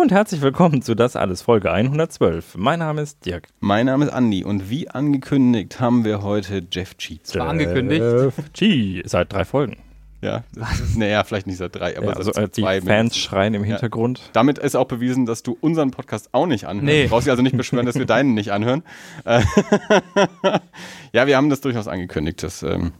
Hallo 0.00 0.06
und 0.06 0.12
herzlich 0.12 0.40
willkommen 0.40 0.80
zu 0.80 0.94
Das 0.94 1.14
Alles 1.14 1.42
Folge 1.42 1.70
112. 1.70 2.56
Mein 2.56 2.78
Name 2.78 3.02
ist 3.02 3.26
Dirk. 3.26 3.48
Mein 3.60 3.84
Name 3.84 4.06
ist 4.06 4.10
Andi 4.10 4.44
und 4.44 4.70
wie 4.70 4.88
angekündigt 4.88 5.78
haben 5.78 6.06
wir 6.06 6.22
heute 6.22 6.66
Jeff 6.72 6.96
Cheats. 6.96 7.36
War 7.36 7.50
angekündigt. 7.50 8.00
Jeff 8.00 8.34
G. 8.54 9.02
Seit 9.04 9.30
drei 9.30 9.44
Folgen. 9.44 9.76
Ja, 10.22 10.44
naja, 10.96 11.22
vielleicht 11.22 11.46
nicht 11.46 11.58
seit 11.58 11.76
drei, 11.76 11.98
aber 11.98 12.06
Ja, 12.06 12.22
seit 12.22 12.28
also 12.28 12.32
äh, 12.32 12.48
die 12.48 12.62
zwei. 12.62 12.76
Fans 12.76 12.86
mindestens. 12.86 13.16
schreien 13.18 13.52
im 13.52 13.62
Hintergrund. 13.62 14.22
Damit 14.32 14.56
ist 14.56 14.74
auch 14.74 14.86
bewiesen, 14.86 15.26
dass 15.26 15.42
du 15.42 15.58
unseren 15.60 15.90
Podcast 15.90 16.30
auch 16.32 16.46
nicht 16.46 16.64
anhörst. 16.64 16.86
Nee. 16.86 17.02
Du 17.04 17.10
brauchst 17.10 17.26
dich 17.26 17.30
also 17.32 17.42
nicht 17.42 17.58
beschweren, 17.58 17.84
dass 17.84 17.96
wir 17.96 18.06
deinen 18.06 18.32
nicht 18.32 18.52
anhören. 18.52 18.82
Äh, 19.26 19.42
ja, 21.12 21.26
wir 21.26 21.36
haben 21.36 21.50
das 21.50 21.60
durchaus 21.60 21.88
angekündigt, 21.88 22.42
dass, 22.42 22.62
ähm, 22.62 22.92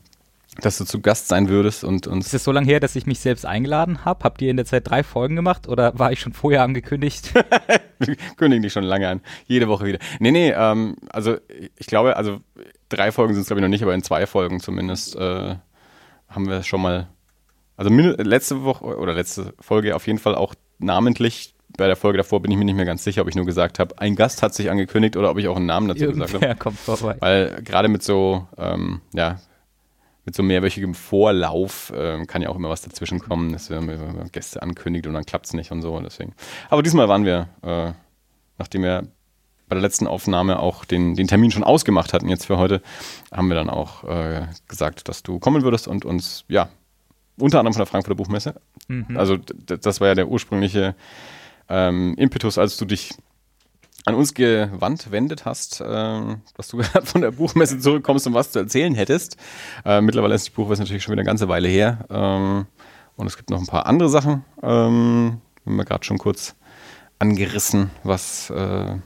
dass 0.65 0.79
du 0.79 0.85
zu 0.85 1.01
Gast 1.01 1.29
sein 1.29 1.49
würdest 1.49 1.85
und 1.85 2.07
uns 2.07 2.27
Ist 2.27 2.35
es 2.35 2.45
so 2.45 2.53
lange 2.53 2.67
her, 2.67 2.81
dass 2.81 2.97
ich 2.97 3.07
mich 3.07 3.21
selbst 3.21 3.47
eingeladen 3.47 4.05
habe? 4.05 4.25
Habt 4.25 4.43
ihr 4.43 4.51
in 4.51 4.57
der 4.57 4.67
Zeit 4.67 4.89
drei 4.89 5.03
Folgen 5.03 5.37
gemacht 5.37 5.69
oder 5.69 5.99
war 5.99 6.13
ich 6.13 6.21
schon 6.21 6.33
vorher 6.33 6.63
angekündigt? 6.63 7.33
Kündigen 8.37 8.63
dich 8.63 8.73
schon 8.73 8.85
lange 8.85 9.09
an. 9.09 9.21
Jede 9.47 9.69
Woche 9.69 9.87
wieder. 9.87 9.99
Nee, 10.19 10.31
nee, 10.31 10.51
ähm, 10.51 10.97
also 11.11 11.37
ich 11.77 11.87
glaube, 11.87 12.17
also 12.17 12.41
drei 12.89 13.13
Folgen 13.13 13.35
sind 13.35 13.43
es 13.43 13.49
glaube 13.49 13.61
ich 13.61 13.63
noch 13.63 13.69
nicht, 13.69 13.83
aber 13.83 13.95
in 13.95 14.03
zwei 14.03 14.27
Folgen 14.27 14.61
zumindest 14.61 15.17
äh, 15.17 15.57
haben 16.29 16.49
wir 16.49 16.63
schon 16.63 16.81
mal, 16.81 17.09
also 17.77 17.91
letzte 17.91 18.63
Woche 18.63 18.85
oder 18.85 19.15
letzte 19.15 19.55
Folge 19.61 19.97
auf 19.97 20.07
jeden 20.07 20.19
Fall 20.19 20.35
auch 20.35 20.55
namentlich. 20.79 21.55
Bei 21.77 21.87
der 21.87 21.97
Folge 21.97 22.19
davor 22.19 22.43
bin 22.43 22.51
ich 22.51 22.59
mir 22.59 22.65
nicht 22.65 22.75
mehr 22.75 22.85
ganz 22.85 23.05
sicher, 23.05 23.23
ob 23.23 23.29
ich 23.29 23.37
nur 23.37 23.47
gesagt 23.47 23.79
habe, 23.79 23.97
ein 23.99 24.17
Gast 24.17 24.43
hat 24.43 24.55
sich 24.55 24.71
angekündigt 24.71 25.17
oder 25.17 25.31
ob 25.31 25.39
ich 25.39 25.47
auch 25.47 25.57
einen 25.57 25.67
Namen 25.67 25.89
dazu 25.89 26.07
gesagt 26.07 26.35
habe. 26.35 26.45
Irgendwer 26.45 26.55
kommt 26.57 26.79
vorbei. 26.79 27.17
Weil 27.21 27.63
gerade 27.63 27.89
mit 27.89 28.03
so, 28.03 28.49
ähm, 28.59 29.01
ja, 29.15 29.39
mit 30.31 30.37
so 30.37 30.45
mehrwöchigem 30.45 30.95
Vorlauf 30.95 31.93
ähm, 31.93 32.29
kann 32.29 32.41
ja 32.41 32.51
auch 32.51 32.57
immer 32.57 32.69
was 32.69 32.83
dazwischen 32.83 33.19
kommen, 33.19 33.53
dass 33.53 33.69
wir 33.69 33.81
Gäste 34.31 34.63
ankündigt 34.63 35.09
und 35.09 35.15
dann 35.15 35.27
klappt 35.27 35.47
es 35.47 35.55
nicht 35.55 35.73
und 35.73 35.83
so. 35.83 35.99
Deswegen. 35.99 36.35
Aber 36.69 36.85
diesmal 36.85 37.09
waren 37.09 37.25
wir, 37.25 37.49
äh, 37.63 37.91
nachdem 38.57 38.85
wir 38.85 39.09
bei 39.69 39.75
der 39.75 39.83
letzten 39.83 40.07
Aufnahme 40.07 40.61
auch 40.61 40.85
den, 40.85 41.17
den 41.17 41.27
Termin 41.27 41.51
schon 41.51 41.65
ausgemacht 41.65 42.13
hatten, 42.13 42.29
jetzt 42.29 42.47
für 42.47 42.59
heute, 42.59 42.81
haben 43.33 43.49
wir 43.49 43.57
dann 43.57 43.69
auch 43.69 44.05
äh, 44.05 44.47
gesagt, 44.69 45.09
dass 45.09 45.25
du 45.25 45.41
kommen 45.41 45.65
würdest 45.65 45.89
und 45.89 46.05
uns, 46.05 46.45
ja, 46.47 46.69
unter 47.37 47.59
anderem 47.59 47.73
von 47.73 47.81
der 47.81 47.87
Frankfurter 47.87 48.17
Buchmesse. 48.17 48.55
Mhm. 48.87 49.17
Also 49.17 49.37
das 49.37 50.01
war 50.01 50.09
ja 50.09 50.15
der 50.15 50.29
ursprüngliche 50.29 50.95
ähm, 51.69 52.15
Impetus, 52.19 52.57
als 52.57 52.77
du 52.77 52.85
dich 52.85 53.15
an 54.05 54.15
uns 54.15 54.35
gewandt 54.35 55.11
wendet 55.11 55.45
hast, 55.45 55.83
ähm, 55.87 56.43
dass 56.55 56.69
du 56.69 56.77
gerade 56.79 57.07
von 57.07 57.21
der 57.21 57.33
Buchmesse 57.33 57.79
zurückkommst 57.79 58.27
und 58.27 58.35
was 58.35 58.53
zu 58.53 58.59
erzählen 58.59 58.95
hättest. 58.95 59.37
Äh, 59.85 60.01
mittlerweile 60.01 60.35
ist 60.35 60.47
die 60.47 60.53
Buchmesse 60.53 60.83
natürlich 60.83 61.03
schon 61.03 61.13
wieder 61.13 61.21
eine 61.21 61.27
ganze 61.27 61.49
Weile 61.49 61.69
her. 61.69 62.07
Ähm, 62.11 62.67
und 63.17 63.27
es 63.27 63.37
gibt 63.37 63.51
noch 63.51 63.59
ein 63.59 63.67
paar 63.67 63.87
andere 63.87 64.09
Sachen. 64.09 64.45
Ähm, 64.63 65.41
haben 65.67 65.77
wir 65.77 65.85
gerade 65.85 66.05
schon 66.05 66.19
kurz 66.19 66.55
angerissen, 67.19 67.91
was, 68.03 68.51
äh, 68.51 68.97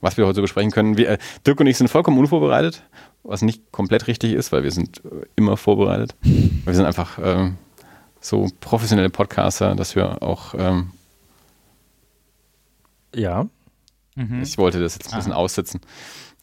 was 0.00 0.16
wir 0.16 0.26
heute 0.26 0.36
so 0.36 0.42
besprechen 0.42 0.70
können. 0.70 0.96
Wir, 0.96 1.10
äh, 1.10 1.18
Dirk 1.46 1.60
und 1.60 1.66
ich 1.66 1.76
sind 1.76 1.88
vollkommen 1.88 2.18
unvorbereitet, 2.18 2.82
was 3.22 3.42
nicht 3.42 3.70
komplett 3.72 4.06
richtig 4.06 4.32
ist, 4.32 4.52
weil 4.52 4.62
wir 4.62 4.70
sind 4.70 5.02
äh, 5.04 5.26
immer 5.36 5.56
vorbereitet. 5.56 6.16
Wir 6.22 6.74
sind 6.74 6.86
einfach 6.86 7.18
ähm, 7.22 7.58
so 8.20 8.48
professionelle 8.60 9.10
Podcaster, 9.10 9.74
dass 9.74 9.94
wir 9.94 10.22
auch 10.22 10.54
ähm, 10.56 10.92
Ja. 13.14 13.46
Mhm. 14.18 14.42
Ich 14.42 14.58
wollte 14.58 14.80
das 14.80 14.94
jetzt 14.94 15.12
ein 15.12 15.16
bisschen 15.18 15.32
aussitzen, 15.32 15.80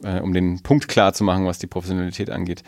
äh, 0.03 0.19
um 0.21 0.33
den 0.33 0.61
Punkt 0.63 0.87
klar 0.87 1.13
zu 1.13 1.23
machen, 1.23 1.45
was 1.45 1.59
die 1.59 1.67
Professionalität 1.67 2.29
angeht. 2.29 2.63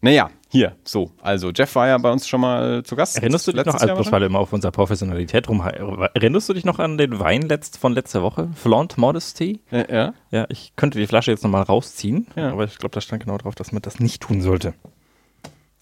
Naja, 0.00 0.28
hier, 0.50 0.76
so. 0.84 1.12
Also, 1.22 1.50
Jeff 1.50 1.74
war 1.76 1.88
ja 1.88 1.96
bei 1.96 2.10
uns 2.12 2.28
schon 2.28 2.42
mal 2.42 2.82
zu 2.82 2.94
Gast. 2.94 3.16
Erinnerst 3.16 3.46
du 3.46 3.52
dich 3.52 3.64
noch, 3.64 3.72
also 3.74 3.94
bloß 3.94 4.12
weil 4.12 4.20
du 4.20 4.26
immer 4.26 4.38
auf 4.38 4.52
unserer 4.52 4.70
Professionalität 4.72 5.48
rum, 5.48 5.60
erinnerst 5.62 6.48
du 6.48 6.52
dich 6.52 6.66
noch 6.66 6.78
an 6.78 6.98
den 6.98 7.18
Wein 7.20 7.40
letzt, 7.42 7.78
von 7.78 7.94
letzter 7.94 8.22
Woche? 8.22 8.50
Flaunt 8.54 8.98
Modesty? 8.98 9.60
Ja, 9.70 9.90
ja. 9.90 10.14
Ja, 10.30 10.46
ich 10.50 10.74
könnte 10.76 10.98
die 10.98 11.06
Flasche 11.06 11.30
jetzt 11.30 11.42
nochmal 11.42 11.62
rausziehen, 11.62 12.26
Ja. 12.36 12.50
aber 12.52 12.64
ich 12.64 12.76
glaube, 12.76 12.92
da 12.92 13.00
stand 13.00 13.22
genau 13.24 13.38
drauf, 13.38 13.54
dass 13.54 13.72
man 13.72 13.80
das 13.80 13.98
nicht 13.98 14.20
tun 14.22 14.42
sollte. 14.42 14.74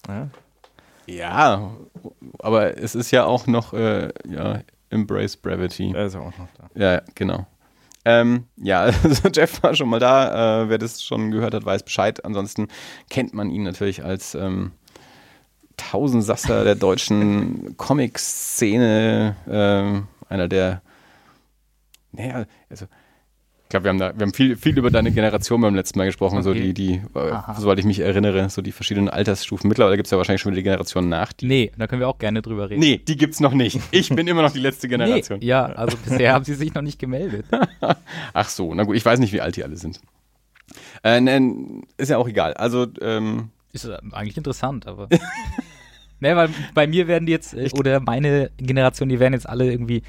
Ja. 0.07 0.29
Ja, 1.05 1.71
aber 2.39 2.77
es 2.77 2.95
ist 2.95 3.11
ja 3.11 3.25
auch 3.25 3.45
noch, 3.45 3.73
äh, 3.73 4.09
ja, 4.29 4.61
Embrace 4.89 5.35
Brevity. 5.35 5.91
Er 5.93 6.05
ist 6.05 6.13
ja 6.13 6.21
auch 6.21 6.37
noch 6.37 6.47
da. 6.57 6.69
Ja, 6.75 7.01
genau. 7.15 7.45
Ähm, 8.05 8.45
ja, 8.57 8.81
also 9.03 9.29
Jeff 9.33 9.61
war 9.63 9.75
schon 9.75 9.89
mal 9.89 9.99
da. 9.99 10.63
Äh, 10.63 10.69
wer 10.69 10.77
das 10.77 11.03
schon 11.03 11.31
gehört 11.31 11.53
hat, 11.53 11.65
weiß 11.65 11.83
Bescheid. 11.83 12.23
Ansonsten 12.25 12.67
kennt 13.09 13.33
man 13.33 13.49
ihn 13.49 13.63
natürlich 13.63 14.03
als 14.03 14.35
ähm, 14.35 14.71
Tausendsasser 15.77 16.63
der 16.63 16.75
deutschen 16.75 17.75
Comic-Szene. 17.77 19.35
Ähm, 19.49 20.07
einer 20.29 20.47
der, 20.47 20.81
naja, 22.11 22.45
also 22.69 22.85
glaube, 23.73 23.83
wir 23.85 23.89
haben 23.89 23.97
da, 23.99 24.13
wir 24.17 24.21
haben 24.25 24.33
viel, 24.33 24.55
viel 24.55 24.77
über 24.77 24.89
deine 24.89 25.11
Generation 25.11 25.59
beim 25.59 25.75
letzten 25.75 25.99
Mal 25.99 26.05
gesprochen, 26.05 26.41
so 26.43 26.51
Okay. 26.51 26.71
die, 26.71 26.73
die, 26.73 27.01
äh, 27.15 27.19
Aha. 27.31 27.55
soweit 27.59 27.79
ich 27.79 27.85
mich 27.85 27.99
erinnere, 27.99 28.49
so 28.49 28.61
die 28.61 28.71
verschiedenen 28.71 29.09
Altersstufen. 29.09 29.67
Mittlerweile 29.67 29.97
gibt 29.97 30.07
es 30.07 30.11
ja 30.11 30.17
wahrscheinlich 30.17 30.41
schon 30.41 30.51
wieder 30.51 30.59
die 30.61 30.63
Generation 30.63 31.09
nach. 31.09 31.33
Die, 31.33 31.45
Nee, 31.47 31.71
da 31.77 31.87
können 31.87 31.99
wir 31.99 32.07
auch 32.07 32.17
gerne 32.19 32.41
drüber 32.41 32.69
reden. 32.69 32.79
nee, 32.79 32.97
die 32.97 33.17
gibt's 33.17 33.39
noch 33.39 33.53
nicht. 33.53 33.79
Ich 33.91 34.09
bin 34.09 34.27
immer 34.27 34.41
noch 34.43 34.51
die 34.51 34.59
letzte 34.59 34.87
Generation. 34.89 35.39
Nee, 35.39 35.45
ja, 35.47 35.65
also 35.65 35.97
bisher 35.97 36.33
haben 36.33 36.45
sie 36.45 36.53
sich 36.53 36.73
noch 36.73 36.81
nicht 36.83 36.99
gemeldet. 36.99 37.45
Ach 38.33 38.47
so, 38.49 38.73
na 38.73 38.83
gut, 38.83 38.95
ich 38.95 39.03
weiß 39.05 39.19
nicht, 39.19 39.33
wie 39.33 39.41
alt 39.41 39.55
die 39.57 39.63
alle 39.63 39.75
sind. 39.77 39.99
Äh, 41.03 41.19
ne, 41.19 41.81
ist 41.97 42.09
ja 42.09 42.17
auch 42.17 42.27
egal. 42.27 42.53
Also, 42.53 42.87
ähm, 43.01 43.49
Ist 43.73 43.85
äh, 43.85 43.97
eigentlich 44.11 44.37
interessant, 44.37 44.87
aber. 44.87 45.09
ne, 46.19 46.35
weil 46.35 46.49
bei 46.73 46.87
mir 46.87 47.07
werden 47.07 47.25
die 47.25 47.31
jetzt, 47.33 47.53
äh, 47.53 47.69
oder 47.73 47.99
meine 47.99 48.51
Generation, 48.57 49.09
die 49.09 49.19
werden 49.19 49.33
jetzt 49.33 49.47
alle 49.49 49.69
irgendwie, 49.69 50.03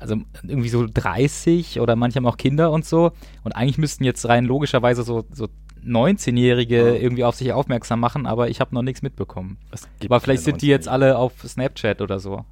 also 0.00 0.16
irgendwie 0.42 0.68
so 0.68 0.86
30 0.92 1.80
oder 1.80 1.94
manche 1.96 2.16
haben 2.16 2.26
auch 2.26 2.36
Kinder 2.36 2.72
und 2.72 2.84
so. 2.84 3.12
Und 3.44 3.52
eigentlich 3.52 3.78
müssten 3.78 4.04
jetzt 4.04 4.28
rein 4.28 4.44
logischerweise 4.44 5.02
so, 5.02 5.24
so 5.32 5.48
19-Jährige 5.86 6.96
irgendwie 6.96 7.24
auf 7.24 7.36
sich 7.36 7.52
aufmerksam 7.52 8.00
machen, 8.00 8.26
aber 8.26 8.48
ich 8.48 8.60
habe 8.60 8.74
noch 8.74 8.82
nichts 8.82 9.02
mitbekommen. 9.02 9.58
Aber 10.04 10.20
vielleicht 10.20 10.42
sind 10.42 10.62
die 10.62 10.66
jetzt 10.66 10.88
19-Jährigen. 10.88 10.92
alle 11.06 11.18
auf 11.18 11.32
Snapchat 11.46 12.00
oder 12.00 12.18
so. 12.18 12.44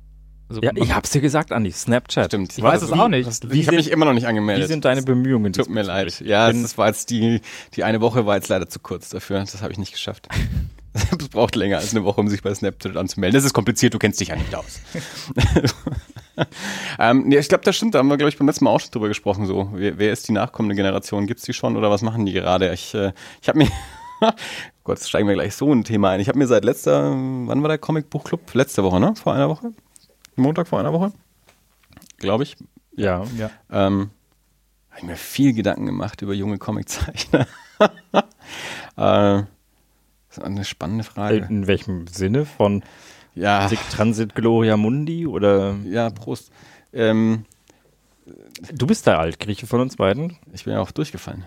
Also, 0.48 0.62
Ja, 0.62 0.70
ich 0.74 0.94
hab's 0.94 1.10
dir 1.10 1.20
gesagt, 1.20 1.52
Andi. 1.52 1.70
Snapchat. 1.70 2.26
stimmt. 2.26 2.56
Ich 2.56 2.62
weiß 2.64 2.80
es 2.80 2.90
auch 2.92 3.08
nicht. 3.08 3.28
Ich 3.28 3.50
Wie 3.50 3.66
habe 3.66 3.76
mich 3.76 3.90
immer 3.90 4.06
noch 4.06 4.14
nicht 4.14 4.22
wie 4.22 4.28
angemeldet. 4.28 4.68
sind 4.68 4.84
deine 4.84 5.02
Bemühungen? 5.02 5.52
Tut 5.52 5.68
mir 5.68 5.82
leid. 5.82 6.20
Ja, 6.24 6.50
das 6.50 6.78
war 6.78 6.86
jetzt 6.88 7.10
die, 7.10 7.42
die 7.74 7.84
eine 7.84 8.00
Woche 8.00 8.24
war 8.24 8.36
jetzt 8.36 8.48
leider 8.48 8.66
zu 8.68 8.80
kurz 8.80 9.10
dafür. 9.10 9.40
Das 9.40 9.60
habe 9.60 9.72
ich 9.72 9.78
nicht 9.78 9.92
geschafft. 9.92 10.28
Es 10.94 11.28
braucht 11.28 11.54
länger 11.54 11.76
als 11.78 11.92
eine 11.94 12.02
Woche, 12.02 12.20
um 12.20 12.28
sich 12.28 12.42
bei 12.42 12.52
Snapchat 12.52 12.96
anzumelden. 12.96 13.36
Das 13.36 13.44
ist 13.44 13.52
kompliziert, 13.52 13.94
du 13.94 13.98
kennst 13.98 14.18
dich 14.20 14.28
ja 14.28 14.36
nicht 14.36 14.52
aus. 14.54 14.80
ähm, 16.98 17.24
nee, 17.26 17.38
ich 17.38 17.48
glaube, 17.48 17.64
das 17.64 17.76
stimmt. 17.76 17.94
Da 17.94 17.98
haben 17.98 18.08
wir, 18.08 18.16
glaube 18.16 18.28
ich, 18.28 18.38
beim 18.38 18.46
letzten 18.46 18.64
Mal 18.64 18.70
auch 18.70 18.80
schon 18.80 18.90
drüber 18.90 19.08
gesprochen. 19.08 19.46
So, 19.46 19.70
wer, 19.72 19.98
wer 19.98 20.12
ist 20.12 20.28
die 20.28 20.32
nachkommende 20.32 20.74
Generation? 20.74 21.26
Gibt's 21.26 21.44
die 21.44 21.52
schon 21.52 21.76
oder 21.76 21.90
was 21.90 22.02
machen 22.02 22.26
die 22.26 22.32
gerade? 22.32 22.72
Ich, 22.72 22.94
äh, 22.94 23.12
ich 23.40 23.48
habe 23.48 23.58
mir, 23.58 23.68
Gott, 24.84 24.98
jetzt 24.98 25.08
steigen 25.08 25.28
wir 25.28 25.34
gleich 25.34 25.54
so 25.54 25.72
ein 25.72 25.84
Thema 25.84 26.10
ein. 26.10 26.20
Ich 26.20 26.28
habe 26.28 26.38
mir 26.38 26.46
seit 26.46 26.64
letzter, 26.64 27.10
wann 27.10 27.62
war 27.62 27.68
der 27.68 27.78
Comic-Buchclub? 27.78 28.54
Letzte 28.54 28.82
Woche, 28.82 29.00
ne? 29.00 29.14
Vor 29.16 29.34
einer 29.34 29.48
Woche? 29.48 29.72
Montag 30.36 30.68
vor 30.68 30.78
einer 30.78 30.92
Woche? 30.92 31.12
Glaube 32.18 32.44
ich. 32.44 32.56
Ja. 32.96 33.24
ja. 33.36 33.50
Ähm, 33.70 34.10
habe 34.90 35.00
ich 35.00 35.04
mir 35.04 35.16
viel 35.16 35.52
Gedanken 35.52 35.86
gemacht 35.86 36.22
über 36.22 36.34
junge 36.34 36.58
Comiczeichner. 36.58 37.46
äh, 38.12 38.22
das 38.96 39.46
ist 40.30 40.42
eine 40.42 40.64
spannende 40.64 41.04
Frage. 41.04 41.46
In 41.48 41.66
welchem 41.66 42.06
Sinne? 42.06 42.44
Von 42.44 42.82
Ja, 43.38 43.68
Sic 43.68 43.78
Transit 43.90 44.34
Gloria 44.34 44.76
Mundi 44.76 45.26
oder 45.26 45.76
ja, 45.84 46.10
Prost. 46.10 46.50
Ähm, 46.92 47.44
du 48.72 48.86
bist 48.86 49.06
der 49.06 49.18
Altgrieche 49.18 49.66
von 49.66 49.80
uns 49.80 49.96
beiden? 49.96 50.36
ich 50.52 50.64
bin 50.64 50.72
ja 50.72 50.80
auch 50.80 50.90
durchgefallen. 50.90 51.44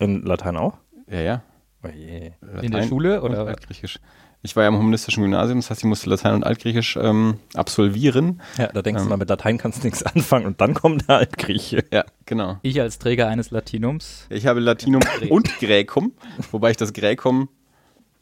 In 0.00 0.22
Latein 0.22 0.56
auch? 0.56 0.78
Ja, 1.08 1.20
ja. 1.20 1.42
Oh 1.84 1.88
je. 1.88 2.16
In 2.16 2.32
der 2.42 2.62
Latein 2.62 2.88
Schule 2.88 3.22
oder? 3.22 3.46
Altgriechisch. 3.46 4.00
Ich 4.42 4.54
war 4.54 4.62
ja 4.62 4.68
am 4.68 4.78
humanistischen 4.78 5.22
Gymnasium, 5.22 5.58
das 5.58 5.70
heißt, 5.70 5.80
ich 5.80 5.84
musste 5.86 6.10
Latein 6.10 6.34
und 6.34 6.44
Altgriechisch 6.44 6.96
ähm, 6.96 7.38
absolvieren. 7.54 8.40
Ja, 8.56 8.68
da 8.68 8.82
denkst 8.82 9.00
Ähm. 9.00 9.06
du 9.06 9.10
mal, 9.10 9.16
mit 9.16 9.28
Latein 9.28 9.58
kannst 9.58 9.82
du 9.82 9.86
nichts 9.86 10.02
anfangen 10.02 10.46
und 10.46 10.60
dann 10.60 10.74
kommt 10.74 11.08
der 11.08 11.18
Altgrieche. 11.18 11.84
Ja, 11.92 12.04
genau. 12.26 12.58
Ich 12.62 12.80
als 12.80 12.98
Träger 12.98 13.28
eines 13.28 13.50
Latinums. 13.50 14.26
Ich 14.30 14.46
habe 14.46 14.60
Latinum 14.60 15.02
und 15.30 15.58
Gräkum, 15.58 16.12
wobei 16.52 16.70
ich 16.70 16.76
das 16.76 16.92
Gräkum 16.92 17.48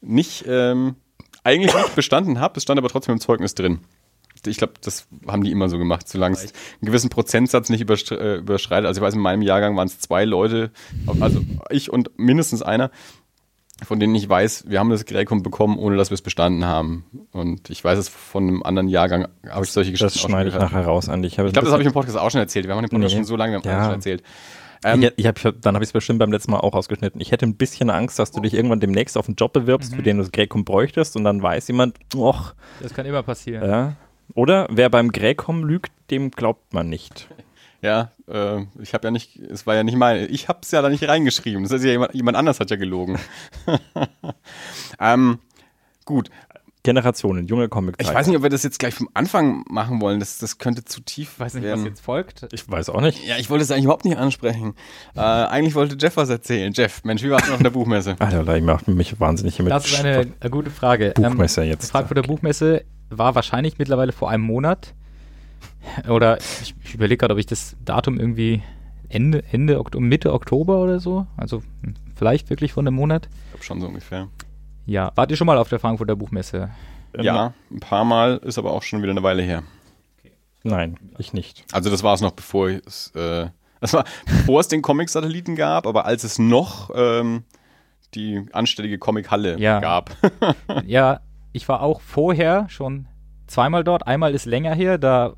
nicht 0.00 0.44
ähm, 0.46 0.96
eigentlich 1.47 1.75
nicht 1.75 1.95
bestanden 1.95 2.41
habe. 2.41 2.55
Es 2.59 2.63
stand 2.65 2.79
aber 2.79 2.89
trotzdem 2.89 3.15
im 3.15 3.21
Zeugnis 3.21 3.55
drin. 3.55 3.79
Ich 4.47 4.59
glaube, 4.59 4.75
das 4.83 5.07
haben 5.27 5.43
die 5.43 5.51
immer 5.51 5.69
so 5.69 5.79
gemacht, 5.79 6.07
solange 6.09 6.35
es 6.37 6.43
einen 6.43 6.53
gewissen 6.83 7.09
Prozentsatz 7.11 7.69
nicht 7.71 7.81
äh, 8.11 8.37
überschreitet. 8.37 8.87
Also 8.87 9.01
ich 9.01 9.03
weiß, 9.05 9.15
in 9.15 9.21
meinem 9.21 9.43
Jahrgang 9.43 9.77
waren 9.77 9.89
es 9.89 9.99
zwei 9.99 10.25
Leute, 10.25 10.71
also 11.21 11.41
ich 11.71 11.91
und 11.91 12.11
mindestens 12.19 12.63
einer, 12.63 12.91
von 13.85 13.99
denen 13.99 14.15
ich 14.15 14.29
weiß, 14.29 14.65
wir 14.69 14.79
haben 14.79 14.91
das 14.91 15.05
Gräkum 15.05 15.43
bekommen, 15.43 15.79
ohne 15.79 15.97
dass 15.97 16.11
wir 16.11 16.15
es 16.15 16.23
bestanden 16.23 16.65
haben. 16.65 17.05
Und 17.33 17.71
ich 17.71 17.83
weiß 17.83 17.99
es 17.99 18.09
von 18.09 18.47
einem 18.47 18.63
anderen 18.63 18.89
Jahrgang, 18.89 19.27
habe 19.49 19.65
ich 19.65 19.73
solche 19.73 19.91
Das 19.93 20.01
Geschichten 20.01 20.19
auch 20.19 20.21
schon 20.23 20.31
schneide 20.31 20.49
ich 20.51 20.55
nachher 20.55 20.85
raus, 20.85 21.09
Andi. 21.09 21.29
Ich, 21.29 21.33
Ich 21.33 21.37
glaube, 21.37 21.61
das 21.63 21.73
habe 21.73 21.83
ich 21.83 21.87
im 21.87 21.93
Podcast 21.95 22.17
auch 22.19 22.31
schon 22.31 22.41
erzählt. 22.41 22.67
Wir 22.67 22.75
haben 22.75 22.83
den 22.83 22.91
Podcast 22.91 23.13
Nee. 23.15 23.19
schon 23.19 23.25
so 23.25 23.37
lange, 23.37 23.63
wir 23.65 23.71
haben 23.73 23.79
Ja. 23.79 23.85
schon 23.85 23.95
erzählt. 23.95 24.23
Ähm, 24.87 25.03
ich, 25.03 25.12
ich 25.17 25.27
hab, 25.27 25.37
dann 25.61 25.75
habe 25.75 25.83
ich 25.83 25.88
es 25.88 25.93
bestimmt 25.93 26.19
beim 26.19 26.31
letzten 26.31 26.53
Mal 26.53 26.61
auch 26.61 26.75
ausgeschnitten. 26.75 27.21
Ich 27.21 27.33
hätte 27.33 27.44
ein 27.44 27.56
bisschen 27.56 27.91
Angst, 27.91 28.19
dass 28.19 28.31
du 28.31 28.41
dich 28.41 28.55
irgendwann 28.55 28.81
demnächst 28.81 29.19
auf 29.19 29.27
einen 29.29 29.35
Job 29.37 29.53
bewirbst, 29.53 29.94
für 29.94 30.03
den 30.03 30.19
du 30.19 30.23
das 30.23 30.33
Gräkum 30.33 30.65
bräuchtest 30.65 31.17
und 31.17 31.25
dann 31.25 31.43
weiß 31.43 31.67
jemand, 31.69 31.97
och, 32.15 32.55
Das 32.81 32.94
kann 32.94 33.05
immer 33.06 33.23
passieren. 33.23 33.69
ja. 33.69 33.97
Oder 34.35 34.67
wer 34.71 34.91
beim 34.91 35.12
Gräkum 35.12 35.65
lügt, 35.65 35.93
dem 36.11 36.31
glaubt 36.31 36.75
man 36.75 36.88
nicht. 36.88 37.29
Ja, 37.81 38.11
äh, 38.29 38.62
ich 38.81 38.93
habe 38.94 39.06
ja 39.06 39.11
nicht, 39.12 39.37
es 39.37 39.67
war 39.67 39.77
ja 39.77 39.85
nicht 39.85 39.97
meine, 39.97 40.27
ich 40.27 40.49
habe 40.49 40.61
es 40.62 40.71
ja 40.73 40.83
da 40.83 40.88
nicht 40.88 41.06
reingeschrieben. 41.06 41.62
Das 41.62 41.73
heißt 41.73 41.85
ja 41.85 41.91
jemand, 41.93 42.15
jemand 42.15 42.37
anders 42.37 42.59
hat 42.59 42.71
ja 42.71 42.77
gelogen. 42.77 43.19
ähm, 45.00 45.38
gut, 46.05 46.31
Generationen, 46.87 47.49
junge 47.49 47.69
comic 47.69 47.97
ich 47.99 48.15
weiß 48.15 48.29
nicht, 48.29 48.37
ob 48.37 48.44
wir 48.44 48.49
das 48.49 48.62
jetzt 48.62 48.79
gleich 48.79 48.94
vom 48.94 49.09
Anfang 49.12 49.65
machen 49.69 50.00
wollen. 50.00 50.21
Das, 50.21 50.38
das 50.38 50.59
könnte 50.59 50.85
zu 50.85 51.00
tief 51.00 51.33
Ich 51.35 51.41
weiß 51.41 51.55
nicht, 51.55 51.65
werden. 51.65 51.81
was 51.81 51.88
jetzt 51.88 52.00
folgt. 52.00 52.47
Ich 52.53 52.71
weiß 52.71 52.91
auch 52.91 53.00
nicht. 53.00 53.27
Ja, 53.27 53.38
ich 53.38 53.50
wollte 53.50 53.65
es 53.65 53.73
eigentlich 53.73 53.87
überhaupt 53.87 54.05
nicht 54.05 54.17
ansprechen. 54.17 54.75
Äh, 55.17 55.21
eigentlich 55.21 55.75
wollte 55.75 55.97
Jeff 55.99 56.17
was 56.17 56.29
erzählen. 56.31 56.73
Jeff, 56.73 57.03
Mensch, 57.03 57.25
wie 57.25 57.31
war 57.31 57.43
es 57.43 57.49
noch 57.49 57.56
in 57.56 57.65
der 57.65 57.71
Buchmesse? 57.71 58.15
Alter, 58.21 58.56
ich 58.56 58.62
macht 58.62 58.87
mich 58.87 59.19
wahnsinnig 59.19 59.56
hier 59.56 59.65
mit 59.65 59.73
Das 59.73 59.85
ist 59.85 59.99
eine, 59.99 60.29
eine 60.38 60.50
gute 60.50 60.71
Frage. 60.71 61.12
Buchmesse 61.17 61.65
ähm, 61.65 61.71
jetzt. 61.71 61.88
Die 61.88 61.91
Frankfurter 61.91 62.23
Buchmesse 62.23 62.85
war 63.11 63.35
wahrscheinlich 63.35 63.79
mittlerweile 63.79 64.12
vor 64.12 64.31
einem 64.31 64.44
Monat. 64.44 64.94
Oder 66.09 66.38
ich, 66.38 66.77
ich 66.85 66.94
überlege 66.94 67.19
gerade, 67.19 67.35
ob 67.35 67.41
ich 67.41 67.47
das 67.47 67.75
Datum 67.85 68.21
irgendwie 68.21 68.62
Ende, 69.09 69.43
Ende 69.50 69.81
Oktober, 69.81 70.05
Mitte 70.05 70.33
Oktober 70.33 70.79
oder 70.79 71.00
so. 71.00 71.27
Also 71.37 71.65
hm, 71.83 71.94
vielleicht 72.15 72.49
wirklich 72.49 72.73
vor 72.75 72.85
einem 72.85 72.94
Monat. 72.94 73.29
Ich 73.47 73.50
glaube 73.50 73.65
schon 73.65 73.81
so 73.81 73.88
ungefähr. 73.88 74.29
Ja, 74.87 75.12
wart 75.17 75.31
ihr 75.31 75.37
schon 75.37 75.47
mal 75.47 75.59
auf 75.59 75.69
der 75.69 75.79
Frankfurter 75.81 76.17
Buchmesse? 76.17 76.71
Ja, 77.21 77.55
ein 77.71 77.81
paar 77.81 78.05
Mal, 78.05 78.37
ist 78.38 78.59
aber 78.59 78.73
auch 78.73 78.83
schon 78.83 79.03
wieder 79.03 79.11
eine 79.11 79.23
Weile 79.23 79.43
her. 79.43 79.62
Nein, 80.62 80.97
ich 81.19 81.33
nicht. 81.33 81.65
Also 81.73 81.91
das 81.91 82.03
war 82.03 82.15
es 82.15 82.21
noch, 82.21 82.33
bevor 82.33 82.69
es, 82.69 83.12
äh, 83.15 83.49
das 83.81 83.93
war, 83.93 84.05
bevor 84.27 84.61
es 84.61 84.69
den 84.69 84.83
Comic-Satelliten 84.83 85.56
gab, 85.56 85.87
aber 85.87 86.05
als 86.06 86.25
es 86.25 86.38
noch 86.38 86.91
ähm, 86.94 87.44
die 88.15 88.47
anständige 88.53 88.99
Comic-Halle 88.99 89.59
Ja. 89.59 89.81
gab. 89.81 90.17
ja, 90.87 91.21
ich 91.53 91.69
war 91.69 91.83
auch 91.83 92.00
vorher 92.00 92.69
schon 92.69 93.06
zweimal 93.47 93.85
dort. 93.85 94.06
Einmal 94.06 94.35
ist 94.35 94.44
länger 94.44 94.75
her, 94.75 94.99
da 94.99 95.35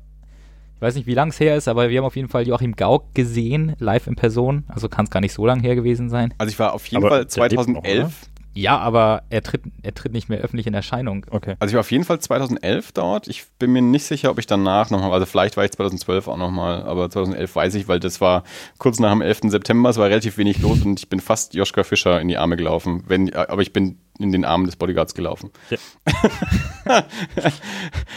ich 0.75 0.81
weiß 0.81 0.95
nicht, 0.95 1.07
wie 1.07 1.13
lang 1.13 1.27
es 1.29 1.39
her 1.41 1.57
ist, 1.57 1.67
aber 1.67 1.89
wir 1.89 1.97
haben 1.99 2.05
auf 2.05 2.15
jeden 2.15 2.29
Fall 2.29 2.47
Joachim 2.47 2.73
Gauck 2.73 3.13
gesehen, 3.13 3.75
live 3.79 4.07
in 4.07 4.15
Person. 4.15 4.63
Also 4.69 4.87
kann 4.87 5.03
es 5.05 5.11
gar 5.11 5.19
nicht 5.19 5.33
so 5.33 5.45
lang 5.45 5.59
her 5.59 5.75
gewesen 5.75 6.09
sein. 6.09 6.33
Also 6.37 6.51
ich 6.51 6.57
war 6.59 6.73
auf 6.73 6.85
jeden 6.87 7.03
Aber 7.03 7.09
Fall 7.09 7.25
der 7.25 7.49
lebt 7.49 7.67
noch, 7.67 7.83
2011, 7.83 8.29
Ja, 8.53 8.77
aber 8.77 9.23
er 9.29 9.43
tritt, 9.43 9.61
er 9.83 9.93
tritt 9.93 10.11
nicht 10.11 10.27
mehr 10.27 10.39
öffentlich 10.39 10.67
in 10.67 10.73
Erscheinung. 10.73 11.25
Okay. 11.29 11.55
also 11.59 11.71
ich 11.71 11.75
war 11.75 11.81
auf 11.81 11.91
jeden 11.91 12.03
Fall 12.03 12.19
2011 12.19 12.91
dort. 12.93 13.27
Ich 13.27 13.45
bin 13.59 13.71
mir 13.71 13.81
nicht 13.81 14.05
sicher, 14.05 14.31
ob 14.31 14.39
ich 14.39 14.47
danach 14.47 14.89
nochmal, 14.89 15.11
also 15.13 15.25
vielleicht 15.25 15.55
war 15.55 15.65
ich 15.65 15.71
2012 15.71 16.27
auch 16.27 16.37
nochmal, 16.37 16.83
aber 16.83 17.09
2011 17.09 17.55
weiß 17.55 17.75
ich, 17.75 17.87
weil 17.87 17.99
das 17.99 18.21
war 18.21 18.43
kurz 18.77 18.99
nach 18.99 19.11
dem 19.11 19.21
11. 19.21 19.41
September, 19.45 19.89
es 19.89 19.97
war 19.97 20.07
relativ 20.07 20.37
wenig 20.37 20.59
los 20.59 20.81
und 20.83 20.99
ich 20.99 21.09
bin 21.09 21.19
fast 21.19 21.53
Joschka 21.53 21.83
Fischer 21.83 22.19
in 22.19 22.27
die 22.27 22.37
Arme 22.37 22.57
gelaufen, 22.57 23.03
wenn, 23.07 23.33
aber 23.33 23.61
ich 23.61 23.71
bin 23.71 23.99
in 24.19 24.31
den 24.31 24.45
Armen 24.45 24.65
des 24.65 24.75
Bodyguards 24.75 25.13
gelaufen. 25.13 25.51
Ja. 25.69 25.77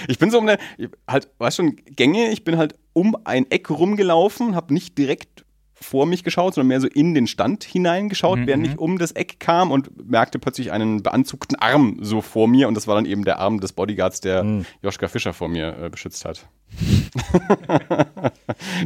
ich 0.08 0.18
bin 0.18 0.30
so 0.30 0.38
um 0.38 0.48
eine, 0.48 0.58
halt, 1.06 1.28
weißt 1.38 1.58
schon, 1.58 1.76
Gänge, 1.86 2.30
ich 2.30 2.42
bin 2.42 2.56
halt 2.56 2.74
um 2.92 3.16
ein 3.24 3.50
Eck 3.50 3.70
rumgelaufen, 3.70 4.56
habe 4.56 4.74
nicht 4.74 4.98
direkt 4.98 5.41
vor 5.82 6.06
mich 6.06 6.24
geschaut, 6.24 6.54
sondern 6.54 6.68
mehr 6.68 6.80
so 6.80 6.88
in 6.88 7.14
den 7.14 7.26
Stand 7.26 7.64
hineingeschaut, 7.64 8.40
Mhm, 8.40 8.46
während 8.46 8.66
mhm. 8.66 8.72
ich 8.72 8.78
um 8.78 8.98
das 8.98 9.12
Eck 9.12 9.40
kam 9.40 9.70
und 9.70 10.08
merkte 10.10 10.38
plötzlich 10.38 10.72
einen 10.72 11.02
beanzugten 11.02 11.58
Arm 11.58 11.98
so 12.00 12.20
vor 12.22 12.48
mir 12.48 12.68
und 12.68 12.74
das 12.74 12.86
war 12.86 12.94
dann 12.94 13.06
eben 13.06 13.24
der 13.24 13.38
Arm 13.38 13.60
des 13.60 13.72
Bodyguards, 13.72 14.20
der 14.20 14.44
Mhm. 14.44 14.66
Joschka 14.82 15.08
Fischer 15.08 15.32
vor 15.32 15.48
mir 15.48 15.76
äh, 15.78 15.88
beschützt 15.90 16.24
hat. 16.24 16.46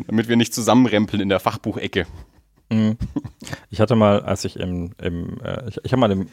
Damit 0.06 0.28
wir 0.28 0.36
nicht 0.36 0.54
zusammenrempeln 0.54 1.22
in 1.22 1.28
der 1.28 1.40
Fachbuchecke. 1.40 2.06
Mhm. 2.68 2.96
Ich 3.70 3.80
hatte 3.80 3.94
mal, 3.94 4.20
als 4.22 4.44
ich 4.44 4.58
im, 4.58 4.90
im 5.00 5.40
äh, 5.40 5.68
ich, 5.68 5.78
ich 5.84 5.92
habe 5.92 6.00
mal 6.00 6.10
im, 6.10 6.28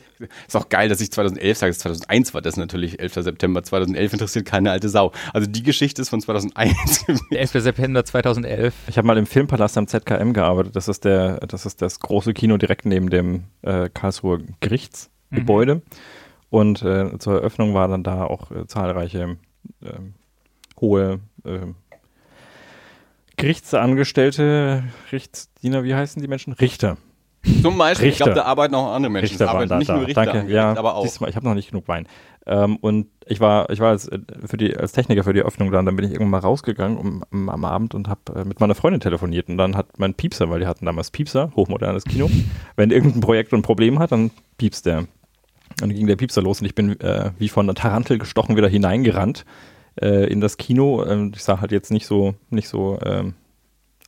Ist 0.48 0.56
auch 0.56 0.70
geil, 0.70 0.90
dass 0.90 1.00
ich 1.02 1.12
2011 1.12 1.58
sage, 1.58 1.74
2001 1.74 2.34
war 2.34 2.42
das 2.42 2.58
natürlich, 2.58 3.00
11. 3.00 3.14
September 3.16 3.64
2011 3.64 4.14
interessiert 4.14 4.46
keine 4.46 4.72
alte 4.72 4.90
Sau. 4.90 5.12
Also 5.34 5.48
die 5.48 5.64
Geschichte 5.64 6.02
ist 6.02 6.10
von 6.10 6.22
2001. 6.22 7.06
Der 7.32 7.40
11. 7.40 7.52
September 7.52 8.04
2011. 8.04 8.74
ich 8.88 8.98
habe 8.98 9.08
mal 9.08 9.18
im 9.18 9.26
Filmpalast 9.26 9.78
am 9.78 9.88
ZKM 9.88 10.34
gearbeitet. 10.34 10.76
Das 10.76 10.88
ist 10.88 11.06
der, 11.06 11.38
das 11.48 11.66
ist 11.66 11.82
das 11.82 12.00
große 12.00 12.34
Kino 12.34 12.58
direkt 12.58 12.86
neben 12.86 13.10
dem 13.10 13.44
äh, 13.62 13.90
Karlsruher 13.94 14.40
Gerichtsgebäude. 14.60 15.82
Und 16.50 16.82
äh, 16.84 17.18
zur 17.20 17.36
Eröffnung 17.36 17.74
waren 17.74 17.92
dann 17.92 18.04
da 18.04 18.26
auch 18.26 18.52
äh, 18.52 18.68
zahlreiche 18.68 19.38
ähm, 19.82 20.14
hohe 20.80 21.20
ähm, 21.46 21.76
Gerichtsangestellte, 23.38 24.84
Gerichtsdiener, 25.10 25.84
wie 25.84 25.96
heißen 25.96 26.22
die 26.22 26.28
Menschen? 26.28 26.54
Richter. 26.54 26.98
Zum 27.62 27.78
Beispiel, 27.78 28.08
ich 28.08 28.14
Richter. 28.14 28.26
glaube, 28.26 28.40
da 28.40 28.46
arbeiten 28.46 28.76
auch 28.76 28.94
andere 28.94 29.12
Menschen. 29.12 29.32
Richter 29.32 29.48
waren 29.48 29.56
arbeiten 29.56 29.70
da. 29.70 29.78
nicht 29.78 29.90
da. 29.90 29.98
nur 29.98 30.08
Richter, 30.08 30.26
Danke. 30.26 30.40
an 30.42 30.50
Ja, 30.50 30.78
aber 30.78 30.96
auch. 30.96 31.04
diesmal, 31.04 31.30
ich 31.30 31.36
habe 31.36 31.46
noch 31.46 31.56
nicht 31.56 31.70
genug 31.70 31.88
Wein. 31.90 32.08
Ähm, 32.46 32.78
und 32.78 33.08
ich 33.26 33.40
war, 33.40 33.70
ich 33.70 33.80
war 33.80 33.90
als, 33.90 34.08
äh, 34.08 34.20
für 34.46 34.58
die, 34.58 34.76
als 34.78 34.94
Techniker 34.94 35.24
für 35.24 35.34
die 35.34 35.42
Öffnung 35.42 35.72
da, 35.72 35.80
und 35.80 35.86
dann 35.86 35.96
bin 35.96 36.06
ich 36.06 36.12
irgendwann 36.12 36.32
mal 36.32 36.40
rausgegangen 36.40 36.98
um, 36.98 37.24
um, 37.32 37.50
am 37.50 37.66
Abend 37.66 37.96
und 37.96 38.08
habe 38.08 38.22
äh, 38.36 38.46
mit 38.46 38.60
meiner 38.60 38.76
Freundin 38.76 39.02
telefoniert. 39.02 39.50
Und 39.50 39.58
dann 39.58 39.76
hat 39.76 40.00
mein 40.00 40.14
Piepser, 40.14 40.50
weil 40.50 40.62
die 40.62 40.68
hatten 40.68 40.86
damals 40.86 41.12
Piepser, 41.12 41.52
hochmodernes 41.56 42.06
Kino, 42.06 42.30
wenn 42.78 42.92
irgendein 42.92 43.22
Projekt 43.22 43.54
ein 43.54 43.62
Problem 43.62 44.00
hat, 44.00 44.14
dann 44.14 44.32
piepst 44.58 44.86
der. 44.86 45.00
Und 45.00 45.08
dann 45.82 45.90
ging 45.90 46.08
der 46.08 46.16
Piepser 46.16 46.42
los 46.42 46.62
und 46.62 46.68
ich 46.68 46.76
bin 46.76 47.00
äh, 47.02 47.32
wie 47.40 47.50
von 47.50 47.66
einer 47.66 47.76
Tarantel 47.76 48.20
gestochen 48.20 48.56
wieder 48.56 48.68
hineingerannt 48.68 49.44
äh, 50.02 50.26
in 50.32 50.42
das 50.42 50.58
Kino. 50.58 51.06
Ähm, 51.06 51.32
ich 51.36 51.44
sah 51.44 51.62
halt 51.62 51.72
jetzt 51.72 51.92
nicht 51.92 52.06
so, 52.06 52.36
nicht 52.50 52.68
so 52.68 53.00
ähm, 53.04 53.34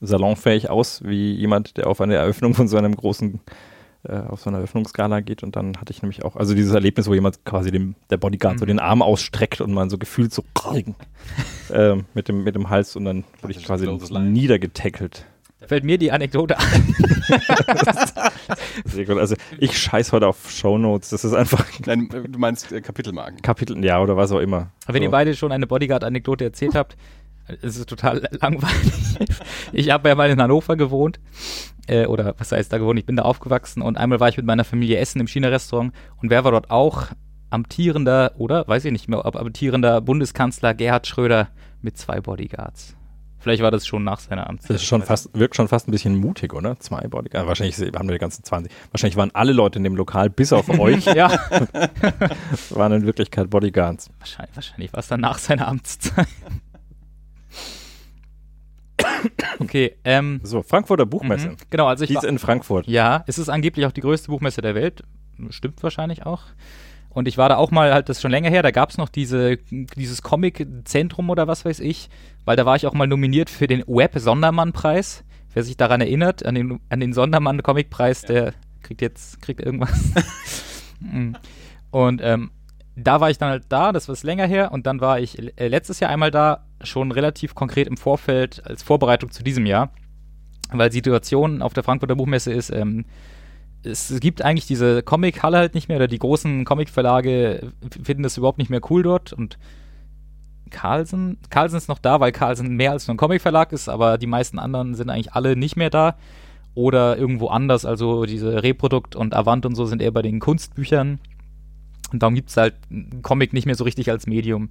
salonfähig 0.01 0.69
aus 0.69 1.03
wie 1.03 1.33
jemand, 1.33 1.77
der 1.77 1.87
auf 1.87 2.01
eine 2.01 2.15
Eröffnung 2.15 2.53
von 2.53 2.67
so 2.67 2.77
einem 2.77 2.95
großen 2.95 3.39
äh, 4.03 4.17
auf 4.17 4.41
so 4.41 4.49
einer 4.49 4.59
Eröffnungsskala 4.59 5.21
geht 5.21 5.41
und 5.41 5.55
dann 5.55 5.77
hatte 5.77 5.91
ich 5.91 6.01
nämlich 6.01 6.23
auch, 6.23 6.35
also 6.35 6.53
dieses 6.53 6.73
Erlebnis, 6.73 7.07
wo 7.07 7.13
jemand 7.13 7.43
quasi 7.43 7.71
dem, 7.71 7.95
der 8.09 8.17
Bodyguard 8.17 8.59
so 8.59 8.65
Mhm. 8.65 8.67
den 8.67 8.79
Arm 8.79 9.01
ausstreckt 9.01 9.61
und 9.61 9.73
man 9.73 9.89
so 9.89 9.97
gefühlt 9.97 10.31
so 10.33 10.43
äh, 11.69 11.95
mit, 12.13 12.27
dem, 12.27 12.43
mit 12.43 12.55
dem 12.55 12.69
Hals 12.69 12.95
und 12.95 13.05
dann 13.05 13.23
wurde 13.41 13.53
ich 13.53 13.65
quasi 13.65 13.87
niedergetackelt. 13.87 15.25
Da 15.65 15.69
fällt 15.69 15.83
mir 15.83 15.97
die 15.97 16.11
Anekdote 16.11 16.59
ein. 16.59 16.95
Sehr 18.85 19.05
gut. 19.05 19.17
Also 19.17 19.35
ich 19.57 19.75
scheiß 19.75 20.11
heute 20.11 20.27
auf 20.27 20.51
Shownotes, 20.51 21.09
das 21.09 21.25
ist 21.25 21.33
einfach 21.33 21.65
Nein, 21.87 22.07
du 22.07 22.37
meinst 22.37 22.71
äh, 22.71 22.81
Kapitelmarken. 22.81 23.41
Kapitel, 23.41 23.83
ja, 23.83 23.99
oder 23.99 24.15
was 24.15 24.31
auch 24.31 24.41
immer. 24.41 24.71
Wenn 24.85 24.97
so. 24.97 25.03
ihr 25.05 25.09
beide 25.09 25.35
schon 25.35 25.51
eine 25.51 25.65
Bodyguard-Anekdote 25.65 26.43
erzählt 26.43 26.75
habt, 26.75 26.97
es 27.63 27.77
ist 27.77 27.89
total 27.89 28.29
langweilig. 28.41 29.17
Ich 29.73 29.89
habe 29.89 30.07
ja 30.07 30.13
mal 30.13 30.29
in 30.29 30.39
Hannover 30.39 30.75
gewohnt. 30.75 31.19
Äh, 31.87 32.05
oder 32.05 32.35
was 32.37 32.51
heißt 32.51 32.71
da 32.71 32.77
gewohnt? 32.77 32.99
Ich 32.99 33.07
bin 33.07 33.15
da 33.15 33.23
aufgewachsen 33.23 33.81
und 33.81 33.97
einmal 33.97 34.19
war 34.19 34.29
ich 34.29 34.37
mit 34.37 34.45
meiner 34.45 34.65
Familie 34.65 34.99
essen 34.99 35.19
im 35.19 35.27
China-Restaurant 35.27 35.93
und 36.21 36.29
wer 36.29 36.43
war 36.43 36.51
dort 36.51 36.69
auch? 36.69 37.07
Amtierender, 37.49 38.33
oder? 38.37 38.67
Weiß 38.67 38.85
ich 38.85 38.91
nicht 38.91 39.07
mehr, 39.07 39.25
ob 39.25 39.35
amtierender 39.35 39.99
Bundeskanzler 40.01 40.75
Gerhard 40.75 41.07
Schröder 41.07 41.47
mit 41.81 41.97
zwei 41.97 42.21
Bodyguards. 42.21 42.95
Vielleicht 43.45 43.61
war 43.61 43.69
das 43.69 43.85
schon 43.85 44.03
nach 44.03 44.19
seiner 44.19 44.49
Amtszeit. 44.49 44.71
Das 44.71 44.81
ist 44.81 44.87
schon 44.87 45.03
fast, 45.03 45.29
wirkt 45.37 45.55
schon 45.55 45.67
fast 45.67 45.87
ein 45.87 45.91
bisschen 45.91 46.15
mutig, 46.15 46.51
oder? 46.51 46.79
Zwei 46.79 47.01
Bodyguards. 47.07 47.47
Wahrscheinlich 47.47 47.77
haben 47.95 48.07
wir 48.09 48.13
die 48.13 48.19
ganzen 48.19 48.43
20. 48.43 48.71
Wahrscheinlich 48.91 49.17
waren 49.17 49.29
alle 49.35 49.53
Leute 49.53 49.77
in 49.77 49.83
dem 49.83 49.95
Lokal, 49.95 50.31
bis 50.31 50.51
auf 50.51 50.67
euch, 50.79 51.05
ja, 51.05 51.29
waren 52.71 52.91
in 52.93 53.05
Wirklichkeit 53.05 53.51
Bodyguards. 53.51 54.09
wahrscheinlich, 54.17 54.55
wahrscheinlich 54.55 54.93
war 54.93 54.99
es 55.01 55.09
dann 55.09 55.21
nach 55.21 55.37
seiner 55.37 55.67
Amtszeit. 55.67 56.25
Okay, 59.59 59.95
ähm, 60.03 60.39
So, 60.43 60.63
Frankfurter 60.63 61.05
Buchmesse. 61.05 61.49
mhm. 61.49 61.57
genau, 61.69 61.85
also 61.87 62.03
ich 62.03 62.09
Die 62.09 62.15
war, 62.15 62.23
ist 62.23 62.29
in 62.29 62.39
Frankfurt. 62.39 62.87
Ja, 62.87 63.23
es 63.27 63.37
ist 63.37 63.49
angeblich 63.49 63.85
auch 63.85 63.91
die 63.91 64.01
größte 64.01 64.27
Buchmesse 64.29 64.61
der 64.61 64.73
Welt. 64.75 65.03
Stimmt 65.49 65.83
wahrscheinlich 65.83 66.25
auch. 66.25 66.41
Und 67.09 67.27
ich 67.27 67.37
war 67.37 67.47
da 67.49 67.57
auch 67.57 67.71
mal, 67.71 67.93
halt 67.93 68.09
das 68.09 68.17
ist 68.17 68.21
schon 68.21 68.31
länger 68.31 68.49
her, 68.49 68.63
da 68.63 68.71
gab 68.71 68.89
es 68.89 68.97
noch 68.97 69.09
diese, 69.09 69.57
dieses 69.69 70.21
Comic-Zentrum 70.23 71.29
oder 71.29 71.47
was 71.47 71.63
weiß 71.63 71.79
ich, 71.79 72.09
weil 72.45 72.55
da 72.55 72.65
war 72.65 72.75
ich 72.75 72.87
auch 72.87 72.93
mal 72.93 73.07
nominiert 73.07 73.49
für 73.49 73.67
den 73.67 73.83
Web-Sondermann-Preis. 73.87 75.23
Wer 75.53 75.63
sich 75.63 75.77
daran 75.77 76.01
erinnert, 76.01 76.45
an 76.45 76.55
den, 76.55 76.79
an 76.89 76.99
den 76.99 77.13
Sondermann-Comic-Preis, 77.13 78.23
der 78.23 78.53
kriegt 78.81 79.01
jetzt, 79.01 79.41
kriegt 79.41 79.61
irgendwas. 79.61 80.11
Mm. 81.01 81.33
und 81.91 82.21
ähm, 82.23 82.51
da 82.95 83.19
war 83.19 83.29
ich 83.29 83.37
dann 83.37 83.49
halt 83.49 83.65
da, 83.67 83.91
das 83.91 84.07
war 84.07 84.13
es 84.13 84.23
länger 84.23 84.47
her, 84.47 84.71
und 84.71 84.87
dann 84.87 85.01
war 85.01 85.19
ich 85.19 85.37
äh, 85.59 85.67
letztes 85.67 85.99
Jahr 85.99 86.09
einmal 86.09 86.31
da, 86.31 86.65
schon 86.81 87.11
relativ 87.11 87.55
konkret 87.55 87.87
im 87.87 87.97
Vorfeld 87.97 88.65
als 88.65 88.83
Vorbereitung 88.83 89.31
zu 89.31 89.43
diesem 89.43 89.65
Jahr, 89.65 89.91
weil 90.71 90.89
die 90.89 90.95
Situation 90.95 91.61
auf 91.61 91.73
der 91.73 91.83
Frankfurter 91.83 92.15
Buchmesse 92.15 92.53
ist, 92.53 92.69
ähm, 92.69 93.05
es 93.83 94.19
gibt 94.19 94.41
eigentlich 94.41 94.67
diese 94.67 95.03
Comic-Halle 95.03 95.57
halt 95.57 95.75
nicht 95.75 95.89
mehr, 95.89 95.97
oder 95.97 96.07
die 96.07 96.19
großen 96.19 96.65
Comic-Verlage 96.65 97.71
finden 98.03 98.23
das 98.23 98.37
überhaupt 98.37 98.57
nicht 98.57 98.69
mehr 98.69 98.81
cool 98.89 99.03
dort 99.03 99.33
und 99.33 99.57
Carlsen, 100.69 101.37
Carlsen 101.49 101.77
ist 101.77 101.89
noch 101.89 101.99
da, 101.99 102.19
weil 102.19 102.31
Carlsen 102.31 102.75
mehr 102.75 102.91
als 102.91 103.07
nur 103.07 103.15
ein 103.15 103.17
Comic-Verlag 103.17 103.71
ist, 103.71 103.89
aber 103.89 104.17
die 104.17 104.27
meisten 104.27 104.59
anderen 104.59 104.95
sind 104.95 105.09
eigentlich 105.09 105.33
alle 105.33 105.55
nicht 105.55 105.75
mehr 105.75 105.89
da 105.89 106.15
oder 106.73 107.17
irgendwo 107.17 107.47
anders, 107.47 107.85
also 107.85 108.25
diese 108.25 108.63
Reprodukt 108.63 109.15
und 109.15 109.33
Avant 109.33 109.65
und 109.65 109.75
so 109.75 109.85
sind 109.85 110.01
eher 110.01 110.11
bei 110.11 110.21
den 110.21 110.39
Kunstbüchern 110.39 111.19
und 112.11 112.21
darum 112.21 112.35
gibt 112.35 112.49
es 112.49 112.57
halt 112.57 112.75
Comic 113.21 113.53
nicht 113.53 113.65
mehr 113.65 113.75
so 113.75 113.83
richtig 113.83 114.09
als 114.09 114.27
Medium. 114.27 114.69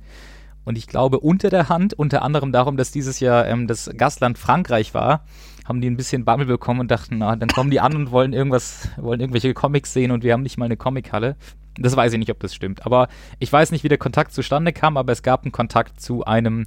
Und 0.65 0.79
ich 0.79 0.87
glaube, 0.87 1.21
unter 1.21 1.51
der 1.51 1.69
Hand, 1.69 1.93
unter 1.93 2.23
anderem 2.23 2.53
darum, 2.53 2.77
dass 2.77 2.91
dieses 2.91 3.21
Jahr 3.21 3.47
ähm, 3.47 3.67
das 3.67 3.91
Gastland 3.97 4.39
Frankreich 4.39 4.95
war, 4.95 5.25
haben 5.67 5.81
die 5.81 5.91
ein 5.91 5.97
bisschen 5.97 6.25
Bammel 6.25 6.47
bekommen 6.47 6.81
und 6.81 6.91
dachten, 6.91 7.19
na, 7.19 7.37
dann 7.37 7.49
kommen 7.49 7.71
die 7.71 7.81
an 7.81 7.95
und 7.97 8.11
wollen 8.11 8.33
irgendwas, 8.33 8.89
wollen 8.97 9.21
irgendwelche 9.21 9.53
Comics 9.53 9.93
sehen 9.93 10.11
und 10.11 10.25
wir 10.25 10.33
haben 10.33 10.43
nicht 10.43 10.57
mal 10.57 10.65
eine 10.67 10.77
Comichalle. 10.77 11.37
Das 11.76 11.97
weiß 11.97 12.12
ich 12.12 12.19
nicht, 12.19 12.31
ob 12.31 12.40
das 12.40 12.54
stimmt. 12.54 12.87
Aber 12.87 13.09
ich 13.38 13.52
weiß 13.52 13.73
nicht, 13.73 13.85
wie 13.85 13.88
der 13.88 13.99
Kontakt 13.99 14.33
zustande 14.33 14.73
kam, 14.73 14.97
aber 14.97 15.12
es 15.12 15.23
gab 15.23 15.43
einen 15.43 15.52
Kontakt 15.52 16.00
zu 16.00 16.25
einem, 16.25 16.66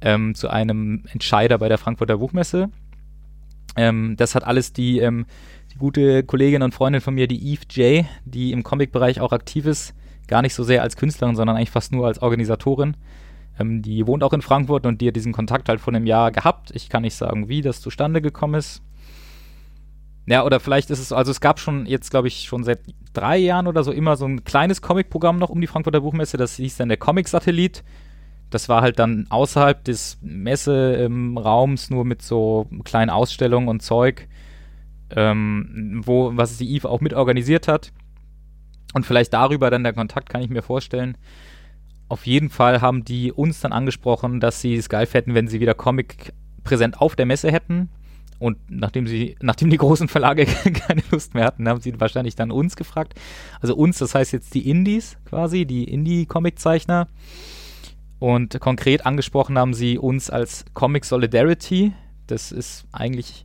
ähm, 0.00 0.34
zu 0.34 0.48
einem 0.48 1.04
Entscheider 1.12 1.58
bei 1.58 1.68
der 1.68 1.78
Frankfurter 1.78 2.18
Buchmesse. 2.18 2.70
Ähm, 3.76 4.14
das 4.16 4.34
hat 4.34 4.44
alles 4.44 4.72
die, 4.72 4.98
ähm, 4.98 5.26
die 5.72 5.78
gute 5.78 6.22
Kollegin 6.22 6.62
und 6.62 6.74
Freundin 6.74 7.00
von 7.00 7.14
mir, 7.14 7.26
die 7.26 7.52
Eve 7.52 7.62
J., 7.70 8.04
die 8.24 8.52
im 8.52 8.62
Comic-Bereich 8.62 9.20
auch 9.20 9.32
aktiv 9.32 9.66
ist, 9.66 9.94
gar 10.28 10.42
nicht 10.42 10.54
so 10.54 10.62
sehr 10.62 10.82
als 10.82 10.96
Künstlerin, 10.96 11.34
sondern 11.34 11.56
eigentlich 11.56 11.70
fast 11.70 11.92
nur 11.92 12.06
als 12.06 12.22
Organisatorin. 12.22 12.96
Ähm, 13.58 13.82
die 13.82 14.06
wohnt 14.06 14.22
auch 14.22 14.32
in 14.32 14.42
Frankfurt 14.42 14.86
und 14.86 15.00
die 15.00 15.08
hat 15.08 15.16
diesen 15.16 15.32
Kontakt 15.32 15.68
halt 15.68 15.80
vor 15.80 15.92
einem 15.92 16.06
Jahr 16.06 16.30
gehabt. 16.30 16.70
Ich 16.74 16.88
kann 16.88 17.02
nicht 17.02 17.14
sagen, 17.14 17.48
wie 17.48 17.62
das 17.62 17.80
zustande 17.80 18.22
gekommen 18.22 18.54
ist. 18.54 18.82
Ja, 20.26 20.44
oder 20.44 20.58
vielleicht 20.58 20.90
ist 20.90 21.00
es, 21.00 21.12
also 21.12 21.30
es 21.30 21.40
gab 21.40 21.60
schon 21.60 21.84
jetzt, 21.86 22.10
glaube 22.10 22.28
ich, 22.28 22.44
schon 22.44 22.64
seit 22.64 22.80
drei 23.12 23.36
Jahren 23.36 23.66
oder 23.66 23.84
so 23.84 23.92
immer 23.92 24.16
so 24.16 24.24
ein 24.24 24.44
kleines 24.44 24.80
Comic-Programm 24.80 25.38
noch 25.38 25.50
um 25.50 25.60
die 25.60 25.66
Frankfurter 25.66 26.00
Buchmesse, 26.00 26.36
das 26.36 26.56
hieß 26.56 26.78
dann 26.78 26.88
der 26.88 26.96
Comic-Satellit. 26.96 27.84
Das 28.50 28.68
war 28.68 28.82
halt 28.82 28.98
dann 28.98 29.26
außerhalb 29.30 29.84
des 29.84 30.18
Messeraums, 30.22 31.90
nur 31.90 32.04
mit 32.04 32.22
so 32.22 32.68
kleinen 32.84 33.10
Ausstellungen 33.10 33.68
und 33.68 33.82
Zeug, 33.82 34.28
ähm, 35.10 36.02
wo, 36.04 36.32
was 36.36 36.56
die 36.56 36.72
Eve 36.74 36.88
auch 36.88 37.00
mitorganisiert 37.00 37.68
hat. 37.68 37.92
Und 38.94 39.04
vielleicht 39.04 39.34
darüber 39.34 39.70
dann 39.70 39.82
der 39.82 39.92
Kontakt, 39.92 40.28
kann 40.28 40.40
ich 40.42 40.50
mir 40.50 40.62
vorstellen. 40.62 41.18
Auf 42.08 42.26
jeden 42.26 42.48
Fall 42.48 42.80
haben 42.80 43.04
die 43.04 43.32
uns 43.32 43.60
dann 43.60 43.72
angesprochen, 43.72 44.38
dass 44.38 44.60
sie 44.60 44.76
es 44.76 44.88
geil 44.88 45.06
fänden, 45.06 45.34
wenn 45.34 45.48
sie 45.48 45.60
wieder 45.60 45.74
Comic 45.74 46.32
präsent 46.62 47.00
auf 47.00 47.16
der 47.16 47.26
Messe 47.26 47.50
hätten. 47.50 47.90
Und 48.38 48.58
nachdem 48.68 49.06
sie, 49.06 49.36
nachdem 49.40 49.70
die 49.70 49.76
großen 49.76 50.08
Verlage 50.08 50.46
keine 50.86 51.02
Lust 51.10 51.34
mehr 51.34 51.44
hatten, 51.44 51.68
haben 51.68 51.80
sie 51.80 51.98
wahrscheinlich 52.00 52.34
dann 52.34 52.50
uns 52.50 52.76
gefragt. 52.76 53.14
Also 53.60 53.74
uns, 53.74 53.98
das 53.98 54.14
heißt 54.14 54.32
jetzt 54.32 54.54
die 54.54 54.68
Indies 54.68 55.16
quasi, 55.24 55.66
die 55.66 55.84
Indie-Comic-Zeichner. 55.84 57.08
Und 58.18 58.58
konkret 58.60 59.06
angesprochen 59.06 59.58
haben 59.58 59.74
sie 59.74 59.98
uns 59.98 60.30
als 60.30 60.64
Comic 60.72 61.04
Solidarity. 61.04 61.92
Das 62.26 62.52
ist 62.52 62.86
eigentlich, 62.92 63.44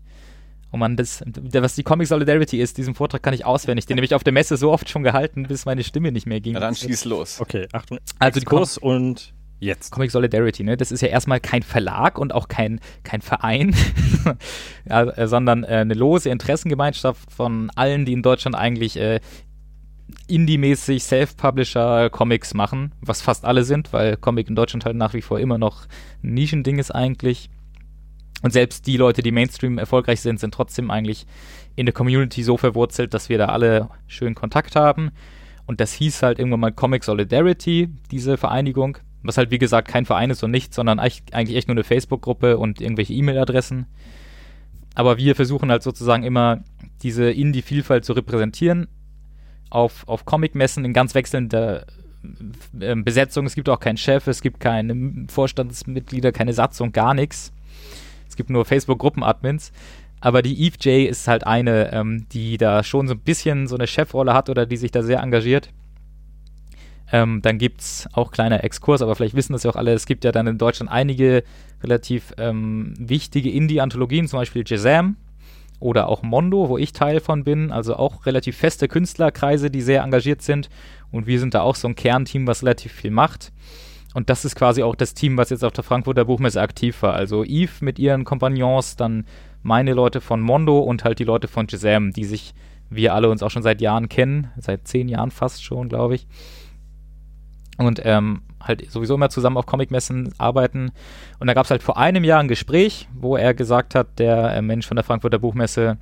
oh 0.72 0.77
man, 0.77 0.96
das, 0.96 1.24
was 1.25 1.75
die 1.75 1.84
Comic 1.84 2.08
Solidarity 2.08 2.62
ist, 2.62 2.77
diesen 2.77 2.96
Vortrag 2.96 3.22
kann 3.22 3.34
ich 3.34 3.46
auswendig. 3.46 3.88
Den 3.88 3.98
habe 3.98 4.05
ich 4.05 4.15
auf 4.15 4.24
der 4.24 4.34
Messe 4.34 4.58
so 4.58 4.72
oft 4.72 4.89
schon 4.89 5.03
gehalten, 5.03 5.43
bis 5.43 5.65
meine 5.65 5.84
Stimme 5.84 6.12
nicht 6.12 6.27
mehr 6.27 6.39
ging. 6.39 6.53
Dann 6.53 6.75
schieß 6.75 7.05
los. 7.05 7.41
Okay, 7.41 7.67
Achtung. 7.74 8.00
Also 8.19 8.39
die 8.39 8.46
Kurs 8.46 8.77
und 8.77 9.34
jetzt. 9.59 9.91
Comic 9.91 10.11
Solidarity, 10.11 10.63
ne? 10.63 10.77
Das 10.77 10.91
ist 10.91 11.01
ja 11.01 11.09
erstmal 11.09 11.39
kein 11.39 11.63
Verlag 11.63 12.17
und 12.17 12.33
auch 12.33 12.47
kein, 12.47 12.79
kein 13.03 13.21
Verein, 13.21 13.75
ja, 14.89 15.03
äh, 15.03 15.27
sondern 15.27 15.63
äh, 15.63 15.77
eine 15.77 15.93
lose 15.93 16.29
Interessengemeinschaft 16.29 17.31
von 17.31 17.69
allen, 17.75 18.05
die 18.05 18.13
in 18.13 18.21
Deutschland 18.21 18.55
eigentlich 18.55 18.97
äh, 18.97 19.19
Indie-mäßig 20.27 21.03
Self-Publisher 21.03 22.09
Comics 22.09 22.53
machen, 22.53 22.93
was 23.01 23.21
fast 23.21 23.45
alle 23.45 23.63
sind, 23.63 23.93
weil 23.93 24.17
Comic 24.17 24.49
in 24.49 24.55
Deutschland 24.55 24.85
halt 24.85 24.95
nach 24.95 25.13
wie 25.13 25.21
vor 25.21 25.39
immer 25.39 25.57
noch 25.57 25.85
ein 26.23 26.33
Nischending 26.33 26.79
ist 26.79 26.91
eigentlich. 26.91 27.49
Und 28.41 28.51
selbst 28.51 28.87
die 28.87 28.97
Leute, 28.97 29.21
die 29.21 29.31
Mainstream 29.31 29.77
erfolgreich 29.77 30.21
sind, 30.21 30.39
sind 30.39 30.53
trotzdem 30.53 30.91
eigentlich 30.91 31.25
in 31.75 31.85
der 31.85 31.93
Community 31.93 32.41
so 32.43 32.57
verwurzelt, 32.57 33.13
dass 33.13 33.29
wir 33.29 33.37
da 33.37 33.47
alle 33.47 33.89
schön 34.07 34.33
Kontakt 34.33 34.75
haben. 34.75 35.11
Und 35.65 35.81
das 35.81 35.93
hieß 35.93 36.23
halt 36.23 36.39
irgendwann 36.39 36.61
mal 36.61 36.71
Comic 36.71 37.03
Solidarity, 37.03 37.89
diese 38.11 38.37
Vereinigung, 38.37 38.97
was 39.23 39.38
halt 39.38 39.51
wie 39.51 39.57
gesagt 39.57 39.88
kein 39.88 40.05
Verein 40.05 40.29
ist 40.29 40.43
und 40.43 40.51
nichts, 40.51 40.75
sondern 40.75 40.99
eigentlich 40.99 41.55
echt 41.55 41.67
nur 41.67 41.75
eine 41.75 41.83
Facebook-Gruppe 41.83 42.57
und 42.57 42.81
irgendwelche 42.81 43.13
E-Mail-Adressen. 43.13 43.85
Aber 44.95 45.17
wir 45.17 45.35
versuchen 45.35 45.71
halt 45.71 45.83
sozusagen 45.83 46.23
immer 46.23 46.63
diese 47.03 47.29
Indie-Vielfalt 47.31 48.05
zu 48.05 48.13
repräsentieren 48.13 48.88
auf, 49.69 50.07
auf 50.07 50.25
Comic-Messen 50.25 50.83
in 50.85 50.93
ganz 50.93 51.15
wechselnder 51.15 51.85
äh, 52.79 52.95
Besetzung. 52.95 53.45
Es 53.45 53.55
gibt 53.55 53.69
auch 53.69 53.79
keinen 53.79 53.97
Chef, 53.97 54.27
es 54.27 54.41
gibt 54.41 54.59
keine 54.59 55.27
Vorstandsmitglieder, 55.29 56.31
keine 56.31 56.53
Satzung, 56.53 56.91
gar 56.91 57.13
nichts. 57.13 57.53
Es 58.27 58.35
gibt 58.35 58.49
nur 58.49 58.65
Facebook-Gruppen-Admins. 58.65 59.71
Aber 60.21 60.41
die 60.41 60.65
Eve 60.65 60.75
J 60.81 61.09
ist 61.09 61.27
halt 61.27 61.47
eine, 61.47 61.93
ähm, 61.93 62.27
die 62.31 62.57
da 62.57 62.83
schon 62.83 63.07
so 63.07 63.13
ein 63.13 63.21
bisschen 63.21 63.67
so 63.67 63.75
eine 63.75 63.88
Chefrolle 63.88 64.33
hat 64.33 64.49
oder 64.49 64.65
die 64.65 64.77
sich 64.77 64.91
da 64.91 65.01
sehr 65.01 65.21
engagiert. 65.21 65.69
Ähm, 67.11 67.41
dann 67.41 67.57
gibt 67.57 67.81
es 67.81 68.07
auch 68.13 68.31
kleiner 68.31 68.63
Exkurs, 68.63 69.01
aber 69.01 69.15
vielleicht 69.15 69.35
wissen 69.35 69.53
das 69.53 69.63
ja 69.63 69.71
auch 69.71 69.75
alle, 69.75 69.93
es 69.93 70.05
gibt 70.05 70.23
ja 70.23 70.31
dann 70.31 70.47
in 70.47 70.57
Deutschland 70.57 70.91
einige 70.91 71.43
relativ 71.83 72.33
ähm, 72.37 72.93
wichtige 72.99 73.49
Indie-Anthologien, 73.49 74.27
zum 74.27 74.39
Beispiel 74.39 74.63
Jazam 74.65 75.15
oder 75.79 76.07
auch 76.07 76.21
Mondo, 76.21 76.69
wo 76.69 76.77
ich 76.77 76.93
Teil 76.93 77.19
von 77.19 77.43
bin, 77.43 77.71
also 77.71 77.95
auch 77.95 78.25
relativ 78.25 78.57
feste 78.57 78.87
Künstlerkreise, 78.87 79.71
die 79.71 79.81
sehr 79.81 80.03
engagiert 80.03 80.41
sind. 80.41 80.69
Und 81.11 81.25
wir 81.25 81.39
sind 81.39 81.53
da 81.53 81.61
auch 81.61 81.75
so 81.75 81.87
ein 81.87 81.95
Kernteam, 81.95 82.45
was 82.47 82.61
relativ 82.61 82.91
viel 82.91 83.11
macht. 83.11 83.51
Und 84.13 84.29
das 84.29 84.43
ist 84.43 84.55
quasi 84.55 84.83
auch 84.83 84.95
das 84.95 85.13
Team, 85.13 85.37
was 85.37 85.49
jetzt 85.49 85.63
auf 85.63 85.71
der 85.71 85.83
Frankfurter 85.83 86.25
Buchmesse 86.25 86.61
aktiv 86.61 87.01
war. 87.01 87.13
Also 87.13 87.43
Yves 87.43 87.81
mit 87.81 87.97
ihren 87.97 88.25
Kompagnons, 88.25 88.97
dann 88.97 89.25
meine 89.63 89.93
Leute 89.93 90.19
von 90.19 90.41
Mondo 90.41 90.79
und 90.79 91.03
halt 91.03 91.19
die 91.19 91.23
Leute 91.23 91.47
von 91.47 91.67
Jazam, 91.69 92.11
die 92.11 92.25
sich 92.25 92.53
wir 92.89 93.13
alle 93.13 93.29
uns 93.29 93.43
auch 93.43 93.51
schon 93.51 93.63
seit 93.63 93.81
Jahren 93.81 94.09
kennen, 94.09 94.51
seit 94.57 94.87
zehn 94.87 95.09
Jahren 95.09 95.31
fast 95.31 95.63
schon, 95.63 95.89
glaube 95.89 96.15
ich 96.15 96.27
und 97.79 98.01
ähm, 98.03 98.41
halt 98.62 98.91
sowieso 98.91 99.15
immer 99.15 99.29
zusammen 99.29 99.57
auf 99.57 99.65
Comicmessen 99.65 100.33
arbeiten. 100.38 100.91
Und 101.39 101.48
da 101.48 101.53
gab 101.53 101.65
es 101.65 101.71
halt 101.71 101.81
vor 101.81 101.98
einem 101.98 102.25
Jahr 102.25 102.41
ein 102.41 102.50
Gespräch, 102.50 103.07
wo 103.13 103.38
er 103.38 103.53
gesagt 103.53 103.95
hat, 103.95 104.19
der 104.19 104.53
äh, 104.53 104.62
Mensch 104.62 104.86
von 104.86 104.95
der 104.95 105.05
Frankfurter 105.05 105.39
Buchmesse, 105.39 105.98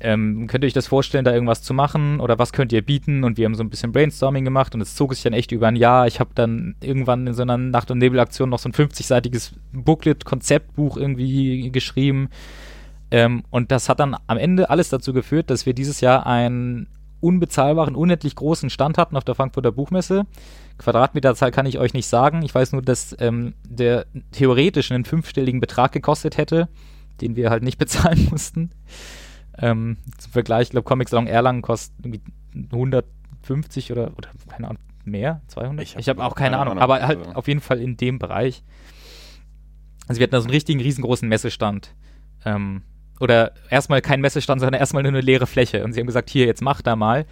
ähm, 0.00 0.46
könnt 0.46 0.62
ihr 0.62 0.66
euch 0.66 0.74
das 0.74 0.86
vorstellen, 0.86 1.24
da 1.24 1.32
irgendwas 1.32 1.62
zu 1.62 1.72
machen 1.72 2.20
oder 2.20 2.38
was 2.38 2.52
könnt 2.52 2.72
ihr 2.72 2.82
bieten? 2.82 3.24
Und 3.24 3.38
wir 3.38 3.46
haben 3.46 3.54
so 3.54 3.64
ein 3.64 3.70
bisschen 3.70 3.92
Brainstorming 3.92 4.44
gemacht 4.44 4.74
und 4.74 4.82
es 4.82 4.94
zog 4.94 5.14
sich 5.14 5.22
dann 5.22 5.32
echt 5.32 5.50
über 5.50 5.68
ein 5.68 5.76
Jahr. 5.76 6.06
Ich 6.06 6.20
habe 6.20 6.30
dann 6.34 6.74
irgendwann 6.82 7.26
in 7.26 7.32
so 7.32 7.40
einer 7.40 7.56
Nacht- 7.56 7.90
und 7.90 7.98
Nebelaktion 7.98 8.50
noch 8.50 8.58
so 8.58 8.68
ein 8.68 8.74
50-seitiges 8.74 9.52
Booklet-Konzeptbuch 9.72 10.98
irgendwie 10.98 11.70
geschrieben. 11.70 12.28
Ähm, 13.10 13.44
und 13.48 13.70
das 13.70 13.88
hat 13.88 13.98
dann 13.98 14.14
am 14.26 14.36
Ende 14.36 14.68
alles 14.68 14.90
dazu 14.90 15.14
geführt, 15.14 15.48
dass 15.48 15.64
wir 15.64 15.72
dieses 15.72 16.02
Jahr 16.02 16.26
ein 16.26 16.86
unbezahlbaren, 17.24 17.96
unendlich 17.96 18.36
großen 18.36 18.68
Stand 18.68 18.98
hatten 18.98 19.16
auf 19.16 19.24
der 19.24 19.34
Frankfurter 19.34 19.72
Buchmesse. 19.72 20.26
Quadratmeterzahl 20.78 21.50
kann 21.50 21.64
ich 21.64 21.78
euch 21.78 21.94
nicht 21.94 22.06
sagen. 22.06 22.42
Ich 22.42 22.54
weiß 22.54 22.72
nur, 22.72 22.82
dass 22.82 23.16
ähm, 23.18 23.54
der 23.66 24.06
theoretisch 24.30 24.92
einen 24.92 25.06
fünfstelligen 25.06 25.60
Betrag 25.60 25.92
gekostet 25.92 26.36
hätte, 26.36 26.68
den 27.22 27.34
wir 27.34 27.48
halt 27.48 27.62
nicht 27.62 27.78
bezahlen 27.84 28.28
mussten. 28.30 28.70
Ähm, 29.56 29.96
zum 30.18 30.32
Vergleich, 30.32 30.64
ich 30.64 30.70
glaube, 30.70 30.84
Comic 30.84 31.08
Salon 31.08 31.26
Erlangen 31.26 31.62
kostet 31.62 31.94
irgendwie 32.04 32.20
150 32.72 33.90
oder, 33.92 34.12
oder 34.16 34.28
keine 34.48 34.68
Ahnung, 34.68 34.82
mehr? 35.04 35.40
200? 35.48 35.96
Ich 35.98 36.08
habe 36.08 36.22
hab 36.22 36.32
auch 36.32 36.34
keine, 36.34 36.50
keine 36.50 36.58
Ahnung, 36.58 36.72
Ahnung, 36.72 36.82
aber 36.82 37.06
halt 37.06 37.18
also. 37.20 37.32
auf 37.32 37.48
jeden 37.48 37.60
Fall 37.60 37.80
in 37.80 37.96
dem 37.96 38.18
Bereich. 38.18 38.62
Also 40.08 40.18
wir 40.18 40.24
hatten 40.24 40.32
da 40.32 40.40
so 40.40 40.46
einen 40.46 40.54
richtigen, 40.54 40.80
riesengroßen 40.80 41.26
Messestand. 41.26 41.94
Ähm, 42.44 42.82
oder 43.20 43.52
erstmal 43.70 44.00
kein 44.00 44.20
Messestand, 44.20 44.60
sondern 44.60 44.78
erstmal 44.78 45.02
nur 45.02 45.12
eine 45.12 45.20
leere 45.20 45.46
Fläche. 45.46 45.84
Und 45.84 45.92
sie 45.92 46.00
haben 46.00 46.06
gesagt, 46.06 46.30
hier, 46.30 46.46
jetzt 46.46 46.62
mach 46.62 46.82
da 46.82 46.96
mal. 46.96 47.26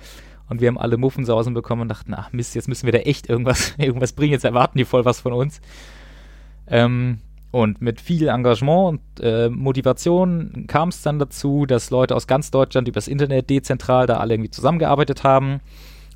Und 0.48 0.60
wir 0.60 0.68
haben 0.68 0.78
alle 0.78 0.96
Muffensausen 0.96 1.54
bekommen 1.54 1.82
und 1.82 1.88
dachten, 1.88 2.14
ach 2.14 2.32
Mist, 2.32 2.54
jetzt 2.54 2.68
müssen 2.68 2.86
wir 2.86 2.92
da 2.92 2.98
echt 2.98 3.28
irgendwas, 3.28 3.74
irgendwas 3.78 4.12
bringen, 4.12 4.32
jetzt 4.32 4.44
erwarten 4.44 4.78
die 4.78 4.84
voll 4.84 5.04
was 5.04 5.20
von 5.20 5.32
uns. 5.32 5.60
Ähm, 6.66 7.18
und 7.50 7.82
mit 7.82 8.00
viel 8.00 8.28
Engagement 8.28 9.00
und 9.16 9.20
äh, 9.20 9.50
Motivation 9.50 10.64
kam 10.68 10.88
es 10.88 11.02
dann 11.02 11.18
dazu, 11.18 11.66
dass 11.66 11.90
Leute 11.90 12.16
aus 12.16 12.26
ganz 12.26 12.50
Deutschland 12.50 12.88
übers 12.88 13.08
Internet 13.08 13.50
dezentral 13.50 14.06
da 14.06 14.16
alle 14.16 14.34
irgendwie 14.34 14.50
zusammengearbeitet 14.50 15.22
haben. 15.22 15.60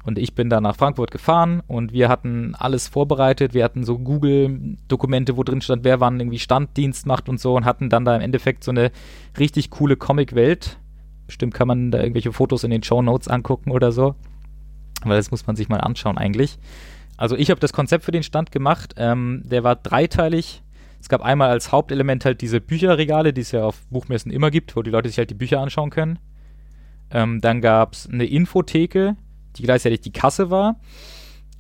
Und 0.07 0.21
ich 0.21 0.37
bin 0.37 0.49
dann 0.49 0.63
nach 0.63 0.77
Frankfurt 0.77 1.11
gefahren 1.11 1.63
und 1.67 1.93
wir 1.93 2.09
hatten 2.09 2.55
alles 2.55 2.87
vorbereitet. 2.87 3.55
Wir 3.55 3.65
hatten 3.65 3.83
so 3.83 3.99
Google-Dokumente, 3.99 5.37
wo 5.37 5.43
drin 5.43 5.61
stand, 5.61 5.83
wer 5.83 5.99
wann 5.99 6.21
irgendwie 6.21 6.39
Standdienst 6.39 7.07
macht 7.07 7.29
und 7.29 7.41
so 7.41 7.57
und 7.57 7.65
hatten 7.65 7.91
dann 7.91 8.05
da 8.05 8.15
im 8.15 8.23
Endeffekt 8.23 8.63
so 8.63 8.71
eine 8.71 8.93
richtig 9.37 9.71
coole 9.71 9.97
Comic-Welt. 9.97 10.79
Bestimmt 11.27 11.55
kann 11.55 11.67
man 11.67 11.91
da 11.91 11.99
irgendwelche 11.99 12.33
Fotos 12.33 12.63
in 12.63 12.71
den 12.71 12.85
Show 12.85 13.03
Notes 13.03 13.27
angucken 13.27 13.73
oder 13.73 13.91
so. 13.91 14.15
Weil 15.03 15.17
das 15.17 15.33
muss 15.33 15.49
man 15.49 15.57
sich 15.57 15.69
mal 15.69 15.81
anschauen 15.81 16.19
eigentlich. 16.19 16.57
Also 17.17 17.35
ich 17.35 17.51
habe 17.51 17.59
das 17.59 17.73
Konzept 17.73 18.05
für 18.05 18.13
den 18.13 18.23
Stand 18.23 18.53
gemacht. 18.53 18.95
Ähm, 18.99 19.43
der 19.45 19.65
war 19.65 19.75
dreiteilig. 19.75 20.63
Es 21.01 21.09
gab 21.09 21.21
einmal 21.21 21.51
als 21.51 21.73
Hauptelement 21.73 22.25
halt 22.25 22.43
diese 22.43 22.61
Bücherregale, 22.61 23.33
die 23.33 23.41
es 23.41 23.51
ja 23.51 23.65
auf 23.65 23.85
Buchmessen 23.91 24.31
immer 24.31 24.53
gibt, 24.53 24.77
wo 24.77 24.83
die 24.83 24.91
Leute 24.91 25.09
sich 25.09 25.19
halt 25.19 25.31
die 25.31 25.35
Bücher 25.35 25.59
anschauen 25.59 25.91
können. 25.91 26.21
Ähm, 27.11 27.41
dann 27.41 27.61
gab 27.61 27.95
es 27.95 28.09
eine 28.09 28.25
Infotheke, 28.25 29.17
die 29.57 29.63
gleichzeitig 29.63 30.01
die 30.01 30.13
Kasse 30.13 30.51
war. 30.51 30.77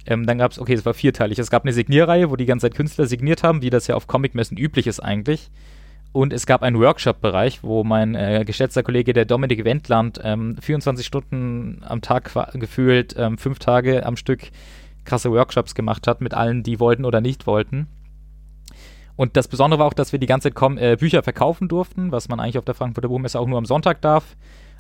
Ähm, 0.06 0.26
dann 0.26 0.38
gab 0.38 0.52
es, 0.52 0.58
okay, 0.58 0.74
es 0.74 0.86
war 0.86 0.94
vierteilig. 0.94 1.38
Es 1.38 1.50
gab 1.50 1.64
eine 1.64 1.72
Signierreihe, 1.72 2.30
wo 2.30 2.36
die 2.36 2.46
ganze 2.46 2.66
Zeit 2.66 2.76
Künstler 2.76 3.06
signiert 3.06 3.42
haben, 3.42 3.62
wie 3.62 3.70
das 3.70 3.86
ja 3.86 3.96
auf 3.96 4.06
Comicmessen 4.06 4.56
üblich 4.56 4.86
ist 4.86 5.00
eigentlich. 5.00 5.50
Und 6.12 6.32
es 6.32 6.46
gab 6.46 6.62
einen 6.62 6.78
Workshop-Bereich, 6.78 7.62
wo 7.62 7.84
mein 7.84 8.14
äh, 8.14 8.44
geschätzter 8.46 8.82
Kollege, 8.82 9.12
der 9.12 9.26
Dominik 9.26 9.64
Wendland, 9.64 10.20
ähm, 10.22 10.56
24 10.60 11.04
Stunden 11.04 11.82
am 11.86 12.00
Tag 12.00 12.32
gefühlt, 12.54 13.14
ähm, 13.18 13.36
fünf 13.36 13.58
Tage 13.58 14.06
am 14.06 14.16
Stück 14.16 14.50
krasse 15.04 15.30
Workshops 15.30 15.74
gemacht 15.74 16.06
hat 16.06 16.20
mit 16.20 16.32
allen, 16.32 16.62
die 16.62 16.80
wollten 16.80 17.04
oder 17.04 17.20
nicht 17.20 17.46
wollten. 17.46 17.86
Und 19.16 19.36
das 19.36 19.48
Besondere 19.48 19.80
war 19.80 19.86
auch, 19.86 19.94
dass 19.94 20.12
wir 20.12 20.18
die 20.18 20.26
ganze 20.26 20.52
Zeit 20.52 20.78
äh, 20.78 20.96
Bücher 20.96 21.22
verkaufen 21.22 21.68
durften, 21.68 22.12
was 22.12 22.28
man 22.28 22.38
eigentlich 22.38 22.58
auf 22.58 22.64
der 22.64 22.74
Frankfurter 22.74 23.08
Buchmesse 23.08 23.40
auch 23.40 23.46
nur 23.46 23.58
am 23.58 23.64
Sonntag 23.64 24.00
darf. 24.02 24.36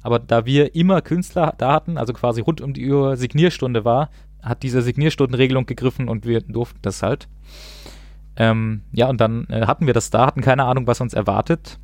Aber 0.06 0.20
da 0.20 0.46
wir 0.46 0.76
immer 0.76 1.02
Künstler 1.02 1.52
da 1.58 1.72
hatten, 1.72 1.98
also 1.98 2.12
quasi 2.12 2.40
rund 2.40 2.60
um 2.60 2.72
die 2.72 2.88
Uhr 2.88 3.16
Signierstunde 3.16 3.84
war, 3.84 4.10
hat 4.40 4.62
diese 4.62 4.80
Signierstundenregelung 4.80 5.66
gegriffen 5.66 6.08
und 6.08 6.24
wir 6.24 6.42
durften 6.42 6.78
das 6.80 7.02
halt. 7.02 7.26
Ähm, 8.36 8.82
ja, 8.92 9.08
und 9.08 9.20
dann 9.20 9.48
äh, 9.48 9.66
hatten 9.66 9.84
wir 9.88 9.94
das 9.94 10.10
da, 10.10 10.26
hatten 10.26 10.42
keine 10.42 10.62
Ahnung, 10.62 10.86
was 10.86 11.00
uns 11.00 11.12
erwartet. 11.12 11.80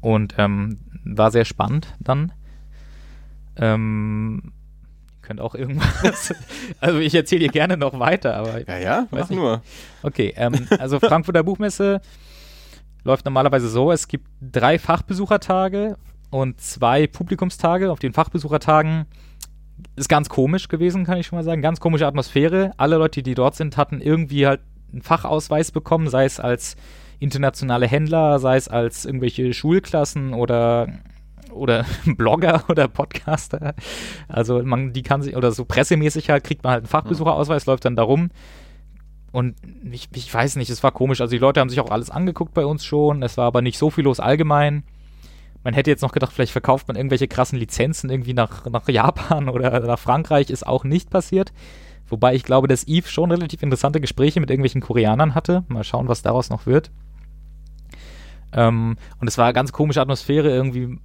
Und 0.00 0.34
ähm, 0.38 0.80
war 1.04 1.30
sehr 1.30 1.44
spannend 1.44 1.94
dann. 2.00 2.32
Ähm, 3.54 4.50
ihr 5.14 5.22
könnt 5.22 5.40
auch 5.40 5.54
irgendwas. 5.54 6.34
also 6.80 6.98
ich 6.98 7.14
erzähle 7.14 7.42
dir 7.42 7.52
gerne 7.52 7.76
noch 7.76 8.00
weiter, 8.00 8.34
aber. 8.34 8.66
Ja, 8.66 8.76
ja, 8.76 9.06
mach 9.12 9.30
nicht. 9.30 9.38
nur. 9.38 9.62
Okay, 10.02 10.34
ähm, 10.36 10.66
also 10.80 10.98
Frankfurter 10.98 11.44
Buchmesse 11.44 12.00
läuft 13.04 13.24
normalerweise 13.24 13.68
so: 13.68 13.92
Es 13.92 14.08
gibt 14.08 14.26
drei 14.40 14.80
Fachbesuchertage 14.80 15.96
und 16.30 16.60
zwei 16.60 17.06
Publikumstage. 17.06 17.90
Auf 17.90 17.98
den 17.98 18.12
Fachbesuchertagen 18.12 19.06
ist 19.96 20.08
ganz 20.08 20.28
komisch 20.28 20.68
gewesen, 20.68 21.04
kann 21.04 21.18
ich 21.18 21.26
schon 21.26 21.38
mal 21.38 21.44
sagen. 21.44 21.62
Ganz 21.62 21.80
komische 21.80 22.06
Atmosphäre. 22.06 22.72
Alle 22.76 22.96
Leute, 22.96 23.22
die 23.22 23.34
dort 23.34 23.54
sind, 23.54 23.76
hatten 23.76 24.00
irgendwie 24.00 24.46
halt 24.46 24.60
einen 24.92 25.02
Fachausweis 25.02 25.70
bekommen, 25.70 26.08
sei 26.08 26.24
es 26.24 26.40
als 26.40 26.76
internationale 27.18 27.86
Händler, 27.86 28.38
sei 28.38 28.56
es 28.56 28.68
als 28.68 29.04
irgendwelche 29.04 29.52
Schulklassen 29.52 30.32
oder 30.34 30.88
oder 31.50 31.84
Blogger 32.04 32.64
oder 32.68 32.88
Podcaster. 32.88 33.74
Also 34.28 34.62
man, 34.62 34.92
die 34.92 35.02
kann 35.02 35.22
sich, 35.22 35.36
oder 35.36 35.50
so 35.50 35.64
pressemäßig 35.64 36.30
halt, 36.30 36.44
kriegt 36.44 36.62
man 36.62 36.72
halt 36.72 36.82
einen 36.82 36.88
Fachbesucherausweis, 36.88 37.66
läuft 37.66 37.84
dann 37.84 37.96
darum. 37.96 38.30
Und 39.32 39.56
ich, 39.90 40.08
ich 40.14 40.32
weiß 40.32 40.56
nicht, 40.56 40.70
es 40.70 40.82
war 40.82 40.92
komisch. 40.92 41.20
Also 41.20 41.32
die 41.32 41.38
Leute 41.38 41.60
haben 41.60 41.68
sich 41.68 41.80
auch 41.80 41.90
alles 41.90 42.10
angeguckt 42.10 42.54
bei 42.54 42.64
uns 42.64 42.84
schon. 42.84 43.22
Es 43.22 43.36
war 43.36 43.46
aber 43.46 43.62
nicht 43.62 43.78
so 43.78 43.90
viel 43.90 44.04
los 44.04 44.20
allgemein. 44.20 44.84
Man 45.68 45.74
hätte 45.74 45.90
jetzt 45.90 46.00
noch 46.00 46.12
gedacht, 46.12 46.32
vielleicht 46.32 46.52
verkauft 46.52 46.88
man 46.88 46.96
irgendwelche 46.96 47.28
krassen 47.28 47.58
Lizenzen 47.58 48.08
irgendwie 48.08 48.32
nach, 48.32 48.64
nach 48.64 48.88
Japan 48.88 49.48
oder 49.50 49.80
nach 49.80 49.98
Frankreich. 49.98 50.48
Ist 50.48 50.66
auch 50.66 50.82
nicht 50.82 51.10
passiert. 51.10 51.52
Wobei 52.06 52.34
ich 52.34 52.42
glaube, 52.42 52.68
dass 52.68 52.88
Eve 52.88 53.06
schon 53.06 53.30
relativ 53.30 53.62
interessante 53.62 54.00
Gespräche 54.00 54.40
mit 54.40 54.48
irgendwelchen 54.48 54.80
Koreanern 54.80 55.34
hatte. 55.34 55.64
Mal 55.68 55.84
schauen, 55.84 56.08
was 56.08 56.22
daraus 56.22 56.48
noch 56.48 56.64
wird. 56.64 56.90
Ähm, 58.52 58.96
und 59.20 59.28
es 59.28 59.36
war 59.36 59.44
eine 59.44 59.52
ganz 59.52 59.72
komische 59.72 60.00
Atmosphäre 60.00 60.48
irgendwie. 60.48 60.98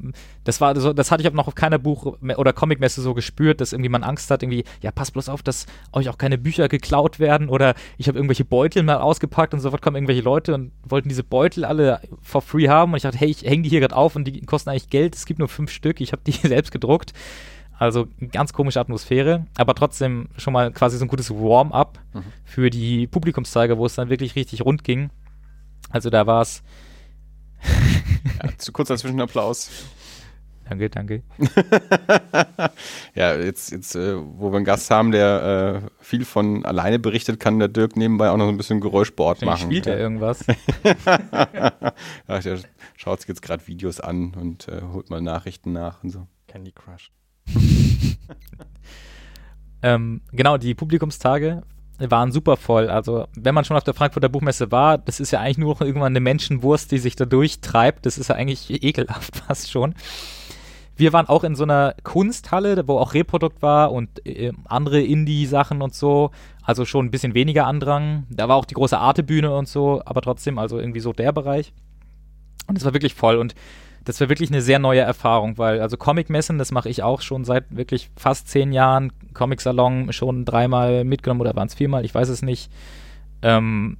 Das 0.45 0.61
war 0.61 0.79
so, 0.79 0.93
das 0.93 1.11
hatte 1.11 1.21
ich 1.21 1.27
aber 1.27 1.35
noch 1.35 1.47
auf 1.47 1.55
keiner 1.55 1.77
Buch- 1.77 2.17
oder 2.37 2.53
Comicmesse 2.53 3.01
so 3.01 3.13
gespürt, 3.13 3.59
dass 3.59 3.73
irgendwie 3.73 3.89
man 3.89 4.03
Angst 4.03 4.31
hat, 4.31 4.43
irgendwie, 4.43 4.63
ja, 4.81 4.91
passt 4.91 5.11
bloß 5.13 5.27
auf, 5.27 5.43
dass 5.43 5.65
euch 5.91 6.07
auch 6.07 6.17
keine 6.17 6.37
Bücher 6.37 6.69
geklaut 6.69 7.19
werden 7.19 7.49
oder 7.49 7.73
ich 7.97 8.07
habe 8.07 8.17
irgendwelche 8.17 8.45
Beutel 8.45 8.83
mal 8.83 8.97
ausgepackt 8.97 9.53
und 9.53 9.59
sofort 9.59 9.81
kommen 9.81 9.97
irgendwelche 9.97 10.21
Leute 10.21 10.53
und 10.53 10.71
wollten 10.87 11.09
diese 11.09 11.23
Beutel 11.23 11.65
alle 11.65 11.99
for 12.21 12.41
free 12.41 12.69
haben 12.69 12.93
und 12.93 12.97
ich 12.97 13.03
dachte, 13.03 13.17
hey, 13.17 13.29
ich 13.29 13.43
hänge 13.43 13.63
die 13.63 13.69
hier 13.69 13.81
gerade 13.81 13.95
auf 13.95 14.15
und 14.15 14.23
die 14.25 14.41
kosten 14.41 14.69
eigentlich 14.69 14.89
Geld, 14.89 15.15
es 15.15 15.25
gibt 15.25 15.39
nur 15.39 15.49
fünf 15.49 15.69
Stück, 15.71 15.99
ich 15.99 16.13
habe 16.13 16.21
die 16.25 16.31
selbst 16.47 16.71
gedruckt. 16.71 17.11
Also 17.77 18.07
ganz 18.31 18.53
komische 18.53 18.79
Atmosphäre, 18.79 19.47
aber 19.57 19.73
trotzdem 19.75 20.29
schon 20.37 20.53
mal 20.53 20.71
quasi 20.71 20.97
so 20.97 21.03
ein 21.03 21.09
gutes 21.09 21.29
Warm-up 21.31 21.99
Mhm. 22.13 22.23
für 22.45 22.69
die 22.69 23.07
Publikumszeige, 23.07 23.77
wo 23.77 23.85
es 23.85 23.95
dann 23.95 24.09
wirklich 24.09 24.35
richtig 24.35 24.63
rund 24.63 24.83
ging. 24.85 25.09
Also 25.89 26.09
da 26.09 26.25
war 26.27 26.41
es. 26.41 26.63
Ja, 28.41 28.49
zu 28.57 28.71
kurzer 28.71 28.97
Zwischenapplaus. 28.97 29.69
Danke, 30.69 30.89
danke. 30.89 31.23
Ja, 33.15 33.35
jetzt, 33.35 33.71
jetzt 33.71 33.95
äh, 33.95 34.15
wo 34.17 34.51
wir 34.51 34.55
einen 34.55 34.65
Gast 34.65 34.89
haben, 34.89 35.11
der 35.11 35.83
äh, 35.83 36.03
viel 36.03 36.25
von 36.25 36.65
alleine 36.65 36.97
berichtet, 36.97 37.39
kann 37.39 37.59
der 37.59 37.67
Dirk 37.67 37.95
nebenbei 37.95 38.31
auch 38.31 38.37
noch 38.37 38.45
so 38.45 38.51
ein 38.51 38.57
bisschen 38.57 38.81
Geräuschsport 38.81 39.37
Vielleicht 39.39 39.61
machen. 39.61 39.71
spielt 39.71 39.85
er 39.85 39.97
ja. 39.97 39.99
irgendwas. 39.99 40.45
ja, 42.27 42.39
der 42.39 42.59
schaut 42.95 43.19
sich 43.21 43.27
jetzt 43.27 43.43
gerade 43.43 43.67
Videos 43.67 43.99
an 43.99 44.33
und 44.33 44.67
äh, 44.67 44.81
holt 44.91 45.11
mal 45.11 45.21
Nachrichten 45.21 45.73
nach 45.73 46.03
und 46.03 46.09
so. 46.09 46.27
Candy 46.47 46.71
Crush. 46.71 47.11
ähm, 49.83 50.21
genau, 50.31 50.57
die 50.57 50.73
Publikumstage 50.73 51.61
waren 52.11 52.31
super 52.31 52.57
voll. 52.57 52.89
Also, 52.89 53.27
wenn 53.35 53.55
man 53.55 53.65
schon 53.65 53.77
auf 53.77 53.83
der 53.83 53.93
Frankfurter 53.93 54.29
Buchmesse 54.29 54.71
war, 54.71 54.97
das 54.97 55.19
ist 55.19 55.31
ja 55.31 55.39
eigentlich 55.39 55.57
nur 55.57 55.81
irgendwann 55.81 56.13
eine 56.13 56.19
Menschenwurst, 56.19 56.91
die 56.91 56.97
sich 56.97 57.15
da 57.15 57.25
durchtreibt. 57.25 58.05
Das 58.05 58.17
ist 58.17 58.29
ja 58.29 58.35
eigentlich 58.35 58.69
ekelhaft 58.83 59.37
fast 59.37 59.71
schon. 59.71 59.95
Wir 60.95 61.11
waren 61.11 61.27
auch 61.27 61.43
in 61.43 61.55
so 61.55 61.63
einer 61.63 61.95
Kunsthalle, 62.03 62.87
wo 62.87 62.99
auch 62.99 63.13
Reprodukt 63.13 63.61
war 63.61 63.91
und 63.91 64.25
äh, 64.27 64.51
andere 64.65 65.01
Indie-Sachen 65.01 65.81
und 65.81 65.95
so. 65.95 66.31
Also 66.61 66.85
schon 66.85 67.05
ein 67.05 67.11
bisschen 67.11 67.33
weniger 67.33 67.65
Andrang. 67.65 68.25
Da 68.29 68.47
war 68.47 68.57
auch 68.57 68.65
die 68.65 68.75
große 68.75 68.97
Arte-Bühne 68.97 69.55
und 69.55 69.67
so, 69.67 70.01
aber 70.05 70.21
trotzdem, 70.21 70.59
also 70.59 70.77
irgendwie 70.77 70.99
so 70.99 71.11
der 71.11 71.31
Bereich. 71.31 71.73
Und 72.67 72.77
es 72.77 72.85
war 72.85 72.93
wirklich 72.93 73.15
voll 73.15 73.37
und 73.37 73.55
das 74.05 74.19
war 74.19 74.29
wirklich 74.29 74.49
eine 74.49 74.61
sehr 74.61 74.79
neue 74.79 75.01
Erfahrung, 75.01 75.57
weil 75.57 75.79
also 75.81 75.97
Comic-Messen, 75.97 76.57
das 76.57 76.71
mache 76.71 76.89
ich 76.89 77.03
auch 77.03 77.21
schon 77.21 77.45
seit 77.45 77.75
wirklich 77.75 78.09
fast 78.17 78.47
zehn 78.47 78.71
Jahren. 78.73 79.13
Comic-Salon 79.33 80.11
schon 80.11 80.45
dreimal 80.45 81.03
mitgenommen 81.03 81.41
oder 81.41 81.55
waren 81.55 81.67
es 81.67 81.73
viermal, 81.73 82.05
ich 82.05 82.13
weiß 82.13 82.29
es 82.29 82.41
nicht. 82.41 82.71
Ähm, 83.41 83.97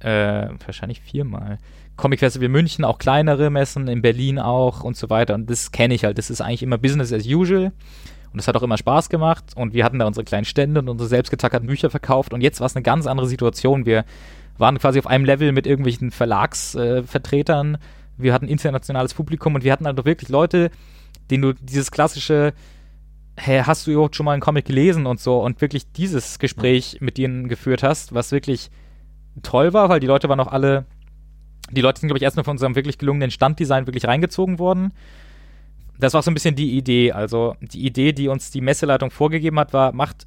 äh, 0.00 0.48
wahrscheinlich 0.64 1.00
viermal. 1.00 1.58
Comic 1.96 2.20
Festival 2.20 2.48
München, 2.48 2.84
auch 2.84 2.98
kleinere 2.98 3.50
Messen, 3.50 3.88
in 3.88 4.02
Berlin 4.02 4.38
auch 4.38 4.84
und 4.84 4.96
so 4.96 5.08
weiter. 5.08 5.34
Und 5.34 5.48
das 5.50 5.72
kenne 5.72 5.94
ich 5.94 6.04
halt. 6.04 6.18
Das 6.18 6.30
ist 6.30 6.40
eigentlich 6.40 6.62
immer 6.62 6.78
Business 6.78 7.12
as 7.12 7.26
usual. 7.26 7.72
Und 8.32 8.38
es 8.38 8.48
hat 8.48 8.56
auch 8.56 8.62
immer 8.62 8.76
Spaß 8.76 9.08
gemacht. 9.08 9.44
Und 9.56 9.72
wir 9.72 9.84
hatten 9.84 9.98
da 9.98 10.06
unsere 10.06 10.24
kleinen 10.24 10.44
Stände 10.44 10.80
und 10.80 10.88
unsere 10.90 11.08
selbstgetackerten 11.08 11.66
Bücher 11.66 11.88
verkauft. 11.88 12.34
Und 12.34 12.42
jetzt 12.42 12.60
war 12.60 12.66
es 12.66 12.76
eine 12.76 12.82
ganz 12.82 13.06
andere 13.06 13.26
Situation. 13.26 13.86
Wir 13.86 14.04
waren 14.58 14.78
quasi 14.78 14.98
auf 14.98 15.06
einem 15.06 15.24
Level 15.24 15.52
mit 15.52 15.66
irgendwelchen 15.66 16.10
Verlagsvertretern. 16.10 17.76
Äh. 17.76 17.78
Wir 18.16 18.32
hatten 18.32 18.48
internationales 18.48 19.14
Publikum 19.14 19.54
und 19.54 19.64
wir 19.64 19.72
hatten 19.72 19.86
halt 19.86 20.04
wirklich 20.04 20.28
Leute, 20.28 20.70
denen 21.30 21.42
du 21.42 21.52
dieses 21.52 21.90
klassische 21.90 22.52
hey, 23.36 23.62
hast 23.62 23.86
du 23.86 23.92
überhaupt 23.92 24.16
schon 24.16 24.24
mal 24.24 24.32
einen 24.32 24.40
Comic 24.40 24.64
gelesen 24.64 25.06
und 25.06 25.20
so 25.20 25.42
und 25.42 25.60
wirklich 25.60 25.92
dieses 25.92 26.38
Gespräch 26.38 26.98
mit 27.00 27.18
denen 27.18 27.48
geführt 27.48 27.82
hast, 27.82 28.14
was 28.14 28.32
wirklich 28.32 28.70
toll 29.42 29.72
war, 29.72 29.88
weil 29.88 30.00
die 30.00 30.06
Leute 30.06 30.28
waren 30.28 30.40
auch 30.40 30.50
alle, 30.50 30.86
die 31.70 31.82
Leute 31.82 32.00
sind, 32.00 32.08
glaube 32.08 32.18
ich, 32.18 32.22
erstmal 32.22 32.44
von 32.44 32.52
unserem 32.52 32.74
wirklich 32.74 32.98
gelungenen 32.98 33.30
Standdesign 33.30 33.86
wirklich 33.86 34.06
reingezogen 34.06 34.58
worden. 34.58 34.92
Das 35.98 36.14
war 36.14 36.22
so 36.22 36.30
ein 36.30 36.34
bisschen 36.34 36.56
die 36.56 36.76
Idee. 36.76 37.12
Also 37.12 37.56
die 37.60 37.84
Idee, 37.84 38.12
die 38.12 38.28
uns 38.28 38.50
die 38.50 38.60
Messeleitung 38.60 39.10
vorgegeben 39.10 39.58
hat, 39.58 39.72
war, 39.72 39.92
macht, 39.92 40.26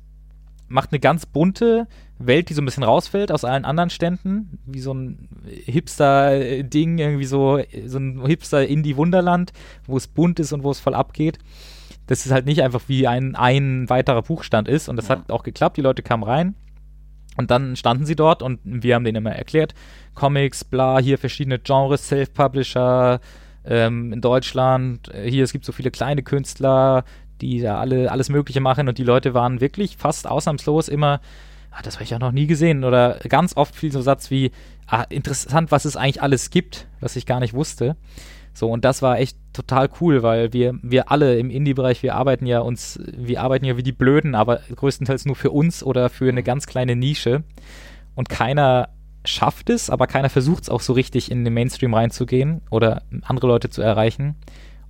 macht 0.68 0.92
eine 0.92 1.00
ganz 1.00 1.26
bunte 1.26 1.88
Welt, 2.20 2.50
die 2.50 2.54
so 2.54 2.62
ein 2.62 2.66
bisschen 2.66 2.84
rausfällt 2.84 3.32
aus 3.32 3.46
allen 3.46 3.66
anderen 3.66 3.90
Ständen, 3.90 4.60
wie 4.66 4.80
so 4.80 4.94
ein 4.94 5.30
Hipster-Ding, 5.46 6.98
irgendwie 6.98 7.26
so, 7.26 7.62
so 7.86 7.98
ein 7.98 8.26
Hipster-Indie-Wunderland, 8.26 9.54
wo 9.88 9.98
es 9.98 10.08
bunt 10.08 10.40
ist 10.40 10.54
und 10.54 10.64
wo 10.64 10.72
es 10.72 10.80
voll 10.80 10.96
abgeht 10.96 11.40
dass 12.08 12.26
es 12.26 12.32
halt 12.32 12.48
nicht 12.48 12.64
einfach 12.64 12.82
wie 12.88 13.08
ein, 13.08 13.36
ein 13.36 13.88
weiterer 13.88 14.24
Buchstand 14.24 14.68
ist. 14.68 14.90
Und 14.90 14.96
das 14.96 15.10
Ja. 15.10 15.18
hat 15.18 15.32
auch 15.32 15.44
geklappt. 15.44 15.78
Die 15.78 15.82
Leute 15.82 16.02
kamen 16.02 16.24
rein 16.24 16.56
und 17.38 17.52
dann 17.52 17.76
standen 17.76 18.08
sie 18.08 18.16
dort 18.16 18.42
und 18.42 18.60
wir 18.64 18.96
haben 18.96 19.04
denen 19.04 19.18
immer 19.18 19.32
erklärt, 19.32 19.76
Comics, 20.16 20.64
bla, 20.64 20.98
hier 20.98 21.20
verschiedene 21.20 21.60
Genres, 21.60 22.08
Self-Publisher 22.08 23.20
ähm, 23.64 24.12
in 24.12 24.22
Deutschland, 24.22 25.14
äh, 25.14 25.30
hier, 25.30 25.44
es 25.44 25.52
gibt 25.52 25.66
so 25.66 25.72
viele 25.72 25.92
kleine 25.92 26.24
Künstler, 26.24 27.04
die 27.42 27.62
da 27.62 27.80
alle 27.80 28.12
alles 28.12 28.30
Mögliche 28.30 28.60
machen 28.60 28.88
und 28.90 28.98
die 28.98 29.04
Leute 29.04 29.36
waren 29.36 29.62
wirklich 29.62 29.96
fast 29.98 30.28
ausnahmslos 30.28 30.90
immer, 30.90 31.22
ah, 31.72 31.82
das 31.82 31.96
habe 31.96 32.04
ich 32.04 32.10
ja 32.10 32.20
noch 32.20 32.32
nie 32.32 32.48
gesehen 32.48 32.84
oder 32.84 33.20
ganz 33.28 33.56
oft 33.56 33.76
viel 33.76 33.92
so 33.92 34.02
Satz 34.02 34.32
wie, 34.32 34.52
ah, 34.88 35.04
interessant, 35.10 35.72
was 35.72 35.86
es 35.86 35.96
eigentlich 35.96 36.22
alles 36.22 36.50
gibt, 36.50 36.88
was 37.00 37.16
ich 37.16 37.26
gar 37.26 37.40
nicht 37.40 37.54
wusste. 37.54 37.96
So, 38.54 38.70
und 38.70 38.84
das 38.84 39.02
war 39.02 39.20
echt 39.20 39.38
total 39.54 39.90
cool, 40.02 40.24
weil 40.24 40.52
wir, 40.54 40.74
wir 40.82 41.12
alle 41.12 41.38
im 41.38 41.50
Indie-Bereich, 41.50 42.04
wir 42.04 42.16
arbeiten 42.16 42.46
ja 42.46 42.60
uns, 42.60 43.00
wir 43.16 43.42
arbeiten 43.42 43.66
ja 43.66 43.78
wie 43.78 43.84
die 43.84 43.92
Blöden, 43.92 44.36
aber 44.36 44.60
größtenteils 44.76 45.26
nur 45.26 45.36
für 45.36 45.52
uns 45.52 45.84
oder 45.84 46.10
für 46.10 46.28
eine 46.28 46.44
ganz 46.44 46.68
kleine 46.68 46.96
Nische. 46.96 47.44
Und 48.16 48.28
keiner 48.28 48.90
schafft 49.24 49.70
es, 49.70 49.90
aber 49.90 50.08
keiner 50.08 50.30
versucht 50.30 50.64
es 50.64 50.70
auch 50.70 50.82
so 50.82 50.94
richtig 50.94 51.32
in 51.32 51.46
den 51.46 51.54
Mainstream 51.54 51.94
reinzugehen 51.94 52.62
oder 52.70 53.04
andere 53.22 53.48
Leute 53.48 53.70
zu 53.70 53.82
erreichen. 53.82 54.36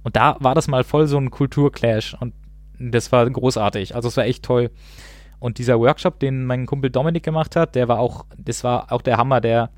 Und 0.03 0.15
da 0.15 0.37
war 0.39 0.55
das 0.55 0.67
mal 0.67 0.83
voll 0.83 1.07
so 1.07 1.17
ein 1.17 1.29
Kulturclash 1.29 2.15
und 2.19 2.33
das 2.79 3.11
war 3.11 3.29
großartig. 3.29 3.95
Also 3.95 4.07
es 4.07 4.17
war 4.17 4.25
echt 4.25 4.43
toll. 4.43 4.71
Und 5.39 5.57
dieser 5.57 5.79
Workshop, 5.79 6.19
den 6.19 6.45
mein 6.45 6.65
Kumpel 6.65 6.89
Dominik 6.89 7.23
gemacht 7.23 7.55
hat, 7.55 7.75
der 7.75 7.87
war 7.87 7.99
auch, 7.99 8.25
das 8.37 8.63
war 8.63 8.91
auch 8.91 9.01
der 9.01 9.17
Hammer, 9.17 9.41
der 9.41 9.69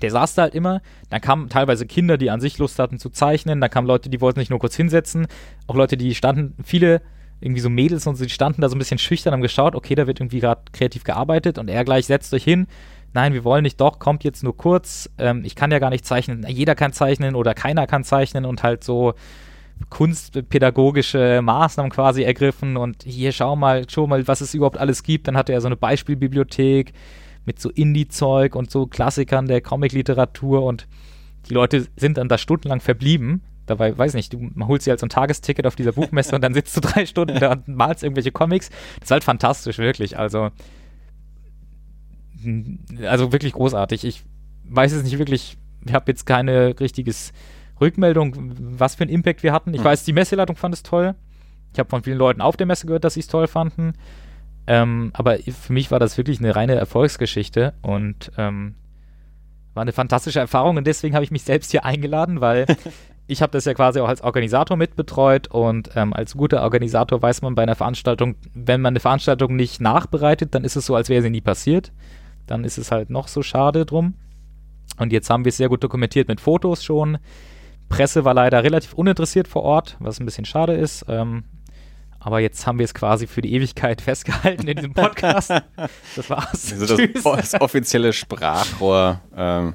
der 0.00 0.10
saß 0.10 0.34
da 0.34 0.42
halt 0.42 0.54
immer, 0.54 0.80
dann 1.10 1.20
kamen 1.20 1.48
teilweise 1.48 1.86
Kinder, 1.86 2.16
die 2.16 2.30
an 2.30 2.40
sich 2.40 2.58
Lust 2.58 2.78
hatten 2.78 2.98
zu 2.98 3.10
zeichnen, 3.10 3.60
dann 3.60 3.70
kamen 3.70 3.86
Leute, 3.86 4.10
die 4.10 4.20
wollten 4.20 4.40
sich 4.40 4.50
nur 4.50 4.58
kurz 4.58 4.74
hinsetzen, 4.74 5.28
auch 5.68 5.76
Leute, 5.76 5.96
die 5.96 6.14
standen, 6.14 6.54
viele 6.64 7.02
irgendwie 7.42 7.60
so 7.60 7.68
Mädels 7.68 8.06
und 8.06 8.16
so, 8.16 8.24
die 8.24 8.30
standen 8.30 8.62
da 8.62 8.68
so 8.68 8.76
ein 8.76 8.78
bisschen 8.78 8.98
schüchtern, 8.98 9.32
haben 9.32 9.42
geschaut, 9.42 9.74
okay, 9.74 9.94
da 9.94 10.06
wird 10.06 10.20
irgendwie 10.20 10.40
gerade 10.40 10.62
kreativ 10.72 11.02
gearbeitet. 11.02 11.58
Und 11.58 11.68
er 11.68 11.84
gleich 11.84 12.06
setzt 12.06 12.32
euch 12.32 12.44
hin, 12.44 12.68
nein, 13.12 13.34
wir 13.34 13.44
wollen 13.44 13.64
nicht, 13.64 13.80
doch, 13.80 13.98
kommt 13.98 14.22
jetzt 14.22 14.44
nur 14.44 14.56
kurz, 14.56 15.10
ähm, 15.18 15.42
ich 15.44 15.56
kann 15.56 15.72
ja 15.72 15.80
gar 15.80 15.90
nicht 15.90 16.06
zeichnen, 16.06 16.46
jeder 16.48 16.74
kann 16.76 16.92
zeichnen 16.92 17.34
oder 17.34 17.54
keiner 17.54 17.86
kann 17.86 18.04
zeichnen. 18.04 18.44
Und 18.44 18.62
halt 18.62 18.84
so 18.84 19.14
kunstpädagogische 19.90 21.40
Maßnahmen 21.42 21.90
quasi 21.90 22.22
ergriffen 22.22 22.76
und 22.76 23.02
hier 23.04 23.32
schau 23.32 23.56
mal, 23.56 23.84
schau 23.88 24.06
mal, 24.06 24.26
was 24.26 24.40
es 24.40 24.54
überhaupt 24.54 24.78
alles 24.78 25.02
gibt, 25.02 25.28
dann 25.28 25.36
hatte 25.36 25.52
er 25.52 25.60
so 25.60 25.68
eine 25.68 25.76
Beispielbibliothek, 25.76 26.92
mit 27.44 27.60
so 27.60 27.70
Indie-Zeug 27.70 28.54
und 28.54 28.70
so 28.70 28.86
Klassikern 28.86 29.46
der 29.46 29.60
Comic-Literatur 29.60 30.62
und 30.62 30.86
die 31.48 31.54
Leute 31.54 31.86
sind 31.96 32.18
dann 32.18 32.28
da 32.28 32.38
stundenlang 32.38 32.80
verblieben. 32.80 33.42
Dabei, 33.66 33.96
weiß 33.96 34.14
nicht, 34.14 34.32
du 34.32 34.50
holt 34.66 34.82
sie 34.82 34.90
halt 34.90 35.00
so 35.00 35.06
ein 35.06 35.10
Tagesticket 35.10 35.66
auf 35.66 35.76
dieser 35.76 35.92
Buchmesse 35.92 36.34
und 36.34 36.42
dann 36.42 36.54
sitzt 36.54 36.76
du 36.76 36.80
drei 36.82 37.06
Stunden 37.06 37.38
da 37.38 37.52
und 37.52 37.68
malst 37.68 38.02
irgendwelche 38.02 38.32
Comics. 38.32 38.70
Das 39.00 39.06
ist 39.06 39.10
halt 39.10 39.24
fantastisch, 39.24 39.78
wirklich. 39.78 40.18
Also, 40.18 40.50
also 43.04 43.32
wirklich 43.32 43.52
großartig. 43.52 44.04
Ich 44.04 44.24
weiß 44.68 44.92
es 44.92 45.04
nicht 45.04 45.18
wirklich, 45.18 45.56
ich 45.84 45.94
habe 45.94 46.10
jetzt 46.10 46.26
keine 46.26 46.78
richtiges 46.78 47.32
Rückmeldung, 47.82 48.34
was 48.78 48.94
für 48.94 49.02
einen 49.02 49.10
Impact 49.12 49.42
wir 49.42 49.52
hatten. 49.52 49.74
Ich 49.74 49.80
Mhm. 49.80 49.84
weiß, 49.84 50.04
die 50.04 50.12
Messeleitung 50.14 50.56
fand 50.56 50.74
es 50.74 50.82
toll. 50.82 51.14
Ich 51.72 51.78
habe 51.78 51.90
von 51.90 52.02
vielen 52.02 52.18
Leuten 52.18 52.40
auf 52.40 52.56
der 52.56 52.66
Messe 52.66 52.86
gehört, 52.86 53.04
dass 53.04 53.14
sie 53.14 53.20
es 53.20 53.26
toll 53.28 53.46
fanden. 53.46 53.92
Ähm, 54.66 55.10
aber 55.14 55.38
für 55.38 55.72
mich 55.72 55.90
war 55.90 55.98
das 55.98 56.16
wirklich 56.16 56.38
eine 56.38 56.54
reine 56.54 56.74
Erfolgsgeschichte 56.76 57.74
und 57.82 58.30
ähm, 58.38 58.74
war 59.74 59.82
eine 59.82 59.92
fantastische 59.92 60.38
Erfahrung 60.40 60.76
und 60.76 60.86
deswegen 60.86 61.14
habe 61.14 61.24
ich 61.24 61.30
mich 61.30 61.42
selbst 61.42 61.70
hier 61.72 61.84
eingeladen, 61.84 62.40
weil 62.40 62.66
ich 63.26 63.42
habe 63.42 63.52
das 63.52 63.64
ja 63.64 63.74
quasi 63.74 64.00
auch 64.00 64.08
als 64.08 64.20
Organisator 64.22 64.76
mitbetreut 64.76 65.48
und 65.48 65.90
ähm, 65.96 66.12
als 66.12 66.36
guter 66.36 66.62
Organisator 66.62 67.20
weiß 67.20 67.42
man 67.42 67.54
bei 67.54 67.62
einer 67.62 67.74
Veranstaltung, 67.74 68.36
wenn 68.54 68.80
man 68.80 68.92
eine 68.92 69.00
Veranstaltung 69.00 69.56
nicht 69.56 69.80
nachbereitet, 69.80 70.54
dann 70.54 70.62
ist 70.64 70.76
es 70.76 70.86
so, 70.86 70.94
als 70.94 71.08
wäre 71.08 71.22
sie 71.22 71.30
nie 71.30 71.40
passiert. 71.40 71.90
Dann 72.46 72.64
ist 72.64 72.76
es 72.78 72.92
halt 72.92 73.08
noch 73.10 73.28
so 73.28 73.42
schade 73.42 73.86
drum. 73.86 74.14
Und 74.98 75.12
jetzt 75.12 75.30
haben 75.30 75.44
wir 75.44 75.50
es 75.50 75.56
sehr 75.56 75.68
gut 75.70 75.82
dokumentiert 75.82 76.28
mit 76.28 76.40
Fotos 76.40 76.84
schon. 76.84 77.18
Presse 77.92 78.24
war 78.24 78.34
leider 78.34 78.62
relativ 78.64 78.94
uninteressiert 78.94 79.48
vor 79.48 79.62
Ort, 79.62 79.96
was 80.00 80.18
ein 80.20 80.24
bisschen 80.26 80.44
schade 80.44 80.74
ist. 80.74 81.04
Ähm, 81.08 81.44
aber 82.18 82.40
jetzt 82.40 82.66
haben 82.66 82.78
wir 82.78 82.84
es 82.84 82.94
quasi 82.94 83.26
für 83.26 83.42
die 83.42 83.52
Ewigkeit 83.54 84.00
festgehalten 84.02 84.66
in 84.68 84.76
diesem 84.76 84.94
Podcast. 84.94 85.50
Das 86.16 86.30
war's. 86.30 86.72
Also 86.72 86.96
das, 86.96 87.22
das 87.50 87.60
offizielle 87.60 88.12
Sprachrohr 88.12 89.20
ähm, 89.36 89.74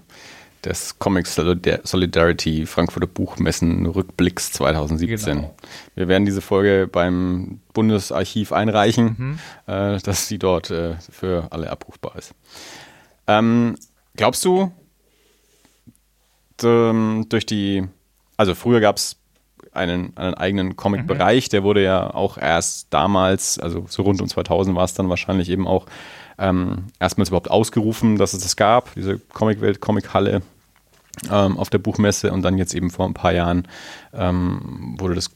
des 0.64 0.98
Comics 0.98 1.36
Solidar 1.36 1.80
Solidarity 1.84 2.66
Frankfurter 2.66 3.08
Buchmessen 3.08 3.86
Rückblicks 3.86 4.52
2017. 4.54 5.36
Genau. 5.38 5.56
Wir 5.96 6.08
werden 6.08 6.26
diese 6.26 6.42
Folge 6.42 6.88
beim 6.92 7.60
Bundesarchiv 7.74 8.52
einreichen, 8.54 9.16
Mhm. 9.18 9.40
äh, 9.68 10.00
dass 10.00 10.28
sie 10.28 10.40
dort 10.40 10.72
äh, 10.72 10.96
für 11.12 11.48
alle 11.52 11.70
abrufbar 11.70 12.16
ist. 12.18 12.34
Ähm, 13.28 13.76
glaubst 14.16 14.44
du, 14.46 14.72
durch 16.60 17.46
die, 17.46 17.88
also 18.38 18.56
früher 18.56 18.80
gab 18.80 18.98
es 18.98 19.18
einen, 19.74 20.16
einen 20.16 20.34
eigenen 20.34 20.76
Comic-Bereich, 20.76 21.50
der 21.50 21.64
wurde 21.64 21.84
ja 21.84 22.14
auch 22.14 22.38
erst 22.38 22.88
damals, 22.92 23.60
also 23.60 23.86
so 23.90 24.04
rund 24.04 24.22
um 24.22 24.28
2000 24.28 24.76
war 24.76 24.86
es 24.86 24.94
dann 24.94 25.10
wahrscheinlich 25.10 25.50
eben 25.50 25.68
auch 25.68 25.86
ähm, 26.40 26.86
erstmals 27.00 27.30
überhaupt 27.30 27.52
ausgerufen, 27.52 28.18
dass 28.18 28.34
es 28.34 28.44
das 28.44 28.56
gab, 28.56 28.94
diese 28.96 29.20
Comicwelt, 29.20 29.82
Comic-Halle 29.82 30.42
ähm, 31.32 31.58
auf 31.58 31.70
der 31.70 31.80
Buchmesse. 31.80 32.32
Und 32.32 32.44
dann 32.44 32.58
jetzt 32.58 32.74
eben 32.74 32.90
vor 32.90 33.08
ein 33.08 33.14
paar 33.14 33.34
Jahren 33.34 33.68
ähm, 34.14 34.96
wurde 35.00 35.16
das 35.16 35.32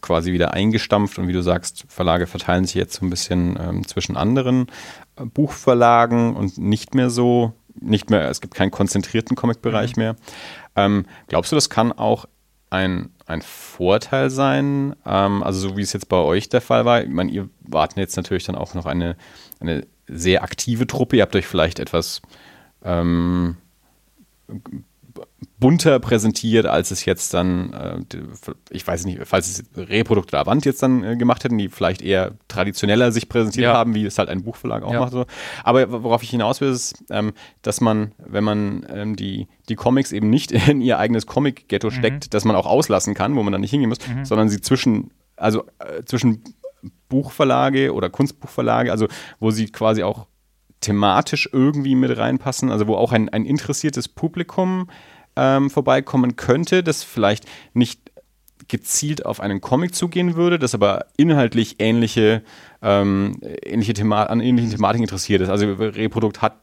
quasi 0.00 0.32
wieder 0.32 0.54
eingestampft. 0.54 1.18
Und 1.18 1.28
wie 1.28 1.32
du 1.32 1.42
sagst, 1.42 1.84
Verlage 1.88 2.26
verteilen 2.26 2.64
sich 2.64 2.74
jetzt 2.74 2.94
so 2.94 3.04
ein 3.04 3.10
bisschen 3.10 3.58
ähm, 3.60 3.86
zwischen 3.86 4.16
anderen 4.16 4.68
äh, 5.16 5.24
Buchverlagen 5.24 6.34
und 6.34 6.58
nicht 6.58 6.94
mehr 6.94 7.10
so, 7.10 7.52
nicht 7.78 8.10
mehr, 8.10 8.28
es 8.30 8.40
gibt 8.40 8.54
keinen 8.54 8.70
konzentrierten 8.70 9.36
Comic-Bereich 9.36 9.96
mehr. 9.96 10.16
Ähm, 10.76 11.06
glaubst 11.28 11.52
du, 11.52 11.56
das 11.56 11.70
kann 11.70 11.92
auch 11.92 12.26
ein, 12.70 13.10
ein 13.26 13.42
Vorteil 13.42 14.30
sein? 14.30 14.94
Ähm, 15.04 15.42
also 15.42 15.68
so 15.68 15.76
wie 15.76 15.82
es 15.82 15.92
jetzt 15.92 16.08
bei 16.08 16.16
euch 16.16 16.48
der 16.48 16.60
Fall 16.60 16.84
war, 16.84 17.02
ich 17.02 17.08
meine, 17.08 17.30
ihr 17.30 17.48
wart 17.60 17.96
jetzt 17.96 18.16
natürlich 18.16 18.44
dann 18.44 18.56
auch 18.56 18.74
noch 18.74 18.86
eine, 18.86 19.16
eine 19.60 19.86
sehr 20.06 20.42
aktive 20.42 20.86
Truppe, 20.86 21.16
ihr 21.16 21.22
habt 21.22 21.36
euch 21.36 21.46
vielleicht 21.46 21.78
etwas 21.78 22.22
ähm, 22.84 23.56
bunter 25.60 26.00
präsentiert, 26.00 26.66
als 26.66 26.90
es 26.90 27.04
jetzt 27.04 27.34
dann, 27.34 27.72
äh, 27.72 27.98
ich 28.70 28.86
weiß 28.86 29.04
nicht, 29.04 29.20
falls 29.24 29.48
es 29.48 29.64
Reprodukt 29.76 30.32
oder 30.32 30.40
Avant 30.40 30.64
jetzt 30.64 30.82
dann 30.82 31.04
äh, 31.04 31.16
gemacht 31.16 31.44
hätten, 31.44 31.58
die 31.58 31.68
vielleicht 31.68 32.02
eher 32.02 32.32
traditioneller 32.48 33.12
sich 33.12 33.28
präsentiert 33.28 33.64
Ja. 33.64 33.74
haben, 33.74 33.94
wie 33.94 34.04
es 34.06 34.18
halt 34.18 34.28
ein 34.30 34.42
Buchverlag 34.42 34.82
auch 34.82 34.92
Ja. 34.92 35.00
macht. 35.00 35.12
So. 35.12 35.26
Aber 35.62 36.02
worauf 36.02 36.22
ich 36.22 36.30
hinaus 36.30 36.60
will, 36.60 36.70
ist, 36.70 37.04
ähm, 37.10 37.32
dass 37.62 37.80
man, 37.80 38.12
wenn 38.18 38.42
man 38.42 38.86
ähm, 38.92 39.16
die, 39.16 39.46
die 39.68 39.76
Comics 39.76 40.12
eben 40.12 40.30
nicht 40.30 40.50
in 40.52 40.80
ihr 40.80 40.98
eigenes 40.98 41.26
Comic-Ghetto 41.26 41.90
steckt, 41.90 42.34
dass 42.34 42.44
man 42.44 42.56
auch 42.56 42.66
auslassen 42.66 43.14
kann, 43.14 43.36
wo 43.36 43.42
man 43.42 43.52
dann 43.52 43.60
nicht 43.60 43.70
hingehen 43.70 43.90
muss, 43.90 43.98
sondern 44.24 44.48
sie 44.48 44.60
zwischen, 44.60 45.10
also 45.36 45.64
äh, 45.78 46.02
zwischen 46.04 46.42
Buchverlage 47.08 47.92
oder 47.92 48.08
Kunstbuchverlage, 48.08 48.90
also 48.90 49.06
wo 49.38 49.50
sie 49.50 49.66
quasi 49.66 50.02
auch 50.02 50.26
thematisch 50.80 51.48
irgendwie 51.52 51.94
mit 51.94 52.16
reinpassen, 52.16 52.70
also 52.70 52.86
wo 52.86 52.94
auch 52.94 53.12
ein, 53.12 53.28
ein 53.28 53.44
interessiertes 53.44 54.08
Publikum 54.08 54.88
ähm, 55.40 55.70
vorbeikommen 55.70 56.36
könnte, 56.36 56.82
das 56.82 57.02
vielleicht 57.02 57.46
nicht 57.72 58.00
gezielt 58.68 59.26
auf 59.26 59.40
einen 59.40 59.60
Comic 59.60 59.94
zugehen 59.94 60.36
würde, 60.36 60.58
das 60.58 60.74
aber 60.74 61.06
inhaltlich 61.16 61.76
ähnliche, 61.80 62.42
ähm, 62.82 63.40
ähnliche 63.64 63.94
Thema 63.94 64.24
an 64.24 64.40
ähnlichen 64.40 64.70
Thematiken 64.70 65.04
interessiert 65.04 65.40
ist. 65.40 65.48
Also 65.48 65.66
Reprodukt 65.72 66.42
hat 66.42 66.58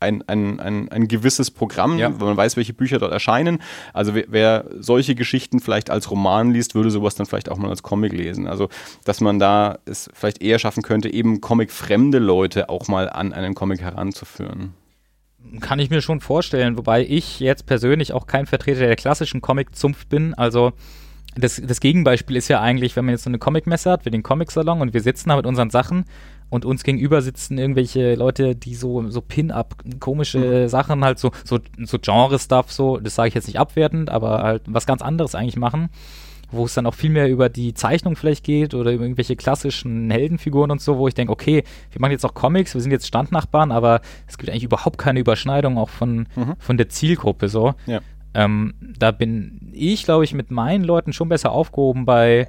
ein, 0.00 0.22
ein, 0.28 0.58
ein, 0.58 0.88
ein 0.90 1.06
gewisses 1.06 1.52
Programm, 1.52 1.98
Ja. 1.98 2.18
wo 2.20 2.24
man 2.24 2.36
weiß, 2.36 2.56
welche 2.56 2.72
Bücher 2.72 2.98
dort 2.98 3.12
erscheinen. 3.12 3.62
Also 3.92 4.16
wer, 4.16 4.24
wer 4.28 4.64
solche 4.80 5.14
Geschichten 5.14 5.60
vielleicht 5.60 5.90
als 5.90 6.10
Roman 6.10 6.50
liest, 6.50 6.74
würde 6.74 6.90
sowas 6.90 7.14
dann 7.14 7.26
vielleicht 7.26 7.48
auch 7.48 7.58
mal 7.58 7.68
als 7.70 7.84
Comic 7.84 8.12
lesen. 8.12 8.48
Also 8.48 8.68
dass 9.04 9.20
man 9.20 9.38
da 9.38 9.78
es 9.84 10.10
vielleicht 10.12 10.42
eher 10.42 10.58
schaffen 10.58 10.82
könnte, 10.82 11.12
eben 11.12 11.40
Comic-fremde 11.40 12.18
Leute 12.18 12.68
auch 12.68 12.88
mal 12.88 13.08
an 13.08 13.32
einen 13.32 13.54
Comic 13.54 13.80
heranzuführen. 13.80 14.74
Kann 15.60 15.78
ich 15.78 15.90
mir 15.90 16.00
schon 16.00 16.20
vorstellen, 16.20 16.76
wobei 16.76 17.04
ich 17.04 17.40
jetzt 17.40 17.66
persönlich 17.66 18.12
auch 18.12 18.26
kein 18.26 18.46
Vertreter 18.46 18.86
der 18.86 18.96
klassischen 18.96 19.40
Comic-Zunft 19.40 20.08
bin. 20.08 20.34
Also 20.34 20.72
das, 21.34 21.60
das 21.64 21.80
Gegenbeispiel 21.80 22.36
ist 22.36 22.48
ja 22.48 22.60
eigentlich, 22.60 22.96
wenn 22.96 23.04
man 23.04 23.14
jetzt 23.14 23.24
so 23.24 23.30
eine 23.30 23.38
Comic-Messe 23.38 23.90
hat, 23.90 24.04
wir 24.04 24.12
den 24.12 24.22
Comic-Salon 24.22 24.80
und 24.80 24.94
wir 24.94 25.00
sitzen 25.00 25.30
da 25.30 25.36
mit 25.36 25.46
unseren 25.46 25.70
Sachen 25.70 26.04
und 26.50 26.66
uns 26.66 26.84
gegenüber 26.84 27.22
sitzen 27.22 27.56
irgendwelche 27.56 28.14
Leute, 28.14 28.54
die 28.54 28.74
so, 28.74 29.08
so 29.08 29.22
Pin-up, 29.22 29.76
komische 30.00 30.68
Sachen 30.68 31.02
halt 31.02 31.18
so, 31.18 31.30
so, 31.44 31.58
so 31.78 31.98
Genre-Stuff, 31.98 32.70
so, 32.70 32.98
das 32.98 33.14
sage 33.14 33.28
ich 33.28 33.34
jetzt 33.34 33.46
nicht 33.46 33.58
abwertend, 33.58 34.10
aber 34.10 34.42
halt 34.42 34.62
was 34.66 34.84
ganz 34.84 35.00
anderes 35.00 35.34
eigentlich 35.34 35.56
machen, 35.56 35.88
wo 36.52 36.66
es 36.66 36.74
dann 36.74 36.86
auch 36.86 36.94
viel 36.94 37.10
mehr 37.10 37.28
über 37.28 37.48
die 37.48 37.74
Zeichnung 37.74 38.14
vielleicht 38.14 38.44
geht 38.44 38.74
oder 38.74 38.92
über 38.92 39.02
irgendwelche 39.04 39.34
klassischen 39.36 40.10
Heldenfiguren 40.10 40.70
und 40.70 40.80
so, 40.80 40.98
wo 40.98 41.08
ich 41.08 41.14
denke, 41.14 41.32
okay, 41.32 41.64
wir 41.90 42.00
machen 42.00 42.12
jetzt 42.12 42.24
auch 42.24 42.34
Comics, 42.34 42.74
wir 42.74 42.80
sind 42.80 42.92
jetzt 42.92 43.06
Standnachbarn, 43.06 43.72
aber 43.72 44.00
es 44.28 44.38
gibt 44.38 44.50
eigentlich 44.50 44.64
überhaupt 44.64 44.98
keine 44.98 45.18
Überschneidung 45.18 45.78
auch 45.78 45.88
von, 45.88 46.26
von 46.58 46.76
der 46.76 46.88
Zielgruppe 46.88 47.48
so. 47.48 47.74
Ja. 47.86 48.00
Ähm, 48.34 48.74
da 48.98 49.10
bin 49.10 49.70
ich, 49.72 50.04
glaube 50.04 50.24
ich, 50.24 50.32
mit 50.34 50.50
meinen 50.50 50.84
Leuten 50.84 51.12
schon 51.12 51.28
besser 51.28 51.52
aufgehoben 51.52 52.04
bei, 52.04 52.48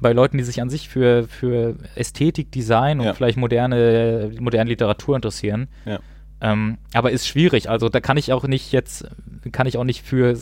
bei 0.00 0.12
Leuten, 0.12 0.38
die 0.38 0.44
sich 0.44 0.60
an 0.60 0.68
sich 0.70 0.88
für, 0.88 1.24
für 1.28 1.74
Ästhetik, 1.94 2.52
Design 2.52 3.00
und 3.00 3.06
Ja. 3.06 3.14
vielleicht 3.14 3.38
moderne, 3.38 4.30
moderne 4.38 4.70
Literatur 4.70 5.16
interessieren. 5.16 5.68
Ja. 5.84 5.98
Ähm, 6.40 6.78
aber 6.92 7.10
ist 7.12 7.26
schwierig. 7.26 7.70
Also 7.70 7.88
da 7.88 8.00
kann 8.00 8.16
ich 8.18 8.32
auch 8.32 8.44
nicht 8.46 8.70
jetzt, 8.72 9.06
kann 9.52 9.66
ich 9.66 9.78
auch 9.78 9.84
nicht 9.84 10.02
für 10.02 10.34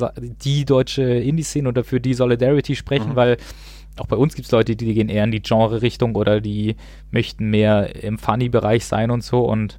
die 0.44 0.64
deutsche 0.64 1.02
Indie-Szene 1.04 1.68
oder 1.68 1.84
für 1.84 2.00
die 2.00 2.14
Solidarity 2.14 2.74
sprechen, 2.74 3.10
Mhm. 3.10 3.16
weil 3.16 3.36
auch 3.98 4.06
bei 4.06 4.16
uns 4.16 4.34
gibt 4.34 4.46
es 4.46 4.52
Leute, 4.52 4.74
die 4.74 4.92
gehen 4.92 5.08
eher 5.08 5.22
in 5.22 5.30
die 5.30 5.40
Genre-Richtung 5.40 6.16
oder 6.16 6.40
die 6.40 6.74
möchten 7.12 7.48
mehr 7.50 8.02
im 8.02 8.18
Funny-Bereich 8.18 8.84
sein 8.86 9.10
und 9.12 9.22
so. 9.22 9.40
Und 9.42 9.78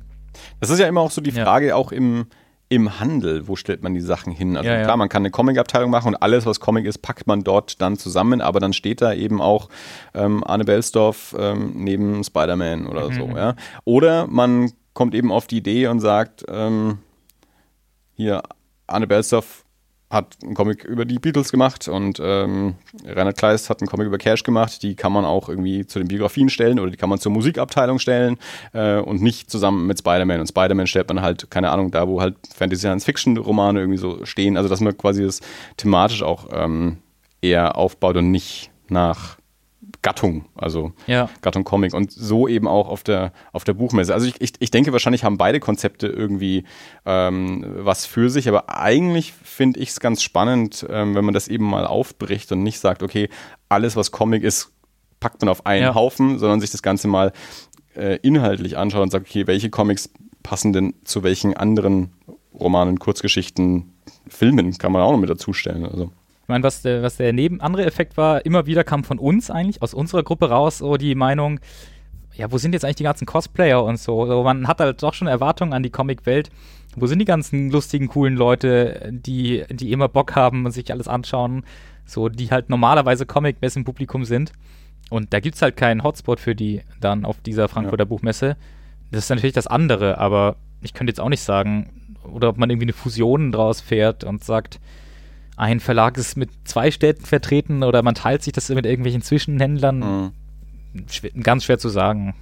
Das 0.62 0.70
ist 0.70 0.80
ja 0.80 0.88
immer 0.88 1.02
auch 1.02 1.12
so 1.12 1.20
die 1.22 1.32
Ja. 1.32 1.44
Frage, 1.44 1.76
auch 1.76 1.92
im, 1.92 2.28
im 2.70 3.00
Handel, 3.02 3.48
wo 3.50 3.58
stellt 3.58 3.84
man 3.84 3.94
die 3.94 4.00
Sachen 4.02 4.32
hin? 4.32 4.56
Also 4.56 4.70
Ja, 4.70 4.78
ja. 4.78 4.84
klar, 4.86 4.96
man 4.98 5.10
kann 5.10 5.22
eine 5.24 5.32
Comic-Abteilung 5.32 5.92
machen 5.92 6.10
und 6.14 6.22
alles, 6.22 6.46
was 6.46 6.62
Comic 6.62 6.86
ist, 6.86 7.00
packt 7.02 7.28
man 7.28 7.44
dort 7.44 7.82
dann 7.82 7.98
zusammen, 7.98 8.40
aber 8.40 8.62
dann 8.62 8.72
steht 8.72 9.02
da 9.02 9.14
eben 9.14 9.42
auch 9.42 9.68
ähm, 10.14 10.44
Arne 10.46 10.64
Belsdorf 10.64 11.36
ähm, 11.38 11.74
neben 11.76 12.24
Spider-Man 12.24 12.88
oder 12.88 13.12
so. 13.12 13.28
Ja? 13.36 13.56
Oder 13.84 14.28
man 14.28 14.72
kommt 14.96 15.14
eben 15.14 15.32
auf 15.32 15.46
die 15.46 15.58
Idee 15.58 15.86
und 15.88 16.00
sagt, 16.00 16.44
ähm, 16.48 16.98
hier, 18.16 18.42
Arne 18.88 19.06
Belsdorf 19.06 19.66
hat 20.10 20.38
einen 20.44 20.54
Comic 20.54 20.84
über 20.86 21.04
die 21.04 21.20
Beatles 21.20 21.52
gemacht 21.52 21.88
und 21.88 22.20
ähm, 22.24 22.76
Reinhard 23.06 23.38
Kleist 23.38 23.70
hat 23.70 23.82
einen 23.82 23.90
Comic 23.90 24.08
über 24.08 24.18
Cash 24.18 24.44
gemacht. 24.44 24.82
Die 24.82 24.96
kann 24.96 25.12
man 25.12 25.26
auch 25.26 25.50
irgendwie 25.50 25.86
zu 25.86 26.00
den 26.00 26.08
Biografien 26.08 26.50
stellen 26.50 26.80
oder 26.80 26.92
die 26.92 26.98
kann 26.98 27.10
man 27.10 27.20
zur 27.20 27.32
Musikabteilung 27.32 28.00
stellen 28.00 28.38
äh, 28.74 28.98
und 28.98 29.22
nicht 29.22 29.50
zusammen 29.50 29.88
mit 29.88 30.00
Spider-Man. 30.00 30.40
Und 30.40 30.48
Spider-Man 30.48 30.88
stellt 30.88 31.08
man 31.10 31.22
halt, 31.22 31.52
keine 31.52 31.72
Ahnung, 31.72 31.92
da 31.92 32.08
wo 32.08 32.22
halt 32.22 32.36
Fantasy-Science-Fiction-Romane 32.56 33.80
irgendwie 33.80 33.98
so 33.98 34.24
stehen. 34.26 34.58
Also 34.58 34.70
dass 34.70 34.80
man 34.80 34.98
quasi 34.98 35.24
das 35.24 35.42
thematisch 35.78 36.24
auch 36.24 36.48
ähm, 36.52 37.00
eher 37.42 37.76
aufbaut 37.76 38.16
und 38.16 38.32
nicht 38.32 38.72
nach 38.88 39.38
Gattung, 40.06 40.46
also 40.54 40.92
ja, 41.08 41.30
Gattung 41.42 41.64
Comic 41.64 41.96
und 41.96 42.12
so 42.12 42.48
eben 42.48 42.68
auch 42.68 42.90
auf 42.90 43.02
der, 43.02 43.34
auf 43.54 43.64
der 43.64 43.74
Buchmesse. 43.74 44.14
Also 44.14 44.28
ich, 44.28 44.40
ich, 44.40 44.54
ich 44.60 44.70
denke, 44.70 44.92
wahrscheinlich 44.92 45.24
haben 45.24 45.40
beide 45.40 45.60
Konzepte 45.60 46.06
irgendwie 46.06 46.64
ähm, 47.08 47.66
was 47.80 48.06
für 48.06 48.30
sich, 48.30 48.48
aber 48.48 48.70
eigentlich 48.70 49.34
finde 49.34 49.80
ich 49.80 49.90
es 49.90 50.00
ganz 50.00 50.22
spannend, 50.22 50.86
ähm, 50.92 51.16
wenn 51.16 51.26
man 51.26 51.34
das 51.34 51.48
eben 51.48 51.66
mal 51.66 51.88
aufbricht 51.88 52.52
und 52.52 52.62
nicht 52.62 52.80
sagt, 52.80 53.02
okay, 53.02 53.30
alles, 53.68 53.96
was 53.96 54.12
Comic 54.12 54.44
ist, 54.44 54.72
packt 55.20 55.42
man 55.42 55.50
auf 55.50 55.66
einen 55.66 55.82
Ja. 55.82 55.96
Haufen, 55.96 56.38
sondern 56.38 56.62
sich 56.62 56.70
das 56.70 56.84
Ganze 56.84 57.08
mal 57.08 57.34
äh, 57.96 58.20
inhaltlich 58.22 58.78
anschaut 58.78 59.02
und 59.02 59.10
sagt, 59.10 59.26
okay, 59.28 59.48
welche 59.48 59.72
Comics 59.72 60.12
passen 60.44 60.72
denn 60.72 60.94
zu 61.04 61.24
welchen 61.24 61.58
anderen 61.58 62.14
Romanen, 62.54 63.00
Kurzgeschichten, 63.00 63.92
Filmen, 64.28 64.78
kann 64.78 64.92
man 64.92 65.02
auch 65.02 65.14
noch 65.14 65.20
mit 65.20 65.32
dazustellen. 65.32 65.84
Also. 65.84 66.12
Ich 66.46 66.50
meine, 66.50 66.64
was 66.64 66.84
der, 66.84 67.02
was 67.02 67.18
der 67.18 67.34
neben 67.34 67.60
andere 67.60 67.88
Effekt 67.88 68.18
war, 68.18 68.46
immer 68.46 68.68
wieder 68.68 68.84
kam 68.84 69.04
von 69.04 69.18
uns 69.18 69.50
eigentlich, 69.50 69.82
aus 69.82 69.96
unserer 69.96 70.22
Gruppe 70.22 70.48
raus, 70.50 70.78
so 70.78 70.96
die 70.96 71.16
Meinung, 71.16 71.60
ja, 72.36 72.52
wo 72.52 72.60
sind 72.60 72.74
jetzt 72.74 72.86
eigentlich 72.86 72.98
die 72.98 73.04
ganzen 73.04 73.26
Cosplayer 73.26 73.84
und 73.84 73.98
so? 73.98 74.22
Also 74.22 74.44
man 74.44 74.68
hat 74.68 74.80
halt 74.80 75.02
doch 75.02 75.16
schon 75.16 75.28
Erwartungen 75.28 75.74
an 75.74 75.82
die 75.82 75.90
Comicwelt. 75.90 76.52
Wo 76.96 77.08
sind 77.08 77.18
die 77.18 77.26
ganzen 77.26 77.72
lustigen, 77.72 78.10
coolen 78.10 78.36
Leute, 78.36 79.10
die, 79.12 79.64
die 79.72 79.92
immer 79.92 80.08
Bock 80.08 80.36
haben 80.36 80.68
und 80.68 80.72
sich 80.72 80.92
alles 80.92 81.08
anschauen, 81.08 81.66
so 82.06 82.30
die 82.30 82.52
halt 82.52 82.70
normalerweise 82.70 83.26
Comic-Messen 83.26 83.84
Publikum 83.84 84.24
sind? 84.24 84.52
Und 85.10 85.34
da 85.34 85.40
gibt 85.40 85.56
es 85.56 85.64
halt 85.64 85.78
keinen 85.78 86.04
Hotspot 86.04 86.40
für 86.40 86.54
die 86.54 86.84
dann 87.02 87.26
auf 87.26 87.42
dieser 87.42 87.70
Frankfurter 87.70 88.04
ja. 88.04 88.10
Buchmesse. 88.10 88.56
Das 89.12 89.24
ist 89.24 89.30
natürlich 89.32 89.54
das 89.56 89.66
andere, 89.66 90.20
aber 90.20 90.58
ich 90.82 90.94
könnte 90.94 91.10
jetzt 91.10 91.20
auch 91.20 91.30
nicht 91.30 91.42
sagen, 91.42 91.90
oder 92.24 92.50
ob 92.50 92.58
man 92.58 92.70
irgendwie 92.70 92.86
eine 92.86 92.94
Fusion 92.94 93.52
draus 93.52 93.82
fährt 93.82 94.24
und 94.24 94.44
sagt, 94.44 94.80
ein 95.58 95.80
Verlag 95.80 96.18
ist 96.18 96.38
mit 96.38 96.50
zwei 96.66 96.92
Städten 96.92 97.26
vertreten 97.26 97.84
oder 97.84 98.02
man 98.04 98.16
teilt 98.16 98.44
sich 98.44 98.54
das 98.54 98.70
mit 98.70 98.86
irgendwelchen 98.86 99.22
Zwischenhändlern. 99.22 100.00
Mhm. 100.00 100.32
Schwer, 101.10 101.32
ganz 101.32 101.66
schwer 101.66 101.80
zu 101.80 101.90
sagen. 101.90 102.36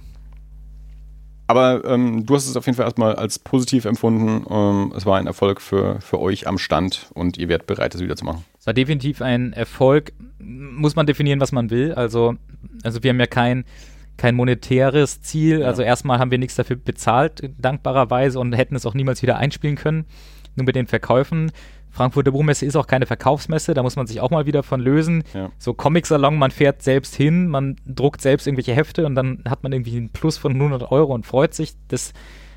Aber 1.46 1.84
ähm, 1.84 2.24
du 2.24 2.34
hast 2.34 2.48
es 2.48 2.56
auf 2.56 2.64
jeden 2.66 2.76
Fall 2.76 2.86
erstmal 2.86 3.16
als 3.16 3.38
positiv 3.38 3.84
empfunden. 3.84 4.46
Ähm, 4.48 4.92
es 4.96 5.04
war 5.04 5.18
ein 5.18 5.26
Erfolg 5.26 5.60
für, 5.60 6.00
für 6.00 6.18
euch 6.18 6.46
am 6.46 6.56
Stand 6.56 7.10
und 7.12 7.36
ihr 7.36 7.48
werdet 7.48 7.66
bereit, 7.66 7.94
das 7.94 8.00
wieder 8.00 8.16
zu 8.16 8.24
machen. 8.24 8.44
Es 8.58 8.66
war 8.66 8.72
definitiv 8.72 9.20
ein 9.20 9.52
Erfolg. 9.52 10.12
Muss 10.38 10.96
man 10.96 11.06
definieren, 11.06 11.40
was 11.40 11.52
man 11.52 11.70
will. 11.70 11.92
Also, 11.92 12.36
also 12.82 13.02
wir 13.02 13.10
haben 13.10 13.20
ja 13.20 13.26
kein, 13.26 13.64
kein 14.16 14.34
monetäres 14.36 15.20
Ziel. 15.20 15.60
Ja. 15.60 15.66
Also 15.66 15.82
erstmal 15.82 16.18
haben 16.18 16.30
wir 16.30 16.38
nichts 16.38 16.54
dafür 16.54 16.76
bezahlt, 16.76 17.50
dankbarerweise, 17.58 18.38
und 18.40 18.54
hätten 18.54 18.74
es 18.74 18.86
auch 18.86 18.94
niemals 18.94 19.20
wieder 19.20 19.36
einspielen 19.36 19.76
können. 19.76 20.06
Nur 20.56 20.64
mit 20.64 20.76
den 20.76 20.86
Verkäufen. 20.86 21.52
Frankfurter 21.94 22.32
Buchmesse 22.32 22.66
ist 22.66 22.74
auch 22.74 22.88
keine 22.88 23.06
Verkaufsmesse, 23.06 23.72
da 23.72 23.84
muss 23.84 23.94
man 23.94 24.08
sich 24.08 24.20
auch 24.20 24.30
mal 24.30 24.46
wieder 24.46 24.64
von 24.64 24.80
lösen. 24.80 25.22
Ja. 25.32 25.52
So 25.58 25.74
Comic-Salon, 25.74 26.36
man 26.36 26.50
fährt 26.50 26.82
selbst 26.82 27.14
hin, 27.14 27.46
man 27.46 27.76
druckt 27.86 28.20
selbst 28.20 28.48
irgendwelche 28.48 28.74
Hefte 28.74 29.06
und 29.06 29.14
dann 29.14 29.44
hat 29.48 29.62
man 29.62 29.72
irgendwie 29.72 29.96
einen 29.96 30.10
Plus 30.10 30.36
von 30.36 30.52
100 30.52 30.90
Euro 30.90 31.14
und 31.14 31.24
freut 31.24 31.54
sich. 31.54 31.74
Das 31.86 32.12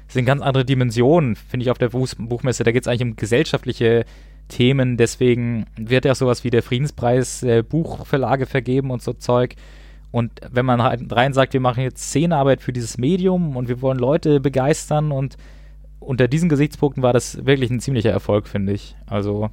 sind 0.08 0.26
ganz 0.26 0.42
andere 0.42 0.66
Dimensionen, 0.66 1.36
finde 1.36 1.66
ich, 1.66 1.70
auf 1.70 1.78
der 1.78 1.90
Buchmesse. 1.90 2.64
Da 2.64 2.72
geht 2.72 2.82
es 2.82 2.88
eigentlich 2.88 3.04
um 3.04 3.16
gesellschaftliche 3.16 4.06
Themen. 4.48 4.98
Deswegen 4.98 5.66
wird 5.76 6.06
ja 6.06 6.16
sowas 6.16 6.44
wie 6.44 6.50
der 6.50 6.64
Friedenspreis 6.64 7.44
äh, 7.44 7.62
Buchverlage 7.62 8.48
vergeben 8.48 8.90
und 8.90 9.04
so 9.04 9.14
Zeug. 9.14 9.56
Und 10.10 10.32
wenn 10.50 10.66
man 10.66 10.82
halt 10.82 11.16
rein 11.16 11.34
sagt, 11.34 11.54
wir 11.54 11.60
machen 11.60 11.84
jetzt 11.84 12.08
Szenenarbeit 12.08 12.62
für 12.62 12.74
dieses 12.74 12.98
Medium 12.98 13.56
und 13.56 13.68
wir 13.68 13.84
wollen 13.84 14.00
Leute 14.00 14.40
begeistern 14.40 15.12
und 15.12 15.38
unter 16.00 16.28
diesen 16.28 16.50
Gesichtspunkten 16.50 17.04
war 17.04 17.14
das 17.14 17.46
wirklich 17.46 17.70
ein 17.70 17.80
ziemlicher 17.80 18.12
Erfolg, 18.12 18.48
finde 18.48 18.74
ich. 18.74 18.96
Also 19.06 19.50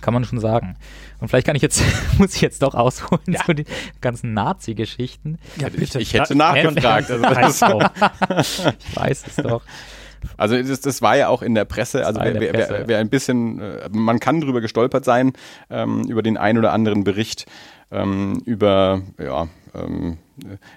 kann 0.00 0.14
man 0.14 0.24
schon 0.24 0.40
sagen. 0.40 0.76
Und 1.20 1.28
vielleicht 1.28 1.46
kann 1.46 1.56
ich 1.56 1.62
jetzt, 1.62 1.82
muss 2.18 2.34
ich 2.34 2.40
jetzt 2.40 2.62
doch 2.62 2.74
ausholen, 2.74 3.22
ja. 3.26 3.40
so 3.46 3.52
die 3.52 3.66
ganzen 4.00 4.32
Nazi-Geschichten. 4.32 5.38
Ja, 5.58 5.68
bitte. 5.68 6.00
Ich, 6.00 6.08
ich 6.08 6.14
hätte 6.14 6.34
nachgefragt. 6.34 7.10
Also 7.10 7.80
ich 8.38 8.96
weiß 8.96 9.24
es 9.26 9.36
doch. 9.36 9.62
Also 10.36 10.60
das, 10.60 10.80
das, 10.80 11.02
war 11.02 11.16
ja 11.16 11.28
auch 11.28 11.42
in 11.42 11.54
der 11.54 11.64
Presse, 11.64 12.06
also 12.06 12.20
wer, 12.20 12.38
wer, 12.38 12.52
wer, 12.52 12.88
wer, 12.88 12.98
ein 12.98 13.08
bisschen, 13.08 13.60
äh, 13.60 13.88
man 13.90 14.20
kann 14.20 14.40
drüber 14.40 14.60
gestolpert 14.60 15.04
sein, 15.04 15.32
ähm, 15.68 16.04
über 16.04 16.22
den 16.22 16.36
ein 16.36 16.58
oder 16.58 16.72
anderen 16.72 17.02
Bericht 17.02 17.46
ähm, 17.90 18.40
über 18.44 19.02
ja, 19.18 19.48
ähm, 19.74 20.18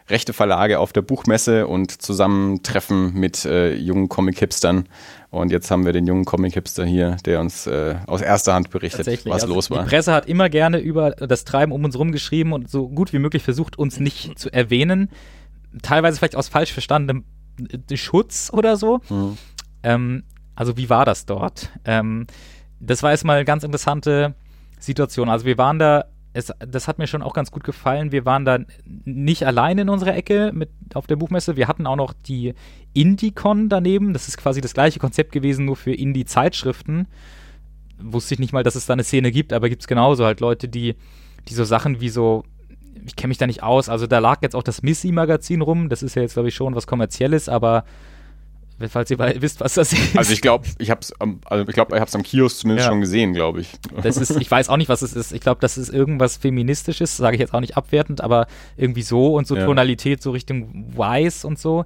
rechte 0.09 0.33
Verlage 0.33 0.79
auf 0.79 0.93
der 0.93 1.01
Buchmesse 1.01 1.67
und 1.67 2.01
Zusammentreffen 2.01 3.13
mit 3.13 3.45
äh, 3.45 3.75
jungen 3.75 4.09
Comic-Hipstern. 4.09 4.87
Und 5.29 5.51
jetzt 5.51 5.69
haben 5.69 5.85
wir 5.85 5.93
den 5.93 6.07
jungen 6.07 6.25
Comic-Hipster 6.25 6.85
hier, 6.85 7.17
der 7.25 7.39
uns 7.39 7.67
äh, 7.67 7.95
aus 8.07 8.21
erster 8.21 8.53
Hand 8.53 8.69
berichtet, 8.69 9.07
was 9.25 9.43
also 9.43 9.53
los 9.53 9.69
war. 9.69 9.83
Die 9.83 9.89
Presse 9.89 10.13
hat 10.13 10.27
immer 10.27 10.49
gerne 10.49 10.79
über 10.79 11.11
das 11.11 11.43
Treiben 11.45 11.71
um 11.71 11.83
uns 11.83 11.95
herum 11.95 12.11
geschrieben 12.11 12.53
und 12.53 12.69
so 12.69 12.87
gut 12.87 13.11
wie 13.13 13.19
möglich 13.19 13.43
versucht, 13.43 13.77
uns 13.77 13.99
nicht 13.99 14.39
zu 14.39 14.51
erwähnen. 14.51 15.09
Teilweise 15.81 16.17
vielleicht 16.17 16.35
aus 16.35 16.47
falsch 16.47 16.71
verstandenem 16.71 17.25
äh, 17.89 17.97
Schutz 17.97 18.49
oder 18.53 18.77
so. 18.77 19.01
Mhm. 19.09 19.37
Ähm, 19.83 20.23
also 20.55 20.77
wie 20.77 20.89
war 20.89 21.05
das 21.05 21.25
dort? 21.25 21.69
Ähm, 21.83 22.27
das 22.79 23.03
war 23.03 23.11
erstmal 23.11 23.37
eine 23.37 23.45
ganz 23.45 23.63
interessante 23.63 24.35
Situation. 24.79 25.29
Also 25.29 25.45
wir 25.45 25.57
waren 25.57 25.79
da 25.79 26.05
es, 26.35 26.51
das 26.59 26.89
hat 26.89 26.97
mir 26.97 27.07
schon 27.07 27.21
auch 27.21 27.33
ganz 27.33 27.49
gut 27.49 27.63
gefallen. 27.63 28.11
Wir 28.11 28.25
waren 28.25 28.43
da 28.43 28.59
nicht 29.05 29.47
allein 29.47 29.77
in 29.77 29.87
unserer 29.87 30.15
Ecke 30.15 30.51
mit 30.53 30.69
auf 30.93 31.07
der 31.07 31.15
Buchmesse. 31.15 31.55
Wir 31.55 31.69
hatten 31.69 31.87
auch 31.87 31.95
noch 31.95 32.11
die 32.11 32.53
Indie-Con 32.93 33.69
daneben. 33.69 34.11
Das 34.11 34.27
ist 34.27 34.37
quasi 34.37 34.59
das 34.59 34.73
gleiche 34.73 34.99
Konzept 34.99 35.31
gewesen, 35.31 35.63
nur 35.63 35.77
für 35.77 35.93
Indie-Zeitschriften. 35.93 37.07
Wusste 37.99 38.33
ich 38.33 38.41
nicht 38.41 38.51
mal, 38.51 38.63
dass 38.63 38.75
es 38.75 38.85
da 38.85 38.93
eine 38.93 39.05
Szene 39.05 39.31
gibt, 39.31 39.53
aber 39.53 39.69
gibt 39.69 39.83
es 39.83 39.87
genauso 39.87 40.25
halt 40.25 40.41
Leute, 40.41 40.67
die, 40.67 40.95
die 41.47 41.53
so 41.53 41.63
Sachen 41.63 42.01
wie 42.01 42.09
so, 42.09 42.43
ich 43.05 43.15
kenne 43.15 43.29
mich 43.29 43.37
da 43.37 43.47
nicht 43.47 43.63
aus. 43.63 43.87
Also 43.87 44.05
da 44.05 44.19
lag 44.19 44.41
jetzt 44.41 44.57
auch 44.57 44.63
das 44.63 44.81
Missy-Magazin 44.81 45.61
rum. 45.61 45.87
Das 45.87 46.03
ist 46.03 46.15
ja 46.15 46.21
jetzt, 46.21 46.33
glaube 46.33 46.49
ich, 46.49 46.55
schon 46.55 46.75
was 46.75 46.85
Kommerzielles, 46.85 47.47
aber 47.47 47.85
falls 48.89 49.09
ihr 49.09 49.19
wisst, 49.19 49.61
was 49.61 49.75
das 49.75 49.93
ist. 49.93 50.17
Also 50.17 50.33
ich 50.33 50.41
glaube, 50.41 50.65
ich 50.79 50.89
habe 50.89 51.01
es 51.01 51.13
also 51.45 51.67
ich 51.67 51.73
glaube, 51.73 51.97
ich 51.97 52.15
am 52.15 52.23
Kiosk 52.23 52.59
zumindest 52.59 52.85
ja. 52.85 52.91
schon 52.91 53.01
gesehen, 53.01 53.33
glaube 53.33 53.61
ich. 53.61 53.71
Das 54.01 54.17
ist, 54.17 54.31
ich 54.31 54.49
weiß 54.49 54.69
auch 54.69 54.77
nicht, 54.77 54.89
was 54.89 55.01
es 55.01 55.13
ist. 55.13 55.31
Ich 55.31 55.41
glaube, 55.41 55.59
das 55.61 55.77
ist 55.77 55.89
irgendwas 55.89 56.37
feministisches, 56.37 57.15
sage 57.17 57.35
ich 57.35 57.39
jetzt 57.39 57.53
auch 57.53 57.61
nicht 57.61 57.77
abwertend, 57.77 58.21
aber 58.21 58.47
irgendwie 58.75 59.01
so 59.01 59.35
und 59.35 59.47
so 59.47 59.55
ja. 59.55 59.65
Tonalität 59.65 60.21
so 60.21 60.31
Richtung 60.31 60.85
weiß 60.95 61.45
und 61.45 61.59
so. 61.59 61.85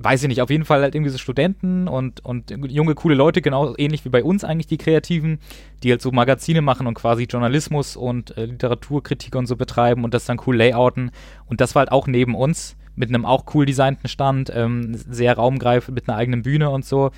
Weiß 0.00 0.22
ich 0.22 0.28
nicht, 0.28 0.42
auf 0.42 0.50
jeden 0.50 0.64
Fall 0.64 0.82
halt 0.82 0.94
irgendwie 0.94 1.10
so 1.10 1.18
Studenten 1.18 1.88
und, 1.88 2.24
und 2.24 2.50
junge, 2.50 2.94
coole 2.94 3.16
Leute, 3.16 3.42
genau 3.42 3.74
ähnlich 3.76 4.04
wie 4.04 4.10
bei 4.10 4.22
uns 4.22 4.44
eigentlich 4.44 4.68
die 4.68 4.78
Kreativen, 4.78 5.40
die 5.82 5.90
halt 5.90 6.00
so 6.00 6.12
Magazine 6.12 6.62
machen 6.62 6.86
und 6.86 6.94
quasi 6.94 7.24
Journalismus 7.24 7.96
und 7.96 8.36
äh, 8.36 8.44
Literaturkritik 8.44 9.34
und 9.34 9.46
so 9.46 9.56
betreiben 9.56 10.04
und 10.04 10.14
das 10.14 10.24
dann 10.24 10.40
cool 10.46 10.56
layouten. 10.56 11.10
Und 11.46 11.60
das 11.60 11.74
war 11.74 11.80
halt 11.80 11.90
auch 11.90 12.06
neben 12.06 12.36
uns 12.36 12.76
mit 12.98 13.08
einem 13.08 13.24
auch 13.24 13.44
cool 13.54 13.64
designten 13.64 14.08
Stand, 14.08 14.50
ähm, 14.54 14.92
sehr 14.94 15.36
raumgreifend 15.36 15.94
mit 15.94 16.08
einer 16.08 16.18
eigenen 16.18 16.42
Bühne 16.42 16.70
und 16.70 16.84
so. 16.84 17.10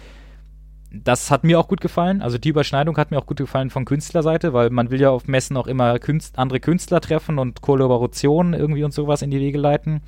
Das 0.93 1.31
hat 1.31 1.45
mir 1.45 1.59
auch 1.59 1.69
gut 1.69 1.81
gefallen. 1.81 2.21
Also 2.21 2.37
die 2.37 2.51
Überschneidung 2.51 2.97
hat 2.97 3.11
mir 3.11 3.19
auch 3.19 3.27
gut 3.27 3.39
gefallen 3.39 3.71
von 3.71 3.85
Künstlerseite, 3.85 4.53
weil 4.53 4.71
man 4.71 4.91
will 4.91 5.01
ja 5.01 5.11
auf 5.11 5.27
Messen 5.27 5.57
auch 5.57 5.67
immer 5.67 5.99
Künst 5.99 6.39
andere 6.39 6.61
Künstler 6.61 7.01
treffen 7.01 7.39
und 7.39 7.63
Kollaborationen 7.63 8.55
irgendwie 8.55 8.85
und 8.85 8.93
sowas 8.93 9.23
in 9.23 9.31
die 9.31 9.41
Wege 9.41 9.59
leiten. 9.59 10.03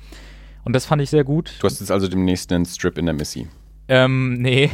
Und 0.63 0.73
das 0.73 0.85
fand 0.85 1.01
ich 1.01 1.09
sehr 1.09 1.23
gut. 1.23 1.55
Du 1.59 1.65
hast 1.65 1.79
jetzt 1.79 1.91
also 1.91 2.07
demnächst 2.07 2.51
einen 2.51 2.65
Strip 2.65 2.97
in 2.97 3.05
der 3.05 3.15
Missy. 3.15 3.47
Ähm, 3.87 4.33
nee. 4.33 4.69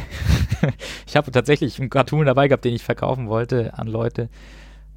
ich 1.06 1.16
habe 1.16 1.30
tatsächlich 1.30 1.80
einen 1.80 1.90
Cartoon 1.90 2.26
dabei 2.26 2.48
gehabt, 2.48 2.64
den 2.64 2.74
ich 2.74 2.84
verkaufen 2.84 3.28
wollte 3.28 3.76
an 3.78 3.86
Leute. 3.86 4.28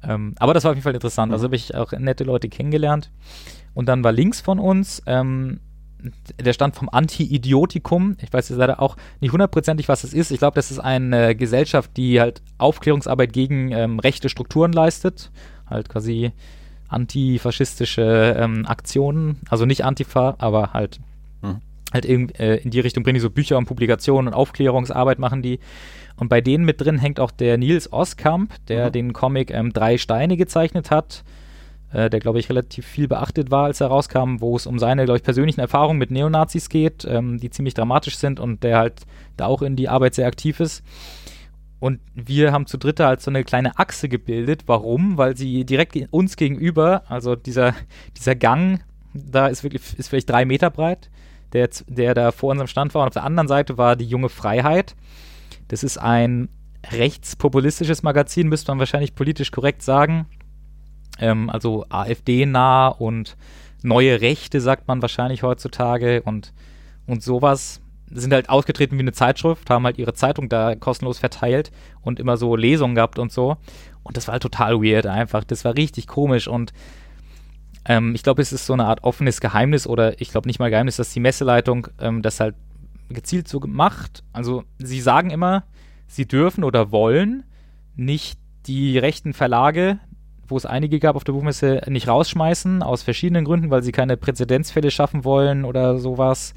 Ähm, 0.02 0.34
aber 0.38 0.52
das 0.52 0.64
war 0.64 0.72
auf 0.72 0.76
jeden 0.76 0.84
Fall 0.84 0.94
interessant. 0.94 1.32
Also 1.32 1.44
habe 1.44 1.56
ich 1.56 1.74
auch 1.74 1.92
nette 1.92 2.24
Leute 2.24 2.48
kennengelernt. 2.48 3.10
Und 3.72 3.88
dann 3.88 4.04
war 4.04 4.12
links 4.12 4.40
von 4.40 4.58
uns 4.58 5.02
ähm, 5.06 5.60
der 6.38 6.52
Stand 6.52 6.76
vom 6.76 6.88
Anti-Idiotikum. 6.90 8.16
Ich 8.20 8.32
weiß 8.32 8.48
jetzt 8.48 8.58
leider 8.58 8.80
auch 8.80 8.96
nicht 9.20 9.32
hundertprozentig, 9.32 9.88
was 9.88 10.04
es 10.04 10.12
ist. 10.12 10.30
Ich 10.30 10.38
glaube, 10.38 10.54
das 10.54 10.70
ist 10.70 10.78
eine 10.78 11.34
Gesellschaft, 11.34 11.96
die 11.96 12.20
halt 12.20 12.42
Aufklärungsarbeit 12.58 13.32
gegen 13.32 13.72
ähm, 13.72 13.98
rechte 13.98 14.28
Strukturen 14.28 14.72
leistet. 14.72 15.30
Halt 15.68 15.88
quasi 15.88 16.32
antifaschistische 16.88 18.36
ähm, 18.38 18.66
Aktionen. 18.66 19.40
Also 19.48 19.64
nicht 19.66 19.84
Antifa, 19.84 20.36
aber 20.38 20.72
halt, 20.72 21.00
mhm. 21.42 21.60
halt 21.92 22.04
in, 22.04 22.30
äh, 22.34 22.56
in 22.56 22.70
die 22.70 22.80
Richtung 22.80 23.02
bringen 23.02 23.14
die 23.14 23.20
so 23.20 23.30
Bücher 23.30 23.58
und 23.58 23.66
Publikationen 23.66 24.28
und 24.28 24.34
Aufklärungsarbeit 24.34 25.18
machen 25.18 25.42
die. 25.42 25.58
Und 26.16 26.28
bei 26.28 26.40
denen 26.40 26.64
mit 26.64 26.80
drin 26.80 26.98
hängt 26.98 27.18
auch 27.18 27.32
der 27.32 27.58
Nils 27.58 27.92
Oskamp, 27.92 28.52
der 28.68 28.88
mhm. 28.88 28.92
den 28.92 29.12
Comic 29.12 29.50
ähm, 29.50 29.72
Drei 29.72 29.98
Steine 29.98 30.36
gezeichnet 30.36 30.90
hat 30.90 31.24
äh, 31.94 32.10
der, 32.10 32.18
glaube 32.18 32.40
ich, 32.40 32.48
relativ 32.50 32.84
viel 32.84 33.06
beachtet 33.06 33.52
war, 33.52 33.66
als 33.66 33.80
er 33.80 33.86
rauskam, 33.86 34.40
wo 34.40 34.56
es 34.56 34.66
um 34.66 34.80
seine, 34.80 35.04
glaube 35.04 35.18
ich, 35.18 35.22
persönlichen 35.22 35.60
Erfahrungen 35.60 35.98
mit 35.98 36.10
Neonazis 36.10 36.68
geht, 36.68 37.04
ähm, 37.04 37.38
die 37.38 37.50
ziemlich 37.50 37.74
dramatisch 37.74 38.16
sind 38.16 38.40
und 38.40 38.64
der 38.64 38.78
halt 38.78 39.02
da 39.36 39.46
auch 39.46 39.62
in 39.62 39.76
die 39.76 39.88
Arbeit 39.88 40.14
sehr 40.14 40.26
aktiv 40.26 40.58
ist. 40.58 40.82
Und 41.78 42.00
wir 42.14 42.50
haben 42.50 42.66
zu 42.66 42.78
dritter 42.78 43.06
halt 43.06 43.20
so 43.20 43.30
eine 43.30 43.44
kleine 43.44 43.78
Achse 43.78 44.08
gebildet. 44.08 44.64
Warum? 44.66 45.18
Weil 45.18 45.36
sie 45.36 45.64
direkt 45.64 45.96
uns 46.10 46.36
gegenüber, 46.36 47.04
also 47.08 47.36
dieser, 47.36 47.74
dieser 48.16 48.34
Gang, 48.34 48.80
da 49.12 49.46
ist 49.46 49.62
wirklich, 49.62 49.96
ist 49.96 50.08
vielleicht 50.08 50.30
drei 50.30 50.44
Meter 50.44 50.70
breit, 50.70 51.10
der, 51.52 51.68
der 51.86 52.14
da 52.14 52.32
vor 52.32 52.50
unserem 52.50 52.66
Stand 52.66 52.92
war. 52.94 53.02
Und 53.02 53.08
auf 53.08 53.14
der 53.14 53.24
anderen 53.24 53.46
Seite 53.46 53.78
war 53.78 53.94
die 53.94 54.06
junge 54.06 54.30
Freiheit. 54.30 54.96
Das 55.68 55.84
ist 55.84 55.98
ein 55.98 56.48
rechtspopulistisches 56.90 58.02
Magazin, 58.02 58.48
müsste 58.48 58.72
man 58.72 58.80
wahrscheinlich 58.80 59.14
politisch 59.14 59.52
korrekt 59.52 59.82
sagen 59.82 60.26
ähm, 61.18 61.50
also 61.50 61.84
AfD-nah 61.88 62.88
und 62.88 63.36
neue 63.82 64.20
Rechte, 64.20 64.60
sagt 64.60 64.88
man 64.88 65.02
wahrscheinlich 65.02 65.42
heutzutage 65.42 66.22
und, 66.22 66.52
und 67.06 67.22
sowas. 67.22 67.80
Sind 68.10 68.32
halt 68.32 68.48
ausgetreten 68.48 68.96
wie 68.96 69.02
eine 69.02 69.12
Zeitschrift, 69.12 69.68
haben 69.70 69.84
halt 69.84 69.98
ihre 69.98 70.14
Zeitung 70.14 70.48
da 70.48 70.74
kostenlos 70.74 71.18
verteilt 71.18 71.72
und 72.02 72.20
immer 72.20 72.36
so 72.36 72.54
Lesungen 72.54 72.94
gehabt 72.94 73.18
und 73.18 73.32
so. 73.32 73.56
Und 74.02 74.16
das 74.16 74.28
war 74.28 74.32
halt 74.32 74.42
total 74.42 74.82
weird 74.82 75.06
einfach. 75.06 75.42
Das 75.44 75.64
war 75.64 75.76
richtig 75.76 76.06
komisch 76.06 76.46
und 76.46 76.72
ähm, 77.86 78.14
ich 78.14 78.22
glaube, 78.22 78.42
es 78.42 78.52
ist 78.52 78.66
so 78.66 78.72
eine 78.72 78.86
Art 78.86 79.04
offenes 79.04 79.40
Geheimnis 79.40 79.86
oder 79.86 80.20
ich 80.20 80.30
glaube 80.30 80.48
nicht 80.48 80.58
mal 80.58 80.70
Geheimnis, 80.70 80.96
dass 80.96 81.12
die 81.12 81.20
Messeleitung 81.20 81.88
ähm, 82.00 82.22
das 82.22 82.40
halt 82.40 82.54
gezielt 83.08 83.48
so 83.48 83.60
gemacht. 83.60 84.22
Also 84.32 84.64
sie 84.78 85.00
sagen 85.00 85.30
immer, 85.30 85.64
sie 86.06 86.26
dürfen 86.26 86.64
oder 86.64 86.92
wollen 86.92 87.44
nicht 87.96 88.38
die 88.66 88.98
rechten 88.98 89.34
Verlage 89.34 89.98
wo 90.48 90.56
es 90.56 90.66
einige 90.66 90.98
gab 90.98 91.16
auf 91.16 91.24
der 91.24 91.32
Buchmesse, 91.32 91.82
nicht 91.88 92.08
rausschmeißen, 92.08 92.82
aus 92.82 93.02
verschiedenen 93.02 93.44
Gründen, 93.44 93.70
weil 93.70 93.82
sie 93.82 93.92
keine 93.92 94.16
Präzedenzfälle 94.16 94.90
schaffen 94.90 95.24
wollen 95.24 95.64
oder 95.64 95.98
sowas. 95.98 96.54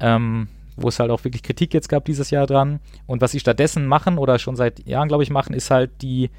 Ähm, 0.00 0.48
wo 0.76 0.88
es 0.88 0.98
halt 0.98 1.10
auch 1.10 1.22
wirklich 1.24 1.42
Kritik 1.42 1.72
jetzt 1.72 1.88
gab 1.88 2.04
dieses 2.04 2.30
Jahr 2.30 2.46
dran. 2.46 2.80
Und 3.06 3.20
was 3.20 3.32
sie 3.32 3.40
stattdessen 3.40 3.86
machen 3.86 4.18
oder 4.18 4.38
schon 4.38 4.56
seit 4.56 4.86
Jahren, 4.86 5.08
glaube 5.08 5.22
ich, 5.22 5.30
machen, 5.30 5.54
ist 5.54 5.70
halt 5.70 6.02
die 6.02 6.30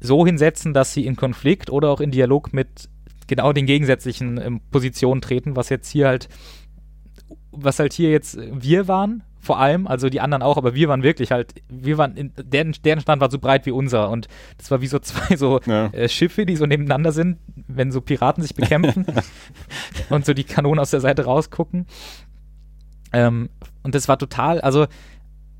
so 0.00 0.24
hinsetzen, 0.26 0.74
dass 0.74 0.92
sie 0.92 1.06
in 1.06 1.16
Konflikt 1.16 1.70
oder 1.70 1.90
auch 1.90 2.00
in 2.00 2.10
Dialog 2.10 2.52
mit 2.52 2.88
genau 3.26 3.52
den 3.52 3.66
gegensätzlichen 3.66 4.38
ähm, 4.38 4.60
Positionen 4.70 5.20
treten, 5.20 5.56
was 5.56 5.68
jetzt 5.68 5.88
hier 5.88 6.08
halt, 6.08 6.28
was 7.52 7.78
halt 7.78 7.92
hier 7.92 8.10
jetzt 8.10 8.38
wir 8.52 8.88
waren, 8.88 9.22
vor 9.40 9.58
allem, 9.58 9.86
also 9.86 10.08
die 10.08 10.20
anderen 10.20 10.42
auch, 10.42 10.56
aber 10.56 10.74
wir 10.74 10.88
waren 10.88 11.02
wirklich 11.02 11.32
halt, 11.32 11.54
wir 11.68 11.98
waren, 11.98 12.16
in, 12.16 12.32
deren, 12.36 12.74
deren 12.84 13.00
Stand 13.00 13.20
war 13.20 13.30
so 13.30 13.38
breit 13.38 13.64
wie 13.66 13.70
unser 13.70 14.10
und 14.10 14.28
das 14.58 14.70
war 14.70 14.80
wie 14.82 14.86
so 14.86 14.98
zwei 14.98 15.36
so 15.36 15.60
ja. 15.66 15.86
äh, 15.86 16.08
Schiffe, 16.08 16.44
die 16.46 16.56
so 16.56 16.66
nebeneinander 16.66 17.12
sind, 17.12 17.38
wenn 17.66 17.90
so 17.90 18.00
Piraten 18.00 18.42
sich 18.42 18.54
bekämpfen 18.54 19.06
und 20.10 20.26
so 20.26 20.34
die 20.34 20.44
Kanonen 20.44 20.78
aus 20.78 20.90
der 20.90 21.00
Seite 21.00 21.24
rausgucken. 21.24 21.86
Ähm, 23.12 23.48
und 23.82 23.94
das 23.94 24.08
war 24.08 24.18
total, 24.18 24.60
also 24.60 24.86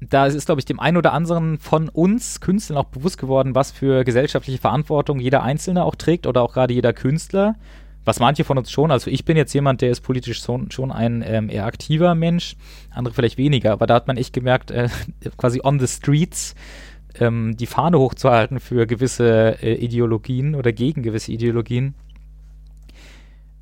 da 0.01 0.27
ist, 0.27 0.47
glaube 0.47 0.61
ich, 0.61 0.65
dem 0.65 0.81
einen 0.81 0.97
oder 0.97 1.13
anderen 1.13 1.59
von 1.59 1.89
uns 1.89 2.41
Künstlern 2.41 2.79
auch 2.79 2.85
bewusst 2.85 3.19
geworden, 3.19 3.55
was 3.55 3.71
für 3.71 4.05
gesellschaftliche 4.05 4.59
Verantwortung 4.59 5.21
jeder 5.21 5.43
Einzelne 5.43 5.85
auch 5.85 5.95
trägt 5.95 6.27
oder 6.27 6.43
auch 6.43 6.55
gerade 6.55 6.73
jeder 6.73 6.93
Künstler. 6.93 7.57
Was 8.05 8.19
manche 8.19 8.45
von 8.45 8.57
uns 8.57 8.71
schon, 8.71 8.91
also 8.91 9.11
ich 9.11 9.25
bin 9.25 9.37
jetzt 9.37 9.53
jemand, 9.53 9.83
der 9.83 9.91
ist 9.91 10.01
politisch 10.01 10.43
so, 10.43 10.59
schon 10.71 10.91
ein 10.91 11.23
ähm, 11.27 11.51
eher 11.51 11.67
aktiver 11.67 12.15
Mensch, 12.15 12.57
andere 12.91 13.15
vielleicht 13.15 13.39
weniger, 13.39 13.73
aber 13.73 13.87
da 13.87 13.95
hat 13.95 14.07
man 14.07 14.17
echt 14.17 14.33
gemerkt, 14.33 14.71
äh, 14.71 14.89
quasi 15.37 15.61
on 15.63 15.79
the 15.79 15.87
streets 15.87 16.55
ähm, 17.19 17.57
die 17.57 17.67
Fahne 17.67 17.99
hochzuhalten 17.99 18.59
für 18.61 18.87
gewisse 18.87 19.63
äh, 19.63 19.75
Ideologien 19.75 20.55
oder 20.55 20.73
gegen 20.73 21.03
gewisse 21.03 21.33
Ideologien 21.33 21.95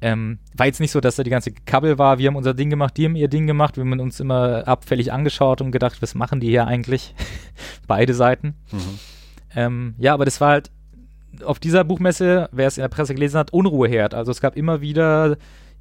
ähm, 0.01 0.39
war 0.55 0.67
jetzt 0.67 0.81
nicht 0.81 0.93
so, 0.93 1.01
dass 1.01 1.17
da 1.17 1.25
die 1.25 1.31
ganze 1.31 1.53
Kabel 1.53 1.99
war, 1.99 2.19
wir 2.19 2.29
haben 2.29 2.37
unser 2.37 2.55
Ding 2.55 2.71
gemacht, 2.71 2.97
die 2.97 3.05
haben 3.05 3.17
ihr 3.17 3.29
Ding 3.29 3.47
gemacht, 3.47 3.77
wir 3.77 3.85
haben 3.85 3.99
uns 3.99 4.21
immer 4.21 4.67
abfällig 4.69 5.13
angeschaut 5.13 5.61
und 5.61 5.73
gedacht, 5.73 6.01
was 6.01 6.15
machen 6.15 6.41
die 6.41 6.49
hier 6.49 6.67
eigentlich? 6.67 7.15
Beide 7.87 8.15
Seiten. 8.15 8.55
Mhm. 8.71 8.99
Ähm, 9.57 9.95
ja, 9.99 10.15
aber 10.15 10.25
das 10.25 10.41
war 10.41 10.51
halt 10.51 10.71
auf 11.45 11.59
dieser 11.59 11.85
Buchmesse, 11.85 12.49
wer 12.53 12.67
es 12.67 12.79
in 12.79 12.83
der 12.83 12.89
Presse 12.89 13.15
gelesen 13.15 13.39
hat, 13.39 13.53
Unruheherd. 13.53 14.15
Also 14.15 14.31
es 14.31 14.41
gab 14.41 14.57
immer 14.57 14.81
wieder 14.81 15.37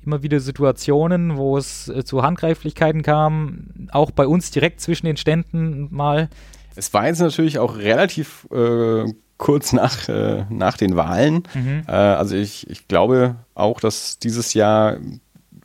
immer 0.06 0.24
wieder 0.24 0.40
Situationen, 0.40 1.36
wo 1.36 1.58
es 1.58 1.90
äh, 1.90 2.04
zu 2.06 2.24
Handgreiflichkeiten 2.24 3.04
kam, 3.04 3.66
auch 3.92 4.12
bei 4.12 4.26
uns 4.26 4.52
direkt 4.52 4.80
zwischen 4.80 5.06
den 5.06 5.18
Ständen 5.18 5.90
mal. 5.92 6.30
Es 6.76 6.94
war 6.94 7.08
jetzt 7.08 7.20
natürlich 7.20 7.60
auch 7.60 7.78
relativ 7.78 8.48
äh, 8.52 9.12
kurz 9.38 9.74
nach, 9.74 10.08
äh, 10.08 10.46
nach 10.50 10.78
den 10.78 10.96
Wahlen. 10.96 11.44
Mhm. 11.54 11.84
Äh, 11.88 11.92
also 11.92 12.36
ich, 12.36 12.70
ich 12.70 12.88
glaube 12.88 13.36
auch, 13.54 13.82
dass 13.82 14.18
dieses 14.20 14.54
Jahr 14.54 14.98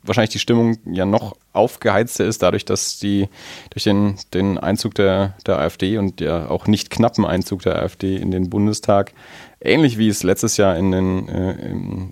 wahrscheinlich 0.03 0.31
die 0.31 0.39
Stimmung 0.39 0.77
ja 0.85 1.05
noch 1.05 1.37
aufgeheizter 1.53 2.25
ist, 2.25 2.41
dadurch, 2.41 2.65
dass 2.65 2.99
die 2.99 3.29
durch 3.69 3.83
den, 3.83 4.15
den 4.33 4.57
Einzug 4.57 4.95
der, 4.95 5.35
der 5.45 5.59
AfD 5.59 5.97
und 5.97 6.19
der 6.19 6.51
auch 6.51 6.67
nicht 6.67 6.89
knappen 6.89 7.25
Einzug 7.25 7.61
der 7.61 7.77
AfD 7.77 8.17
in 8.17 8.31
den 8.31 8.49
Bundestag, 8.49 9.13
ähnlich 9.63 9.97
wie 9.97 10.09
es 10.09 10.23
letztes 10.23 10.57
Jahr 10.57 10.77
in 10.77 10.91
den, 10.91 11.27
äh, 11.29 11.53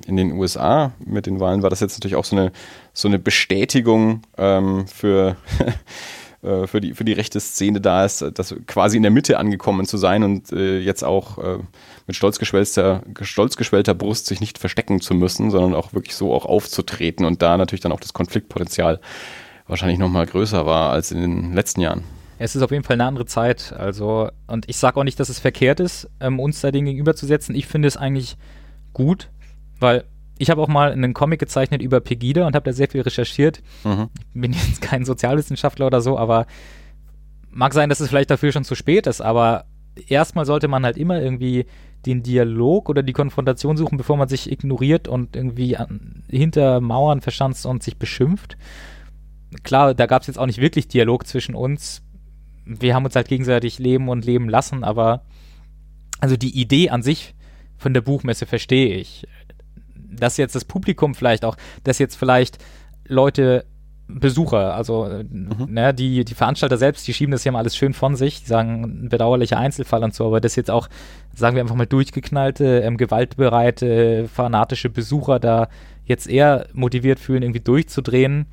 in, 0.08 0.18
den 0.18 0.32
USA 0.34 0.94
mit 1.06 1.26
den 1.26 1.40
Wahlen 1.40 1.62
war, 1.62 1.70
das 1.70 1.80
jetzt 1.80 1.98
natürlich 1.98 2.16
auch 2.16 2.26
so 2.26 2.36
eine, 2.36 2.52
so 2.94 3.08
eine 3.08 3.20
Bestätigung 3.20 4.22
ähm, 4.38 4.88
für 4.88 5.36
äh, 6.44 6.66
für, 6.66 6.82
die, 6.82 6.94
für 6.94 7.06
die 7.06 7.14
rechte 7.14 7.40
Szene 7.40 7.82
da 7.82 8.06
ist, 8.06 8.26
das 8.34 8.56
quasi 8.66 8.98
in 8.98 9.04
der 9.04 9.12
Mitte 9.12 9.38
angekommen 9.38 9.86
zu 9.86 9.98
sein 9.98 10.24
und 10.24 10.52
äh, 10.52 10.80
jetzt 10.80 11.04
auch 11.04 11.38
äh, 11.38 11.60
mit 12.08 12.16
stolz 12.16 12.40
geschwellter, 12.40 13.04
stolz 13.22 13.58
geschwellter 13.58 13.94
Brust 13.94 14.26
sich 14.26 14.40
nicht 14.40 14.58
verstecken 14.58 15.02
zu 15.02 15.14
müssen, 15.14 15.52
sondern 15.52 15.76
auch 15.76 15.94
wirklich 15.94 16.16
so 16.16 16.34
auch 16.34 16.46
aufzutreten 16.46 17.26
und 17.26 17.42
da 17.42 17.58
natürlich 17.58 17.82
dann 17.82 17.92
auch 17.92 18.00
das 18.00 18.14
Konfliktpotenzial 18.14 19.00
wahrscheinlich 19.68 20.00
nochmal 20.00 20.26
größer 20.26 20.66
war 20.66 20.92
als 20.92 21.12
in 21.12 21.22
den 21.22 21.54
letzten 21.54 21.82
Jahren. 21.82 22.04
Es 22.42 22.56
ist 22.56 22.64
auf 22.64 22.72
jeden 22.72 22.84
Fall 22.84 22.96
eine 22.96 23.06
andere 23.06 23.28
Zeit. 23.28 23.72
Also, 23.78 24.30
und 24.48 24.68
ich 24.68 24.78
sage 24.78 25.00
auch 25.00 25.04
nicht, 25.04 25.20
dass 25.20 25.30
es 25.30 25.38
verkehrt 25.38 25.80
ist, 25.80 26.10
ähm, 26.20 26.40
uns 26.40 26.60
da 26.60 26.72
den 26.72 26.86
gegenüberzusetzen. 26.86 27.54
Ich 27.54 27.68
finde 27.68 27.88
es 27.88 27.98
eigentlich 27.98 28.36
gut, 28.94 29.30
weil 29.80 30.06
ich 30.40 30.50
habe 30.50 30.60
auch 30.60 30.68
mal 30.68 30.92
einen 30.92 31.14
Comic 31.14 31.40
gezeichnet 31.40 31.84
über 31.84 32.00
Pegida 32.00 32.48
und 32.48 32.56
habe 32.56 32.66
da 32.66 32.74
sehr 32.74 32.90
viel 32.90 33.02
recherchiert. 33.02 33.62
Mhm. 33.84 34.10
Ich 34.34 34.42
bin 34.42 34.54
jetzt 34.70 34.82
kein 34.82 35.06
Sozialwissenschaftler 35.06 35.86
oder 35.86 36.02
so, 36.02 36.18
aber 36.18 36.48
mag 37.52 37.76
sein, 37.76 37.90
dass 37.90 38.00
es 38.00 38.10
vielleicht 38.10 38.32
dafür 38.32 38.52
schon 38.52 38.64
zu 38.64 38.74
spät 38.74 39.06
ist, 39.06 39.22
aber 39.22 39.66
erstmal 40.08 40.48
sollte 40.48 40.68
man 40.68 40.84
halt 40.84 40.98
immer 40.98 41.22
irgendwie 41.22 41.68
den 42.08 42.24
Dialog 42.24 42.90
oder 42.90 43.04
die 43.04 43.14
Konfrontation 43.14 43.78
suchen, 43.78 44.00
bevor 44.00 44.18
man 44.18 44.30
sich 44.30 44.52
ignoriert 44.52 45.08
und 45.08 45.36
irgendwie 45.36 45.78
an, 45.78 46.24
hinter 46.28 46.82
Mauern 46.82 47.22
verschanzt 47.22 47.68
und 47.68 47.84
sich 47.84 47.98
beschimpft. 47.98 48.58
Klar, 49.62 49.94
da 49.94 50.08
gab 50.08 50.24
es 50.24 50.28
jetzt 50.28 50.40
auch 50.40 50.48
nicht 50.48 50.60
wirklich 50.60 50.88
Dialog 50.88 51.28
zwischen 51.28 51.54
uns. 51.54 52.02
Wir 52.66 52.96
haben 52.96 53.06
uns 53.06 53.16
halt 53.16 53.28
gegenseitig 53.28 53.80
leben 53.80 54.10
und 54.10 54.26
leben 54.26 54.50
lassen, 54.50 54.84
aber 54.84 55.24
also 56.20 56.38
die 56.38 56.60
Idee 56.60 56.90
an 56.90 57.02
sich 57.02 57.36
von 57.78 57.94
der 57.94 58.02
Buchmesse 58.02 58.46
verstehe 58.46 58.96
ich 58.96 59.26
dass 60.12 60.38
jetzt 60.38 60.56
das 60.56 60.66
Publikum 60.66 61.16
vielleicht 61.16 61.46
auch, 61.46 61.58
dass 61.84 62.00
jetzt 62.00 62.16
vielleicht 62.16 62.58
Leute 63.08 63.66
Besucher, 64.08 64.76
also 64.76 65.06
mhm. 65.06 65.68
ne, 65.70 65.94
die, 65.94 66.26
die 66.26 66.34
Veranstalter 66.34 66.78
selbst, 66.78 67.08
die 67.08 67.14
schieben 67.14 67.32
das 67.32 67.46
ja 67.46 67.52
mal 67.54 67.60
alles 67.60 67.78
schön 67.78 67.94
von 67.94 68.18
sich, 68.18 68.42
die 68.42 68.48
sagen, 68.48 69.06
ein 69.06 69.10
bedauerlicher 69.10 69.58
Einzelfall 69.58 70.04
und 70.04 70.14
so, 70.14 70.28
aber 70.28 70.42
das 70.42 70.58
jetzt 70.58 70.70
auch, 70.70 70.90
sagen 71.34 71.56
wir 71.56 71.62
einfach 71.62 71.76
mal, 71.76 71.86
durchgeknallte, 71.86 72.82
ähm, 72.82 72.98
gewaltbereite, 72.98 74.28
fanatische 74.28 74.90
Besucher 74.90 75.40
da 75.40 75.70
jetzt 76.04 76.28
eher 76.28 76.68
motiviert 76.74 77.20
fühlen, 77.20 77.42
irgendwie 77.42 77.62
durchzudrehen. 77.62 78.48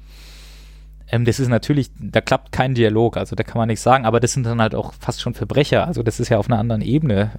Ähm, 1.10 1.24
das 1.24 1.40
ist 1.40 1.48
natürlich, 1.48 1.90
da 1.98 2.20
klappt 2.20 2.52
kein 2.52 2.74
Dialog, 2.74 3.16
also 3.16 3.34
da 3.34 3.42
kann 3.42 3.58
man 3.58 3.68
nichts 3.68 3.82
sagen, 3.82 4.04
aber 4.04 4.20
das 4.20 4.32
sind 4.32 4.44
dann 4.44 4.60
halt 4.60 4.74
auch 4.74 4.92
fast 4.94 5.20
schon 5.20 5.34
Verbrecher, 5.34 5.86
also 5.86 6.02
das 6.02 6.20
ist 6.20 6.28
ja 6.28 6.38
auf 6.38 6.48
einer 6.48 6.58
anderen 6.58 6.82
Ebene, 6.82 7.32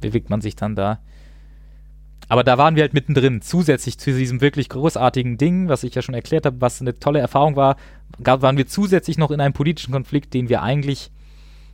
bewegt 0.00 0.30
man 0.30 0.40
sich 0.40 0.56
dann 0.56 0.76
da. 0.76 1.00
Aber 2.28 2.44
da 2.44 2.58
waren 2.58 2.76
wir 2.76 2.82
halt 2.82 2.92
mittendrin, 2.92 3.40
zusätzlich 3.40 3.98
zu 3.98 4.12
diesem 4.12 4.40
wirklich 4.40 4.68
großartigen 4.68 5.38
Ding, 5.38 5.68
was 5.68 5.82
ich 5.82 5.94
ja 5.94 6.02
schon 6.02 6.14
erklärt 6.14 6.44
habe, 6.44 6.60
was 6.60 6.80
eine 6.80 6.98
tolle 6.98 7.20
Erfahrung 7.20 7.56
war, 7.56 7.76
gab, 8.22 8.42
waren 8.42 8.58
wir 8.58 8.66
zusätzlich 8.66 9.16
noch 9.16 9.30
in 9.30 9.40
einem 9.40 9.54
politischen 9.54 9.92
Konflikt, 9.92 10.34
den 10.34 10.48
wir 10.48 10.62
eigentlich 10.62 11.10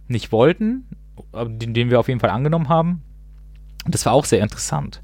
nicht 0.06 0.30
wollten, 0.30 0.86
den, 1.34 1.74
den 1.74 1.90
wir 1.90 1.98
auf 1.98 2.08
jeden 2.08 2.20
Fall 2.20 2.30
angenommen 2.30 2.68
haben. 2.68 3.02
Und 3.84 3.94
das 3.94 4.06
war 4.06 4.12
auch 4.12 4.24
sehr 4.24 4.42
interessant. 4.42 5.02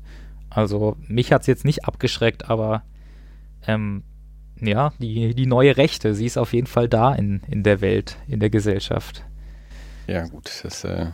Also 0.50 0.96
mich 1.06 1.32
hat 1.32 1.42
es 1.42 1.46
jetzt 1.48 1.64
nicht 1.64 1.84
abgeschreckt, 1.84 2.48
aber 2.48 2.82
ähm, 3.66 4.04
ja, 4.60 4.92
die, 4.98 5.34
die 5.34 5.46
neue 5.46 5.76
Rechte, 5.76 6.14
sie 6.14 6.26
ist 6.26 6.38
auf 6.38 6.52
jeden 6.52 6.66
Fall 6.66 6.88
da 6.88 7.14
in, 7.14 7.42
in 7.48 7.62
der 7.62 7.80
Welt, 7.80 8.16
in 8.28 8.40
der 8.40 8.50
Gesellschaft. 8.50 9.24
Ja, 10.06 10.26
gut, 10.26 10.50
das 10.62 10.84
äh, 10.84 11.06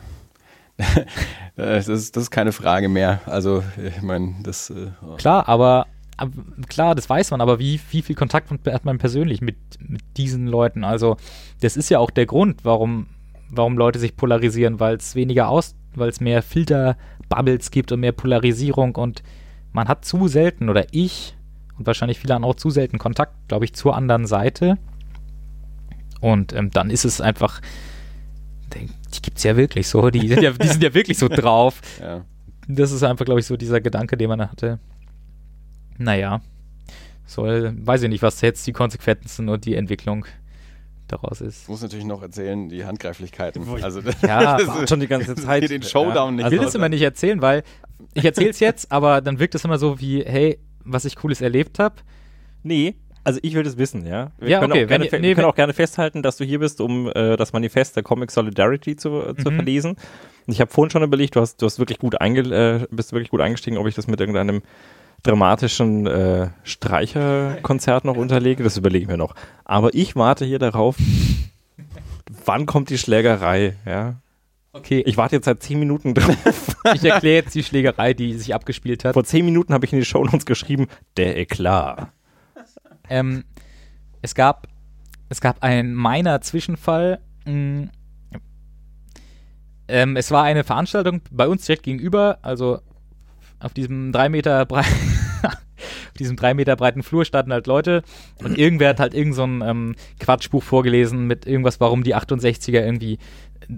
das, 1.56 1.88
ist, 1.88 2.16
das 2.16 2.24
ist 2.24 2.30
keine 2.30 2.52
Frage 2.52 2.88
mehr. 2.88 3.20
Also, 3.26 3.62
ich 3.82 4.02
meine, 4.02 4.34
das. 4.42 4.70
Äh, 4.70 4.90
klar, 5.16 5.48
aber, 5.48 5.86
aber, 6.16 6.32
klar, 6.68 6.94
das 6.94 7.08
weiß 7.08 7.30
man, 7.30 7.40
aber 7.40 7.58
wie, 7.58 7.80
wie 7.90 8.02
viel 8.02 8.14
Kontakt 8.16 8.50
hat 8.50 8.84
man 8.84 8.98
persönlich 8.98 9.40
mit, 9.40 9.56
mit 9.80 10.02
diesen 10.16 10.46
Leuten? 10.46 10.84
Also, 10.84 11.16
das 11.60 11.76
ist 11.76 11.88
ja 11.88 11.98
auch 11.98 12.10
der 12.10 12.26
Grund, 12.26 12.64
warum, 12.64 13.06
warum 13.50 13.78
Leute 13.78 13.98
sich 13.98 14.16
polarisieren, 14.16 14.80
weil 14.80 14.96
es 14.96 15.14
weniger 15.14 15.48
aus, 15.48 15.74
weil 15.94 16.08
es 16.08 16.20
mehr 16.20 16.42
Filterbubbles 16.42 17.70
gibt 17.70 17.92
und 17.92 18.00
mehr 18.00 18.12
Polarisierung 18.12 18.96
und 18.96 19.22
man 19.72 19.88
hat 19.88 20.04
zu 20.04 20.28
selten 20.28 20.68
oder 20.68 20.86
ich 20.92 21.35
und 21.78 21.86
wahrscheinlich 21.86 22.18
viele 22.18 22.34
andere 22.34 22.50
auch 22.50 22.56
zu 22.56 22.70
selten 22.70 22.98
Kontakt, 22.98 23.48
glaube 23.48 23.64
ich, 23.64 23.74
zur 23.74 23.96
anderen 23.96 24.26
Seite. 24.26 24.78
Und 26.20 26.52
ähm, 26.52 26.70
dann 26.70 26.90
ist 26.90 27.04
es 27.04 27.20
einfach 27.20 27.60
die 28.74 29.22
gibt 29.22 29.38
es 29.38 29.44
ja 29.44 29.56
wirklich 29.56 29.88
so, 29.88 30.10
die 30.10 30.28
sind 30.28 30.42
ja, 30.42 30.52
die 30.52 30.66
sind 30.66 30.82
ja 30.82 30.92
wirklich 30.94 31.18
so 31.18 31.28
drauf. 31.30 31.80
Ja. 32.00 32.24
Das 32.68 32.90
ist 32.90 33.02
einfach, 33.02 33.24
glaube 33.24 33.40
ich, 33.40 33.46
so 33.46 33.56
dieser 33.56 33.80
Gedanke, 33.80 34.16
den 34.16 34.28
man 34.28 34.40
hatte. 34.40 34.80
Naja, 35.98 36.40
soll, 37.24 37.74
weiß 37.78 38.02
ich 38.02 38.08
nicht, 38.08 38.22
was 38.22 38.40
jetzt 38.40 38.66
die 38.66 38.72
Konsequenzen 38.72 39.48
und 39.48 39.64
die 39.64 39.74
Entwicklung 39.74 40.26
daraus 41.08 41.40
ist. 41.40 41.62
Ich 41.62 41.68
muss 41.68 41.82
natürlich 41.82 42.04
noch 42.04 42.22
erzählen, 42.22 42.68
die 42.68 42.84
Handgreiflichkeiten. 42.84 43.66
Also, 43.82 44.00
ja, 44.22 44.58
das 44.58 44.88
schon 44.88 45.00
die 45.00 45.06
ganze 45.06 45.34
Zeit. 45.36 45.70
Den 45.70 45.82
Showdown 45.82 46.30
ja. 46.30 46.30
nicht. 46.32 46.44
Also, 46.44 46.54
ich 46.54 46.60
will 46.60 46.66
das 46.66 46.74
immer 46.74 46.88
nicht 46.88 47.02
erzählen, 47.02 47.40
weil 47.40 47.62
ich 48.14 48.24
erzähle 48.24 48.50
es 48.50 48.60
jetzt, 48.60 48.90
aber 48.90 49.20
dann 49.20 49.38
wirkt 49.38 49.54
es 49.54 49.64
immer 49.64 49.78
so 49.78 50.00
wie, 50.00 50.24
hey, 50.24 50.58
was 50.86 51.04
ich 51.04 51.16
Cooles 51.16 51.40
erlebt 51.40 51.78
habe. 51.78 51.96
Nee, 52.62 52.94
also 53.26 53.40
ich 53.42 53.54
will 53.54 53.64
das 53.64 53.76
wissen, 53.76 54.06
ja. 54.06 54.30
Wir, 54.38 54.50
ja, 54.50 54.60
können, 54.60 54.72
okay, 54.72 54.84
auch 54.84 54.88
gerne, 54.88 55.04
nee, 55.04 55.22
wir 55.22 55.34
können 55.34 55.48
auch 55.48 55.56
gerne 55.56 55.72
festhalten, 55.72 56.22
dass 56.22 56.36
du 56.36 56.44
hier 56.44 56.60
bist, 56.60 56.80
um 56.80 57.10
äh, 57.12 57.36
das 57.36 57.52
Manifest 57.52 57.96
der 57.96 58.04
Comic 58.04 58.30
Solidarity 58.30 58.94
zu, 58.94 59.20
äh, 59.20 59.34
zu 59.34 59.50
mhm. 59.50 59.56
verlesen. 59.56 59.90
Und 60.46 60.52
ich 60.52 60.60
habe 60.60 60.70
vorhin 60.70 60.90
schon 60.90 61.02
überlegt, 61.02 61.34
du 61.34 61.40
hast, 61.40 61.60
du 61.60 61.66
hast 61.66 61.80
wirklich 61.80 61.98
gut 61.98 62.20
einge 62.20 62.42
äh, 62.42 62.86
bist 62.88 63.12
wirklich 63.12 63.30
gut 63.30 63.40
eingestiegen, 63.40 63.78
ob 63.78 63.88
ich 63.88 63.96
das 63.96 64.06
mit 64.06 64.20
irgendeinem 64.20 64.62
dramatischen 65.24 66.06
äh, 66.06 66.50
Streicherkonzert 66.62 68.04
noch 68.04 68.16
unterlege. 68.16 68.62
Das 68.62 68.76
überlege 68.76 69.02
ich 69.02 69.08
mir 69.08 69.16
noch. 69.16 69.34
Aber 69.64 69.92
ich 69.92 70.14
warte 70.14 70.44
hier 70.44 70.60
darauf, 70.60 70.96
wann 72.44 72.66
kommt 72.66 72.90
die 72.90 72.98
Schlägerei, 72.98 73.74
ja. 73.84 74.20
Okay, 74.76 75.02
ich, 75.06 75.16
warte 75.16 75.36
jetzt 75.36 75.46
seit 75.46 75.62
zehn 75.62 75.78
Minuten 75.78 76.14
drauf. 76.14 76.76
ich 76.94 77.04
erkläre 77.04 77.36
jetzt 77.36 77.54
die 77.54 77.62
Schlägerei, 77.62 78.14
die 78.14 78.34
sich 78.34 78.54
abgespielt 78.54 79.04
hat. 79.04 79.14
Vor 79.14 79.24
zehn 79.24 79.44
Minuten 79.44 79.72
habe 79.72 79.84
ich 79.86 79.92
in 79.92 79.98
die 79.98 80.04
Shownotes 80.04 80.46
geschrieben, 80.46 80.86
der 81.16 81.36
Eklat. 81.36 82.08
Ähm, 83.08 83.44
es 84.22 84.34
gab, 84.34 84.68
es 85.28 85.40
gab 85.40 85.62
einen 85.62 85.94
meiner 85.94 86.40
Zwischenfall. 86.40 87.20
mh, 87.44 87.88
Ähm, 89.88 90.16
es 90.16 90.30
war 90.30 90.42
eine 90.42 90.64
Veranstaltung 90.64 91.20
bei 91.30 91.46
uns 91.46 91.64
direkt 91.64 91.84
gegenüber, 91.84 92.38
also 92.42 92.80
auf 93.60 93.72
diesem 93.72 94.12
drei 94.12 94.28
Meter 94.28 94.66
brei 94.66 94.82
auf 95.42 96.18
diesem 96.18 96.36
drei 96.36 96.54
Meter 96.54 96.76
breiten 96.76 97.02
Flur 97.02 97.24
standen 97.24 97.52
halt 97.52 97.66
Leute 97.66 98.02
und 98.42 98.58
irgendwer 98.58 98.88
hat 98.90 99.00
halt 99.00 99.14
irgend 99.14 99.34
so 99.34 99.44
ein 99.44 99.62
ähm, 99.62 99.94
Quatschbuch 100.18 100.62
vorgelesen 100.62 101.26
mit 101.26 101.46
irgendwas, 101.46 101.78
warum 101.78 102.02
die 102.02 102.16
68er 102.16 102.84
irgendwie 102.84 103.18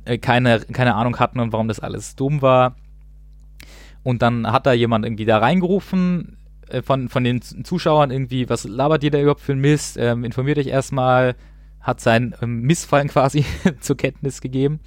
äh, 0.05 0.19
keine, 0.19 0.61
keine 0.61 0.95
Ahnung 0.95 1.19
hatten 1.19 1.41
und 1.41 1.53
warum 1.53 1.69
das 1.69 1.81
alles 1.81 2.17
dumm 2.17 2.43
war. 2.43 2.77
Und 4.03 4.23
dann 4.23 4.51
hat 4.51 4.67
da 4.67 4.73
jemand 4.73 5.05
irgendwie 5.05 5.25
da 5.25 5.39
reingerufen, 5.39 6.39
äh, 6.69 6.83
von, 6.83 7.09
von 7.09 7.25
den 7.25 7.43
Zuschauern 7.43 8.11
irgendwie, 8.11 8.49
was 8.49 8.65
labert 8.65 9.05
ihr 9.05 9.11
da 9.11 9.21
überhaupt 9.21 9.41
für 9.41 9.53
ein 9.53 9.61
Mist? 9.61 9.97
Ähm, 9.99 10.25
informiert 10.25 10.59
euch 10.59 10.69
erstmal, 10.69 11.35
hat 11.81 12.01
sein 12.01 12.35
ähm, 12.43 12.63
Missfallen 12.63 13.09
quasi 13.15 13.45
zur 13.81 13.97
Kenntnis 13.97 14.41
gegeben. 14.41 14.81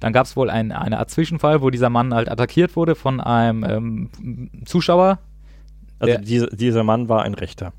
Dann 0.00 0.12
gab 0.12 0.26
es 0.26 0.36
wohl 0.36 0.50
ein, 0.50 0.72
eine 0.72 0.98
Art 0.98 1.10
Zwischenfall, 1.10 1.62
wo 1.62 1.70
dieser 1.70 1.88
Mann 1.88 2.12
halt 2.12 2.28
attackiert 2.28 2.76
wurde 2.76 2.94
von 2.94 3.20
einem 3.20 3.64
ähm, 3.64 4.50
Zuschauer, 4.66 5.18
Also 5.98 6.18
dieser, 6.18 6.48
dieser 6.48 6.84
Mann 6.84 7.08
war 7.08 7.22
ein 7.22 7.34
Rechter. 7.34 7.72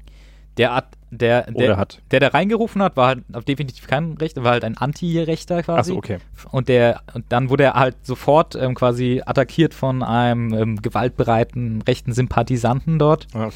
der, 0.58 0.86
der, 1.16 1.52
der, 1.52 1.78
hat. 1.78 2.02
der 2.12 2.20
da 2.20 2.28
reingerufen 2.28 2.82
hat, 2.82 2.98
war 2.98 3.08
halt 3.08 3.48
definitiv 3.48 3.88
kein 3.88 4.14
Rechter, 4.14 4.44
war 4.44 4.52
halt 4.52 4.64
ein 4.64 4.78
Anti-Rechter 4.78 5.64
quasi. 5.64 5.92
Achso, 5.92 5.98
okay. 5.98 6.18
Und 6.52 6.68
der 6.70 7.02
und 7.14 7.26
dann 7.30 7.50
wurde 7.50 7.64
er 7.64 7.74
halt 7.74 7.96
sofort 8.04 8.56
ähm, 8.56 8.76
quasi 8.76 9.22
attackiert 9.26 9.74
von 9.74 10.04
einem 10.04 10.54
ähm, 10.54 10.82
gewaltbereiten 10.82 11.82
rechten 11.82 12.14
Sympathisanten 12.14 13.00
dort. 13.00 13.28
Ja. 13.34 13.50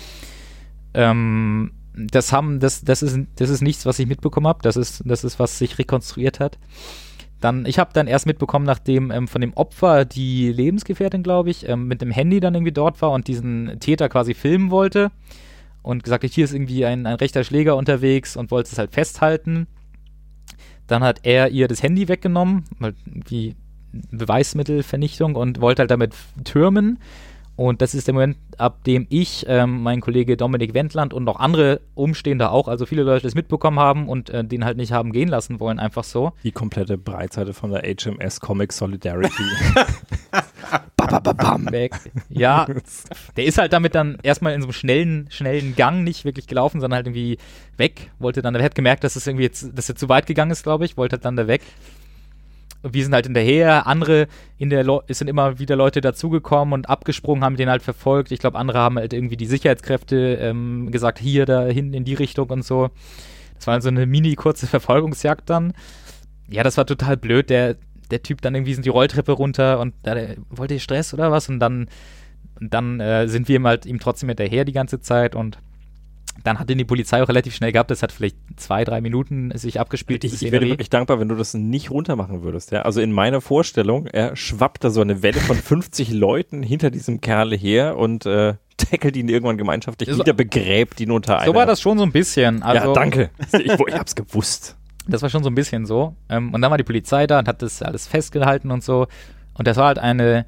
Ähm, 0.93 1.71
das 1.93 2.31
haben, 2.31 2.59
das, 2.59 2.83
das 2.83 3.01
ist, 3.01 3.19
das 3.35 3.49
ist 3.49 3.61
nichts, 3.61 3.85
was 3.85 3.99
ich 3.99 4.07
mitbekommen 4.07 4.47
habe. 4.47 4.59
Das 4.61 4.77
ist, 4.77 5.03
das 5.05 5.23
ist, 5.23 5.39
was 5.39 5.57
sich 5.57 5.77
rekonstruiert 5.77 6.39
hat. 6.39 6.57
Dann, 7.41 7.65
ich 7.65 7.79
habe 7.79 7.91
dann 7.93 8.07
erst 8.07 8.25
mitbekommen, 8.25 8.65
nachdem 8.65 9.11
ähm, 9.11 9.27
von 9.27 9.41
dem 9.41 9.53
Opfer 9.53 10.05
die 10.05 10.51
Lebensgefährtin, 10.51 11.23
glaube 11.23 11.49
ich, 11.49 11.67
ähm, 11.67 11.87
mit 11.87 12.01
dem 12.01 12.11
Handy 12.11 12.39
dann 12.39 12.53
irgendwie 12.53 12.73
dort 12.73 13.01
war 13.01 13.11
und 13.11 13.27
diesen 13.27 13.79
Täter 13.79 14.09
quasi 14.09 14.33
filmen 14.33 14.71
wollte 14.71 15.11
und 15.89 16.03
gesagt 16.03 16.23
hier 16.23 16.45
ist 16.45 16.53
irgendwie 16.53 16.85
ein, 16.85 17.05
ein 17.05 17.15
rechter 17.15 17.43
Schläger 17.43 17.75
unterwegs 17.75 18.37
und 18.37 18.51
wollte 18.51 18.69
es 18.71 18.77
halt 18.77 18.93
festhalten. 18.93 19.67
Dann 20.87 21.03
hat 21.03 21.19
er 21.23 21.49
ihr 21.49 21.67
das 21.67 21.83
Handy 21.83 22.07
weggenommen, 22.07 22.65
weil 22.79 22.93
wie 23.05 23.55
Beweismittelvernichtung 23.91 25.35
und 25.35 25.61
wollte 25.61 25.81
halt 25.81 25.91
damit 25.91 26.13
türmen. 26.43 26.99
Und 27.59 27.81
das 27.81 27.93
ist 27.93 28.07
der 28.07 28.13
Moment, 28.13 28.37
ab 28.57 28.85
dem 28.85 29.05
ich, 29.09 29.45
ähm, 29.49 29.83
mein 29.83 29.99
Kollege 29.99 30.37
Dominik 30.37 30.73
Wendland 30.73 31.13
und 31.13 31.25
noch 31.25 31.41
andere 31.41 31.81
Umstehende 31.93 32.51
auch, 32.51 32.69
also 32.69 32.85
viele 32.85 33.03
Leute 33.03 33.23
das 33.23 33.35
mitbekommen 33.35 33.79
haben 33.79 34.07
und 34.07 34.29
äh, 34.29 34.45
den 34.45 34.63
halt 34.63 34.77
nicht 34.77 34.93
haben 34.93 35.11
gehen 35.11 35.27
lassen 35.27 35.59
wollen, 35.59 35.77
einfach 35.77 36.05
so. 36.05 36.31
Die 36.45 36.53
komplette 36.53 36.97
Breitseite 36.97 37.53
von 37.53 37.71
der 37.71 37.81
HMS 37.81 38.39
Comic 38.39 38.71
Solidarity. 38.71 39.43
Bam, 40.95 41.69
weg. 41.69 41.95
Ja, 42.29 42.65
der 43.35 43.43
ist 43.43 43.57
halt 43.57 43.73
damit 43.73 43.93
dann 43.93 44.19
erstmal 44.23 44.53
in 44.53 44.61
so 44.61 44.67
einem 44.67 44.73
schnellen, 44.73 45.27
schnellen 45.29 45.75
Gang 45.75 46.05
nicht 46.05 46.23
wirklich 46.23 46.47
gelaufen, 46.47 46.79
sondern 46.79 46.95
halt 46.95 47.07
irgendwie 47.07 47.39
weg. 47.75 48.09
Wollte 48.19 48.41
dann, 48.41 48.55
er 48.55 48.63
hat 48.63 48.75
gemerkt, 48.75 49.03
dass 49.03 49.17
es 49.17 49.27
irgendwie 49.27 49.43
jetzt, 49.43 49.77
dass 49.77 49.89
er 49.89 49.97
zu 49.97 50.07
weit 50.07 50.27
gegangen 50.27 50.51
ist, 50.51 50.63
glaube 50.63 50.85
ich, 50.85 50.95
wollte 50.95 51.17
dann 51.17 51.35
da 51.35 51.45
weg. 51.47 51.63
Wir 52.81 53.03
sind 53.03 53.13
halt 53.13 53.25
hinterher, 53.25 53.87
andere 53.87 54.27
in 54.57 54.69
der 54.69 54.85
es 55.07 55.19
sind 55.19 55.27
immer 55.27 55.59
wieder 55.59 55.75
Leute 55.75 55.99
dazugekommen 56.01 56.73
und 56.73 56.89
abgesprungen, 56.89 57.43
haben 57.43 57.57
den 57.57 57.69
halt 57.69 57.81
verfolgt. 57.81 58.31
Ich 58.31 58.39
glaube, 58.39 58.57
andere 58.57 58.79
haben 58.79 58.97
halt 58.97 59.13
irgendwie 59.13 59.37
die 59.37 59.45
Sicherheitskräfte 59.45 60.35
ähm, 60.35 60.89
gesagt, 60.91 61.19
hier, 61.19 61.45
da 61.45 61.65
hinten 61.65 61.93
in 61.93 62.05
die 62.05 62.13
Richtung 62.13 62.49
und 62.49 62.63
so. 62.63 62.89
Das 63.55 63.67
war 63.67 63.81
so 63.81 63.89
eine 63.89 64.05
mini 64.05 64.35
kurze 64.35 64.67
Verfolgungsjagd 64.67 65.49
dann. 65.49 65.73
Ja, 66.49 66.63
das 66.63 66.77
war 66.77 66.85
total 66.85 67.17
blöd. 67.17 67.49
Der, 67.49 67.75
der 68.11 68.23
Typ 68.23 68.41
dann 68.41 68.55
irgendwie 68.55 68.73
sind 68.73 68.85
die 68.85 68.89
Rolltreppe 68.89 69.33
runter 69.33 69.79
und 69.79 69.93
da 70.03 70.15
der, 70.15 70.37
wollte 70.49 70.79
Stress 70.79 71.13
oder 71.13 71.31
was? 71.31 71.49
Und 71.49 71.59
dann, 71.59 71.89
dann 72.59 72.99
äh, 72.99 73.27
sind 73.27 73.47
wir 73.47 73.57
ihm 73.57 73.67
halt 73.67 73.85
ihm 73.85 73.99
trotzdem 73.99 74.29
hinterher 74.29 74.65
die 74.65 74.71
ganze 74.71 75.01
Zeit 75.01 75.35
und 75.35 75.59
dann 76.43 76.59
hat 76.59 76.69
ihn 76.69 76.77
die 76.77 76.85
Polizei 76.85 77.21
auch 77.23 77.27
relativ 77.29 77.53
schnell 77.55 77.71
gehabt. 77.71 77.91
Das 77.91 78.01
hat 78.03 78.11
vielleicht 78.11 78.37
zwei, 78.57 78.83
drei 78.83 79.01
Minuten 79.01 79.51
sich 79.57 79.79
abgespielt. 79.79 80.23
Ich, 80.23 80.41
ich 80.41 80.51
wäre 80.51 80.65
wirklich 80.65 80.89
dankbar, 80.89 81.19
wenn 81.19 81.27
du 81.29 81.35
das 81.35 81.53
nicht 81.53 81.91
runtermachen 81.91 82.43
würdest. 82.43 82.71
Ja? 82.71 82.83
Also 82.83 83.01
in 83.01 83.11
meiner 83.11 83.41
Vorstellung, 83.41 84.07
er 84.07 84.35
schwappt 84.35 84.83
da 84.83 84.89
so 84.89 85.01
eine 85.01 85.21
Welle 85.23 85.39
von 85.39 85.55
50 85.57 86.11
Leuten 86.11 86.63
hinter 86.63 86.91
diesem 86.91 87.21
Kerl 87.21 87.55
her 87.57 87.97
und 87.97 88.25
äh, 88.25 88.55
tackelt 88.77 89.17
ihn 89.17 89.27
irgendwann 89.29 89.57
gemeinschaftlich 89.57 90.09
So- 90.09 90.19
wieder, 90.19 90.33
begräbt 90.33 90.99
ihn 91.01 91.11
unter 91.11 91.33
so 91.33 91.39
einer. 91.39 91.55
war 91.55 91.65
das 91.65 91.81
schon 91.81 91.97
so 91.97 92.03
ein 92.03 92.11
bisschen. 92.11 92.63
Also, 92.63 92.87
ja, 92.87 92.93
danke. 92.93 93.29
Ich, 93.53 93.65
ich 93.65 93.93
hab's 93.93 94.15
gewusst. 94.15 94.75
Das 95.07 95.21
war 95.21 95.29
schon 95.29 95.43
so 95.43 95.49
ein 95.49 95.55
bisschen 95.55 95.85
so. 95.85 96.15
Ähm, 96.29 96.53
und 96.53 96.61
dann 96.61 96.69
war 96.71 96.77
die 96.77 96.83
Polizei 96.83 97.25
da 97.27 97.39
und 97.39 97.47
hat 97.47 97.61
das 97.61 97.81
alles 97.81 98.07
festgehalten 98.07 98.69
und 98.71 98.83
so. 98.83 99.07
Und 99.55 99.67
das 99.67 99.75
war 99.77 99.87
halt 99.87 99.99
eine, 99.99 100.45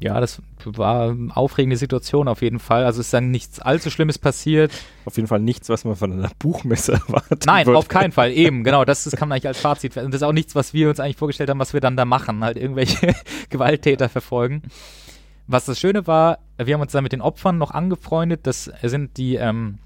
ja, 0.00 0.18
das 0.18 0.40
war 0.64 1.10
eine 1.10 1.36
aufregende 1.36 1.76
Situation 1.76 2.26
auf 2.26 2.40
jeden 2.40 2.58
Fall. 2.58 2.84
Also 2.84 3.00
es 3.00 3.08
ist 3.08 3.12
dann 3.12 3.30
nichts 3.30 3.60
allzu 3.60 3.90
Schlimmes 3.90 4.18
passiert. 4.18 4.72
Auf 5.04 5.16
jeden 5.16 5.28
Fall 5.28 5.40
nichts, 5.40 5.68
was 5.68 5.84
man 5.84 5.94
von 5.94 6.10
einer 6.12 6.30
Buchmesse 6.38 6.92
erwartet. 7.06 7.44
Nein, 7.44 7.66
würde. 7.66 7.78
auf 7.78 7.88
keinen 7.88 8.10
Fall. 8.10 8.32
Eben, 8.32 8.64
genau. 8.64 8.86
Das, 8.86 9.04
das 9.04 9.14
kann 9.14 9.28
man 9.28 9.36
eigentlich 9.36 9.48
als 9.48 9.60
Fazit. 9.60 9.98
Und 9.98 10.14
das 10.14 10.22
ist 10.22 10.26
auch 10.26 10.32
nichts, 10.32 10.54
was 10.54 10.72
wir 10.72 10.88
uns 10.88 11.00
eigentlich 11.00 11.18
vorgestellt 11.18 11.50
haben, 11.50 11.58
was 11.58 11.74
wir 11.74 11.82
dann 11.82 11.98
da 11.98 12.06
machen. 12.06 12.42
Halt 12.42 12.56
irgendwelche 12.56 13.14
Gewalttäter 13.50 14.08
verfolgen. 14.08 14.62
Was 15.46 15.66
das 15.66 15.78
Schöne 15.78 16.06
war, 16.06 16.38
wir 16.56 16.72
haben 16.72 16.80
uns 16.80 16.92
dann 16.92 17.02
mit 17.02 17.12
den 17.12 17.20
Opfern 17.20 17.58
noch 17.58 17.70
angefreundet. 17.70 18.46
Das 18.46 18.70
sind 18.82 19.18
die, 19.18 19.34
ähm, 19.34 19.80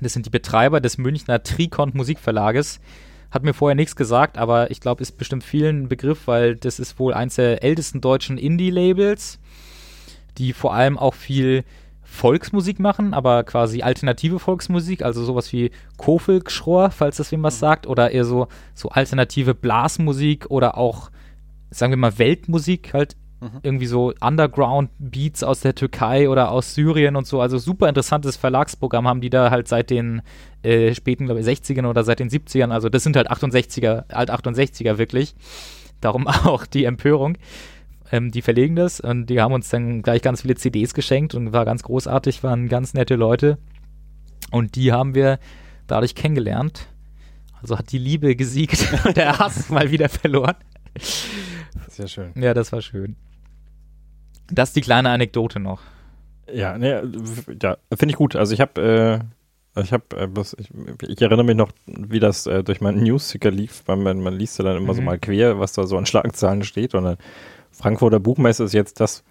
das 0.00 0.12
sind 0.12 0.26
die 0.26 0.30
Betreiber 0.30 0.80
des 0.80 0.96
Münchner 0.96 1.42
Trikont 1.42 1.96
Musikverlages. 1.96 2.80
Hat 3.34 3.42
mir 3.42 3.52
vorher 3.52 3.74
nichts 3.74 3.96
gesagt, 3.96 4.38
aber 4.38 4.70
ich 4.70 4.80
glaube, 4.80 5.02
ist 5.02 5.18
bestimmt 5.18 5.42
vielen 5.42 5.82
ein 5.82 5.88
Begriff, 5.88 6.28
weil 6.28 6.54
das 6.54 6.78
ist 6.78 7.00
wohl 7.00 7.12
eins 7.12 7.34
der 7.34 7.64
ältesten 7.64 8.00
deutschen 8.00 8.38
Indie-Labels, 8.38 9.40
die 10.38 10.52
vor 10.52 10.72
allem 10.72 10.96
auch 10.96 11.14
viel 11.14 11.64
Volksmusik 12.04 12.78
machen, 12.78 13.12
aber 13.12 13.42
quasi 13.42 13.82
alternative 13.82 14.38
Volksmusik, 14.38 15.02
also 15.02 15.24
sowas 15.24 15.52
wie 15.52 15.72
Kofilkschror, 15.96 16.92
falls 16.92 17.16
das 17.16 17.32
wem 17.32 17.42
was 17.42 17.58
sagt, 17.58 17.88
oder 17.88 18.12
eher 18.12 18.24
so, 18.24 18.46
so 18.72 18.90
alternative 18.90 19.52
Blasmusik 19.52 20.48
oder 20.48 20.78
auch, 20.78 21.10
sagen 21.70 21.90
wir 21.90 21.96
mal, 21.96 22.16
Weltmusik, 22.20 22.94
halt 22.94 23.16
irgendwie 23.62 23.86
so 23.86 24.12
Underground-Beats 24.20 25.42
aus 25.42 25.60
der 25.60 25.74
Türkei 25.74 26.28
oder 26.28 26.50
aus 26.50 26.74
Syrien 26.74 27.16
und 27.16 27.26
so. 27.26 27.40
Also 27.40 27.58
super 27.58 27.88
interessantes 27.88 28.36
Verlagsprogramm 28.36 29.08
haben 29.08 29.20
die 29.20 29.30
da 29.30 29.50
halt 29.50 29.68
seit 29.68 29.90
den 29.90 30.22
äh, 30.62 30.94
späten, 30.94 31.26
glaube 31.26 31.40
ich, 31.40 31.46
60ern 31.46 31.86
oder 31.86 32.04
seit 32.04 32.20
den 32.20 32.30
70ern. 32.30 32.70
Also 32.70 32.88
das 32.88 33.02
sind 33.02 33.16
halt 33.16 33.30
68er, 33.30 34.12
alt 34.12 34.30
68er 34.30 34.98
wirklich. 34.98 35.34
Darum 36.00 36.26
auch 36.28 36.66
die 36.66 36.84
Empörung. 36.84 37.38
Ähm, 38.12 38.30
die 38.30 38.42
verlegen 38.42 38.76
das 38.76 39.00
und 39.00 39.26
die 39.26 39.40
haben 39.40 39.54
uns 39.54 39.70
dann 39.70 40.02
gleich 40.02 40.22
ganz 40.22 40.42
viele 40.42 40.56
CDs 40.56 40.94
geschenkt 40.94 41.34
und 41.34 41.52
war 41.52 41.64
ganz 41.64 41.82
großartig, 41.82 42.42
waren 42.42 42.68
ganz 42.68 42.94
nette 42.94 43.14
Leute. 43.14 43.58
Und 44.50 44.76
die 44.76 44.92
haben 44.92 45.14
wir 45.14 45.38
dadurch 45.86 46.14
kennengelernt. 46.14 46.86
Also 47.60 47.78
hat 47.78 47.92
die 47.92 47.98
Liebe 47.98 48.36
gesiegt 48.36 48.86
und 49.04 49.16
der 49.16 49.38
Hass 49.38 49.70
mal 49.70 49.90
wieder 49.90 50.08
verloren. 50.08 50.56
Sehr 51.88 52.08
schön. 52.08 52.32
Ja, 52.36 52.54
das 52.54 52.72
war 52.72 52.82
schön. 52.82 53.16
Das 54.50 54.70
ist 54.70 54.76
die 54.76 54.80
kleine 54.80 55.10
Anekdote 55.10 55.60
noch. 55.60 55.80
Ja, 56.52 56.76
ne, 56.78 57.10
ja 57.62 57.76
finde 57.96 58.12
ich 58.12 58.16
gut. 58.16 58.36
Also 58.36 58.52
ich 58.52 58.60
habe, 58.60 59.22
äh, 59.76 59.80
ich 59.80 59.92
habe, 59.92 60.04
äh, 60.16 60.28
ich, 60.58 61.08
ich 61.08 61.22
erinnere 61.22 61.44
mich 61.44 61.56
noch, 61.56 61.70
wie 61.86 62.20
das 62.20 62.46
äh, 62.46 62.62
durch 62.62 62.80
meinen 62.80 63.02
Newsticker 63.02 63.50
lief, 63.50 63.82
weil 63.86 63.96
man, 63.96 64.20
man 64.20 64.34
liest 64.34 64.58
ja 64.58 64.64
dann 64.64 64.76
immer 64.76 64.94
so 64.94 65.00
Mhm. 65.00 65.06
mal 65.06 65.18
quer, 65.18 65.58
was 65.58 65.72
da 65.72 65.86
so 65.86 65.96
an 65.96 66.06
Schlagzahlen 66.06 66.62
steht. 66.64 66.94
Und 66.94 67.04
dann 67.04 67.16
Frankfurter 67.72 68.20
Buchmesse 68.20 68.64
ist 68.64 68.74
jetzt 68.74 69.00
das, 69.00 69.24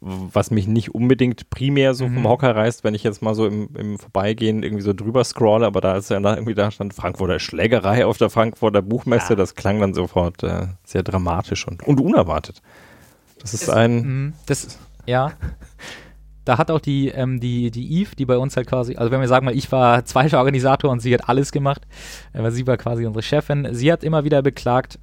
was 0.00 0.50
mich 0.50 0.66
nicht 0.66 0.94
unbedingt 0.94 1.48
primär 1.48 1.94
so 1.94 2.04
vom 2.06 2.16
Mhm. 2.22 2.28
Hocker 2.28 2.54
reißt, 2.54 2.84
wenn 2.84 2.94
ich 2.94 3.02
jetzt 3.02 3.22
mal 3.22 3.34
so 3.34 3.46
im, 3.46 3.70
im 3.78 3.98
Vorbeigehen 3.98 4.62
irgendwie 4.62 4.82
so 4.82 4.92
drüber 4.92 5.24
scrolle, 5.24 5.64
aber 5.66 5.80
da 5.80 5.96
ist 5.96 6.10
ja 6.10 6.20
da 6.20 6.34
irgendwie 6.34 6.52
da 6.54 6.70
stand 6.70 6.92
Frankfurter 6.92 7.38
Schlägerei 7.38 8.04
auf 8.04 8.18
der 8.18 8.28
Frankfurter 8.28 8.82
Buchmesse, 8.82 9.32
Ja. 9.32 9.36
das 9.36 9.54
klang 9.54 9.80
dann 9.80 9.94
sofort 9.94 10.42
äh, 10.42 10.66
sehr 10.84 11.02
dramatisch 11.02 11.66
und, 11.66 11.82
und 11.84 12.00
unerwartet. 12.00 12.60
Das 13.40 13.54
ist 13.54 13.68
ein, 13.70 13.96
Mhm, 14.02 14.32
Das, 14.46 14.78
ja. 15.06 15.32
Da 16.44 16.58
hat 16.58 16.70
auch 16.70 16.80
die, 16.80 17.08
ähm, 17.08 17.40
die, 17.40 17.72
die 17.72 18.00
Eve, 18.00 18.14
die 18.16 18.24
bei 18.24 18.38
uns 18.38 18.56
halt 18.56 18.68
quasi, 18.68 18.94
also 18.94 19.10
wenn 19.10 19.20
wir 19.20 19.26
sagen 19.26 19.44
mal, 19.46 19.56
ich 19.56 19.70
war 19.72 20.04
zweiter 20.04 20.38
Organisator 20.38 20.90
und 20.92 21.00
sie 21.00 21.12
hat 21.12 21.28
alles 21.28 21.50
gemacht, 21.50 21.82
äh, 22.32 22.40
weil 22.42 22.52
sie 22.52 22.66
war 22.68 22.76
quasi 22.76 23.04
unsere 23.04 23.22
Chefin, 23.22 23.68
sie 23.72 23.90
hat 23.92 24.04
immer 24.04 24.22
wieder 24.24 24.42
beklagt, 24.42 25.00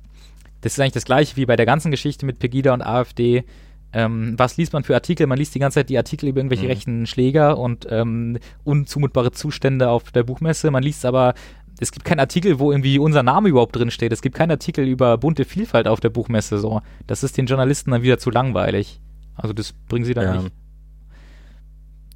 das 0.62 0.74
ist 0.74 0.80
eigentlich 0.80 0.94
das 0.94 1.04
gleiche 1.04 1.36
wie 1.36 1.46
bei 1.46 1.58
der 1.58 1.66
ganzen 1.66 1.92
Geschichte 1.92 2.26
mit 2.26 2.40
Pegida 2.40 2.74
und 2.74 2.82
AfD. 2.82 3.44
Ähm, 3.92 4.36
was 4.38 4.56
liest 4.56 4.72
man 4.72 4.86
für 4.86 4.96
Artikel? 4.96 5.28
Man 5.28 5.38
liest 5.38 5.54
die 5.54 5.60
ganze 5.60 5.82
Zeit 5.82 5.90
die 5.90 5.98
Artikel 5.98 6.30
über 6.30 6.40
irgendwelche 6.40 6.64
Mhm. 6.64 6.70
rechten 6.72 7.06
Schläger 7.06 7.58
und 7.60 7.86
ähm, 7.90 8.40
unzumutbare 8.64 9.32
Zustände 9.34 9.90
auf 9.90 10.12
der 10.12 10.24
Buchmesse. 10.24 10.72
Man 10.72 10.82
liest 10.82 11.06
aber 11.06 11.34
es 11.84 11.92
gibt 11.92 12.06
keinen 12.06 12.20
Artikel, 12.20 12.60
wo 12.60 12.72
irgendwie 12.72 12.98
unser 12.98 13.22
Name 13.24 13.50
überhaupt 13.50 13.76
drin 13.76 13.92
steht. 13.92 14.12
Es 14.12 14.22
gibt 14.22 14.36
keinen 14.36 14.52
Artikel 14.52 14.88
über 14.88 15.18
bunte 15.18 15.46
Vielfalt 15.46 15.88
auf 15.88 16.00
der 16.00 16.10
Buchmesse. 16.10 16.58
So, 16.58 16.82
das 17.06 17.24
ist 17.24 17.38
den 17.38 17.46
Journalisten 17.46 17.92
dann 17.92 18.02
wieder 18.02 18.18
zu 18.18 18.32
langweilig. 18.32 19.00
Also 19.36 19.54
das 19.54 19.74
bringen 19.74 20.06
sie 20.06 20.14
dann 20.14 20.26
Ja. 20.26 20.42
nicht. 20.42 20.54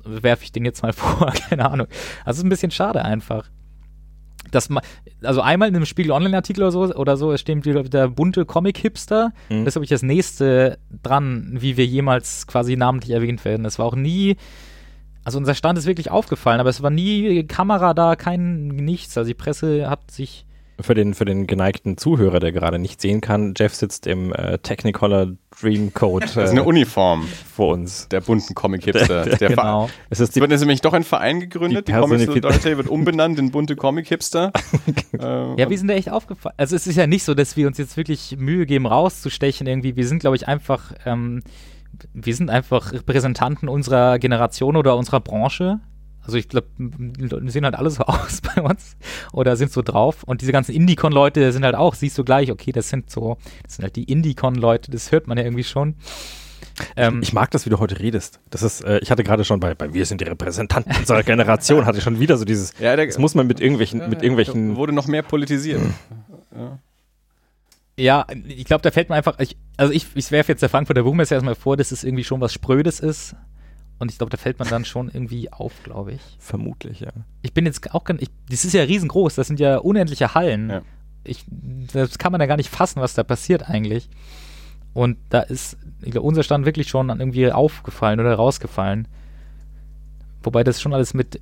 Werfe 0.05 0.43
ich 0.43 0.51
den 0.51 0.65
jetzt 0.65 0.81
mal 0.83 0.93
vor, 0.93 1.31
keine 1.49 1.69
Ahnung. 1.69 1.87
Also 2.25 2.31
es 2.31 2.37
ist 2.39 2.43
ein 2.45 2.49
bisschen 2.49 2.71
schade 2.71 3.03
einfach. 3.03 3.49
Das 4.51 4.69
also 5.23 5.41
einmal 5.41 5.67
in 5.67 5.75
einem 5.75 5.85
Spiegel 5.85 6.11
Online-Artikel 6.11 6.61
oder 6.63 6.71
so, 6.71 6.95
oder 6.95 7.17
so, 7.17 7.33
es 7.33 7.41
steht 7.41 7.65
wieder 7.65 7.83
der 7.83 8.07
bunte 8.07 8.45
Comic-Hipster. 8.45 9.33
Mhm. 9.49 9.65
Das 9.65 9.67
ist, 9.67 9.73
glaube 9.73 9.83
ich, 9.85 9.89
das 9.89 10.03
nächste 10.03 10.77
dran, 11.03 11.57
wie 11.59 11.75
wir 11.75 11.85
jemals 11.85 12.47
quasi 12.47 12.77
namentlich 12.77 13.11
erwähnt 13.11 13.43
werden. 13.43 13.65
Es 13.65 13.77
war 13.77 13.85
auch 13.85 13.95
nie, 13.95 14.37
also 15.27 15.37
unser 15.39 15.53
Stand 15.55 15.77
ist 15.77 15.85
wirklich 15.85 16.09
aufgefallen, 16.09 16.59
aber 16.61 16.69
es 16.69 16.81
war 16.81 16.89
nie 16.89 17.43
Kamera 17.43 17.93
da, 17.93 18.15
kein 18.15 18.67
nichts. 18.67 19.17
Also 19.17 19.27
die 19.27 19.33
Presse 19.33 19.89
hat 19.89 20.09
sich 20.09 20.45
Für 20.79 20.93
den, 20.93 21.13
für 21.13 21.25
den 21.25 21.47
geneigten 21.47 21.97
Zuhörer, 21.97 22.39
der 22.39 22.51
gerade 22.53 22.79
nicht 22.79 23.01
sehen 23.01 23.19
kann, 23.19 23.53
Jeff 23.57 23.73
sitzt 23.75 24.07
im 24.07 24.31
äh, 24.33 24.57
Technicolor 24.59 25.33
Dreamcoat 25.59 26.23
Das 26.23 26.37
ist 26.37 26.51
eine 26.51 26.61
äh, 26.61 26.63
Uniform 26.63 27.27
vor 27.53 27.73
uns. 27.73 28.07
der 28.09 28.21
bunten 28.21 28.53
Comic-Hipster. 28.55 29.25
Der 29.25 29.37
Ver- 29.37 29.47
genau. 29.49 29.89
Es 30.09 30.19
ist 30.19 30.35
die, 30.35 30.39
wird 30.39 30.51
jetzt 30.51 30.59
nämlich 30.61 30.81
doch 30.81 30.93
ein 30.93 31.03
Verein 31.03 31.39
gegründet, 31.39 31.87
Die 31.87 31.91
die, 31.91 31.97
Comic 31.99 32.19
Personifi- 32.21 32.25
Solidarity 32.27 32.77
wird 32.77 32.87
umbenannt 32.87 33.37
in 33.39 33.51
bunte 33.51 33.75
Comic-Hipster. 33.75 34.53
äh, 35.19 35.59
Ja, 35.59 35.69
wir 35.69 35.77
sind 35.77 35.87
da 35.87 35.95
echt 35.95 36.09
aufgefallen. 36.11 36.55
Also 36.57 36.75
es 36.75 36.87
ist 36.87 36.95
ja 36.95 37.07
nicht 37.07 37.23
so, 37.23 37.33
dass 37.33 37.57
wir 37.57 37.67
uns 37.67 37.77
jetzt 37.79 37.97
wirklich 37.97 38.37
Mühe 38.37 38.65
geben, 38.65 38.85
rauszustechen 38.85 39.65
irgendwie. 39.67 39.95
Wir 39.95 40.07
sind, 40.07 40.19
glaube 40.19 40.35
ich, 40.37 40.47
einfach, 40.47 40.93
ähm, 41.05 41.41
wir 42.13 42.35
sind 42.35 42.49
einfach 42.49 42.93
Repräsentanten 42.93 43.69
unserer 43.69 44.19
Generation 44.19 44.75
oder 44.75 44.95
unserer 44.95 45.19
Branche. 45.19 45.79
Also 46.21 46.37
ich 46.37 46.49
glaube, 46.49 46.67
die 46.77 47.25
Leute 47.25 47.49
sehen 47.49 47.63
halt 47.63 47.75
alle 47.75 47.89
so 47.89 48.03
aus 48.05 48.41
bei 48.41 48.61
uns 48.61 48.97
oder 49.31 49.55
sind 49.55 49.71
so 49.71 49.81
drauf. 49.81 50.23
Und 50.23 50.41
diese 50.41 50.51
ganzen 50.51 50.73
Indie-Con-Leute 50.73 51.51
sind 51.51 51.63
halt 51.63 51.75
auch, 51.75 51.95
siehst 51.95 52.17
du 52.17 52.23
gleich, 52.23 52.51
okay, 52.51 52.71
das 52.71 52.89
sind 52.89 53.09
so, 53.09 53.37
das 53.63 53.75
sind 53.75 53.83
halt 53.83 53.95
die 53.95 54.03
Indie-Con-Leute, 54.03 54.91
das 54.91 55.11
hört 55.11 55.27
man 55.27 55.37
ja 55.37 55.45
irgendwie 55.45 55.63
schon. 55.63 55.95
Ähm, 56.95 57.21
ich 57.23 57.33
mag 57.33 57.49
das, 57.51 57.65
wie 57.65 57.69
du 57.69 57.79
heute 57.79 57.99
redest. 57.99 58.39
Das 58.49 58.61
ist, 58.61 58.81
äh, 58.81 58.99
ich 58.99 59.09
hatte 59.09 59.23
gerade 59.23 59.43
schon 59.43 59.59
bei, 59.59 59.73
bei 59.73 59.93
Wir 59.93 60.05
sind 60.05 60.21
die 60.21 60.25
Repräsentanten 60.25 60.95
unserer 60.95 61.23
Generation, 61.23 61.85
hatte 61.85 61.97
ich 61.97 62.03
schon 62.03 62.19
wieder 62.19 62.37
so 62.37 62.45
dieses, 62.45 62.73
ja, 62.79 62.95
der, 62.95 63.05
das 63.05 63.17
muss 63.17 63.35
man 63.35 63.47
mit 63.47 63.59
irgendwelchen, 63.59 64.09
mit 64.09 64.21
irgendwelchen, 64.21 64.75
wurde 64.75 64.93
noch 64.93 65.07
mehr 65.07 65.23
politisiert. 65.23 65.81
Ja, 67.95 68.27
ich 68.47 68.65
glaube, 68.65 68.83
da 68.83 68.91
fällt 68.91 69.09
mir 69.09 69.15
einfach, 69.15 69.39
ich, 69.39 69.57
also 69.77 69.93
ich, 69.93 70.07
ich 70.15 70.31
werfe 70.31 70.51
jetzt 70.51 70.61
der 70.61 70.69
Frankfurter 70.69 71.03
Buchmesse 71.03 71.35
erstmal 71.35 71.55
vor, 71.55 71.77
dass 71.77 71.91
es 71.91 72.03
irgendwie 72.03 72.23
schon 72.23 72.41
was 72.41 72.53
Sprödes 72.53 72.99
ist. 72.99 73.35
Und 73.99 74.11
ich 74.11 74.17
glaube, 74.19 74.29
da 74.29 74.37
fällt 74.37 74.59
man 74.59 74.67
dann 74.67 74.85
schon 74.85 75.09
irgendwie 75.09 75.51
auf, 75.51 75.73
glaube 75.83 76.11
ich. 76.13 76.21
vermutlich, 76.39 76.99
ja. 76.99 77.11
Ich 77.41 77.53
bin 77.53 77.65
jetzt 77.65 77.93
auch, 77.95 78.03
gar- 78.03 78.21
ich, 78.21 78.29
das 78.49 78.63
ist 78.63 78.73
ja 78.73 78.83
riesengroß, 78.83 79.33
das 79.35 79.47
sind 79.47 79.59
ja 79.59 79.77
unendliche 79.77 80.35
Hallen. 80.35 80.69
Ja. 80.69 80.81
Ich, 81.23 81.45
das 81.93 82.17
kann 82.19 82.31
man 82.31 82.39
ja 82.39 82.47
gar 82.47 82.57
nicht 82.57 82.69
fassen, 82.69 83.01
was 83.01 83.15
da 83.15 83.23
passiert 83.23 83.67
eigentlich. 83.69 84.07
Und 84.93 85.17
da 85.29 85.41
ist, 85.41 85.77
ich 86.01 86.11
glaube, 86.11 86.27
unser 86.27 86.43
Stand 86.43 86.65
wirklich 86.65 86.89
schon 86.89 87.07
dann 87.07 87.19
irgendwie 87.19 87.51
aufgefallen 87.51 88.19
oder 88.19 88.33
rausgefallen. 88.35 89.07
Wobei 90.43 90.63
das 90.63 90.79
schon 90.81 90.93
alles 90.93 91.13
mit 91.13 91.41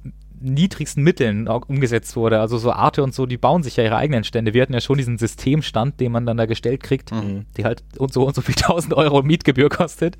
niedrigsten 0.53 1.03
Mitteln 1.03 1.47
umgesetzt 1.47 2.15
wurde. 2.15 2.39
Also 2.39 2.57
so 2.57 2.71
Arte 2.71 3.03
und 3.03 3.13
so, 3.13 3.25
die 3.25 3.37
bauen 3.37 3.63
sich 3.63 3.75
ja 3.77 3.83
ihre 3.83 3.97
eigenen 3.97 4.23
Stände. 4.23 4.53
Wir 4.53 4.61
hatten 4.61 4.73
ja 4.73 4.81
schon 4.81 4.97
diesen 4.97 5.17
Systemstand, 5.17 5.99
den 5.99 6.11
man 6.11 6.25
dann 6.25 6.37
da 6.37 6.45
gestellt 6.45 6.81
kriegt, 6.83 7.11
Mhm. 7.11 7.45
die 7.57 7.65
halt 7.65 7.83
und 7.97 8.13
so 8.13 8.25
und 8.25 8.35
so 8.35 8.41
viel 8.41 8.55
tausend 8.55 8.93
Euro 8.93 9.21
Mietgebühr 9.23 9.69
kostet. 9.69 10.17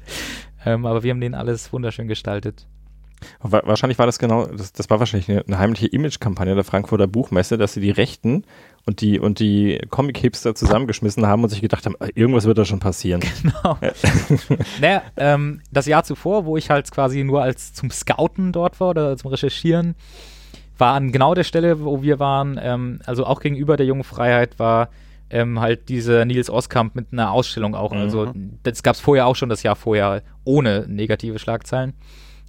Ähm, 0.66 0.86
aber 0.86 1.04
wir 1.04 1.12
haben 1.12 1.22
den 1.22 1.36
alles 1.36 1.72
wunderschön 1.72 2.08
gestaltet. 2.08 2.68
Wa- 3.42 3.62
Wahrscheinlich 3.66 3.98
war 4.00 4.06
das 4.06 4.20
genau, 4.20 4.46
das, 4.46 4.74
das 4.74 4.90
war 4.90 5.00
wahrscheinlich 5.00 5.30
eine, 5.30 5.44
eine 5.48 5.58
heimliche 5.58 5.88
Imagekampagne 5.88 6.54
der 6.56 6.64
Frankfurter 6.64 7.08
Buchmesse, 7.08 7.58
dass 7.58 7.74
sie 7.74 7.82
die 7.82 7.92
Rechten 7.92 8.44
und 8.86 9.02
die, 9.02 9.20
und 9.20 9.40
die 9.40 9.80
Comic-Hipster 9.90 10.54
zusammengeschmissen 10.54 11.26
haben 11.26 11.44
und 11.44 11.50
sich 11.50 11.62
gedacht 11.62 11.86
haben, 11.86 11.96
äh, 12.00 12.10
irgendwas 12.14 12.46
wird 12.46 12.58
da 12.58 12.66
schon 12.66 12.80
passieren. 12.80 13.22
Genau. 13.42 13.78
naja, 14.82 15.02
ähm, 15.18 15.62
das 15.72 15.88
Jahr 15.88 16.04
zuvor, 16.04 16.46
wo 16.46 16.56
ich 16.56 16.70
halt 16.70 16.90
quasi 16.92 17.24
nur 17.24 17.42
als 17.42 17.74
zum 17.74 17.90
Scouten 17.90 18.52
dort 18.52 18.80
war 18.80 18.90
oder 18.90 19.18
zum 19.18 19.32
Recherchieren, 19.32 19.96
war 20.78 20.94
an 20.94 21.12
genau 21.12 21.34
der 21.34 21.44
Stelle, 21.44 21.84
wo 21.84 22.04
wir 22.04 22.20
waren, 22.20 22.60
ähm, 22.62 23.00
also 23.06 23.26
auch 23.26 23.40
gegenüber 23.40 23.78
der 23.78 23.86
Jungen 23.86 24.04
Freiheit 24.04 24.60
war 24.60 24.90
ähm, 25.30 25.60
halt 25.60 25.90
diese 25.90 26.26
Nils 26.26 26.50
Oskamp 26.50 26.96
mit 26.96 27.08
einer 27.12 27.32
Ausstellung 27.32 27.76
auch. 27.76 27.92
Mhm. 27.92 27.98
Also 27.98 28.34
das 28.64 28.84
gab 28.84 28.96
es 28.96 29.02
vorher 29.02 29.26
auch 29.26 29.36
schon 29.36 29.50
das 29.50 29.64
Jahr 29.64 29.76
vorher 29.76 30.22
ohne 30.44 30.86
negative 30.88 31.40
Schlagzeilen. 31.40 31.94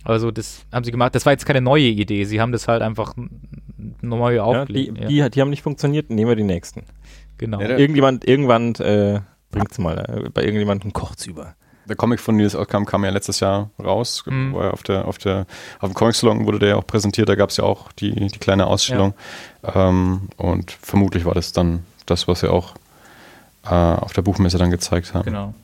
Also 0.05 0.31
das 0.31 0.67
haben 0.73 0.85
sie 0.85 0.93
gemacht. 0.93 1.15
Das 1.15 1.27
war 1.27 1.33
jetzt 1.33 1.47
keine 1.47 1.61
neue 1.61 1.89
Idee. 1.89 2.25
Sie 2.25 2.41
haben 2.41 2.53
das 2.53 2.69
halt 2.69 2.83
einfach 2.83 3.15
neu 4.01 4.35
Ja, 4.37 4.43
die, 4.43 4.59
aufgelegt. 4.61 5.11
die, 5.11 5.31
die 5.31 5.41
haben 5.41 5.51
nicht 5.51 5.63
funktioniert, 5.63 6.11
nehmen 6.11 6.29
wir 6.29 6.37
die 6.37 6.43
nächsten. 6.45 6.85
genau. 7.39 7.61
Ja, 7.61 7.77
Irgendjemand, 7.77 8.27
irgendwann 8.27 8.75
äh, 8.77 9.21
bringt's 9.51 9.79
mal, 9.79 9.99
äh, 9.99 10.31
bei 10.31 10.43
irgendjemandem 10.43 10.93
kocht's 10.93 11.27
über. 11.27 11.55
Der 11.89 11.95
Comic 11.95 12.19
von 12.19 12.35
Nils 12.37 12.57
Ockam 12.57 12.85
kam 12.85 13.05
ja 13.05 13.11
letztes 13.11 13.39
Jahr 13.41 13.71
raus. 13.79 14.25
Mhm. 14.27 14.55
War 14.55 14.65
ja 14.65 14.71
auf, 14.73 14.83
der, 14.83 15.07
auf, 15.07 15.19
der, 15.19 15.47
auf 15.79 15.89
dem 15.91 15.95
Comic-Salon 15.95 16.45
wurde 16.45 16.59
der 16.59 16.69
ja 16.71 16.77
auch 16.77 16.87
präsentiert. 16.87 17.29
Da 17.29 17.37
gab 17.37 17.51
es 17.51 17.59
ja 17.59 17.65
auch 17.65 17.93
die, 17.93 18.13
die 18.13 18.39
kleine 18.41 18.67
Ausstellung. 18.67 19.15
Ähm, 19.63 20.23
und 20.37 20.73
vermutlich 20.73 21.25
war 21.25 21.35
das 21.35 21.53
dann 21.53 21.85
das, 22.07 22.27
was 22.27 22.43
wir 22.43 22.53
auch 22.53 22.75
äh, 23.65 23.69
auf 23.69 24.13
der 24.15 24.23
Buchmesse 24.23 24.59
dann 24.59 24.73
gezeigt 24.73 25.15
haben. 25.15 25.27
Genau. 25.27 25.55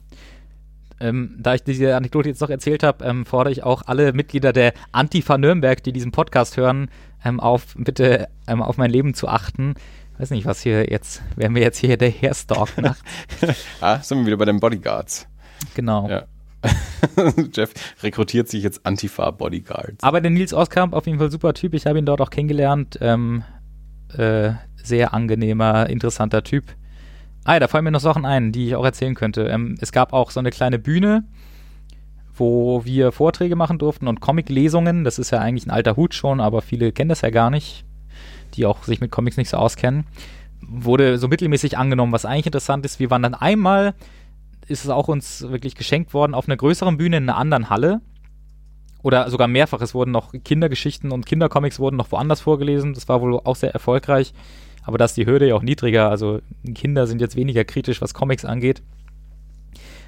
Ähm, 1.01 1.35
da 1.41 1.55
ich 1.55 1.65
diese 1.65 1.97
Anekdote 1.97 2.29
jetzt 2.29 2.41
noch 2.41 2.51
erzählt 2.51 2.85
habe, 2.85 3.05
ähm, 3.05 3.27
fordere 3.27 3.51
ich 3.51 3.65
auch 3.65 3.83
alle 3.87 4.13
Mitglieder 4.13 4.53
der 4.53 4.73
Antifa 4.93 5.37
Nürnberg, 5.39 5.83
die 5.83 5.93
diesen 5.93 6.13
Podcast 6.13 6.57
hören, 6.57 6.89
ähm, 7.25 7.41
auf, 7.41 7.75
bitte 7.77 8.29
ähm, 8.47 8.62
auf 8.62 8.77
mein 8.77 8.91
Leben 8.91 9.14
zu 9.14 9.29
achten. 9.29 9.75
Weiß 10.18 10.31
nicht, 10.31 10.47
was 10.47 10.61
hier 10.62 10.91
jetzt, 10.91 11.23
werden 11.37 11.55
wir 11.55 11.62
jetzt 11.62 11.79
hier 11.79 11.97
der 11.97 12.11
Hairstalk 12.11 12.79
nachts. 12.79 13.03
Ah, 13.81 13.99
sind 13.99 14.18
wir 14.18 14.27
wieder 14.27 14.37
bei 14.37 14.45
den 14.45 14.61
Bodyguards. 14.61 15.27
Genau. 15.75 16.09
Ja. 16.09 16.25
Jeff 17.53 17.73
rekrutiert 18.03 18.49
sich 18.49 18.62
jetzt 18.62 18.87
Antifa-Bodyguards. 18.87 20.03
Aber 20.03 20.20
der 20.20 20.31
Nils 20.31 20.55
Oskamp, 20.55 20.95
auf 20.95 21.07
jeden 21.07 21.18
Fall 21.18 21.31
super 21.31 21.55
Typ. 21.55 21.75
Ich 21.75 21.87
habe 21.87 21.99
ihn 21.99 22.07
dort 22.07 22.20
auch 22.20 22.31
kennengelernt. 22.31 22.99
Ähm, 23.01 23.43
äh, 24.16 24.53
sehr 24.77 25.14
angenehmer, 25.14 25.89
interessanter 25.89 26.43
Typ. 26.43 26.64
Ah 27.45 27.55
ja, 27.55 27.61
da 27.61 27.68
fallen 27.68 27.85
mir 27.85 27.91
noch 27.91 28.01
Sachen 28.01 28.25
ein, 28.25 28.53
die 28.53 28.68
ich 28.68 28.77
auch 28.77 28.85
erzählen 28.85 29.14
könnte. 29.14 29.47
Ähm, 29.47 29.77
es 29.81 29.93
gab 29.93 30.12
auch 30.12 30.31
so 30.31 30.41
eine 30.41 30.51
kleine 30.51 30.79
Bühne, 30.79 31.25
wo 32.43 32.84
wir 32.84 33.12
Vorträge 33.12 33.55
machen 33.55 33.78
durften 33.78 34.09
und 34.09 34.20
Comic-Lesungen. 34.20 35.05
Das 35.05 35.20
ist 35.20 35.30
ja 35.30 35.38
eigentlich 35.38 35.64
ein 35.64 35.70
alter 35.70 35.95
Hut 35.95 36.12
schon, 36.12 36.40
aber 36.40 36.61
viele 36.61 36.90
kennen 36.90 37.09
das 37.09 37.20
ja 37.20 37.30
gar 37.30 37.51
nicht, 37.51 37.84
die 38.55 38.66
auch 38.66 38.82
sich 38.82 39.01
mit 39.01 39.12
Comics 39.12 39.36
nicht 39.36 39.49
so 39.49 39.59
auskennen. 39.59 40.07
Wurde 40.61 41.18
so 41.18 41.28
mittelmäßig 41.28 41.78
angenommen, 41.78 42.11
was 42.11 42.24
eigentlich 42.24 42.47
interessant 42.47 42.84
ist. 42.84 42.99
Wir 42.99 43.11
waren 43.11 43.22
dann 43.22 43.34
einmal, 43.34 43.95
ist 44.66 44.82
es 44.82 44.90
auch 44.90 45.07
uns 45.07 45.43
wirklich 45.43 45.76
geschenkt 45.76 46.14
worden, 46.14 46.34
auf 46.34 46.49
einer 46.49 46.57
größeren 46.57 46.97
Bühne 46.97 47.18
in 47.18 47.28
einer 47.28 47.38
anderen 47.38 47.70
Halle 47.70 48.01
oder 49.05 49.30
sogar 49.30 49.47
mehrfach. 49.47 49.80
Es 49.80 49.95
wurden 49.95 50.11
noch 50.11 50.32
Kindergeschichten 50.32 51.12
und 51.12 51.26
Kindercomics 51.26 51.78
wurden 51.78 51.95
noch 51.95 52.11
woanders 52.11 52.40
vorgelesen. 52.40 52.93
Das 52.93 53.09
war 53.09 53.20
wohl 53.20 53.38
auch 53.38 53.57
sehr 53.57 53.72
erfolgreich. 53.72 54.34
Aber 54.82 54.99
da 54.99 55.05
ist 55.05 55.16
die 55.16 55.26
Hürde 55.26 55.47
ja 55.47 55.55
auch 55.55 55.62
niedriger. 55.62 56.11
Also 56.11 56.40
Kinder 56.74 57.07
sind 57.07 57.20
jetzt 57.20 57.36
weniger 57.36 57.62
kritisch, 57.62 58.03
was 58.03 58.14
Comics 58.14 58.45
angeht. 58.45 58.82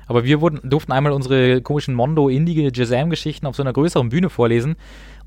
Aber 0.07 0.25
wir 0.25 0.41
wurden, 0.41 0.61
durften 0.69 0.93
einmal 0.93 1.13
unsere 1.13 1.63
komischen 1.63 1.95
Mondo-Indige 1.95 2.71
Jazam-Geschichten 2.73 3.47
auf 3.47 3.57
so 3.57 3.63
einer 3.63 3.73
größeren 3.73 4.09
Bühne 4.09 4.31
vorlesen. 4.31 4.77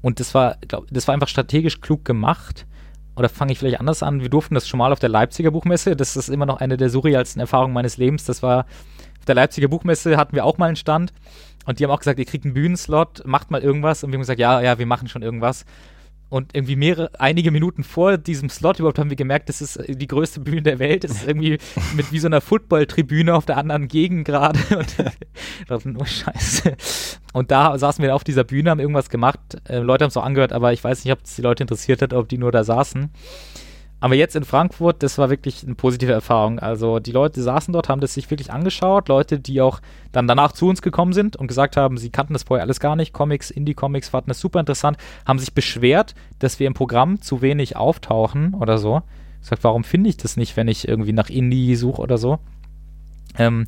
Und 0.01 0.19
das 0.19 0.33
war, 0.33 0.57
glaub, 0.67 0.87
das 0.91 1.07
war 1.07 1.13
einfach 1.13 1.27
strategisch 1.27 1.81
klug 1.81 2.05
gemacht. 2.05 2.65
Oder 3.15 3.29
fange 3.29 3.51
ich 3.51 3.59
vielleicht 3.59 3.79
anders 3.79 4.03
an? 4.03 4.21
Wir 4.21 4.29
durften 4.29 4.53
das 4.53 4.67
schon 4.67 4.77
mal 4.77 4.91
auf 4.91 4.99
der 4.99 5.09
Leipziger 5.09 5.49
Buchmesse. 5.49 5.95
Das 5.95 6.15
ist 6.15 6.29
immer 6.29 6.45
noch 6.45 6.57
eine 6.57 6.77
der 6.77 6.89
surrealsten 6.89 7.39
Erfahrungen 7.39 7.73
meines 7.73 7.97
Lebens. 7.97 8.25
Das 8.25 8.43
war 8.43 8.65
auf 9.19 9.25
der 9.25 9.35
Leipziger 9.35 9.67
Buchmesse 9.67 10.17
hatten 10.17 10.35
wir 10.35 10.45
auch 10.45 10.59
mal 10.59 10.67
einen 10.67 10.75
Stand. 10.75 11.13
Und 11.65 11.79
die 11.79 11.83
haben 11.83 11.91
auch 11.91 11.99
gesagt, 11.99 12.19
ihr 12.19 12.25
kriegt 12.25 12.45
einen 12.45 12.53
Bühnenslot, 12.53 13.23
macht 13.25 13.49
mal 13.49 13.61
irgendwas. 13.61 14.03
Und 14.03 14.11
wir 14.11 14.17
haben 14.17 14.21
gesagt, 14.21 14.39
ja, 14.39 14.61
ja, 14.61 14.77
wir 14.77 14.85
machen 14.85 15.07
schon 15.07 15.23
irgendwas. 15.23 15.65
Und 16.29 16.53
irgendwie 16.53 16.75
mehrere, 16.75 17.09
einige 17.19 17.51
Minuten 17.51 17.83
vor 17.83 18.17
diesem 18.17 18.49
Slot 18.49 18.79
überhaupt 18.79 18.99
haben 18.99 19.09
wir 19.09 19.15
gemerkt, 19.15 19.47
das 19.47 19.61
ist 19.61 19.79
die 19.87 20.07
größte 20.07 20.41
Bühne 20.41 20.61
der 20.61 20.79
Welt. 20.79 21.03
Das 21.03 21.11
ist 21.11 21.27
irgendwie 21.27 21.57
mit 21.95 22.11
wie 22.11 22.19
so 22.19 22.27
einer 22.27 22.41
Footballtribüne 22.41 23.33
auf 23.33 23.45
der 23.45 23.57
anderen 23.57 23.87
Gegend 23.87 24.25
gerade. 24.25 24.59
Und 24.77 24.95
dachten, 25.67 25.97
oh 25.97 26.05
Scheiße. 26.05 26.75
Und 27.33 27.51
da 27.51 27.77
saßen 27.77 28.03
wir 28.03 28.15
auf 28.15 28.23
dieser 28.23 28.43
Bühne, 28.43 28.71
haben 28.71 28.79
irgendwas 28.79 29.09
gemacht. 29.09 29.39
Äh, 29.69 29.79
Leute 29.79 30.03
haben 30.03 30.09
es 30.09 30.17
auch 30.17 30.25
angehört, 30.25 30.53
aber 30.53 30.73
ich 30.73 30.83
weiß 30.83 31.05
nicht, 31.05 31.13
ob 31.13 31.19
es 31.23 31.35
die 31.35 31.41
Leute 31.41 31.63
interessiert 31.63 32.01
hat, 32.01 32.13
ob 32.13 32.27
die 32.27 32.37
nur 32.37 32.51
da 32.51 32.63
saßen. 32.63 33.09
Aber 33.99 34.13
jetzt 34.13 34.35
in 34.35 34.43
Frankfurt, 34.43 35.01
das 35.01 35.17
war 35.17 35.31
wirklich 35.31 35.63
eine 35.63 35.73
positive 35.73 36.11
Erfahrung. 36.11 36.59
Also 36.59 36.99
die 36.99 37.11
Leute 37.11 37.41
saßen 37.41 37.73
dort, 37.73 37.89
haben 37.89 37.99
das 37.99 38.13
sich 38.13 38.29
wirklich 38.29 38.51
angeschaut. 38.51 39.09
Leute, 39.09 39.39
die 39.39 39.59
auch 39.59 39.79
dann 40.11 40.27
danach 40.27 40.51
zu 40.51 40.67
uns 40.67 40.83
gekommen 40.83 41.13
sind 41.13 41.35
und 41.35 41.47
gesagt 41.47 41.77
haben, 41.77 41.97
sie 41.97 42.11
kannten 42.11 42.33
das 42.33 42.43
vorher 42.43 42.63
alles 42.63 42.79
gar 42.79 42.95
nicht. 42.95 43.11
Comics, 43.11 43.49
Indie-Comics 43.49 44.09
fanden 44.09 44.29
das 44.29 44.39
super 44.39 44.59
interessant, 44.59 44.97
haben 45.25 45.39
sich 45.39 45.53
beschwert, 45.53 46.13
dass 46.37 46.59
wir 46.59 46.67
im 46.67 46.75
Programm 46.75 47.21
zu 47.21 47.41
wenig 47.41 47.75
auftauchen 47.75 48.53
oder 48.53 48.77
so. 48.77 49.01
Sagt, 49.41 49.63
warum 49.63 49.83
finde 49.83 50.09
ich 50.09 50.17
das 50.17 50.37
nicht, 50.37 50.57
wenn 50.57 50.67
ich 50.67 50.87
irgendwie 50.87 51.13
nach 51.13 51.29
Indie 51.29 51.75
suche 51.75 52.01
oder 52.01 52.19
so? 52.19 52.37
Ähm, 53.37 53.65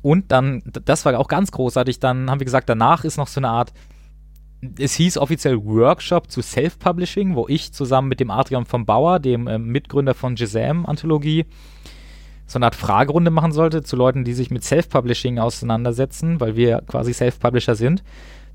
und 0.00 0.30
dann, 0.30 0.62
das 0.64 1.04
war 1.04 1.18
auch 1.18 1.26
ganz 1.26 1.50
großartig, 1.50 1.98
dann 1.98 2.30
haben 2.30 2.38
wir 2.38 2.44
gesagt, 2.44 2.68
danach 2.68 3.02
ist 3.02 3.16
noch 3.16 3.26
so 3.26 3.40
eine 3.40 3.48
Art 3.48 3.72
es 4.78 4.94
hieß 4.94 5.18
offiziell 5.18 5.64
Workshop 5.64 6.30
zu 6.30 6.42
Self-Publishing, 6.42 7.34
wo 7.34 7.46
ich 7.48 7.72
zusammen 7.72 8.08
mit 8.08 8.20
dem 8.20 8.30
Adrian 8.30 8.64
von 8.64 8.86
Bauer, 8.86 9.18
dem 9.18 9.46
äh, 9.46 9.58
Mitgründer 9.58 10.14
von 10.14 10.34
Gisam-Anthologie, 10.34 11.46
so 12.46 12.58
eine 12.58 12.66
Art 12.66 12.74
Fragerunde 12.74 13.30
machen 13.30 13.52
sollte 13.52 13.82
zu 13.82 13.96
Leuten, 13.96 14.24
die 14.24 14.32
sich 14.32 14.50
mit 14.50 14.64
Self-Publishing 14.64 15.38
auseinandersetzen, 15.38 16.40
weil 16.40 16.56
wir 16.56 16.82
quasi 16.86 17.12
Self-Publisher 17.12 17.74
sind. 17.74 18.04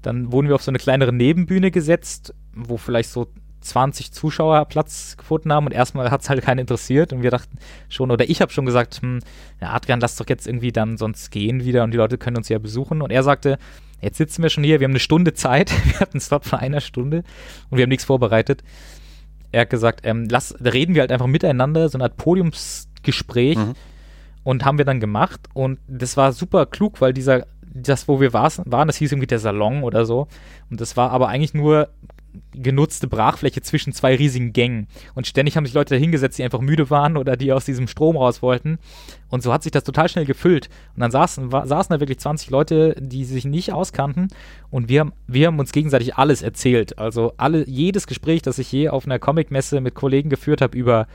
Dann 0.02 0.32
wurden 0.32 0.48
wir 0.48 0.56
auf 0.56 0.64
so 0.64 0.72
eine 0.72 0.80
kleinere 0.80 1.14
Nebenbühne 1.14 1.72
gesetzt, 1.72 2.34
wo 2.54 2.78
vielleicht 2.78 3.10
so 3.10 3.28
20 3.62 4.12
Zuschauer 4.12 4.66
Platz 4.66 5.16
gefunden 5.18 5.54
haben 5.54 5.68
und 5.68 5.72
erstmal 5.72 6.10
hat 6.10 6.22
es 6.22 6.30
halt 6.30 6.42
keinen 6.42 6.60
interessiert 6.60 7.14
und 7.14 7.22
wir 7.22 7.30
dachten 7.30 7.58
schon, 7.90 8.12
oder 8.12 8.28
ich 8.30 8.42
habe 8.42 8.52
schon 8.52 8.66
gesagt, 8.66 9.02
hm, 9.02 9.20
Adrian, 9.60 10.00
lass 10.00 10.16
doch 10.16 10.28
jetzt 10.28 10.48
irgendwie 10.48 10.72
dann 10.72 10.98
sonst 10.98 11.30
gehen 11.32 11.64
wieder 11.64 11.84
und 11.84 11.92
die 11.92 11.98
Leute 11.98 12.18
können 12.18 12.38
uns 12.38 12.50
ja 12.50 12.58
besuchen 12.58 13.02
und 13.02 13.12
er 13.12 13.24
sagte, 13.24 13.60
jetzt 14.02 14.18
sitzen 14.18 14.44
wir 14.44 14.50
schon 14.50 14.64
hier, 14.64 14.80
wir 14.80 14.86
haben 14.86 14.92
eine 14.92 15.00
Stunde 15.00 15.34
Zeit, 15.34 15.72
wir 15.86 16.00
hatten 16.00 16.14
einen 16.14 16.22
Slot 16.22 16.46
von 16.46 16.60
einer 16.60 16.82
Stunde 16.82 17.24
und 17.70 17.78
wir 17.78 17.84
haben 17.84 17.90
nichts 17.90 18.06
vorbereitet. 18.06 18.64
Er 19.52 19.62
hat 19.62 19.70
gesagt, 19.70 20.02
ähm, 20.04 20.28
lass, 20.30 20.56
da 20.60 20.70
reden 20.70 20.96
wir 20.96 21.02
halt 21.02 21.12
einfach 21.12 21.28
miteinander, 21.28 21.90
so 21.90 21.98
eine 21.98 22.06
Art 22.06 22.18
Podiumsgespräch 22.18 23.58
mhm. 23.58 23.74
und 24.44 24.66
haben 24.66 24.78
wir 24.78 24.86
dann 24.86 25.00
gemacht 25.00 25.42
und 25.54 25.80
das 25.88 26.16
war 26.18 26.32
super 26.32 26.66
klug, 26.66 27.02
weil 27.02 27.14
dieser 27.14 27.46
das, 27.74 28.08
wo 28.08 28.20
wir 28.20 28.34
waren, 28.34 28.88
das 28.88 28.98
hieß 28.98 29.12
irgendwie 29.12 29.28
der 29.28 29.40
Salon 29.40 29.84
oder 29.84 30.06
so. 30.06 30.28
Und 30.70 30.82
das 30.82 30.98
war 30.98 31.12
aber 31.12 31.30
eigentlich 31.30 31.54
nur 31.54 31.90
genutzte 32.54 33.08
Brachfläche 33.08 33.62
zwischen 33.62 33.94
zwei 33.94 34.16
riesigen 34.16 34.54
Gängen. 34.54 34.88
Und 35.16 35.28
ständig 35.28 35.58
haben 35.58 35.66
sich 35.66 35.74
Leute 35.74 35.96
da 35.96 36.00
hingesetzt, 36.00 36.38
die 36.38 36.44
einfach 36.44 36.62
müde 36.62 36.90
waren 36.90 37.18
oder 37.18 37.38
die 37.38 37.54
aus 37.54 37.66
diesem 37.66 37.88
Strom 37.88 38.18
raus 38.18 38.42
wollten. 38.42 38.80
Und 39.30 39.44
so 39.44 39.54
hat 39.54 39.64
sich 39.64 39.72
das 39.72 39.84
total 39.84 40.10
schnell 40.10 40.26
gefüllt. 40.26 40.70
Und 40.96 41.02
dann 41.02 41.12
saßen, 41.12 41.52
war, 41.52 41.68
saßen 41.68 41.94
da 41.94 42.00
wirklich 42.00 42.20
20 42.20 42.50
Leute, 42.50 42.96
die 43.00 43.26
sich 43.26 43.46
nicht 43.46 43.72
auskannten. 43.74 44.28
Und 44.70 44.90
wir 44.90 45.02
haben, 45.02 45.14
wir 45.28 45.48
haben 45.48 45.60
uns 45.60 45.72
gegenseitig 45.72 46.16
alles 46.16 46.42
erzählt. 46.42 47.00
Also 47.00 47.34
alle, 47.38 47.68
jedes 47.68 48.08
Gespräch, 48.08 48.42
das 48.42 48.60
ich 48.60 48.72
je 48.72 48.90
auf 48.90 49.06
einer 49.06 49.20
Comicmesse 49.20 49.82
mit 49.82 49.96
Kollegen 49.96 50.30
geführt 50.30 50.62
habe 50.62 50.78
über 50.78 51.08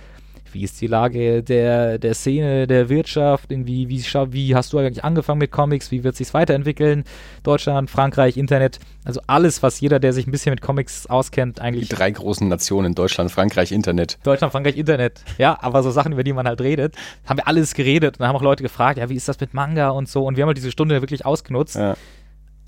wie 0.56 0.64
ist 0.64 0.80
die 0.80 0.86
Lage 0.86 1.42
der, 1.42 1.98
der 1.98 2.14
Szene, 2.14 2.66
der 2.66 2.88
Wirtschaft, 2.88 3.50
irgendwie, 3.50 3.88
wie, 3.90 4.02
wie 4.32 4.54
hast 4.56 4.72
du 4.72 4.78
eigentlich 4.78 5.04
angefangen 5.04 5.38
mit 5.38 5.50
Comics, 5.50 5.90
wie 5.90 6.02
wird 6.02 6.16
sich 6.16 6.32
weiterentwickeln, 6.32 7.04
Deutschland, 7.42 7.90
Frankreich, 7.90 8.38
Internet, 8.38 8.78
also 9.04 9.20
alles, 9.26 9.62
was 9.62 9.78
jeder, 9.80 10.00
der 10.00 10.14
sich 10.14 10.26
ein 10.26 10.30
bisschen 10.30 10.52
mit 10.52 10.62
Comics 10.62 11.06
auskennt, 11.06 11.60
eigentlich. 11.60 11.90
Die 11.90 11.94
drei 11.94 12.10
großen 12.10 12.48
Nationen, 12.48 12.94
Deutschland, 12.94 13.30
Frankreich, 13.30 13.70
Internet. 13.70 14.18
Deutschland, 14.22 14.50
Frankreich, 14.50 14.78
Internet, 14.78 15.22
ja, 15.36 15.58
aber 15.60 15.82
so 15.82 15.90
Sachen, 15.90 16.12
über 16.12 16.24
die 16.24 16.32
man 16.32 16.48
halt 16.48 16.62
redet, 16.62 16.94
haben 17.26 17.36
wir 17.36 17.46
alles 17.46 17.74
geredet 17.74 18.18
und 18.18 18.26
haben 18.26 18.36
auch 18.36 18.42
Leute 18.42 18.62
gefragt, 18.62 18.98
ja, 18.98 19.10
wie 19.10 19.16
ist 19.16 19.28
das 19.28 19.38
mit 19.38 19.52
Manga 19.52 19.90
und 19.90 20.08
so 20.08 20.24
und 20.24 20.36
wir 20.36 20.42
haben 20.42 20.48
halt 20.48 20.56
diese 20.56 20.72
Stunde 20.72 21.02
wirklich 21.02 21.26
ausgenutzt. 21.26 21.76
Ja 21.76 21.96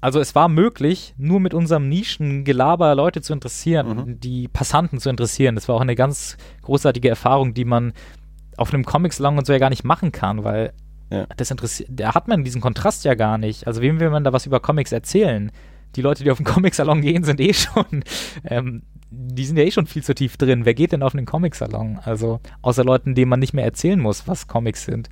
also 0.01 0.21
es 0.21 0.35
war 0.35 0.49
möglich, 0.49 1.15
nur 1.19 1.41
mit 1.41 1.55
unserem 1.55 1.89
Nischengelaber 1.89 2.95
Leute 2.95 3.21
zu 3.21 3.33
interessieren, 3.33 3.89
mhm. 3.89 4.21
die 4.21 4.49
Passanten 4.49 5.01
zu 5.01 5.11
interessieren. 5.11 5.57
Das 5.57 5.69
war 5.69 5.75
auch 5.75 5.81
eine 5.81 5.97
ganz 5.97 6.37
großartige 6.63 7.09
Erfahrung, 7.09 7.55
die 7.55 7.65
man 7.65 7.93
auf 8.57 8.73
einem 8.73 8.85
Comic-Salon 8.85 9.39
und 9.39 9.47
so 9.47 9.53
ja 9.53 9.59
gar 9.59 9.71
nicht 9.71 9.85
machen 9.85 10.13
kann, 10.13 10.45
weil 10.45 10.73
ja. 11.11 11.27
das 11.37 11.51
interessiert, 11.51 11.89
da 11.93 12.15
hat 12.15 12.29
man 12.29 12.45
diesen 12.45 12.61
Kontrast 12.61 13.05
ja 13.05 13.15
gar 13.15 13.39
nicht. 13.39 13.67
Also 13.67 13.81
wem 13.81 13.99
will 13.99 14.11
man 14.11 14.25
da 14.25 14.33
was 14.33 14.47
über 14.47 14.61
Comics 14.61 14.93
erzählen? 14.93 15.51
Die 15.97 16.03
Leute, 16.03 16.23
die 16.23 16.31
auf 16.31 16.37
den 16.37 16.47
Comic-Salon 16.47 17.01
gehen, 17.01 17.25
sind 17.25 17.41
eh 17.41 17.55
schon, 17.55 18.05
ähm, 18.45 18.83
die 19.11 19.47
sind 19.47 19.57
ja 19.57 19.65
eh 19.65 19.71
schon 19.71 19.87
viel 19.87 20.05
zu 20.05 20.15
tief 20.15 20.37
drin. 20.37 20.65
Wer 20.65 20.75
geht 20.75 20.93
denn 20.93 21.03
auf 21.03 21.15
einen 21.15 21.27
Comic-Salon? 21.27 21.99
Also 22.05 22.41
außer 22.63 22.85
Leuten, 22.85 23.15
denen 23.15 23.31
man 23.31 23.41
nicht 23.41 23.55
mehr 23.55 23.65
erzählen 23.65 23.99
muss, 23.99 24.29
was 24.29 24.47
Comics 24.47 24.85
sind. 24.85 25.09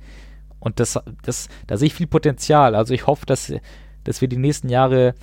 Und 0.59 0.79
das, 0.79 0.99
das, 1.23 1.49
da 1.65 1.77
sehe 1.77 1.87
ich 1.87 1.93
viel 1.93 2.07
Potenzial. 2.07 2.75
Also 2.75 2.93
ich 2.93 3.07
hoffe, 3.07 3.25
dass 3.25 3.51
dass 4.07 4.21
wir 4.21 4.27
die 4.27 4.37
nächsten 4.37 4.69
Jahre 4.69 5.13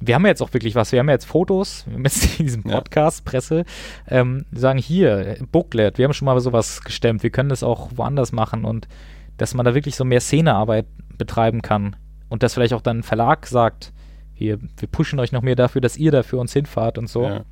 wir 0.00 0.14
haben 0.14 0.24
ja 0.24 0.30
jetzt 0.30 0.42
auch 0.42 0.52
wirklich 0.52 0.74
was, 0.74 0.92
wir 0.92 0.98
haben 0.98 1.08
ja 1.08 1.14
jetzt 1.14 1.24
Fotos, 1.24 1.84
wir 1.86 1.94
haben 1.94 2.04
jetzt 2.04 2.24
in 2.38 2.46
diesem 2.46 2.62
Podcast, 2.62 3.20
ja. 3.20 3.30
Presse, 3.30 3.64
ähm, 4.08 4.44
sagen 4.52 4.78
hier, 4.78 5.36
Booklet, 5.50 5.98
wir 5.98 6.04
haben 6.04 6.12
schon 6.12 6.26
mal 6.26 6.38
sowas 6.40 6.82
gestemmt, 6.82 7.22
wir 7.22 7.30
können 7.30 7.48
das 7.48 7.62
auch 7.62 7.90
woanders 7.94 8.32
machen 8.32 8.64
und 8.64 8.88
dass 9.36 9.54
man 9.54 9.64
da 9.64 9.74
wirklich 9.74 9.96
so 9.96 10.04
mehr 10.04 10.20
Szenearbeit 10.20 10.86
betreiben 11.16 11.62
kann 11.62 11.96
und 12.28 12.42
dass 12.42 12.54
vielleicht 12.54 12.74
auch 12.74 12.82
dann 12.82 12.98
ein 12.98 13.02
Verlag 13.02 13.46
sagt, 13.46 13.92
wir, 14.36 14.58
wir 14.60 14.88
pushen 14.88 15.18
euch 15.20 15.32
noch 15.32 15.42
mehr 15.42 15.56
dafür, 15.56 15.80
dass 15.80 15.96
ihr 15.96 16.10
da 16.10 16.22
für 16.22 16.38
uns 16.38 16.52
hinfahrt 16.52 16.98
und 16.98 17.08
so. 17.08 17.24
Ja. 17.24 17.44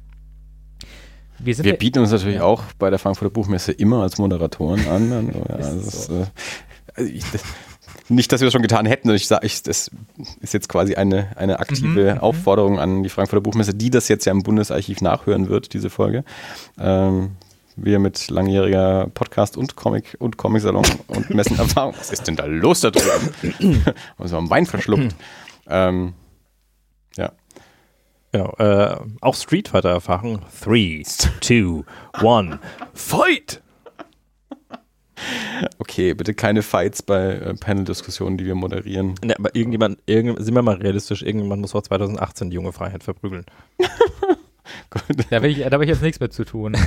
Wir, 1.38 1.58
wir 1.58 1.76
bieten 1.76 2.00
uns 2.00 2.12
natürlich 2.12 2.36
ja. 2.36 2.44
auch 2.44 2.62
bei 2.78 2.90
der 2.90 2.98
Frankfurter 2.98 3.32
Buchmesse 3.32 3.72
immer 3.72 4.02
als 4.02 4.18
Moderatoren 4.18 4.86
an. 4.86 5.12
Also, 5.12 5.38
ja, 5.48 5.56
das, 5.56 6.08
äh, 6.96 7.02
ich, 7.02 7.24
das, 7.32 7.42
nicht, 8.08 8.32
dass 8.32 8.40
wir 8.40 8.46
das 8.46 8.52
schon 8.52 8.62
getan 8.62 8.86
hätten. 8.86 9.10
Ich 9.10 9.26
sage, 9.26 9.48
das 9.64 9.90
ist 10.40 10.54
jetzt 10.54 10.68
quasi 10.68 10.94
eine, 10.94 11.36
eine 11.36 11.60
aktive 11.60 12.10
mhm, 12.10 12.14
mhm, 12.14 12.18
Aufforderung 12.18 12.78
an 12.78 13.02
die 13.02 13.08
Frankfurter 13.08 13.42
Buchmesse, 13.42 13.74
die 13.74 13.90
das 13.90 14.08
jetzt 14.08 14.24
ja 14.24 14.32
im 14.32 14.42
Bundesarchiv 14.42 15.00
nachhören 15.00 15.48
wird, 15.48 15.72
diese 15.72 15.90
Folge. 15.90 16.24
Ähm, 16.78 17.32
wir 17.76 17.98
mit 17.98 18.30
langjähriger 18.30 19.08
Podcast 19.14 19.56
und 19.56 19.76
Comic 19.76 20.16
und 20.18 20.36
Comic-Salon 20.36 20.84
und 21.06 21.30
Messenerfahrung. 21.30 21.94
Was 21.98 22.10
ist 22.10 22.26
denn 22.26 22.36
da 22.36 22.44
los 22.44 22.80
da 22.80 22.90
drüben? 22.90 23.84
also 24.18 24.36
am 24.36 24.50
Wein 24.50 24.66
verschluckt. 24.66 25.14
ähm, 25.68 26.12
ja. 27.16 27.32
Genau, 28.32 28.54
äh, 28.58 28.96
auch 29.20 29.34
Street 29.34 29.68
Fighter-Erfahrung. 29.68 30.40
Three, 30.62 31.02
two, 31.40 31.84
one, 32.22 32.58
fight! 32.94 33.61
Okay, 35.78 36.14
bitte 36.14 36.34
keine 36.34 36.62
Fights 36.62 37.02
bei 37.02 37.32
äh, 37.32 37.54
Panel-Diskussionen, 37.54 38.38
die 38.38 38.46
wir 38.46 38.54
moderieren. 38.54 39.14
Ne, 39.24 39.36
aber 39.38 39.54
irgendjemand, 39.54 39.98
irgend, 40.06 40.42
sind 40.44 40.54
wir 40.54 40.62
mal 40.62 40.76
realistisch, 40.76 41.22
irgendjemand 41.22 41.60
muss 41.60 41.72
vor 41.72 41.82
2018 41.82 42.50
die 42.50 42.54
junge 42.54 42.72
Freiheit 42.72 43.02
verprügeln. 43.02 43.44
da, 45.30 45.42
will 45.42 45.50
ich, 45.50 45.58
da 45.58 45.70
habe 45.70 45.84
ich 45.84 45.90
jetzt 45.90 46.02
nichts 46.02 46.20
mit 46.20 46.32
zu 46.32 46.44
tun. 46.44 46.74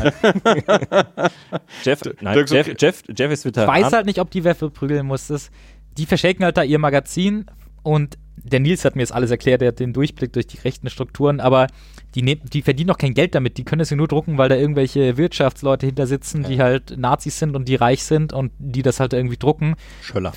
Jeff, 1.84 2.02
nein, 2.22 2.46
Jeff, 2.48 2.68
Jeff, 2.78 3.04
Jeff 3.16 3.32
ist 3.32 3.46
Veteran. 3.46 3.78
Ich 3.78 3.86
weiß 3.86 3.94
halt 3.94 4.06
nicht, 4.06 4.20
ob 4.20 4.32
die 4.32 4.44
wer 4.44 4.56
verprügeln 4.56 5.06
muss. 5.06 5.28
Das, 5.28 5.50
die 5.98 6.06
verschenken 6.06 6.46
halt 6.46 6.58
da 6.58 6.64
ihr 6.64 6.80
Magazin 6.80 7.46
und 7.84 8.18
der 8.38 8.60
Nils 8.60 8.86
hat 8.86 8.96
mir 8.96 9.02
jetzt 9.02 9.14
alles 9.14 9.32
erklärt, 9.32 9.62
der 9.62 9.70
hat 9.70 9.80
den 9.80 9.94
Durchblick 9.94 10.34
durch 10.34 10.48
die 10.48 10.58
rechten 10.58 10.90
Strukturen, 10.90 11.40
aber 11.40 11.68
die, 12.16 12.22
ne 12.22 12.38
die 12.38 12.62
verdienen 12.62 12.88
doch 12.88 12.98
kein 12.98 13.14
Geld 13.14 13.36
damit, 13.36 13.58
die 13.58 13.66
können 13.66 13.82
es 13.82 13.90
ja 13.90 13.98
nur 13.98 14.08
drucken, 14.08 14.38
weil 14.38 14.50
da 14.50 14.56
irgendwelche 14.56 15.18
Wirtschaftsleute 15.18 15.86
hinter 15.86 16.08
sitzen, 16.08 16.44
ja. 16.44 16.50
die 16.50 16.62
halt 16.62 16.98
Nazis 16.98 17.38
sind 17.38 17.56
und 17.56 17.68
die 17.68 17.76
reich 17.76 18.04
sind 18.04 18.34
und 18.34 18.52
die 18.58 18.82
das 18.82 19.00
halt 19.00 19.14
irgendwie 19.14 19.38
drucken. 19.38 19.76
Schöller. 20.02 20.34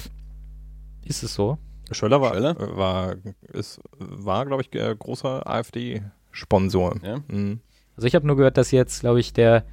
Ist 1.04 1.22
es 1.22 1.34
so? 1.34 1.58
Schöller 1.90 2.20
war, 2.20 2.34
Schöller? 2.34 2.76
war, 2.76 3.14
ist, 3.52 3.80
war 3.98 4.44
glaube 4.44 4.62
ich, 4.62 4.74
äh, 4.74 4.94
großer 4.98 5.46
AfD-Sponsor. 5.48 6.96
Ja? 7.02 7.18
Mhm. 7.28 7.60
Also 7.96 8.06
ich 8.06 8.14
habe 8.14 8.26
nur 8.26 8.36
gehört, 8.36 8.56
dass 8.56 8.72
jetzt, 8.72 9.00
glaube 9.00 9.20
ich, 9.20 9.32
der, 9.32 9.64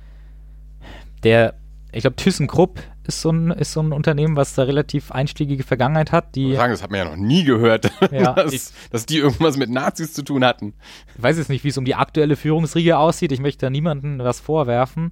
der 1.24 1.56
ich 1.91 2.01
glaube, 2.01 2.18
ThyssenKrupp 2.18 2.82
ist 3.08 3.22
so, 3.22 3.32
ein, 3.32 3.51
ist 3.51 3.74
so 3.74 3.82
ein 3.82 3.91
Unternehmen, 3.91 4.36
was 4.36 4.56
da 4.56 4.64
relativ 4.64 5.12
einstiegige 5.12 5.64
Vergangenheit 5.64 6.12
hat. 6.12 6.36
Die, 6.36 6.56
sagen, 6.56 6.72
das 6.72 6.84
hat 6.84 6.91
man 6.91 6.99
ja 6.99 7.06
noch 7.06 7.16
nie 7.16 7.43
gehört, 7.43 7.91
ja, 8.12 8.34
dass, 8.34 8.53
ich, 8.53 8.64
dass, 8.89 9.06
die 9.06 9.18
irgendwas 9.18 9.58
mit 9.58 9.70
Nazis 9.70 10.14
zu 10.14 10.24
tun 10.24 10.43
hatten. 10.43 10.74
Ich 11.16 11.22
weiß 11.24 11.38
jetzt 11.38 11.49
nicht, 11.49 11.64
wie 11.64 11.70
es 11.70 11.78
um 11.78 11.86
die 11.86 11.95
aktuelle 11.95 12.36
Führungsriege 12.36 12.97
aussieht. 12.97 13.32
Ich 13.32 13.39
möchte 13.39 13.66
da 13.66 13.70
niemandem 13.70 14.20
was 14.20 14.39
vorwerfen. 14.39 15.12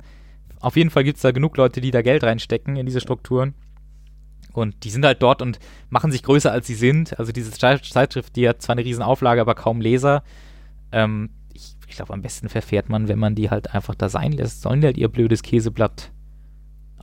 Auf 0.59 0.75
jeden 0.75 0.89
Fall 0.89 1.03
gibt 1.03 1.17
es 1.17 1.21
da 1.21 1.31
genug 1.31 1.57
Leute, 1.57 1.81
die 1.81 1.91
da 1.91 2.01
Geld 2.01 2.23
reinstecken 2.23 2.75
in 2.77 2.85
diese 2.85 3.01
Strukturen. 3.01 3.53
Und 4.53 4.83
die 4.83 4.89
sind 4.89 5.05
halt 5.05 5.21
dort 5.21 5.41
und 5.41 5.59
machen 5.89 6.11
sich 6.11 6.23
größer, 6.23 6.51
als 6.51 6.67
sie 6.67 6.75
sind. 6.75 7.19
Also 7.19 7.31
diese 7.31 7.51
Zeitschrift, 7.51 8.35
die 8.35 8.47
hat 8.47 8.61
zwar 8.61 8.73
eine 8.73 8.85
riesen 8.85 9.03
Auflage, 9.03 9.41
aber 9.41 9.55
kaum 9.55 9.81
Leser. 9.81 10.23
Ähm, 10.91 11.31
ich, 11.53 11.75
ich 11.87 11.95
glaube, 11.95 12.13
am 12.13 12.21
besten 12.21 12.49
verfährt 12.49 12.87
man, 12.87 13.07
wenn 13.07 13.19
man 13.19 13.35
die 13.35 13.49
halt 13.49 13.73
einfach 13.73 13.95
da 13.95 14.09
sein 14.09 14.31
lässt. 14.31 14.61
Sollen 14.61 14.81
die 14.81 14.87
halt 14.87 14.97
ihr 14.97 15.09
blödes 15.09 15.41
Käseblatt 15.41 16.11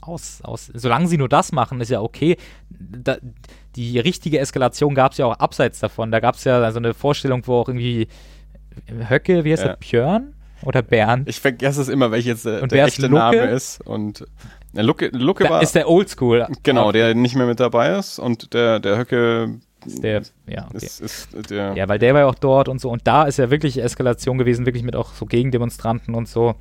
aus, 0.01 0.40
aus. 0.42 0.70
Solange 0.74 1.09
sie 1.09 1.18
nur 1.18 1.28
das 1.28 1.53
machen, 1.53 1.80
ist 1.80 1.90
ja 1.90 2.01
okay. 2.01 2.36
Da, 2.70 3.18
die 3.76 3.98
richtige 3.98 4.38
Eskalation 4.38 4.94
gab 4.94 5.12
es 5.12 5.18
ja 5.18 5.26
auch 5.26 5.38
abseits 5.38 5.80
davon. 5.80 6.11
Da 6.11 6.20
gab 6.20 6.34
es 6.34 6.44
ja 6.44 6.70
so 6.72 6.78
eine 6.78 6.94
Vorstellung, 6.94 7.46
wo 7.46 7.57
auch 7.57 7.68
irgendwie 7.68 8.09
Höcke, 9.09 9.44
wie 9.44 9.53
heißt 9.53 9.62
ja. 9.62 9.68
der, 9.70 9.76
Björn 9.76 10.34
oder 10.62 10.82
Bernd? 10.82 11.28
Ich 11.28 11.40
vergesse 11.40 11.80
es 11.80 11.88
immer, 11.88 12.11
welcher 12.11 12.30
jetzt 12.30 12.44
der, 12.44 12.66
der 12.66 12.84
echte 12.84 13.09
Name 13.09 13.51
ist. 13.51 13.80
Und 13.86 14.26
der 14.72 14.82
Lucke, 14.82 15.09
Lucke 15.12 15.44
da 15.44 15.51
war. 15.51 15.62
Ist 15.62 15.74
der 15.74 15.88
Oldschool. 15.88 16.46
Genau, 16.62 16.92
der 16.92 17.14
nicht 17.14 17.36
mehr 17.36 17.46
mit 17.46 17.61
dabei 17.61 17.98
ist. 17.98 18.18
Und 18.18 18.55
der, 18.55 18.80
der 18.80 18.98
Höcke 18.98 19.61
der, 19.86 20.22
ja, 20.46 20.66
okay. 20.66 20.76
ist, 20.76 21.01
ist 21.01 21.51
der 21.51 21.74
ja, 21.74 21.88
weil 21.88 21.98
der 21.98 22.12
war 22.12 22.20
ja 22.20 22.26
auch 22.26 22.34
dort 22.34 22.68
und 22.68 22.80
so. 22.80 22.90
Und 22.90 23.07
da 23.07 23.24
ist 23.24 23.38
ja 23.38 23.51
wirklich 23.51 23.82
Eskalation 23.82 24.38
gewesen, 24.38 24.66
wirklich 24.66 24.82
mit 24.84 24.96
auch 24.96 25.14
so 25.14 25.26
Gegendemonstranten 25.26 26.14
und 26.14 26.28
so. 26.28 26.55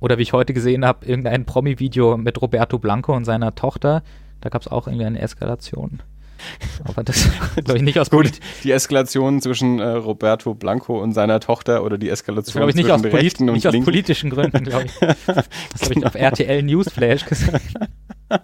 Oder 0.00 0.18
wie 0.18 0.22
ich 0.22 0.32
heute 0.32 0.54
gesehen 0.54 0.84
habe, 0.84 1.06
irgendein 1.06 1.44
Promi-Video 1.44 2.16
mit 2.16 2.40
Roberto 2.40 2.78
Blanco 2.78 3.14
und 3.14 3.24
seiner 3.24 3.54
Tochter. 3.54 4.02
Da 4.40 4.48
gab 4.48 4.62
es 4.62 4.68
auch 4.68 4.86
irgendwie 4.86 5.06
eine 5.06 5.20
Eskalation. 5.20 6.00
Aber 6.84 7.02
das 7.02 7.28
glaube 7.56 7.78
ich 7.78 7.82
nicht 7.82 7.98
aus 7.98 8.10
Gut, 8.10 8.30
die 8.62 8.70
Eskalation 8.70 9.40
zwischen 9.40 9.80
äh, 9.80 9.88
Roberto 9.88 10.54
Blanco 10.54 11.02
und 11.02 11.12
seiner 11.12 11.40
Tochter 11.40 11.82
oder 11.82 11.98
die 11.98 12.08
Eskalation 12.08 12.62
das 12.62 12.70
ich 12.70 12.76
nicht 12.76 12.90
aus, 12.90 13.02
polit 13.02 13.40
nicht 13.40 13.66
aus 13.66 13.84
politischen 13.84 14.30
Gründen, 14.30 14.64
glaube 14.64 14.86
ich. 14.86 14.92
Das 15.26 15.82
habe 15.82 15.94
ich 15.96 16.06
auf 16.06 16.14
RTL 16.14 16.62
Newsflash 16.62 17.24
gesagt. 17.24 17.64
Das 18.28 18.40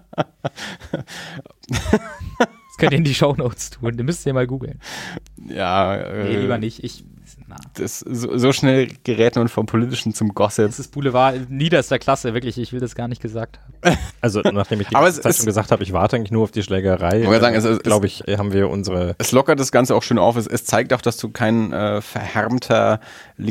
könnt 2.79 2.93
ihr 2.93 2.99
in 2.99 3.05
die 3.05 3.15
Shownotes 3.15 3.71
tun. 3.71 3.97
Ihr 3.97 4.05
müsst 4.05 4.27
ihr 4.27 4.35
mal 4.35 4.47
googeln. 4.47 4.81
Ja. 5.49 5.95
Äh, 5.95 6.25
nee, 6.25 6.41
lieber 6.41 6.59
nicht. 6.59 6.83
Ich 6.83 7.05
Na, 7.47 7.57
Das, 7.75 7.99
so, 8.01 8.39
so 8.39 8.53
schnell 8.53 8.89
gerät 9.05 9.37
man 9.37 9.49
vom 9.49 9.67
Politischen 9.67 10.15
zum 10.15 10.31
Gossip. 10.35 10.67
das 10.67 10.79
ist 10.79 10.93
Boulevard 10.93 11.51
niederster 11.51 11.99
Klasse, 11.99 12.33
wirklich. 12.33 12.57
Ich 12.57 12.73
will 12.73 12.81
das 12.81 12.95
gar 12.95 13.07
nicht 13.07 13.21
gesagt 13.21 13.59
haben. 13.61 13.97
Also, 14.23 14.41
nachdem 14.41 14.81
ich 14.81 14.89
die 14.89 14.95
Aber 14.97 15.05
ganze 15.05 15.19
es 15.19 15.23
Zeit 15.25 15.31
ist- 15.33 15.37
schon 15.37 15.47
gesagt 15.47 15.71
habe, 15.71 15.83
ich 15.83 15.93
warte 15.93 16.17
eigentlich 16.17 16.31
nur 16.31 16.45
auf 16.45 16.51
die 16.51 16.63
Schlägerei, 16.63 17.27
wollte 17.27 17.41
sagen, 17.43 17.55
es- 17.57 17.65
es- 17.65 17.81
glaube 17.83 18.07
ich, 18.07 18.21
haben 18.39 18.55
wir 18.55 18.71
unsere 18.71 19.15
Es 19.19 19.33
lockert 19.33 19.61
das 19.61 19.71
Ganze 19.73 19.95
auch 19.95 20.03
schön 20.03 20.17
auf. 20.19 20.37
Es, 20.37 20.47
es 20.47 20.65
zeigt 20.65 20.95
auch, 20.95 21.03
dass 21.03 21.19
du 21.19 21.29
kein 21.29 21.71
äh, 21.75 22.01
verhärmter, 22.01 23.01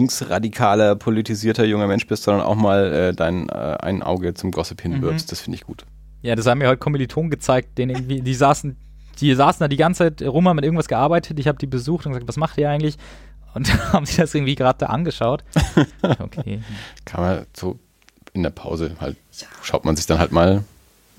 linksradikaler, 0.07 0.95
politisierter 0.95 1.65
junger 1.65 1.87
Mensch 1.87 2.07
bist, 2.07 2.23
sondern 2.23 2.45
auch 2.45 2.55
mal 2.55 2.91
äh, 2.93 3.13
dein 3.13 3.49
äh, 3.49 3.53
ein 3.53 4.03
Auge 4.03 4.33
zum 4.33 4.51
Gossip 4.51 4.81
hinwirfst. 4.81 5.31
Das 5.31 5.39
finde 5.41 5.55
ich 5.57 5.63
gut. 5.63 5.85
Ja, 6.21 6.35
das 6.35 6.45
haben 6.47 6.57
mir 6.59 6.67
heute 6.67 6.77
Kommilitonen 6.79 7.29
gezeigt, 7.29 7.77
denen 7.77 7.91
irgendwie, 7.95 8.21
die 8.21 8.33
saßen, 8.33 8.75
die 9.19 9.33
saßen 9.33 9.59
da 9.59 9.67
die 9.67 9.77
ganze 9.77 10.15
Zeit 10.15 10.21
rum, 10.27 10.47
haben 10.47 10.55
mit 10.55 10.65
irgendwas 10.65 10.87
gearbeitet. 10.87 11.39
Ich 11.39 11.47
habe 11.47 11.57
die 11.57 11.67
besucht 11.67 12.05
und 12.05 12.13
gesagt, 12.13 12.27
was 12.27 12.37
macht 12.37 12.57
ihr 12.57 12.69
eigentlich? 12.69 12.97
Und 13.53 13.73
haben 13.93 14.05
sich 14.05 14.15
das 14.17 14.33
irgendwie 14.33 14.55
gerade 14.55 14.79
da 14.79 14.85
angeschaut. 14.87 15.43
Okay. 16.19 16.61
Kann 17.05 17.21
man 17.21 17.45
so 17.55 17.79
in 18.33 18.43
der 18.43 18.49
Pause 18.49 18.95
halt, 18.99 19.17
schaut 19.61 19.85
man 19.85 19.95
sich 19.95 20.05
dann 20.05 20.19
halt 20.19 20.31
mal, 20.31 20.63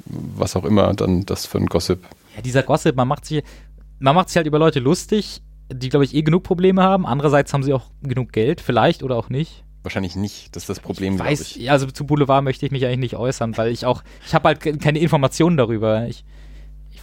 was 0.07 0.57
auch 0.57 0.65
immer, 0.65 0.93
dann 0.95 1.25
das 1.27 1.47
für 1.47 1.59
ein 1.59 1.67
Gossip. 1.67 2.03
Ja, 2.37 2.43
dieser 2.43 2.63
Gossip, 2.63 2.97
man 2.97 3.07
macht 3.09 3.25
sich, 3.25 3.43
man 4.01 4.15
macht 4.15 4.29
sich 4.29 4.37
halt 4.37 4.47
über 4.47 4.59
Leute 4.59 4.81
lustig, 4.81 5.41
die, 5.73 5.89
glaube 5.89 6.05
ich, 6.05 6.15
eh 6.15 6.23
genug 6.23 6.43
Probleme 6.43 6.83
haben. 6.83 7.07
Andererseits 7.07 7.53
haben 7.55 7.63
sie 7.63 7.73
auch 7.73 7.87
genug 8.03 8.33
Geld, 8.33 8.61
vielleicht 8.61 9.03
oder 9.03 9.17
auch 9.17 9.29
nicht. 9.31 9.63
Wahrscheinlich 9.83 10.17
nicht. 10.17 10.55
Das 10.57 10.65
ist 10.65 10.69
das 10.71 10.81
Problem, 10.81 11.17
glaube 11.17 11.31
Weiß, 11.31 11.41
ich. 11.43 11.57
ja, 11.57 11.73
also 11.73 11.87
zu 11.87 12.05
Boulevard 12.05 12.43
möchte 12.43 12.67
ich 12.67 12.73
mich 12.73 12.85
eigentlich 12.85 12.99
nicht 12.99 13.17
äußern, 13.17 13.57
weil 13.57 13.71
ich 13.71 13.87
auch, 13.87 14.03
ich 14.27 14.35
habe 14.35 14.49
halt 14.49 14.61
ke- 14.61 14.77
keine 14.79 14.99
Informationen 14.99 15.57
darüber. 15.57 16.07
Ich, 16.09 16.19
ich 16.19 16.25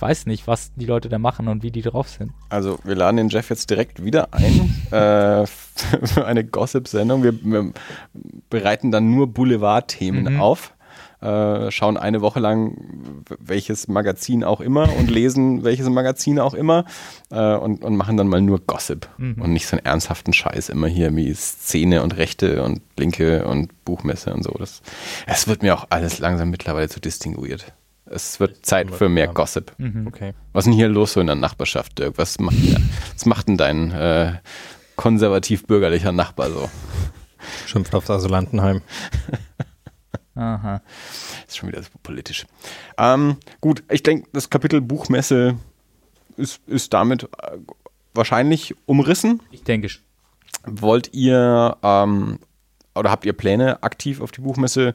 weiß 0.01 0.25
nicht, 0.25 0.47
was 0.47 0.71
die 0.75 0.85
Leute 0.85 1.09
da 1.09 1.19
machen 1.19 1.47
und 1.47 1.63
wie 1.63 1.71
die 1.71 1.81
drauf 1.81 2.09
sind. 2.09 2.31
Also 2.49 2.79
wir 2.83 2.95
laden 2.95 3.17
den 3.17 3.29
Jeff 3.29 3.49
jetzt 3.49 3.69
direkt 3.69 4.03
wieder 4.03 4.29
ein 4.33 4.75
äh, 4.91 5.45
für 5.45 6.25
eine 6.25 6.43
Gossip-Sendung. 6.43 7.23
Wir, 7.23 7.33
wir 7.43 7.71
bereiten 8.49 8.91
dann 8.91 9.11
nur 9.11 9.27
Boulevard-Themen 9.33 10.33
Mhm. 10.35 10.39
auf, 10.41 10.73
äh, 11.21 11.69
schauen 11.71 11.97
eine 11.97 12.21
Woche 12.21 12.39
lang 12.39 13.23
welches 13.39 13.87
Magazin 13.87 14.43
auch 14.43 14.59
immer 14.59 14.89
und 14.97 15.09
lesen 15.11 15.63
welches 15.63 15.87
Magazin 15.87 16.39
auch 16.39 16.53
immer 16.55 16.85
äh, 17.29 17.55
und, 17.55 17.83
und 17.83 17.95
machen 17.95 18.17
dann 18.17 18.27
mal 18.27 18.41
nur 18.41 18.59
Gossip 18.59 19.07
Mhm. 19.17 19.41
und 19.41 19.53
nicht 19.53 19.67
so 19.67 19.77
einen 19.77 19.85
ernsthaften 19.85 20.33
Scheiß 20.33 20.69
immer 20.69 20.87
hier 20.87 21.15
wie 21.15 21.31
Szene 21.33 22.01
und 22.01 22.17
Rechte 22.17 22.63
und 22.63 22.81
Linke 22.97 23.45
und 23.45 23.85
Buchmesse 23.85 24.33
und 24.33 24.43
so. 24.43 24.51
Das, 24.57 24.81
es 25.27 25.47
wird 25.47 25.61
mir 25.61 25.75
auch 25.75 25.85
alles 25.91 26.17
langsam 26.19 26.49
mittlerweile 26.49 26.89
zu 26.89 26.99
distinguiert. 26.99 27.73
Es 28.13 28.39
wird 28.39 28.65
Zeit 28.65 28.91
für 28.91 29.07
mehr. 29.09 29.27
Gossip. 29.29 29.73
Mhm. 29.77 30.07
Okay. 30.07 30.33
Was 30.53 30.63
ist 30.63 30.71
denn 30.71 30.73
hier 30.73 30.89
los 30.89 31.13
so 31.13 31.21
in 31.21 31.27
der 31.27 31.35
Nachbarschaft, 31.35 31.97
Dirk? 31.97 32.17
Was 32.17 32.39
macht, 32.39 32.55
was 33.13 33.25
macht 33.25 33.47
denn 33.47 33.57
dein 33.57 33.91
äh, 33.91 34.33
konservativ-bürgerlicher 34.97 36.11
Nachbar 36.11 36.49
so? 36.51 36.69
Schimpft 37.65 37.95
aufs 37.95 38.09
Asylantenheim. 38.09 38.81
Aha. 40.35 40.81
Ist 41.47 41.57
schon 41.57 41.69
wieder 41.69 41.81
so 41.83 41.89
politisch. 42.03 42.45
Ähm, 42.97 43.37
gut, 43.59 43.83
ich 43.89 44.03
denke, 44.03 44.29
das 44.33 44.49
Kapitel 44.49 44.79
Buchmesse 44.81 45.57
ist, 46.37 46.61
ist 46.67 46.93
damit 46.93 47.23
äh, 47.23 47.57
wahrscheinlich 48.13 48.75
umrissen. 48.85 49.41
Ich 49.51 49.63
denke, 49.63 49.87
sch- 49.87 49.99
Wollt 50.65 51.13
ihr 51.13 51.77
ähm, 51.81 52.39
oder 52.93 53.09
habt 53.09 53.25
ihr 53.25 53.33
Pläne, 53.33 53.81
aktiv 53.83 54.21
auf 54.21 54.31
die 54.31 54.41
Buchmesse 54.41 54.93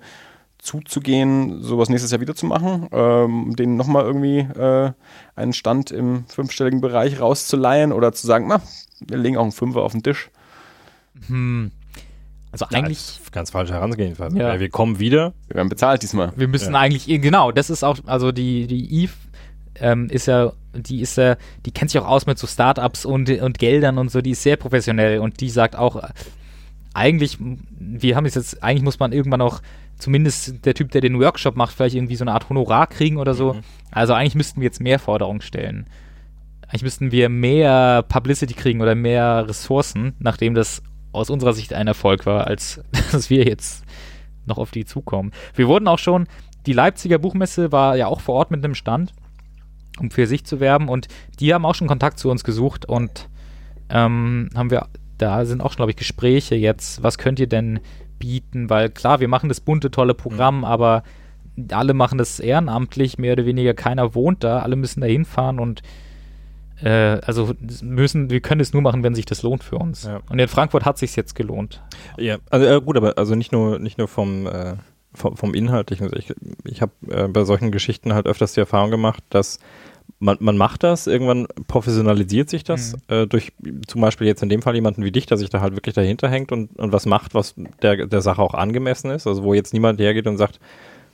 zuzugehen, 0.66 1.62
sowas 1.62 1.88
nächstes 1.88 2.10
Jahr 2.10 2.20
wieder 2.20 2.34
zu 2.34 2.44
machen, 2.46 2.88
ähm, 2.92 3.54
denen 3.56 3.76
nochmal 3.76 4.04
irgendwie 4.04 4.38
äh, 4.40 4.92
einen 5.34 5.52
Stand 5.52 5.90
im 5.90 6.26
fünfstelligen 6.26 6.80
Bereich 6.80 7.20
rauszuleihen 7.20 7.92
oder 7.92 8.12
zu 8.12 8.26
sagen, 8.26 8.46
na, 8.48 8.60
wir 9.00 9.16
legen 9.16 9.36
auch 9.36 9.42
einen 9.42 9.52
Fünfer 9.52 9.82
auf 9.82 9.92
den 9.92 10.02
Tisch. 10.02 10.30
hm. 11.28 11.70
Also 12.52 12.66
Ja, 12.70 12.78
eigentlich, 12.78 12.98
das 12.98 13.18
ist 13.20 13.32
ganz 13.32 13.50
falsche 13.50 13.74
Herangehensweise. 13.74 14.38
Ja. 14.38 14.54
Ja. 14.54 14.60
Wir 14.60 14.70
kommen 14.70 14.98
wieder. 14.98 15.34
Wir 15.48 15.56
werden 15.56 15.68
bezahlt 15.68 16.02
diesmal. 16.02 16.32
wir 16.36 16.48
müssen 16.48 16.72
Ja. 16.72 16.80
eigentlich, 16.80 17.06
genau, 17.20 17.52
das 17.52 17.68
ist 17.70 17.82
auch, 17.82 17.98
also 18.06 18.32
die, 18.32 18.66
die 18.66 19.02
Eve 19.02 19.12
ähm, 19.78 20.08
ist 20.08 20.26
ja, 20.26 20.52
die 20.74 21.00
ist 21.02 21.16
ja, 21.16 21.36
die 21.66 21.70
kennt 21.70 21.90
sich 21.90 22.00
auch 22.00 22.08
aus 22.08 22.24
mit 22.26 22.38
so 22.38 22.46
Startups 22.46 23.04
und, 23.04 23.28
und 23.28 23.58
Geldern 23.58 23.98
und 23.98 24.10
so, 24.10 24.22
die 24.22 24.30
ist 24.30 24.42
sehr 24.42 24.56
professionell 24.56 25.18
und 25.18 25.40
die 25.40 25.50
sagt 25.50 25.76
auch, 25.76 25.96
äh, 25.96 26.08
eigentlich, 26.94 27.36
wir 27.38 28.16
haben 28.16 28.24
es 28.24 28.36
jetzt, 28.36 28.62
eigentlich 28.62 28.82
muss 28.82 28.98
man 28.98 29.12
irgendwann 29.12 29.42
auch, 29.42 29.60
zumindest 29.98 30.64
der 30.64 30.74
Typ, 30.74 30.90
der 30.90 31.00
den 31.00 31.18
Workshop 31.20 31.56
macht, 31.56 31.74
vielleicht 31.74 31.94
irgendwie 31.94 32.16
so 32.16 32.24
eine 32.24 32.32
Art 32.32 32.48
Honorar 32.48 32.86
kriegen 32.86 33.16
oder 33.16 33.34
so. 33.34 33.54
Mhm. 33.54 33.60
Also 33.90 34.12
eigentlich 34.12 34.34
müssten 34.34 34.60
wir 34.60 34.66
jetzt 34.66 34.80
mehr 34.80 34.98
Forderungen 34.98 35.40
stellen. 35.40 35.86
Eigentlich 36.62 36.82
müssten 36.82 37.12
wir 37.12 37.28
mehr 37.28 38.04
Publicity 38.08 38.54
kriegen 38.54 38.80
oder 38.80 38.94
mehr 38.94 39.46
Ressourcen, 39.48 40.14
nachdem 40.18 40.54
das 40.54 40.82
aus 41.12 41.30
unserer 41.30 41.52
Sicht 41.52 41.72
ein 41.72 41.86
Erfolg 41.86 42.26
war, 42.26 42.46
als 42.46 42.82
dass 43.12 43.30
wir 43.30 43.44
jetzt 43.44 43.84
noch 44.46 44.58
auf 44.58 44.70
die 44.70 44.84
zukommen. 44.84 45.32
Wir 45.54 45.68
wurden 45.68 45.88
auch 45.88 45.98
schon, 45.98 46.26
die 46.66 46.72
Leipziger 46.72 47.18
Buchmesse 47.18 47.72
war 47.72 47.96
ja 47.96 48.06
auch 48.06 48.20
vor 48.20 48.34
Ort 48.34 48.50
mit 48.50 48.64
einem 48.64 48.74
Stand, 48.74 49.12
um 49.98 50.10
für 50.10 50.26
sich 50.26 50.44
zu 50.44 50.60
werben 50.60 50.88
und 50.88 51.08
die 51.40 51.54
haben 51.54 51.64
auch 51.64 51.74
schon 51.74 51.88
Kontakt 51.88 52.18
zu 52.18 52.30
uns 52.30 52.44
gesucht 52.44 52.86
und 52.86 53.28
ähm, 53.88 54.50
haben 54.54 54.70
wir, 54.70 54.88
da 55.18 55.44
sind 55.44 55.60
auch 55.60 55.70
schon, 55.70 55.76
glaube 55.76 55.92
ich, 55.92 55.96
Gespräche 55.96 56.54
jetzt, 56.54 57.02
was 57.02 57.18
könnt 57.18 57.38
ihr 57.38 57.46
denn 57.46 57.80
bieten, 58.18 58.70
weil 58.70 58.90
klar, 58.90 59.20
wir 59.20 59.28
machen 59.28 59.48
das 59.48 59.60
bunte, 59.60 59.90
tolle 59.90 60.14
Programm, 60.14 60.64
aber 60.64 61.02
alle 61.70 61.94
machen 61.94 62.18
das 62.18 62.40
ehrenamtlich, 62.40 63.18
mehr 63.18 63.32
oder 63.32 63.46
weniger, 63.46 63.74
keiner 63.74 64.14
wohnt 64.14 64.44
da, 64.44 64.60
alle 64.60 64.76
müssen 64.76 65.00
da 65.00 65.06
hinfahren 65.06 65.58
und 65.58 65.82
äh, 66.82 67.20
also 67.24 67.54
müssen, 67.82 68.28
wir 68.30 68.40
können 68.40 68.60
es 68.60 68.72
nur 68.72 68.82
machen, 68.82 69.02
wenn 69.02 69.14
sich 69.14 69.24
das 69.24 69.42
lohnt 69.42 69.64
für 69.64 69.76
uns. 69.76 70.04
Ja. 70.04 70.20
Und 70.28 70.38
in 70.38 70.48
Frankfurt 70.48 70.84
hat 70.84 70.98
sich 70.98 71.16
jetzt 71.16 71.34
gelohnt. 71.34 71.82
Ja, 72.18 72.36
also 72.50 72.66
äh, 72.66 72.80
gut, 72.80 72.96
aber 72.96 73.16
also 73.16 73.34
nicht 73.34 73.52
nur 73.52 73.78
nicht 73.78 73.96
nur 73.96 74.08
vom 74.08 74.46
äh, 74.46 74.74
vom, 75.14 75.36
vom 75.36 75.54
Inhaltlichen. 75.54 76.10
Ich, 76.14 76.32
ich 76.64 76.82
habe 76.82 76.92
äh, 77.08 77.28
bei 77.28 77.44
solchen 77.44 77.72
Geschichten 77.72 78.12
halt 78.12 78.26
öfters 78.26 78.52
die 78.52 78.60
Erfahrung 78.60 78.90
gemacht, 78.90 79.24
dass 79.30 79.58
man, 80.18 80.36
man 80.40 80.56
macht 80.56 80.82
das, 80.82 81.06
irgendwann 81.06 81.46
professionalisiert 81.68 82.48
sich 82.48 82.64
das 82.64 82.94
Mhm. 82.94 83.14
äh, 83.14 83.26
durch 83.26 83.52
zum 83.86 84.00
Beispiel 84.00 84.26
jetzt 84.26 84.42
in 84.42 84.48
dem 84.48 84.62
Fall 84.62 84.74
jemanden 84.74 85.04
wie 85.04 85.12
dich, 85.12 85.26
der 85.26 85.36
sich 85.36 85.50
da 85.50 85.60
halt 85.60 85.74
wirklich 85.76 85.94
dahinter 85.94 86.28
hängt 86.28 86.52
und, 86.52 86.74
und 86.78 86.92
was 86.92 87.04
macht, 87.06 87.34
was 87.34 87.54
der, 87.82 88.06
der 88.06 88.22
Sache 88.22 88.40
auch 88.40 88.54
angemessen 88.54 89.10
ist. 89.10 89.26
Also 89.26 89.42
wo 89.42 89.52
jetzt 89.54 89.74
niemand 89.74 90.00
hergeht 90.00 90.26
und 90.26 90.38
sagt, 90.38 90.58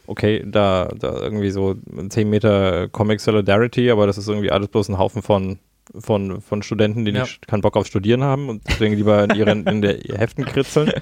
okay, 0.07 0.45
da, 0.47 0.89
da 0.99 1.21
irgendwie 1.21 1.51
so 1.51 1.75
10 2.09 2.31
Meter 2.31 2.89
Comic 2.89 3.21
Solidarity, 3.21 3.91
aber 3.91 4.07
das 4.07 4.19
ist 4.19 4.29
irgendwie 4.29 4.51
alles 4.53 4.69
bloß 4.69 4.89
ein 4.89 4.99
Haufen 4.99 5.23
von, 5.23 5.59
von, 5.99 6.41
von 6.41 6.63
Studenten, 6.63 7.05
die 7.05 7.11
Ja. 7.13 7.23
nicht 7.23 7.47
keinen 7.49 7.61
Bock 7.63 7.77
auf 7.77 7.87
Studieren 7.87 8.23
haben 8.23 8.49
und 8.49 8.63
deswegen 8.69 8.95
lieber 8.95 9.25
in 9.25 9.35
ihren 9.35 9.67
in 9.67 9.83
der 9.83 9.99
Heften 10.17 10.45
kritzeln. 10.45 10.93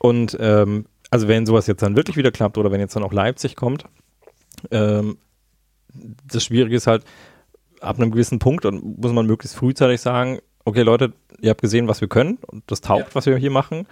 Und 0.00 0.36
ähm, 0.40 0.86
also 1.10 1.28
wenn 1.28 1.46
sowas 1.46 1.66
jetzt 1.66 1.82
dann 1.82 1.96
wirklich 1.96 2.16
wieder 2.16 2.30
klappt 2.30 2.58
oder 2.58 2.70
wenn 2.70 2.80
jetzt 2.80 2.94
dann 2.96 3.02
auch 3.02 3.12
Leipzig 3.12 3.56
kommt, 3.56 3.84
ähm, 4.70 5.16
das 6.26 6.44
Schwierige 6.44 6.76
ist 6.76 6.86
halt, 6.86 7.04
ab 7.80 7.96
einem 7.98 8.10
gewissen 8.10 8.38
Punkt 8.38 8.66
und 8.66 9.00
muss 9.00 9.12
man 9.12 9.26
möglichst 9.26 9.56
frühzeitig 9.56 10.00
sagen, 10.00 10.38
okay 10.64 10.82
Leute, 10.82 11.12
ihr 11.40 11.50
habt 11.50 11.62
gesehen, 11.62 11.88
was 11.88 12.00
wir 12.02 12.08
können 12.08 12.38
und 12.46 12.62
das 12.70 12.80
taugt, 12.82 13.14
was 13.14 13.24
wir 13.26 13.36
hier 13.36 13.50
machen, 13.50 13.86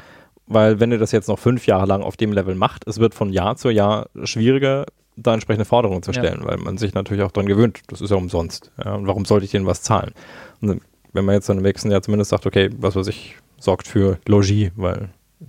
weil 0.47 0.79
wenn 0.81 0.93
ihr 0.93 0.99
das 0.99 1.13
jetzt 1.13 1.29
noch 1.29 1.39
fünf 1.39 1.67
Jahre 1.67 1.87
lang 1.87 2.03
auf 2.03 2.17
dem 2.17 2.33
Level 2.33 2.55
macht, 2.55 2.87
es 2.87 2.99
wird 2.99 3.15
von 3.15 3.33
Jahr 3.33 3.57
zu 3.57 3.71
Jahr 3.71 4.09
schwieriger, 4.25 4.85
da 5.17 5.33
entsprechende 5.35 5.65
Forderungen 5.65 6.03
zu 6.03 6.13
Ja. 6.13 6.21
stellen, 6.23 6.41
weil 6.45 6.59
man 6.59 6.77
sich 6.79 6.95
natürlich 6.95 7.23
auch 7.23 7.33
dran 7.33 7.47
gewöhnt. 7.47 7.81
Das 7.89 8.01
ist 8.01 8.11
ja 8.11 8.17
umsonst. 8.17 8.71
Ja, 8.85 8.95
und 8.95 9.07
warum 9.07 9.25
sollte 9.25 9.45
ich 9.47 9.51
denen 9.51 9.67
was 9.67 9.83
zahlen? 9.83 10.13
Und 10.61 10.81
wenn 11.13 11.25
man 11.25 11.35
jetzt 11.35 11.49
dann 11.49 11.57
im 11.57 11.63
nächsten 11.65 11.91
Jahr 11.91 12.03
zumindest 12.03 12.31
sagt, 12.31 12.47
okay, 12.47 12.71
was 12.79 12.95
weiß 12.95 13.07
ich, 13.09 13.37
sorgt 13.59 13.89
für 13.89 14.19
Logis, 14.29 14.71
weil 14.77 15.09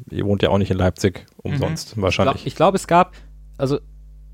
ihr 0.10 0.26
wohnt 0.26 0.42
ja 0.42 0.50
auch 0.50 0.58
nicht 0.58 0.72
in 0.72 0.78
Leipzig 0.78 1.26
umsonst, 1.44 1.98
Mhm. 1.98 2.02
wahrscheinlich. 2.04 2.48
Ich 2.48 2.56
glaube, 2.56 2.72
glaub, 2.72 2.76
es 2.76 2.88
gab, 2.88 3.14
also 3.58 3.80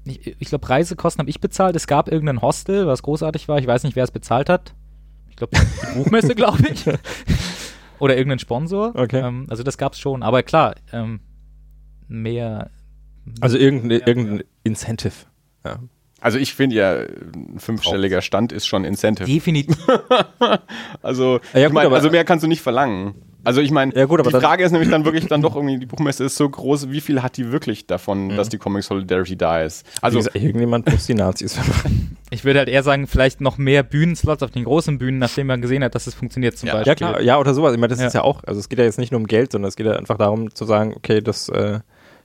ich, 0.05 0.35
ich 0.39 0.47
glaube, 0.49 0.69
Reisekosten 0.69 1.19
habe 1.19 1.29
ich 1.29 1.39
bezahlt. 1.41 1.75
Es 1.75 1.87
gab 1.87 2.11
irgendein 2.11 2.41
Hostel, 2.41 2.87
was 2.87 3.01
großartig 3.03 3.47
war. 3.47 3.57
Ich 3.59 3.67
weiß 3.67 3.83
nicht, 3.83 3.95
wer 3.95 4.03
es 4.03 4.11
bezahlt 4.11 4.49
hat. 4.49 4.73
Ich 5.29 5.35
glaube, 5.35 5.57
die 5.57 5.97
Buchmesse, 5.97 6.35
glaube 6.35 6.63
ich. 6.71 6.85
Oder 7.99 8.15
irgendein 8.17 8.39
Sponsor. 8.39 8.93
Okay. 8.95 9.19
Ähm, 9.19 9.45
also 9.49 9.63
das 9.63 9.77
gab 9.77 9.93
es 9.93 9.99
schon. 9.99 10.21
Aber 10.23 10.43
klar, 10.43 10.75
ähm, 10.93 11.19
mehr. 12.07 12.69
Also 13.41 13.57
irgendein, 13.57 14.01
irgendein 14.05 14.43
Incentive. 14.63 15.13
Ja. 15.63 15.79
Also 16.21 16.37
ich 16.39 16.53
finde 16.53 16.75
ja, 16.75 16.93
ein 17.35 17.59
fünfstelliger 17.59 18.21
Stand 18.21 18.51
ist 18.51 18.65
schon 18.67 18.83
Incentive. 18.85 19.27
Definitiv. 19.27 19.75
Also, 21.01 21.39
Ja, 21.53 21.59
ich 21.61 21.65
gut, 21.65 21.73
mein, 21.73 21.85
aber- 21.87 21.95
also 21.95 22.09
mehr 22.09 22.23
kannst 22.25 22.43
du 22.43 22.47
nicht 22.47 22.61
verlangen. 22.61 23.15
Also 23.45 23.61
ich 23.61 23.71
meine, 23.71 23.95
Ja, 23.95 24.05
gut, 24.05 24.19
aber 24.19 24.31
die 24.31 24.39
Frage 24.39 24.63
ist 24.63 24.71
nämlich 24.71 24.89
dann 24.89 25.05
wirklich 25.05 25.27
dann 25.27 25.41
doch 25.41 25.55
irgendwie, 25.55 25.77
die 25.79 25.85
Buchmesse 25.85 26.23
ist 26.25 26.35
so 26.35 26.49
groß, 26.49 26.89
wie 26.91 26.99
viel 27.01 27.21
hat 27.23 27.37
die 27.37 27.51
wirklich 27.51 27.87
davon, 27.87 28.35
dass 28.35 28.49
die 28.49 28.57
Comic 28.57 28.83
Solidarity 28.83 29.37
da 29.37 29.61
ist? 29.61 29.85
Also 30.01 30.17
Also 30.17 30.29
irgendjemand 30.33 30.89
muss 30.91 31.05
die 31.05 31.13
Nazis. 31.13 31.57
Ich 32.31 32.43
würde 32.43 32.57
halt 32.59 32.69
eher 32.69 32.81
sagen, 32.81 33.05
vielleicht 33.05 33.39
noch 33.39 33.59
mehr 33.59 33.83
Bühnenslots 33.83 34.41
auf 34.41 34.49
den 34.49 34.63
großen 34.63 34.97
Bühnen, 34.97 35.19
nachdem 35.19 35.45
man 35.45 35.61
gesehen 35.61 35.83
hat, 35.83 35.93
dass 35.93 36.07
es 36.07 36.15
funktioniert 36.15 36.57
zum 36.57 36.67
Ja. 36.67 36.73
Beispiel. 36.73 36.89
Ja 36.89 36.95
klar, 36.95 37.21
ja 37.21 37.37
oder 37.39 37.53
sowas. 37.53 37.73
Ich 37.73 37.79
meine, 37.79 37.89
das 37.91 37.99
Ja. 38.01 38.07
ist 38.07 38.13
ja 38.13 38.23
auch, 38.23 38.43
also 38.45 38.59
es 38.59 38.67
geht 38.67 38.79
ja 38.79 38.83
jetzt 38.85 38.97
nicht 38.97 39.11
nur 39.11 39.19
um 39.21 39.27
Geld, 39.27 39.51
sondern 39.51 39.69
es 39.69 39.75
geht 39.75 39.85
ja 39.85 39.93
einfach 39.93 40.17
darum 40.17 40.53
zu 40.53 40.65
sagen, 40.65 40.93
okay, 40.97 41.21
das, 41.21 41.49
äh, 41.49 41.79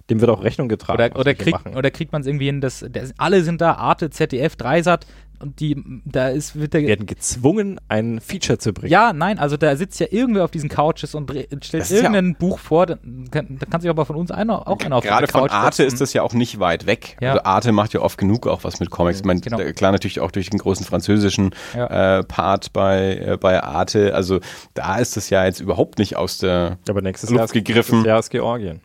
dem 0.08 0.20
wird 0.22 0.30
auch 0.30 0.42
Rechnung 0.42 0.68
getragen. 0.68 1.00
Oder, 1.12 1.20
oder, 1.20 1.34
kriegt, 1.34 1.66
oder 1.76 1.90
kriegt 1.90 2.12
man 2.12 2.22
es 2.22 2.26
irgendwie 2.26 2.46
hin, 2.46 2.62
dass, 2.62 2.84
dass 2.90 3.12
alle 3.18 3.42
sind 3.44 3.60
da, 3.60 3.74
Arte, 3.74 4.08
ZDF, 4.10 4.56
Dreisat, 4.56 5.06
und 5.40 5.60
die, 5.60 5.82
da 6.04 6.28
ist, 6.28 6.54
wird 6.58 6.74
der. 6.74 6.82
werden 6.86 7.06
gezwungen, 7.06 7.80
ein 7.88 8.20
Feature 8.20 8.58
zu 8.58 8.72
bringen. 8.72 8.92
Ja, 8.92 9.12
nein, 9.12 9.38
also 9.38 9.56
da 9.56 9.74
sitzt 9.76 9.98
ja 10.00 10.06
irgendwer 10.10 10.44
auf 10.44 10.50
diesen 10.50 10.68
Couches 10.68 11.14
und 11.14 11.30
stellt 11.30 11.82
ist 11.84 11.90
ja 11.90 11.96
irgendein 11.96 12.34
Buch 12.36 12.58
vor, 12.58 12.86
da 12.86 12.96
kann, 13.30 13.56
da 13.58 13.66
kann 13.66 13.80
sich 13.80 13.90
aber 13.90 14.04
von 14.06 14.16
uns 14.16 14.30
einer, 14.30 14.68
auch 14.68 14.78
einer 14.80 14.96
auf 14.96 15.04
Gerade 15.04 15.26
der 15.26 15.32
von 15.32 15.42
Couch 15.42 15.52
Arte 15.52 15.76
setzen. 15.78 15.94
ist 15.94 16.00
das 16.00 16.12
ja 16.12 16.22
auch 16.22 16.32
nicht 16.34 16.60
weit 16.60 16.86
weg. 16.86 17.16
Ja. 17.20 17.32
Also 17.32 17.44
Arte 17.44 17.72
macht 17.72 17.92
ja 17.94 18.00
oft 18.00 18.18
genug 18.18 18.46
auch 18.46 18.64
was 18.64 18.80
mit 18.80 18.90
Comics. 18.90 19.20
Ich 19.20 19.24
meine, 19.24 19.40
Genau. 19.40 19.56
da- 19.58 19.72
klar 19.72 19.92
natürlich 19.92 20.20
auch 20.20 20.30
durch 20.30 20.50
den 20.50 20.58
großen 20.58 20.84
französischen 20.86 21.50
Ja. 21.74 22.18
äh, 22.18 22.24
Part 22.24 22.72
bei, 22.72 23.16
äh, 23.16 23.36
bei 23.40 23.62
Arte. 23.62 24.14
Also 24.14 24.40
da 24.74 24.96
ist 24.98 25.16
das 25.16 25.30
ja 25.30 25.44
jetzt 25.44 25.60
überhaupt 25.60 25.98
nicht 25.98 26.16
aus 26.16 26.38
der 26.38 26.78
Aber 26.88 27.00
nächstes 27.02 27.30
Luft 27.30 27.38
Jahr, 27.38 27.44
ist, 27.46 27.52
gegriffen. 27.52 27.96
nächstes 28.02 28.06
Jahr 28.08 28.18
ist 28.18 28.30
Georgien. 28.30 28.80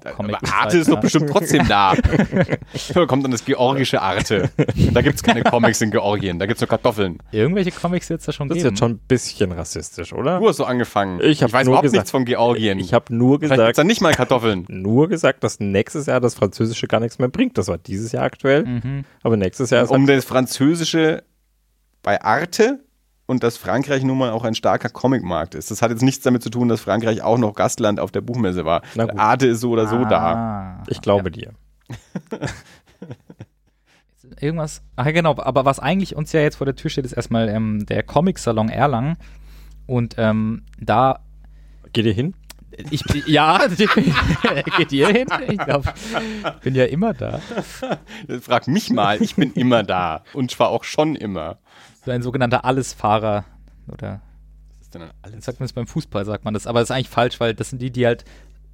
Comic 0.00 0.36
aber 0.36 0.52
Arte 0.54 0.78
ist 0.78 0.90
doch 0.90 0.98
bestimmt 1.00 1.28
trotzdem 1.30 1.68
da. 1.68 1.94
da 2.94 3.06
kommt 3.06 3.24
dann 3.24 3.30
das 3.30 3.44
georgische 3.44 4.00
Arte. 4.00 4.50
Da 4.92 5.02
gibt's 5.02 5.22
keine 5.22 5.42
Comics 5.42 5.80
in 5.82 5.90
Georgien, 5.90 6.38
da 6.38 6.46
gibt's 6.46 6.60
nur 6.60 6.68
Kartoffeln. 6.68 7.18
Irgendwelche 7.32 7.70
Comics 7.70 8.08
es 8.10 8.24
da 8.24 8.32
schon 8.32 8.48
Das 8.48 8.56
ist 8.56 8.62
geben. 8.62 8.74
jetzt 8.74 8.78
schon 8.78 8.92
ein 8.92 8.98
bisschen 9.06 9.52
rassistisch, 9.52 10.12
oder? 10.12 10.38
Du 10.40 10.48
hast 10.48 10.56
so 10.56 10.64
angefangen. 10.64 11.20
Ich 11.22 11.42
hab 11.42 11.52
weiß 11.52 11.66
überhaupt 11.66 11.82
gesagt- 11.84 11.98
nichts 11.98 12.10
von 12.10 12.24
Georgien. 12.24 12.78
Ich 12.78 12.94
habe 12.94 13.14
nur 13.14 13.38
Vielleicht 13.38 13.50
gibt's 13.50 13.60
gesagt, 13.60 13.78
da 13.78 13.84
nicht 13.84 14.00
mal 14.00 14.14
Kartoffeln. 14.14 14.64
nur 14.68 15.08
gesagt, 15.08 15.44
dass 15.44 15.60
nächstes 15.60 16.06
Jahr 16.06 16.20
das 16.20 16.34
Französische 16.34 16.86
gar 16.86 17.00
nichts 17.00 17.18
mehr 17.18 17.28
bringt. 17.28 17.58
Das 17.58 17.68
war 17.68 17.78
dieses 17.78 18.12
Jahr 18.12 18.24
aktuell, 18.24 18.64
Mhm. 18.64 19.04
aber 19.22 19.36
nächstes 19.36 19.70
Jahr 19.70 19.84
ist 19.84 19.90
um 19.90 20.06
das 20.06 20.24
Französische 20.24 21.22
bei 22.02 22.20
Arte 22.22 22.80
und 23.30 23.44
dass 23.44 23.56
Frankreich 23.56 24.02
nun 24.02 24.18
mal 24.18 24.30
auch 24.30 24.42
ein 24.42 24.56
starker 24.56 24.88
Comicmarkt 24.88 25.54
ist. 25.54 25.70
Das 25.70 25.82
hat 25.82 25.92
jetzt 25.92 26.02
nichts 26.02 26.24
damit 26.24 26.42
zu 26.42 26.50
tun, 26.50 26.68
dass 26.68 26.80
Frankreich 26.80 27.22
auch 27.22 27.38
noch 27.38 27.54
Gastland 27.54 28.00
auf 28.00 28.10
der 28.10 28.22
Buchmesse 28.22 28.64
war. 28.64 28.82
Na 28.96 29.04
gut. 29.04 29.20
Arte 29.20 29.46
ist 29.46 29.60
so 29.60 29.70
oder 29.70 29.86
so 29.86 30.04
da. 30.04 30.34
Ah. 30.34 30.82
ich 30.88 31.00
glaube 31.00 31.30
dir. 31.30 31.52
Irgendwas. 34.40 34.82
Ach 34.96 35.06
ja, 35.06 35.12
genau, 35.12 35.36
aber 35.38 35.64
was 35.64 35.78
eigentlich 35.78 36.16
uns 36.16 36.32
ja 36.32 36.40
jetzt 36.40 36.56
vor 36.56 36.64
der 36.64 36.74
Tür 36.74 36.90
steht, 36.90 37.04
ist 37.04 37.12
erstmal 37.12 37.48
ähm, 37.48 37.86
der 37.86 38.02
Comic-Salon 38.02 38.68
Erlangen. 38.68 39.16
Und 39.86 40.16
ähm, 40.18 40.64
da 40.80 41.20
Geht 41.92 42.06
ihr 42.06 42.12
hin? 42.12 42.34
Ich, 42.90 43.02
ja, 43.26 43.66
geht 44.76 44.92
ihr 44.92 45.08
hin? 45.08 45.26
Ich 45.48 45.58
glaube, 45.58 45.92
ich 46.56 46.60
bin 46.62 46.74
ja 46.74 46.84
immer 46.84 47.14
da. 47.14 47.40
Frag 48.40 48.66
mich 48.66 48.90
mal, 48.90 49.22
ich 49.22 49.36
bin 49.36 49.52
immer 49.52 49.84
da. 49.84 50.24
Und 50.32 50.50
zwar 50.50 50.70
auch 50.70 50.82
schon 50.82 51.14
immer. 51.14 51.58
So 52.10 52.14
ein 52.14 52.22
sogenannter 52.22 52.64
Allesfahrer. 52.64 53.44
Oder 53.86 54.20
Was 54.78 54.80
ist 54.86 54.94
denn 54.94 55.02
dann 55.02 55.10
alles? 55.22 55.44
sagt 55.44 55.60
man 55.60 55.64
das 55.66 55.72
beim 55.72 55.86
Fußball, 55.86 56.24
sagt 56.24 56.44
man 56.44 56.54
das. 56.54 56.66
Aber 56.66 56.80
das 56.80 56.90
ist 56.90 56.96
eigentlich 56.96 57.08
falsch, 57.08 57.38
weil 57.38 57.54
das 57.54 57.70
sind 57.70 57.80
die, 57.80 57.92
die 57.92 58.04
halt 58.04 58.24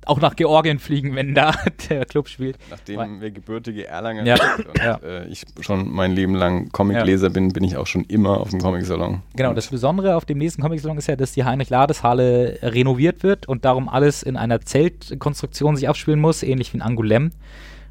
auch 0.07 0.21
nach 0.23 0.37
Georgien 0.37 0.79
fliegen, 0.79 1.15
wenn 1.15 1.35
da 1.35 1.53
der 1.91 2.07
Club 2.07 2.29
spielt. 2.29 2.57
Nachdem 2.71 3.21
wir 3.21 3.31
gebürtige 3.31 3.87
Erlanger 3.89 4.25
Ja, 4.25 4.37
sind 4.39 4.69
und 4.69 4.79
ja. 4.79 4.97
äh, 5.05 5.27
ich 5.27 5.45
schon 5.61 5.91
mein 5.93 6.13
Leben 6.13 6.35
lang 6.35 6.71
Comicleser 6.71 7.29
bin, 7.29 7.53
bin 7.53 7.63
ich 7.63 7.77
auch 7.77 7.87
schon 7.87 8.05
immer 8.05 8.41
auf 8.41 8.49
dem 8.49 8.61
Comic-Salon. 8.61 9.21
Genau, 9.35 9.53
das 9.53 9.67
Besondere 9.67 10.17
auf 10.17 10.25
dem 10.25 10.39
nächsten 10.39 10.63
Comic-Salon 10.63 10.97
ist 10.97 11.09
ja, 11.09 11.17
dass 11.17 11.33
die 11.33 11.45
Heinrich-Lades-Halle 11.45 12.61
renoviert 12.63 13.23
wird 13.23 13.47
und 13.47 13.67
darum 13.67 13.91
alles 13.91 14.23
in 14.23 14.39
einer 14.39 14.63
Zeltkonstruktion 14.63 15.77
sich 15.77 15.91
abspielen 15.91 16.21
muss, 16.21 16.43
ähnlich 16.43 16.73
wie 16.73 16.79
in 16.79 16.83
Angoulême. 16.83 17.33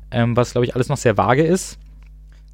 Ähm, 0.10 0.36
was, 0.36 0.54
glaube 0.54 0.66
ich, 0.66 0.74
alles 0.74 0.90
noch 0.90 0.98
sehr 0.98 1.18
vage 1.18 1.44
ist. 1.44 1.78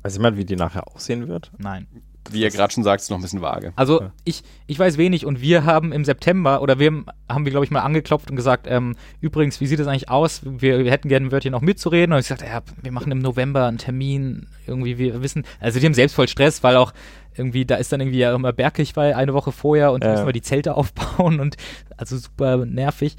Weiß 0.01 0.15
jemand, 0.15 0.35
wie 0.35 0.43
die 0.45 0.55
nachher 0.57 0.87
aussehen 0.93 1.27
wird? 1.29 1.51
Nein. 1.57 1.87
Wie 2.31 2.41
ihr 2.41 2.49
gerade 2.49 2.71
schon 2.73 2.83
sagt, 2.83 3.01
ist 3.01 3.09
noch 3.09 3.17
ein 3.17 3.21
bisschen 3.21 3.41
vage. 3.41 3.73
Also 3.75 4.01
Ja. 4.01 4.13
ich, 4.23 4.43
ich 4.67 4.79
weiß 4.79 4.97
wenig 4.97 5.25
und 5.25 5.41
wir 5.41 5.65
haben 5.65 5.91
im 5.91 6.05
September 6.05 6.61
oder 6.61 6.79
wir 6.79 7.03
haben, 7.29 7.45
wir, 7.45 7.51
glaube 7.51 7.65
ich, 7.65 7.71
mal 7.71 7.81
angeklopft 7.81 8.29
und 8.29 8.35
gesagt, 8.35 8.67
ähm, 8.69 8.95
übrigens, 9.19 9.59
wie 9.61 9.67
sieht 9.67 9.79
das 9.79 9.87
eigentlich 9.87 10.09
aus? 10.09 10.41
Wir, 10.43 10.83
wir 10.83 10.91
hätten 10.91 11.09
gerne 11.09 11.27
ein 11.27 11.31
Wörtchen 11.31 11.51
noch 11.51 11.61
mitzureden. 11.61 12.13
Und 12.13 12.19
ich 12.19 12.27
sagte, 12.27 12.45
ja, 12.45 12.61
wir 12.81 12.91
machen 12.91 13.11
im 13.11 13.19
November 13.19 13.65
einen 13.67 13.77
Termin, 13.77 14.47
irgendwie, 14.67 14.97
wir 14.97 15.21
wissen, 15.21 15.43
also 15.59 15.79
die 15.79 15.85
haben 15.85 15.93
selbst 15.93 16.13
voll 16.13 16.27
Stress, 16.27 16.63
weil 16.63 16.75
auch 16.77 16.93
irgendwie, 17.35 17.65
da 17.65 17.75
ist 17.75 17.91
dann 17.91 18.01
irgendwie 18.01 18.19
ja 18.19 18.33
immer 18.35 18.51
Bergkirchweih 18.53 19.15
eine 19.15 19.33
Woche 19.33 19.51
vorher 19.51 19.91
und 19.91 20.03
da 20.03 20.07
Ja. 20.07 20.13
müssen 20.13 20.25
wir 20.25 20.33
die 20.33 20.41
Zelte 20.41 20.75
aufbauen 20.75 21.39
und 21.39 21.55
also 21.97 22.17
super 22.17 22.65
nervig. 22.65 23.15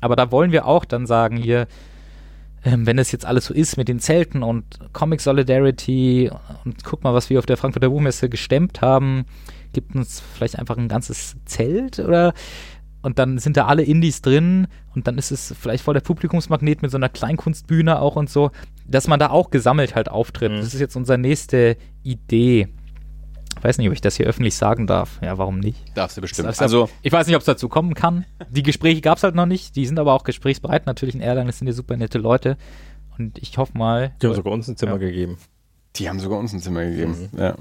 Aber 0.00 0.14
da 0.16 0.30
wollen 0.30 0.52
wir 0.52 0.66
auch 0.66 0.84
dann 0.84 1.06
sagen, 1.06 1.36
hier, 1.36 1.66
ähm, 2.66 2.84
wenn 2.84 2.98
es 2.98 3.12
jetzt 3.12 3.24
alles 3.24 3.46
so 3.46 3.54
ist 3.54 3.76
mit 3.76 3.86
den 3.86 4.00
Zelten 4.00 4.42
und 4.42 4.64
Comic 4.92 5.20
Solidarity 5.20 6.30
und 6.64 6.82
guck 6.82 7.04
mal, 7.04 7.14
was 7.14 7.30
wir 7.30 7.38
auf 7.38 7.46
der 7.46 7.56
Frankfurter 7.56 7.90
Buchmesse 7.90 8.28
gestemmt 8.28 8.80
haben, 8.82 9.24
gibt 9.72 9.94
uns 9.94 10.20
vielleicht 10.34 10.58
einfach 10.58 10.76
ein 10.76 10.88
ganzes 10.88 11.36
Zelt 11.44 12.00
oder 12.00 12.34
und 13.02 13.20
dann 13.20 13.38
sind 13.38 13.56
da 13.56 13.66
alle 13.66 13.84
Indies 13.84 14.20
drin 14.20 14.66
und 14.96 15.06
dann 15.06 15.16
ist 15.16 15.30
es 15.30 15.54
vielleicht 15.60 15.84
voll 15.84 15.94
der 15.94 16.00
Publikumsmagnet 16.00 16.82
mit 16.82 16.90
so 16.90 16.96
einer 16.96 17.08
Kleinkunstbühne 17.08 18.00
auch 18.00 18.16
und 18.16 18.28
so, 18.28 18.50
dass 18.84 19.06
man 19.06 19.20
da 19.20 19.30
auch 19.30 19.50
gesammelt 19.50 19.94
halt 19.94 20.08
auftritt. 20.08 20.50
Mhm. 20.50 20.56
Das 20.56 20.74
ist 20.74 20.80
jetzt 20.80 20.96
unsere 20.96 21.18
nächste 21.18 21.76
Idee. 22.02 22.66
Ich 23.58 23.64
weiß 23.64 23.78
nicht, 23.78 23.86
ob 23.88 23.92
ich 23.94 24.00
das 24.00 24.16
hier 24.16 24.26
öffentlich 24.26 24.54
sagen 24.54 24.86
darf. 24.86 25.18
Ja, 25.22 25.38
warum 25.38 25.58
nicht? 25.58 25.78
Darfst 25.94 26.16
du 26.16 26.20
bestimmt. 26.20 26.48
Das- 26.48 26.60
Also, 26.60 26.88
Ich 27.02 27.10
weiß 27.12 27.26
nicht, 27.26 27.36
ob 27.36 27.40
es 27.40 27.46
dazu 27.46 27.68
kommen 27.68 27.94
kann. 27.94 28.24
Die 28.50 28.62
Gespräche 28.62 29.00
gab 29.00 29.16
es 29.18 29.24
halt 29.24 29.34
noch 29.34 29.46
nicht. 29.46 29.74
Die 29.76 29.86
sind 29.86 29.98
aber 29.98 30.12
auch 30.12 30.24
gesprächsbereit. 30.24 30.86
Natürlich 30.86 31.14
in 31.14 31.20
Erlangen, 31.20 31.46
das 31.48 31.58
sind 31.58 31.66
ja 31.66 31.72
super 31.72 31.96
nette 31.96 32.18
Leute. 32.18 32.56
Und 33.18 33.38
ich 33.38 33.56
hoffe 33.58 33.76
mal. 33.76 34.12
Die 34.20 34.26
haben 34.26 34.34
sogar 34.34 34.52
uns 34.52 34.68
ein 34.68 34.76
Zimmer 34.76 34.92
Ja. 34.92 34.98
gegeben. 34.98 35.38
die 35.96 36.08
haben 36.10 36.20
sogar 36.20 36.38
uns 36.38 36.52
ein 36.52 36.60
Zimmer 36.60 36.84
gegeben. 36.84 37.30
Ja. 37.38 37.56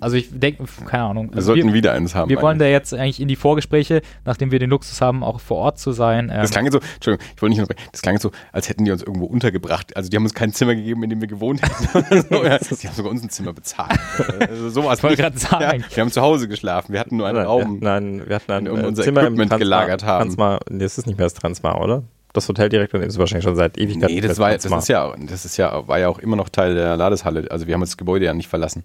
Also 0.00 0.16
ich 0.16 0.28
denke, 0.30 0.64
keine 0.86 1.04
Ahnung. 1.04 1.30
Wir 1.30 1.36
Also 1.36 1.46
sollten 1.46 1.68
wir, 1.68 1.74
wieder 1.74 1.92
eins 1.92 2.14
haben. 2.14 2.28
wir 2.28 2.42
wollen 2.42 2.58
da 2.58 2.64
eigentlich. 2.64 2.72
jetzt 2.74 2.94
eigentlich 2.94 3.20
in 3.20 3.28
die 3.28 3.36
Vorgespräche, 3.36 4.02
nachdem 4.24 4.50
wir 4.50 4.58
den 4.58 4.70
Luxus 4.70 5.00
haben, 5.00 5.22
auch 5.22 5.40
vor 5.40 5.58
Ort 5.58 5.78
zu 5.78 5.92
sein. 5.92 6.30
Ähm, 6.30 6.40
das 6.40 6.50
klang 6.50 6.64
jetzt 6.64 6.74
so, 6.74 6.80
Entschuldigung, 6.96 7.26
ich 7.34 7.42
wollte 7.42 7.50
nicht 7.50 7.60
unterbrechen, 7.60 7.88
das 7.92 8.02
klang 8.02 8.14
jetzt 8.16 8.22
so, 8.22 8.32
als 8.52 8.68
hätten 8.68 8.84
die 8.84 8.90
uns 8.90 9.02
irgendwo 9.02 9.26
untergebracht. 9.26 9.96
Also 9.96 10.10
die 10.10 10.16
haben 10.16 10.24
uns 10.24 10.34
kein 10.34 10.52
Zimmer 10.52 10.74
gegeben, 10.74 11.04
in 11.04 11.10
dem 11.10 11.20
wir 11.20 11.28
gewohnt 11.28 11.62
hätten. 11.62 12.26
so, 12.28 12.44
ja. 12.44 12.58
Die 12.58 12.88
haben 12.88 12.94
sogar 12.94 13.12
uns 13.12 13.22
ein 13.22 13.30
Zimmer 13.30 13.52
bezahlt. 13.52 13.98
Also 14.40 14.68
sowas 14.70 14.98
Ich 14.98 15.04
wollte 15.04 15.22
gerade 15.22 15.38
sagen. 15.38 15.80
Ja, 15.88 15.96
wir 15.96 16.00
haben 16.02 16.10
zu 16.10 16.20
Hause 16.22 16.48
geschlafen, 16.48 16.92
wir 16.92 17.00
hatten 17.00 17.16
nur 17.16 17.28
einen 17.28 17.38
Raum. 17.38 17.80
Wir, 17.80 17.84
nein, 17.84 18.22
wir 18.26 18.36
hatten 18.36 18.50
ein 18.50 18.66
in 18.66 18.74
dem 18.74 18.84
äh, 18.84 18.88
unser 18.88 19.04
Zimmer 19.04 19.20
im 19.20 19.26
Equipment 19.28 19.50
Transmar, 19.50 19.58
gelagert 19.58 20.04
haben. 20.04 20.24
Transmar, 20.24 20.60
nee, 20.68 20.82
das 20.82 20.98
ist 20.98 21.06
nicht 21.06 21.18
mehr 21.18 21.26
das 21.26 21.34
Transmar, 21.34 21.80
oder? 21.80 22.02
Das 22.32 22.48
Hotel 22.48 22.68
direkt 22.68 22.92
daneben 22.92 23.08
ist 23.08 23.18
wahrscheinlich 23.18 23.44
schon 23.44 23.54
seit 23.54 23.78
Ewigkeiten. 23.78 24.12
Nee, 24.12 24.20
das, 24.20 24.40
war, 24.40 24.50
das 24.50 24.64
ist 24.64 24.88
ja, 24.88 25.14
das 25.16 25.44
ist 25.44 25.56
ja, 25.56 25.86
war 25.86 26.00
ja 26.00 26.08
auch 26.08 26.18
immer 26.18 26.34
noch 26.34 26.48
Teil 26.48 26.74
der 26.74 26.96
Ladeshalle. 26.96 27.48
Also 27.48 27.68
wir 27.68 27.74
haben 27.74 27.80
das 27.80 27.96
Gebäude 27.96 28.24
ja 28.24 28.34
nicht 28.34 28.48
verlassen. 28.48 28.82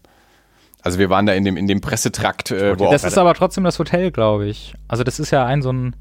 Also 0.82 0.98
wir 1.00 1.10
waren 1.10 1.26
da 1.26 1.34
in 1.34 1.44
dem, 1.44 1.58
in 1.58 1.68
dem 1.68 1.82
Pressetrakt, 1.82 2.52
äh, 2.52 2.76
das 2.78 3.04
ist 3.04 3.18
aber 3.18 3.34
trotzdem 3.34 3.64
das 3.66 3.78
Hotel, 3.80 4.12
glaube 4.12 4.48
ich. 4.48 4.74
Also 4.88 5.04
das 5.04 5.20
ist 5.20 5.32
ja 5.32 5.46
ein 5.46 5.62
so 5.62 5.72
ein 5.74 5.96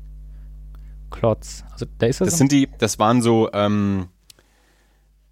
Klotz. 1.10 1.64
Also 1.72 1.86
da 1.98 2.06
ist 2.06 2.20
das, 2.20 2.28
das 2.30 2.38
sind 2.38 2.52
die, 2.52 2.68
das 2.78 2.98
waren 2.98 3.22
so, 3.22 3.50
ähm, 3.52 4.08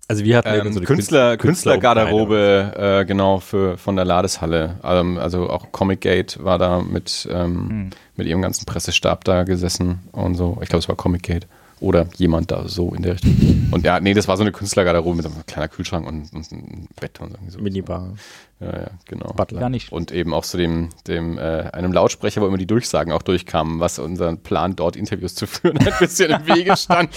Also 0.08 0.24
wir 0.24 0.36
hatten 0.38 0.48
ähm, 0.66 0.72
so 0.72 0.80
Künstler, 0.80 1.36
Künstler- 1.36 1.36
Künstlergarderobe, 1.36 2.72
äh, 2.76 3.04
genau, 3.04 3.38
für, 3.40 3.76
von 3.76 3.94
der 3.96 4.04
Ladeshalle. 4.04 4.80
Ähm, 4.82 5.18
also 5.18 5.48
auch 5.50 5.70
Comic 5.72 6.00
Gate 6.00 6.42
war 6.42 6.58
da 6.58 6.80
mit, 6.80 7.28
ähm, 7.30 7.68
Hm. 7.68 7.90
mit 8.16 8.26
ihrem 8.26 8.42
ganzen 8.42 8.64
Pressestab 8.66 9.24
da 9.24 9.44
gesessen 9.44 10.00
und 10.12 10.34
so. 10.34 10.58
Ich 10.62 10.68
glaube, 10.68 10.80
es 10.80 10.88
war 10.88 10.96
Comic 10.96 11.22
Gate. 11.22 11.46
Oder 11.78 12.06
jemand 12.16 12.50
da 12.50 12.66
so 12.68 12.94
in 12.94 13.02
der 13.02 13.14
Richtung. 13.14 13.68
Und 13.70 13.84
ja, 13.84 14.00
nee, 14.00 14.14
das 14.14 14.28
war 14.28 14.36
so 14.38 14.42
eine 14.42 14.52
Künstlergarderobe 14.52 15.16
mit 15.16 15.24
so 15.26 15.30
einem 15.30 15.44
kleinen 15.44 15.70
Kühlschrank 15.70 16.06
und, 16.06 16.32
und 16.32 16.52
einem 16.52 16.88
Bett 16.98 17.20
und 17.20 17.36
so. 17.48 17.58
Minibar. 17.58 18.14
Ja, 18.60 18.66
ja, 18.80 18.90
genau. 19.04 19.32
Butler. 19.34 19.60
gar 19.60 19.68
nicht. 19.68 19.92
Und 19.92 20.10
eben 20.10 20.32
auch 20.32 20.44
zu 20.44 20.56
dem, 20.56 20.88
dem 21.06 21.36
äh, 21.36 21.40
einem 21.72 21.92
Lautsprecher, 21.92 22.40
wo 22.40 22.46
immer 22.46 22.56
die 22.56 22.66
Durchsagen 22.66 23.12
auch 23.12 23.20
durchkamen, 23.20 23.78
was 23.80 23.98
unseren 23.98 24.38
Plan, 24.42 24.74
dort 24.74 24.96
Interviews 24.96 25.34
zu 25.34 25.46
führen, 25.46 25.76
ein 25.86 25.92
bisschen 25.98 26.30
im 26.30 26.46
Wege 26.46 26.74
stand. 26.76 27.10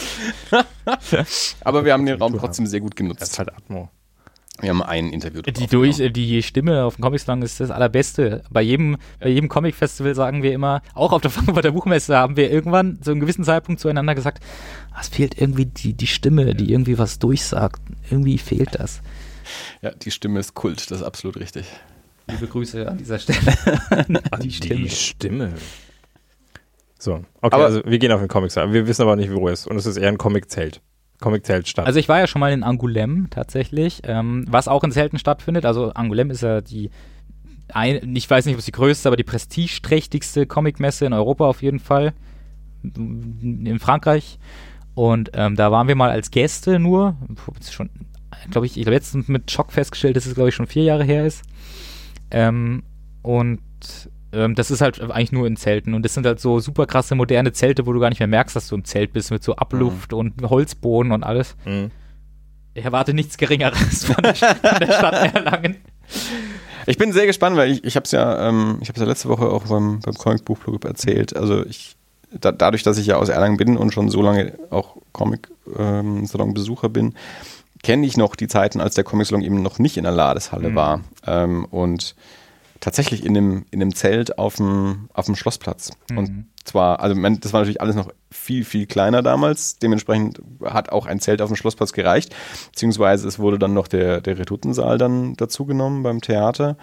Aber 1.62 1.86
wir 1.86 1.94
haben 1.94 2.06
den 2.06 2.18
Raum 2.18 2.38
trotzdem 2.38 2.66
sehr 2.66 2.82
gut 2.82 2.92
Das 2.94 3.00
ist 3.00 3.38
genutzt. 3.38 3.40
halt 3.40 3.56
Atmo. 3.56 3.90
Wir 4.62 4.70
haben 4.72 4.84
ein 4.84 5.12
Interview 5.12 5.42
Die, 5.42 5.68
durch, 5.68 5.98
genommen. 5.98 6.10
äh, 6.10 6.12
die 6.12 6.44
Stimme 6.44 6.84
auf 6.84 6.96
dem 6.98 7.04
Comic-Slang 7.04 7.42
ist 7.42 7.60
das 7.60 7.72
Allerbeste. 7.72 8.44
Bei 8.50 8.62
jedem, 8.62 8.98
bei 9.20 9.30
jedem 9.30 9.48
Comic-Festival 9.50 10.16
sagen 10.16 10.44
wir 10.44 10.52
immer, 10.54 10.82
auch 10.94 11.12
auf 11.14 11.22
der 11.22 11.32
Frankfurter 11.32 11.72
Buchmesse 11.72 12.18
haben 12.18 12.36
wir 12.36 12.52
irgendwann 12.52 13.02
zu 13.02 13.12
einem 13.12 13.20
gewissen 13.22 13.44
Zeitpunkt 13.44 13.80
zueinander 13.80 14.16
gesagt, 14.16 14.44
"Ah, 14.92 15.00
es 15.02 15.08
fehlt 15.08 15.40
irgendwie 15.40 15.66
die, 15.66 15.94
die 15.94 16.08
Stimme, 16.08 16.56
die 16.56 16.72
irgendwie 16.72 16.98
was 16.98 17.20
durchsagt. 17.20 17.82
Irgendwie 18.10 18.38
fehlt 18.38 18.76
das. 18.80 19.02
Ja, 19.82 19.92
die 19.92 20.12
Stimme 20.12 20.40
ist 20.40 20.54
Kult, 20.56 20.92
das 20.92 21.00
ist 21.00 21.04
absolut 21.06 21.38
richtig. 21.38 21.66
Liebe 22.28 22.46
Grüße 22.48 22.88
an 22.88 22.98
dieser 22.98 23.18
Stelle. 23.18 23.40
An 24.32 24.40
die 24.42 24.52
Stimme. 24.52 24.90
Stimme. 24.90 25.54
So, 27.00 27.14
okay, 27.42 27.56
Aber- 27.56 27.66
also 27.66 27.82
wir 27.86 27.98
gehen 27.98 28.12
auf 28.12 28.20
den 28.20 28.28
Comics. 28.28 28.56
Wir 28.58 28.86
wissen 28.88 29.02
aber 29.04 29.16
nicht, 29.16 29.34
wo 29.34 29.48
es 29.48 29.62
ist. 29.62 29.68
Und 29.68 29.78
es 29.78 29.86
ist 29.86 29.98
eher 29.98 30.10
ein 30.10 30.18
Comic-Zelt. 30.18 30.82
Comic-Zelt 31.20 31.68
statt. 31.68 31.86
Also 31.86 32.00
ich 32.00 32.10
war 32.10 32.20
ja 32.20 32.28
schon 32.28 32.40
mal 32.40 32.52
in 32.52 32.64
Angoulême 32.64 33.30
tatsächlich, 33.30 34.02
ähm, 34.04 34.46
was 34.48 34.68
auch 34.68 34.84
in 34.84 34.92
Zelten 34.92 35.20
stattfindet. 35.20 35.66
Also 35.66 35.92
Angoulême 35.92 36.32
ist 36.32 36.42
ja 36.42 36.62
die, 36.62 36.90
ein, 37.74 38.16
ich 38.16 38.30
weiß 38.30 38.46
nicht, 38.46 38.56
ob 38.56 38.60
es 38.60 38.66
die 38.66 38.72
größte, 38.72 39.10
aber 39.10 39.18
die 39.18 39.24
prestigeträchtigste 39.24 40.46
Comicmesse 40.46 41.06
in 41.06 41.14
Europa 41.14 41.46
auf 41.46 41.62
jeden 41.62 41.80
Fall. 41.80 42.14
In 42.84 43.78
Frankreich. 43.80 44.40
Und 44.96 45.32
ähm, 45.34 45.56
da 45.56 45.72
waren 45.72 45.88
wir 45.88 45.96
mal 45.96 46.10
als 46.10 46.32
Gäste 46.32 46.80
nur. 46.80 47.18
Schon, 47.70 47.90
glaube 48.52 48.68
ich, 48.68 48.78
ich 48.78 48.86
habe 48.86 48.96
letztens 48.96 49.28
mit 49.28 49.52
Schock 49.52 49.72
festgestellt, 49.72 50.16
dass 50.16 50.26
es, 50.26 50.36
glaube 50.36 50.50
ich, 50.50 50.56
schon 50.56 50.68
vier 50.68 50.84
Jahre 50.84 51.04
her 51.04 51.26
ist. 51.26 51.44
Ähm, 52.32 52.84
und 53.22 53.60
ähm, 54.32 54.56
das 54.56 54.72
ist 54.72 54.82
halt 54.82 55.00
eigentlich 55.02 55.32
nur 55.32 55.48
in 55.48 55.56
Zelten. 55.56 55.94
Und 55.94 56.04
das 56.04 56.14
sind 56.14 56.26
halt 56.26 56.40
so 56.40 56.60
super 56.60 56.86
krasse 56.86 57.16
moderne 57.16 57.52
Zelte, 57.52 57.86
wo 57.86 57.94
du 57.94 58.00
gar 58.00 58.10
nicht 58.10 58.20
mehr 58.20 58.28
merkst, 58.28 58.56
dass 58.56 58.68
du 58.68 58.76
im 58.76 58.86
Zelt 58.86 59.14
bist, 59.14 59.32
mit 59.32 59.44
so 59.44 59.56
Abluft 59.56 60.14
und 60.14 60.42
Holzboden 60.50 61.12
und 61.12 61.24
alles. 61.24 61.56
Mhm. 61.66 61.92
Ich 62.74 62.86
erwarte 62.86 63.14
nichts 63.14 63.38
Geringeres 63.38 64.06
von 64.06 64.22
der, 64.24 64.36
von 64.36 64.80
der 64.80 64.94
Stadt 64.94 65.36
Erlangen. 65.36 65.78
Ich 66.86 66.98
bin 66.98 67.12
sehr 67.12 67.26
gespannt, 67.26 67.58
weil 67.58 67.72
ich, 67.72 67.84
ich 67.84 67.96
habe 67.96 68.06
es 68.06 68.12
ja, 68.12 68.48
ähm, 68.50 68.78
ich 68.82 68.90
habe 68.90 69.00
ja 69.00 69.06
letzte 69.06 69.30
Woche 69.30 69.50
auch 69.50 69.66
beim, 69.68 70.00
beim 70.00 70.16
Comic 70.16 70.46
Buch 70.46 70.60
Club 70.60 70.86
erzählt. 70.86 71.36
Also 71.36 71.66
ich, 71.66 71.96
da, 72.32 72.52
dadurch, 72.52 72.84
dass 72.84 72.98
ich 72.98 73.08
ja 73.08 73.18
aus 73.18 73.30
Erlangen 73.30 73.58
bin 73.58 73.78
und 73.78 73.94
schon 73.94 74.10
so 74.10 74.22
lange 74.22 74.54
auch 74.70 74.98
Comic 75.12 75.50
ähm, 75.78 76.26
bin, 76.94 77.14
kenne 77.84 78.06
ich 78.06 78.18
noch 78.18 78.36
die 78.36 78.48
Zeiten, 78.48 78.82
als 78.82 78.96
der 78.96 79.04
Comic 79.04 79.28
Salon 79.28 79.44
eben 79.44 79.62
noch 79.62 79.80
nicht 79.80 79.98
in 79.98 80.04
der 80.04 80.14
Ladeshalle 80.14 80.70
Mhm. 80.70 80.76
war 80.76 81.02
ähm, 81.26 81.66
und 81.66 82.16
tatsächlich 82.80 83.26
in 83.26 83.36
einem, 83.36 83.66
in 83.72 83.82
einem 83.82 83.96
Zelt 83.96 84.38
auf 84.38 84.56
dem, 84.56 85.10
auf 85.14 85.26
dem 85.26 85.36
Schlossplatz. 85.36 85.92
Mhm. 86.10 86.18
Und 86.18 86.46
zwar, 86.64 87.00
also 87.00 87.16
das 87.16 87.54
war 87.54 87.62
natürlich 87.62 87.82
alles 87.82 87.96
noch 87.96 88.12
viel, 88.32 88.64
viel 88.64 88.86
kleiner 88.86 89.22
damals. 89.22 89.78
Dementsprechend 89.80 90.42
hat 90.64 90.92
auch 90.92 91.06
ein 91.06 91.20
Zelt 91.20 91.42
auf 91.42 91.50
dem 91.50 91.56
Schlossplatz 91.56 91.94
gereicht. 91.94 92.36
Beziehungsweise 92.72 93.28
es 93.28 93.40
wurde 93.40 93.60
dann 93.60 93.74
noch 93.74 93.88
der, 93.88 94.22
der 94.22 94.38
Redutensaal 94.38 94.98
dann 94.98 95.36
dazugenommen 95.36 96.04
beim 96.04 96.22
Theater. 96.22 96.78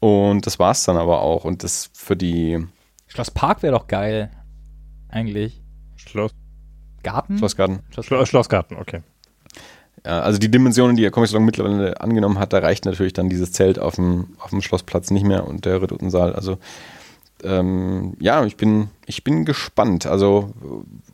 Und 0.00 0.46
das 0.46 0.58
war 0.58 0.72
es 0.72 0.84
dann 0.84 0.96
aber 0.96 1.22
auch. 1.22 1.44
Und 1.44 1.64
das 1.64 1.90
für 1.92 2.16
die 2.16 2.66
Schloss 3.06 3.30
Park 3.30 3.62
wäre 3.62 3.72
doch 3.72 3.86
geil. 3.86 4.30
Eigentlich. 5.08 5.62
Schloss, 5.96 6.32
Garten? 7.02 7.38
Schlossgarten. 7.38 7.80
Schlo 8.00 8.24
Schlossgarten, 8.24 8.76
okay. 8.76 9.02
Ja, 10.04 10.20
also 10.20 10.38
die 10.38 10.50
Dimensionen, 10.50 10.96
die 10.96 11.02
der 11.02 11.10
Comic 11.10 11.30
Salon 11.30 11.44
mittlerweile 11.44 12.00
angenommen 12.00 12.38
hat, 12.38 12.52
da 12.52 12.58
reicht 12.58 12.84
natürlich 12.84 13.12
dann 13.12 13.28
dieses 13.28 13.52
Zelt 13.52 13.78
auf 13.78 13.96
dem, 13.96 14.28
auf 14.38 14.50
dem 14.50 14.62
Schlossplatz 14.62 15.10
nicht 15.10 15.24
mehr 15.24 15.46
und 15.46 15.64
der 15.64 15.82
Redutensaal. 15.82 16.34
Also 16.34 16.58
ähm, 17.42 18.14
ja, 18.20 18.44
ich 18.44 18.56
bin, 18.56 18.88
ich 19.06 19.24
bin 19.24 19.44
gespannt. 19.44 20.06
Also 20.06 20.52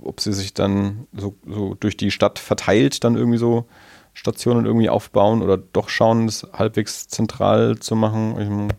ob 0.03 0.21
sie 0.21 0.33
sich 0.33 0.55
dann 0.55 1.07
so, 1.15 1.35
so 1.47 1.75
durch 1.75 1.97
die 1.97 2.11
Stadt 2.11 2.39
verteilt 2.39 3.05
dann 3.05 3.17
irgendwie 3.17 3.39
so 3.39 3.67
Stationen 4.15 4.65
irgendwie 4.65 4.89
aufbauen 4.89 5.43
oder 5.43 5.57
doch 5.59 5.89
schauen, 5.89 6.27
das 6.27 6.47
halbwegs 6.53 7.09
zentral 7.09 7.79
zu 7.79 7.97
machen. 7.97 8.35
Mein, 8.35 8.73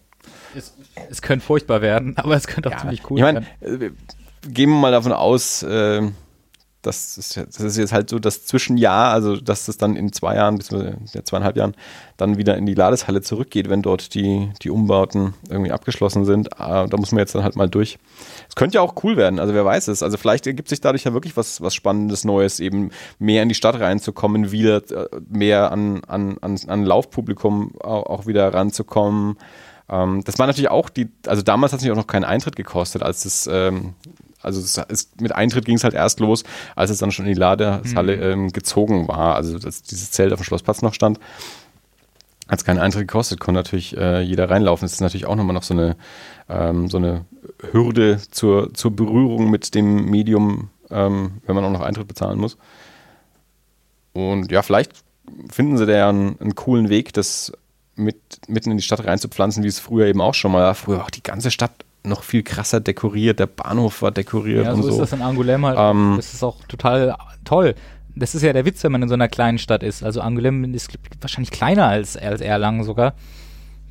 Es, 0.55 0.73
es 1.09 1.21
könnte 1.21 1.45
furchtbar 1.45 1.81
werden, 1.81 2.17
aber 2.17 2.35
es 2.35 2.47
könnte 2.47 2.69
auch 2.69 2.77
ziemlich 2.77 3.09
cool 3.09 3.17
ich 3.19 3.23
meine, 3.23 3.45
werden. 3.59 3.81
äh, 3.81 4.49
gehen 4.49 4.69
wir 4.69 4.79
mal 4.79 4.91
davon 4.91 5.11
aus, 5.11 5.61
äh, 5.63 6.01
das 6.85 7.17
ist, 7.17 7.37
das 7.37 7.59
ist 7.59 7.77
jetzt 7.77 7.93
halt 7.93 8.09
so 8.09 8.19
das 8.19 8.45
Zwischenjahr, 8.45 9.11
also 9.11 9.37
dass 9.37 9.67
es 9.67 9.77
dann 9.77 9.95
in 9.95 10.11
zwei 10.13 10.35
Jahren, 10.35 10.57
beziehungsweise 10.57 10.97
ja, 11.13 11.23
zweieinhalb 11.23 11.57
Jahren, 11.57 11.75
dann 12.17 12.37
wieder 12.37 12.57
in 12.57 12.65
die 12.65 12.73
Ladeshalle 12.73 13.21
zurückgeht, 13.21 13.69
wenn 13.69 13.81
dort 13.81 14.13
die, 14.13 14.51
die 14.61 14.69
Umbauten 14.69 15.33
irgendwie 15.49 15.71
abgeschlossen 15.71 16.25
sind. 16.25 16.47
Äh, 16.53 16.87
da 16.87 16.97
muss 16.97 17.11
man 17.11 17.19
jetzt 17.19 17.35
dann 17.35 17.43
halt 17.43 17.55
mal 17.55 17.69
durch. 17.69 17.97
Es 18.47 18.55
könnte 18.55 18.75
ja 18.75 18.81
auch 18.81 18.95
cool 19.03 19.17
werden, 19.17 19.39
also 19.39 19.53
wer 19.53 19.65
weiß 19.65 19.87
es. 19.87 20.03
Also 20.03 20.17
vielleicht 20.17 20.47
ergibt 20.47 20.69
sich 20.69 20.81
dadurch 20.81 21.03
ja 21.03 21.13
wirklich 21.13 21.35
was, 21.35 21.61
was 21.61 21.73
Spannendes 21.73 22.23
Neues, 22.23 22.59
eben 22.59 22.91
mehr 23.19 23.43
in 23.43 23.49
die 23.49 23.55
Stadt 23.55 23.79
reinzukommen, 23.79 24.51
wieder 24.51 24.77
äh, 24.91 25.07
mehr 25.29 25.71
an, 25.71 26.03
an, 26.05 26.37
an, 26.41 26.59
an 26.67 26.83
Laufpublikum 26.83 27.75
auch, 27.79 28.27
wieder 28.27 28.53
ranzukommen. 28.53 29.37
Ähm, 29.89 30.21
das 30.23 30.39
war 30.39 30.47
natürlich 30.47 30.69
auch 30.69 30.89
die, 30.89 31.09
also 31.27 31.41
damals 31.41 31.73
hat 31.73 31.79
es 31.79 31.83
natürlich 31.83 31.97
auch 31.97 32.03
noch 32.03 32.11
keinen 32.11 32.23
Eintritt 32.23 32.55
gekostet, 32.55 33.03
als 33.03 33.25
es, 33.25 33.47
ähm, 33.51 33.93
also 34.45 34.61
es 34.61 34.77
ist, 34.77 35.21
mit 35.21 35.33
Eintritt 35.33 35.65
ging 35.65 35.75
es 35.75 35.83
halt 35.83 35.93
erst 35.93 36.19
los, 36.19 36.43
als 36.75 36.89
es 36.89 36.99
dann 36.99 37.11
schon 37.11 37.25
in 37.25 37.33
die 37.33 37.39
Ladehalle 37.39 38.15
ähm, 38.15 38.51
gezogen 38.51 39.07
war. 39.07 39.35
Also 39.35 39.59
dass 39.59 39.83
dieses 39.83 40.11
Zelt 40.11 40.31
auf 40.33 40.39
dem 40.39 40.45
Schlossplatz 40.45 40.81
noch 40.81 40.93
stand, 40.93 41.19
hat 42.47 42.59
es 42.59 42.65
keinen 42.65 42.79
Eintritt 42.79 43.07
gekostet, 43.07 43.39
konnte 43.39 43.59
natürlich 43.59 43.97
äh, 43.97 44.21
jeder 44.21 44.49
reinlaufen. 44.49 44.85
Das 44.85 44.93
ist 44.93 45.01
natürlich 45.01 45.25
auch 45.25 45.35
nochmal 45.35 45.55
noch 45.55 45.63
so 45.63 45.73
eine, 45.73 45.95
ähm, 46.47 46.89
so 46.89 46.97
eine 46.97 47.25
Hürde 47.71 48.19
zur, 48.31 48.73
zur 48.73 48.95
Berührung 48.95 49.49
mit 49.49 49.73
dem 49.73 50.05
Medium, 50.05 50.69
ähm, 50.91 51.41
wenn 51.45 51.55
man 51.55 51.65
auch 51.65 51.71
noch 51.71 51.81
Eintritt 51.81 52.07
bezahlen 52.07 52.39
muss. 52.39 52.57
Und 54.13 54.51
ja, 54.51 54.61
vielleicht 54.61 54.91
finden 55.51 55.77
sie 55.77 55.85
da 55.85 55.93
ja 55.93 56.09
einen, 56.09 56.39
einen 56.39 56.55
coolen 56.55 56.89
Weg, 56.89 57.13
das 57.13 57.51
mit, 57.95 58.17
mitten 58.47 58.71
in 58.71 58.77
die 58.77 58.83
Stadt 58.83 59.03
reinzupflanzen, 59.03 59.63
wie 59.63 59.67
es 59.67 59.79
früher 59.79 60.05
eben 60.05 60.21
auch 60.21 60.33
schon 60.33 60.51
mal 60.51 60.61
war. 60.61 60.75
Früher 60.75 60.97
war 60.97 61.05
auch 61.05 61.09
die 61.09 61.23
ganze 61.23 61.49
Stadt 61.49 61.71
noch 62.05 62.23
viel 62.23 62.43
krasser 62.43 62.79
dekoriert, 62.79 63.39
der 63.39 63.47
Bahnhof 63.47 64.01
war 64.01 64.11
dekoriert 64.11 64.65
Ja, 64.65 64.73
und 64.73 64.83
so, 64.83 64.89
so. 64.91 65.01
ist 65.03 65.11
das 65.11 65.19
in 65.19 65.25
Angoulême 65.25 65.67
halt. 65.67 65.77
Ähm, 65.79 66.13
das 66.17 66.33
ist 66.33 66.43
auch 66.43 66.57
total 66.67 67.15
toll. 67.43 67.75
Das 68.15 68.33
ist 68.35 68.41
ja 68.43 68.53
der 68.53 68.65
Witz, 68.65 68.83
wenn 68.83 68.91
man 68.93 69.01
in 69.03 69.09
so 69.09 69.13
einer 69.13 69.27
kleinen 69.27 69.57
Stadt 69.57 69.83
ist. 69.83 70.03
Also 70.03 70.21
Angoulême 70.21 70.73
ist 70.73 70.89
wahrscheinlich 71.19 71.51
kleiner 71.51 71.87
als, 71.87 72.15
als 72.15 72.39
Erlangen 72.41 72.83
sogar. 72.83 73.13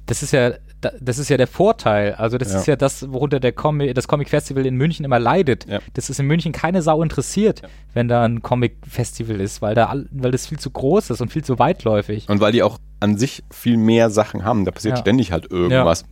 Das 0.07 0.23
ist 0.23 0.33
ja, 0.33 0.53
da- 0.83 0.93
das 1.01 1.19
ist 1.19 1.29
ja 1.31 1.37
der 1.39 1.47
Vorteil. 1.47 2.15
Also 2.15 2.37
das 2.39 2.53
Ja. 2.53 2.59
ist 2.59 2.67
ja 2.67 2.77
das, 2.77 3.11
worunter 3.11 3.41
der 3.41 3.53
Comic, 3.53 3.95
das 3.95 4.07
Comic 4.09 4.29
Festival 4.29 4.67
in 4.67 4.77
München 4.77 5.05
immer 5.05 5.19
leidet. 5.19 5.67
Ja. 5.67 5.79
Das 5.95 6.11
ist 6.11 6.21
in 6.21 6.27
München 6.27 6.53
keine 6.53 6.83
Sau 6.83 7.03
interessiert, 7.03 7.62
wenn 7.95 8.09
da 8.09 8.25
ein 8.25 8.43
Comic 8.43 8.77
Festival 8.89 9.41
ist, 9.41 9.62
weil 9.62 9.75
da, 9.75 9.95
weil 10.11 10.31
das 10.31 10.47
viel 10.47 10.59
zu 10.59 10.71
groß 10.71 11.11
ist 11.11 11.21
und 11.21 11.31
viel 11.33 11.45
zu 11.45 11.59
weitläufig. 11.59 12.29
Und 12.29 12.41
weil 12.41 12.53
die 12.53 12.62
auch 12.62 12.79
an 13.01 13.17
sich 13.19 13.45
viel 13.51 13.77
mehr 13.79 14.09
Sachen 14.11 14.45
haben. 14.45 14.65
Da 14.65 14.71
passiert 14.71 14.97
Ja. 14.97 15.01
ständig 15.03 15.33
halt 15.33 15.51
irgendwas. 15.51 16.05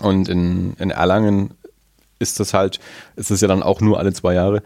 Und 0.00 0.28
in, 0.28 0.74
in 0.78 0.90
Erlangen 0.90 1.54
ist 2.18 2.40
das 2.40 2.54
halt, 2.54 2.80
ist 3.16 3.30
es 3.30 3.40
ja 3.40 3.48
dann 3.48 3.62
auch 3.62 3.80
nur 3.80 3.98
alle 3.98 4.12
zwei 4.12 4.34
Jahre. 4.34 4.62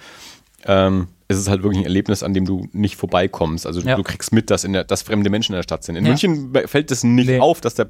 Ähm, 0.64 1.08
ist 1.30 1.36
es 1.36 1.48
halt 1.48 1.62
wirklich 1.62 1.80
ein 1.80 1.84
Erlebnis, 1.84 2.22
an 2.22 2.32
dem 2.32 2.46
du 2.46 2.68
nicht 2.72 2.96
vorbeikommst. 2.96 3.66
Also 3.66 3.80
Ja. 3.82 3.96
du 3.96 4.02
kriegst 4.02 4.32
mit, 4.32 4.50
dass, 4.50 4.64
in 4.64 4.72
der, 4.72 4.84
dass 4.84 5.02
fremde 5.02 5.28
Menschen 5.28 5.52
in 5.52 5.56
der 5.58 5.62
Stadt 5.62 5.84
sind. 5.84 5.96
In 5.96 6.04
Ja. 6.04 6.08
München 6.10 6.52
fällt 6.66 6.90
es 6.90 7.04
nicht 7.04 7.26
Nee. 7.28 7.38
auf, 7.40 7.60
dass 7.60 7.74
da 7.74 7.84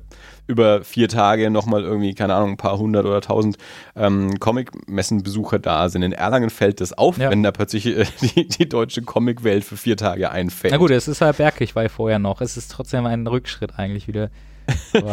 über 0.49 0.83
vier 0.83 1.09
Tage 1.09 1.49
nochmal 1.49 1.83
irgendwie, 1.85 2.15
keine 2.15 2.35
Ahnung, 2.35 2.51
ein 2.51 2.57
paar 2.57 2.77
hundert 2.79 3.07
oder 3.07 3.21
tausend 3.21 3.57
ähm, 3.95 4.39
Comic-Messenbesucher 4.41 5.61
da 5.61 5.89
sind. 5.89 6.03
In 6.03 6.13
Erlangen 6.13 6.51
fällt 6.51 6.81
das 6.81 6.93
auf, 6.93 7.17
Ja. 7.19 7.31
wenn 7.31 7.43
da 7.45 7.53
plötzlich 7.53 7.87
äh, 7.87 8.05
die, 8.23 8.49
die 8.49 8.69
deutsche 8.69 9.03
Comic-Welt 9.03 9.65
für 9.65 9.77
vier 9.77 9.97
Tage 9.97 10.31
einfällt. 10.31 10.73
Na 10.73 10.79
gut, 10.79 10.91
es 10.91 11.07
ist 11.09 11.21
halt 11.21 11.37
bergig, 11.37 11.77
war 11.77 11.89
vorher 11.89 12.19
noch. 12.19 12.41
Es 12.41 12.57
ist 12.57 12.71
trotzdem 12.73 13.07
ein 13.07 13.27
Rückschritt 13.27 13.79
eigentlich 13.79 14.09
wieder. 14.09 14.31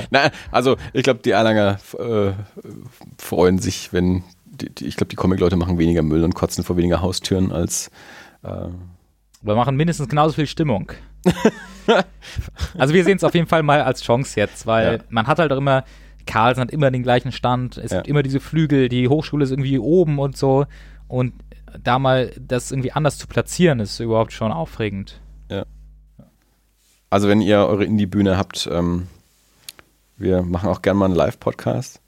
Na, 0.09 0.31
also 0.51 0.75
ich 0.93 1.03
glaube, 1.03 1.21
die 1.23 1.31
Erlanger 1.31 1.79
äh, 1.97 2.31
freuen 3.17 3.59
sich, 3.59 3.93
wenn 3.93 4.23
die, 4.45 4.69
die, 4.69 4.85
ich 4.85 4.95
glaube, 4.95 5.09
die 5.09 5.15
Comic-Leute 5.15 5.55
machen 5.55 5.77
weniger 5.77 6.01
Müll 6.01 6.23
und 6.23 6.33
kotzen 6.35 6.63
vor 6.63 6.77
weniger 6.77 7.01
Haustüren 7.01 7.51
als 7.51 7.89
äh, 8.43 8.67
Wir 9.41 9.55
machen 9.55 9.75
mindestens 9.75 10.07
genauso 10.09 10.33
viel 10.35 10.47
Stimmung. 10.47 10.91
also 12.77 12.93
wir 12.93 13.03
sehen 13.03 13.17
es 13.17 13.23
auf 13.23 13.33
jeden 13.33 13.47
Fall 13.47 13.63
mal 13.63 13.81
als 13.81 14.01
Chance 14.03 14.39
jetzt, 14.39 14.65
weil 14.65 14.93
Ja. 14.97 14.99
man 15.09 15.27
hat 15.27 15.39
halt 15.39 15.51
auch 15.51 15.57
immer, 15.57 15.83
Carlsen 16.25 16.61
hat 16.61 16.71
immer 16.71 16.91
den 16.91 17.03
gleichen 17.03 17.31
Stand, 17.31 17.77
es 17.77 17.91
Ja. 17.91 17.97
gibt 17.97 18.07
immer 18.07 18.23
diese 18.23 18.39
Flügel, 18.39 18.89
die 18.89 19.07
Hochschule 19.07 19.43
ist 19.43 19.51
irgendwie 19.51 19.79
oben 19.79 20.19
und 20.19 20.37
so 20.37 20.65
und 21.07 21.33
da 21.83 21.99
mal 21.99 22.31
das 22.39 22.71
irgendwie 22.71 22.91
anders 22.93 23.17
zu 23.17 23.27
platzieren, 23.27 23.79
ist 23.79 23.99
überhaupt 23.99 24.31
schon 24.33 24.51
aufregend. 24.51 25.19
also 27.09 27.29
wenn 27.29 27.39
ihr 27.41 27.59
eure 27.59 27.85
Indie-Bühne 27.85 28.37
habt, 28.37 28.67
ähm, 28.71 29.07
wir 30.17 30.41
machen 30.43 30.69
auch 30.69 30.81
gerne 30.81 30.99
mal 30.99 31.05
einen 31.05 31.15
Live-Podcast. 31.15 32.01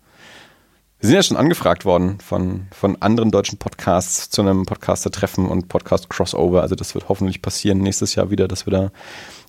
Wir 0.99 1.07
sind 1.07 1.15
ja 1.15 1.23
schon 1.23 1.37
angefragt 1.37 1.85
worden 1.85 2.19
von, 2.19 2.67
von 2.71 2.99
anderen 3.01 3.29
deutschen 3.29 3.59
Podcasts 3.59 4.29
zu 4.29 4.41
einem 4.41 4.65
Podcaster-Treffen 4.65 5.47
und 5.47 5.67
Podcast-Crossover. 5.67 6.61
Also 6.61 6.75
das 6.75 6.95
wird 6.95 7.07
hoffentlich 7.09 7.41
passieren 7.41 7.79
nächstes 7.79 8.15
Jahr 8.15 8.31
wieder, 8.31 8.47
dass 8.47 8.65
wir 8.65 8.71
da 8.71 8.91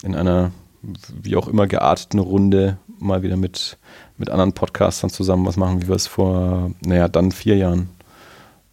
in 0.02 0.14
einer 0.14 0.50
wie 1.22 1.36
auch 1.36 1.48
immer 1.48 1.66
gearteten 1.66 2.20
Runde 2.20 2.78
mal 2.98 3.22
wieder 3.22 3.36
mit, 3.36 3.78
mit 4.16 4.30
anderen 4.30 4.52
Podcastern 4.52 5.10
zusammen 5.10 5.46
was 5.46 5.56
machen, 5.56 5.82
wie 5.82 5.88
wir 5.88 5.96
es 5.96 6.06
vor, 6.06 6.70
naja, 6.80 7.08
dann 7.08 7.32
vier 7.32 7.56
Jahren 7.56 7.88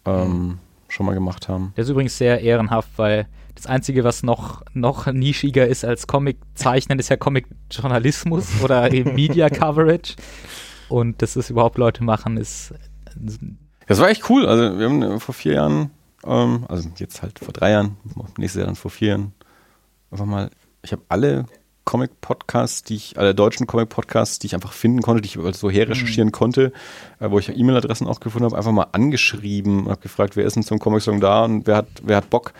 ähm, 0.04 0.58
schon 0.88 1.06
mal 1.06 1.14
gemacht 1.14 1.48
haben. 1.48 1.72
Der 1.76 1.84
ist 1.84 1.90
übrigens 1.90 2.16
sehr 2.16 2.40
ehrenhaft, 2.40 2.90
weil 2.96 3.26
das 3.56 3.66
Einzige, 3.66 4.04
was 4.04 4.22
noch, 4.22 4.62
noch 4.72 5.06
nischiger 5.06 5.66
ist 5.66 5.84
als 5.84 6.06
Comic-Zeichnen, 6.06 6.98
ist 6.98 7.08
ja 7.08 7.16
Comic-Journalismus 7.16 8.48
oder 8.62 8.92
eben 8.92 9.14
Media-Coverage. 9.14 10.14
Und 10.88 11.20
dass 11.20 11.34
das 11.34 11.50
überhaupt 11.50 11.78
Leute 11.78 12.04
machen, 12.04 12.36
ist 12.36 12.72
Das 13.88 13.98
war 13.98 14.08
echt 14.08 14.30
cool. 14.30 14.46
Also 14.46 14.78
wir 14.78 14.86
haben 14.88 15.02
äh, 15.02 15.18
vor 15.18 15.34
vier 15.34 15.54
Jahren, 15.54 15.90
ähm, 16.24 16.64
also 16.68 16.88
jetzt 16.96 17.22
halt 17.22 17.38
vor 17.38 17.52
drei 17.52 17.72
Jahren, 17.72 17.96
nächstes 18.38 18.60
Jahr 18.60 18.66
dann 18.66 18.76
vor 18.76 18.90
vier 18.90 19.08
Jahren, 19.08 19.32
einfach 20.10 20.26
mal, 20.26 20.50
ich 20.82 20.92
habe 20.92 21.02
alle 21.08 21.46
Comic-Podcasts, 21.86 22.82
die 22.82 22.96
ich, 22.96 23.18
alle 23.18 23.34
deutschen 23.34 23.66
Comic-Podcasts, 23.66 24.40
die 24.40 24.48
ich 24.48 24.54
einfach 24.54 24.72
finden 24.72 25.00
konnte, 25.00 25.22
die 25.22 25.28
ich 25.28 25.56
so 25.56 25.70
herrecherchieren 25.70 26.32
konnte, 26.32 26.72
äh, 27.20 27.30
wo 27.30 27.38
ich 27.38 27.48
E-Mail-Adressen 27.48 28.06
auch 28.06 28.20
gefunden 28.20 28.44
habe, 28.44 28.58
einfach 28.58 28.72
mal 28.72 28.88
angeschrieben 28.92 29.84
und 29.84 29.90
habe 29.90 30.00
gefragt, 30.00 30.36
wer 30.36 30.44
ist 30.44 30.56
denn 30.56 30.64
zum 30.64 30.78
Comic-Song 30.78 31.20
da 31.20 31.44
und 31.44 31.66
wer 31.66 31.76
hat, 31.76 31.86
wer 32.02 32.18
hat 32.18 32.28
Bock, 32.28 32.52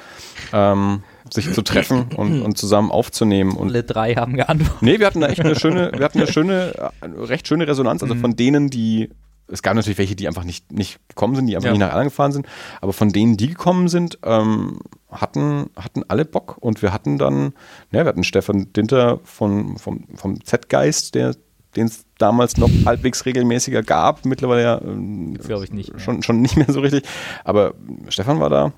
ähm, 0.52 1.02
sich 1.30 1.52
zu 1.52 1.62
treffen 1.62 2.06
und, 2.16 2.40
und 2.46 2.56
zusammen 2.56 2.90
aufzunehmen. 2.90 3.56
Und 3.56 3.70
alle 3.70 3.82
drei 3.82 4.14
haben 4.14 4.36
geantwortet. 4.36 4.80
Nee, 4.80 5.00
wir 5.00 5.06
hatten 5.06 5.20
da 5.20 5.26
echt 5.26 5.40
eine 5.40 5.56
schöne, 5.56 5.90
wir 5.96 6.04
hatten 6.04 6.18
eine 6.18 6.32
schöne, 6.32 6.90
äh, 7.00 7.06
recht 7.18 7.48
schöne 7.48 7.66
Resonanz. 7.66 8.02
Also 8.04 8.14
von 8.14 8.36
denen, 8.36 8.70
die, 8.70 9.10
es 9.48 9.62
gab 9.62 9.74
natürlich 9.74 9.98
welche, 9.98 10.16
die 10.16 10.26
einfach 10.26 10.44
nicht, 10.44 10.72
nicht 10.72 10.98
gekommen 11.08 11.36
sind, 11.36 11.46
die 11.46 11.56
einfach 11.56 11.66
Ja. 11.66 11.72
nicht 11.72 11.80
nach 11.80 11.90
Erlangen 11.90 12.08
gefahren 12.10 12.32
sind, 12.32 12.46
aber 12.80 12.92
von 12.92 13.10
denen, 13.10 13.36
die 13.36 13.48
gekommen 13.48 13.88
sind, 13.88 14.18
ähm, 14.24 14.80
hatten, 15.10 15.70
hatten 15.76 16.02
alle 16.08 16.24
Bock 16.24 16.56
und 16.60 16.82
wir 16.82 16.92
hatten 16.92 17.16
dann, 17.18 17.52
ja, 17.92 18.04
wir 18.04 18.06
hatten 18.06 18.24
Stefan 18.24 18.72
Dinter 18.72 19.20
von, 19.24 19.78
vom, 19.78 20.04
vom 20.14 20.44
Z-Geist, 20.44 21.14
der 21.14 21.34
den 21.76 21.88
es 21.88 22.06
damals 22.16 22.56
noch 22.56 22.70
halbwegs 22.86 23.26
regelmäßiger 23.26 23.82
gab, 23.82 24.24
mittlerweile 24.24 24.62
ja 24.62 24.80
ähm, 24.82 25.34
Glaube 25.34 25.64
ich 25.64 25.72
nicht. 25.72 25.92
schon, 26.00 26.22
schon 26.22 26.40
nicht 26.40 26.56
mehr 26.56 26.70
so 26.72 26.80
richtig. 26.80 27.04
Aber 27.44 27.74
Stefan 28.08 28.40
war 28.40 28.48
da. 28.48 28.72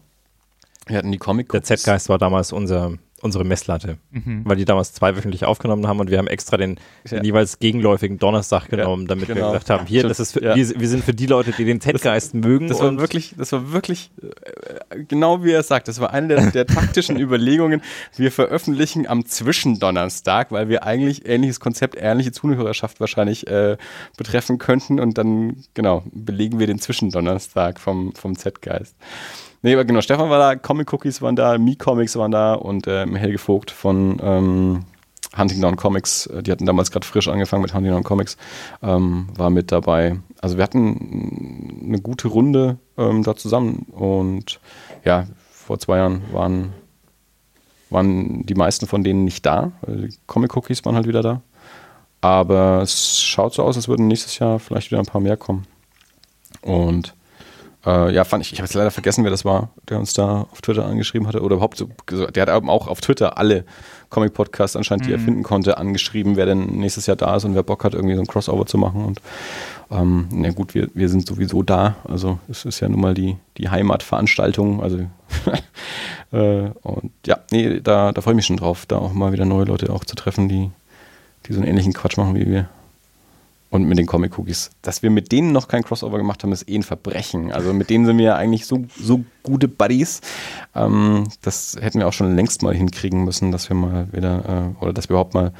Wir 0.86 0.98
hatten 0.98 1.12
die 1.12 1.18
Comic 1.18 1.48
Der 1.50 1.62
Z-Geist 1.62 2.08
war 2.08 2.18
damals 2.18 2.52
unser 2.52 2.94
unsere 3.20 3.44
Messlatte, 3.44 3.98
weil 4.44 4.56
die 4.56 4.64
damals 4.64 4.92
zweiwöchentlich 4.92 5.44
aufgenommen 5.44 5.86
haben 5.88 5.98
und 5.98 6.10
wir 6.10 6.18
haben 6.18 6.28
extra 6.28 6.56
den, 6.56 6.78
Ja. 7.04 7.18
den 7.18 7.24
jeweils 7.24 7.58
gegenläufigen 7.58 8.18
Donnerstag 8.18 8.68
genommen, 8.68 9.06
damit 9.06 9.28
wir 9.28 9.34
genau. 9.34 9.48
gesagt 9.52 9.70
haben, 9.70 9.86
hier, 9.86 10.04
das 10.04 10.20
ist 10.20 10.32
für, 10.32 10.44
Ja. 10.44 10.54
wir, 10.54 10.80
wir 10.80 10.88
sind 10.88 11.04
für 11.04 11.14
die 11.14 11.26
Leute, 11.26 11.52
die 11.52 11.64
den 11.64 11.80
Z-Geist 11.80 12.34
mögen. 12.34 12.68
Das 12.68 12.80
war 12.80 12.96
wirklich, 12.98 13.34
das 13.36 13.50
war 13.52 13.72
wirklich 13.72 14.10
äh, 14.22 15.02
genau 15.04 15.42
wie 15.42 15.50
er 15.52 15.62
sagt. 15.62 15.88
Das 15.88 16.00
war 16.00 16.12
eine 16.12 16.28
der, 16.28 16.50
der 16.50 16.66
taktischen 16.66 17.18
Überlegungen. 17.20 17.82
Wir 18.16 18.30
veröffentlichen 18.30 19.06
am 19.08 19.26
Zwischendonnerstag, 19.26 20.50
weil 20.52 20.68
wir 20.68 20.84
eigentlich 20.84 21.26
ähnliches 21.28 21.60
Konzept, 21.60 21.96
ähnliche 21.98 22.32
Zuhörerschaft 22.32 23.00
wahrscheinlich 23.00 23.46
äh, 23.46 23.76
betreffen 24.16 24.58
könnten 24.58 25.00
und 25.00 25.18
dann 25.18 25.64
genau 25.74 26.04
belegen 26.12 26.58
wir 26.58 26.66
den 26.66 26.78
Zwischendonnerstag 26.78 27.80
vom 27.80 28.14
vom 28.14 28.36
Z-Geist. 28.36 28.94
Nee, 29.62 29.74
aber 29.74 29.84
genau, 29.84 30.00
Stefan 30.00 30.30
war 30.30 30.38
da, 30.38 30.56
Comic 30.56 30.92
Cookies 30.92 31.20
waren 31.20 31.36
da, 31.36 31.58
Me 31.58 31.74
Comics 31.76 32.16
waren 32.16 32.30
da 32.30 32.54
und 32.54 32.86
ähm, 32.86 33.16
Helge 33.16 33.38
Vogt 33.38 33.70
von 33.70 34.18
ähm, 34.22 34.84
Huntingdown 35.36 35.76
Comics, 35.76 36.26
äh, 36.26 36.42
die 36.42 36.52
hatten 36.52 36.66
damals 36.66 36.90
gerade 36.90 37.06
frisch 37.06 37.28
angefangen 37.28 37.62
mit 37.62 37.74
Huntingdown 37.74 38.04
Comics, 38.04 38.36
ähm, 38.82 39.28
war 39.36 39.50
mit 39.50 39.72
dabei. 39.72 40.18
Also 40.40 40.56
wir 40.56 40.64
hatten 40.64 41.82
eine 41.84 42.00
gute 42.00 42.28
Runde 42.28 42.78
ähm, 42.96 43.24
da 43.24 43.34
zusammen 43.34 43.86
und 43.90 44.60
ja, 45.04 45.26
vor 45.50 45.78
zwei 45.78 45.98
Jahren 45.98 46.22
waren, 46.32 46.72
waren 47.90 48.46
die 48.46 48.54
meisten 48.54 48.86
von 48.86 49.02
denen 49.02 49.24
nicht 49.24 49.44
da. 49.44 49.72
Die 49.86 50.16
Comic 50.26 50.56
Cookies 50.56 50.84
waren 50.84 50.94
halt 50.94 51.06
wieder 51.06 51.22
da. 51.22 51.42
Aber 52.20 52.80
es 52.82 53.20
schaut 53.20 53.54
so 53.54 53.62
aus, 53.62 53.76
als 53.76 53.86
würden 53.86 54.08
nächstes 54.08 54.38
Jahr 54.38 54.58
vielleicht 54.58 54.90
wieder 54.90 55.00
ein 55.00 55.06
paar 55.06 55.20
mehr 55.20 55.36
kommen. 55.36 55.66
Und 56.62 57.14
äh, 57.88 58.12
ja, 58.12 58.24
fand 58.24 58.44
ich, 58.44 58.52
ich 58.52 58.58
habe 58.58 58.66
jetzt 58.66 58.74
leider 58.74 58.90
vergessen, 58.90 59.24
wer 59.24 59.30
das 59.30 59.44
war, 59.44 59.70
der 59.88 59.98
uns 59.98 60.12
da 60.12 60.46
auf 60.52 60.60
Twitter 60.60 60.84
angeschrieben 60.84 61.26
hatte. 61.26 61.40
Oder 61.40 61.54
überhaupt 61.56 61.78
so, 61.78 61.88
gesagt- 62.06 62.36
der 62.36 62.42
hat 62.46 62.54
eben 62.54 62.68
auch 62.68 62.86
auf 62.86 63.00
Twitter 63.00 63.38
alle 63.38 63.64
Comic-Podcasts 64.10 64.76
anscheinend, 64.76 65.06
die 65.06 65.12
er 65.12 65.18
finden 65.18 65.42
konnte, 65.42 65.78
angeschrieben, 65.78 66.36
wer 66.36 66.46
denn 66.46 66.66
nächstes 66.78 67.06
Jahr 67.06 67.16
da 67.16 67.36
ist 67.36 67.44
und 67.44 67.54
wer 67.54 67.62
Bock 67.62 67.84
hat, 67.84 67.94
irgendwie 67.94 68.14
so 68.14 68.20
ein 68.20 68.26
Crossover 68.26 68.66
zu 68.66 68.78
machen. 68.78 69.04
Und 69.04 69.20
ähm, 69.90 70.28
na 70.30 70.50
gut, 70.50 70.74
wir, 70.74 70.88
wir 70.94 71.08
sind 71.08 71.26
sowieso 71.26 71.62
da. 71.62 71.96
Also 72.04 72.38
es 72.48 72.64
ist 72.64 72.80
ja 72.80 72.88
nun 72.88 73.00
mal 73.00 73.14
die, 73.14 73.36
die 73.56 73.68
Heimatveranstaltung. 73.70 74.82
Also 74.82 74.98
äh, 76.32 76.70
und 76.82 77.12
ja, 77.26 77.38
nee, 77.50 77.80
da, 77.80 78.12
da 78.12 78.20
freue 78.20 78.32
ich 78.34 78.36
mich 78.36 78.46
schon 78.46 78.56
drauf, 78.56 78.84
da 78.86 78.98
auch 78.98 79.12
mal 79.12 79.32
wieder 79.32 79.44
neue 79.44 79.64
Leute 79.64 79.92
auch 79.92 80.04
zu 80.04 80.14
treffen, 80.16 80.48
die, 80.48 80.70
die 81.46 81.52
so 81.52 81.60
einen 81.60 81.68
ähnlichen 81.68 81.92
Quatsch 81.92 82.16
machen 82.16 82.34
wie 82.34 82.46
wir. 82.46 82.68
Und 83.70 83.84
mit 83.84 83.98
den 83.98 84.06
Comic 84.06 84.38
Cookies. 84.38 84.70
Dass 84.80 85.02
wir 85.02 85.10
mit 85.10 85.30
denen 85.30 85.52
noch 85.52 85.68
kein 85.68 85.82
Crossover 85.82 86.16
gemacht 86.16 86.42
haben, 86.42 86.52
ist 86.52 86.68
eh 86.68 86.76
ein 86.76 86.82
Verbrechen. 86.82 87.52
Also 87.52 87.74
mit 87.74 87.90
denen 87.90 88.06
sind 88.06 88.16
wir 88.16 88.24
ja 88.24 88.34
eigentlich 88.36 88.64
so, 88.64 88.86
so 88.98 89.24
gute 89.42 89.68
Buddies. 89.68 90.22
Ähm, 90.74 91.28
das 91.42 91.76
hätten 91.78 91.98
wir 91.98 92.08
auch 92.08 92.14
schon 92.14 92.34
längst 92.34 92.62
mal 92.62 92.74
hinkriegen 92.74 93.24
müssen, 93.24 93.52
dass 93.52 93.68
wir 93.68 93.76
mal 93.76 94.10
wieder, 94.12 94.74
äh, 94.80 94.82
oder 94.82 94.94
dass 94.94 95.08
wir 95.10 95.14
überhaupt 95.14 95.34
mal 95.34 95.52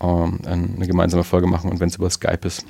ähm, 0.00 0.40
eine 0.44 0.86
gemeinsame 0.86 1.24
Folge 1.24 1.46
machen 1.46 1.70
und 1.70 1.80
wenn 1.80 1.88
es 1.88 1.96
über 1.96 2.10
Skype 2.10 2.46
ist. 2.46 2.64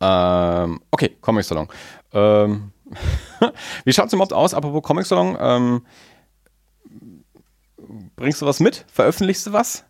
Ähm, 0.00 0.80
okay, 0.90 1.16
Comic 1.20 1.44
Salon. 1.44 1.68
Ähm, 2.12 2.72
wie 3.84 3.92
schaut 3.92 4.06
es 4.06 4.12
überhaupt 4.12 4.32
aus? 4.32 4.54
Apropos 4.54 4.82
Comic 4.82 5.06
Salon, 5.06 5.36
ähm, 5.40 5.82
bringst 8.16 8.42
du 8.42 8.46
was 8.46 8.60
mit? 8.60 8.84
Veröffentlichst 8.92 9.46
du 9.46 9.52
was? 9.52 9.84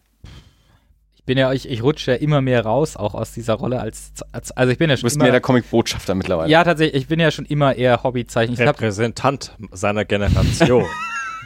Ich 1.22 1.26
bin 1.26 1.38
ja, 1.38 1.52
ich, 1.52 1.68
ich 1.70 1.84
rutsche 1.84 2.10
ja 2.10 2.16
immer 2.16 2.40
mehr 2.40 2.64
raus, 2.64 2.96
auch 2.96 3.14
aus 3.14 3.30
dieser 3.32 3.54
Rolle 3.54 3.78
als, 3.80 4.10
als 4.32 4.50
also 4.50 4.72
ich 4.72 4.78
bin 4.78 4.90
ja 4.90 4.96
Du 4.96 5.00
schon 5.02 5.06
bist 5.06 5.16
immer, 5.16 5.26
mehr 5.26 5.30
der 5.32 5.40
Comic-Botschafter 5.40 6.16
mittlerweile. 6.16 6.50
ja 6.50 6.64
tatsächlich, 6.64 7.00
ich 7.00 7.06
bin 7.06 7.20
ja 7.20 7.30
schon 7.30 7.44
immer 7.44 7.76
eher 7.76 8.02
Hobbyzeichner. 8.02 8.54
Ich 8.54 8.58
glaube, 8.58 8.80
Repräsentant 8.80 9.56
seiner 9.70 10.04
Generation. 10.04 10.84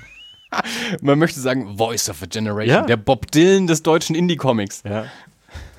Man 1.02 1.18
möchte 1.18 1.40
sagen, 1.40 1.76
Voice 1.76 2.08
of 2.08 2.22
a 2.22 2.26
Generation. 2.26 2.74
Ja. 2.74 2.86
Der 2.86 2.96
Bob 2.96 3.30
Dylan 3.32 3.66
des 3.66 3.82
deutschen 3.82 4.16
Indie-Comics. 4.16 4.82
ja. 4.86 5.04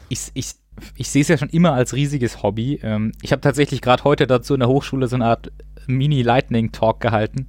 ich, 0.09 0.19
ich, 0.35 0.51
ich 0.95 1.09
sehe 1.09 1.23
es 1.23 1.27
ja 1.29 1.39
schon 1.39 1.49
immer 1.49 1.73
als 1.73 1.95
riesiges 1.95 2.43
Hobby. 2.43 2.79
Ähm, 2.83 3.13
ich 3.23 3.31
habe 3.31 3.41
tatsächlich 3.41 3.81
gerade 3.81 4.03
heute 4.03 4.27
dazu 4.27 4.53
in 4.53 4.59
der 4.59 4.69
Hochschule 4.69 5.07
so 5.07 5.15
eine 5.15 5.25
Art 5.25 5.51
Mini-Lightning-Talk 5.87 6.99
gehalten. 6.99 7.47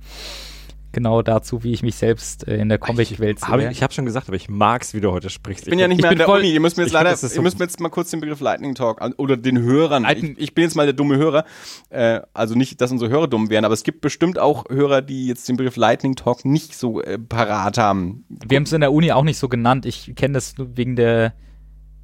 Genau 0.98 1.22
dazu, 1.22 1.62
wie 1.62 1.70
ich 1.72 1.82
mich 1.84 1.94
selbst 1.94 2.48
äh, 2.48 2.56
in 2.56 2.68
der 2.68 2.78
Comic-Welt 2.78 3.40
Hab 3.42 3.60
sehe. 3.60 3.70
ich 3.70 3.76
ich 3.78 3.82
habe 3.84 3.92
schon 3.94 4.04
gesagt, 4.04 4.26
aber 4.26 4.36
ich 4.36 4.48
mag's, 4.48 4.94
wie 4.94 5.00
du 5.00 5.12
heute 5.12 5.30
sprichst. 5.30 5.64
Ich 5.66 5.70
bin 5.70 5.78
ja 5.78 5.86
nicht 5.86 5.98
Ich 5.98 6.02
mehr 6.02 6.10
an 6.10 6.16
der 6.18 6.26
voll- 6.26 6.40
Uni. 6.40 6.50
Ihr 6.52 6.58
müsst 6.58 6.76
mir 6.76 6.82
jetzt 6.82 6.92
leider, 6.92 7.16
so- 7.16 7.28
ihr 7.32 7.40
müsst 7.42 7.58
mir 7.60 7.66
jetzt 7.66 7.78
mal 7.78 7.88
kurz 7.88 8.10
den 8.10 8.20
Begriff 8.20 8.40
Lightning 8.40 8.74
Talk 8.74 9.00
an, 9.00 9.12
oder 9.12 9.36
den 9.36 9.60
Hörern. 9.60 10.04
Ich, 10.10 10.36
ich 10.38 10.54
bin 10.54 10.64
jetzt 10.64 10.74
mal 10.74 10.86
der 10.86 10.92
dumme 10.94 11.16
Hörer. 11.16 11.44
Äh, 11.90 12.20
also 12.34 12.56
nicht, 12.56 12.80
dass 12.80 12.90
unsere 12.90 13.10
Hörer 13.10 13.28
dumm 13.28 13.48
wären, 13.48 13.64
aber 13.64 13.74
es 13.74 13.84
gibt 13.84 14.00
bestimmt 14.00 14.40
auch 14.40 14.64
Hörer, 14.68 15.00
die 15.02 15.28
jetzt 15.28 15.48
den 15.48 15.56
Begriff 15.56 15.76
Lightning 15.76 16.16
Talk 16.16 16.44
nicht 16.44 16.74
so 16.74 17.00
äh, 17.00 17.16
parat 17.16 17.78
haben. 17.78 18.24
Wir 18.28 18.56
haben 18.56 18.64
es 18.64 18.72
in 18.72 18.80
der 18.80 18.92
Uni 18.92 19.12
auch 19.12 19.22
nicht 19.24 19.38
so 19.38 19.48
genannt. 19.48 19.86
Ich 19.86 20.12
kenne 20.16 20.34
das 20.34 20.58
nur 20.58 20.76
wegen 20.76 20.96
der. 20.96 21.32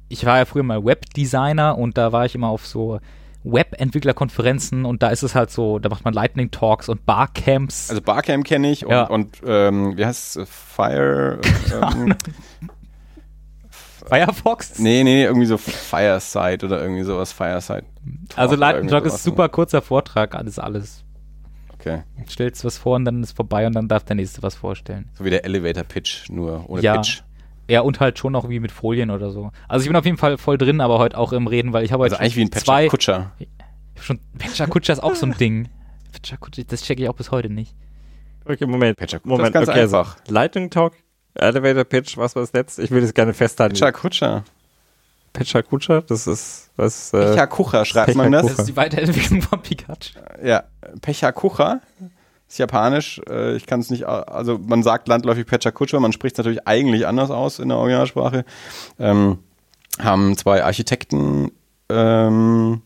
Ich 0.07 0.25
war 0.25 0.37
ja 0.37 0.45
früher 0.45 0.63
mal 0.63 0.85
Webdesigner 0.85 1.77
und 1.77 1.97
da 1.97 2.11
war 2.13 2.25
ich 2.25 2.35
immer 2.35 2.47
auf 2.47 2.65
so 2.65 2.99
Webentwicklerkonferenzen 3.45 4.85
und 4.85 5.03
da 5.03 5.09
ist 5.09 5.23
es 5.23 5.35
halt 5.35 5.51
so, 5.51 5.79
da 5.79 5.89
macht 5.89 6.03
man 6.03 6.13
Lightning 6.13 6.51
Talks 6.51 6.89
und 6.89 7.05
Barcamps. 7.05 7.89
Also 7.89 8.01
Barcamp 8.01 8.43
kenne 8.45 8.71
ich 8.71 8.85
und, 8.85 8.91
Ja. 8.91 9.03
und 9.03 9.37
ähm, 9.45 9.95
wie 9.97 10.05
heißt 10.05 10.37
es? 10.37 10.49
Fire? 10.49 11.39
Ähm, 11.73 12.15
Firefox? 14.07 14.79
nee, 14.79 15.03
nee, 15.03 15.23
irgendwie 15.23 15.45
so 15.47 15.57
Fireside 15.57 16.65
oder 16.65 16.81
irgendwie 16.81 17.03
sowas. 17.03 17.31
Fireside. 17.31 17.83
also 18.35 18.55
Lightning 18.55 18.87
Talk 18.89 19.05
ist 19.05 19.13
sowas. 19.13 19.23
super 19.23 19.49
kurzer 19.49 19.81
Vortrag, 19.81 20.35
alles, 20.35 20.59
alles. 20.59 21.03
Okay. 21.73 22.03
Stellst 22.29 22.63
was 22.65 22.77
vor 22.77 22.95
und 22.95 23.05
dann 23.05 23.21
ist 23.23 23.35
vorbei 23.35 23.65
und 23.67 23.73
dann 23.73 23.87
darf 23.87 24.03
der 24.03 24.15
nächste 24.15 24.41
was 24.43 24.55
vorstellen. 24.55 25.09
So 25.13 25.23
wie 25.25 25.29
der 25.29 25.45
Elevator 25.45 25.83
Pitch, 25.83 26.29
nur 26.29 26.69
ohne 26.69 26.81
Ja. 26.81 26.95
Pitch. 26.97 27.21
Ja, 27.67 27.81
und 27.81 27.99
halt 27.99 28.19
schon 28.19 28.33
noch 28.33 28.49
wie 28.49 28.59
mit 28.59 28.71
Folien 28.71 29.09
oder 29.09 29.31
so. 29.31 29.51
Also 29.67 29.83
ich 29.83 29.89
bin 29.89 29.95
auf 29.95 30.05
jeden 30.05 30.17
Fall 30.17 30.37
voll 30.37 30.57
drin, 30.57 30.81
aber 30.81 30.99
heute 30.99 31.17
auch 31.17 31.33
im 31.33 31.47
Reden, 31.47 31.73
weil 31.73 31.83
ich 31.83 31.91
habe 31.91 32.03
heute 32.03 32.15
Also 32.15 32.21
eigentlich 32.21 32.35
wie 32.35 32.41
ein 32.43 32.51
zwei, 32.51 32.87
Patcher 32.87 32.89
Kutscher. 32.89 33.31
schon 33.99 34.19
Patcher 34.37 34.67
Kutscher 34.67 34.93
ist 34.93 35.03
auch 35.03 35.15
so 35.15 35.25
ein 35.25 35.31
Ding. 35.39 35.69
Patcher 36.11 36.37
Kutscher, 36.37 36.63
das 36.63 36.83
checke 36.83 37.01
ich 37.03 37.09
auch 37.09 37.15
bis 37.15 37.31
heute 37.31 37.49
nicht. 37.49 37.75
Okay, 38.45 38.65
Moment. 38.67 38.97
Patcher 38.97 39.19
Kutscher 39.19 39.29
Moment, 39.29 39.47
ist 39.47 39.53
ganz 39.53 39.69
okay, 39.69 39.81
einfach. 39.81 40.17
Lightning 40.27 40.69
Talk, 40.69 40.93
Elevator 41.33 41.83
Pitch, 41.83 42.17
was 42.17 42.35
war 42.35 42.43
das 42.43 42.53
letzte? 42.53 42.83
Ich 42.83 42.91
will 42.91 43.01
das 43.01 43.13
gerne 43.13 43.33
festhalten. 43.33 43.73
Patcher 43.73 43.91
Kutscher. 43.91 44.43
Patcher 45.33 45.63
Kutscher, 45.63 46.01
das 46.01 46.27
ist, 46.27 46.71
was, 46.77 47.11
äh, 47.13 47.17
Pecha 47.31 47.45
Kucher 47.47 47.83
schreibt 47.83 48.07
Pecha 48.07 48.17
man 48.17 48.31
das. 48.31 48.45
Das 48.45 48.59
ist 48.59 48.69
die 48.69 48.77
Weiterentwicklung 48.77 49.41
von 49.41 49.61
Pikachu. 49.61 50.17
Ja, 50.41 50.63
Pecha 51.01 51.33
Kucher 51.33 51.81
ist 52.55 52.59
japanisch. 52.59 53.21
Äh, 53.29 53.55
Ich 53.55 53.65
kann 53.65 53.79
es 53.81 53.89
nicht, 53.89 54.05
also 54.05 54.57
man 54.57 54.81
sagt 54.83 55.07
landläufig 55.07 55.45
Pecha 55.45 55.71
Kucher, 55.71 55.99
man 55.99 56.11
spricht 56.13 56.35
es 56.35 56.37
natürlich 56.39 56.67
eigentlich 56.67 57.05
anders 57.07 57.29
aus 57.31 57.59
in 57.59 57.69
der 57.69 57.77
Originalsprache. 57.77 58.45
Ähm, 58.99 59.39
haben 59.99 60.35
zwei 60.37 60.63
Architekten 60.63 61.51
ähm, 61.89 62.81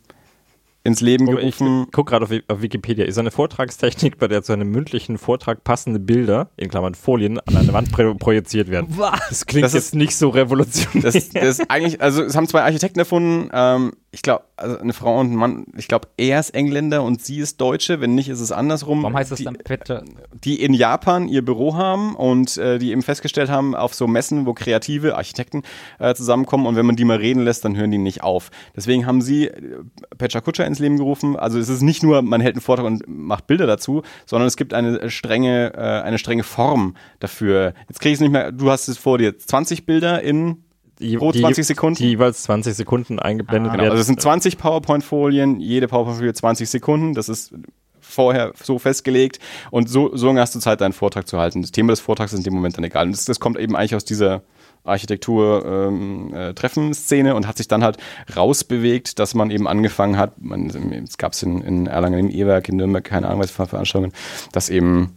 ins 0.83 1.01
Leben 1.01 1.27
ich 1.27 1.57
gerufen. 1.57 1.87
guck 1.91 2.07
gerade 2.07 2.25
auf, 2.25 2.31
auf 2.47 2.61
Wikipedia. 2.61 3.05
Ist 3.05 3.17
eine 3.17 3.31
Vortragstechnik, 3.31 4.17
bei 4.17 4.27
der 4.27 4.43
zu 4.43 4.53
einem 4.53 4.69
mündlichen 4.71 5.17
Vortrag 5.17 5.63
passende 5.63 5.99
Bilder, 5.99 6.49
in 6.55 6.69
Klammern 6.69 6.95
Folien, 6.95 7.39
an 7.39 7.57
eine 7.57 7.73
Wand 7.73 7.91
pro 7.91 8.13
projiziert 8.15 8.69
werden. 8.69 8.87
Was? 8.97 9.19
Das 9.29 9.45
klingt 9.45 9.65
Das 9.65 9.73
ist- 9.73 9.85
jetzt 9.87 9.95
nicht 9.95 10.15
so 10.15 10.29
revolutionär. 10.29 11.03
Das, 11.03 11.29
das 11.29 11.43
ist 11.59 11.69
eigentlich, 11.69 12.01
also 12.01 12.23
es 12.23 12.35
haben 12.35 12.47
zwei 12.47 12.61
Architekten 12.63 12.99
erfunden. 12.99 13.49
Ähm, 13.53 13.93
ich 14.11 14.23
glaube, 14.23 14.43
also 14.57 14.79
eine 14.79 14.93
Frau 14.93 15.19
und 15.19 15.31
ein 15.31 15.35
Mann. 15.35 15.65
Ich 15.77 15.87
glaube, 15.87 16.07
er 16.17 16.39
ist 16.39 16.49
Engländer 16.55 17.03
und 17.03 17.23
sie 17.23 17.37
ist 17.37 17.61
Deutsche. 17.61 18.01
Wenn 18.01 18.15
nicht, 18.15 18.27
ist 18.27 18.39
es 18.39 18.51
andersrum. 18.51 19.03
Warum 19.03 19.15
heißt 19.15 19.31
das 19.31 19.37
die, 19.37 19.43
dann 19.43 19.55
Patcher? 19.55 20.03
die 20.43 20.61
in 20.61 20.73
Japan 20.73 21.27
ihr 21.27 21.45
Büro 21.45 21.75
haben 21.75 22.15
und 22.15 22.57
äh, 22.57 22.79
die 22.79 22.91
eben 22.91 23.03
festgestellt 23.03 23.51
haben, 23.51 23.75
auf 23.75 23.93
so 23.93 24.07
Messen, 24.07 24.47
wo 24.47 24.53
kreative 24.53 25.15
Architekten 25.15 25.61
äh, 25.99 26.15
zusammenkommen 26.15 26.65
und 26.65 26.75
wenn 26.75 26.87
man 26.87 26.95
die 26.95 27.05
mal 27.05 27.17
reden 27.17 27.43
lässt, 27.43 27.65
dann 27.65 27.77
hören 27.77 27.91
die 27.91 27.99
nicht 27.99 28.23
auf. 28.23 28.49
Deswegen 28.75 29.05
haben 29.05 29.21
sie 29.21 29.47
äh, 29.47 29.83
Pecha 30.17 30.41
Kutscher 30.41 30.65
ins 30.65 30.79
Leben 30.79 30.97
gerufen. 30.97 31.35
Also 31.35 31.59
es 31.59 31.69
ist 31.69 31.83
nicht 31.83 32.01
nur, 32.01 32.23
man 32.23 32.41
hält 32.41 32.55
einen 32.55 32.61
Vortrag 32.61 32.87
und 32.87 33.07
macht 33.07 33.45
Bilder 33.45 33.67
dazu, 33.67 34.01
sondern 34.25 34.47
es 34.47 34.57
gibt 34.57 34.73
eine 34.73 35.11
strenge, 35.11 35.73
äh, 35.75 36.01
eine 36.01 36.17
strenge 36.17 36.43
Form 36.43 36.95
dafür. 37.19 37.73
Jetzt 37.87 37.99
kriege 37.99 38.13
ich 38.13 38.17
es 38.17 38.21
nicht 38.21 38.31
mehr, 38.31 38.51
du 38.51 38.71
hast 38.71 38.87
es 38.87 38.97
vor 38.97 39.19
dir, 39.19 39.37
20 39.37 39.85
Bilder 39.85 40.23
in 40.23 40.63
Die- 40.99 41.17
pro 41.17 41.31
die- 41.31 41.39
20 41.41 41.65
Sekunden? 41.65 41.97
Die 41.97 42.09
jeweils 42.09 42.43
20 42.43 42.73
Sekunden 42.75 43.19
eingeblendet 43.19 43.71
Genau, 43.71 43.83
werden. 43.83 43.91
also 43.91 44.01
es 44.01 44.07
sind 44.07 44.21
20 44.21 44.57
PowerPoint-Folien, 44.57 45.59
jede 45.59 45.87
PowerPoint-Folie 45.87 46.33
20 46.33 46.69
Sekunden. 46.69 47.13
Das 47.13 47.29
ist 47.29 47.53
vorher 48.01 48.53
so 48.61 48.79
festgelegt 48.79 49.39
und 49.71 49.87
so, 49.89 50.15
so 50.15 50.27
lange 50.27 50.41
hast 50.41 50.55
du 50.55 50.59
Zeit, 50.59 50.81
deinen 50.81 50.93
Vortrag 50.93 51.27
zu 51.27 51.37
halten. 51.37 51.61
Das 51.61 51.71
Thema 51.71 51.91
des 51.91 51.99
Vortrags 51.99 52.33
ist 52.33 52.39
in 52.39 52.43
dem 52.43 52.53
Moment 52.55 52.75
dann 52.77 52.83
egal. 52.83 53.05
Und 53.05 53.11
das, 53.11 53.25
das 53.25 53.39
kommt 53.39 53.57
eben 53.59 53.75
eigentlich 53.75 53.95
aus 53.95 54.03
dieser 54.03 54.41
Architektur-Treffen-Szene 54.83 57.35
und 57.35 57.47
hat 57.47 57.57
sich 57.57 57.67
dann 57.67 57.83
halt 57.83 57.97
rausbewegt, 58.35 59.19
dass 59.19 59.35
man 59.35 59.51
eben 59.51 59.67
angefangen 59.67 60.17
hat, 60.17 60.41
man, 60.41 60.69
es 61.05 61.17
gab 61.17 61.33
es 61.33 61.43
in, 61.43 61.61
in 61.61 61.87
Erlangen 61.87 62.19
im 62.19 62.29
E-Werk, 62.29 62.69
in 62.69 62.77
Nürnberg, 62.77 63.03
keine 63.03 63.27
Ahnung, 63.27 63.41
was 63.41 63.51
für 63.51 63.65
Veranstaltungen, 63.67 64.13
dass 64.51 64.69
eben 64.69 65.13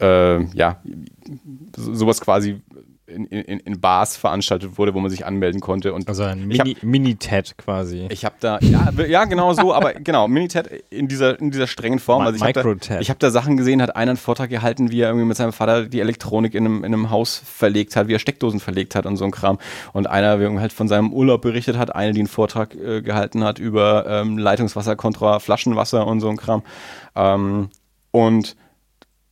äh, 0.00 0.42
ja, 0.54 0.80
so- 1.76 1.94
sowas 1.94 2.20
quasi 2.20 2.60
in, 3.14 3.24
in, 3.26 3.60
in 3.60 3.80
Bars 3.80 4.16
veranstaltet 4.16 4.78
wurde, 4.78 4.94
wo 4.94 5.00
man 5.00 5.10
sich 5.10 5.26
anmelden 5.26 5.60
konnte. 5.60 5.92
Und 5.92 6.08
Also 6.08 6.22
ein 6.22 6.40
hab- 6.40 6.66
Mini- 6.66 6.76
Mini-Ted 6.82 7.56
quasi. 7.58 8.06
ich 8.10 8.24
habe 8.24 8.36
da, 8.40 8.58
ja, 8.60 8.90
ja, 9.06 9.24
genau 9.24 9.52
so, 9.52 9.74
aber 9.74 9.92
genau, 9.94 10.28
Minitet 10.28 10.68
in 10.90 11.08
dieser, 11.08 11.38
in 11.40 11.50
dieser 11.50 11.66
strengen 11.66 11.98
Form. 11.98 12.22
Also 12.22 12.36
ich 12.36 12.42
habe 12.56 12.76
da, 12.88 13.00
ich 13.00 13.10
hab 13.10 13.18
da 13.18 13.30
Sachen 13.30 13.56
gesehen, 13.56 13.82
hat 13.82 13.96
einer 13.96 14.10
einen 14.10 14.16
Vortrag 14.16 14.50
gehalten, 14.50 14.90
wie 14.90 15.00
er 15.00 15.08
irgendwie 15.08 15.26
mit 15.26 15.36
seinem 15.36 15.52
Vater 15.52 15.86
die 15.86 16.00
Elektronik 16.00 16.54
in 16.54 16.64
einem, 16.64 16.78
in 16.84 16.92
einem 16.92 17.10
Haus 17.10 17.40
verlegt 17.44 17.96
hat, 17.96 18.08
wie 18.08 18.14
er 18.14 18.18
Steckdosen 18.18 18.60
verlegt 18.60 18.94
hat 18.94 19.06
und 19.06 19.16
so 19.16 19.24
ein 19.24 19.30
Kram. 19.30 19.58
Und 19.92 20.06
einer, 20.08 20.38
halt 20.60 20.72
von 20.72 20.88
seinem 20.88 21.12
Urlaub 21.12 21.42
berichtet 21.42 21.76
hat, 21.78 21.94
eine, 21.94 22.12
die 22.12 22.20
einen 22.20 22.28
Vortrag 22.28 22.74
äh, 22.74 23.02
gehalten 23.02 23.44
hat 23.44 23.58
über 23.58 24.04
ähm, 24.08 24.38
Leitungswasser 24.38 24.96
kontra 24.96 25.38
Flaschenwasser 25.38 26.06
und 26.06 26.20
so 26.20 26.28
ein 26.28 26.36
Kram. 26.36 26.62
Ähm, 27.14 27.68
und 28.10 28.56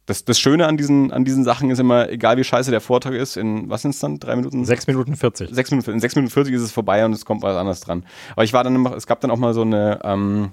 das, 0.09 0.25
das 0.25 0.41
Schöne 0.41 0.67
an 0.67 0.79
diesen, 0.79 1.13
an 1.13 1.27
diesen 1.27 1.45
Sachen 1.45 1.71
ist 1.71 1.79
immer, 1.79 2.09
egal 2.09 2.39
wie 2.39 2.45
scheiße 2.45 2.71
der 2.71 2.81
Vortrag 2.81 3.13
ist, 3.13 3.37
in 3.37 3.69
was 3.69 3.83
sind 3.83 3.91
es 3.91 3.99
dann? 3.99 4.19
Drei 4.19 4.37
Minuten? 4.37 4.65
6 4.65 4.87
Minuten 4.87 5.17
40. 5.17 5.51
sechs 5.55 5.71
Minuten, 5.71 5.91
in 5.91 6.01
sechs 6.01 6.17
Minuten 6.17 6.33
40 6.33 6.55
ist 6.55 6.63
es 6.63 6.73
vorbei 6.73 7.05
und 7.05 7.13
es 7.13 7.27
kommt 7.27 7.43
was 7.43 7.55
anderes 7.55 7.81
dran. 7.81 8.07
Aber 8.33 8.43
ich 8.43 8.55
war 8.55 8.65
dann 8.65 8.75
immer, 8.75 8.97
es 8.97 9.07
gab 9.07 9.21
dann 9.21 9.31
auch 9.31 9.37
mal 9.37 9.53
so 9.53 9.61
eine, 9.61 10.01
ähm, 10.05 10.53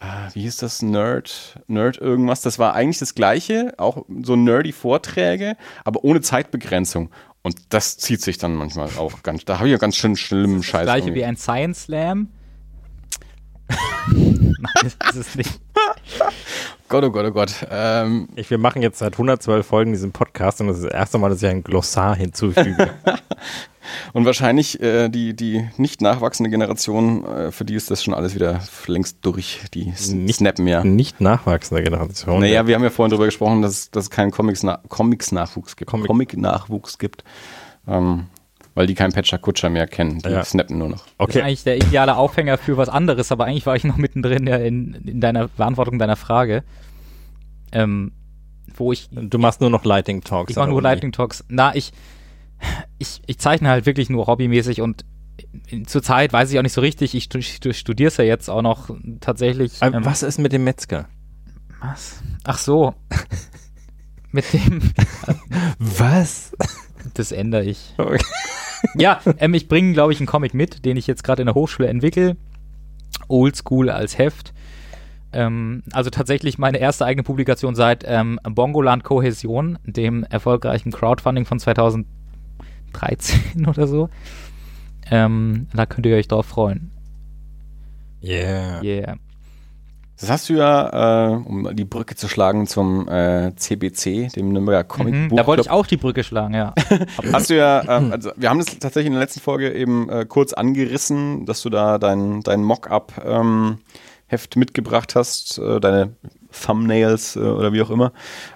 ah, 0.00 0.28
wie 0.32 0.40
hieß 0.40 0.56
das, 0.56 0.82
Nerd, 0.82 1.60
Nerd 1.68 1.98
irgendwas, 1.98 2.42
das 2.42 2.58
war 2.58 2.74
eigentlich 2.74 2.98
das 2.98 3.14
gleiche, 3.14 3.72
auch 3.76 4.04
so 4.24 4.34
nerdy 4.34 4.72
Vorträge, 4.72 5.56
aber 5.84 6.02
ohne 6.02 6.20
Zeitbegrenzung. 6.20 7.10
Und 7.42 7.54
das 7.68 7.98
zieht 7.98 8.20
sich 8.20 8.38
dann 8.38 8.56
manchmal 8.56 8.88
auch 8.98 9.22
ganz, 9.22 9.44
da 9.44 9.58
habe 9.58 9.68
ich 9.68 9.72
ja 9.72 9.78
ganz 9.78 9.94
schön 9.94 10.16
schlimmen 10.16 10.64
Scheiß. 10.64 10.82
Gleiche 10.82 11.06
irgendwie. 11.06 11.20
wie 11.20 11.24
ein 11.24 11.36
Science 11.36 11.84
Slam. 11.84 12.30
Nein, 14.08 14.92
das 14.98 15.14
ist 15.14 15.28
es 15.28 15.34
nicht. 15.36 15.60
Gott, 16.88 17.04
oh 17.04 17.10
Gott, 17.10 17.24
oh 17.26 17.30
Gott. 17.30 17.54
Ähm, 17.70 18.28
Ich, 18.36 18.50
wir 18.50 18.58
machen 18.58 18.82
jetzt 18.82 18.98
seit 18.98 19.14
112 19.14 19.66
Folgen 19.66 19.92
diesen 19.92 20.12
Podcast 20.12 20.60
und 20.60 20.68
das 20.68 20.78
ist 20.78 20.84
das 20.84 20.92
erste 20.92 21.18
Mal, 21.18 21.30
dass 21.30 21.42
ich 21.42 21.48
ein 21.48 21.62
Glossar 21.64 22.14
hinzufüge. 22.16 22.90
und 24.12 24.26
wahrscheinlich 24.26 24.80
äh, 24.82 25.08
die, 25.08 25.34
die 25.34 25.66
nicht 25.78 26.02
nachwachsende 26.02 26.50
Generation, 26.50 27.24
äh, 27.24 27.50
für 27.50 27.64
die 27.64 27.74
ist 27.76 27.90
das 27.90 28.04
schon 28.04 28.12
alles 28.12 28.34
wieder 28.34 28.60
längst 28.86 29.18
durch. 29.22 29.62
Die 29.72 29.92
Nicht- 30.12 30.36
snappen 30.36 30.66
ja. 30.66 30.84
Nicht 30.84 31.20
nachwachsende 31.22 31.82
Generation. 31.82 32.40
Naja, 32.40 32.66
wir 32.66 32.74
haben 32.74 32.84
ja 32.84 32.90
vorhin 32.90 33.10
darüber 33.10 33.26
gesprochen, 33.26 33.62
dass 33.62 33.90
dass 33.90 34.04
es 34.04 34.10
keinen 34.10 34.30
Comics-Na- 34.30 34.80
Comics-Nachwuchs 34.88 35.76
gibt. 35.76 35.90
Comic- 35.90 36.08
Comic-Nachwuchs 36.08 36.98
gibt. 36.98 37.24
Ähm, 37.88 38.26
weil 38.74 38.86
die 38.86 38.94
keinen 38.94 39.12
Patcher 39.12 39.38
Kutscher 39.38 39.70
mehr 39.70 39.86
kennen. 39.86 40.18
Die 40.20 40.28
Ja. 40.30 40.44
snappen 40.44 40.78
nur 40.78 40.88
noch. 40.88 40.98
Das 41.04 41.08
ist 41.10 41.14
Okay, 41.18 41.42
eigentlich 41.42 41.64
der 41.64 41.76
ideale 41.76 42.16
Aufhänger 42.16 42.58
für 42.58 42.76
was 42.76 42.88
anderes, 42.88 43.30
aber 43.32 43.44
eigentlich 43.46 43.66
war 43.66 43.76
ich 43.76 43.84
noch 43.84 43.96
mittendrin 43.96 44.46
ja 44.46 44.56
in, 44.56 44.94
in 44.94 45.20
deiner 45.20 45.48
Beantwortung 45.48 45.98
deiner 45.98 46.16
Frage. 46.16 46.64
Ähm, 47.72 48.12
wo 48.74 48.92
ich 48.92 49.08
du 49.10 49.38
machst 49.38 49.60
nur 49.60 49.70
noch 49.70 49.84
Lighting 49.84 50.22
Talks. 50.22 50.50
Ich 50.50 50.56
mache 50.56 50.66
der 50.66 50.72
nur. 50.72 50.82
Lightning 50.82 51.12
Talks. 51.12 51.44
Na, 51.48 51.74
ich, 51.74 51.92
ich, 52.98 53.20
ich 53.26 53.38
zeichne 53.38 53.68
halt 53.68 53.86
wirklich 53.86 54.08
nur 54.10 54.26
hobbymäßig 54.26 54.80
und 54.80 55.04
zurzeit 55.86 56.32
weiß 56.32 56.50
ich 56.52 56.58
auch 56.58 56.62
nicht 56.62 56.72
so 56.72 56.80
richtig. 56.80 57.14
Ich, 57.14 57.24
stu- 57.24 57.38
ich 57.38 57.78
studiere 57.78 58.08
es 58.08 58.16
ja 58.16 58.24
jetzt 58.24 58.48
auch 58.48 58.62
noch 58.62 58.90
tatsächlich. 59.20 59.82
Aber 59.82 59.96
ähm, 59.98 60.04
was 60.04 60.22
ist 60.22 60.38
mit 60.38 60.52
dem 60.52 60.64
Metzger? 60.64 61.08
was? 61.80 62.22
Ach 62.44 62.58
so. 62.58 62.94
Mit 64.34 64.50
dem, 64.54 64.80
Was? 65.78 66.52
das 67.14 67.32
ändere 67.32 67.64
ich. 67.64 67.94
Okay. 67.98 68.18
Ja, 68.94 69.20
ähm, 69.38 69.54
ich 69.54 69.68
bringe, 69.68 69.92
glaube 69.92 70.12
ich, 70.12 70.20
einen 70.20 70.26
Comic 70.26 70.54
mit, 70.54 70.84
den 70.84 70.96
ich 70.96 71.06
jetzt 71.06 71.22
gerade 71.24 71.42
in 71.42 71.46
der 71.46 71.54
Hochschule 71.54 71.88
entwickle. 71.88 72.36
Oldschool 73.28 73.90
als 73.90 74.18
Heft. 74.18 74.52
Ähm, 75.32 75.82
also 75.92 76.10
tatsächlich 76.10 76.58
meine 76.58 76.78
erste 76.78 77.06
eigene 77.06 77.22
Publikation 77.22 77.74
seit 77.74 78.04
ähm, 78.06 78.38
Bongoland 78.42 79.04
Kohäsion, 79.04 79.78
dem 79.84 80.24
erfolgreichen 80.24 80.92
Crowdfunding 80.92 81.46
von 81.46 81.58
2013 81.58 82.06
oder 83.66 83.86
so. 83.86 84.10
Ähm, 85.10 85.68
da 85.74 85.86
könnt 85.86 86.06
ihr 86.06 86.16
euch 86.16 86.28
drauf 86.28 86.46
freuen. 86.46 86.90
Yeah. 88.22 88.82
Yeah. 88.82 89.16
Das 90.20 90.30
hast 90.30 90.48
du 90.48 90.54
ja, 90.54 91.32
äh, 91.32 91.34
um 91.34 91.74
die 91.74 91.84
Brücke 91.84 92.14
zu 92.14 92.28
schlagen 92.28 92.66
zum 92.66 93.08
äh, 93.08 93.54
CBC, 93.56 94.28
dem 94.28 94.52
Nürnberger 94.52 94.84
Comic 94.84 95.14
Mhm, 95.14 95.28
Buch 95.28 95.36
da 95.36 95.46
wollte 95.46 95.62
ich 95.62 95.70
auch 95.70 95.86
die 95.86 95.96
Brücke 95.96 96.22
schlagen, 96.22 96.54
ja. 96.54 96.74
Hast 97.32 97.50
du 97.50 97.56
ja, 97.56 97.82
ähm, 97.88 98.12
also 98.12 98.30
wir 98.36 98.48
haben 98.48 98.58
das 98.58 98.78
tatsächlich 98.78 99.06
in 99.06 99.12
der 99.14 99.22
letzten 99.22 99.40
Folge 99.40 99.72
eben 99.72 100.08
äh, 100.08 100.24
kurz 100.28 100.52
angerissen, 100.52 101.44
dass 101.44 101.62
du 101.62 101.70
da 101.70 101.98
dein, 101.98 102.42
dein 102.42 102.62
Mock-up 102.62 103.22
ähm, 103.24 103.78
Heft 104.26 104.56
mitgebracht 104.56 105.14
hast, 105.14 105.58
äh, 105.58 105.80
deine 105.80 106.14
Thumbnails 106.52 107.36
äh, 107.36 107.40
oder 107.40 107.72
wie 107.72 107.82
auch 107.82 107.90
immer, 107.90 108.12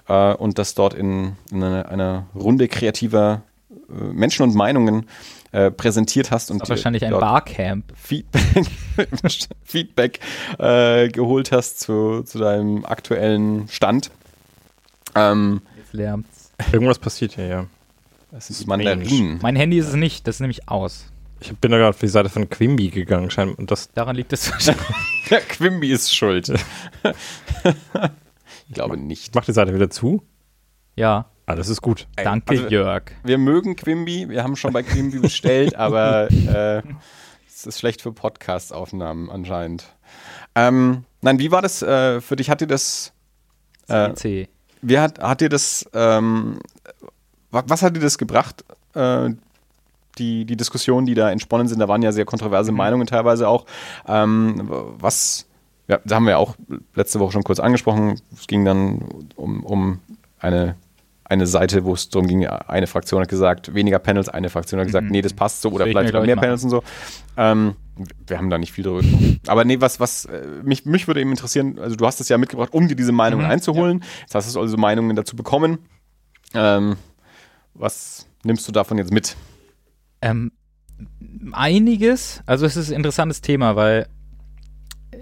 äh, 0.07 0.33
und 0.33 0.57
das 0.59 0.73
dort 0.73 0.93
in, 0.93 1.35
in 1.51 1.63
einer, 1.63 1.89
einer 1.89 2.27
Runde 2.33 2.67
kreativer 2.67 3.41
äh, 3.69 4.13
Menschen 4.13 4.43
und 4.43 4.55
Meinungen 4.55 5.05
äh, 5.51 5.71
präsentiert 5.71 6.31
hast 6.31 6.51
und 6.51 6.67
wahrscheinlich 6.67 7.05
ein 7.05 7.11
Barcamp. 7.11 7.85
Feedback, 7.95 8.67
Feedback 9.63 10.19
äh, 10.59 11.07
geholt 11.09 11.51
hast 11.51 11.79
zu, 11.79 12.23
zu 12.23 12.37
deinem 12.37 12.85
aktuellen 12.85 13.67
Stand. 13.69 14.11
Ähm, 15.15 15.61
Jetzt 15.77 15.93
lärmt's. 15.93 16.51
Irgendwas 16.71 16.99
passiert 16.99 17.33
hier, 17.33 17.47
ja. 17.47 17.65
das 18.31 18.47
sind 18.47 18.67
Mandarinen. 18.67 19.39
Mein 19.41 19.55
Handy 19.55 19.77
ist 19.77 19.87
es 19.87 19.95
nicht, 19.95 20.27
das 20.27 20.35
ist 20.35 20.41
nämlich 20.41 20.67
aus. 20.69 21.05
Ich 21.39 21.55
bin 21.55 21.71
da 21.71 21.77
gerade 21.77 21.89
auf 21.89 21.99
die 21.99 22.07
Seite 22.07 22.29
von 22.29 22.49
Quimby 22.49 22.89
gegangen, 22.89 23.29
scheinbar. 23.29 23.59
Und 23.59 23.69
das 23.69 23.91
Daran 23.91 24.15
liegt 24.15 24.33
es 24.33 24.51
wahrscheinlich. 24.51 24.85
Ja, 25.29 25.39
Quimby 25.39 25.91
ist 25.91 26.15
schuld. 26.15 26.49
ich 27.59 28.73
glaube 28.73 28.95
nicht. 28.95 29.35
macht 29.35 29.47
die 29.47 29.53
Seite 29.53 29.73
wieder 29.73 29.89
zu. 29.89 30.23
Ja, 30.95 31.29
Ah, 31.49 31.55
das 31.55 31.69
ist 31.69 31.81
gut. 31.81 32.07
Ey, 32.17 32.25
danke, 32.25 32.49
also, 32.51 32.67
Jörg. 32.67 33.03
Wir 33.23 33.37
mögen 33.37 33.77
Quimby, 33.77 34.27
wir 34.29 34.43
haben 34.43 34.57
schon 34.57 34.73
bei 34.73 34.83
Quimby 34.83 35.19
bestellt, 35.19 35.75
aber 35.77 36.29
äh, 36.29 36.81
es 37.47 37.65
ist 37.65 37.79
schlecht 37.79 38.01
für 38.01 38.11
Podcast-Aufnahmen 38.11 39.29
anscheinend. 39.29 39.85
Ähm, 40.55 41.05
nein, 41.21 41.39
wie 41.39 41.49
war 41.51 41.61
das 41.61 41.81
äh, 41.81 42.19
für 42.19 42.35
dich? 42.35 42.49
Hat 42.49 42.59
dir 42.59 42.67
das, 42.67 43.13
äh, 43.87 44.13
CC. 44.13 44.49
wie 44.81 44.99
hat, 44.99 45.19
hat 45.19 45.39
dir 45.39 45.47
das, 45.47 45.89
ähm, 45.93 46.59
wa- 47.49 47.63
was 47.65 47.81
hat 47.81 47.95
dir 47.95 48.01
das 48.01 48.17
gebracht? 48.17 48.65
Äh, 48.93 49.29
die, 50.17 50.43
die 50.43 50.57
Diskussionen, 50.57 51.05
die 51.05 51.13
da 51.13 51.31
entsponnen 51.31 51.69
sind, 51.69 51.79
da 51.79 51.87
waren 51.87 52.01
ja 52.01 52.11
sehr 52.11 52.25
kontroverse 52.25 52.73
Meinungen 52.73 53.07
teilweise 53.07 53.47
auch. 53.47 53.65
Ähm, 54.05 54.63
was, 54.99 55.47
ja, 55.87 55.99
da 56.03 56.15
haben 56.15 56.25
wir 56.25 56.31
ja 56.31 56.37
auch 56.37 56.55
letzte 56.93 57.21
Woche 57.21 57.31
schon 57.31 57.43
kurz 57.43 57.61
angesprochen. 57.61 58.19
Es 58.35 58.47
ging 58.47 58.65
dann 58.65 59.07
um, 59.37 59.63
um 59.63 59.99
eine, 60.39 60.75
eine 61.29 61.45
Seite, 61.47 61.83
wo 61.85 61.93
es 61.93 62.09
darum 62.09 62.27
ging, 62.27 62.45
eine 62.47 62.87
Fraktion 62.87 63.21
hat 63.21 63.27
gesagt, 63.29 63.73
weniger 63.73 63.99
Panels, 63.99 64.29
eine 64.29 64.49
Fraktion 64.49 64.79
hat 64.79 64.87
gesagt, 64.87 65.05
Mhm. 65.05 65.11
nee, 65.11 65.21
das 65.21 65.33
passt 65.33 65.61
so 65.61 65.69
oder 65.71 65.85
ich 65.85 65.91
vielleicht 65.91 66.13
mehr 66.13 66.35
Panels 66.35 66.63
und 66.63 66.69
so. 66.69 66.83
Ähm, 67.35 67.75
wir 68.27 68.37
haben 68.37 68.49
da 68.49 68.57
nicht 68.57 68.71
viel 68.71 68.83
drüber 68.83 69.01
gesprochen. 69.01 69.39
Aber 69.47 69.65
nee, 69.65 69.81
was, 69.81 69.99
was, 69.99 70.25
äh, 70.25 70.45
mich, 70.63 70.85
mich 70.85 71.07
würde 71.07 71.19
eben 71.21 71.31
interessieren, 71.31 71.79
also 71.79 71.95
du 71.95 72.05
hast 72.05 72.21
es 72.21 72.29
ja 72.29 72.37
mitgebracht, 72.37 72.73
um 72.73 72.87
dir 72.87 72.95
diese 72.95 73.11
Meinungen 73.11 73.45
Mhm, 73.45 73.51
einzuholen. 73.51 74.03
Jetzt 74.21 74.35
hast 74.35 74.55
du 74.55 74.59
also 74.61 74.77
Meinungen 74.77 75.15
dazu 75.15 75.35
bekommen. 75.35 75.79
Ähm, 76.53 76.95
was 77.73 78.27
nimmst 78.43 78.67
du 78.67 78.71
davon 78.71 78.97
jetzt 78.97 79.11
mit? 79.11 79.35
Ähm, 80.21 80.51
einiges, 81.51 82.41
also 82.45 82.65
es 82.65 82.77
ist 82.77 82.89
ein 82.89 82.95
interessantes 82.95 83.41
Thema, 83.41 83.75
weil 83.75 84.07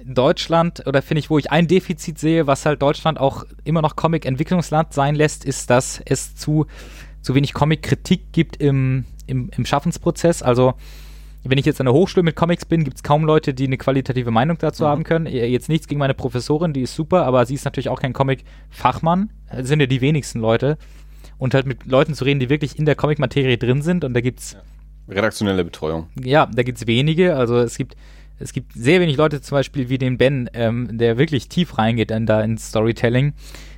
Deutschland, 0.06 0.86
oder 0.88 1.02
finde 1.02 1.20
ich, 1.20 1.30
wo 1.30 1.38
ich 1.38 1.52
ein 1.52 1.68
Defizit 1.68 2.20
sehe, 2.20 2.48
was 2.48 2.66
halt 2.66 2.82
Deutschland 2.82 3.20
auch 3.20 3.46
immer 3.64 3.82
noch 3.82 3.96
Comic-Entwicklungsland 3.96 4.94
sein 4.94 5.16
lässt, 5.16 5.46
ist, 5.46 5.70
dass 5.70 6.02
es 6.06 6.36
zu, 6.36 6.66
zu 7.22 7.34
wenig 7.36 7.54
Comic-Kritik 7.54 8.32
gibt 8.32 8.58
im, 8.58 9.06
im, 9.28 9.50
im 9.56 9.66
Schaffensprozess. 9.66 10.42
Also 10.44 10.74
wenn 11.44 11.58
ich 11.60 11.66
jetzt 11.66 11.80
an 11.80 11.86
der 11.86 11.94
Hochschule 11.94 12.24
mit 12.24 12.36
Comics 12.36 12.66
bin, 12.66 12.84
gibt 12.84 12.98
es 12.98 13.04
kaum 13.04 13.24
Leute, 13.24 13.54
die 13.54 13.66
eine 13.66 13.78
qualitative 13.78 14.32
Meinung 14.32 14.58
dazu 14.58 14.84
Mhm. 14.84 14.88
haben 14.88 15.04
können. 15.04 15.26
Äh, 15.28 15.46
Jetzt 15.46 15.70
nichts 15.70 15.88
gegen 15.88 16.00
meine 16.00 16.14
Professorin, 16.16 16.74
die 16.74 16.82
ist 16.82 16.96
super, 16.96 17.26
aber 17.26 17.46
sie 17.46 17.54
ist 17.54 17.66
natürlich 17.66 17.90
auch 17.90 18.00
kein 18.02 18.14
Comic-Fachmann. 18.14 19.32
Das 19.52 19.68
sind 19.68 19.80
ja 19.80 19.86
die 19.86 20.02
wenigsten 20.02 20.40
Leute. 20.40 20.78
Und 21.38 21.54
halt 21.54 21.66
mit 21.68 21.86
Leuten 21.86 22.14
zu 22.16 22.24
reden, 22.24 22.40
die 22.40 22.50
wirklich 22.50 22.80
in 22.80 22.86
der 22.86 22.96
Comic-Materie 22.96 23.58
drin 23.58 23.82
sind. 23.82 24.04
Und 24.04 24.14
da 24.14 24.22
gibt's 24.22 24.56
Redaktionelle 25.08 25.64
Betreuung. 25.64 26.08
ja, 26.24 26.48
da 26.48 26.64
gibt's 26.64 26.88
wenige. 26.88 27.36
Also 27.36 27.58
es 27.60 27.78
gibt, 27.78 27.96
es 28.40 28.54
gibt 28.54 28.74
sehr 28.74 29.00
wenig 29.02 29.18
Leute, 29.18 29.42
zum 29.42 29.56
Beispiel 29.58 29.90
wie 29.90 29.98
den 29.98 30.18
Ben, 30.18 30.50
ähm, 30.54 30.98
der 30.98 31.18
wirklich 31.18 31.48
tief 31.50 31.78
reingeht 31.78 32.12
in, 32.12 32.26
da 32.26 32.42
ins 32.42 32.70
Storytelling. 32.70 33.34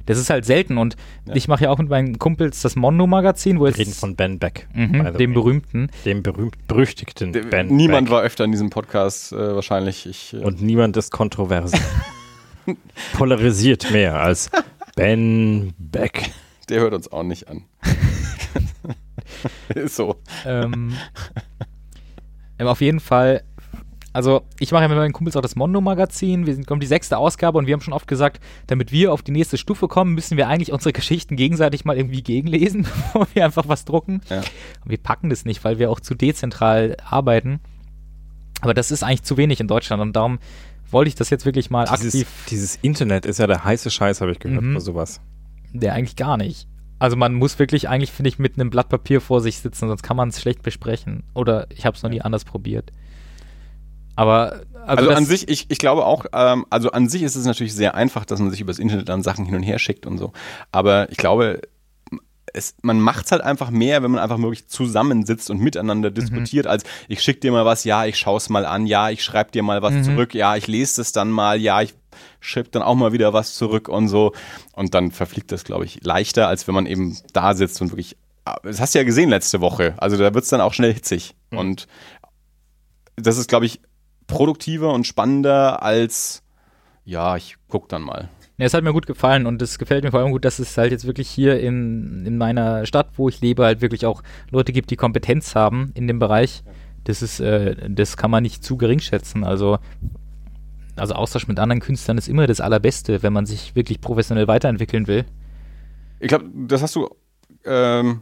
Das 0.06 0.18
ist 0.18 0.30
halt 0.30 0.46
selten. 0.46 0.78
Und 0.78 0.96
Ja. 1.26 1.36
ich 1.36 1.48
mache 1.50 1.66
ja 1.66 1.70
auch 1.70 1.78
mit 1.80 1.90
meinen 1.90 2.18
Kumpels 2.18 2.62
das 2.62 2.76
Mondo-Magazin, 2.78 3.60
wo 3.60 3.64
Wir 3.64 3.70
jetzt 3.70 3.80
reden 3.80 3.92
von 3.94 4.16
Ben 4.16 4.40
Beck. 4.40 4.68
mhm, 4.74 4.94
dem 4.94 5.04
way. 5.04 5.28
berühmten. 5.28 5.90
Dem 6.06 6.24
berühmt-berüchtigten 6.24 7.34
Der- 7.34 7.42
Ben 7.44 7.68
Niemand 7.68 8.06
Beck. 8.08 8.14
war 8.14 8.22
öfter 8.24 8.46
in 8.46 8.52
diesem 8.52 8.70
Podcast 8.70 9.34
äh, 9.34 9.56
wahrscheinlich. 9.56 10.06
Ich, 10.06 10.34
äh, 10.34 10.38
Und 10.38 10.62
niemand 10.62 10.96
ist 10.98 11.12
kontrovers. 11.12 11.72
Polarisiert 13.14 13.92
mehr 13.92 14.16
als 14.22 14.50
Ben 14.96 15.74
Beck. 15.78 16.32
der 16.70 16.80
hört 16.82 16.94
uns 16.94 17.12
auch 17.12 17.24
nicht 17.24 17.48
an. 17.50 17.64
ist 19.76 19.96
so. 19.96 20.16
ähm, 20.46 20.94
ähm, 22.60 22.68
auf 22.68 22.82
jeden 22.82 23.00
Fall, 23.00 23.44
also 24.14 24.42
ich 24.60 24.72
mache 24.72 24.84
ja 24.84 24.88
mit 24.88 24.98
meinen 24.98 25.14
Kumpels 25.14 25.36
auch 25.36 25.42
das 25.42 25.56
Mondo-Magazin. 25.56 26.48
Wir 26.48 26.56
sind 26.56 26.66
kommt 26.66 26.82
die 26.82 26.88
sechste 26.88 27.18
Ausgabe 27.18 27.58
und 27.58 27.68
wir 27.68 27.74
haben 27.74 27.82
schon 27.82 27.94
oft 27.94 28.08
gesagt, 28.08 28.42
damit 28.68 28.92
wir 28.92 29.14
auf 29.14 29.22
die 29.22 29.32
nächste 29.32 29.58
Stufe 29.58 29.88
kommen, 29.88 30.14
müssen 30.16 30.38
wir 30.38 30.48
eigentlich 30.48 30.72
unsere 30.72 30.94
Geschichten 30.94 31.36
gegenseitig 31.36 31.86
mal 31.86 31.96
irgendwie 31.98 32.24
gegenlesen, 32.24 32.84
bevor 33.14 33.28
wir 33.34 33.46
einfach 33.46 33.68
was 33.68 33.86
drucken. 33.86 34.22
Ja. 34.30 34.38
Und 34.40 34.90
wir 34.92 34.98
packen 34.98 35.30
das 35.30 35.46
nicht, 35.46 35.64
weil 35.64 35.78
wir 35.80 35.92
auch 35.92 36.00
zu 36.00 36.16
dezentral 36.16 36.98
arbeiten. 37.06 37.60
Aber 38.62 38.74
das 38.74 38.90
ist 38.90 39.04
eigentlich 39.04 39.24
zu 39.24 39.38
wenig 39.38 39.60
in 39.60 39.68
Deutschland 39.68 40.02
und 40.02 40.14
darum 40.16 40.40
wollte 40.90 41.10
ich 41.10 41.16
das 41.16 41.30
jetzt 41.30 41.46
wirklich 41.46 41.70
mal 41.70 41.86
Dieses, 41.86 42.16
aktiv. 42.16 42.28
dieses 42.50 42.76
Internet 42.78 43.26
ist 43.26 43.40
ja 43.40 43.46
der 43.46 43.64
heiße 43.66 43.92
Scheiß, 43.92 44.22
habe 44.22 44.32
ich 44.32 44.40
gehört, 44.40 44.64
Mhm. 44.64 44.74
für 44.74 44.82
sowas. 44.82 45.22
Der 45.74 45.94
eigentlich 45.94 46.16
gar 46.16 46.38
nicht. 46.38 46.68
Also 46.98 47.16
man 47.18 47.36
muss 47.36 47.60
wirklich 47.60 47.88
eigentlich, 47.90 48.12
finde 48.12 48.30
ich, 48.30 48.40
mit 48.40 48.56
einem 48.60 48.70
Blatt 48.72 48.90
Papier 48.90 49.22
vor 49.22 49.42
sich 49.42 49.60
sitzen, 49.60 49.88
sonst 49.90 50.02
kann 50.02 50.18
man 50.18 50.30
es 50.30 50.42
schlecht 50.42 50.64
besprechen. 50.64 51.24
Oder 51.36 51.68
ich 51.70 51.86
habe 51.86 51.96
es 51.96 52.02
noch 52.02 52.10
nie 52.10 52.22
anders 52.22 52.46
probiert. 52.46 52.92
Aber 54.18 54.62
also, 54.86 55.04
Also, 55.04 55.12
an 55.12 55.26
sich, 55.26 55.48
ich, 55.48 55.66
ich 55.70 55.78
glaube 55.78 56.06
auch, 56.06 56.26
ähm, 56.34 56.66
also 56.70 56.92
an 56.92 57.08
sich 57.08 57.22
ist 57.24 57.36
es 57.36 57.46
natürlich 57.46 57.74
sehr 57.74 57.96
einfach, 57.96 58.26
dass 58.26 58.40
man 58.40 58.52
sich 58.52 58.62
übers 58.62 58.80
Internet 58.80 59.08
dann 59.10 59.22
Sachen 59.24 59.46
hin 59.46 59.56
und 59.56 59.64
her 59.64 59.80
schickt 59.80 60.06
und 60.06 60.18
so. 60.18 60.34
Aber 60.72 61.10
ich 61.12 61.18
glaube, 61.18 61.62
es, 62.54 62.74
man 62.82 63.00
macht 63.00 63.26
es 63.26 63.32
halt 63.32 63.42
einfach 63.42 63.70
mehr, 63.70 64.02
wenn 64.02 64.12
man 64.12 64.20
einfach 64.22 64.40
wirklich 64.40 64.68
zusammensitzt 64.68 65.50
und 65.52 65.60
miteinander 65.60 66.10
diskutiert, 66.10 66.66
als 66.66 66.84
ich 67.08 67.22
schick 67.22 67.42
dir 67.42 67.52
mal 67.52 67.66
was, 67.66 67.84
ja, 67.84 68.06
ich 68.06 68.18
schaue 68.18 68.38
es 68.38 68.50
mal 68.50 68.66
an, 68.66 68.88
ja, 68.88 69.10
ich 69.10 69.24
schreib 69.24 69.52
dir 69.52 69.62
mal 69.62 69.82
was 69.82 69.94
Mhm. 69.94 70.04
zurück, 70.04 70.34
ja, 70.34 70.56
ich 70.56 70.66
lese 70.68 71.02
es 71.02 71.12
dann 71.12 71.30
mal, 71.30 71.60
ja, 71.62 71.82
ich 71.82 71.94
schreib 72.40 72.72
dann 72.72 72.82
auch 72.82 72.96
mal 72.96 73.12
wieder 73.12 73.34
was 73.34 73.54
zurück 73.56 73.90
und 73.90 74.08
so. 74.08 74.34
Und 74.74 74.96
dann 74.96 75.12
verfliegt 75.12 75.52
das, 75.52 75.64
glaube 75.66 75.86
ich, 75.86 76.04
leichter, 76.04 76.48
als 76.48 76.68
wenn 76.68 76.74
man 76.74 76.86
eben 76.88 77.18
da 77.34 77.54
sitzt 77.54 77.80
und 77.82 77.92
wirklich. 77.92 78.18
Das 78.64 78.80
hast 78.80 78.96
du 78.96 79.00
ja 79.00 79.04
gesehen 79.06 79.30
letzte 79.30 79.60
Woche. 79.60 79.94
Also 79.98 80.16
da 80.18 80.34
wird 80.34 80.46
es 80.46 80.50
dann 80.50 80.62
auch 80.62 80.74
schnell 80.74 80.94
hitzig. 80.94 81.36
Und 81.52 81.86
das 83.18 83.38
ist, 83.38 83.50
glaube 83.50 83.66
ich, 83.66 83.82
produktiver 84.28 84.94
und 84.94 85.08
spannender 85.08 85.82
als, 85.82 86.44
ja, 87.06 87.36
ich 87.38 87.56
guck 87.68 87.90
dann 87.90 88.04
mal. 88.04 88.30
Ja, 88.58 88.66
es 88.66 88.74
hat 88.74 88.84
mir 88.84 88.94
gut 88.94 89.06
gefallen 89.06 89.46
und 89.46 89.62
es 89.62 89.78
gefällt 89.78 90.04
mir 90.04 90.12
vor 90.12 90.20
allem 90.20 90.32
gut, 90.32 90.44
dass 90.44 90.60
es 90.60 90.78
halt 90.78 90.92
jetzt 90.92 91.06
wirklich 91.06 91.30
hier 91.30 91.60
in, 91.60 92.26
in 92.26 92.38
meiner 92.38 92.86
Stadt, 92.86 93.10
wo 93.16 93.30
ich 93.30 93.40
lebe, 93.40 93.64
halt 93.64 93.82
wirklich 93.82 94.06
auch 94.06 94.24
Leute 94.50 94.74
gibt, 94.74 94.90
die 94.90 94.96
Kompetenz 94.96 95.56
haben 95.56 95.92
in 95.94 96.08
dem 96.08 96.18
Bereich. 96.18 96.64
Das 97.04 97.22
ist, 97.22 97.40
äh, 97.40 97.76
das 97.90 98.18
kann 98.18 98.32
man 98.32 98.44
nicht 98.44 98.64
zu 98.64 98.76
gering 98.76 99.00
schätzen. 99.00 99.44
Also, 99.44 99.78
also 100.96 101.14
Austausch 101.14 101.48
mit 101.48 101.60
anderen 101.60 101.82
Künstlern 101.82 102.18
ist 102.18 102.28
immer 102.28 102.48
das 102.48 102.60
Allerbeste, 102.60 103.22
wenn 103.22 103.32
man 103.32 103.46
sich 103.46 103.76
wirklich 103.76 104.02
professionell 104.02 104.48
weiterentwickeln 104.48 105.06
will. 105.08 105.26
Ich 106.20 106.30
glaube, 106.30 106.46
das 106.52 106.82
hast 106.82 106.96
du, 106.96 107.10
ähm, 107.64 108.22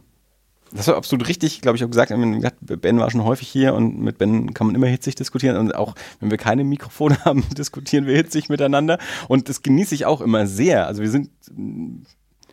das 0.72 0.86
du 0.86 0.94
absolut 0.94 1.28
richtig, 1.28 1.60
glaube 1.60 1.76
ich, 1.76 1.84
auch 1.84 1.90
gesagt. 1.90 2.12
Ben 2.12 2.98
war 2.98 3.10
schon 3.10 3.24
häufig 3.24 3.48
hier 3.48 3.74
und 3.74 3.98
mit 4.00 4.18
Ben 4.18 4.52
kann 4.54 4.66
man 4.66 4.76
immer 4.76 4.88
hitzig 4.88 5.14
diskutieren. 5.14 5.56
Und 5.56 5.74
auch 5.74 5.94
wenn 6.20 6.30
wir 6.30 6.38
keine 6.38 6.64
Mikrofone 6.64 7.16
haben, 7.24 7.44
diskutieren 7.56 8.06
wir 8.06 8.16
hitzig 8.16 8.48
miteinander. 8.48 8.98
Und 9.28 9.48
das 9.48 9.62
genieße 9.62 9.94
ich 9.94 10.06
auch 10.06 10.20
immer 10.20 10.46
sehr. 10.46 10.86
Also 10.86 11.02
wir 11.02 11.10
sind, 11.10 11.30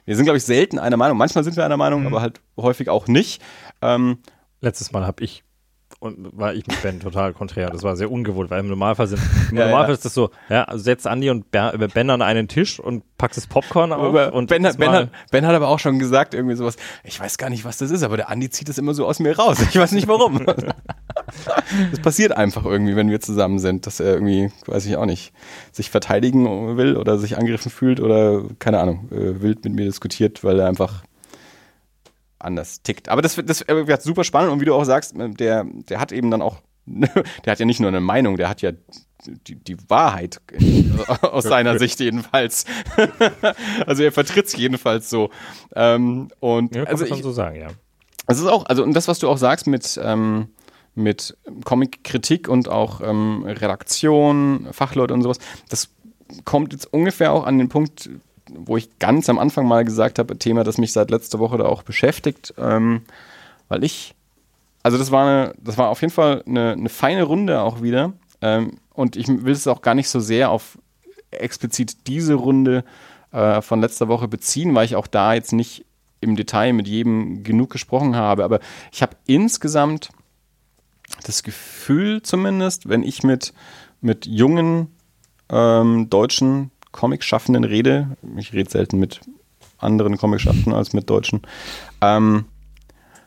wir 0.06 0.16
sind, 0.16 0.26
glaube 0.26 0.38
ich, 0.38 0.44
selten 0.44 0.80
einer 0.80 0.98
Meinung. 0.98 1.18
Manchmal 1.18 1.44
sind 1.44 1.56
wir 1.56 1.66
einer 1.66 1.78
Meinung, 1.78 2.06
aber 2.06 2.22
halt 2.22 2.42
häufig 2.58 2.90
auch 2.90 3.08
nicht. 3.08 3.42
Ähm, 3.82 4.20
Letztes 4.64 4.94
Mal 4.94 5.06
habe 5.06 5.22
ich 5.22 5.44
und 6.04 6.38
war 6.38 6.54
ich 6.54 6.68
mit 6.68 6.82
Ben 6.82 7.00
total 7.00 7.34
konträr. 7.34 7.70
Das 7.70 7.82
war 7.84 7.96
sehr 7.96 8.12
ungewohnt, 8.12 8.52
weil 8.52 8.60
im 8.60 8.68
Normalfall 8.68 9.08
sind 9.08 9.22
im 9.52 9.58
Ja, 9.58 9.66
Normalfall 9.68 9.90
ja. 9.92 9.94
ist 9.96 10.06
das 10.06 10.14
so, 10.14 10.30
ja, 10.50 10.68
setzt 10.74 11.08
Andi 11.08 11.30
und 11.30 11.50
Ber- 11.50 11.74
äh, 11.74 11.88
Ben 11.88 12.10
an 12.10 12.22
einen 12.22 12.48
Tisch 12.48 12.80
und 12.80 13.04
packst 13.18 13.38
das 13.38 13.48
Popcorn 13.48 13.94
auf 13.94 14.02
Aber 14.16 14.34
und 14.34 14.50
ben, 14.50 14.64
ben, 14.78 14.92
hat, 14.92 15.10
ben 15.32 15.48
hat 15.48 15.56
aber 15.56 15.70
auch 15.70 15.80
schon 15.80 16.00
gesagt, 16.00 16.34
irgendwie 16.34 16.56
sowas, 16.56 16.76
ich 17.04 17.20
weiß 17.20 17.38
gar 17.38 17.50
nicht, 17.50 17.64
was 17.64 17.78
das 17.78 17.90
ist, 17.90 18.04
aber 18.04 18.18
der 18.18 18.30
Andi 18.30 18.50
zieht 18.50 18.68
das 18.68 18.78
immer 18.78 18.94
so 18.94 19.08
aus 19.08 19.20
mir 19.20 19.38
raus. 19.38 19.60
Ich 19.62 19.76
weiß 19.78 19.94
nicht 19.94 20.08
warum. 20.08 20.46
das 21.92 22.00
passiert 22.02 22.34
einfach 22.36 22.66
irgendwie, 22.66 22.96
wenn 22.96 23.10
wir 23.10 23.22
zusammen 23.22 23.60
sind, 23.60 23.88
dass 23.88 24.00
er 24.00 24.14
irgendwie, 24.14 24.52
weiß 24.66 24.86
ich 24.86 24.98
auch 24.98 25.06
nicht, 25.06 25.34
sich 25.72 25.90
verteidigen 25.90 26.78
will 26.78 26.98
oder 26.98 27.18
sich 27.18 27.38
angegriffen 27.38 27.72
fühlt 27.72 28.00
oder, 28.00 28.44
keine 28.60 28.80
Ahnung, 28.80 29.10
äh, 29.12 29.42
wild 29.42 29.64
mit 29.64 29.74
mir 29.74 29.86
diskutiert, 29.86 30.44
weil 30.44 30.60
er 30.60 30.68
einfach 30.68 31.04
anders 32.44 32.82
tickt. 32.82 33.10
Aber 33.10 33.22
das, 33.22 33.42
das 33.46 33.62
äh, 33.64 33.88
wird 33.88 34.02
super 34.02 34.24
spannend 34.24 34.52
und 34.52 34.62
wie 34.62 34.66
du 34.66 34.74
auch 34.74 34.84
sagst, 34.84 35.16
äh, 35.16 35.30
der, 35.30 35.66
der 35.66 36.00
hat 36.00 36.12
eben 36.12 36.32
dann 36.32 36.42
auch, 36.42 36.58
der 36.86 37.52
hat 37.52 37.60
ja 37.60 37.66
nicht 37.66 37.80
nur 37.80 37.90
eine 37.90 38.02
Meinung, 38.02 38.38
der 38.38 38.50
hat 38.50 38.62
ja 38.62 38.72
die, 39.26 39.56
die 39.56 39.78
Wahrheit 39.90 40.42
aus 41.22 41.46
seiner 41.46 41.80
Sicht 41.80 42.00
jedenfalls. 42.00 42.66
also 43.86 44.04
er 44.04 44.12
vertritt 44.12 44.48
es 44.48 44.56
jedenfalls 44.56 45.10
so. 45.10 45.30
Ähm, 45.76 46.30
und 46.40 46.76
Ja, 46.76 46.86
kann 46.86 46.94
also 46.94 47.06
ich, 47.06 47.22
so 47.22 47.32
sagen, 47.32 47.56
ja. 47.58 47.68
es 48.28 48.40
ist 48.40 48.48
auch, 48.48 48.66
also 48.66 48.84
und 48.84 48.94
das, 48.94 49.08
was 49.08 49.20
du 49.20 49.30
auch 49.30 49.38
sagst 49.38 49.68
mit, 49.68 50.00
ähm, 50.04 50.50
mit 50.96 51.38
Comic-Kritik 51.64 52.48
und 52.48 52.70
auch 52.70 53.02
ähm, 53.02 53.44
Redaktion, 53.46 54.68
Fachleute 54.72 55.14
und 55.14 55.22
sowas, 55.22 55.40
das 55.70 55.90
kommt 56.46 56.74
jetzt 56.74 56.92
ungefähr 56.92 57.32
auch 57.32 57.46
an 57.46 57.58
den 57.58 57.70
Punkt, 57.70 58.10
wo 58.56 58.78
ich 58.78 59.00
ganz 59.00 59.30
am 59.30 59.40
Anfang 59.40 59.68
mal 59.68 59.86
gesagt 59.86 60.20
habe, 60.20 60.38
Thema, 60.38 60.64
das 60.64 60.78
mich 60.78 60.94
seit 60.94 61.12
letzter 61.12 61.40
Woche 61.40 61.58
da 61.58 61.66
auch 61.66 61.84
beschäftigt, 61.84 62.54
ähm, 62.58 63.02
weil 63.70 63.84
ich, 63.84 64.16
also 64.84 64.98
das 64.98 65.12
war 65.12 65.28
eine, 65.28 65.54
das 65.62 65.78
war 65.78 65.90
auf 65.90 66.02
jeden 66.02 66.14
Fall 66.14 66.44
eine, 66.48 66.74
eine 66.74 66.90
feine 66.90 67.24
Runde 67.24 67.62
auch 67.62 67.82
wieder. 67.82 68.14
Ähm, 68.42 68.78
und 68.94 69.16
ich 69.16 69.28
will 69.28 69.54
es 69.54 69.68
auch 69.68 69.82
gar 69.82 69.96
nicht 69.96 70.10
so 70.10 70.20
sehr 70.20 70.52
auf 70.52 70.78
explizit 71.32 72.08
diese 72.08 72.36
Runde 72.36 72.84
äh, 73.32 73.62
von 73.62 73.82
letzter 73.82 74.08
Woche 74.08 74.28
beziehen, 74.28 74.76
weil 74.76 74.86
ich 74.86 74.96
auch 74.96 75.08
da 75.08 75.34
jetzt 75.34 75.54
nicht 75.54 75.86
im 76.22 76.36
Detail 76.36 76.74
mit 76.74 76.88
jedem 76.88 77.44
genug 77.44 77.70
gesprochen 77.70 78.16
habe. 78.16 78.44
Aber 78.44 78.60
ich 78.92 79.02
habe 79.02 79.16
insgesamt 79.26 80.10
das 81.26 81.44
Gefühl 81.44 82.22
zumindest, 82.22 82.88
wenn 82.90 83.04
ich 83.04 83.24
mit, 83.24 83.54
mit 84.02 84.26
jungen 84.26 84.88
ähm, 85.50 86.10
deutschen 86.10 86.72
Comic-Schaffenden 86.94 87.66
rede, 87.66 88.16
ich 88.38 88.54
rede 88.54 88.70
selten 88.70 88.98
mit 89.00 89.20
anderen 89.80 90.18
Comic-Schaffenden 90.18 90.74
als 90.74 90.94
mit 90.94 91.10
Deutschen, 91.10 91.42
ähm, 92.00 92.46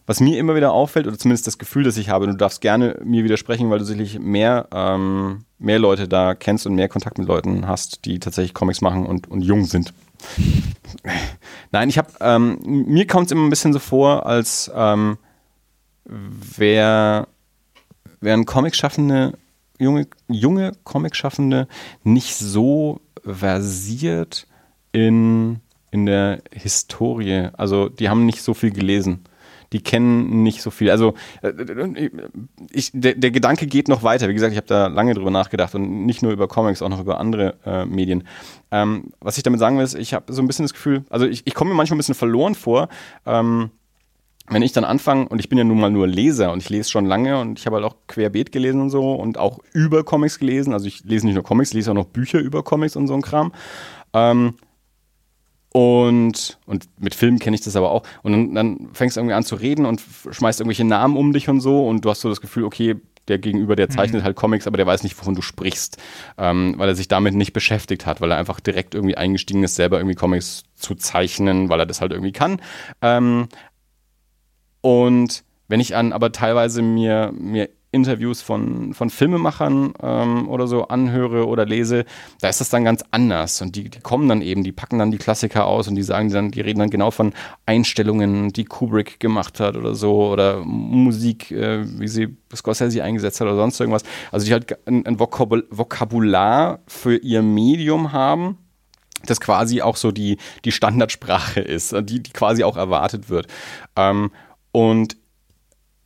was 0.07 0.21
mir 0.21 0.39
immer 0.39 0.55
wieder 0.55 0.73
auffällt, 0.73 1.07
oder 1.07 1.19
zumindest 1.19 1.47
das 1.49 1.59
Gefühl, 1.59 1.83
das 1.83 1.97
ich 1.97 2.09
habe, 2.09 2.27
du 2.27 2.35
darfst 2.35 2.61
gerne 2.61 2.99
mir 3.05 3.25
widersprechen, 3.25 3.69
weil 3.71 3.81
du 3.81 3.85
sicherlich 3.85 4.19
mehr, 4.19 4.69
ähm, 4.73 5.45
mehr 5.59 5.81
Leute 5.81 6.09
da 6.09 6.35
kennst 6.35 6.67
und 6.67 6.77
mehr 6.77 6.89
Kontakt 6.89 7.19
mit 7.19 7.27
Leuten 7.27 7.67
hast, 7.67 8.05
die 8.05 8.21
tatsächlich 8.21 8.55
Comics 8.55 8.81
machen 8.81 9.05
und, 9.05 9.29
und 9.29 9.43
jung 9.43 9.65
sind. 9.65 9.93
Nein, 11.73 11.89
ich 11.89 11.99
habe, 11.99 12.11
ähm, 12.21 12.59
mir 12.65 13.07
kommt 13.07 13.27
es 13.27 13.33
immer 13.33 13.43
ein 13.43 13.51
bisschen 13.51 13.73
so 13.73 13.81
vor, 13.81 14.27
als 14.27 14.71
ähm, 14.75 15.19
wären 16.05 17.27
Comic-Schaffende, 18.47 19.37
junge, 19.79 20.07
junge 20.29 20.73
Comic-Schaffende 20.85 21.67
nicht 22.05 22.37
so 22.37 23.01
versiert 23.27 24.47
in, 24.93 25.61
in 25.91 26.07
der 26.07 26.43
Historie. 26.53 27.49
Also 27.57 27.89
die 27.89 28.09
haben 28.09 28.27
nicht 28.27 28.43
so 28.43 28.55
viel 28.55 28.71
gelesen. 28.71 29.25
Die 29.73 29.83
kennen 29.83 30.43
nicht 30.43 30.63
so 30.63 30.71
viel. 30.71 30.91
Also 30.91 31.15
äh, 31.43 32.11
ich, 32.71 32.91
der, 32.95 33.15
der 33.15 33.31
Gedanke 33.31 33.67
geht 33.67 33.89
noch 33.89 34.03
weiter. 34.03 34.29
Wie 34.29 34.35
gesagt, 34.35 34.53
ich 34.53 34.57
habe 34.57 34.69
da 34.69 34.87
lange 34.87 35.15
drüber 35.15 35.31
nachgedacht 35.31 35.75
und 35.75 36.07
nicht 36.07 36.23
nur 36.23 36.33
über 36.33 36.47
Comics, 36.47 36.83
auch 36.83 36.89
noch 36.89 37.01
über 37.01 37.19
andere 37.19 37.57
äh, 37.65 37.85
Medien. 37.85 38.25
Ähm, 38.71 39.13
was 39.21 39.37
ich 39.37 39.43
damit 39.43 39.59
sagen 39.61 39.77
will, 39.77 39.85
ist, 39.85 39.95
ich 39.95 40.15
habe 40.15 40.33
so 40.33 40.41
ein 40.41 40.47
bisschen 40.47 40.65
das 40.65 40.73
Gefühl, 40.73 41.05
also 41.11 41.27
ich, 41.27 41.47
ich 41.47 41.55
komme 41.55 41.71
mir 41.71 41.77
manchmal 41.77 41.97
ein 41.97 41.99
bisschen 41.99 42.15
verloren 42.15 42.55
vor. 42.55 42.89
Ähm, 43.27 43.71
wenn 44.49 44.63
ich 44.63 44.73
dann 44.73 44.85
anfange, 44.85 45.29
und 45.29 45.41
ich 45.41 45.49
bin 45.49 45.59
ja 45.59 45.65
nun 45.65 45.81
mal 45.81 45.91
nur 45.91 46.07
Leser 46.07 46.53
und 46.53 46.63
ich 46.63 46.71
lese 46.71 46.91
schon 46.91 47.07
lange 47.07 47.41
und 47.41 47.59
ich 47.59 47.67
habe 47.67 47.77
halt 47.77 47.85
auch 47.85 47.97
querbeet 48.07 48.53
gelesen 48.53 48.81
und 48.81 48.91
so 48.91 49.15
und 49.15 49.39
auch 49.39 49.59
über 49.73 50.05
Comics 50.05 50.39
gelesen. 50.39 50.73
Also 50.73 50.87
ich 50.87 51.05
lese 51.05 51.27
nicht 51.27 51.35
nur 51.35 51.45
Comics, 51.45 51.71
ich 51.71 51.75
lese 51.75 51.91
auch 51.91 51.95
noch 51.95 52.07
Bücher 52.07 52.39
über 52.39 52.63
Comics 52.63 52.97
und 52.97 53.07
so 53.09 53.15
ein 53.15 53.23
Kram. 53.23 53.53
Ähm, 54.13 54.55
und, 55.73 56.59
und 56.65 56.89
mit 56.99 57.15
Filmen 57.15 57.39
kenne 57.39 57.55
ich 57.55 57.61
das 57.61 57.77
aber 57.77 57.91
auch. 57.91 58.03
Und 58.23 58.33
dann, 58.33 58.55
dann 58.55 58.89
fängst 58.93 59.17
du 59.17 59.21
irgendwie 59.21 59.35
an 59.35 59.45
zu 59.45 59.57
reden 59.57 59.85
und 59.85 60.01
schmeißt 60.31 60.61
irgendwelche 60.61 60.85
Namen 60.85 61.17
um 61.17 61.33
dich 61.33 61.49
und 61.49 61.61
so 61.61 61.87
und 61.87 62.05
du 62.05 62.11
hast 62.11 62.21
so 62.21 62.29
das 62.29 62.41
Gefühl, 62.41 62.65
okay, 62.65 62.97
der 63.29 63.39
Gegenüber, 63.39 63.77
der 63.77 63.89
zeichnet 63.89 64.23
halt 64.23 64.37
Comics, 64.37 64.67
aber 64.67 64.77
der 64.77 64.87
weiß 64.87 65.03
nicht, 65.03 65.19
wovon 65.19 65.35
du 65.35 65.43
sprichst, 65.43 65.99
ähm, 66.39 66.75
weil 66.77 66.89
er 66.89 66.95
sich 66.95 67.09
damit 67.09 67.35
nicht 67.35 67.53
beschäftigt 67.53 68.07
hat, 68.07 68.21
weil 68.21 68.31
er 68.31 68.39
einfach 68.39 68.61
direkt 68.61 68.95
irgendwie 68.95 69.17
eingestiegen 69.17 69.63
ist, 69.65 69.75
selber 69.75 69.99
irgendwie 69.99 70.15
Comics 70.15 70.65
zu 70.77 70.95
zeichnen, 70.95 71.69
weil 71.69 71.81
er 71.81 71.87
das 71.87 72.01
halt 72.01 72.13
irgendwie 72.13 72.33
kann. 72.33 72.61
Ähm, 73.03 73.49
und 74.81 75.45
wenn 75.69 75.81
ich 75.81 75.97
an 75.97 76.13
aber 76.13 76.33
teilweise 76.33 76.83
mir, 76.83 77.33
mir 77.37 77.69
Interviews 77.97 78.43
von, 78.43 78.93
von 78.95 79.11
Filmemachern 79.11 79.95
ähm, 80.03 80.49
oder 80.49 80.67
so 80.67 80.89
anhöre 80.89 81.47
oder 81.47 81.65
lese, 81.65 82.05
da 82.41 82.49
ist 82.49 82.61
das 82.61 82.69
dann 82.69 82.85
ganz 82.85 83.03
anders. 83.11 83.63
Und 83.63 83.75
die, 83.75 83.89
die 83.89 84.01
kommen 84.01 84.29
dann 84.29 84.43
eben, 84.43 84.63
die 84.65 84.73
packen 84.73 84.99
dann 84.99 85.11
die 85.11 85.19
Klassiker 85.19 85.67
aus 85.67 85.89
und 85.89 85.95
die 85.95 86.03
sagen 86.03 86.31
dann, 86.31 86.51
die 86.51 86.61
reden 86.61 86.81
dann 86.81 86.91
genau 86.91 87.11
von 87.11 87.33
Einstellungen, 87.65 88.53
die 88.53 88.65
Kubrick 88.65 89.19
gemacht 89.19 89.61
hat 89.61 89.77
oder 89.77 89.95
so, 89.95 90.31
oder 90.31 90.63
Musik, 90.65 91.51
äh, 91.51 91.85
wie 91.99 92.09
sie 92.09 92.37
Scorsese 92.55 93.03
eingesetzt 93.03 93.41
hat 93.41 93.47
oder 93.47 93.57
sonst 93.57 93.81
irgendwas. 93.81 94.03
Also 94.31 94.47
die 94.47 94.53
halt 94.53 94.87
ein, 94.87 95.07
ein 95.07 95.19
Vokabul 95.19 95.67
Vokabular 95.71 96.81
für 96.87 97.17
ihr 97.17 97.43
Medium 97.43 98.13
haben, 98.13 98.59
das 99.25 99.41
quasi 99.41 99.81
auch 99.81 99.97
so 99.97 100.13
die, 100.13 100.37
die 100.65 100.73
Standardsprache 100.73 101.61
ist, 101.61 101.95
die, 102.03 102.23
die 102.23 102.33
quasi 102.33 102.63
auch 102.63 102.77
erwartet 102.77 103.31
wird. 103.31 103.47
Ähm, 103.97 104.31
und 104.77 105.17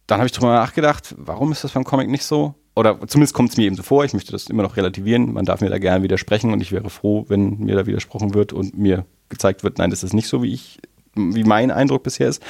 dann 0.06 0.18
habe 0.18 0.26
ich 0.26 0.32
drüber 0.32 0.55
nachgedacht, 0.55 1.14
warum 1.18 1.51
ist 1.51 1.64
das 1.64 1.72
beim 1.72 1.82
Comic 1.82 2.09
nicht 2.09 2.24
so? 2.24 2.55
oder 2.76 2.98
zumindest 3.09 3.34
kommt 3.34 3.51
es 3.51 3.56
mir 3.56 3.64
eben 3.64 3.74
so 3.74 3.82
vor, 3.82 4.05
ich 4.05 4.14
möchte 4.14 4.30
das 4.32 4.47
immer 4.47 4.62
noch 4.62 4.76
relativieren, 4.76 5.32
man 5.32 5.44
darf 5.44 5.60
mir 5.60 5.70
da 5.70 5.78
gerne 5.78 6.05
widersprechen 6.05 6.52
und 6.52 6.62
ich 6.62 6.70
wäre 6.70 6.88
froh, 6.88 7.24
wenn 7.28 7.59
mir 7.59 7.74
da 7.74 7.86
widersprochen 7.86 8.32
wird 8.32 8.52
und 8.52 8.78
mir 8.78 9.05
gezeigt 9.28 9.64
wird, 9.64 9.78
nein, 9.78 9.90
das 9.90 10.05
ist 10.05 10.14
nicht 10.14 10.28
so, 10.28 10.42
wie 10.42 10.55
ich 10.55 10.78
wie 11.16 11.42
mein 11.42 11.72
Eindruck 11.72 12.05
bisher 12.05 12.28
ist. 12.28 12.40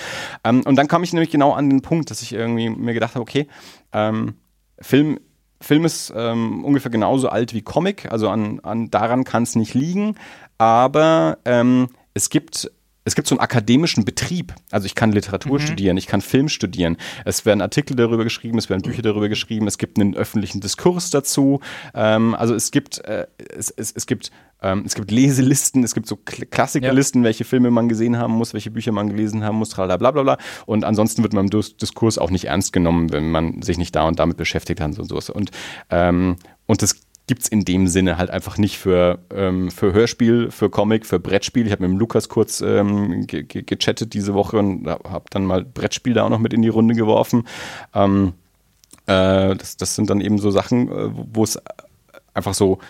Ähm, 0.44 0.62
und 0.66 0.76
dann 0.76 0.86
kam 0.86 1.02
ich 1.02 1.14
nämlich 1.14 1.30
genau 1.30 1.52
an 1.52 1.70
den 1.70 1.80
Punkt, 1.80 2.10
dass 2.10 2.20
ich 2.20 2.34
irgendwie 2.34 2.68
mir 2.68 2.92
gedacht 2.92 3.14
habe, 3.14 3.22
okay, 3.22 3.48
ähm, 3.94 4.34
Film, 4.78 5.18
Film 5.62 5.86
ist 5.86 6.12
ähm, 6.14 6.62
ungefähr 6.66 6.90
genauso 6.90 7.30
alt 7.30 7.55
wie 7.55 7.62
Comic, 7.62 8.12
also 8.12 8.28
an, 8.28 8.60
an 8.60 8.90
daran 8.90 9.24
kann 9.24 9.44
es 9.44 9.56
nicht 9.56 9.72
liegen, 9.72 10.16
aber 10.59 11.38
ähm, 11.47 11.88
es 12.12 12.28
gibt 12.28 12.70
es 13.05 13.14
gibt 13.14 13.28
so 13.28 13.35
einen 13.35 13.40
akademischen 13.40 14.05
Betrieb. 14.05 14.55
Also 14.70 14.86
ich 14.86 14.94
kann 14.94 15.12
Literatur 15.12 15.59
mhm. 15.59 15.62
studieren, 15.62 15.97
ich 15.97 16.06
kann 16.06 16.20
Film 16.20 16.48
studieren. 16.48 16.97
Es 17.24 17.47
werden 17.47 17.60
Artikel 17.60 17.97
darüber 17.97 18.24
geschrieben, 18.24 18.59
es 18.59 18.68
werden 18.68 18.82
Bücher 18.82 19.02
darüber 19.02 19.28
geschrieben, 19.28 19.66
es 19.66 19.78
gibt 19.78 19.98
einen 19.98 20.14
öffentlichen 20.14 20.60
Diskurs 20.60 21.10
dazu. 21.10 21.60
Ähm, 21.94 22.35
also 22.35 22.55
es 22.55 22.70
gibt, 22.70 22.98
äh, 23.05 23.27
es, 23.56 23.70
es, 23.70 23.93
es 23.93 24.06
gibt 24.06 24.31
ähm, 24.62 24.82
es 24.85 24.94
gibt 24.94 25.10
Leselisten, 25.10 25.85
es 25.85 25.94
gibt 25.94 26.06
so 26.06 26.16
Klassikerlisten, 26.16 27.22
ja. 27.22 27.27
welche 27.27 27.44
Filme 27.44 27.70
man 27.70 27.89
gesehen 27.89 28.18
haben 28.18 28.35
muss, 28.35 28.52
welche 28.52 28.70
Bücher 28.70 28.93
man 28.93 29.09
gelesen 29.09 29.43
haben 29.43 29.56
muss, 29.56 29.70
bla 29.74 29.97
bla 29.97 30.10
bla. 30.10 30.36
Und 30.66 30.85
ansonsten 30.85 31.22
wird 31.22 31.32
man 31.32 31.48
im 31.48 31.51
Diskurs 31.51 32.18
auch 32.18 32.31
nicht 32.31 32.44
ernst 32.44 32.72
genommen, 32.72 33.10
wenn 33.10 33.31
man 33.31 33.62
sich 33.62 33.78
nicht 33.78 33.97
da 33.97 34.02
und 34.02 34.18
damit 34.18 34.36
beschäftigt 34.36 34.81
hat 34.81 34.98
und 34.98 35.09
so. 35.09 35.32
Und, 35.32 35.51
ähm, 35.89 36.36
und 36.66 36.82
das 36.82 36.97
gibt 37.31 37.43
es 37.43 37.48
in 37.48 37.65
dem 37.65 37.86
Sinne 37.86 38.19
halt 38.19 38.28
einfach 38.28 38.59
nicht 38.59 38.77
für, 38.77 39.20
ähm, 39.32 39.70
für 39.70 39.93
Hörspiel, 39.93 40.51
für 40.51 40.69
Comic, 40.69 41.07
für 41.07 41.20
Brettspiel. 41.20 41.65
Ich 41.65 41.70
habe 41.70 41.85
mit 41.85 41.93
dem 41.93 41.97
Lukas 41.97 42.28
kurz 42.28 42.61
ähm, 42.61 43.24
ge 43.28 43.44
ge 43.44 43.62
gechattet 43.62 44.15
diese 44.15 44.35
Woche 44.35 44.59
und 44.59 44.89
habe 44.89 45.27
dann 45.31 45.47
mal 45.47 45.65
Brettspiel 45.65 46.12
da 46.12 46.24
auch 46.24 46.28
noch 46.28 46.40
mit 46.40 46.52
in 46.52 46.62
die 46.62 46.69
Runde 46.69 46.97
geworfen. 46.97 47.47
Ähm, 47.94 48.32
äh, 49.07 49.55
das, 49.55 49.77
das 49.77 49.94
sind 49.94 50.11
dann 50.11 50.20
eben 50.20 50.39
so 50.39 50.51
Sachen, 50.51 50.90
äh, 50.90 51.11
wo 51.12 51.44
es 51.44 51.57
einfach 52.35 52.52
so 52.52 52.81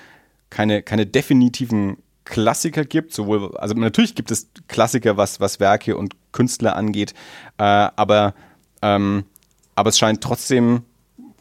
keine, 0.49 0.83
keine 0.83 1.05
definitiven 1.05 1.99
Klassiker 2.25 2.87
gibt, 2.87 3.13
sowohl, 3.13 3.55
also 3.59 3.75
natürlich 3.75 4.15
gibt 4.15 4.31
es 4.31 4.49
Klassiker, 4.69 5.19
was, 5.19 5.41
was 5.41 5.61
Werke 5.61 5.99
und 5.99 6.15
Künstler 6.33 6.77
angeht, 6.77 7.13
äh, 7.59 7.63
aber, 7.63 8.33
ähm, 8.81 9.25
aber 9.75 9.91
es 9.91 9.99
scheint 9.99 10.23
trotzdem 10.23 10.85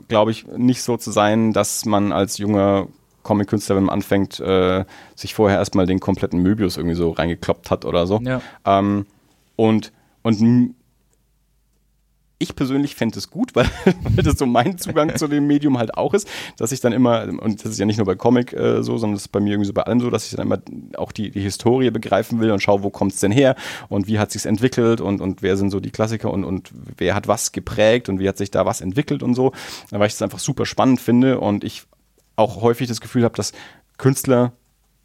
glaube 0.10 0.31
ich, 0.31 0.45
nicht 0.48 0.81
so 0.81 0.98
zu 0.98 1.11
sein, 1.11 1.53
dass 1.53 1.86
man 1.86 2.11
als 2.11 2.38
junger 2.38 2.88
Comic-Künstler, 3.23 3.77
wenn 3.77 3.86
man 3.86 3.94
anfängt, 3.94 4.40
äh, 4.40 4.84
sich 5.15 5.34
vorher 5.34 5.60
erstmal 5.60 5.86
den 5.86 5.99
kompletten 5.99 6.41
Möbius 6.41 6.77
irgendwie 6.77 6.95
so 6.95 7.11
reingekloppt 7.11 7.72
hat 7.72 7.86
oder 7.86 8.07
so. 8.07 8.19
Ja. 8.22 8.41
Ähm, 8.65 9.06
und, 9.56 9.91
und 10.23 10.73
ich 12.39 12.55
persönlich 12.55 12.95
fände 12.95 13.19
es 13.19 13.29
gut, 13.29 13.55
weil, 13.55 13.69
weil 13.85 14.23
das 14.23 14.37
so 14.37 14.45
mein 14.45 14.77
Zugang 14.77 15.15
zu 15.15 15.27
dem 15.27 15.45
Medium 15.45 15.77
halt 15.77 15.95
auch 15.95 16.13
ist, 16.13 16.27
dass 16.57 16.71
ich 16.71 16.79
dann 16.79 16.93
immer, 16.93 17.27
und 17.27 17.63
das 17.63 17.71
ist 17.71 17.79
ja 17.79 17.85
nicht 17.85 17.97
nur 17.97 18.05
bei 18.05 18.15
Comic 18.15 18.53
äh, 18.53 18.81
so, 18.81 18.97
sondern 18.97 19.15
das 19.15 19.23
ist 19.23 19.27
bei 19.27 19.39
mir 19.39 19.51
irgendwie 19.51 19.67
so 19.67 19.73
bei 19.73 19.83
allem 19.83 19.99
so, 19.99 20.09
dass 20.09 20.25
ich 20.25 20.35
dann 20.35 20.47
immer 20.47 20.59
auch 20.97 21.11
die, 21.11 21.29
die 21.29 21.41
Historie 21.41 21.91
begreifen 21.91 22.39
will 22.39 22.51
und 22.51 22.61
schaue, 22.61 22.81
wo 22.81 22.89
kommt 22.89 23.13
es 23.13 23.19
denn 23.19 23.31
her 23.31 23.55
und 23.89 24.07
wie 24.07 24.17
hat 24.17 24.31
sich's 24.31 24.45
entwickelt 24.45 25.01
und, 25.01 25.21
und 25.21 25.41
wer 25.41 25.57
sind 25.57 25.69
so 25.69 25.79
die 25.79 25.91
Klassiker 25.91 26.31
und, 26.31 26.43
und 26.43 26.71
wer 26.97 27.13
hat 27.13 27.27
was 27.27 27.51
geprägt 27.51 28.09
und 28.09 28.19
wie 28.19 28.27
hat 28.27 28.37
sich 28.37 28.51
da 28.51 28.65
was 28.65 28.81
entwickelt 28.81 29.21
und 29.21 29.35
so, 29.35 29.51
weil 29.91 30.07
ich 30.07 30.13
das 30.13 30.21
einfach 30.21 30.39
super 30.39 30.65
spannend 30.65 31.01
finde 31.01 31.39
und 31.39 31.63
ich 31.63 31.83
auch 32.35 32.61
häufig 32.61 32.87
das 32.87 33.01
Gefühl 33.01 33.25
habe, 33.25 33.35
dass 33.35 33.51
Künstler 33.97 34.53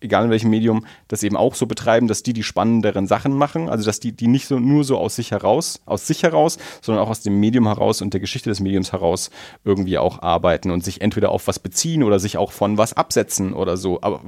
egal 0.05 0.25
in 0.25 0.31
welchem 0.31 0.51
Medium, 0.51 0.87
das 1.09 1.23
eben 1.23 1.37
auch 1.37 1.55
so 1.55 1.67
betreiben, 1.67 2.07
dass 2.07 2.23
die 2.23 2.33
die 2.33 2.43
spannenderen 2.43 3.07
Sachen 3.07 3.33
machen. 3.33 3.69
Also 3.69 3.85
dass 3.85 3.99
die, 3.99 4.13
die 4.13 4.29
nicht 4.29 4.47
so 4.47 4.59
nur 4.59 4.85
so 4.85 4.99
aus 4.99 5.17
sich 5.17 5.33
heraus, 5.33 5.81
aus 5.87 6.07
sich 6.07 6.23
heraus, 6.23 6.59
sondern 6.83 7.05
auch 7.05 7.11
aus 7.11 7.23
dem 7.23 7.41
Medium 7.41 7.67
heraus 7.67 8.03
und 8.03 8.13
der 8.13 8.21
Geschichte 8.21 8.51
des 8.51 8.61
Mediums 8.61 8.93
heraus 8.93 9.31
irgendwie 9.65 9.99
auch 9.99 10.23
arbeiten 10.23 10.71
und 10.71 10.85
sich 10.85 11.01
entweder 11.01 11.31
auf 11.31 11.47
was 11.49 11.59
beziehen 11.59 12.03
oder 12.03 12.19
sich 12.19 12.37
auch 12.37 12.53
von 12.53 12.79
was 12.79 12.93
absetzen 12.93 13.55
oder 13.55 13.77
so. 13.77 14.01
Aber, 14.03 14.21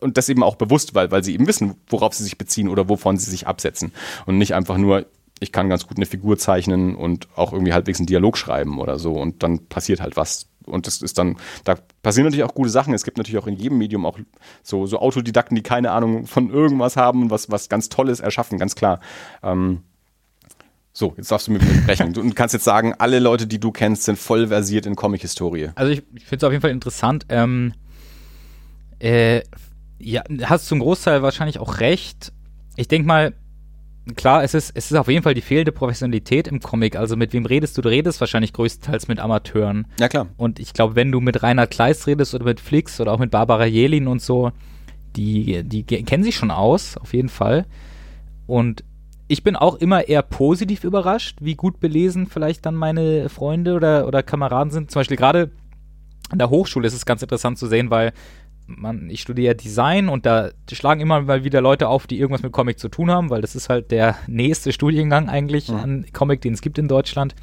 und 0.00 0.16
das 0.16 0.28
eben 0.28 0.42
auch 0.42 0.56
bewusst, 0.56 0.94
weil, 0.94 1.10
weil 1.10 1.22
sie 1.22 1.34
eben 1.34 1.46
wissen, 1.46 1.74
worauf 1.88 2.14
sie 2.14 2.24
sich 2.24 2.38
beziehen 2.38 2.68
oder 2.68 2.88
wovon 2.88 3.18
sie 3.18 3.30
sich 3.30 3.46
absetzen. 3.46 3.92
Und 4.26 4.38
nicht 4.38 4.54
einfach 4.54 4.78
nur, 4.78 5.06
ich 5.40 5.52
kann 5.52 5.68
ganz 5.68 5.86
gut 5.86 5.98
eine 5.98 6.06
Figur 6.06 6.38
zeichnen 6.38 6.96
und 6.96 7.28
auch 7.36 7.52
irgendwie 7.52 7.72
halbwegs 7.72 8.00
einen 8.00 8.06
Dialog 8.06 8.36
schreiben 8.36 8.80
oder 8.80 8.98
so 8.98 9.12
und 9.12 9.42
dann 9.42 9.66
passiert 9.66 10.00
halt 10.00 10.16
was 10.16 10.46
und 10.68 10.86
das 10.86 11.02
ist 11.02 11.18
dann, 11.18 11.36
da 11.64 11.76
passieren 12.02 12.26
natürlich 12.26 12.44
auch 12.44 12.54
gute 12.54 12.70
Sachen. 12.70 12.94
Es 12.94 13.04
gibt 13.04 13.18
natürlich 13.18 13.42
auch 13.42 13.46
in 13.46 13.56
jedem 13.56 13.78
Medium 13.78 14.06
auch 14.06 14.18
so, 14.62 14.86
so 14.86 14.98
Autodidakten, 14.98 15.54
die 15.54 15.62
keine 15.62 15.90
Ahnung 15.90 16.26
von 16.26 16.50
irgendwas 16.50 16.96
haben 16.96 17.22
und 17.22 17.30
was, 17.30 17.50
was 17.50 17.68
ganz 17.68 17.88
Tolles 17.88 18.20
erschaffen, 18.20 18.58
ganz 18.58 18.74
klar. 18.74 19.00
Ähm, 19.42 19.82
so, 20.92 21.14
jetzt 21.16 21.30
darfst 21.30 21.46
du 21.46 21.52
mit 21.52 21.62
mir 21.62 21.74
sprechen. 21.82 22.12
Du 22.12 22.28
kannst 22.32 22.54
jetzt 22.54 22.64
sagen, 22.64 22.94
alle 22.98 23.20
Leute, 23.20 23.46
die 23.46 23.60
du 23.60 23.70
kennst, 23.70 24.04
sind 24.04 24.18
voll 24.18 24.48
versiert 24.48 24.84
in 24.84 24.96
Comic-Historie. 24.96 25.70
Also 25.76 25.92
ich, 25.92 26.02
ich 26.14 26.24
finde 26.24 26.44
es 26.44 26.44
auf 26.44 26.52
jeden 26.52 26.62
Fall 26.62 26.72
interessant. 26.72 27.26
Ähm, 27.28 27.72
äh, 28.98 29.42
ja, 29.98 30.22
hast 30.42 30.66
zum 30.66 30.80
Großteil 30.80 31.22
wahrscheinlich 31.22 31.60
auch 31.60 31.78
recht. 31.80 32.32
Ich 32.76 32.88
denke 32.88 33.06
mal, 33.06 33.34
klar, 34.16 34.44
es 34.44 34.54
ist, 34.54 34.72
es 34.74 34.90
ist 34.90 34.96
auf 34.96 35.08
jeden 35.08 35.22
Fall 35.22 35.34
die 35.34 35.40
fehlende 35.40 35.72
Professionalität 35.72 36.48
im 36.48 36.60
Comic. 36.60 36.96
Also 36.96 37.16
mit 37.16 37.32
wem 37.32 37.46
redest 37.46 37.76
du? 37.76 37.82
Du 37.82 37.88
redest 37.88 38.20
wahrscheinlich 38.20 38.52
größtenteils 38.52 39.08
mit 39.08 39.20
Amateuren. 39.20 39.86
Ja, 39.98 40.08
klar. 40.08 40.28
Und 40.36 40.58
ich 40.58 40.72
glaube, 40.72 40.96
wenn 40.96 41.12
du 41.12 41.20
mit 41.20 41.42
Reinhard 41.42 41.70
Kleist 41.70 42.06
redest 42.06 42.34
oder 42.34 42.44
mit 42.44 42.60
Flix 42.60 43.00
oder 43.00 43.12
auch 43.12 43.18
mit 43.18 43.30
Barbara 43.30 43.66
Jelin 43.66 44.06
und 44.06 44.22
so, 44.22 44.52
die, 45.16 45.62
die 45.64 45.82
kennen 45.84 46.22
sich 46.22 46.36
schon 46.36 46.50
aus, 46.50 46.96
auf 46.96 47.12
jeden 47.12 47.28
Fall. 47.28 47.66
Und 48.46 48.84
ich 49.26 49.42
bin 49.42 49.56
auch 49.56 49.76
immer 49.76 50.08
eher 50.08 50.22
positiv 50.22 50.84
überrascht, 50.84 51.38
wie 51.40 51.54
gut 51.54 51.80
belesen 51.80 52.26
vielleicht 52.26 52.64
dann 52.64 52.74
meine 52.74 53.28
Freunde 53.28 53.74
oder, 53.74 54.06
oder 54.06 54.22
Kameraden 54.22 54.70
sind. 54.70 54.90
Zum 54.90 55.00
Beispiel 55.00 55.16
gerade 55.16 55.50
an 56.30 56.38
der 56.38 56.50
Hochschule 56.50 56.86
ist 56.86 56.94
es 56.94 57.06
ganz 57.06 57.22
interessant 57.22 57.58
zu 57.58 57.66
sehen, 57.66 57.90
weil 57.90 58.12
man, 58.68 59.08
ich 59.08 59.22
studiere 59.22 59.54
Design 59.54 60.08
und 60.08 60.26
da 60.26 60.50
schlagen 60.70 61.00
immer 61.00 61.22
mal 61.22 61.42
wieder 61.42 61.60
Leute 61.60 61.88
auf, 61.88 62.06
die 62.06 62.18
irgendwas 62.18 62.42
mit 62.42 62.52
Comic 62.52 62.78
zu 62.78 62.88
tun 62.88 63.10
haben, 63.10 63.30
weil 63.30 63.40
das 63.40 63.56
ist 63.56 63.68
halt 63.68 63.90
der 63.90 64.16
nächste 64.26 64.72
Studiengang 64.72 65.28
eigentlich 65.28 65.68
mhm. 65.68 65.76
an 65.76 66.06
Comic, 66.12 66.42
den 66.42 66.54
es 66.54 66.60
gibt 66.60 66.78
in 66.78 66.86
Deutschland. 66.86 67.34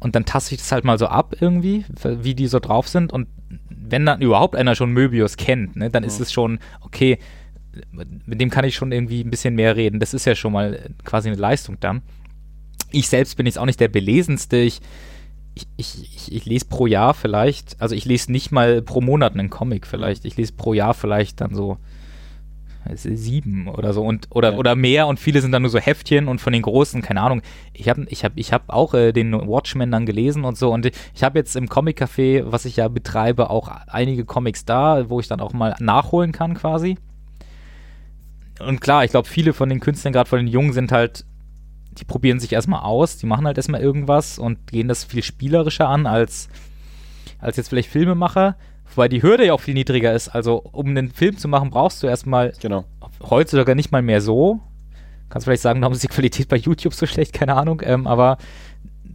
Und 0.00 0.14
dann 0.14 0.24
taste 0.24 0.54
ich 0.54 0.60
das 0.60 0.72
halt 0.72 0.84
mal 0.84 0.98
so 0.98 1.06
ab 1.06 1.36
irgendwie, 1.40 1.84
wie 2.02 2.34
die 2.34 2.46
so 2.46 2.60
drauf 2.60 2.88
sind. 2.88 3.12
Und 3.12 3.28
wenn 3.68 4.06
dann 4.06 4.20
überhaupt 4.20 4.56
einer 4.56 4.74
schon 4.74 4.92
Möbius 4.92 5.36
kennt, 5.36 5.76
ne, 5.76 5.90
dann 5.90 6.02
mhm. 6.02 6.08
ist 6.08 6.20
es 6.20 6.32
schon, 6.32 6.58
okay, 6.80 7.18
mit 8.24 8.40
dem 8.40 8.50
kann 8.50 8.64
ich 8.64 8.74
schon 8.74 8.92
irgendwie 8.92 9.22
ein 9.22 9.30
bisschen 9.30 9.54
mehr 9.54 9.76
reden. 9.76 10.00
Das 10.00 10.14
ist 10.14 10.24
ja 10.24 10.34
schon 10.34 10.52
mal 10.52 10.90
quasi 11.04 11.28
eine 11.28 11.38
Leistung 11.38 11.78
dann. 11.80 12.02
Ich 12.90 13.08
selbst 13.08 13.36
bin 13.36 13.46
jetzt 13.46 13.58
auch 13.58 13.66
nicht 13.66 13.80
der 13.80 13.88
belesenste. 13.88 14.56
Ich 14.56 14.80
ich, 15.56 15.66
ich, 15.76 16.32
ich, 16.32 16.44
lese 16.44 16.66
pro 16.66 16.86
Jahr 16.86 17.14
vielleicht, 17.14 17.80
also 17.80 17.94
ich 17.94 18.04
lese 18.04 18.30
nicht 18.30 18.52
mal 18.52 18.82
pro 18.82 19.00
Monat 19.00 19.34
einen 19.34 19.50
Comic 19.50 19.86
vielleicht, 19.86 20.24
ich 20.26 20.36
lese 20.36 20.52
pro 20.52 20.74
Jahr 20.74 20.92
vielleicht 20.94 21.40
dann 21.40 21.54
so 21.54 21.78
sieben 22.94 23.66
oder 23.66 23.92
so 23.92 24.04
und 24.04 24.28
oder 24.30 24.52
ja. 24.52 24.58
oder 24.58 24.76
mehr 24.76 25.08
und 25.08 25.18
viele 25.18 25.40
sind 25.40 25.50
dann 25.50 25.62
nur 25.62 25.70
so 25.70 25.78
Heftchen 25.78 26.28
und 26.28 26.40
von 26.40 26.52
den 26.52 26.62
großen 26.62 27.02
keine 27.02 27.20
Ahnung. 27.20 27.42
Ich 27.72 27.88
habe 27.88 28.06
ich 28.08 28.22
habe 28.22 28.38
ich 28.38 28.52
habe 28.52 28.64
auch 28.68 28.94
äh, 28.94 29.12
den 29.12 29.32
Watchmen 29.32 29.90
dann 29.90 30.06
gelesen 30.06 30.44
und 30.44 30.56
so 30.56 30.72
und 30.72 30.86
ich 30.86 31.24
habe 31.24 31.38
jetzt 31.38 31.56
im 31.56 31.68
Comic 31.68 32.00
Café 32.00 32.44
was 32.46 32.64
ich 32.64 32.76
ja 32.76 32.86
betreibe 32.86 33.50
auch 33.50 33.68
einige 33.88 34.24
Comics 34.24 34.64
da 34.64 35.08
wo 35.08 35.18
ich 35.18 35.26
dann 35.26 35.40
auch 35.40 35.52
mal 35.52 35.74
nachholen 35.80 36.30
kann 36.32 36.54
quasi. 36.54 36.96
Und 38.60 38.80
klar 38.80 39.04
ich 39.04 39.10
glaube 39.10 39.28
viele 39.28 39.52
von 39.52 39.68
den 39.68 39.80
Künstlern 39.80 40.12
gerade 40.12 40.28
von 40.28 40.38
den 40.38 40.48
Jungen 40.48 40.72
sind 40.72 40.92
halt 40.92 41.24
die 41.98 42.04
probieren 42.04 42.40
sich 42.40 42.52
erstmal 42.52 42.80
aus, 42.82 43.18
die 43.18 43.26
machen 43.26 43.46
halt 43.46 43.56
erstmal 43.56 43.80
irgendwas 43.80 44.38
und 44.38 44.66
gehen 44.66 44.88
das 44.88 45.04
viel 45.04 45.22
spielerischer 45.22 45.88
an 45.88 46.06
als, 46.06 46.48
als 47.38 47.56
jetzt 47.56 47.68
vielleicht 47.68 47.90
Filmemacher, 47.90 48.56
wobei 48.94 49.08
die 49.08 49.22
Hürde 49.22 49.46
ja 49.46 49.54
auch 49.54 49.60
viel 49.60 49.74
niedriger 49.74 50.12
ist. 50.12 50.28
Also, 50.28 50.58
um 50.72 50.88
einen 50.88 51.10
Film 51.10 51.36
zu 51.38 51.48
machen, 51.48 51.70
brauchst 51.70 52.02
du 52.02 52.06
erstmal 52.06 52.52
genau. 52.60 52.84
heutzutage 53.28 53.74
nicht 53.74 53.92
mal 53.92 54.02
mehr 54.02 54.20
so. 54.20 54.60
Kannst 55.28 55.46
vielleicht 55.46 55.62
sagen, 55.62 55.80
warum 55.80 55.92
ist 55.92 56.02
die 56.02 56.08
Qualität 56.08 56.48
bei 56.48 56.56
YouTube 56.56 56.94
so 56.94 57.06
schlecht, 57.06 57.32
keine 57.32 57.54
Ahnung, 57.54 57.82
ähm, 57.84 58.06
aber 58.06 58.38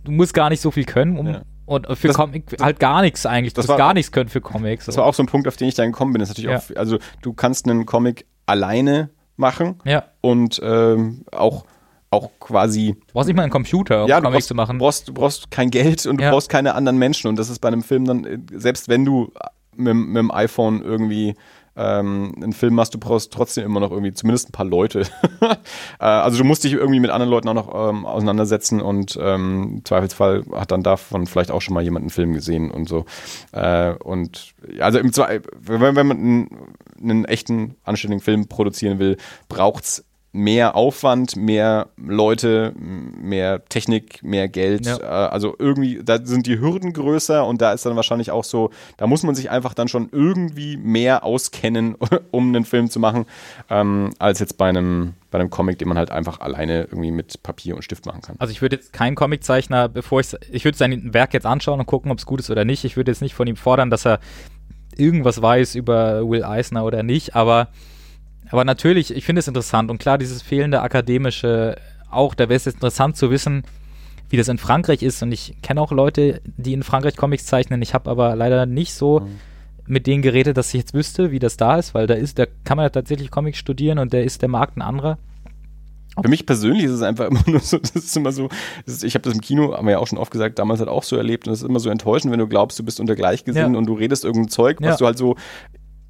du 0.03 0.12
musst 0.12 0.34
gar 0.34 0.49
nicht 0.49 0.62
so 0.62 0.72
viel 0.72 0.86
können, 0.86 1.18
um 1.18 1.28
ja. 1.28 1.41
Und 1.66 1.88
für 1.95 2.08
das, 2.08 2.18
Comic 2.18 2.58
halt 2.60 2.82
gar 2.82 3.02
nichts 3.02 3.26
eigentlich. 3.26 3.53
Du 3.53 3.62
musst 3.62 3.78
gar 3.78 3.94
nichts 3.94 4.12
können 4.12 4.28
für 4.28 4.41
Comics. 4.41 4.88
Das 4.88 4.98
war 4.98 5.06
auch 5.06 5.14
so 5.14 5.24
ein 5.24 5.28
Punkt, 5.28 5.48
auf 5.48 5.56
den 5.56 5.70
ich 5.70 5.76
dann 5.76 5.94
gekommen 5.94 6.12
bin. 6.12 6.20
Das 6.20 6.30
ist 6.30 6.38
natürlich 6.38 6.70
ja. 6.70 6.76
auch, 6.76 6.78
also 6.78 6.98
du 7.22 7.32
kannst 7.32 7.66
einen 7.66 7.86
Comic 7.86 8.26
alleine 8.45 9.10
machen 9.38 9.80
ja. 9.86 10.03
und 10.20 10.60
ähm, 10.64 11.24
auch 11.32 11.66
auch 12.12 12.30
quasi. 12.40 12.96
Du 13.08 13.14
brauchst 13.14 13.28
nicht 13.28 13.38
mal 13.38 13.44
einen 13.44 13.52
Computer, 13.52 14.04
um 14.04 14.10
ja, 14.10 14.22
Comics 14.22 14.48
zu 14.48 14.54
machen. 14.54 14.78
Du 14.78 14.86
brauchst, 14.86 15.08
du 15.08 15.14
brauchst 15.14 15.50
kein 15.50 15.72
Geld 15.72 16.06
und 16.06 16.18
du 16.18 16.24
ja. 16.24 16.32
brauchst 16.32 16.50
keine 16.50 16.76
anderen 16.76 16.98
Menschen. 16.98 17.28
Und 17.28 17.38
das 17.38 17.50
ist 17.50 17.60
bei 17.60 17.70
einem 17.70 17.84
Film 17.84 18.06
dann, 18.06 18.46
selbst 18.54 18.90
wenn 18.90 19.06
du 19.06 19.32
mit, 19.76 19.96
mit 19.96 20.18
dem 20.18 20.32
iPhone 20.32 20.82
irgendwie 20.84 21.36
ähm, 21.78 22.34
einen 22.36 22.52
Film 22.52 22.76
machst, 22.76 22.94
du 22.94 23.00
brauchst 23.00 23.32
trotzdem 23.32 23.66
immer 23.66 23.80
noch 23.80 23.92
irgendwie 23.92 24.14
zumindest 24.14 24.50
ein 24.50 24.52
paar 24.52 24.66
Leute. 24.66 25.08
äh, 25.42 26.06
also 26.06 26.38
du 26.38 26.44
musst 26.44 26.66
dich 26.66 26.74
irgendwie 26.74 27.00
mit 27.00 27.12
anderen 27.12 27.32
Leuten 27.32 27.48
auch 27.48 27.54
noch 27.54 27.90
ähm, 27.90 28.06
auseinandersetzen 28.06 28.82
und 28.82 29.18
ähm, 29.22 29.76
im 29.78 29.86
Zweifelsfall 29.86 30.44
hat 30.54 30.72
dann 30.72 30.84
davon 30.84 31.28
vielleicht 31.28 31.50
auch 31.50 31.62
schon 31.62 31.74
mal 31.74 31.84
jemand 31.84 32.04
einen 32.04 32.10
Film 32.10 32.34
gesehen 32.34 32.72
und 32.72 32.90
so. 32.90 33.06
Äh, 33.54 33.94
und 33.94 34.54
also 34.80 35.00
im 35.00 35.14
Zweifel, 35.14 35.44
wenn, 35.62 35.96
wenn 35.96 36.08
man 36.08 36.18
einen, 36.18 36.50
einen, 37.02 37.26
echten, 37.26 37.76
anständigen 37.86 38.22
Film 38.22 38.48
produzieren 38.48 39.00
will, 39.00 39.16
braucht 39.48 39.86
es 39.86 40.06
mehr 40.34 40.76
Aufwand, 40.76 41.36
mehr 41.36 41.90
Leute, 41.98 42.74
mehr 42.78 43.66
Technik, 43.66 44.24
mehr 44.24 44.48
Geld. 44.48 44.86
Ja. 44.86 44.98
Äh, 44.98 45.30
also 45.30 45.56
irgendwie, 45.60 46.02
da 46.03 46.26
sind 46.26 46.48
die 46.48 46.60
Hürden 46.60 46.94
größer 46.94 47.45
und 47.45 47.62
da 47.62 47.74
ist 47.74 47.86
dann 47.86 47.95
wahrscheinlich 47.98 48.32
auch 48.32 48.45
so, 48.45 48.70
da 48.98 49.08
muss 49.08 49.24
man 49.24 49.36
sich 49.36 49.49
einfach 49.49 49.74
dann 49.74 49.90
schon 49.90 50.10
irgendwie 50.12 50.78
mehr 50.78 51.26
auskennen, 51.26 51.95
um 52.32 52.48
einen 52.48 52.64
Film 52.64 52.90
zu 52.90 52.99
machen, 52.99 53.26
ähm, 53.70 54.12
als 54.20 54.40
jetzt 54.40 54.58
bei 54.58 54.70
einem, 54.70 55.16
bei 55.32 55.40
einem 55.40 55.49
Comic, 55.49 55.80
den 55.80 55.90
man 55.90 55.98
halt 55.98 56.12
einfach 56.12 56.40
alleine 56.40 56.84
irgendwie 56.84 57.12
mit 57.12 57.44
Papier 57.44 57.76
und 57.76 57.84
Stift 57.84 58.06
machen 58.06 58.22
kann. 58.22 58.38
Also 58.40 58.52
ich 58.52 58.62
würde 58.62 58.78
jetzt 58.78 58.94
keinen 58.94 59.16
Comiczeichner, 59.16 59.90
bevor 59.90 60.22
ich 60.22 60.36
ich 60.49 60.64
würde 60.64 60.78
sein 60.78 61.14
Werk 61.14 61.34
jetzt 61.34 61.45
anschauen 61.45 61.80
und 61.80 61.86
gucken, 61.86 62.10
ob 62.10 62.20
es 62.20 62.26
gut 62.26 62.40
ist 62.40 62.49
oder 62.49 62.64
nicht. 62.64 62.86
Ich 62.86 62.95
würde 62.95 63.12
jetzt 63.12 63.22
nicht 63.22 63.34
von 63.34 63.48
ihm 63.48 63.58
fordern, 63.58 63.90
dass 63.90 64.06
er 64.06 64.20
irgendwas 64.95 65.41
weiß 65.41 65.76
über 65.76 66.28
Will 66.30 66.44
Eisner 66.44 66.86
oder 66.86 67.03
nicht, 67.03 67.36
aber 67.36 67.70
aber 68.52 68.64
natürlich, 68.65 69.15
ich 69.15 69.26
finde 69.26 69.40
es 69.40 69.48
interessant 69.48 69.90
und 69.90 69.98
klar, 69.99 70.18
dieses 70.18 70.41
fehlende 70.41 70.82
akademische 70.82 71.76
auch, 72.10 72.36
da 72.36 72.49
wäre 72.49 72.57
es 72.57 72.65
jetzt 72.65 72.76
interessant 72.76 73.15
zu 73.18 73.32
wissen, 73.32 73.64
wie 74.30 74.38
das 74.38 74.48
in 74.48 74.57
Frankreich 74.57 75.02
ist 75.03 75.22
und 75.23 75.32
ich 75.32 75.56
kenne 75.61 75.82
auch 75.82 75.91
Leute, 75.91 76.41
die 76.45 76.73
in 76.73 76.84
Frankreich 76.84 77.15
Comics 77.18 77.45
zeichnen. 77.45 77.82
Ich 77.82 77.94
habe 77.94 78.10
aber 78.10 78.36
leider 78.36 78.65
nicht 78.65 78.94
so 78.94 79.22
Mhm. 79.22 79.40
mit 79.88 80.07
denen 80.07 80.22
geredet, 80.22 80.56
dass 80.57 80.73
ich 80.73 80.80
jetzt 80.80 80.94
wüsste, 80.94 81.32
wie 81.32 81.40
das 81.40 81.57
da 81.57 81.78
ist, 81.78 81.94
weil 81.94 82.07
da 82.07 82.14
ist, 82.14 82.38
da 82.40 82.45
kann 82.64 82.78
man 82.78 82.86
ja 82.86 82.90
tatsächlich 82.90 83.32
Comics 83.32 83.57
studieren 83.57 83.99
und 83.99 84.14
da 84.14 84.19
ist 84.19 84.41
der 84.41 84.49
Markt 84.49 84.78
ein 84.78 84.82
anderer. 84.82 85.18
Für 86.22 86.28
mich 86.30 86.45
persönlich 86.45 86.84
ist 86.84 86.91
es 86.91 87.02
einfach 87.02 87.26
immer 87.30 87.44
nur 87.48 87.60
so, 87.61 87.78
das 87.78 87.91
ist 87.91 88.15
immer 88.18 88.32
so, 88.32 88.49
ist, 88.86 89.03
ich 89.03 89.15
habe 89.15 89.23
das 89.23 89.34
im 89.34 89.41
Kino, 89.41 89.73
haben 89.76 89.86
wir 89.88 89.94
ja 89.94 89.99
auch 89.99 90.07
schon 90.07 90.18
oft 90.18 90.32
gesagt, 90.32 90.60
damals 90.60 90.80
halt 90.80 90.90
auch 90.90 91.03
so 91.03 91.15
erlebt 91.15 91.48
und 91.48 91.53
es 91.53 91.61
ist 91.61 91.68
immer 91.69 91.80
so 91.80 91.90
enttäuschend, 91.90 92.32
wenn 92.32 92.40
du 92.40 92.48
glaubst, 92.48 92.78
du 92.80 92.84
bist 92.84 92.99
unter 92.99 93.15
Gleichgesinnten 93.15 93.73
Ja. 93.73 93.78
und 93.80 93.86
du 93.86 93.94
redest 93.94 94.23
irgendein 94.26 94.49
Zeug, 94.49 94.78
was 94.82 94.91
Ja. 94.91 94.98
du 94.98 95.06
halt 95.06 95.18
so, 95.18 95.36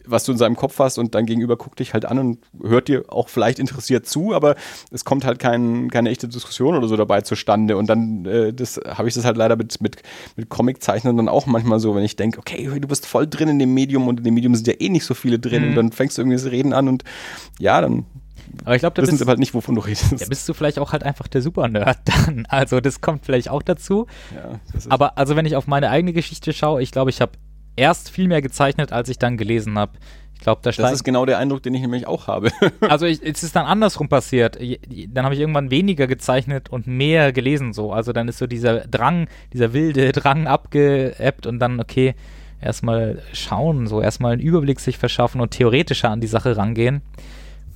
was 0.06 0.24
du 0.24 0.32
in 0.34 0.38
seinem 0.38 0.56
Kopf 0.56 0.78
hast 0.80 0.98
und 0.98 1.16
dein 1.16 1.26
Gegenüber 1.26 1.58
guckt 1.58 1.80
dich 1.80 1.94
halt 1.94 2.06
an 2.06 2.20
und 2.20 2.40
hört 2.64 2.88
dir 2.88 3.06
auch 3.10 3.30
vielleicht 3.30 3.60
interessiert 3.60 4.06
zu, 4.06 4.34
aber 4.34 4.56
es 4.92 5.06
kommt 5.06 5.26
halt 5.26 5.40
kein, 5.40 5.90
keine 5.90 6.10
echte 6.10 6.28
Diskussion 6.28 6.76
oder 6.76 6.88
so 6.88 6.98
dabei 6.98 7.22
zustande 7.22 7.78
und 7.78 7.88
dann 7.88 8.26
äh, 8.26 8.54
das 8.54 8.80
habe 8.88 9.08
ich 9.08 9.14
das 9.16 9.26
halt 9.26 9.38
leider 9.38 9.56
mit, 9.56 9.80
mit, 9.82 9.98
mit 10.36 10.50
Comiczeichnern 10.50 11.18
dann 11.18 11.30
auch 11.30 11.46
manchmal 11.46 11.80
so, 11.80 11.96
wenn 11.96 12.04
ich 12.04 12.16
denke, 12.16 12.40
okay, 12.40 12.70
du 12.80 12.88
bist 12.88 13.06
voll 13.06 13.28
drin 13.28 13.50
in 13.50 13.60
dem 13.60 13.74
Medium 13.74 14.08
und 14.08 14.20
in 14.20 14.24
dem 14.24 14.34
Medium 14.34 14.56
sind 14.56 14.68
ja 14.68 14.74
eh 14.80 14.90
nicht 14.90 15.06
so 15.06 15.14
viele 15.14 15.40
drin 15.40 15.62
Mhm. 15.64 15.70
und 15.70 15.76
dann 15.76 15.92
fängst 15.92 16.18
du 16.18 16.22
irgendwie 16.22 16.38
das 16.38 16.46
Reden 16.52 16.74
an 16.74 16.88
und 16.88 17.04
ja, 17.60 17.82
dann 17.82 18.06
Aber 18.66 18.76
ich 18.76 18.80
glaube, 18.82 18.96
da 18.96 19.02
wissen 19.02 19.12
bist, 19.12 19.24
sie 19.24 19.28
halt 19.30 19.40
nicht, 19.40 19.54
wovon 19.54 19.76
du 19.76 19.82
redest. 19.82 20.20
da 20.22 20.26
bist 20.26 20.48
du 20.50 20.54
vielleicht 20.54 20.80
auch 20.80 20.92
halt 20.92 21.04
einfach 21.04 21.28
der 21.28 21.42
Super-Nerd 21.42 22.00
dann. 22.06 22.46
Also 22.50 22.80
das 22.82 23.02
kommt 23.02 23.26
vielleicht 23.26 23.50
auch 23.50 23.62
dazu. 23.62 24.08
Ja, 24.36 24.60
Aber 24.90 25.18
also 25.18 25.36
wenn 25.36 25.46
ich 25.46 25.56
auf 25.56 25.68
meine 25.68 25.90
eigene 25.90 26.14
Geschichte 26.14 26.52
schaue, 26.54 26.82
ich 26.82 26.92
glaube, 26.92 27.10
ich 27.12 27.22
habe 27.22 27.34
erst 27.76 28.10
viel 28.10 28.28
mehr 28.28 28.42
gezeichnet, 28.42 28.92
als 28.92 29.10
ich 29.10 29.20
dann 29.20 29.38
gelesen 29.38 29.78
habe. 29.78 29.94
Ich 30.42 30.42
glaube, 30.42 30.62
da 30.64 30.72
Das 30.72 30.92
ist 30.92 31.04
genau 31.04 31.28
der 31.28 31.38
Eindruck, 31.38 31.62
den 31.62 31.76
ich 31.76 31.82
nämlich 31.82 32.08
auch 32.08 32.26
habe. 32.26 32.50
Also 32.82 33.06
ich, 33.06 33.22
es 33.24 33.44
ist 33.44 33.56
dann 33.56 33.68
andersrum 33.68 34.10
passiert. 34.10 34.58
Dann 35.10 35.24
habe 35.24 35.36
ich 35.36 35.42
irgendwann 35.42 35.70
weniger 35.70 36.08
gezeichnet 36.08 36.70
und 36.70 36.88
mehr 36.88 37.32
gelesen 37.32 37.74
so. 37.74 37.94
Also 37.94 38.12
dann 38.12 38.28
ist 38.28 38.40
so 38.40 38.48
dieser 38.48 38.80
Drang, 38.88 39.28
dieser 39.54 39.74
wilde 39.74 40.12
Drang 40.14 40.48
abgeebbt 40.48 41.46
und 41.46 41.60
dann, 41.60 41.80
okay, 41.80 42.16
erstmal 42.60 43.22
schauen, 43.34 43.86
so 43.86 44.02
erstmal 44.02 44.34
einen 44.34 44.42
Überblick 44.42 44.80
sich 44.80 44.98
verschaffen 44.98 45.42
und 45.42 45.52
theoretischer 45.52 46.10
an 46.10 46.22
die 46.22 46.28
Sache 46.28 46.58
rangehen. 46.58 47.02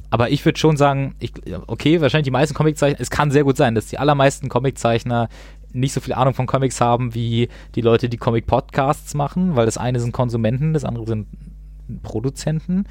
Aber 0.10 0.30
ich 0.30 0.44
würde 0.46 0.58
schon 0.58 0.78
sagen, 0.78 1.14
ich, 1.20 1.34
okay, 1.68 2.02
wahrscheinlich 2.02 2.26
die 2.26 2.32
meisten 2.32 2.56
Comiczeichner, 2.56 3.00
es 3.00 3.10
kann 3.10 3.30
sehr 3.30 3.44
gut 3.44 3.58
sein, 3.58 3.76
dass 3.76 3.88
die 3.88 4.00
allermeisten 4.00 4.50
Comiczeichner 4.50 5.30
nicht 5.76 5.94
so 5.94 6.02
viel 6.02 6.14
Ahnung 6.14 6.34
von 6.34 6.48
Comics 6.48 6.82
haben 6.82 7.14
wie 7.14 7.50
die 7.76 7.82
Leute, 7.82 8.10
die 8.10 8.18
Comic-Podcasts 8.18 9.14
machen, 9.14 9.56
weil 9.56 9.66
das 9.66 9.78
eine 9.78 10.00
sind 10.00 10.12
Konsumenten, 10.12 10.74
das 10.74 10.86
andere 10.86 11.06
sind 11.06 11.28
Produzenten. 12.02 12.86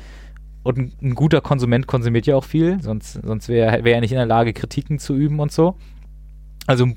Und 0.62 0.78
ein, 0.78 0.92
ein 1.02 1.14
guter 1.14 1.40
Konsument 1.40 1.86
konsumiert 1.86 2.26
ja 2.26 2.36
auch 2.36 2.44
viel, 2.44 2.82
sonst, 2.82 3.20
sonst 3.22 3.48
wäre 3.48 3.84
wär 3.84 3.96
er 3.96 4.00
nicht 4.00 4.12
in 4.12 4.18
der 4.18 4.26
Lage, 4.26 4.52
Kritiken 4.52 4.98
zu 4.98 5.14
üben 5.14 5.40
und 5.40 5.52
so. 5.52 5.76
Also 6.66 6.86
ein, 6.86 6.94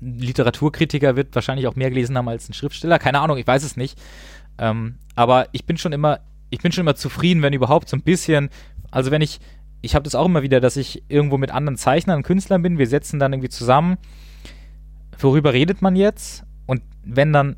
Literaturkritiker 0.00 1.16
wird 1.16 1.34
wahrscheinlich 1.34 1.66
auch 1.66 1.76
mehr 1.76 1.90
gelesen 1.90 2.16
haben 2.16 2.28
als 2.28 2.48
ein 2.48 2.54
Schriftsteller. 2.54 2.98
Keine 2.98 3.20
Ahnung, 3.20 3.36
ich 3.36 3.46
weiß 3.46 3.62
es 3.62 3.76
nicht. 3.76 3.98
Ähm, 4.58 4.96
aber 5.14 5.48
ich 5.52 5.66
bin 5.66 5.76
schon 5.76 5.92
immer, 5.92 6.20
ich 6.50 6.60
bin 6.60 6.72
schon 6.72 6.82
immer 6.82 6.96
zufrieden, 6.96 7.42
wenn 7.42 7.52
überhaupt 7.52 7.88
so 7.88 7.96
ein 7.96 8.02
bisschen, 8.02 8.48
also 8.90 9.10
wenn 9.10 9.20
ich, 9.20 9.40
ich 9.82 9.94
habe 9.94 10.04
das 10.04 10.14
auch 10.14 10.26
immer 10.26 10.42
wieder, 10.42 10.60
dass 10.60 10.76
ich 10.76 11.02
irgendwo 11.08 11.36
mit 11.36 11.50
anderen 11.50 11.76
Zeichnern 11.76 12.18
und 12.18 12.22
Künstlern 12.22 12.62
bin, 12.62 12.78
wir 12.78 12.86
setzen 12.86 13.18
dann 13.18 13.32
irgendwie 13.32 13.50
zusammen, 13.50 13.98
worüber 15.22 15.52
redet 15.52 15.82
man 15.82 15.96
jetzt? 15.96 16.44
Und 16.66 16.82
wenn 17.04 17.32
dann, 17.32 17.56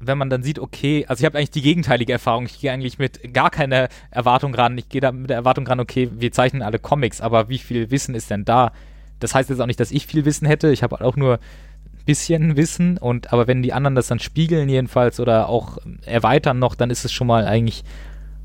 wenn 0.00 0.18
man 0.18 0.30
dann 0.30 0.42
sieht, 0.42 0.58
okay, 0.58 1.04
also 1.08 1.22
ich 1.22 1.26
habe 1.26 1.38
eigentlich 1.38 1.50
die 1.50 1.62
gegenteilige 1.62 2.12
Erfahrung. 2.12 2.46
Ich 2.46 2.60
gehe 2.60 2.72
eigentlich 2.72 2.98
mit 2.98 3.32
gar 3.32 3.50
keiner 3.50 3.88
Erwartung 4.10 4.54
ran. 4.54 4.76
Ich 4.78 4.88
gehe 4.88 5.00
da 5.00 5.12
mit 5.12 5.30
der 5.30 5.36
Erwartung 5.36 5.66
ran, 5.66 5.80
okay, 5.80 6.10
wir 6.12 6.32
zeichnen 6.32 6.62
alle 6.62 6.78
Comics, 6.78 7.20
aber 7.20 7.48
wie 7.48 7.58
viel 7.58 7.90
Wissen 7.90 8.14
ist 8.14 8.30
denn 8.30 8.44
da? 8.44 8.72
Das 9.20 9.34
heißt 9.34 9.50
jetzt 9.50 9.60
auch 9.60 9.66
nicht, 9.66 9.80
dass 9.80 9.90
ich 9.90 10.06
viel 10.06 10.24
Wissen 10.24 10.46
hätte. 10.46 10.70
Ich 10.70 10.82
habe 10.82 11.00
auch 11.00 11.16
nur 11.16 11.34
ein 11.34 12.04
bisschen 12.04 12.56
Wissen 12.56 12.98
und 12.98 13.32
aber 13.32 13.46
wenn 13.46 13.62
die 13.62 13.72
anderen 13.72 13.94
das 13.94 14.08
dann 14.08 14.18
spiegeln 14.18 14.68
jedenfalls 14.68 15.20
oder 15.20 15.48
auch 15.48 15.78
erweitern 16.04 16.58
noch, 16.58 16.74
dann 16.74 16.90
ist 16.90 17.04
es 17.04 17.12
schon 17.12 17.26
mal 17.26 17.46
eigentlich 17.46 17.84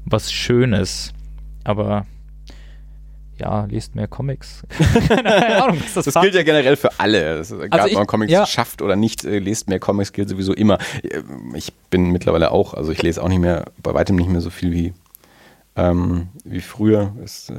was 0.06 0.32
Schönes. 0.32 1.14
Aber 1.64 2.06
ja, 3.40 3.66
lest 3.66 3.96
mehr 3.96 4.08
Comics. 4.08 4.64
Keine 5.08 5.64
Ahnung, 5.64 5.82
das, 5.94 6.06
Das 6.06 6.22
gilt 6.22 6.36
ja 6.36 6.44
generell 6.44 6.76
für 6.76 7.00
alle. 7.00 7.38
Das 7.38 7.52
ist, 7.52 7.60
egal, 7.62 7.80
Also 7.80 7.94
ob 7.94 8.00
man 8.00 8.08
Comics 8.08 8.32
ja. 8.32 8.46
schafft 8.46 8.82
oder 8.82 8.96
nicht, 8.96 9.24
äh, 9.26 9.40
lest 9.40 9.68
mehr 9.70 9.80
Comics, 9.80 10.12
gilt 10.14 10.30
sowieso 10.30 10.54
immer. 10.54 10.78
Ich 11.54 11.74
bin 11.90 12.12
mittlerweile 12.12 12.52
auch, 12.52 12.74
also 12.74 12.92
ich 12.92 13.02
lese 13.02 13.24
auch 13.24 13.30
nicht 13.30 13.40
mehr, 13.40 13.66
bei 13.82 13.94
weitem 13.94 14.16
nicht 14.16 14.30
mehr 14.30 14.42
so 14.42 14.50
viel 14.50 14.72
wie, 14.72 14.94
ähm, 15.76 16.28
wie 16.44 16.62
früher. 16.62 17.14
Es, 17.24 17.50
äh, 17.50 17.56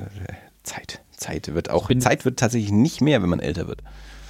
Zeit. 0.62 1.00
Zeit 1.16 1.52
wird 1.54 1.70
auch, 1.70 1.88
bin- 1.88 2.00
Zeit 2.00 2.24
wird 2.24 2.38
tatsächlich 2.38 2.72
nicht 2.72 3.00
mehr, 3.00 3.22
wenn 3.22 3.28
man 3.28 3.40
älter 3.40 3.68
wird. 3.68 3.82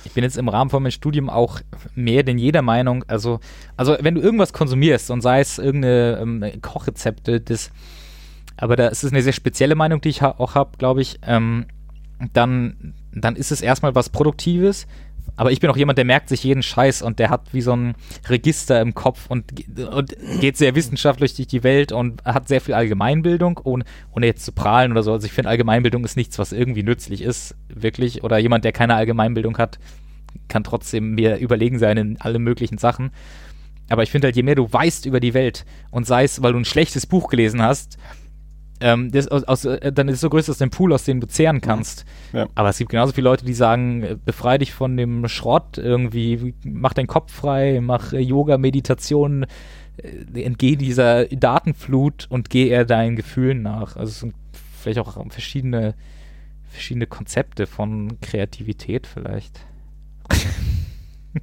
Ich 0.04 0.12
bin 0.12 0.24
jetzt 0.24 0.38
im 0.38 0.48
Rahmen 0.48 0.70
von 0.70 0.82
meinem 0.82 0.92
Studium 0.92 1.28
auch 1.28 1.60
mehr 1.94 2.22
denn 2.22 2.38
jeder 2.38 2.62
Meinung, 2.62 3.04
also, 3.06 3.38
also 3.76 3.96
wenn 4.00 4.14
du 4.14 4.20
irgendwas 4.22 4.52
konsumierst 4.54 5.10
und 5.10 5.20
sei 5.20 5.40
es 5.40 5.58
irgendeine 5.58 6.18
ähm, 6.22 6.44
Kochrezepte, 6.62 7.40
das, 7.40 7.70
aber 8.60 8.76
da 8.76 8.88
ist 8.88 9.02
es 9.02 9.10
eine 9.10 9.22
sehr 9.22 9.32
spezielle 9.32 9.74
Meinung, 9.74 10.00
die 10.00 10.10
ich 10.10 10.22
ha 10.22 10.34
auch 10.38 10.54
habe, 10.54 10.76
glaube 10.76 11.00
ich, 11.00 11.18
ähm, 11.26 11.66
dann, 12.34 12.94
dann 13.12 13.34
ist 13.34 13.50
es 13.50 13.62
erstmal 13.62 13.94
was 13.94 14.10
Produktives. 14.10 14.86
Aber 15.36 15.50
ich 15.52 15.60
bin 15.60 15.70
auch 15.70 15.76
jemand, 15.76 15.96
der 15.96 16.04
merkt 16.04 16.28
sich 16.28 16.44
jeden 16.44 16.62
Scheiß 16.62 17.00
und 17.00 17.18
der 17.18 17.30
hat 17.30 17.54
wie 17.54 17.62
so 17.62 17.74
ein 17.74 17.94
Register 18.28 18.80
im 18.80 18.94
Kopf 18.94 19.26
und, 19.28 19.54
und 19.78 20.14
geht 20.40 20.58
sehr 20.58 20.74
wissenschaftlich 20.74 21.34
durch 21.34 21.48
die 21.48 21.62
Welt 21.62 21.92
und 21.92 22.22
hat 22.24 22.48
sehr 22.48 22.60
viel 22.60 22.74
Allgemeinbildung, 22.74 23.58
ohne, 23.64 23.84
ohne 24.12 24.26
jetzt 24.26 24.44
zu 24.44 24.52
prahlen 24.52 24.92
oder 24.92 25.02
so. 25.02 25.12
Also 25.12 25.24
ich 25.24 25.32
finde, 25.32 25.48
Allgemeinbildung 25.48 26.04
ist 26.04 26.16
nichts, 26.16 26.38
was 26.38 26.52
irgendwie 26.52 26.82
nützlich 26.82 27.22
ist, 27.22 27.54
wirklich. 27.68 28.22
Oder 28.24 28.36
jemand, 28.38 28.64
der 28.64 28.72
keine 28.72 28.94
Allgemeinbildung 28.94 29.56
hat, 29.56 29.78
kann 30.48 30.64
trotzdem 30.64 31.14
mir 31.14 31.38
überlegen 31.38 31.78
sein 31.78 31.96
in 31.96 32.20
alle 32.20 32.38
möglichen 32.38 32.76
Sachen. 32.76 33.10
Aber 33.88 34.02
ich 34.02 34.10
finde 34.10 34.26
halt, 34.26 34.36
je 34.36 34.42
mehr 34.42 34.56
du 34.56 34.70
weißt 34.70 35.06
über 35.06 35.20
die 35.20 35.32
Welt 35.32 35.64
und 35.90 36.06
sei 36.06 36.24
es, 36.24 36.42
weil 36.42 36.52
du 36.52 36.58
ein 36.58 36.64
schlechtes 36.66 37.06
Buch 37.06 37.28
gelesen 37.30 37.62
hast, 37.62 37.96
ähm, 38.80 39.10
das 39.10 39.28
aus, 39.28 39.44
aus, 39.44 39.64
äh, 39.64 39.92
dann 39.92 40.08
ist 40.08 40.16
es 40.16 40.20
so 40.20 40.30
größer 40.30 40.50
als 40.50 40.58
dein 40.58 40.70
Pool, 40.70 40.92
aus 40.92 41.04
dem 41.04 41.20
du 41.20 41.26
zehren 41.26 41.60
kannst. 41.60 42.04
Ja. 42.32 42.48
Aber 42.54 42.70
es 42.70 42.78
gibt 42.78 42.90
genauso 42.90 43.12
viele 43.12 43.28
Leute, 43.28 43.44
die 43.44 43.54
sagen, 43.54 44.02
äh, 44.02 44.16
befrei 44.22 44.58
dich 44.58 44.72
von 44.72 44.96
dem 44.96 45.28
Schrott 45.28 45.78
irgendwie, 45.78 46.54
mach 46.64 46.92
deinen 46.92 47.06
Kopf 47.06 47.32
frei, 47.32 47.80
mach 47.82 48.12
äh, 48.12 48.20
Yoga, 48.20 48.58
Meditation, 48.58 49.46
entgeh 50.32 50.76
dieser 50.76 51.26
Datenflut 51.26 52.26
und 52.30 52.48
geh 52.48 52.68
eher 52.68 52.86
deinen 52.86 53.16
Gefühlen 53.16 53.60
nach. 53.60 53.96
Also 53.96 54.10
es 54.10 54.20
sind 54.20 54.34
vielleicht 54.80 54.98
auch 54.98 55.14
verschiedene, 55.30 55.94
verschiedene 56.70 57.06
Konzepte 57.06 57.66
von 57.66 58.18
Kreativität 58.22 59.06
vielleicht. 59.06 59.60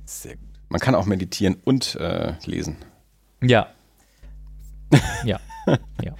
Sehr 0.05 0.37
gut. 0.37 0.47
Man 0.69 0.81
kann 0.81 0.95
auch 0.95 1.05
meditieren 1.05 1.57
und 1.63 1.95
äh, 1.95 2.33
lesen. 2.45 2.77
Ja. 3.41 3.67
ja. 5.23 5.39
Ja. 6.03 6.13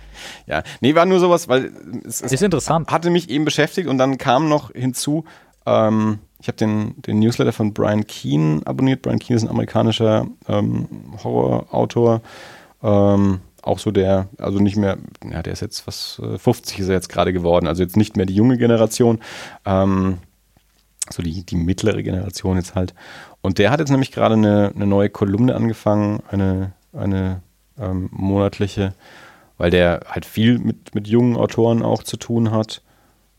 Ja, 0.47 0.63
nee, 0.81 0.95
war 0.95 1.05
nur 1.05 1.19
sowas, 1.19 1.47
weil 1.47 1.71
es, 2.05 2.21
es 2.21 2.31
Ist 2.31 2.41
interessant. 2.43 2.89
hatte 2.89 3.09
mich 3.09 3.29
eben 3.29 3.45
beschäftigt 3.45 3.87
und 3.87 3.97
dann 3.97 4.17
kam 4.17 4.49
noch 4.49 4.71
hinzu, 4.73 5.25
ähm, 5.65 6.19
ich 6.39 6.47
habe 6.47 6.57
den, 6.57 7.01
den 7.01 7.19
Newsletter 7.19 7.51
von 7.53 7.73
Brian 7.73 8.05
Keane 8.05 8.61
abonniert. 8.65 9.01
Brian 9.01 9.19
Keane 9.19 9.37
ist 9.37 9.43
ein 9.43 9.49
amerikanischer 9.49 10.27
ähm, 10.47 10.87
Horrorautor. 11.23 12.21
Ähm, 12.83 13.41
auch 13.63 13.79
so 13.79 13.91
der, 13.91 14.29
also 14.37 14.59
nicht 14.59 14.77
mehr, 14.77 14.97
ja, 15.29 15.41
der 15.43 15.53
ist 15.53 15.61
jetzt 15.61 15.87
was, 15.87 16.21
äh, 16.23 16.37
50 16.37 16.79
ist 16.79 16.87
er 16.87 16.95
jetzt 16.95 17.09
gerade 17.09 17.33
geworden, 17.33 17.67
also 17.67 17.83
jetzt 17.83 17.97
nicht 17.97 18.15
mehr 18.15 18.25
die 18.25 18.35
junge 18.35 18.57
Generation, 18.57 19.19
ähm, 19.65 20.19
so 21.11 21.21
die, 21.21 21.45
die 21.45 21.55
mittlere 21.55 22.01
Generation 22.01 22.57
jetzt 22.57 22.75
halt. 22.75 22.93
Und 23.41 23.57
der 23.57 23.71
hat 23.71 23.79
jetzt 23.79 23.89
nämlich 23.89 24.11
gerade 24.11 24.35
eine, 24.35 24.71
eine 24.73 24.87
neue 24.87 25.09
Kolumne 25.09 25.55
angefangen, 25.55 26.21
eine, 26.29 26.73
eine 26.93 27.41
ähm, 27.79 28.09
monatliche, 28.11 28.93
weil 29.57 29.71
der 29.71 30.01
halt 30.07 30.25
viel 30.25 30.59
mit, 30.59 30.93
mit 30.95 31.07
jungen 31.07 31.35
Autoren 31.35 31.83
auch 31.83 32.03
zu 32.03 32.17
tun 32.17 32.51
hat 32.51 32.81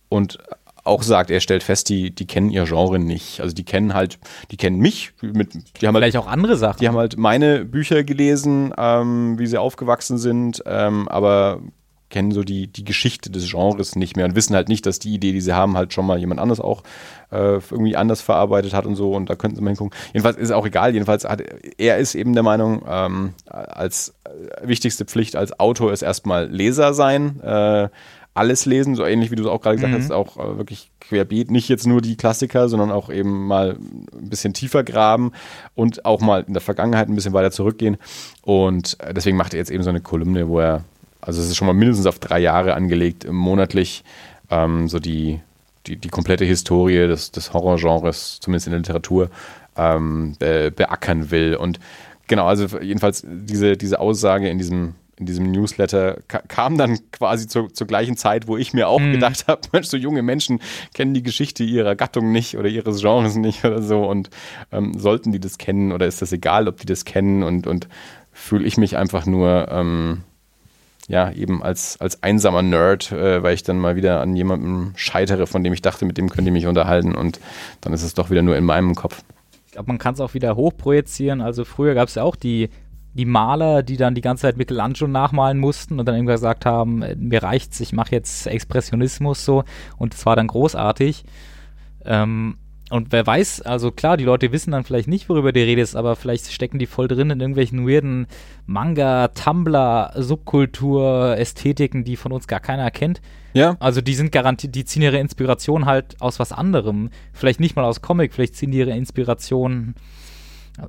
und 0.09 0.39
auch 0.85 1.03
sagt, 1.03 1.31
er 1.31 1.41
stellt 1.41 1.63
fest, 1.63 1.91
die, 1.91 2.11
die 2.11 2.27
kennen 2.27 2.51
ihr 2.51 2.65
Genre 2.65 2.99
nicht. 2.99 3.41
Also 3.41 3.55
die 3.55 3.65
kennen 3.65 3.95
halt, 3.95 4.19
die 4.51 4.57
kennen 4.57 4.79
mich, 4.79 5.13
mit, 5.21 5.53
die 5.53 5.87
haben 5.87 5.95
halt 5.95 6.03
Vielleicht 6.03 6.17
auch 6.17 6.27
andere 6.27 6.57
Sachen. 6.57 6.79
die 6.81 6.89
haben 6.89 6.97
halt 6.97 7.19
meine 7.19 7.65
Bücher 7.65 8.05
gelesen, 8.05 8.73
ähm, 8.77 9.39
wie 9.39 9.47
sie 9.47 9.59
aufgewachsen 9.59 10.17
sind, 10.19 10.63
ähm, 10.67 11.07
aber 11.09 11.61
kennen 12.11 12.33
so 12.33 12.43
die, 12.43 12.67
die 12.67 12.85
Geschichte 12.85 13.31
des 13.31 13.51
Genres 13.51 13.97
nicht 13.97 14.17
mehr 14.17 14.25
und 14.27 14.35
wissen 14.35 14.55
halt 14.55 14.69
nicht, 14.69 14.87
dass 14.87 14.99
die 14.99 15.15
Idee, 15.15 15.33
die 15.33 15.41
sie 15.41 15.55
haben, 15.55 15.77
halt 15.77 15.93
schon 15.93 16.07
mal 16.07 16.19
jemand 16.19 16.41
anderes 16.41 16.61
auch 16.61 16.83
äh, 17.31 17.55
irgendwie 17.71 17.97
anders 17.97 18.21
verarbeitet 18.21 18.73
hat 18.75 18.87
und 18.87 18.97
so 18.97 19.13
und 19.13 19.29
da 19.29 19.35
könnten 19.37 19.57
sie 19.57 19.63
mal 19.63 19.71
hingucken. 19.71 19.97
Jedenfalls 20.13 20.37
ist 20.37 20.51
auch 20.51 20.67
egal, 20.67 20.93
jedenfalls 20.95 21.25
hat 21.25 21.43
er 21.79 21.99
ist 21.99 22.15
eben 22.15 22.33
der 22.33 22.43
Meinung, 22.43 22.83
ähm, 22.89 23.35
als 23.47 24.15
äh, 24.25 24.67
wichtigste 24.67 25.05
Pflicht 25.05 25.37
als 25.37 25.59
Autor 25.61 25.93
ist 25.93 26.03
erstmal 26.03 26.47
Leser 26.49 26.95
sein, 26.95 27.41
äh, 27.41 27.89
alles 28.35 28.67
lesen, 28.67 28.95
so 28.95 29.05
ähnlich 29.05 29.33
wie 29.33 29.35
du 29.35 29.43
es 29.43 29.49
auch 29.49 29.61
gerade 29.61 29.77
gesagt 29.77 29.93
Mhm. 29.93 29.99
hast, 29.99 30.13
auch 30.13 30.37
äh, 30.37 30.59
wirklich 30.59 30.93
querbeet, 31.01 31.51
nicht 31.51 31.69
jetzt 31.69 31.89
nur 31.89 32.01
die 32.01 32.17
Klassiker, 32.17 32.69
sondern 32.69 32.93
auch 32.93 33.11
eben 33.11 33.49
mal 33.49 33.77
ein 34.13 34.29
bisschen 34.31 34.55
tiefer 34.55 34.85
graben 34.85 35.33
und 35.75 36.05
auch 36.05 36.21
mal 36.21 36.45
in 36.47 36.53
der 36.53 36.63
Vergangenheit 36.63 37.09
ein 37.09 37.17
bisschen 37.17 37.33
weiter 37.33 37.51
zurückgehen. 37.51 37.97
Und 38.43 38.97
äh, 39.01 39.13
deswegen 39.13 39.37
macht 39.37 39.55
er 39.55 39.59
jetzt 39.59 39.73
eben 39.73 39.83
so 39.83 39.91
eine 39.91 40.01
Kolumne, 40.01 40.49
wo 40.49 40.61
er, 40.61 40.85
also 41.29 41.43
es 41.43 41.49
ist 41.49 41.57
schon 41.57 41.67
mal 41.67 41.75
mindestens 41.75 42.07
auf 42.07 42.19
drei 42.19 42.39
Jahre 42.39 42.73
angelegt, 42.73 43.31
monatlich 43.31 44.03
ähm, 44.51 44.89
so 44.89 44.99
die, 44.99 45.41
die, 45.87 45.97
die 45.97 46.09
komplette 46.09 46.47
Historie 46.47 47.07
des, 47.07 47.31
des 47.33 47.53
Horrorgenres, 47.53 48.39
zumindest 48.41 48.67
in 48.67 48.71
der 48.71 48.79
Literatur, 48.81 49.29
ähm, 49.77 50.37
be, 50.39 50.73
beackern 50.75 51.31
will. 51.31 51.55
Und 51.55 51.81
genau, 52.29 52.47
also 52.47 52.79
jedenfalls 52.81 53.27
diese, 53.29 53.77
diese 53.77 54.01
Aussage 54.01 54.49
in 54.49 54.57
diesem, 54.57 54.95
in 55.19 55.27
diesem 55.27 55.53
Newsletter 55.53 56.17
ka 56.29 56.41
kam 56.49 56.79
dann 56.79 56.99
quasi 57.13 57.47
zur, 57.47 57.75
zur 57.75 57.87
gleichen 57.87 58.17
Zeit, 58.17 58.49
wo 58.49 58.57
ich 58.57 58.73
mir 58.73 58.89
auch 58.89 58.99
Mhm. 59.01 59.13
gedacht 59.13 59.49
habe, 59.49 59.61
Mensch, 59.73 59.89
so 59.89 59.99
junge 59.99 60.23
Menschen 60.23 60.61
kennen 60.95 61.13
die 61.13 61.23
Geschichte 61.23 61.63
ihrer 61.63 61.95
Gattung 61.95 62.33
nicht 62.33 62.57
oder 62.57 62.71
ihres 62.71 63.03
Genres 63.03 63.37
nicht 63.37 63.67
oder 63.67 63.83
so 63.83 64.03
und 64.09 64.31
ähm, 64.73 64.99
sollten 64.99 65.31
die 65.33 65.41
das 65.41 65.59
kennen 65.59 65.93
oder 65.93 66.07
ist 66.07 66.23
das 66.23 66.33
egal, 66.33 66.69
ob 66.69 66.79
die 66.79 66.87
das 66.87 67.05
kennen 67.05 67.43
und, 67.43 67.67
und 67.67 67.87
fühle 68.33 68.65
ich 68.67 68.79
mich 68.79 68.97
einfach 68.97 69.27
nur 69.27 69.69
ähm, 69.71 70.23
ja, 71.09 71.33
eben 71.33 71.63
als, 71.63 71.99
als 72.01 72.23
einsamer 72.23 72.63
Nerd, 72.63 73.11
äh, 73.13 73.43
weil 73.43 73.55
ich 73.55 73.63
dann 73.63 73.79
mal 73.79 73.97
wieder 73.97 74.21
an 74.21 74.37
jemandem 74.37 74.93
scheitere, 74.95 75.47
von 75.47 75.65
dem 75.65 75.73
ich 75.73 75.83
dachte, 75.83 76.05
mit 76.05 76.19
dem 76.19 76.29
könnt 76.29 76.47
ihr 76.47 76.53
mich 76.53 76.67
unterhalten 76.67 77.15
und 77.15 77.41
dann 77.81 77.95
ist 77.95 78.03
es 78.03 78.15
doch 78.15 78.31
wieder 78.31 78.43
nur 78.43 78.57
in 78.57 78.65
meinem 78.65 78.95
Kopf. 78.95 79.23
Ich 79.67 79.73
glaube, 79.73 79.89
man 79.89 79.99
kann 79.99 80.15
es 80.15 80.21
auch 80.21 80.35
wieder 80.35 80.55
hochprojizieren. 80.55 81.41
Also 81.41 81.65
früher 81.65 81.95
gab 81.95 82.09
es 82.09 82.17
ja 82.17 82.23
auch 82.23 82.37
die, 82.37 82.69
die 83.15 83.25
Maler, 83.25 83.83
die 83.83 83.97
dann 83.97 84.15
die 84.15 84.21
ganze 84.21 84.43
Zeit 84.43 84.59
Michelangelo 84.59 85.09
nachmalen 85.09 85.59
mussten 85.59 85.99
und 85.99 86.07
dann 86.07 86.15
irgendwann 86.15 86.37
gesagt 86.37 86.67
haben, 86.67 87.03
äh, 87.03 87.17
mir 87.17 87.43
reicht's, 87.43 87.81
ich 87.81 87.95
mache 87.95 88.13
jetzt 88.13 88.47
Expressionismus 88.47 89.45
so 89.45 89.65
und 89.97 90.15
es 90.15 90.27
war 90.27 90.37
dann 90.37 90.47
großartig. 90.47 91.25
Ähm, 92.05 92.59
und 92.91 93.13
wer 93.13 93.27
weiß, 93.27 93.63
also 93.63 93.91
klar, 93.91 94.17
die 94.17 94.25
Leute 94.25 94.51
wissen 94.53 94.71
dann 94.71 94.85
vielleicht 94.85 95.09
nicht, 95.09 95.29
worüber 95.29 95.53
die 95.53 95.61
Rede 95.63 95.83
ist, 95.83 95.95
aber 95.95 96.17
vielleicht 96.17 96.51
stecken 96.53 96.79
die 96.79 96.87
voll 96.87 97.07
drin 97.09 97.31
in 97.31 97.41
irgendwelchen 97.41 97.87
weirden 97.87 98.27
Manga, 98.67 99.29
Tumblr, 99.29 100.13
Subkultur, 100.17 101.37
Ästhetiken, 101.37 102.05
die 102.05 102.17
von 102.17 102.33
uns 102.33 102.47
gar 102.49 102.61
keiner 102.61 102.91
kennt. 102.91 103.21
Ja, 103.53 103.77
Also 103.81 104.01
die 104.01 104.15
sind 104.15 104.33
garantiert, 104.33 104.75
die 104.75 104.85
ziehen 104.85 105.03
ihre 105.03 105.19
Inspiration 105.19 105.87
halt 105.87 106.17
aus 106.21 106.39
was 106.39 106.53
anderem. 106.53 107.11
Vielleicht 107.33 107.61
nicht 107.61 107.77
mal 107.77 107.85
aus 107.85 108.01
Comic, 108.03 108.33
vielleicht 108.33 108.57
ziehen 108.57 108.71
die 108.71 108.79
ihre 108.79 108.93
Inspiration. 108.97 109.95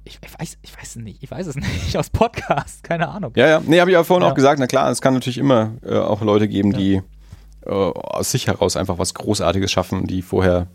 Ich, 0.03 0.19
ich 0.23 0.39
weiß, 0.39 0.57
ich 0.61 0.77
weiß 0.77 0.89
es 0.89 0.95
nicht, 0.97 1.23
ich 1.23 1.31
weiß 1.31 1.47
es 1.47 1.55
nicht, 1.55 1.97
aus 1.97 2.09
Podcast, 2.09 2.84
keine 2.84 3.09
Ahnung. 3.09 3.31
ja, 3.35 3.47
ja. 3.47 3.61
Nee, 3.65 3.80
habe 3.80 3.89
ich 3.91 3.95
ja 3.95 4.03
vorhin 4.03 4.23
Ja. 4.26 4.31
auch 4.31 4.35
gesagt, 4.35 4.59
na 4.59 4.67
klar, 4.67 4.89
es 4.91 5.01
kann 5.01 5.13
natürlich 5.15 5.38
immer 5.39 5.73
äh, 5.84 5.95
auch 5.97 6.21
Leute 6.21 6.47
geben, 6.47 6.73
die 6.73 7.01
äh, 7.65 7.69
aus 7.71 8.31
sich 8.31 8.47
heraus 8.47 8.77
einfach 8.77 8.99
was 8.99 9.13
Großartiges 9.15 9.71
schaffen, 9.71 10.05
die 10.05 10.21
vorher 10.21 10.67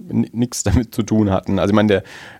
nichts 0.00 0.62
damit 0.62 0.94
zu 0.94 1.02
tun 1.02 1.30
hatten. 1.30 1.58
Also 1.58 1.70
ich 1.72 1.74
meine, 1.76 1.88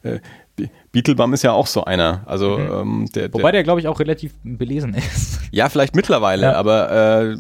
der 0.03 0.13
äh, 0.15 0.21
Be- 0.57 0.71
Beetlebum 0.93 1.33
ist 1.35 1.43
ja 1.43 1.51
auch 1.51 1.67
so 1.67 1.85
einer. 1.85 2.23
Also 2.27 2.57
ähm, 2.61 3.09
der, 3.17 3.33
Wobei 3.35 3.51
der, 3.51 3.65
glaube 3.65 3.81
ich, 3.81 3.89
auch 3.89 3.99
relativ 3.99 4.33
belesen 4.45 4.95
ist. 4.95 5.41
Ja, 5.51 5.69
vielleicht 5.69 5.97
mittlerweile, 5.97 6.43
Ja. 6.43 6.53
aber 6.55 6.93
äh, 6.93 7.37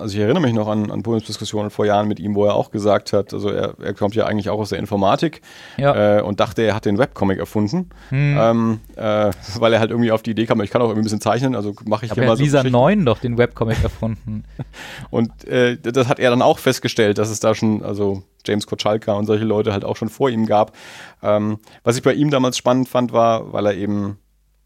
also 0.00 0.14
ich 0.14 0.20
erinnere 0.20 0.40
mich 0.42 0.52
noch 0.52 0.68
an, 0.68 0.88
an 0.92 1.02
Podiumsdiskussionen 1.02 1.70
vor 1.70 1.84
Jahren 1.86 2.06
mit 2.06 2.20
ihm, 2.20 2.36
wo 2.36 2.44
er 2.44 2.54
auch 2.54 2.70
gesagt 2.70 3.12
hat, 3.12 3.34
also 3.34 3.48
er, 3.50 3.74
er 3.80 3.94
kommt 3.94 4.14
ja 4.14 4.26
eigentlich 4.26 4.50
auch 4.50 4.60
aus 4.60 4.68
der 4.68 4.78
Informatik 4.78 5.40
Ja. 5.76 6.18
äh, 6.18 6.22
und 6.22 6.38
dachte, 6.38 6.62
er 6.62 6.76
hat 6.76 6.84
den 6.84 6.98
Webcomic 6.98 7.38
erfunden, 7.38 7.90
Hm. 8.10 8.36
ähm, 8.40 8.80
äh, 8.94 9.30
weil 9.58 9.72
er 9.72 9.80
halt 9.80 9.90
irgendwie 9.90 10.12
auf 10.12 10.22
die 10.22 10.30
Idee 10.30 10.46
kam, 10.46 10.60
ich 10.60 10.70
kann 10.70 10.80
auch 10.80 10.86
irgendwie 10.86 11.00
ein 11.00 11.04
bisschen 11.04 11.20
zeichnen, 11.20 11.56
also 11.56 11.74
mache 11.86 12.06
ich 12.06 12.12
Aber 12.12 12.20
hier 12.20 12.24
er 12.24 12.26
mal 12.28 12.32
hat 12.32 12.38
so 12.38 12.44
Lisa 12.44 12.58
Geschichten. 12.58 12.72
9 12.78 13.04
doch 13.04 13.18
den 13.18 13.36
Webcomic 13.36 13.82
erfunden. 13.82 14.44
Und 15.10 15.44
äh, 15.48 15.76
das 15.78 16.06
hat 16.08 16.20
er 16.20 16.30
dann 16.30 16.42
auch 16.42 16.58
festgestellt, 16.60 17.18
dass 17.18 17.30
es 17.30 17.40
da 17.40 17.54
schon, 17.56 17.82
also 17.82 18.22
James 18.46 18.66
Kochalka 18.66 19.12
und 19.12 19.26
solche 19.26 19.44
Leute 19.44 19.72
halt 19.72 19.84
auch 19.84 19.96
schon 19.96 20.08
vor 20.08 20.30
ihm 20.30 20.46
gab. 20.46 20.76
Ähm, 21.22 21.58
was 21.82 21.96
ich 21.96 22.02
bei 22.02 22.14
ihm 22.14 22.30
damals 22.30 22.56
spannend 22.58 22.88
fand, 22.88 23.12
war, 23.12 23.52
weil 23.52 23.66
er 23.66 23.74
eben, 23.74 24.18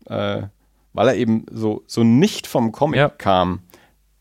äh, 0.07 0.43
weil 0.93 1.09
er 1.09 1.17
eben 1.17 1.47
so, 1.51 1.83
so 1.87 2.03
nicht 2.05 2.47
vom 2.47 2.73
Comic 2.73 2.99
Ja. 2.99 3.09
kam, 3.09 3.61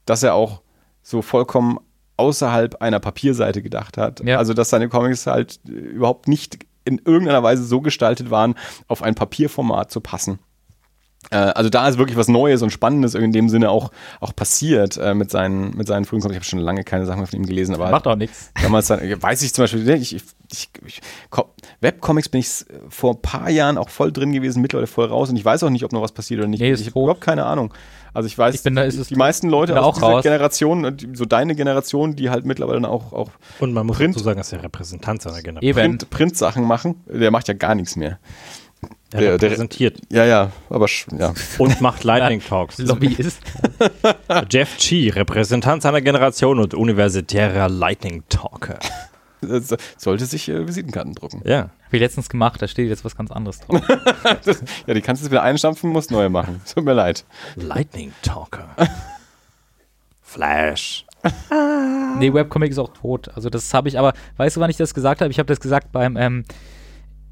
dass 0.06 0.24
er 0.24 0.34
auch 0.36 0.62
so 1.02 1.22
vollkommen 1.22 1.80
außerhalb 2.18 2.82
einer 2.82 3.00
Papierseite 3.00 3.62
gedacht 3.62 3.98
hat. 3.98 4.22
Ja. 4.26 4.38
Also, 4.38 4.54
dass 4.54 4.70
seine 4.70 4.90
Comics 4.90 5.28
halt 5.28 5.60
überhaupt 5.66 6.28
nicht 6.28 6.58
in 6.84 7.00
irgendeiner 7.04 7.44
Weise 7.44 7.64
so 7.64 7.82
gestaltet 7.82 8.32
waren, 8.32 8.56
auf 8.88 9.04
ein 9.04 9.14
Papierformat 9.16 9.92
zu 9.92 10.02
passen. 10.02 10.40
Äh, 11.30 11.36
also 11.38 11.70
da 11.70 11.88
ist 11.90 11.98
wirklich 11.98 12.18
was 12.18 12.28
Neues 12.28 12.62
und 12.62 12.70
Spannendes 12.72 13.14
in 13.16 13.32
dem 13.32 13.50
Sinne 13.50 13.70
auch, 13.70 13.92
auch 14.22 14.36
passiert 14.36 14.98
äh, 14.98 15.14
mit, 15.14 15.30
seinen, 15.32 15.76
mit 15.76 15.88
seinen 15.88 16.06
frühen 16.06 16.22
Comics. 16.22 16.36
Ich 16.36 16.40
habe 16.40 16.46
schon 16.50 16.60
lange 16.60 16.84
keine 16.84 17.06
Sachen 17.06 17.20
mehr 17.20 17.28
von 17.28 17.40
ihm 17.40 17.46
gelesen, 17.46 17.76
aber 17.76 17.90
Macht 17.90 18.08
auch 18.08 18.16
nichts. 18.16 18.52
damals 18.62 18.88
dann, 18.88 19.00
weiß 19.02 19.42
ich 19.42 19.54
zum 19.54 19.64
Beispiel, 19.64 19.90
ich, 19.90 20.16
ich, 20.16 20.24
ich, 20.86 21.02
Co- 21.30 21.50
Webcomics 21.82 22.30
bin 22.30 22.40
ich 22.40 22.50
vor 22.90 23.16
ein 23.16 23.22
paar 23.22 23.50
Jahren 23.50 23.78
auch 23.78 23.90
voll 23.90 24.12
drin 24.14 24.32
gewesen, 24.32 24.62
mittlerweile 24.62 24.88
voll 24.88 25.06
raus 25.08 25.30
und 25.30 25.36
ich 25.36 25.44
weiß 25.44 25.64
auch 25.64 25.70
nicht, 25.70 25.84
ob 25.84 25.92
noch 25.92 26.02
was 26.02 26.12
passiert 26.14 26.40
oder 26.40 26.48
nicht. 26.48 26.62
Nee, 26.62 26.72
ist 26.72 26.80
ich 26.82 26.88
habe 26.88 27.00
überhaupt 27.02 27.22
keine 27.22 27.46
Ahnung. 27.46 27.74
Also 28.14 28.26
ich 28.28 28.38
weiß, 28.38 28.56
Ich 28.56 28.64
bin 28.64 28.76
da- 28.76 28.84
ist 28.84 28.98
es 28.98 29.10
die 29.10 29.16
meisten 29.16 29.48
Leute 29.50 29.78
aus 29.80 29.86
auch 29.86 29.94
dieser 29.96 30.08
raus. 30.08 30.24
Generation, 30.24 30.86
und 30.86 31.08
so 31.18 31.26
deine 31.26 31.54
Generation, 31.56 32.16
die 32.16 32.30
halt 32.30 32.46
mittlerweile 32.46 32.80
dann 32.82 32.90
auch, 32.90 33.12
auch 33.14 33.30
Und 33.60 33.74
man 33.74 33.86
muss 33.86 33.98
Print- 33.98 34.16
dazu 34.16 34.24
sagen, 34.24 34.38
dass 34.38 34.50
der 34.50 34.64
Repräsentant 34.64 35.22
seiner 35.22 35.42
Generation. 35.42 35.74
Print, 35.76 36.10
Print-Sachen 36.10 36.64
machen, 36.64 37.04
der 37.06 37.30
macht 37.32 37.48
ja 37.50 37.54
gar 37.54 37.76
nichts 37.76 37.96
mehr. 37.96 38.18
Der 39.14 39.20
der- 39.22 39.38
der- 39.38 39.50
repräsentiert 39.50 40.00
Ja, 40.10 40.26
ja, 40.26 40.52
aber 40.70 40.88
ja. 41.18 41.34
und 41.58 41.82
macht 41.82 42.04
Lightning 42.04 42.42
Talks. 42.42 42.78
Lobbyist. 42.80 43.40
Jeff 44.52 44.78
Chi, 44.78 45.10
Repräsentant 45.10 45.82
seiner 45.82 46.02
Generation 46.02 46.60
und 46.60 46.74
universitärer 46.74 47.70
Lightning 47.70 48.24
Talker. 48.30 48.80
Das 49.42 49.76
sollte 49.98 50.26
sich 50.26 50.50
äh, 50.50 50.68
Visitenkarten 50.68 51.14
drucken. 51.14 51.42
Ja. 51.46 51.70
Hab 51.86 51.94
ich 51.94 52.00
letztens 52.00 52.28
gemacht, 52.28 52.60
da 52.62 52.68
steht 52.68 52.90
jetzt 52.90 53.06
was 53.06 53.16
ganz 53.16 53.32
anderes 53.32 53.60
drauf. 53.60 53.82
Ja, 54.88 54.94
die 54.94 55.02
kannst 55.02 55.22
du 55.22 55.26
jetzt 55.26 55.32
wieder 55.32 55.44
einstampfen, 55.44 55.92
musst 55.92 56.10
neue 56.12 56.30
machen. 56.30 56.60
Tut 56.74 56.84
mir 56.84 56.94
leid. 56.94 57.24
Lightning 57.56 58.14
Talker. 58.24 58.70
Flash. 60.22 61.06
Nee, 62.20 62.34
Webcomic 62.34 62.72
ist 62.72 62.78
auch 62.80 62.94
tot. 62.94 63.30
Also 63.36 63.50
das 63.50 63.74
habe 63.74 63.90
ich 63.90 63.98
aber, 64.00 64.14
weißt 64.38 64.56
du, 64.58 64.60
wann 64.62 64.70
ich 64.70 64.78
das 64.78 64.94
gesagt 64.94 65.22
habe? 65.22 65.32
Ich 65.32 65.40
habe 65.40 65.48
das 65.48 65.60
gesagt 65.60 65.92
beim, 65.92 66.18
ähm, 66.18 66.44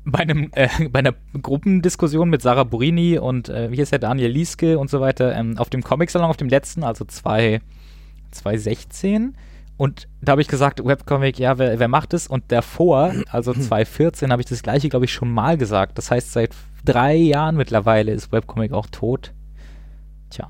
bei 0.05 0.19
einem, 0.19 0.49
äh, 0.53 0.69
bei 0.89 0.99
einer 0.99 1.13
Gruppendiskussion 1.41 2.29
mit 2.29 2.41
Sarah 2.41 2.63
Burini 2.63 3.17
und 3.17 3.49
äh, 3.49 3.71
wie 3.71 3.81
ist 3.81 3.91
der 3.91 3.99
Daniel 3.99 4.31
Lieske 4.31 4.79
und 4.79 4.89
so 4.89 5.01
weiter, 5.01 5.35
ähm, 5.35 5.57
auf 5.57 5.69
dem 5.69 5.83
Comic-Salon, 5.83 6.29
auf 6.29 6.37
dem 6.37 6.49
letzten, 6.49 6.83
also 6.83 7.05
zwei, 7.05 7.61
2016. 8.31 9.35
Und 9.77 10.07
da 10.21 10.33
habe 10.33 10.41
ich 10.41 10.47
gesagt, 10.47 10.85
Webcomic, 10.85 11.37
ja, 11.37 11.57
wer, 11.57 11.79
wer 11.79 11.87
macht 11.89 12.13
es? 12.13 12.27
Und 12.27 12.51
davor, 12.51 13.13
also 13.29 13.53
2014, 13.53 14.31
habe 14.31 14.41
ich 14.41 14.47
das 14.47 14.63
gleiche, 14.63 14.87
glaube 14.89 15.05
ich, 15.05 15.13
schon 15.13 15.31
mal 15.31 15.57
gesagt. 15.57 15.97
Das 15.97 16.11
heißt, 16.11 16.31
seit 16.31 16.51
drei 16.85 17.15
Jahren 17.15 17.57
mittlerweile 17.57 18.11
ist 18.13 18.31
Webcomic 18.31 18.71
auch 18.71 18.87
tot. 18.87 19.33
Tja, 20.29 20.49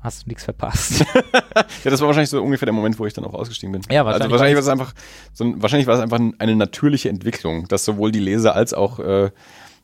hast 0.00 0.24
du 0.24 0.28
nichts 0.28 0.44
verpasst. 0.44 1.04
Ja, 1.84 1.90
das 1.90 2.00
war 2.00 2.08
wahrscheinlich 2.08 2.30
so 2.30 2.42
ungefähr 2.42 2.66
der 2.66 2.72
Moment, 2.74 2.98
wo 2.98 3.06
ich 3.06 3.12
dann 3.14 3.24
auch 3.24 3.32
ausgestiegen 3.34 3.72
bin. 3.72 3.82
Ja, 3.90 4.04
wahrscheinlich 4.04 4.22
Also 4.24 4.30
wahrscheinlich 4.32 4.54
war 4.56 4.62
es 4.62 4.68
einfach, 4.68 4.94
so 5.32 5.44
ein, 5.44 5.62
wahrscheinlich 5.62 5.86
war 5.86 5.94
es 5.94 6.00
einfach 6.00 6.20
eine 6.38 6.56
natürliche 6.56 7.08
Entwicklung, 7.08 7.66
dass 7.68 7.84
sowohl 7.84 8.12
die 8.12 8.18
Leser 8.18 8.54
als 8.54 8.74
auch 8.74 8.98
äh, 8.98 9.30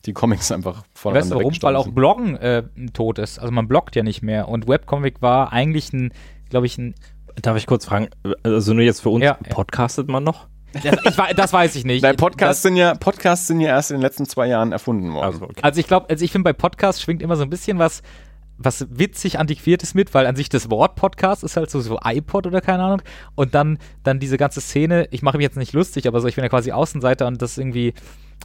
die 0.05 0.13
Comics 0.13 0.53
einfach 0.53 0.85
voneinander 0.95 1.37
Weißt 1.37 1.63
du 1.63 1.63
warum? 1.63 1.63
Weil 1.63 1.77
auch. 1.77 1.89
Bloggen 1.89 2.37
äh, 2.37 2.63
tot 2.93 3.19
ist. 3.19 3.39
Also 3.39 3.53
man 3.53 3.67
bloggt 3.69 3.97
ja 3.97 4.03
nicht 4.03 4.23
mehr. 4.23 4.49
Und 4.49 4.69
Webcomic 4.69 5.23
war 5.23 5.53
eigentlich 5.53 5.93
ein, 5.93 6.13
glaube 6.51 6.67
ich, 6.67 6.77
ein. 6.79 6.95
Darf 7.43 7.57
ich 7.57 7.67
kurz 7.67 7.85
fragen, 7.87 8.09
also 8.43 8.73
nur 8.75 8.83
jetzt 8.85 9.01
für 9.01 9.11
uns, 9.11 9.25
Ja, 9.25 9.39
ja. 9.45 9.51
podcastet 9.55 10.09
man 10.09 10.23
noch? 10.25 10.47
Das, 10.73 10.85
ich, 11.05 11.19
wei- 11.19 11.33
das 11.35 11.53
weiß 11.53 11.77
ich 11.77 11.85
nicht. 11.85 12.03
Nein, 12.03 12.17
Podcasts 12.17 12.59
Das, 12.59 12.63
sind 12.63 12.77
ja 12.77 12.95
Podcasts 12.95 13.47
sind 13.47 13.61
ja 13.61 13.69
erst 13.69 13.91
in 13.91 13.97
den 13.99 14.03
letzten 14.03 14.27
zwei 14.27 14.47
Jahren 14.47 14.73
erfunden 14.73 15.13
worden. 15.13 15.25
Also, 15.25 15.45
okay. 15.45 15.61
also 15.63 15.81
ich 15.81 15.87
glaube, 15.87 16.07
also 16.11 16.25
ich 16.25 16.33
finde 16.33 16.45
bei 16.45 16.53
Podcasts 16.53 17.01
schwingt 17.03 17.23
immer 17.23 17.37
so 17.37 17.43
ein 17.43 17.51
bisschen 17.51 17.79
was, 17.79 18.03
was 18.59 18.87
witzig 18.91 19.39
antiquiertes 19.39 19.95
mit, 19.95 20.15
weil 20.15 20.27
an 20.27 20.37
sich 20.37 20.49
das 20.49 20.71
Wort 20.71 20.97
Podcast 20.97 21.45
ist 21.45 21.57
halt 21.57 21.71
so, 21.71 21.81
so 21.81 21.99
iPod 22.03 22.47
oder 22.47 22.61
keine 22.61 22.85
Ahnung. 22.85 23.03
Und 23.35 23.55
dann, 23.55 23.79
dann 24.03 24.19
diese 24.19 24.39
ganze 24.39 24.61
Szene, 24.61 25.09
ich 25.11 25.23
mache 25.23 25.37
mich 25.37 25.45
jetzt 25.45 25.57
nicht 25.57 25.73
lustig, 25.73 26.07
aber 26.07 26.21
so, 26.21 26.29
ich 26.29 26.37
bin 26.37 26.45
ja 26.45 26.49
quasi 26.49 26.73
Außenseiter 26.73 27.27
und 27.27 27.43
das 27.43 27.59
irgendwie, 27.59 27.93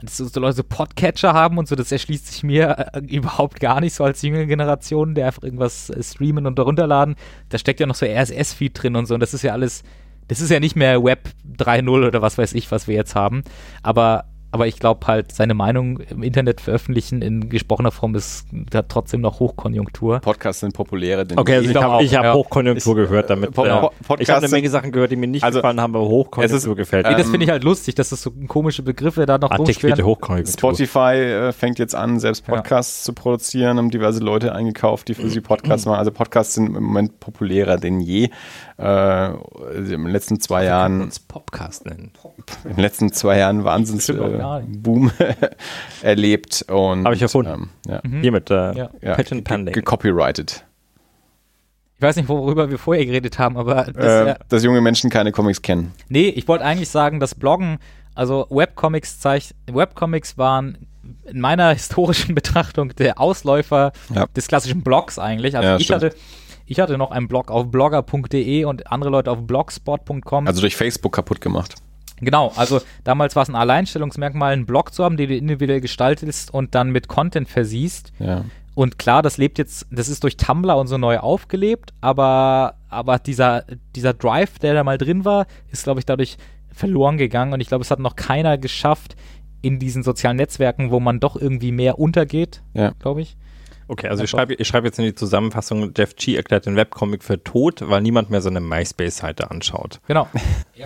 dass 0.01 0.17
so, 0.17 0.39
Leute 0.39 0.57
so 0.57 0.63
Podcatcher 0.63 1.33
haben 1.33 1.57
und 1.57 1.67
so, 1.67 1.75
das 1.75 1.91
erschließt 1.91 2.27
sich 2.27 2.43
mir 2.43 2.91
äh, 2.93 2.99
überhaupt 2.99 3.59
gar 3.59 3.79
nicht 3.79 3.93
so 3.93 4.03
als 4.03 4.21
jüngere 4.21 4.45
Generation, 4.45 5.15
der 5.15 5.27
einfach 5.27 5.43
irgendwas 5.43 5.89
äh, 5.89 6.03
streamen 6.03 6.45
und 6.45 6.59
runterladen. 6.59 7.15
Da 7.49 7.57
steckt 7.57 7.79
ja 7.79 7.85
noch 7.85 7.95
so 7.95 8.05
RSS-Feed 8.05 8.81
drin 8.81 8.95
und 8.95 9.05
so 9.05 9.13
und 9.13 9.21
das 9.21 9.33
ist 9.33 9.43
ja 9.43 9.53
alles, 9.53 9.83
das 10.27 10.41
ist 10.41 10.49
ja 10.49 10.59
nicht 10.59 10.75
mehr 10.75 11.03
Web 11.03 11.29
3.0 11.57 12.07
oder 12.07 12.21
was 12.21 12.37
weiß 12.37 12.53
ich, 12.53 12.69
was 12.71 12.87
wir 12.87 12.95
jetzt 12.95 13.15
haben. 13.15 13.43
Aber 13.81 14.25
aber 14.51 14.67
ich 14.67 14.77
glaube 14.79 15.07
halt, 15.07 15.31
seine 15.31 15.53
Meinung 15.53 15.99
im 15.99 16.23
Internet 16.23 16.61
veröffentlichen 16.61 17.21
in 17.21 17.49
gesprochener 17.49 17.91
Form 17.91 18.15
ist 18.15 18.45
hat 18.73 18.89
trotzdem 18.89 19.21
noch 19.21 19.39
Hochkonjunktur. 19.39 20.19
Podcasts 20.19 20.59
sind 20.61 20.73
populärer 20.73 21.25
denn 21.25 21.37
Okay, 21.37 21.55
also 21.55 21.65
ich, 21.65 21.71
glaub 21.71 21.83
habe 21.83 22.03
hab 22.05 22.23
ja. 22.23 22.33
Hochkonjunktur 22.33 22.95
gehört 22.95 23.29
damit. 23.29 23.53
Po- 23.53 23.65
äh, 23.65 23.69
Po- 24.05 24.15
ich 24.19 24.29
habe 24.29 24.39
eine 24.39 24.49
Menge 24.49 24.69
Sachen 24.69 24.91
gehört, 24.91 25.11
die 25.11 25.15
mir 25.15 25.27
nicht 25.27 25.43
Also, 25.43 25.59
gefallen 25.59 25.79
haben, 25.79 25.95
aber 25.95 26.05
Hochkonjunktur 26.07 26.57
es 26.57 26.65
ist- 26.65 26.75
gefällt 26.75 27.05
Nee, 27.05 27.11
mir. 27.11 27.17
das 27.17 27.25
Ähm, 27.27 27.31
finde 27.31 27.45
ich 27.45 27.49
halt 27.51 27.63
lustig, 27.63 27.95
dass 27.95 28.09
das 28.09 28.21
so 28.21 28.31
komische 28.47 28.83
Begriffe 28.83 29.25
da 29.25 29.37
noch 29.37 29.57
rumschwirren. 29.57 30.03
Hochkonjunktur. 30.05 30.53
Spotify 30.53 31.13
äh, 31.15 31.51
fängt 31.53 31.79
jetzt 31.79 31.95
an, 31.95 32.19
selbst 32.19 32.45
Ja. 32.47 32.55
Podcasts 32.55 33.03
zu 33.03 33.13
produzieren, 33.13 33.77
haben 33.77 33.89
diverse 33.89 34.19
Leute 34.21 34.53
eingekauft, 34.53 35.07
die 35.07 35.13
für 35.13 35.29
sie 35.29 35.41
Podcasts 35.41 35.85
machen. 35.85 35.99
Also 35.99 36.11
Podcasts 36.11 36.55
sind 36.55 36.67
im 36.75 36.83
Moment 36.83 37.19
populärer 37.19 37.77
denn 37.77 37.99
je. 38.01 38.29
Äh, 38.81 39.77
in 39.77 39.85
den 39.89 40.05
letzten 40.07 40.39
zwei 40.39 40.65
Jahren, 40.65 41.01
uns 41.01 41.19
Podcast 41.19 41.85
nennen. 41.85 42.11
in 42.63 42.71
den 42.75 42.79
letzten 42.79 43.11
zwei 43.13 43.37
Jahren 43.37 43.63
Wahnsinns 43.63 44.03
Stimmt 44.05 44.21
auch 44.41 44.61
äh, 44.61 45.35
erlebt 46.01 46.65
und 46.69 47.05
Hab 47.05 47.13
ich 47.13 47.21
erfunden. 47.21 47.69
Ähm, 47.87 47.91
ja. 47.91 48.01
Hiermit 48.21 48.49
äh, 48.49 48.53
Ja. 48.73 48.89
Ja, 49.01 49.15
Patent 49.15 49.43
Pending. 49.43 49.73
gecopyrighted. 49.73 50.65
Ich 51.97 52.01
weiß 52.01 52.15
nicht, 52.15 52.29
worüber 52.29 52.71
wir 52.71 52.79
vorher 52.79 53.05
geredet 53.05 53.37
haben, 53.37 53.57
aber 53.57 53.83
das, 53.85 53.95
Äh, 54.05 54.27
ja, 54.29 54.37
dass 54.49 54.63
junge 54.63 54.81
Menschen 54.81 55.09
keine 55.11 55.31
Comics 55.31 55.61
kennen. 55.61 55.93
nee, 56.09 56.29
ich 56.29 56.47
wollte 56.47 56.65
eigentlich 56.65 56.89
sagen, 56.89 57.19
dass 57.19 57.35
Bloggen, 57.35 57.77
also 58.15 58.47
Webcomics 58.49 59.19
zeich 59.19 59.53
Webcomics 59.71 60.37
waren 60.37 60.87
in 61.25 61.39
meiner 61.39 61.69
historischen 61.73 62.33
Betrachtung 62.33 62.89
der 62.95 63.19
Ausläufer 63.19 63.91
Ja. 64.13 64.25
des 64.35 64.47
klassischen 64.47 64.81
Blogs 64.81 65.19
eigentlich. 65.19 65.55
Also 65.55 65.67
Ja, 65.69 65.77
ich 65.77 65.83
stimmt. 65.85 66.03
hatte 66.03 66.15
ich 66.71 66.79
hatte 66.79 66.97
noch 66.97 67.11
einen 67.11 67.27
Blog 67.27 67.51
auf 67.51 67.69
blogger.de 67.69 68.63
und 68.63 68.91
andere 68.91 69.11
Leute 69.11 69.29
auf 69.29 69.45
blogspot.com. 69.45 70.47
Also 70.47 70.61
durch 70.61 70.75
Facebook 70.77 71.13
kaputt 71.13 71.41
gemacht. 71.41 71.75
Genau, 72.21 72.53
also 72.55 72.79
damals 73.03 73.35
war 73.35 73.43
es 73.43 73.49
ein 73.49 73.55
Alleinstellungsmerkmal, 73.55 74.53
einen 74.53 74.65
Blog 74.65 74.93
zu 74.93 75.03
haben, 75.03 75.17
den 75.17 75.27
du 75.27 75.35
individuell 75.35 75.81
gestaltest 75.81 76.53
und 76.53 76.73
dann 76.73 76.91
mit 76.91 77.07
Content 77.09 77.49
versiehst. 77.49 78.13
Ja. 78.19 78.45
Und 78.73 78.97
klar, 78.99 79.21
das 79.21 79.37
lebt 79.37 79.57
jetzt, 79.57 79.85
das 79.91 80.07
ist 80.07 80.23
durch 80.23 80.37
Tumblr 80.37 80.77
und 80.77 80.87
so 80.87 80.97
neu 80.97 81.17
aufgelebt, 81.17 81.91
aber, 81.99 82.75
aber 82.89 83.19
dieser, 83.19 83.65
dieser 83.95 84.13
Drive, 84.13 84.59
der 84.59 84.73
da 84.73 84.83
mal 84.85 84.97
drin 84.97 85.25
war, 85.25 85.47
ist, 85.71 85.83
glaube 85.83 85.99
ich, 85.99 86.05
dadurch 86.05 86.37
verloren 86.71 87.17
gegangen. 87.17 87.51
Und 87.53 87.59
ich 87.59 87.67
glaube, 87.67 87.83
es 87.83 87.91
hat 87.91 87.99
noch 87.99 88.15
keiner 88.15 88.57
geschafft 88.57 89.17
in 89.61 89.77
diesen 89.77 90.03
sozialen 90.03 90.37
Netzwerken, 90.37 90.89
wo 90.89 91.01
man 91.01 91.19
doch 91.19 91.35
irgendwie 91.35 91.73
mehr 91.73 91.99
untergeht, 91.99 92.61
Ja. 92.73 92.91
glaube 92.99 93.21
ich. 93.23 93.35
Okay, 93.91 94.07
also 94.07 94.23
ich 94.23 94.29
schreibe 94.29 94.53
ich 94.53 94.65
schreib 94.69 94.85
jetzt 94.85 94.99
in 94.99 95.03
die 95.03 95.15
Zusammenfassung, 95.15 95.91
Jeff 95.97 96.15
G. 96.15 96.37
erklärt 96.37 96.65
den 96.65 96.77
Webcomic 96.77 97.25
für 97.25 97.43
tot, 97.43 97.81
weil 97.89 98.01
niemand 98.01 98.29
mehr 98.29 98.39
seine 98.39 98.61
MySpace-Seite 98.61 99.51
anschaut. 99.51 99.99
Genau. 100.07 100.29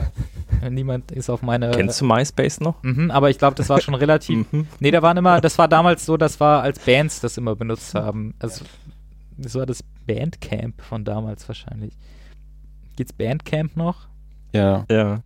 Niemand 0.72 1.12
ist 1.12 1.30
auf 1.30 1.44
meine. 1.44 1.70
Kennst 1.70 2.02
du 2.02 2.06
MySpace 2.06 2.62
noch? 2.62 2.82
Mhm, 2.82 3.12
aber 3.12 3.30
ich 3.30 3.38
glaube, 3.38 3.56
das 3.56 3.70
war 3.70 3.80
schon 3.80 3.94
relativ. 3.94 4.48
nee, 4.80 4.90
da 4.90 5.04
waren 5.04 5.18
immer, 5.18 5.40
das 5.40 5.60
war 5.60 5.68
damals 5.68 6.04
so, 6.04 6.18
das 6.18 6.40
war 6.40 6.64
als 6.64 6.80
Bands 6.80 7.22
das 7.22 7.38
immer 7.38 7.56
benutzt 7.56 7.94
haben. 7.94 8.34
Also, 8.40 8.66
das 9.38 9.54
war 9.54 9.68
das 9.68 9.84
Bandcamp 10.08 10.82
von 10.82 11.06
damals 11.06 11.48
wahrscheinlich. 11.48 11.94
Gibt's 12.96 13.14
Bandcamp 13.14 13.78
noch? 13.78 14.08
Ja. 14.52 14.84
Ja. 14.90 15.22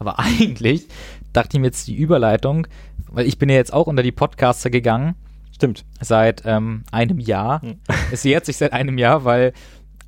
Aber 0.00 0.18
eigentlich 0.18 0.88
dachte 1.32 1.56
ich 1.56 1.60
mir 1.60 1.68
jetzt 1.68 1.86
die 1.86 1.94
Überleitung, 1.94 2.66
weil 3.06 3.28
ich 3.28 3.38
bin 3.38 3.48
ja 3.48 3.54
jetzt 3.54 3.72
auch 3.72 3.86
unter 3.86 4.02
die 4.02 4.10
Podcaster 4.10 4.68
gegangen 4.68 5.14
Stimmt. 5.62 5.84
seit 6.00 6.42
ähm, 6.44 6.82
einem 6.90 7.20
Jahr. 7.20 7.62
Hm. 7.62 7.78
Es 8.10 8.24
jährt 8.24 8.44
sich 8.44 8.56
seit 8.56 8.72
einem 8.72 8.98
Jahr, 8.98 9.24
weil 9.24 9.52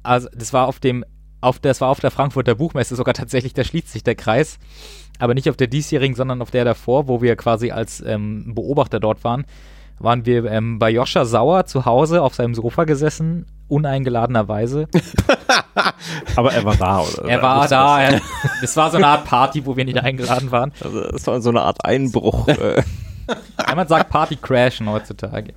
also 0.03 0.29
das 0.35 0.53
war 0.53 0.67
auf 0.67 0.81
dem 0.81 1.05
auf 1.41 1.61
das 1.61 1.81
war 1.81 1.91
auf 1.91 2.01
der 2.01 2.11
Frankfurter 2.11 2.57
Buchmesse 2.57 2.97
sogar 2.97 3.15
tatsächlich, 3.15 3.55
da 3.55 3.63
schließt 3.63 3.89
sich 3.89 4.03
der 4.03 4.17
Kreis, 4.17 4.59
aber 5.21 5.35
nicht 5.35 5.49
auf 5.49 5.57
der 5.57 5.69
diesjährigen, 5.69 6.17
sondern 6.17 6.43
auf 6.43 6.51
der 6.51 6.65
davor, 6.65 7.07
wo 7.07 7.23
wir 7.23 7.37
quasi 7.37 7.71
als 7.71 8.03
ähm, 8.05 8.55
Beobachter 8.55 8.99
dort 8.99 9.23
waren, 9.23 9.45
waren 10.01 10.27
wir 10.27 10.45
ähm, 10.47 10.81
bei 10.81 10.91
Joscha 10.91 11.25
Sauer 11.25 11.67
zu 11.67 11.85
Hause 11.85 12.23
auf 12.23 12.35
seinem 12.35 12.55
Sofa 12.55 12.83
gesessen, 12.83 13.47
uneingeladenerweise. 13.69 14.89
Aber 16.35 16.53
er 16.53 16.65
war 16.65 16.77
da, 16.77 17.01
oder? 17.01 17.29
Er 17.29 17.43
war 17.43 17.69
da, 17.69 18.03
er, 18.03 18.21
das 18.61 18.77
war 18.77 18.91
so 18.91 18.97
eine 18.97 19.07
Art 19.07 19.25
Party, 19.25 19.65
wo 19.67 19.77
wir 19.77 19.85
nicht 19.85 19.99
eingeladen 20.03 20.51
waren. 20.51 20.73
Also 20.81 21.01
es 21.01 21.25
war 21.29 21.41
so 21.41 21.51
eine 21.51 21.63
Art 21.63 21.85
Einbruch. 21.85 22.49
Ja, 23.27 23.75
man 23.75 23.89
sagt 23.89 24.11
Party 24.11 24.37
crashen 24.37 24.89
heutzutage. 24.89 25.55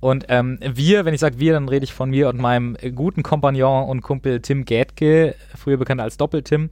Und 0.00 0.26
ähm, 0.28 0.58
wir, 0.60 1.04
wenn 1.04 1.14
ich 1.14 1.20
sage 1.20 1.38
wir, 1.38 1.54
dann 1.54 1.68
rede 1.68 1.84
ich 1.84 1.92
von 1.92 2.10
mir 2.10 2.28
und 2.28 2.38
meinem 2.38 2.76
guten 2.94 3.22
Kompagnon 3.22 3.88
und 3.88 4.02
Kumpel 4.02 4.40
Tim 4.40 4.64
Gätke, 4.64 5.34
früher 5.54 5.78
bekannt 5.78 6.00
als 6.00 6.16
Doppel-Tim. 6.16 6.70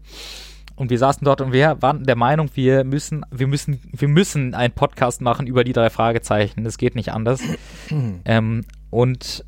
Und 0.76 0.90
wir 0.90 0.98
saßen 0.98 1.24
dort 1.24 1.40
und 1.40 1.52
wir 1.52 1.81
waren 1.81 2.05
der 2.05 2.16
Meinung, 2.16 2.51
wir 2.55 2.85
müssen, 2.85 3.24
wir 3.31 3.47
müssen, 3.47 3.81
wir 3.93 4.09
müssen 4.09 4.55
einen 4.55 4.74
Podcast 4.74 5.20
machen 5.20 5.47
über 5.47 5.64
die 5.64 5.72
drei 5.72 5.89
Fragezeichen. 5.89 6.64
Das 6.64 6.78
geht 6.78 6.97
nicht 6.97 7.12
anders. 7.12 7.40
ähm, 8.24 8.62
und 8.90 9.44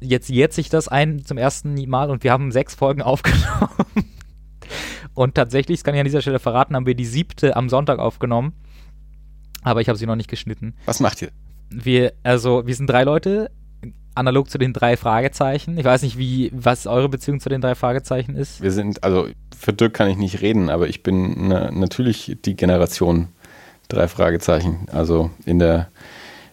jetzt 0.00 0.28
jährt 0.28 0.52
sich 0.52 0.68
das 0.68 0.88
ein 0.88 1.24
zum 1.24 1.36
ersten 1.36 1.74
Mal 1.88 2.10
und 2.10 2.22
wir 2.22 2.32
haben 2.32 2.52
sechs 2.52 2.74
Folgen 2.74 3.02
aufgenommen. 3.02 3.70
und 5.14 5.34
tatsächlich, 5.34 5.80
das 5.80 5.84
kann 5.84 5.94
ich 5.94 6.00
an 6.00 6.06
dieser 6.06 6.22
Stelle 6.22 6.38
verraten, 6.38 6.76
haben 6.76 6.86
wir 6.86 6.94
die 6.94 7.04
siebte 7.04 7.56
am 7.56 7.68
Sonntag 7.68 7.98
aufgenommen. 7.98 8.52
Aber 9.68 9.80
ich 9.80 9.88
habe 9.88 9.98
sie 9.98 10.06
noch 10.06 10.16
nicht 10.16 10.30
geschnitten. 10.30 10.74
Was 10.86 11.00
macht 11.00 11.22
ihr? 11.22 11.28
Wir, 11.70 12.12
also, 12.22 12.66
wir 12.66 12.74
sind 12.74 12.88
drei 12.88 13.04
Leute, 13.04 13.50
analog 14.14 14.50
zu 14.50 14.58
den 14.58 14.72
drei 14.72 14.96
Fragezeichen. 14.96 15.78
Ich 15.78 15.84
weiß 15.84 16.02
nicht, 16.02 16.18
wie, 16.18 16.50
was 16.54 16.86
eure 16.86 17.08
Beziehung 17.08 17.38
zu 17.40 17.48
den 17.48 17.60
drei 17.60 17.74
Fragezeichen 17.74 18.34
ist. 18.34 18.60
Wir 18.62 18.72
sind, 18.72 19.04
also 19.04 19.28
für 19.56 19.72
Dirk 19.72 19.94
kann 19.94 20.08
ich 20.08 20.16
nicht 20.16 20.40
reden, 20.40 20.70
aber 20.70 20.88
ich 20.88 21.02
bin 21.02 21.48
na, 21.48 21.70
natürlich 21.70 22.36
die 22.44 22.56
Generation 22.56 23.28
drei 23.88 24.08
Fragezeichen. 24.08 24.86
Also 24.90 25.30
in 25.44 25.58
der, 25.58 25.88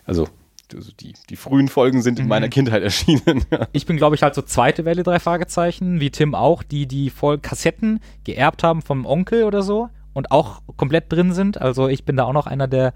also 0.06 0.28
also 0.74 0.92
die, 1.00 1.14
die 1.30 1.36
frühen 1.36 1.68
Folgen 1.70 2.02
sind 2.02 2.18
in 2.20 2.26
Mhm. 2.26 2.30
meiner 2.30 2.50
Kindheit 2.50 2.84
erschienen. 2.84 3.46
Ich 3.72 3.86
bin, 3.86 3.98
glaube 3.98 4.16
ich, 4.16 4.24
halt 4.24 4.36
so 4.36 4.42
zweite 4.42 4.84
Welle 4.84 5.04
drei 5.04 5.20
Fragezeichen, 5.20 6.00
wie 6.02 6.10
Tim 6.10 6.36
auch, 6.36 6.64
die 6.64 6.86
die 6.88 7.10
voll 7.12 7.38
Kassetten 7.38 8.00
geerbt 8.26 8.64
haben 8.64 8.82
vom 8.82 9.06
Onkel 9.06 9.44
oder 9.44 9.62
so 9.64 9.90
und 10.16 10.32
auch 10.32 10.62
komplett 10.78 11.12
drin 11.12 11.34
sind. 11.34 11.62
Also 11.62 11.88
ich 11.88 12.06
bin 12.06 12.16
da 12.16 12.24
auch 12.24 12.34
noch 12.34 12.48
einer 12.48 12.68
der 12.68 12.94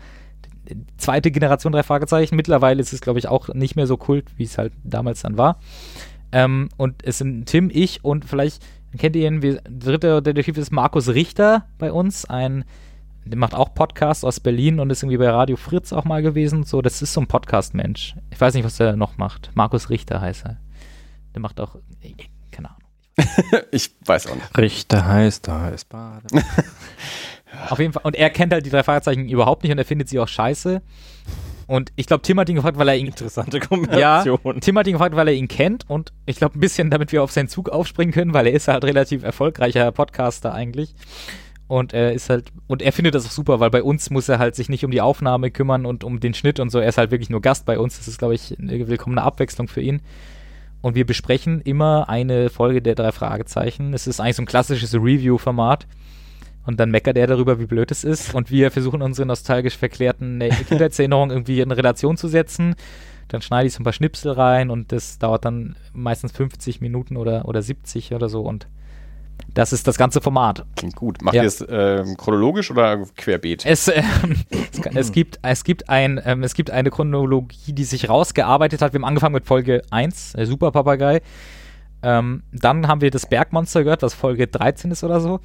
zweite 0.98 1.32
Generation 1.32 1.74
drei 1.74 1.84
Fragezeichen. 1.84 2.36
Mittlerweile 2.36 2.82
ist 2.82 2.94
es, 2.94 3.02
glaube 3.02 3.20
ich, 3.20 3.28
auch 3.28 3.50
nicht 3.50 3.76
mehr 3.76 3.88
so 3.88 3.98
kult, 3.98 4.26
wie 4.38 4.44
es 4.44 4.58
halt 4.58 4.74
damals 4.84 5.22
dann 5.22 5.38
war. 5.38 5.60
Ähm, 6.32 6.70
und 6.78 7.04
es 7.04 7.18
sind 7.18 7.46
Tim, 7.46 7.70
ich 7.72 8.04
und 8.06 8.26
vielleicht 8.26 8.64
kennt 8.98 9.16
ihr 9.16 9.28
ihn, 9.28 9.41
wir, 9.41 9.62
dritter 9.70 10.22
Detektiv 10.22 10.58
ist 10.58 10.72
Markus 10.72 11.10
Richter 11.10 11.66
bei 11.78 11.91
uns, 11.91 12.26
ein 12.26 12.64
der 13.26 13.38
macht 13.38 13.54
auch 13.54 13.76
Podcasts 13.76 14.24
aus 14.24 14.40
Berlin 14.40 14.80
und 14.80 14.90
ist 14.90 15.04
irgendwie 15.04 15.18
bei 15.18 15.30
Radio 15.30 15.56
Fritz 15.56 15.94
auch 15.94 16.06
mal 16.06 16.24
gewesen. 16.24 16.64
So, 16.64 16.82
das 16.82 17.02
ist 17.02 17.14
so 17.14 17.22
ein 17.22 17.28
Podcast-Mensch. 17.28 18.16
Ich 18.32 18.41
weiß 18.41 18.56
nicht, 18.56 18.64
was 18.64 18.78
der 18.78 18.96
noch 18.96 19.18
macht. 19.18 19.52
Markus 19.54 19.91
Richter 19.91 20.20
heißt 20.20 20.46
er. 20.46 20.58
Der 21.36 21.41
macht 21.41 21.60
auch. 21.60 21.76
ich 23.72 23.91
weiß 24.06 24.28
auch 24.28 24.36
nicht. 24.36 24.58
Richter 24.58 25.06
heißt, 25.06 25.48
da 25.48 25.70
ist 25.70 25.90
Bade. 25.90 26.26
Auf 27.70 27.80
jeden 27.80 27.94
Fall. 27.94 28.04
Und 28.06 28.16
er 28.16 28.30
kennt 28.30 28.54
halt 28.54 28.66
die 28.66 28.70
drei 28.70 28.84
Fragezeichen 28.84 29.28
überhaupt 29.28 29.64
nicht 29.64 29.72
und 29.72 29.78
er 29.78 29.86
findet 29.86 30.10
sie 30.10 30.20
auch 30.20 30.28
scheiße. 30.28 30.82
Und 31.68 31.91
ich 31.96 32.08
glaube, 32.08 32.24
Tim 32.24 32.40
hat 32.40 32.50
ihn 32.50 32.56
gefragt, 32.56 32.78
weil 32.78 32.88
er 32.88 32.98
ihn 32.98 33.08
Interessante 33.08 33.58
Ja, 33.58 33.66
Kombination. 33.66 34.60
Tim 34.60 34.78
hat 34.78 34.88
ihn 34.88 34.94
gefragt, 34.94 35.16
weil 35.16 35.28
er 35.28 35.36
ihn 35.36 35.48
kennt 35.48 35.88
und 35.88 36.14
ich 36.26 36.38
glaube 36.38 36.58
ein 36.58 36.60
bisschen, 36.60 36.90
damit 36.90 37.12
wir 37.12 37.22
auf 37.24 37.32
seinen 37.32 37.48
Zug 37.48 37.70
aufspringen 37.70 38.14
können, 38.14 38.34
weil 38.34 38.48
er 38.48 38.54
ist 38.54 38.68
halt 38.68 38.84
relativ 38.84 39.24
erfolgreicher 39.24 39.91
Podcaster 39.91 40.54
eigentlich. 40.54 40.96
Und 41.68 41.94
er 41.94 42.14
ist 42.14 42.32
halt, 42.32 42.52
und 42.66 42.82
er 42.82 42.91
findet 42.91 43.14
das 43.14 43.28
auch 43.28 43.32
super, 43.32 43.60
weil 43.60 43.70
bei 43.70 43.84
uns 43.84 44.10
muss 44.10 44.28
er 44.28 44.40
halt 44.40 44.56
sich 44.56 44.70
nicht 44.70 44.84
um 44.84 44.90
die 44.90 45.02
Aufnahme 45.02 45.52
kümmern 45.52 45.86
und 45.86 46.04
um 46.04 46.20
den 46.20 46.34
Schnitt 46.34 46.60
und 46.60 46.72
so. 46.72 46.80
Er 46.80 46.90
ist 46.90 46.98
halt 46.98 47.12
wirklich 47.12 47.30
nur 47.30 47.41
Gast 47.41 47.68
bei 47.68 47.78
uns. 47.78 47.98
Das 47.98 48.08
ist, 48.08 48.18
glaube 48.18 48.34
ich, 48.34 48.58
eine 48.58 48.88
willkommene 48.88 49.22
Abwechslung 49.22 49.68
für 49.68 49.82
ihn. 49.82 50.02
Und 50.81 50.95
wir 50.95 51.06
besprechen 51.06 51.61
immer 51.61 52.07
eine 52.10 52.49
Folge 52.49 52.81
der 52.81 52.95
drei 52.95 53.11
Fragezeichen. 53.11 53.93
Es 53.93 54.07
ist 54.07 54.19
eigentlich 54.19 54.38
so 54.38 54.43
ein 54.43 54.47
klassisches 54.47 54.93
Review-Format. 54.93 55.88
Und 56.65 56.80
dann 56.80 56.91
meckert 56.91 57.18
er 57.18 57.27
darüber, 57.27 57.60
wie 57.60 57.65
blöd 57.65 57.91
es 57.91 58.03
ist. 58.03 58.34
Und 58.34 58.51
wir 58.51 58.72
versuchen 58.72 59.01
unsere 59.01 59.26
nostalgisch 59.26 59.77
verklärten 59.77 60.39
Kindheitserinnerungen 60.68 61.31
irgendwie 61.31 61.61
in 61.61 61.72
Relation 61.72 62.15
zu 62.15 62.27
setzen. 62.27 62.76
Dann 63.27 63.41
schneide 63.41 63.68
ich 63.68 63.73
so 63.73 63.81
ein 63.81 63.84
paar 63.84 63.93
Schnipsel 63.93 64.31
rein 64.31 64.69
und 64.69 64.91
das 64.91 65.19
dauert 65.19 65.45
dann 65.45 65.76
meistens 65.93 66.31
50 66.31 66.81
Minuten 66.81 67.18
oder, 67.18 67.47
oder 67.47 67.61
70 67.61 68.14
oder 68.14 68.30
so. 68.30 68.41
Und 68.41 68.68
das 69.53 69.74
ist 69.74 69.88
das 69.88 69.98
ganze 69.98 70.22
Format. 70.22 70.66
Klingt 70.76 70.95
gut. 70.95 71.22
Macht 71.22 71.36
Ja. 71.36 71.44
ihr 71.44 71.48
es 71.48 71.66
ähm, 71.68 72.16
chronologisch 72.18 72.70
oder 72.72 73.03
querbeet? 73.18 73.66
Es, 73.66 73.88
ähm, 73.88 74.03
es, 74.49 74.80
es, 74.95 75.11
gibt, 75.11 75.40
es, 75.41 75.64
gibt 75.64 75.90
ein, 75.90 76.22
ähm, 76.24 76.44
es 76.44 76.53
gibt 76.53 76.72
eine 76.72 76.90
Chronologie, 76.91 77.74
die 77.74 77.84
sich 77.84 78.10
rausgearbeitet 78.10 78.82
hat. 78.82 78.94
Wir 78.94 78.99
haben 78.99 79.06
angefangen 79.06 79.34
mit 79.34 79.45
Folge 79.45 79.82
1, 79.91 80.34
der 80.34 80.45
Super 80.45 80.72
Papagei. 80.72 81.22
Ähm, 82.02 82.44
dann 82.52 82.88
haben 82.88 83.02
wir 83.02 83.11
das 83.11 83.26
Bergmonster 83.28 83.84
gehört, 83.84 84.02
was 84.03 84.14
Folge 84.14 84.48
13 84.48 84.91
ist 84.91 85.03
oder 85.03 85.20
so. 85.20 85.40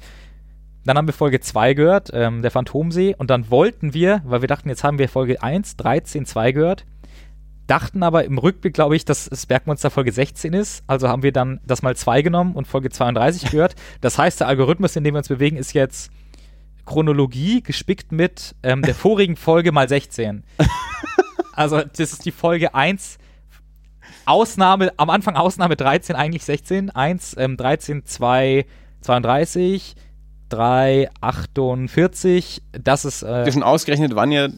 Dann 0.85 0.97
haben 0.97 1.07
wir 1.07 1.13
Folge 1.13 1.39
2 1.39 1.73
gehört, 1.73 2.11
ähm, 2.13 2.41
der 2.43 2.51
Phantomsee. 2.51 3.15
Und 3.17 3.29
dann 3.31 3.49
wollten 3.49 3.93
wir, 3.93 4.21
weil 4.23 4.41
wir 4.41 4.47
dachten, 4.47 4.69
jetzt 4.69 4.83
haben 4.83 4.99
wir 4.99 5.09
Folge 5.09 5.41
1, 5.41 5.77
13, 5.77 6.25
2 6.25 6.51
gehört, 6.51 6.85
dachten 7.67 8.03
aber 8.03 8.25
im 8.25 8.37
Rückblick, 8.37 8.73
glaube 8.73 8.95
ich, 8.95 9.05
dass 9.05 9.29
das 9.29 9.45
Bergmonster 9.45 9.89
Folge 9.89 10.11
16 10.11 10.53
ist. 10.53 10.83
Also 10.87 11.07
haben 11.07 11.23
wir 11.23 11.31
dann 11.31 11.59
das 11.65 11.81
mal 11.81 11.95
2 11.95 12.21
genommen 12.21 12.53
und 12.53 12.67
Folge 12.67 12.89
32 12.89 13.51
gehört. 13.51 13.75
Das 14.01 14.17
heißt, 14.17 14.39
der 14.39 14.47
Algorithmus, 14.47 14.95
in 14.95 15.03
dem 15.03 15.13
wir 15.13 15.19
uns 15.19 15.27
bewegen, 15.27 15.57
ist 15.57 15.73
jetzt 15.73 16.11
Chronologie 16.85 17.61
gespickt 17.61 18.11
mit 18.11 18.55
ähm, 18.63 18.81
der 18.81 18.95
vorigen 18.95 19.35
Folge 19.35 19.71
mal 19.71 19.89
16. 19.89 20.43
also 21.53 21.81
das 21.81 22.13
ist 22.13 22.25
die 22.25 22.31
Folge 22.31 22.75
1. 22.75 23.17
Ausnahme, 24.25 24.91
am 24.97 25.09
Anfang 25.09 25.35
Ausnahme 25.35 25.75
13, 25.75 26.15
eigentlich 26.15 26.43
16. 26.43 26.89
1, 26.89 27.35
ähm, 27.37 27.57
13, 27.57 28.05
2, 28.05 28.65
32, 29.01 29.95
3, 30.49 31.09
48. 31.21 32.61
Das 32.71 33.05
ist. 33.05 33.23
Äh, 33.23 33.51
schon 33.51 33.63
ausgerechnet, 33.63 34.15
wann 34.15 34.31
ihr 34.31 34.51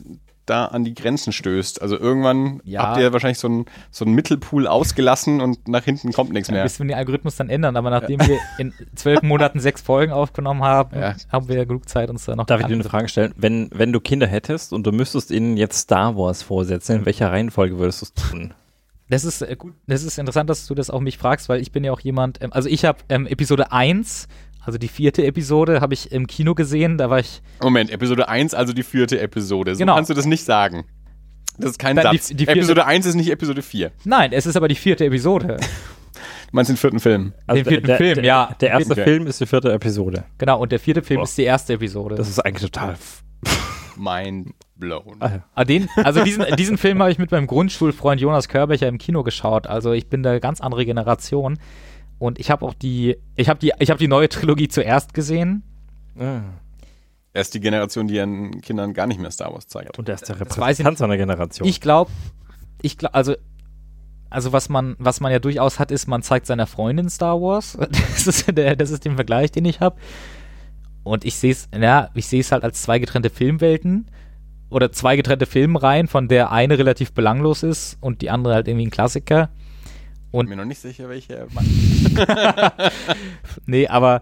da 0.50 0.66
an 0.66 0.84
die 0.84 0.94
Grenzen 0.94 1.32
stößt? 1.34 1.82
Also 1.82 1.98
irgendwann 2.00 2.62
Ja. 2.64 2.82
habt 2.82 2.98
ihr 3.00 3.14
wahrscheinlich 3.14 3.40
so 3.40 3.48
einen 3.48 3.66
so 3.92 4.06
einen 4.06 4.14
Mittelpool 4.16 4.66
ausgelassen 4.68 5.42
und 5.42 5.68
nach 5.68 5.84
hinten 5.84 6.12
kommt 6.14 6.32
nichts 6.34 6.50
mehr. 6.52 6.64
bis 6.64 6.80
wir 6.80 6.86
den 6.88 6.96
Algorithmus 6.98 7.36
dann 7.36 7.50
ändern, 7.50 7.76
aber 7.78 7.90
nachdem 7.90 8.20
wir 8.22 8.40
in 8.58 8.74
zwölf 8.96 9.22
Monaten 9.22 9.60
sechs 9.60 9.82
Folgen 9.82 10.12
aufgenommen 10.12 10.64
haben, 10.64 10.98
Ja. 11.00 11.16
haben 11.32 11.48
wir 11.48 11.58
ja 11.58 11.64
genug 11.66 11.88
Zeit, 11.88 12.10
uns 12.10 12.26
da 12.26 12.36
noch 12.36 12.46
Darf 12.46 12.62
ich 12.62 12.68
dir 12.68 12.74
eine. 12.74 12.84
Frage 12.84 13.08
stellen? 13.10 13.34
Wenn, 13.38 13.70
wenn 13.74 13.92
du 13.94 14.00
Kinder 14.00 14.28
hättest 14.28 14.74
und 14.74 14.88
du 14.88 14.92
müsstest 14.92 15.32
ihnen 15.32 15.58
jetzt 15.58 15.78
Star 15.80 16.16
Wars 16.18 16.42
vorsetzen, 16.42 16.98
in 16.98 17.06
welcher 17.06 17.32
Reihenfolge 17.32 17.78
würdest 17.78 18.02
du 18.02 18.06
es 18.06 18.14
tun? 18.14 18.54
Das 19.10 19.24
ist 19.24 19.42
äh, 19.42 19.56
gut, 19.56 19.74
das 19.88 20.04
ist 20.04 20.18
interessant, 20.20 20.50
dass 20.50 20.68
du 20.68 20.76
das 20.76 20.90
auch 20.90 21.00
mich 21.00 21.18
fragst, 21.18 21.48
weil 21.48 21.62
ich 21.62 21.72
bin 21.72 21.84
ja 21.86 21.94
auch 21.94 22.02
jemand, 22.02 22.42
ähm, 22.44 22.52
also 22.52 22.68
ich 22.68 22.84
habe 22.84 23.00
ähm, 23.08 23.26
Episode 23.26 23.72
1, 23.72 24.28
also 24.68 24.78
die 24.78 24.90
vierte 24.90 25.26
Episode, 25.26 25.80
habe 25.82 25.94
ich 25.94 26.12
im 26.12 26.28
Kino 26.28 26.54
gesehen, 26.54 26.98
da 26.98 27.10
war 27.10 27.20
ich, 27.20 27.42
Moment, 27.64 27.90
Episode 27.90 28.28
1, 28.28 28.54
also 28.54 28.74
die 28.74 28.84
vierte 28.84 29.20
Episode. 29.20 29.74
So 29.76 29.80
Genau. 29.80 29.96
kannst 29.96 30.10
du 30.10 30.14
das 30.14 30.26
nicht 30.26 30.44
sagen. 30.44 30.84
Das 31.58 31.72
ist 31.72 31.80
kein 31.80 31.96
Dann 31.96 32.12
die- 32.12 32.18
Satz. 32.18 32.28
die 32.28 32.36
vierte- 32.46 32.52
Episode 32.60 32.86
1 32.86 33.06
ist 33.06 33.16
nicht 33.16 33.32
Episode 33.32 33.62
4. 33.62 33.92
nein, 34.04 34.32
es 34.34 34.46
ist 34.46 34.56
aber 34.58 34.68
die 34.68 34.76
vierte 34.76 35.06
Episode. 35.06 35.58
Du 35.58 36.52
meinst 36.52 36.70
den 36.70 36.78
vierten 36.78 37.00
Film. 37.00 37.34
Den 37.50 37.66
vierten 37.66 37.88
der, 37.88 37.98
Film, 37.98 38.16
der, 38.16 38.24
ja. 38.26 38.56
Der 38.62 38.70
erste 38.72 38.92
Okay. 38.94 39.04
Film 39.06 39.26
ist 39.28 39.40
die 39.42 39.46
vierte 39.46 39.72
Episode. 39.72 40.24
Genau, 40.38 40.60
und 40.62 40.72
der 40.72 40.80
vierte 40.80 41.02
Film 41.02 41.20
Boah. 41.20 41.24
ist 41.24 41.38
die 41.38 41.44
erste 41.44 41.74
Episode. 41.74 42.16
Das 42.16 42.28
ist 42.30 42.40
eigentlich 42.40 42.70
total. 42.72 42.96
Mind 43.98 44.50
blown. 44.76 45.16
Ah. 45.20 45.40
Ah, 45.56 45.64
den, 45.66 45.90
also 45.96 46.24
diesen, 46.24 46.46
diesen 46.58 46.78
Film 46.78 47.00
habe 47.02 47.12
ich 47.12 47.18
mit 47.18 47.32
meinem 47.32 47.48
Grundschulfreund 47.48 48.22
Jonas 48.22 48.48
Körbecher 48.48 48.88
im 48.88 48.98
Kino 48.98 49.24
geschaut. 49.24 49.66
Also 49.68 49.92
ich 49.94 50.08
bin 50.08 50.26
eine 50.26 50.40
ganz 50.40 50.62
andere 50.62 50.86
Generation. 50.86 51.58
Und 52.20 52.40
ich 52.40 52.50
habe 52.50 52.66
auch 52.66 52.74
die, 52.74 53.18
ich 53.36 53.50
habe 53.50 53.60
die, 53.60 53.74
ich 53.80 53.90
habe 53.90 54.00
die 54.00 54.08
neue 54.08 54.30
Trilogie 54.30 54.68
zuerst 54.68 55.14
gesehen. 55.14 55.64
Ah. 56.18 56.42
Er 57.34 57.42
ist 57.42 57.54
die 57.54 57.60
Generation, 57.60 58.08
die 58.08 58.16
ihren 58.16 58.62
Kindern 58.62 58.94
gar 58.94 59.06
nicht 59.06 59.20
mehr 59.20 59.30
Star 59.30 59.54
Wars 59.54 59.68
zeigt. 59.68 60.00
Und 60.00 60.10
er 60.10 60.16
ist 60.16 60.28
der 60.28 60.40
Repräsentant 60.40 60.98
seiner 60.98 61.18
Generation. 61.18 61.68
Ich 61.68 61.82
glaube, 61.82 62.10
ich 62.82 62.98
glaube, 62.98 63.14
also, 63.14 63.36
also 64.32 64.54
was 64.54 64.70
man, 64.70 64.96
was 64.98 65.20
man 65.20 65.32
ja 65.32 65.38
durchaus 65.38 65.78
hat, 65.78 65.92
ist, 65.92 66.08
man 66.08 66.24
zeigt 66.24 66.48
seiner 66.48 66.66
Freundin 66.66 67.10
Star 67.10 67.40
Wars. 67.40 67.78
Das 67.92 68.26
ist 68.26 68.58
der, 68.58 68.76
das 68.76 68.90
ist 68.90 69.06
der 69.06 69.14
Vergleich, 69.14 69.52
den 69.52 69.66
ich 69.66 69.80
habe. 69.80 69.98
Und 71.04 71.24
ich 71.24 71.36
sehe 71.36 71.52
es, 71.52 71.70
ja, 71.80 72.10
ich 72.16 72.26
sehe 72.26 72.42
es 72.42 72.52
halt 72.52 72.64
als 72.64 72.82
zwei 72.82 73.00
getrennte 73.00 73.30
Filmwelten 73.30 74.10
oder 74.70 74.92
zwei 74.92 75.16
getrennte 75.16 75.46
Filmreihen, 75.46 76.08
von 76.08 76.28
der 76.28 76.52
eine 76.52 76.78
relativ 76.78 77.14
belanglos 77.14 77.64
ist 77.64 77.98
und 78.02 78.22
die 78.22 78.30
andere 78.30 78.56
halt 78.56 78.68
irgendwie 78.68 78.88
ein 78.88 78.92
Klassiker. 78.92 79.50
Bin 80.32 80.40
Und 80.40 80.50
mir 80.50 80.56
noch 80.56 80.66
nicht 80.66 80.82
sicher, 80.82 81.10
welche. 81.10 81.48
nee, 83.66 83.88
aber 83.88 84.22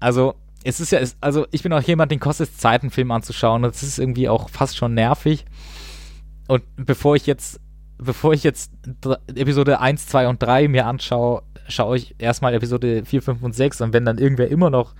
also 0.00 0.34
es 0.64 0.80
ist 0.80 0.90
ja, 0.90 0.98
es, 0.98 1.16
also 1.20 1.46
ich 1.52 1.62
bin 1.62 1.72
auch 1.72 1.82
jemand, 1.82 2.10
den 2.10 2.20
kostet 2.20 2.50
es 2.50 2.56
Zeit, 2.56 2.82
einen 2.82 2.90
Film 2.90 3.10
anzuschauen 3.12 3.64
und 3.64 3.74
es 3.74 3.82
ist 3.82 3.98
irgendwie 3.98 4.28
auch 4.28 4.50
fast 4.50 4.76
schon 4.76 4.94
nervig. 4.94 5.44
Und 6.48 6.62
bevor 6.76 7.14
ich 7.16 7.26
jetzt, 7.26 7.60
bevor 7.98 8.32
ich 8.32 8.42
jetzt 8.42 8.72
Episode 9.34 9.80
1, 9.80 10.06
2 10.06 10.28
und 10.28 10.42
3 10.42 10.68
mir 10.68 10.86
anschaue, 10.86 11.42
schaue 11.68 11.96
ich 11.96 12.14
erstmal 12.18 12.54
Episode 12.54 13.04
4, 13.04 13.22
5 13.22 13.42
und 13.42 13.54
6 13.54 13.80
und 13.80 13.92
wenn 13.92 14.04
dann 14.04 14.18
irgendwer 14.18 14.48
immer 14.48 14.70
noch 14.70 14.94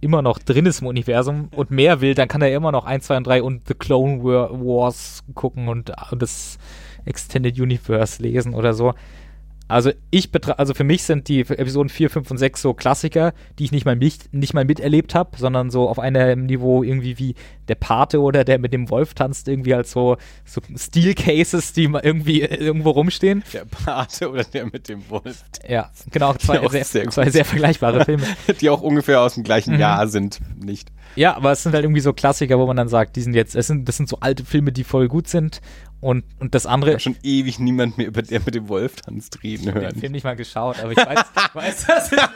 immer 0.00 0.20
noch 0.20 0.40
drin 0.40 0.66
ist 0.66 0.80
im 0.80 0.88
Universum 0.88 1.48
und 1.54 1.70
mehr 1.70 2.00
will, 2.00 2.14
dann 2.14 2.26
kann 2.26 2.42
er 2.42 2.52
immer 2.52 2.72
noch 2.72 2.84
1, 2.86 3.04
2 3.06 3.18
und 3.18 3.26
3 3.26 3.42
und 3.42 3.68
The 3.68 3.74
Clone 3.74 4.24
War- 4.24 4.50
Wars 4.50 5.22
gucken 5.34 5.68
und, 5.68 5.92
und 6.10 6.20
das 6.22 6.58
Extended 7.04 7.58
Universe 7.60 8.20
lesen 8.20 8.52
oder 8.54 8.74
so. 8.74 8.94
Also 9.72 9.90
ich 10.10 10.30
also 10.58 10.74
für 10.74 10.84
mich 10.84 11.02
sind 11.02 11.28
die 11.28 11.40
Episoden 11.40 11.88
4, 11.88 12.10
5 12.10 12.30
und 12.30 12.38
6 12.38 12.62
so 12.62 12.74
Klassiker, 12.74 13.32
die 13.58 13.64
ich 13.64 13.72
nicht 13.72 13.84
mal, 13.84 13.96
nicht, 13.96 14.32
nicht 14.34 14.54
mal 14.54 14.64
miterlebt 14.64 15.14
habe, 15.14 15.36
sondern 15.38 15.70
so 15.70 15.88
auf 15.88 15.98
einem 15.98 16.46
Niveau 16.46 16.82
irgendwie 16.82 17.18
wie 17.18 17.34
der 17.68 17.76
Pate 17.76 18.20
oder 18.20 18.44
der 18.44 18.58
mit 18.58 18.72
dem 18.72 18.90
Wolf 18.90 19.14
tanzt, 19.14 19.48
irgendwie 19.48 19.74
als 19.74 19.92
so, 19.92 20.16
so 20.44 20.60
Steel 20.76 21.14
Cases, 21.14 21.72
die 21.72 21.88
mal 21.88 22.02
irgendwie 22.04 22.42
irgendwo 22.42 22.90
rumstehen. 22.90 23.42
Der 23.52 23.64
Pate 23.64 24.30
oder 24.30 24.44
der 24.44 24.66
mit 24.66 24.88
dem 24.88 25.08
Wolf. 25.08 25.42
Ja, 25.66 25.90
genau, 26.10 26.34
zwei, 26.34 26.60
auch 26.60 26.70
sehr, 26.70 26.84
sehr 26.84 27.08
zwei 27.10 27.30
sehr 27.30 27.44
vergleichbare 27.44 28.04
Filme. 28.04 28.24
Die 28.60 28.68
auch 28.68 28.82
ungefähr 28.82 29.20
aus 29.22 29.34
dem 29.34 29.42
gleichen 29.44 29.74
Mhm. 29.74 29.80
Jahr 29.80 30.06
sind. 30.08 30.40
Nicht. 30.62 30.90
Ja, 31.14 31.36
aber 31.36 31.52
es 31.52 31.62
sind 31.62 31.74
halt 31.74 31.84
irgendwie 31.84 32.00
so 32.00 32.12
Klassiker, 32.12 32.58
wo 32.58 32.66
man 32.66 32.76
dann 32.76 32.88
sagt, 32.88 33.16
die 33.16 33.20
sind 33.22 33.34
jetzt, 33.34 33.54
es 33.54 33.66
sind, 33.66 33.86
das 33.88 33.96
sind 33.96 34.08
so 34.08 34.18
alte 34.20 34.44
Filme, 34.44 34.72
die 34.72 34.84
voll 34.84 35.08
gut 35.08 35.28
sind. 35.28 35.60
Und, 36.02 36.24
und 36.40 36.52
das 36.54 36.64
Ich 36.64 36.70
andere, 36.70 36.90
habe 36.90 37.00
schon 37.00 37.16
ewig 37.22 37.60
niemand 37.60 37.96
mehr 37.96 38.08
über 38.08 38.22
der 38.22 38.40
mit 38.40 38.56
dem 38.56 38.68
Wolf 38.68 38.96
tanzt 38.96 39.42
reden 39.44 39.66
den 39.66 39.74
hören. 39.74 39.94
Film 39.94 40.10
nicht 40.10 40.24
mal 40.24 40.34
geschaut, 40.34 40.80
aber 40.80 40.90
ich 40.90 40.98
weiß, 40.98 41.20
ich 41.48 41.54
weiß, 41.54 41.86
das 41.86 42.12
ist 42.12 42.18
ein, 42.18 42.28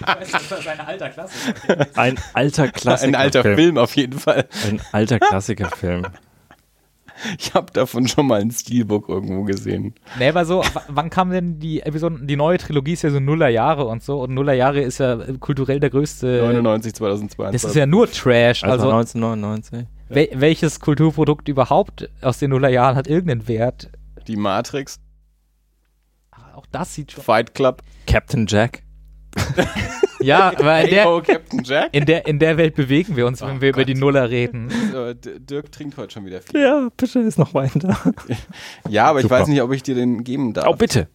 ich 0.00 0.06
weiß, 0.06 0.30
dass 0.30 0.48
das 0.50 0.66
ein 0.68 0.80
alter 0.86 1.08
Klassiker 1.10 1.80
ist. 1.80 1.98
Ein 1.98 2.18
alter 2.34 2.68
Klassiker. 2.68 3.08
Ein 3.08 3.14
alter 3.16 3.42
Film 3.42 3.76
auf 3.78 3.96
jeden 3.96 4.18
Fall. 4.20 4.46
Ein 4.68 4.80
alter 4.92 5.18
Klassikerfilm. 5.18 6.06
Ich 7.38 7.54
habe 7.54 7.72
davon 7.72 8.06
schon 8.08 8.26
mal 8.26 8.42
ein 8.42 8.50
Steelbook 8.50 9.08
irgendwo 9.08 9.44
gesehen. 9.44 9.94
Nee, 10.18 10.28
aber 10.28 10.44
so, 10.44 10.62
wann 10.88 11.08
kam 11.08 11.30
denn 11.30 11.58
die 11.58 11.80
Episode, 11.80 12.18
die 12.22 12.36
neue 12.36 12.58
Trilogie 12.58 12.92
ist 12.92 13.02
ja 13.02 13.10
so 13.10 13.20
Nullerjahre 13.20 13.86
und 13.86 14.02
so 14.02 14.20
und 14.20 14.34
Nullerjahre 14.34 14.82
ist 14.82 14.98
ja 14.98 15.16
kulturell 15.40 15.80
der 15.80 15.88
größte. 15.88 16.42
99, 16.42 16.92
2002. 16.94 17.52
Das 17.52 17.64
ist 17.64 17.74
ja 17.74 17.86
nur 17.86 18.10
Trash. 18.10 18.64
Also, 18.64 18.90
Also, 18.90 19.14
1999. 19.14 19.86
wel 20.08 20.28
welches 20.34 20.80
Kulturprodukt 20.80 21.48
überhaupt 21.48 22.08
aus 22.22 22.38
den 22.38 22.50
Nullerjahren 22.50 22.96
hat 22.96 23.06
irgendeinen 23.06 23.48
Wert? 23.48 23.90
Die 24.26 24.36
Matrix, 24.36 24.98
Aber 26.30 26.56
auch 26.56 26.66
das 26.72 26.94
sieht 26.94 27.12
schon. 27.12 27.22
Fight 27.24 27.54
Club. 27.54 27.82
Captain 28.06 28.46
Jack. 28.46 28.82
Ja, 30.18 30.48
aber 30.48 30.80
in 30.80 30.86
Hey, 30.86 30.90
der, 30.90 31.08
oh, 31.08 31.20
Captain 31.20 31.62
Jack. 31.62 31.90
in 31.92 32.06
der, 32.06 32.26
in 32.26 32.38
der 32.38 32.56
Welt 32.56 32.74
bewegen 32.74 33.16
wir 33.16 33.26
uns, 33.26 33.42
wenn 33.42 33.58
Oh 33.58 33.60
wir 33.60 33.68
über 33.68 33.80
Gott. 33.82 33.88
die 33.88 33.94
Nuller 33.94 34.28
reden. 34.30 34.70
Dirk 35.38 35.70
trinkt 35.70 35.96
heute 35.98 36.14
schon 36.14 36.24
wieder 36.24 36.40
viel. 36.40 36.58
Ja, 36.60 36.88
bitte 36.96 37.20
ist 37.20 37.38
noch 37.38 37.52
Wein 37.54 37.70
da. 37.74 37.96
Ja, 38.88 39.04
aber 39.10 39.18
ich 39.20 39.24
Super. 39.24 39.40
weiß 39.40 39.48
nicht, 39.48 39.60
ob 39.62 39.72
ich 39.72 39.82
dir 39.84 39.94
den 39.94 40.24
geben 40.24 40.52
darf. 40.54 40.66
Oh, 40.68 40.74
bitte. 40.74 41.08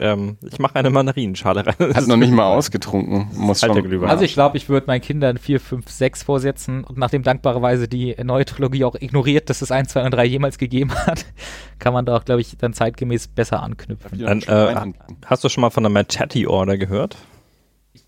Ähm, 0.00 0.38
ich 0.50 0.58
mache 0.58 0.76
eine 0.76 0.88
Mandarinenschale 0.90 1.66
rein. 1.66 1.94
Hat 1.94 2.06
noch 2.06 2.16
nicht 2.16 2.32
mal 2.32 2.46
ausgetrunken. 2.46 3.28
Muss 3.34 3.62
Alter 3.62 3.82
schon. 3.82 4.04
Also 4.04 4.24
ich 4.24 4.32
glaube, 4.32 4.56
ich 4.56 4.68
würde 4.68 4.86
meinen 4.86 5.02
Kindern 5.02 5.36
4, 5.36 5.60
5, 5.60 5.88
6 5.90 6.22
vorsetzen 6.22 6.84
und 6.84 6.96
nachdem 6.96 7.22
dankbarerweise 7.22 7.86
die 7.86 8.16
neue 8.24 8.46
Trilogie 8.46 8.84
auch 8.84 8.94
ignoriert, 8.94 9.50
dass 9.50 9.60
es 9.60 9.70
1, 9.70 9.90
2 9.90 10.04
und 10.06 10.10
3 10.12 10.24
jemals 10.24 10.56
gegeben 10.58 10.94
hat, 10.94 11.26
kann 11.78 11.92
man 11.92 12.06
da 12.06 12.16
auch, 12.16 12.24
glaube 12.24 12.40
ich, 12.40 12.56
dann 12.56 12.72
zeitgemäß 12.72 13.28
besser 13.28 13.62
anknüpfen. 13.62 14.18
Dann, 14.18 14.40
äh, 14.42 14.92
hast 15.26 15.44
du 15.44 15.48
schon 15.50 15.60
mal 15.60 15.70
von 15.70 15.82
der 15.82 15.90
Machete 15.90 16.48
Order 16.50 16.78
gehört? 16.78 17.16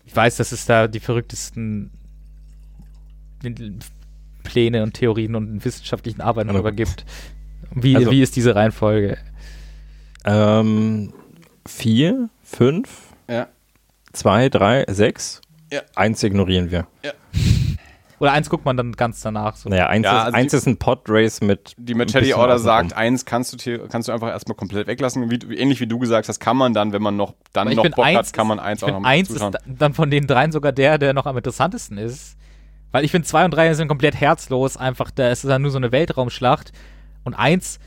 Ich 0.05 0.15
weiß, 0.15 0.37
dass 0.37 0.51
es 0.51 0.65
da 0.65 0.87
die 0.87 0.99
verrücktesten 0.99 1.91
Pläne 4.43 4.83
und 4.83 4.93
Theorien 4.95 5.35
und 5.35 5.63
wissenschaftlichen 5.63 6.21
Arbeiten 6.21 6.49
Also- 6.49 6.57
darüber 6.61 6.71
gibt. 6.75 7.05
Wie, 7.73 7.95
Also- 7.95 8.11
wie 8.11 8.21
ist 8.21 8.35
diese 8.35 8.55
Reihenfolge? 8.55 9.17
Ähm, 10.25 11.13
vier, 11.67 12.29
fünf, 12.43 12.89
Ja. 13.29 13.47
zwei, 14.13 14.49
drei, 14.49 14.85
sechs. 14.89 15.41
Ja. 15.71 15.81
Eins 15.95 16.21
ignorieren 16.23 16.69
wir. 16.71 16.85
Oder 18.19 18.33
eins 18.33 18.51
guckt 18.51 18.65
man 18.65 18.77
dann 18.77 18.91
ganz 18.91 19.21
danach. 19.21 19.55
So. 19.55 19.67
Naja, 19.69 19.87
eins, 19.87 20.05
Ja, 20.05 20.11
ist, 20.19 20.25
also 20.25 20.37
eins 20.37 20.51
die- 20.51 20.57
ist 20.57 20.67
ein 20.67 20.77
Podrace 20.77 21.41
mit. 21.41 21.73
Die 21.77 21.95
Machete 21.95 22.37
Order 22.37 22.59
sagt, 22.59 22.93
eins 22.93 23.25
kannst 23.25 23.65
du, 23.65 23.87
kannst 23.87 24.07
du 24.09 24.11
einfach 24.11 24.27
erstmal 24.27 24.55
komplett 24.55 24.85
weglassen. 24.85 25.31
Wie, 25.31 25.37
ähnlich 25.55 25.79
wie 25.79 25.87
du 25.87 25.97
gesagt 25.97 26.29
hast, 26.29 26.39
kann 26.39 26.55
man 26.55 26.73
dann, 26.75 26.93
wenn 26.93 27.01
man 27.01 27.15
noch 27.15 27.33
dann 27.51 27.73
noch 27.73 27.83
Bock 27.89 28.05
eins 28.05 28.17
hat, 28.27 28.33
kann 28.33 28.45
man 28.45 28.59
eins 28.59 28.83
ich 28.83 28.87
auch 28.87 28.99
noch 28.99 29.03
eins 29.07 29.29
ist 29.29 29.37
zuschauen. 29.39 29.55
dann 29.65 29.95
von 29.95 30.11
den 30.11 30.27
dreien 30.27 30.51
sogar 30.51 30.71
der, 30.71 30.99
der 30.99 31.13
noch 31.13 31.25
am 31.25 31.35
interessantesten 31.35 31.97
ist. 31.97 32.37
Weil 32.91 33.05
ich 33.05 33.09
finde, 33.11 33.27
zwei 33.27 33.43
und 33.43 33.51
drei 33.51 33.73
sind 33.73 33.87
komplett 33.87 34.13
herzlos. 34.19 34.77
Einfach, 34.77 35.09
da 35.09 35.29
ist 35.31 35.43
es 35.43 35.47
dann 35.47 35.63
nur 35.63 35.71
so 35.71 35.77
eine 35.77 35.91
Weltraumschlacht. 35.91 36.73
Und 37.23 37.33
eins, 37.33 37.79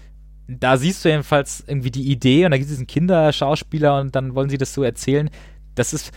da 0.47 0.77
siehst 0.77 1.05
du 1.05 1.09
jedenfalls 1.09 1.65
irgendwie 1.67 1.91
die 1.91 2.11
Idee 2.11 2.45
und 2.45 2.51
da 2.51 2.57
gibt 2.59 2.69
es 2.69 2.73
diesen 2.73 2.87
Kinderschauspieler 2.87 4.01
und 4.01 4.15
dann 4.15 4.35
wollen 4.35 4.51
sie 4.51 4.59
das 4.59 4.75
so 4.75 4.83
erzählen. 4.83 5.31
Das 5.75 5.93
ist, 5.93 6.13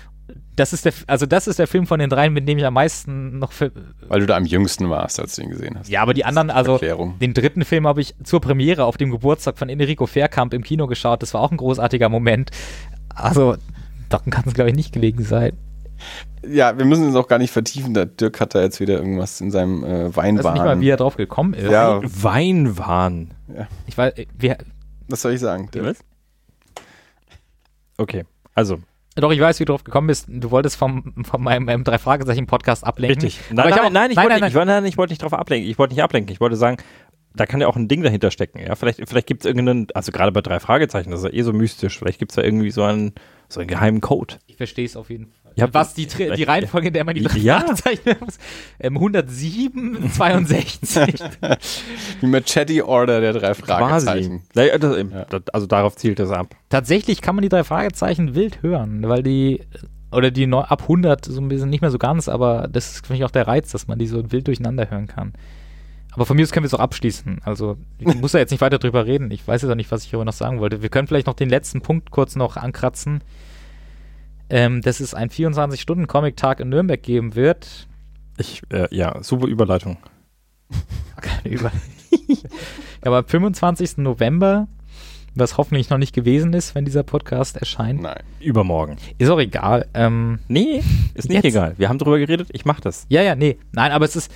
das 0.55 0.73
ist 0.73 0.85
der, 0.85 0.93
also 1.07 1.25
das 1.25 1.47
ist 1.47 1.59
der 1.59 1.67
Film 1.67 1.87
von 1.87 1.99
den 1.99 2.09
dreien, 2.09 2.33
mit 2.33 2.47
dem 2.47 2.57
ich 2.57 2.65
am 2.65 2.73
meisten 2.73 3.39
noch 3.39 3.51
Weil 4.07 4.19
du 4.19 4.25
da 4.25 4.35
am 4.35 4.45
jüngsten 4.45 4.89
warst, 4.89 5.19
als 5.19 5.35
du 5.35 5.43
ihn 5.43 5.49
gesehen 5.49 5.77
hast. 5.79 5.89
ja, 5.89 6.01
aber 6.01 6.13
die 6.13 6.25
anderen, 6.25 6.49
also 6.49 6.73
Erklärung. 6.73 7.17
den 7.19 7.33
dritten 7.33 7.63
Film 7.63 7.87
habe 7.87 8.01
ich 8.01 8.15
zur 8.23 8.41
Premiere 8.41 8.85
auf 8.85 8.97
dem 8.97 9.11
Geburtstag 9.11 9.57
von 9.57 9.69
Enrico 9.69 10.05
Fairkamp 10.05 10.53
im 10.53 10.63
Kino 10.63 10.87
geschaut. 10.87 11.21
Das 11.21 11.33
war 11.33 11.41
auch 11.41 11.51
ein 11.51 11.57
großartiger 11.57 12.09
Moment. 12.09 12.51
Also, 13.15 13.55
daran 14.09 14.29
kann 14.29 14.43
es, 14.45 14.53
glaube 14.53 14.69
ich, 14.69 14.75
nicht 14.75 14.91
gelegen 14.91 15.23
sein. 15.23 15.53
Ja, 16.47 16.77
wir 16.77 16.85
müssen 16.85 17.09
es 17.09 17.15
auch 17.15 17.27
gar 17.27 17.39
nicht 17.39 17.51
vertiefen. 17.51 17.93
Der 17.93 18.05
Dirk 18.05 18.39
hat 18.39 18.55
da 18.55 18.61
jetzt 18.61 18.79
wieder 18.79 18.95
irgendwas 18.95 19.41
in 19.41 19.51
seinem 19.51 19.83
äh, 19.83 20.07
Ich 20.07 20.15
weiß 20.15 20.31
nicht 20.33 20.43
Weinwahn. 20.43 20.65
mal, 20.65 20.79
wie 20.81 20.89
er 20.89 20.97
drauf 20.97 21.17
gekommen 21.17 21.53
ist. 21.53 21.69
Ja. 21.71 21.99
Weinwahn. 22.03 23.33
Ich 23.87 23.97
weiß, 23.97 24.13
äh, 24.17 24.25
wir, 24.37 24.57
Was 25.09 25.21
soll 25.21 25.33
ich 25.33 25.39
sagen? 25.39 25.69
Dirk? 25.73 25.85
Was? 25.85 25.97
Okay, 27.97 28.23
also 28.53 28.79
Doch, 29.15 29.31
ich 29.31 29.39
weiß, 29.39 29.59
wie 29.59 29.65
du 29.65 29.73
drauf 29.73 29.83
gekommen 29.83 30.07
bist. 30.07 30.27
Du 30.29 30.51
wolltest 30.51 30.75
vom, 30.75 31.13
von 31.25 31.41
meinem 31.41 31.67
ähm, 31.69 31.83
drei 31.83 31.97
Fragezeichen 31.97 32.45
Podcast 32.45 32.85
ablenken. 32.85 33.21
Richtig. 33.23 33.41
Aber 33.51 33.63
Nein, 33.63 33.69
nein, 33.71 33.79
auch- 33.79 33.89
nein, 33.89 34.11
ich 34.11 34.15
nein, 34.17 34.23
wollte 34.25 34.33
nein, 34.35 34.41
nicht, 34.43 34.49
ich 34.51 34.55
wollte- 34.55 34.67
nein, 34.67 34.85
ich 34.85 34.97
wollte 34.97 35.11
nicht 35.13 35.23
drauf 35.23 35.33
ablenken. 35.33 35.69
Ich 35.69 35.79
wollte 35.79 35.93
nicht 35.95 36.03
ablenken. 36.03 36.31
Ich 36.31 36.39
wollte 36.39 36.55
sagen, 36.55 36.77
da 37.33 37.45
kann 37.47 37.59
ja 37.61 37.67
auch 37.67 37.75
ein 37.75 37.87
Ding 37.87 38.03
dahinter 38.03 38.29
stecken. 38.31 38.59
Ja, 38.59 38.75
vielleicht, 38.75 39.01
vielleicht 39.07 39.27
gibt 39.27 39.41
es 39.41 39.45
irgendeinen, 39.47 39.87
also 39.93 40.11
gerade 40.11 40.31
bei 40.31 40.41
drei 40.41 40.59
Fragezeichen, 40.59 41.09
das 41.11 41.21
ist 41.21 41.25
ja 41.25 41.33
eh 41.33 41.41
so 41.41 41.53
mystisch. 41.53 41.97
Vielleicht 41.97 42.19
gibt 42.19 42.31
es 42.31 42.35
da 42.35 42.43
irgendwie 42.43 42.69
so 42.71 42.83
einen, 42.83 43.13
so 43.49 43.59
einen 43.59 43.67
geheimen 43.69 44.01
Code. 44.01 44.35
Ich 44.45 44.57
verstehe 44.57 44.85
es 44.85 44.95
auf 44.95 45.09
jeden 45.09 45.25
Fall. 45.27 45.36
Habt- 45.63 45.73
Was 45.73 45.93
die, 45.93 46.05
die 46.07 46.43
Reihenfolge, 46.43 46.87
in 46.87 46.93
der 46.93 47.03
man 47.03 47.15
die 47.15 47.23
drei 47.23 47.37
Ja. 47.37 47.59
Fragezeichen 47.61 48.15
muss. 48.19 48.37
Ähm, 48.79 48.95
107, 48.97 50.11
62. 50.11 51.15
Wie 52.21 52.25
Machete 52.27 52.87
Order 52.87 53.21
der 53.21 53.33
drei 53.33 53.53
Fragezeichen. 53.53 54.41
Quasi. 54.53 55.41
Also 55.53 55.65
darauf 55.67 55.95
zielt 55.95 56.19
es 56.19 56.29
ab. 56.31 56.55
Tatsächlich 56.69 57.21
kann 57.21 57.35
man 57.35 57.41
die 57.43 57.49
drei 57.49 57.63
Fragezeichen 57.63 58.35
wild 58.35 58.61
hören, 58.61 59.07
weil 59.07 59.23
die, 59.23 59.61
oder 60.11 60.31
die 60.31 60.51
ab 60.51 60.81
100 60.83 61.25
so 61.25 61.39
ein 61.41 61.47
bisschen 61.47 61.69
nicht 61.69 61.81
mehr 61.81 61.91
so 61.91 61.97
ganz, 61.97 62.27
aber 62.29 62.67
das 62.71 62.91
ist, 62.91 63.07
finde 63.07 63.19
ich, 63.19 63.25
auch 63.25 63.31
der 63.31 63.47
Reiz, 63.47 63.71
dass 63.71 63.87
man 63.87 63.99
die 63.99 64.07
so 64.07 64.31
wild 64.31 64.47
durcheinander 64.47 64.89
hören 64.89 65.07
kann. 65.07 65.33
Aber 66.11 66.25
von 66.25 66.35
mir 66.35 66.43
aus 66.43 66.51
können 66.51 66.63
wir 66.63 66.67
es 66.67 66.73
auch 66.73 66.79
abschließen. 66.79 67.41
Also, 67.43 67.77
ich 67.99 68.15
muss 68.15 68.31
da 68.31 68.39
jetzt 68.39 68.49
nicht 68.49 68.61
weiter 68.61 68.79
drüber 68.79 69.05
reden. 69.05 69.29
Ich 69.29 69.47
weiß 69.47 69.61
jetzt 69.61 69.69
auch 69.69 69.75
nicht, 69.75 69.91
was 69.91 70.03
ich 70.03 70.15
aber 70.15 70.25
noch 70.25 70.33
sagen 70.33 70.59
wollte. 70.59 70.81
Wir 70.81 70.89
können 70.89 71.07
vielleicht 71.07 71.27
noch 71.27 71.35
den 71.35 71.49
letzten 71.49 71.81
Punkt 71.81 72.09
kurz 72.09 72.35
noch 72.35 72.57
ankratzen. 72.57 73.21
Ähm, 74.49 74.81
dass 74.81 74.99
es 75.01 75.13
einen 75.13 75.29
24-Stunden-Comic-Tag 75.29 76.59
in 76.61 76.69
Nürnberg 76.69 77.01
geben 77.01 77.35
wird. 77.35 77.87
Ich, 78.37 78.61
äh, 78.69 78.87
ja, 78.95 79.21
super 79.23 79.47
Überleitung. 79.47 79.97
Keine 81.21 81.49
Über 81.53 81.71
Aber 83.01 83.17
am 83.19 83.25
25. 83.25 83.97
November, 83.97 84.67
was 85.35 85.57
hoffentlich 85.57 85.89
noch 85.89 85.97
nicht 85.97 86.13
gewesen 86.13 86.53
ist, 86.53 86.75
wenn 86.75 86.85
dieser 86.85 87.03
Podcast 87.03 87.57
erscheint, 87.57 88.01
Nein. 88.01 88.23
Übermorgen. 88.39 88.97
ist 89.17 89.29
auch 89.29 89.39
egal. 89.39 89.87
Ähm, 89.93 90.39
Nee, 90.47 90.81
ist 91.13 91.29
nicht 91.29 91.43
Jetzt. 91.43 91.45
egal. 91.55 91.73
Wir 91.77 91.89
haben 91.89 91.99
drüber 91.99 92.17
geredet, 92.19 92.49
ich 92.53 92.65
mach 92.65 92.79
das. 92.79 93.05
Ja, 93.09 93.21
ja, 93.21 93.35
nee. 93.35 93.57
Nein, 93.71 93.91
aber 93.91 94.05
es 94.05 94.15
ist. 94.15 94.31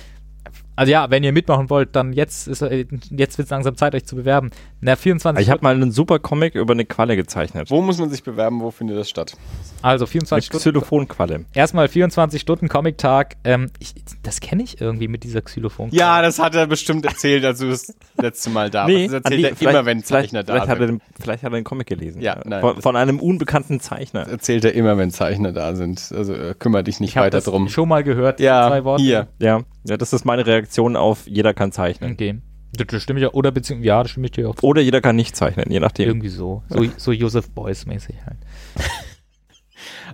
Also 0.74 0.90
ja, 0.92 1.10
wenn 1.10 1.22
ihr 1.22 1.32
mitmachen 1.32 1.68
wollt, 1.70 1.94
dann 1.94 2.12
jetzt 2.12 2.48
ist 2.48 2.62
äh, 2.62 2.86
jetzt 3.10 3.38
wird 3.38 3.46
es 3.46 3.50
langsam 3.50 3.76
Zeit, 3.76 3.94
euch 3.94 4.04
zu 4.06 4.16
bewerben. 4.16 4.50
Na, 4.80 4.96
24 4.96 5.44
Ich 5.44 5.50
habe 5.50 5.62
mal 5.62 5.74
einen 5.74 5.92
super 5.92 6.18
Comic 6.18 6.54
über 6.54 6.72
eine 6.72 6.84
Qualle 6.84 7.14
gezeichnet. 7.16 7.70
Wo 7.70 7.82
muss 7.82 7.98
man 7.98 8.08
sich 8.10 8.22
bewerben? 8.22 8.60
Wo 8.60 8.70
findet 8.70 8.96
das 8.98 9.10
statt? 9.10 9.34
also 9.82 10.04
Eine 10.04 10.10
24 10.10 10.46
Stunden. 10.46 10.62
Xylophonqualle. 10.62 11.44
Erstmal 11.54 11.88
24 11.88 12.40
Stunden 12.40 12.68
Comic-Tag. 12.68 13.36
Ähm, 13.44 13.70
ich, 13.80 13.94
das 14.22 14.40
kenne 14.40 14.62
ich 14.62 14.80
irgendwie 14.80 15.08
mit 15.08 15.24
dieser 15.24 15.42
Xylophon. 15.42 15.90
Ja, 15.92 16.22
das 16.22 16.38
hat 16.38 16.54
er 16.54 16.66
bestimmt 16.66 17.04
erzählt, 17.04 17.44
als 17.44 17.58
du 17.58 17.68
das 17.68 17.94
letzte 18.20 18.50
Mal 18.50 18.70
da 18.70 18.86
warst. 18.86 19.06
Das 19.06 19.12
erzählt 19.12 19.60
er 19.60 19.68
immer, 19.70 19.84
wenn 19.84 20.02
Zeichner 20.02 20.42
da 20.42 20.54
vielleicht 20.54 20.68
hat, 20.68 20.80
er 20.80 20.86
sind. 20.86 21.02
den, 21.02 21.22
vielleicht 21.22 21.42
hat 21.42 21.52
er 21.52 21.56
den 21.58 21.64
Comic 21.64 21.86
gelesen. 21.86 22.20
Ja, 22.22 22.40
nein. 22.44 22.60
Von, 22.60 22.80
von 22.80 22.96
einem 22.96 23.20
unbekannten 23.20 23.80
Zeichner. 23.80 24.26
Erzählt 24.28 24.64
er 24.64 24.74
immer, 24.74 24.96
wenn 24.96 25.10
Zeichner 25.10 25.52
da 25.52 25.74
sind. 25.74 26.12
Also 26.16 26.34
äh, 26.34 26.54
kümmere 26.58 26.84
dich 26.84 26.98
nicht 27.00 27.10
ich 27.10 27.16
habe 27.16 27.26
weiter 27.26 27.38
das 27.38 27.44
drum. 27.44 27.68
schon 27.68 27.88
mal 27.88 28.02
gehört. 28.02 28.40
Ja, 28.40 28.68
zwei 28.68 28.84
Worte. 28.84 29.02
hier. 29.02 29.28
Ja, 29.38 29.60
ja, 29.84 29.96
das 29.96 30.12
ist 30.12 30.24
meine 30.24 30.46
Reaktion 30.46 30.96
auf 30.96 31.26
jeder 31.26 31.54
kann 31.54 31.72
zeichnen. 31.72 32.12
Okay. 32.12 32.40
Das, 32.74 32.86
das 32.86 33.02
stimme 33.02 33.20
ich 33.20 33.26
auch. 33.26 33.34
Oder 33.34 33.50
beziehungsweise, 33.50 33.86
ja, 33.88 34.02
das 34.02 34.12
stimme 34.12 34.26
ich 34.26 34.32
dir 34.32 34.48
auch. 34.48 34.54
Oder 34.62 34.80
jeder 34.80 35.00
kann 35.00 35.16
nicht 35.16 35.36
zeichnen, 35.36 35.66
je 35.70 35.80
nachdem. 35.80 36.08
Irgendwie 36.08 36.28
so. 36.28 36.62
So, 36.68 36.84
so 36.96 37.12
Joseph 37.12 37.50
Beuys-mäßig 37.50 38.16
halt. 38.26 38.38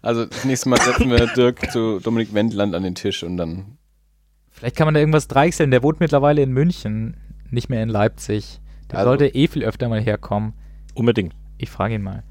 Also 0.02 0.26
das 0.26 0.44
nächste 0.44 0.68
Mal 0.68 0.80
setzen 0.80 1.10
wir 1.10 1.26
Dirk 1.26 1.70
zu 1.72 1.98
Dominik 2.00 2.32
Wendland 2.32 2.74
an 2.74 2.82
den 2.84 2.94
Tisch 2.94 3.22
und 3.22 3.36
dann. 3.36 3.78
Vielleicht 4.50 4.76
kann 4.76 4.86
man 4.86 4.94
da 4.94 5.00
irgendwas 5.00 5.28
dreichseln. 5.28 5.70
Der 5.70 5.82
wohnt 5.82 6.00
mittlerweile 6.00 6.42
in 6.42 6.52
München, 6.52 7.16
nicht 7.50 7.68
mehr 7.68 7.82
in 7.82 7.88
Leipzig. 7.88 8.60
Der 8.90 9.00
Also- 9.00 9.10
sollte 9.10 9.26
eh 9.34 9.48
viel 9.48 9.64
öfter 9.64 9.88
mal 9.88 10.00
herkommen. 10.00 10.54
Unbedingt. 10.94 11.34
Ich 11.58 11.70
frage 11.70 11.94
ihn 11.96 12.02
mal. 12.02 12.22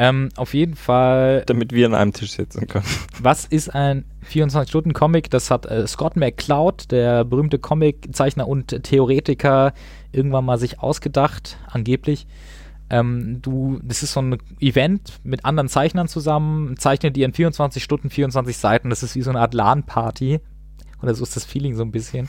Ähm, 0.00 0.28
auf 0.36 0.54
jeden 0.54 0.76
Fall, 0.76 1.42
Damit 1.46 1.72
wir 1.72 1.84
an 1.86 1.94
einem 1.94 2.12
Tisch 2.12 2.30
sitzen 2.30 2.68
können. 2.68 2.84
was 3.20 3.44
ist 3.46 3.74
ein 3.74 4.04
24-Stunden-Comic? 4.30 5.28
Das 5.28 5.50
hat 5.50 5.66
äh, 5.66 5.88
Scott 5.88 6.14
McCloud, 6.14 6.92
der 6.92 7.24
berühmte 7.24 7.58
Comiczeichner 7.58 8.46
und 8.46 8.84
Theoretiker, 8.84 9.72
irgendwann 10.12 10.44
mal 10.44 10.56
sich 10.56 10.78
ausgedacht, 10.78 11.58
angeblich. 11.66 12.28
Ähm, 12.90 13.42
du, 13.42 13.80
das 13.82 14.04
ist 14.04 14.12
so 14.12 14.22
ein 14.22 14.38
Event 14.60 15.18
mit 15.24 15.44
anderen 15.44 15.68
Zeichnern 15.68 16.06
zusammen, 16.06 16.76
zeichnen 16.78 17.12
die 17.12 17.24
in 17.24 17.32
24 17.32 17.82
Stunden, 17.82 18.08
24 18.08 18.56
Seiten. 18.56 18.90
Das 18.90 19.02
ist 19.02 19.16
wie 19.16 19.22
so 19.22 19.30
eine 19.30 19.40
Art 19.40 19.52
LAN-Party. 19.52 20.38
Oder 21.02 21.14
so 21.14 21.24
ist 21.24 21.34
das 21.34 21.44
Feeling 21.44 21.74
so 21.74 21.82
ein 21.82 21.90
bisschen. 21.90 22.28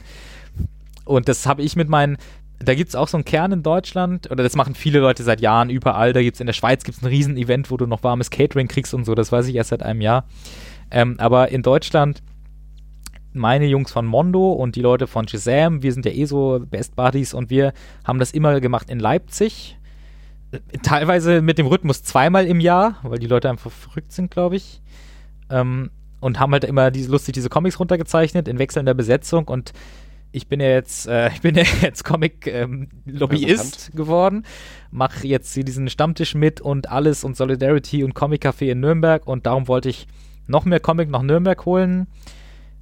Und 1.06 1.30
das 1.30 1.46
habe 1.46 1.62
ich 1.62 1.76
mit 1.76 1.88
meinen, 1.88 2.18
da 2.60 2.76
gibt 2.76 2.90
es 2.90 2.96
auch 2.96 3.08
so 3.08 3.16
einen 3.18 3.26
Kern 3.26 3.54
in 3.54 3.64
Deutschland, 3.64 4.30
oder 4.30 4.44
das 4.44 4.56
machen 4.56 4.76
viele 4.76 5.00
Leute 5.00 5.24
seit 5.24 5.40
Jahren 5.40 5.70
überall. 5.70 6.12
Da 6.12 6.22
gibt 6.22 6.36
es 6.36 6.42
in 6.42 6.48
der 6.48 6.54
Schweiz 6.54 6.84
gibt's 6.84 7.02
ein 7.02 7.08
Riesen-Event, 7.08 7.72
wo 7.72 7.78
du 7.78 7.86
noch 7.86 8.04
warmes 8.04 8.30
Catering 8.30 8.68
kriegst 8.68 8.94
und 8.94 9.06
so, 9.06 9.16
das 9.16 9.32
weiß 9.32 9.48
ich 9.48 9.56
erst 9.56 9.70
seit 9.70 9.82
einem 9.82 10.02
Jahr. 10.02 10.26
Ähm, 10.92 11.16
aber 11.20 11.50
in 11.50 11.64
Deutschland, 11.64 12.22
meine 13.32 13.66
Jungs 13.66 13.92
von 13.92 14.06
Mondo 14.06 14.52
und 14.52 14.76
die 14.76 14.82
Leute 14.82 15.08
von 15.08 15.28
Shazam, 15.28 15.84
wir 15.84 15.94
sind 15.94 16.06
ja 16.06 16.12
eh 16.12 16.26
so 16.26 16.60
Best 16.70 16.96
Buddies 16.96 17.34
und 17.34 17.50
wir 17.50 17.74
haben 18.04 18.20
das 18.20 18.32
immer 18.32 18.60
gemacht 18.60 18.90
in 18.90 19.00
Leipzig. 19.00 19.78
Äh, 20.52 20.60
Teilweise 20.84 21.42
mit 21.42 21.58
dem 21.58 21.68
Rhythmus 21.68 22.04
zweimal 22.04 22.46
im 22.46 22.60
Jahr, 22.60 22.98
weil 23.04 23.20
die 23.20 23.28
Leute 23.28 23.50
einfach 23.50 23.72
verrückt 23.72 24.12
sind, 24.12 24.32
glaube 24.32 24.58
ich. 24.58 24.82
Ähm, 25.50 25.92
und 26.20 26.40
haben 26.40 26.52
halt 26.52 26.66
immer 26.66 26.92
diese, 26.92 27.10
lustig 27.10 27.34
diese 27.34 27.48
Comics 27.48 27.80
runtergezeichnet 27.80 28.50
in 28.50 28.60
wechselnder 28.60 28.94
Besetzung 28.94 29.48
und 29.48 29.72
ich 30.32 30.48
bin 30.48 30.60
ja 30.60 30.68
jetzt, 30.68 31.08
äh, 31.08 31.30
ich 31.34 31.42
bin 31.42 31.56
ja 31.56 31.64
jetzt 31.82 32.04
Comic-Lobbyist 32.04 33.92
geworden, 33.96 34.46
mache 34.92 35.28
jetzt 35.28 35.54
hier 35.54 35.64
diesen 35.64 35.90
Stammtisch 35.90 36.36
mit 36.36 36.62
und 36.62 36.90
alles 36.90 37.24
und 37.24 37.36
Solidarity 37.38 38.04
und 38.04 38.14
Comic 38.14 38.46
Café 38.46 38.72
in 38.72 38.80
Nürnberg 38.80 39.26
und 39.28 39.46
darum 39.46 39.68
wollte 39.68 39.90
ich 39.90 40.08
noch 40.48 40.66
mehr 40.66 40.80
Comic 40.80 41.10
nach 41.10 41.22
Nürnberg 41.22 41.66
holen. 41.66 42.08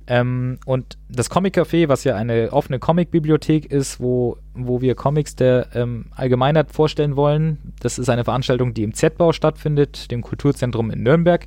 Ähm, 0.10 0.58
und 0.66 0.98
das 1.10 1.30
Comic 1.30 1.58
Café, 1.58 1.90
was 1.90 2.06
ja 2.06 2.16
eine 2.16 2.54
offene 2.54 2.80
Comic-Bibliothek 2.80 3.66
ist, 3.66 4.00
wo, 4.00 4.38
wo 4.54 4.80
wir 4.80 4.96
Comics 4.96 5.36
der 5.36 5.68
ähm, 5.76 6.06
Allgemeinheit 6.16 6.72
vorstellen 6.72 7.18
wollen, 7.18 7.74
das 7.82 8.00
ist 8.00 8.08
eine 8.08 8.24
Veranstaltung, 8.24 8.74
die 8.74 8.84
im 8.84 8.94
Z-Bau 8.94 9.34
stattfindet, 9.34 10.10
dem 10.10 10.22
Kulturzentrum 10.22 10.92
in 10.92 11.04
Nürnberg. 11.04 11.46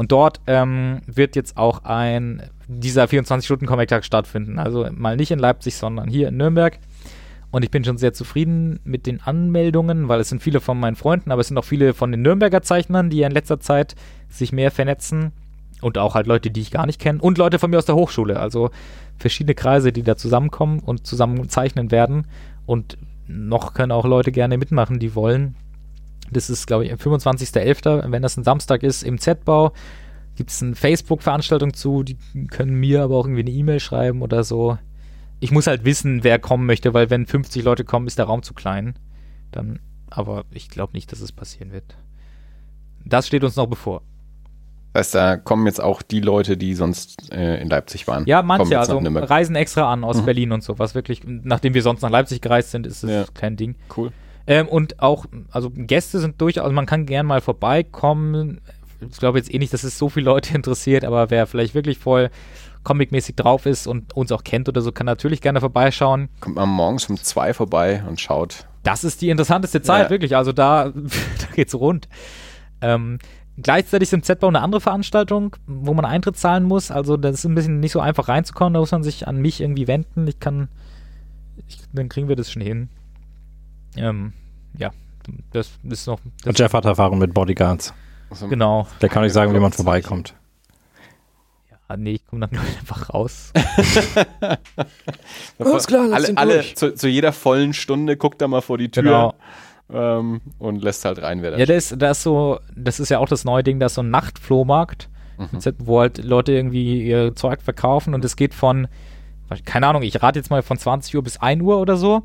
Und 0.00 0.12
dort 0.12 0.40
ähm, 0.46 1.02
wird 1.06 1.36
jetzt 1.36 1.58
auch 1.58 1.84
ein 1.84 2.44
dieser 2.68 3.04
24-Stunden-Comic-Tag 3.04 4.02
stattfinden. 4.02 4.58
Also 4.58 4.88
mal 4.92 5.14
nicht 5.14 5.30
in 5.30 5.38
Leipzig, 5.38 5.76
sondern 5.76 6.08
hier 6.08 6.28
in 6.28 6.38
Nürnberg. 6.38 6.78
Und 7.50 7.66
ich 7.66 7.70
bin 7.70 7.84
schon 7.84 7.98
sehr 7.98 8.14
zufrieden 8.14 8.80
mit 8.82 9.04
den 9.04 9.20
Anmeldungen, 9.20 10.08
weil 10.08 10.18
es 10.18 10.30
sind 10.30 10.42
viele 10.42 10.60
von 10.62 10.80
meinen 10.80 10.96
Freunden, 10.96 11.30
aber 11.30 11.42
es 11.42 11.48
sind 11.48 11.58
auch 11.58 11.66
viele 11.66 11.92
von 11.92 12.12
den 12.12 12.22
Nürnberger 12.22 12.62
Zeichnern, 12.62 13.10
die 13.10 13.18
ja 13.18 13.26
in 13.26 13.34
letzter 13.34 13.60
Zeit 13.60 13.94
sich 14.30 14.52
mehr 14.52 14.70
vernetzen. 14.70 15.32
Und 15.82 15.98
auch 15.98 16.14
halt 16.14 16.26
Leute, 16.26 16.50
die 16.50 16.62
ich 16.62 16.70
gar 16.70 16.86
nicht 16.86 16.98
kenne. 16.98 17.20
Und 17.20 17.36
Leute 17.36 17.58
von 17.58 17.68
mir 17.68 17.76
aus 17.76 17.84
der 17.84 17.96
Hochschule. 17.96 18.40
Also 18.40 18.70
verschiedene 19.18 19.54
Kreise, 19.54 19.92
die 19.92 20.02
da 20.02 20.16
zusammenkommen 20.16 20.78
und 20.78 21.06
zusammen 21.06 21.50
zeichnen 21.50 21.90
werden. 21.90 22.26
Und 22.64 22.96
noch 23.26 23.74
können 23.74 23.92
auch 23.92 24.06
Leute 24.06 24.32
gerne 24.32 24.56
mitmachen, 24.56 24.98
die 24.98 25.14
wollen. 25.14 25.56
Das 26.32 26.48
ist, 26.50 26.66
glaube 26.66 26.84
ich, 26.84 26.92
am 26.92 26.98
25.11., 26.98 28.10
wenn 28.10 28.22
das 28.22 28.36
ein 28.36 28.44
Samstag 28.44 28.82
ist, 28.82 29.02
im 29.02 29.18
Z-Bau. 29.18 29.72
Gibt 30.36 30.50
es 30.50 30.62
eine 30.62 30.74
Facebook-Veranstaltung 30.74 31.74
zu, 31.74 32.02
die 32.02 32.16
können 32.50 32.74
mir 32.74 33.02
aber 33.02 33.16
auch 33.16 33.26
irgendwie 33.26 33.40
eine 33.42 33.50
E-Mail 33.50 33.80
schreiben 33.80 34.22
oder 34.22 34.44
so. 34.44 34.78
Ich 35.40 35.50
muss 35.50 35.66
halt 35.66 35.84
wissen, 35.84 36.22
wer 36.24 36.38
kommen 36.38 36.66
möchte, 36.66 36.94
weil 36.94 37.10
wenn 37.10 37.26
50 37.26 37.64
Leute 37.64 37.84
kommen, 37.84 38.06
ist 38.06 38.18
der 38.18 38.26
Raum 38.26 38.42
zu 38.42 38.54
klein. 38.54 38.94
Dann, 39.52 39.80
aber 40.08 40.44
ich 40.50 40.70
glaube 40.70 40.92
nicht, 40.94 41.10
dass 41.12 41.20
es 41.20 41.32
passieren 41.32 41.72
wird. 41.72 41.96
Das 43.04 43.26
steht 43.26 43.42
uns 43.44 43.56
noch 43.56 43.66
bevor. 43.66 44.02
Das 44.92 45.06
heißt, 45.06 45.14
da 45.14 45.36
kommen 45.36 45.66
jetzt 45.66 45.80
auch 45.80 46.02
die 46.02 46.20
Leute, 46.20 46.56
die 46.56 46.74
sonst 46.74 47.32
äh, 47.32 47.60
in 47.60 47.68
Leipzig 47.68 48.06
waren. 48.08 48.26
Ja, 48.26 48.42
manche, 48.42 48.78
also 48.78 48.98
reisen 48.98 49.56
extra 49.56 49.92
an 49.92 50.04
aus 50.04 50.20
Mhm. 50.20 50.24
Berlin 50.24 50.52
und 50.52 50.62
so, 50.62 50.78
was 50.78 50.94
wirklich, 50.94 51.22
nachdem 51.24 51.74
wir 51.74 51.82
sonst 51.82 52.02
nach 52.02 52.10
Leipzig 52.10 52.40
gereist 52.40 52.70
sind, 52.72 52.86
ist 52.86 53.02
das 53.04 53.10
Ja. 53.10 53.24
kein 53.32 53.56
Ding. 53.56 53.76
Cool. 53.96 54.10
Ähm, 54.46 54.68
und 54.68 55.00
auch, 55.00 55.26
also 55.50 55.70
Gäste 55.70 56.18
sind 56.18 56.40
durchaus, 56.40 56.64
also 56.64 56.74
man 56.74 56.86
kann 56.86 57.06
gern 57.06 57.26
mal 57.26 57.40
vorbeikommen. 57.40 58.60
Ich 59.00 59.18
glaube 59.18 59.38
jetzt 59.38 59.52
eh 59.52 59.58
nicht, 59.58 59.72
dass 59.72 59.84
es 59.84 59.98
so 59.98 60.08
viele 60.08 60.26
Leute 60.26 60.54
interessiert, 60.54 61.04
aber 61.04 61.30
wer 61.30 61.46
vielleicht 61.46 61.74
wirklich 61.74 61.98
voll 61.98 62.30
comicmäßig 62.82 63.36
drauf 63.36 63.66
ist 63.66 63.86
und 63.86 64.16
uns 64.16 64.32
auch 64.32 64.42
kennt 64.42 64.68
oder 64.68 64.80
so, 64.80 64.90
kann 64.90 65.04
natürlich 65.04 65.42
gerne 65.42 65.60
vorbeischauen. 65.60 66.28
Kommt 66.40 66.56
man 66.56 66.68
morgens 66.68 67.10
um 67.10 67.16
zwei 67.18 67.52
vorbei 67.52 68.02
und 68.08 68.18
schaut. 68.20 68.66
Das 68.82 69.04
ist 69.04 69.20
die 69.20 69.28
interessanteste 69.28 69.82
Zeit, 69.82 70.04
Ja. 70.04 70.10
wirklich. 70.10 70.34
Also 70.36 70.52
da, 70.52 70.88
da 70.88 71.46
geht's 71.54 71.74
rund. 71.74 72.08
Ähm, 72.80 73.18
gleichzeitig 73.58 74.08
ist 74.08 74.14
im 74.14 74.22
Z-Bau 74.22 74.48
eine 74.48 74.62
andere 74.62 74.80
Veranstaltung, 74.80 75.56
wo 75.66 75.92
man 75.92 76.06
Eintritt 76.06 76.38
zahlen 76.38 76.64
muss. 76.64 76.90
Also 76.90 77.18
das 77.18 77.34
ist 77.40 77.44
ein 77.44 77.54
bisschen 77.54 77.80
nicht 77.80 77.92
so 77.92 78.00
einfach 78.00 78.28
reinzukommen. 78.28 78.72
Da 78.72 78.80
muss 78.80 78.92
man 78.92 79.02
sich 79.02 79.28
an 79.28 79.36
mich 79.36 79.60
irgendwie 79.60 79.86
wenden. 79.86 80.26
Ich 80.26 80.40
kann, 80.40 80.68
ich, 81.68 81.80
dann 81.92 82.08
kriegen 82.08 82.28
wir 82.28 82.36
das 82.36 82.50
schon 82.50 82.62
hin. 82.62 82.88
Ähm, 83.96 84.32
ja, 84.76 84.90
das 85.52 85.70
ist 85.88 86.06
noch, 86.06 86.20
das, 86.44 86.58
Jeff 86.58 86.72
hat 86.72 86.84
Erfahrung 86.84 87.18
mit 87.18 87.34
Bodyguards. 87.34 87.92
Also, 88.30 88.48
genau. 88.48 88.86
Der 89.00 89.08
kann 89.08 89.24
euch 89.24 89.32
sagen, 89.32 89.52
wie 89.54 89.58
man 89.58 89.72
vorbeikommt. 89.72 90.34
Ja, 91.70 91.96
nee, 91.96 92.12
ich 92.12 92.26
komme 92.26 92.46
dann 92.46 92.50
nur 92.52 92.62
einfach 92.62 93.12
raus. 93.12 93.52
Alles 95.58 95.86
klar, 95.86 96.12
alle, 96.12 96.36
alle 96.36 96.74
zu, 96.74 96.94
zu 96.94 97.08
jeder 97.08 97.32
vollen 97.32 97.74
Stunde 97.74 98.16
guckt 98.16 98.40
da 98.40 98.48
mal 98.48 98.62
vor 98.62 98.78
die 98.78 98.90
Tür. 98.90 99.02
genau. 99.02 99.34
ähm, 99.92 100.40
und 100.58 100.82
lässt 100.82 101.04
halt 101.04 101.20
rein, 101.20 101.42
wer 101.42 101.52
da 101.52 101.58
Ja, 101.58 101.66
das, 101.66 101.94
das 101.96 102.18
ist 102.18 102.22
so, 102.22 102.60
das 102.76 103.00
ist 103.00 103.08
ja 103.08 103.18
auch 103.18 103.28
das 103.28 103.44
neue 103.44 103.64
Ding, 103.64 103.80
da 103.80 103.86
ist 103.86 103.94
so 103.94 104.02
ein 104.02 104.10
Nachtflohmarkt, 104.10 105.08
wo 105.78 106.00
halt 106.00 106.22
Leute 106.22 106.52
irgendwie 106.52 107.02
ihr 107.02 107.34
Zeug 107.34 107.62
verkaufen 107.62 108.14
und 108.14 108.24
es 108.24 108.36
geht 108.36 108.54
von, 108.54 108.88
keine 109.64 109.86
Ahnung, 109.86 110.02
ich 110.02 110.22
rate 110.22 110.38
jetzt 110.38 110.50
mal 110.50 110.62
von 110.62 110.78
20 110.78 111.16
Uhr 111.16 111.22
bis 111.22 111.38
1 111.38 111.62
Uhr 111.62 111.78
oder 111.78 111.96
so. 111.96 112.22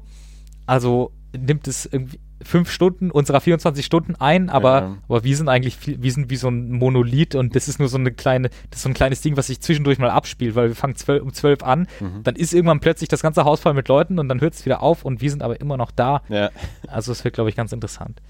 Also 0.67 1.11
nimmt 1.37 1.67
es 1.67 1.85
irgendwie 1.85 2.19
fünf 2.43 2.69
Stunden 2.69 3.11
unserer 3.11 3.39
24 3.41 3.85
Stunden 3.85 4.15
ein, 4.15 4.49
aber, 4.49 4.81
Ja. 4.81 4.97
aber 5.07 5.23
wir 5.23 5.35
sind 5.37 5.47
eigentlich 5.49 5.77
viel, 5.77 6.01
wir 6.03 6.11
sind 6.11 6.29
wie 6.29 6.35
so 6.35 6.49
ein 6.49 6.71
Monolith 6.71 7.33
und 7.35 7.55
das 7.55 7.67
ist 7.67 7.79
nur 7.79 7.87
so 7.87 7.97
eine 7.97 8.11
kleine, 8.11 8.49
das 8.69 8.77
ist 8.79 8.81
so 8.83 8.89
ein 8.89 8.93
kleines 8.93 9.21
Ding, 9.21 9.37
was 9.37 9.47
sich 9.47 9.61
zwischendurch 9.61 9.97
mal 9.99 10.09
abspielt, 10.09 10.53
weil 10.55 10.67
wir 10.69 10.75
fangen 10.75 10.95
zwölf, 10.95 11.23
um 11.23 11.33
12 11.33 11.63
an, 11.63 11.87
dann 12.23 12.35
ist 12.35 12.53
irgendwann 12.53 12.81
plötzlich 12.81 13.07
das 13.09 13.21
ganze 13.21 13.45
Haus 13.45 13.61
voll 13.61 13.73
mit 13.73 13.87
Leuten 13.87 14.19
und 14.19 14.27
dann 14.29 14.41
hört 14.41 14.53
es 14.53 14.65
wieder 14.65 14.83
auf 14.83 15.05
und 15.05 15.21
wir 15.21 15.29
sind 15.29 15.41
aber 15.43 15.59
immer 15.61 15.77
noch 15.77 15.91
da. 15.91 16.21
Ja, 16.29 16.49
Also 16.87 17.11
es 17.13 17.23
wird, 17.23 17.33
glaube 17.35 17.49
ich, 17.49 17.55
ganz 17.55 17.71
interessant. 17.71 18.21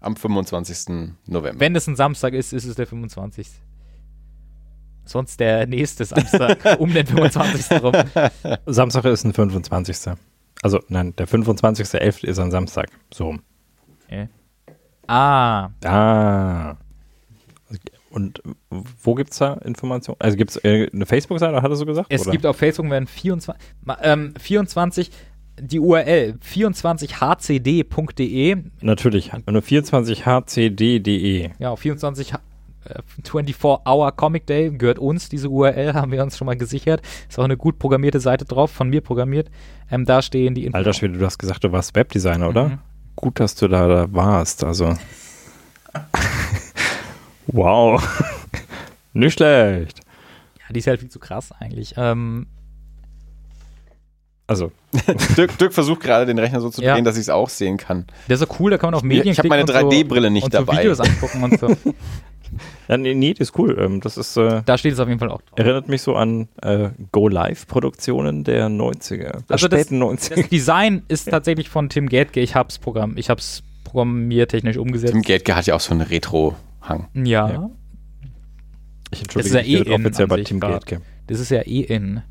am 0.00 0.16
25. 0.16 1.14
November. 1.26 1.60
Wenn 1.60 1.76
es 1.76 1.86
ein 1.86 1.96
Samstag 1.96 2.32
ist, 2.34 2.52
ist 2.52 2.64
es 2.64 2.74
der 2.74 2.86
25. 2.86 3.48
Sonst 5.06 5.38
der 5.38 5.66
nächste 5.66 6.04
Samstag 6.06 6.58
um 6.80 6.92
den 6.92 7.06
25. 7.06 7.82
rum. 7.82 7.92
Samstag 8.66 9.04
ist 9.04 9.24
ein 9.24 9.34
25. 9.34 10.14
Also, 10.62 10.80
nein, 10.88 11.14
der 11.16 11.28
25.11. 11.28 12.24
ist 12.24 12.38
ein 12.38 12.50
Samstag. 12.50 12.88
So. 13.12 13.36
Okay. 14.06 14.28
Ah, 15.06 15.68
Ah. 15.84 16.76
Und 18.10 18.40
wo 18.70 19.14
gibt 19.16 19.32
es 19.32 19.38
da 19.38 19.54
Informationen? 19.54 20.16
Also 20.20 20.36
gibt 20.36 20.50
es 20.52 20.56
äh, 20.64 20.88
eine 20.92 21.04
Facebook-Seite, 21.04 21.60
hat 21.60 21.68
er 21.70 21.74
so 21.76 21.84
gesagt? 21.84 22.06
es 22.10 22.22
oder? 22.22 22.30
gibt 22.30 22.46
auf 22.46 22.56
Facebook 22.56 22.88
werden 22.88 23.08
24, 23.08 23.60
ma- 23.82 23.98
ähm, 24.02 24.32
24 24.38 25.10
die 25.60 25.80
URL 25.80 26.38
24hcd.de, 26.44 28.56
Natürlich, 28.82 29.32
nur 29.46 29.62
24hcd.de. 29.62 31.50
ja, 31.58 31.70
auf 31.70 31.80
24 31.80 32.32
äh, 32.32 32.36
24-Hour 33.24 34.12
Comic 34.12 34.46
Day 34.46 34.70
gehört 34.70 34.98
uns, 34.98 35.28
diese 35.28 35.48
URL 35.48 35.94
haben 35.94 36.12
wir 36.12 36.22
uns 36.22 36.36
schon 36.36 36.46
mal 36.46 36.56
gesichert. 36.56 37.02
Ist 37.28 37.38
auch 37.38 37.44
eine 37.44 37.56
gut 37.56 37.78
programmierte 37.78 38.20
Seite 38.20 38.44
drauf, 38.44 38.70
von 38.70 38.88
mir 38.90 39.00
programmiert. 39.00 39.50
Ähm, 39.90 40.04
da 40.04 40.22
stehen 40.22 40.54
die 40.54 40.64
Infos. 40.66 40.78
Alter 40.78 40.92
Schwede, 40.92 41.18
du 41.18 41.24
hast 41.26 41.38
gesagt, 41.38 41.64
du 41.64 41.72
warst 41.72 41.94
Webdesigner, 41.94 42.48
oder? 42.48 42.68
Mhm. 42.68 42.78
Gut, 43.16 43.40
dass 43.40 43.54
du 43.54 43.68
da, 43.68 43.86
da 43.86 44.12
warst. 44.12 44.64
Also. 44.64 44.94
wow. 47.46 48.02
Nicht 49.12 49.34
schlecht. 49.34 50.00
Ja, 50.58 50.72
die 50.72 50.78
ist 50.80 50.86
halt 50.86 51.00
viel 51.00 51.10
zu 51.10 51.18
krass 51.20 51.52
eigentlich. 51.60 51.94
Ähm, 51.96 52.46
Also, 54.46 54.72
Dirk, 55.36 55.56
Dirk 55.58 55.72
versucht 55.72 56.00
gerade 56.02 56.26
den 56.26 56.38
Rechner 56.38 56.60
so 56.60 56.68
zu 56.70 56.82
Ja. 56.82 56.94
drehen, 56.94 57.04
dass 57.04 57.16
ich 57.16 57.22
es 57.22 57.28
auch 57.30 57.48
sehen 57.48 57.76
kann. 57.76 58.06
der 58.28 58.34
ist 58.34 58.40
so 58.40 58.46
cool, 58.58 58.70
da 58.72 58.78
kann 58.78 58.88
man 58.88 58.94
auf 58.94 59.02
Medien 59.02 59.28
ich 59.32 59.38
hab 59.38 59.46
meine 59.46 59.64
klicken 59.64 59.84
und 59.84 59.92
3D-Brille 59.92 60.30
nicht 60.30 60.44
und 60.44 60.52
so 60.52 60.58
dabei. 60.58 60.78
Videos 60.80 61.00
angucken 61.00 61.44
und 61.44 61.58
so. 61.60 61.68
Ja, 62.88 62.96
nee, 62.96 63.14
nee, 63.14 63.34
das 63.34 63.48
ist 63.50 63.58
cool. 63.58 63.76
Ähm, 63.78 64.00
das 64.00 64.16
ist, 64.16 64.36
äh, 64.36 64.62
Da 64.64 64.78
steht 64.78 64.92
es 64.92 65.00
auf 65.00 65.08
jeden 65.08 65.20
Fall 65.20 65.30
auch 65.30 65.42
drauf. 65.42 65.58
erinnert 65.58 65.88
mich 65.88 66.02
so 66.02 66.14
an 66.16 66.48
äh, 66.62 66.90
Go-Live-Produktionen 67.12 68.44
der 68.44 68.68
90er. 68.68 69.16
Der 69.18 69.42
Also 69.48 69.68
das, 69.68 69.80
späten 69.80 70.02
90er. 70.02 70.34
das 70.36 70.48
Design 70.48 71.02
ist 71.08 71.28
tatsächlich 71.30 71.68
von 71.68 71.88
Tim 71.88 72.08
Gaedke. 72.08 72.40
Ich 72.40 72.54
hab's 72.54 72.78
Programm, 72.78 73.16
ich 73.16 73.30
hab's 73.30 73.62
programmiertechnisch 73.84 74.76
umgesetzt. 74.76 75.12
Tim 75.12 75.22
Geldke 75.22 75.54
hat 75.54 75.66
ja 75.66 75.74
auch 75.76 75.80
so 75.80 75.92
einen 75.92 76.00
Retro-Hang. 76.00 77.08
ja, 77.14 77.50
Ja. 77.50 77.70
Ich 79.10 79.22
Das 79.28 79.46
ist 79.46 79.54
ja 79.54 79.60
mich 79.60 79.86
eh 79.86 79.92
offiziell 79.94 80.26
bei 80.26 80.42
Tim. 80.42 80.58
Gaedke. 80.58 81.00
das 81.28 81.38
ist 81.38 81.50
ja 81.50 81.60
eh 81.60 81.80
in. 81.82 82.22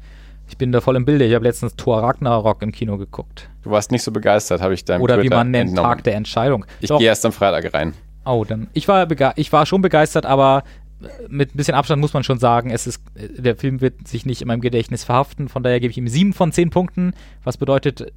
Ich 0.49 0.57
bin 0.57 0.71
da 0.73 0.81
voll 0.81 0.97
im 0.97 1.05
Bilde. 1.05 1.25
Ich 1.25 1.33
habe 1.33 1.45
letztens 1.45 1.75
Thor 1.77 2.03
Ragnarok 2.03 2.61
im 2.61 2.71
Kino 2.73 2.97
geguckt. 2.97 3.49
Du 3.63 3.71
warst 3.71 3.91
nicht 3.91 4.03
so 4.03 4.11
begeistert, 4.11 4.61
habe 4.61 4.73
ich 4.73 4.83
deinem 4.83 5.01
Oder 5.01 5.17
wie 5.17 5.21
Twitter 5.21 5.37
man 5.37 5.51
nennt, 5.51 5.69
entnommen. 5.69 5.89
Tag 5.89 6.03
der 6.03 6.15
Entscheidung. 6.15 6.65
Ich 6.81 6.89
gehe 6.89 7.07
erst 7.07 7.25
am 7.25 7.31
Freitag 7.31 7.73
rein. 7.73 7.93
Oh, 8.25 8.43
dann. 8.43 8.67
Ich 8.73 8.87
war, 8.87 9.07
ich 9.35 9.51
war 9.51 9.65
schon 9.65 9.81
begeistert, 9.81 10.25
aber 10.25 10.63
mit 11.27 11.53
ein 11.53 11.57
bisschen 11.57 11.75
Abstand 11.75 12.01
muss 12.01 12.13
man 12.13 12.23
schon 12.23 12.39
sagen, 12.39 12.69
es 12.69 12.87
ist, 12.87 13.01
der 13.15 13.55
Film 13.55 13.81
wird 13.81 14.07
sich 14.07 14.25
nicht 14.25 14.41
in 14.41 14.47
meinem 14.47 14.61
Gedächtnis 14.61 15.03
verhaften. 15.03 15.49
Von 15.49 15.63
daher 15.63 15.79
gebe 15.79 15.91
ich 15.91 15.97
ihm 15.97 16.07
sieben 16.07 16.33
von 16.33 16.51
zehn 16.51 16.69
Punkten, 16.69 17.13
was 17.43 17.57
bedeutet 17.57 18.13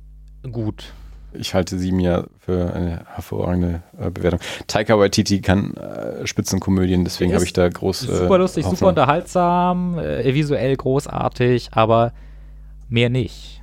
gut. 0.51 0.93
Ich 1.33 1.55
halte 1.55 1.79
sieben 1.79 2.01
ja 2.01 2.25
für 2.39 2.73
eine 2.73 3.05
hervorragende 3.15 3.83
äh, 3.99 4.11
Bewertung. 4.11 4.41
Taika 4.69 4.99
Waititi 4.99 5.41
kann 5.41 5.75
äh, 5.75 6.27
Spitzenkomödien, 6.27 7.05
deswegen 7.05 7.35
habe 7.35 7.45
ich 7.45 7.53
da 7.53 7.69
groß. 7.69 8.09
äh, 8.09 8.17
super 8.17 8.39
lustig, 8.39 8.65
super 8.65 8.73
Hoffnung. 8.73 8.89
unterhaltsam, 8.91 9.99
äh, 9.99 10.33
visuell 10.33 10.77
großartig, 10.77 11.71
aber 11.73 12.13
mehr 12.89 13.11
nicht. 13.11 13.61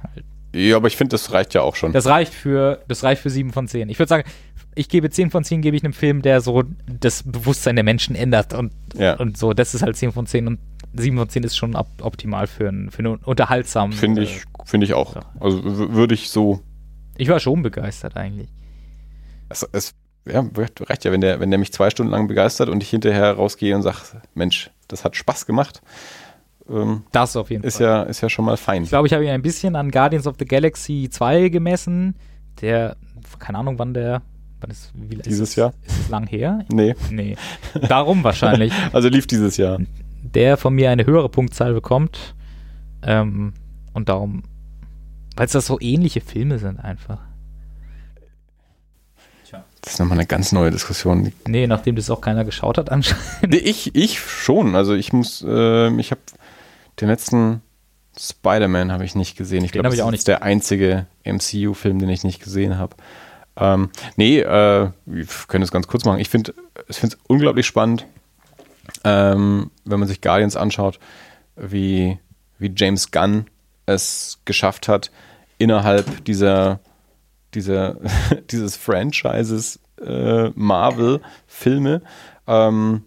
Ja, 0.53 0.76
aber 0.76 0.88
ich 0.88 0.98
finde, 0.98 1.11
das 1.11 1.32
reicht 1.32 1.56
ja 1.56 1.61
auch 1.61 1.76
schon. 1.76 1.94
Das 1.94 2.06
reicht 2.06 2.34
für, 2.34 2.84
das 2.88 3.03
reicht 3.03 3.22
für 3.24 3.32
7 3.32 3.52
von 3.52 3.68
10. 3.68 3.90
Ich 3.90 3.98
würde 3.98 4.10
sagen, 4.10 4.24
ich 4.76 4.90
gebe 4.90 5.10
10 5.10 5.30
von 5.32 5.44
10, 5.44 5.62
gebe 5.62 5.76
ich 5.78 5.84
einem 5.84 5.94
Film, 5.94 6.22
der 6.22 6.41
so 6.41 6.64
das 6.88 7.24
Bewusstsein 7.24 7.76
der 7.76 7.84
Menschen 7.84 8.16
ändert 8.16 8.54
und, 8.54 8.72
Ja. 8.95 9.16
und 9.20 9.38
so. 9.38 9.54
Das 9.54 9.74
ist 9.76 9.82
halt 9.82 9.95
10 9.95 10.12
von 10.12 10.26
10 10.26 10.48
und 10.48 10.60
7 10.95 11.18
von 11.18 11.28
10 11.30 11.44
ist 11.44 11.58
schon 11.58 11.76
op 11.76 11.88
optimal 12.02 12.48
für, 12.48 12.68
einen 12.70 12.91
für 12.91 13.00
einen 13.00 13.16
unterhaltsamen. 13.18 13.94
Finde 13.94 14.22
äh, 14.22 14.26
ich, 14.26 14.44
finde 14.66 14.86
ich 14.86 14.94
auch. 14.94 15.16
Also 15.40 15.64
würde 15.64 16.14
ich 16.14 16.30
so. 16.30 16.62
Ich 17.18 17.30
war 17.30 17.40
schon 17.40 17.62
begeistert 17.64 18.16
eigentlich. 18.16 18.50
Es, 19.50 19.68
es 19.72 19.94
ja, 20.26 20.44
reicht 20.88 21.04
ja, 21.06 21.12
wenn 21.12 21.22
der, 21.22 21.40
wenn 21.40 21.50
der 21.52 21.60
mich 21.60 21.74
zwei 21.74 21.90
Stunden 21.90 22.12
lang 22.12 22.28
begeistert 22.28 22.70
und 22.70 22.82
ich 22.82 22.90
hinterher 22.90 23.34
rausgehe 23.34 23.76
und 23.76 23.82
sage, 23.82 23.98
Mensch, 24.34 24.72
das 24.88 25.04
hat 25.04 25.16
Spaß 25.16 25.45
gemacht. 25.45 25.82
Ähm, 26.70 27.04
Das 27.12 27.36
auf 27.36 27.50
jeden 27.50 27.64
ist, 27.64 27.78
Fall. 27.78 27.86
ja, 27.88 28.04
ist 28.04 28.22
ja 28.22 28.30
schon 28.30 28.45
mal 28.45 28.56
fein. 28.58 28.84
Ich 28.84 28.90
glaube, 28.90 29.08
ich 29.08 29.14
habe 29.14 29.24
ihn 29.26 29.32
ein 29.32 29.41
bisschen 29.41 29.76
an 29.76 29.91
Guardians 29.91 30.28
of 30.28 30.36
the 30.40 30.45
Galaxy 30.45 31.10
2 31.12 31.50
gemessen. 31.50 32.16
Der, 32.62 32.95
keine 33.40 33.58
Ahnung, 33.58 33.80
wann 33.80 33.94
der, 33.94 34.22
wann 34.64 34.72
ist, 34.72 34.91
wie, 34.95 35.15
ist 35.18 35.26
Dieses 35.27 35.49
es- 35.49 35.56
Jahr? 35.56 35.73
Ist 35.85 35.99
es 35.99 36.10
lang 36.10 36.26
her? 36.26 36.65
Nee, 36.72 36.95
Nee. 37.11 37.35
Darum 37.88 38.23
wahrscheinlich. 38.23 38.73
also 38.94 39.10
lief 39.10 39.27
dieses 39.27 39.57
Jahr. 39.57 39.80
der 40.23 40.57
von 40.57 40.73
mir 40.73 40.90
eine 40.90 41.06
höhere 41.06 41.30
Punktzahl 41.30 41.73
bekommt. 41.73 42.34
Ähm, 43.03 43.53
und 43.94 44.10
darum, 44.10 44.44
weil 45.35 45.45
es 45.45 45.52
das 45.52 45.65
so 45.68 45.80
ähnliche 45.80 46.22
Filme 46.22 46.57
sind 46.60 46.80
einfach. 46.80 47.19
Das 49.81 49.94
ist 49.94 49.99
nochmal 49.99 50.18
eine 50.18 50.26
ganz 50.26 50.53
neue 50.53 50.72
Diskussion. 50.72 51.34
Nee, 51.45 51.68
nachdem 51.68 51.98
das 51.98 52.10
auch 52.10 52.22
keiner 52.22 52.45
geschaut 52.45 52.77
hat 52.77 52.90
anscheinend. 52.90 53.26
Nee, 53.49 53.57
ich, 53.57 53.94
ich 53.94 54.18
schon. 54.18 54.76
Also 54.76 54.94
ich 54.95 55.11
muss, 55.11 55.44
ähm, 55.45 55.99
ich 55.99 56.11
habe 56.11 56.22
den 57.02 57.10
letzten 57.10 57.61
Spider-Man 58.18 58.94
habe 58.94 59.03
ich 59.03 59.14
nicht 59.14 59.35
gesehen. 59.35 59.65
Ich 59.65 59.72
Den 59.72 59.81
glaube, 59.81 59.88
hab 59.88 59.91
das 59.91 59.98
ich 59.98 60.03
auch 60.03 60.07
ist 60.07 60.11
nicht 60.14 60.27
der 60.30 60.41
einzige 60.41 61.06
MCU-Film, 61.26 61.99
den 61.99 62.07
ich 62.07 62.23
nicht 62.23 62.41
gesehen 62.41 62.77
habe. 62.77 62.95
Ähm, 63.56 63.90
nee, 64.16 64.40
äh, 64.40 64.90
wir 65.06 65.26
können 65.48 65.64
es 65.64 65.72
ganz 65.72 65.88
kurz 65.88 66.06
machen. 66.06 66.20
Ich 66.20 66.30
finde 66.30 66.54
es 66.88 67.18
unglaublich 67.28 67.68
spannend, 67.68 68.06
ähm, 69.04 69.72
wenn 69.86 70.00
man 70.00 70.08
sich 70.08 70.22
Guardians 70.22 70.56
anschaut, 70.56 71.00
wie, 71.56 72.18
wie 72.58 72.74
James 72.76 73.12
Gunn 73.12 73.46
es 73.86 74.40
geschafft 74.46 74.88
hat, 74.88 75.12
innerhalb 75.58 76.26
dieser, 76.26 76.80
dieser 77.54 77.98
dieses 78.52 78.76
Franchises 78.76 79.80
äh, 80.02 80.50
Marvel-Filme 80.56 82.02
ähm, 82.48 83.04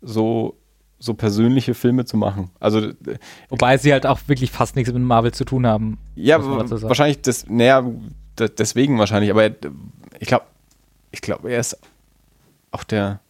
so, 0.00 0.56
so 0.98 1.14
persönliche 1.14 1.74
Filme 1.74 2.04
zu 2.04 2.16
machen. 2.16 2.50
Also 2.60 2.80
äh, 2.80 2.94
Wobei 3.48 3.76
sie 3.76 3.92
halt 3.92 4.06
auch 4.06 4.20
wirklich 4.26 4.50
fast 4.50 4.76
nichts 4.76 4.92
mit 4.92 5.02
Marvel 5.02 5.32
zu 5.32 5.44
tun 5.44 5.66
haben. 5.66 5.98
ja, 6.14 6.38
wahrscheinlich 6.42 7.22
das, 7.22 7.46
naja, 7.48 7.84
deswegen 8.48 8.98
wahrscheinlich, 8.98 9.30
aber 9.30 9.46
ich 9.46 10.28
glaube, 10.28 10.44
ich 11.10 11.20
glaube, 11.20 11.50
er 11.50 11.60
ist 11.60 11.78
auch 12.70 12.84
der, 12.84 13.20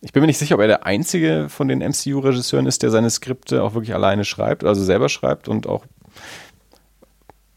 ich 0.00 0.12
bin 0.12 0.22
mir 0.22 0.26
nicht 0.26 0.38
sicher, 0.38 0.54
ob 0.54 0.60
er 0.60 0.66
der 0.66 0.86
einzige 0.86 1.48
von 1.48 1.68
den 1.68 1.80
MCU-Regisseuren 1.80 2.66
ist, 2.66 2.82
der 2.82 2.90
seine 2.90 3.10
Skripte 3.10 3.62
auch 3.62 3.74
wirklich 3.74 3.94
alleine 3.94 4.24
schreibt, 4.24 4.64
also 4.64 4.82
selber 4.82 5.08
schreibt 5.08 5.48
und 5.48 5.66
auch, 5.66 5.84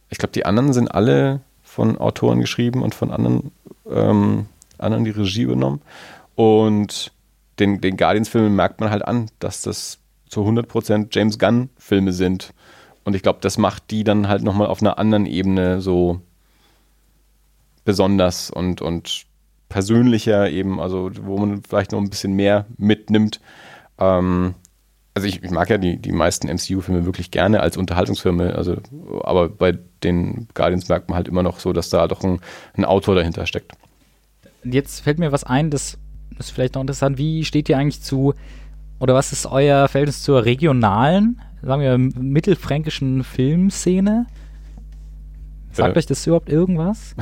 ich 0.10 0.18
glaube, 0.18 0.34
die 0.34 0.46
anderen 0.46 0.74
sind 0.74 0.90
alle 0.90 1.42
von 1.64 1.98
Autoren 1.98 2.40
geschrieben 2.40 2.84
und 2.84 2.94
von 2.94 3.12
anderen, 3.12 3.52
ähm, 3.90 4.48
anderen 4.78 5.06
die 5.06 5.12
Regie 5.12 5.44
übernommen 5.44 5.82
und 6.36 7.12
den, 7.60 7.82
den 7.82 7.98
Guardians-Filmen 7.98 8.56
merkt 8.56 8.80
man 8.80 8.90
halt 8.90 9.06
an, 9.06 9.30
dass 9.40 9.62
das 9.62 10.00
zu 10.28 10.42
100% 10.42 11.08
James 11.12 11.38
Gunn-Filme 11.38 12.12
sind. 12.12 12.54
Und 13.04 13.16
ich 13.16 13.22
glaube, 13.22 13.40
das 13.42 13.58
macht 13.58 13.92
die 13.92 14.04
dann 14.04 14.28
halt 14.28 14.44
nochmal 14.44 14.68
auf 14.68 14.82
einer 14.82 14.98
anderen 14.98 15.26
Ebene 15.26 15.82
so 15.82 16.22
besonders 17.86 18.50
und, 18.50 18.82
und 18.82 19.26
persönlicher 19.70 20.50
eben, 20.50 20.80
also 20.80 21.10
wo 21.22 21.38
man 21.38 21.64
vielleicht 21.64 21.92
noch 21.92 22.00
ein 22.00 22.10
bisschen 22.10 22.34
mehr 22.34 22.66
mitnimmt. 22.78 23.40
Ähm, 23.98 24.56
also 25.16 25.28
ich, 25.28 25.44
ich 25.44 25.52
mag 25.52 25.70
ja 25.70 25.78
die, 25.78 25.98
die 25.98 26.12
meisten 26.12 26.48
MCU-Filme 26.48 27.06
wirklich 27.06 27.32
gerne 27.32 27.60
als 27.60 27.78
Unterhaltungsfilme, 27.78 28.56
also, 28.56 28.78
aber 29.24 29.50
bei 29.50 29.78
den 30.04 30.48
Guardians 30.54 30.90
merkt 30.90 31.10
man 31.10 31.18
halt 31.18 31.28
immer 31.28 31.44
noch 31.44 31.60
so, 31.60 31.72
dass 31.72 31.90
da 31.90 32.08
doch 32.08 32.24
ein, 32.24 32.40
ein 32.76 32.86
Autor 32.86 33.16
dahinter 33.16 33.46
steckt. 33.46 33.74
Jetzt 34.64 35.02
fällt 35.02 35.20
mir 35.20 35.32
was 35.32 35.44
ein, 35.44 35.70
das 35.70 35.98
ist 36.40 36.52
vielleicht 36.52 36.76
noch 36.76 36.82
interessant. 36.82 37.18
Wie 37.18 37.46
steht 37.46 37.70
ihr 37.70 37.78
eigentlich 37.78 38.02
zu, 38.02 38.34
oder 39.00 39.14
was 39.14 39.32
ist 39.32 39.46
euer 39.46 39.88
Verhältnis 39.88 40.24
zur 40.24 40.46
regionalen, 40.46 41.42
sagen 41.62 41.82
wir, 41.82 41.98
mittelfränkischen 41.98 43.24
Filmszene? 43.24 44.26
Sagt 45.74 45.96
Äh. 45.96 46.00
euch 46.00 46.06
das 46.06 46.26
überhaupt 46.28 46.50
irgendwas? 46.50 47.16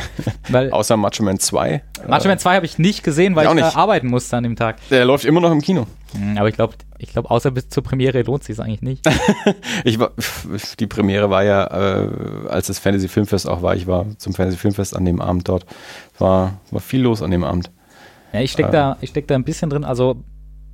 Weil 0.49 0.69
Außer 0.73 0.97
Macho 0.97 1.23
Man 1.23 1.39
2. 1.39 1.81
Macho 2.07 2.27
Man 2.27 2.37
2 2.37 2.55
habe 2.55 2.65
ich 2.65 2.77
nicht 2.77 3.03
gesehen, 3.03 3.35
weil 3.35 3.45
Ich 3.45 3.51
ich, 3.51 3.55
nicht. 3.63 3.75
arbeiten 3.77 4.07
musste 4.07 4.37
an 4.37 4.43
dem 4.43 4.55
Tag. 4.55 4.77
Der 4.89 5.05
läuft 5.05 5.25
immer 5.25 5.39
noch 5.41 5.51
im 5.51 5.61
Kino. 5.61 5.87
Hm, 6.13 6.37
Aber 6.37 6.49
ich 6.49 6.55
glaube, 6.55 6.75
ich 6.97 7.11
glaub, 7.13 7.31
außer 7.31 7.49
bis 7.51 7.69
zur 7.69 7.81
Premiere 7.83 8.21
lohnt 8.23 8.43
sich 8.43 8.59
eigentlich 8.59 8.81
nicht. 8.81 9.05
Ich 9.83 9.97
war, 9.99 10.11
die 10.79 10.87
Premiere 10.87 11.29
war 11.29 11.43
ja, 11.43 11.65
äh, 12.03 12.07
als 12.49 12.67
das 12.67 12.77
Fantasy 12.79 13.07
Filmfest 13.07 13.47
auch 13.49 13.61
war, 13.61 13.75
ich 13.75 13.87
war 13.87 14.05
zum 14.17 14.33
Fantasy 14.33 14.57
Filmfest 14.57 14.95
an 14.95 15.05
dem 15.05 15.21
Abend 15.21 15.47
dort. 15.47 15.65
War, 16.19 16.59
war 16.69 16.81
viel 16.81 17.01
los 17.01 17.21
an 17.21 17.31
dem 17.31 17.43
Abend. 17.43 17.71
Ja, 18.33 18.41
ich 18.41 18.51
stecke 18.51 18.69
Ah. 18.69 18.71
da, 18.71 18.97
ich 19.01 19.09
steck 19.09 19.27
da 19.27 19.35
ein 19.35 19.43
bisschen 19.43 19.69
drin. 19.69 19.83
Also, 19.83 20.17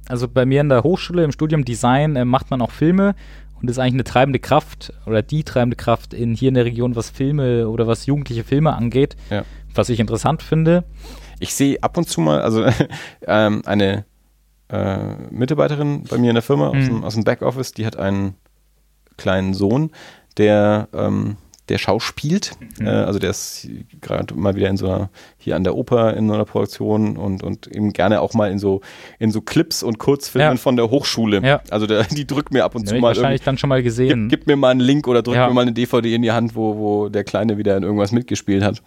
also 0.09 0.27
bei 0.27 0.45
mir 0.45 0.61
in 0.61 0.69
der 0.69 0.83
Hochschule, 0.83 1.23
im 1.23 1.31
Studium 1.31 1.63
Design, 1.65 2.15
äh, 2.15 2.25
macht 2.25 2.49
man 2.49 2.61
auch 2.61 2.71
Filme 2.71 3.15
und 3.61 3.69
ist 3.69 3.79
eigentlich 3.79 3.93
eine 3.95 4.03
treibende 4.03 4.39
Kraft 4.39 4.93
oder 5.05 5.21
die 5.21 5.43
treibende 5.43 5.75
Kraft 5.75 6.13
in, 6.13 6.33
hier 6.35 6.49
in 6.49 6.55
der 6.55 6.65
Region, 6.65 6.95
was 6.95 7.09
Filme 7.09 7.67
oder 7.69 7.87
was 7.87 8.05
jugendliche 8.05 8.43
Filme 8.43 8.73
angeht, 8.73 9.15
Ja. 9.29 9.43
was 9.73 9.89
ich 9.89 9.99
interessant 9.99 10.41
finde. 10.43 10.83
Ich 11.39 11.53
sehe 11.53 11.81
ab 11.83 11.97
und 11.97 12.07
zu 12.09 12.21
mal, 12.21 12.41
also 12.41 12.65
ähm, 13.27 13.61
eine 13.65 14.05
äh, 14.69 14.97
Mitarbeiterin 15.31 16.03
bei 16.09 16.17
mir 16.17 16.29
in 16.31 16.35
der 16.35 16.41
Firma 16.43 16.69
aus, 16.69 16.75
Mhm. 16.75 16.85
dem, 16.87 17.03
aus 17.03 17.13
dem 17.13 17.23
Backoffice, 17.23 17.71
die 17.71 17.85
hat 17.85 17.95
einen 17.97 18.35
kleinen 19.17 19.53
Sohn, 19.53 19.91
der, 20.37 20.87
ähm, 20.93 21.37
der 21.69 21.77
schauspielt. 21.77 22.51
Mhm. 22.79 22.87
Äh, 22.87 22.89
also 22.89 23.19
der 23.19 23.29
ist 23.31 23.67
gerade 24.01 24.33
mal 24.35 24.55
wieder 24.55 24.69
in 24.69 24.77
so 24.77 24.87
einer, 24.87 25.09
hier 25.37 25.55
an 25.55 25.63
der 25.63 25.75
Oper 25.75 26.15
in 26.15 26.27
so 26.27 26.33
einer 26.33 26.45
Produktion 26.45 27.17
und, 27.17 27.43
und 27.43 27.67
eben 27.67 27.93
gerne 27.93 28.21
auch 28.21 28.33
mal 28.33 28.51
in 28.51 28.59
so, 28.59 28.81
in 29.19 29.31
so 29.31 29.41
Clips 29.41 29.83
und 29.83 29.99
Kurzfilmen 29.99 30.55
Ja. 30.55 30.57
von 30.57 30.75
der 30.75 30.89
Hochschule. 30.89 31.41
Ja. 31.45 31.61
Also 31.69 31.87
der, 31.87 32.03
die 32.11 32.25
drückt 32.25 32.53
mir 32.53 32.63
ab 32.63 32.75
und 32.75 32.81
Ja, 32.83 32.87
zu 32.87 32.95
ich 32.95 33.01
mal 33.01 33.09
wahrscheinlich 33.09 33.41
dann 33.41 33.57
schon 33.57 33.69
mal 33.69 33.83
gesehen. 33.83 34.29
Gib, 34.29 34.39
gib 34.41 34.47
mir 34.47 34.55
mal 34.55 34.69
einen 34.69 34.79
Link 34.79 35.07
oder 35.07 35.21
drück 35.21 35.35
mir 35.35 35.53
mal 35.53 35.61
eine 35.61 35.73
DVD 35.73 36.15
in 36.15 36.21
die 36.21 36.31
Hand, 36.31 36.55
wo, 36.55 36.77
wo 36.77 37.09
der 37.09 37.23
Kleine 37.23 37.57
wieder 37.57 37.75
in 37.77 37.83
irgendwas 37.83 38.11
mitgespielt 38.11 38.63
hat. 38.63 38.81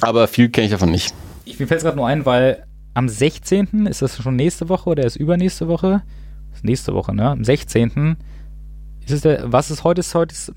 Aber 0.00 0.28
viel 0.28 0.48
kenne 0.50 0.66
ich 0.66 0.72
davon 0.72 0.90
nicht. 0.90 1.14
Ich, 1.44 1.58
mir 1.58 1.66
fällt 1.66 1.78
es 1.78 1.84
gerade 1.84 1.96
nur 1.96 2.06
ein, 2.06 2.24
weil 2.26 2.64
am 2.94 3.08
16. 3.08 3.86
ist 3.86 4.02
das 4.02 4.16
schon 4.22 4.36
nächste 4.36 4.68
Woche 4.68 4.90
oder 4.90 5.04
ist 5.04 5.16
übernächste 5.16 5.68
Woche? 5.68 6.02
Ist 6.54 6.64
nächste 6.64 6.94
Woche, 6.94 7.14
ne? 7.14 7.30
Am 7.30 7.44
16. 7.44 8.16
Ist 9.04 9.12
es 9.12 9.20
der, 9.22 9.52
was 9.52 9.70
ist 9.70 9.84
heute? 9.84 10.00
Ist 10.00 10.14
heute 10.14 10.32
ist, 10.34 10.52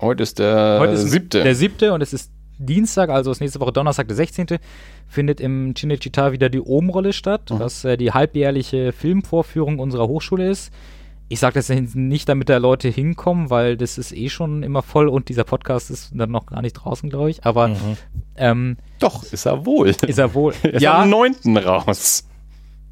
Heute 0.00 0.22
ist 0.22 0.38
der 0.38 0.78
heute 0.80 0.92
ist 0.94 1.10
siebte. 1.10 1.42
der 1.42 1.54
siebte 1.54 1.92
und 1.92 2.00
es 2.02 2.12
ist 2.12 2.30
Dienstag, 2.58 3.10
also 3.10 3.30
ist 3.32 3.40
nächste 3.40 3.58
Woche 3.60 3.72
Donnerstag, 3.72 4.06
der 4.08 4.16
16. 4.16 4.46
findet 5.08 5.40
im 5.40 5.74
Cinecittà 5.74 6.30
wieder 6.32 6.48
die 6.48 6.60
Ohm-Rolle 6.60 7.12
statt, 7.12 7.50
Mhm. 7.50 7.58
was 7.58 7.84
äh, 7.84 7.96
die 7.96 8.12
halbjährliche 8.12 8.92
Filmvorführung 8.92 9.78
unserer 9.80 10.06
Hochschule 10.08 10.48
ist. 10.48 10.72
Ich 11.28 11.40
sage 11.40 11.54
das 11.54 11.68
nicht, 11.70 12.28
damit 12.28 12.48
da 12.50 12.58
Leute 12.58 12.88
hinkommen, 12.88 13.50
weil 13.50 13.76
das 13.76 13.98
ist 13.98 14.12
eh 14.12 14.28
schon 14.28 14.62
immer 14.62 14.82
voll 14.82 15.08
und 15.08 15.28
dieser 15.30 15.44
Podcast 15.44 15.90
ist 15.90 16.12
dann 16.14 16.30
noch 16.30 16.46
gar 16.46 16.60
nicht 16.62 16.74
draußen, 16.74 17.08
glaube 17.10 17.30
ich. 17.30 17.44
Aber 17.44 17.68
Mhm. 17.68 17.76
ähm, 18.36 18.76
Doch, 19.00 19.24
ist 19.24 19.46
er 19.46 19.64
wohl. 19.66 19.88
ist 19.88 20.18
er 20.18 20.34
wohl. 20.34 20.52
Ist 20.62 20.86
am 20.86 21.10
9. 21.10 21.56
raus. 21.56 22.28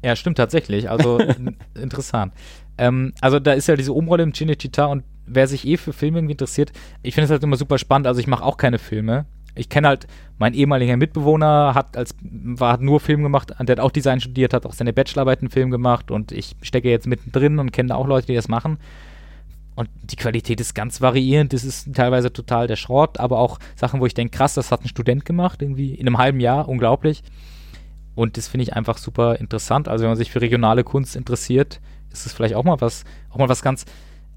Ja, 0.03 0.15
stimmt 0.15 0.37
tatsächlich. 0.37 0.89
Also 0.89 1.19
interessant. 1.79 2.33
Ähm, 2.77 3.13
also 3.21 3.39
da 3.39 3.53
ist 3.53 3.67
ja 3.67 3.75
diese 3.75 3.93
Umrolle 3.93 4.23
im 4.23 4.33
Cinecittà 4.33 4.85
und 4.87 5.03
wer 5.25 5.47
sich 5.47 5.67
eh 5.67 5.77
für 5.77 5.93
Filme 5.93 6.19
interessiert, 6.19 6.71
ich 7.01 7.13
finde 7.13 7.25
es 7.25 7.31
halt 7.31 7.43
immer 7.43 7.57
super 7.57 7.77
spannend. 7.77 8.07
Also 8.07 8.19
ich 8.19 8.27
mache 8.27 8.43
auch 8.43 8.57
keine 8.57 8.79
Filme. 8.79 9.25
Ich 9.55 9.69
kenne 9.69 9.87
halt, 9.87 10.07
mein 10.39 10.53
ehemaliger 10.53 10.97
Mitbewohner 10.97 11.73
hat 11.75 11.95
als 11.95 12.15
war 12.21 12.73
hat 12.73 12.81
nur 12.81 12.99
Film 12.99 13.21
gemacht, 13.21 13.53
der 13.59 13.75
hat 13.75 13.79
auch 13.79 13.91
Design 13.91 14.19
studiert, 14.19 14.53
hat 14.53 14.65
auch 14.65 14.73
seine 14.73 14.93
Bachelorarbeit 14.93 15.41
einen 15.41 15.51
Film 15.51 15.69
gemacht 15.69 16.09
und 16.09 16.31
ich 16.31 16.55
stecke 16.63 16.89
jetzt 16.89 17.05
mittendrin 17.05 17.59
und 17.59 17.71
kenne 17.71 17.95
auch 17.95 18.07
Leute, 18.07 18.27
die 18.27 18.35
das 18.35 18.47
machen. 18.47 18.79
Und 19.75 19.89
die 20.03 20.15
Qualität 20.15 20.61
ist 20.61 20.75
ganz 20.75 21.01
variierend. 21.01 21.53
Das 21.53 21.63
ist 21.63 21.93
teilweise 21.95 22.31
total 22.31 22.67
der 22.67 22.75
Schrott, 22.75 23.19
aber 23.19 23.39
auch 23.39 23.59
Sachen, 23.75 23.99
wo 23.99 24.05
ich 24.05 24.13
denke, 24.13 24.37
krass, 24.37 24.53
das 24.53 24.71
hat 24.71 24.83
ein 24.83 24.87
Student 24.87 25.25
gemacht, 25.25 25.61
irgendwie 25.61 25.95
in 25.95 26.07
einem 26.07 26.19
halben 26.19 26.39
Jahr, 26.39 26.67
unglaublich. 26.69 27.23
Und 28.15 28.37
das 28.37 28.47
finde 28.47 28.63
ich 28.63 28.73
einfach 28.73 28.97
super 28.97 29.39
interessant. 29.39 29.87
Also 29.87 30.03
wenn 30.03 30.11
man 30.11 30.17
sich 30.17 30.31
für 30.31 30.41
regionale 30.41 30.83
Kunst 30.83 31.15
interessiert, 31.15 31.81
ist 32.11 32.25
es 32.25 32.33
vielleicht 32.33 32.53
auch 32.53 32.63
mal 32.63 32.79
was, 32.79 33.03
auch 33.31 33.37
mal 33.37 33.49
was 33.49 33.61
ganz. 33.61 33.85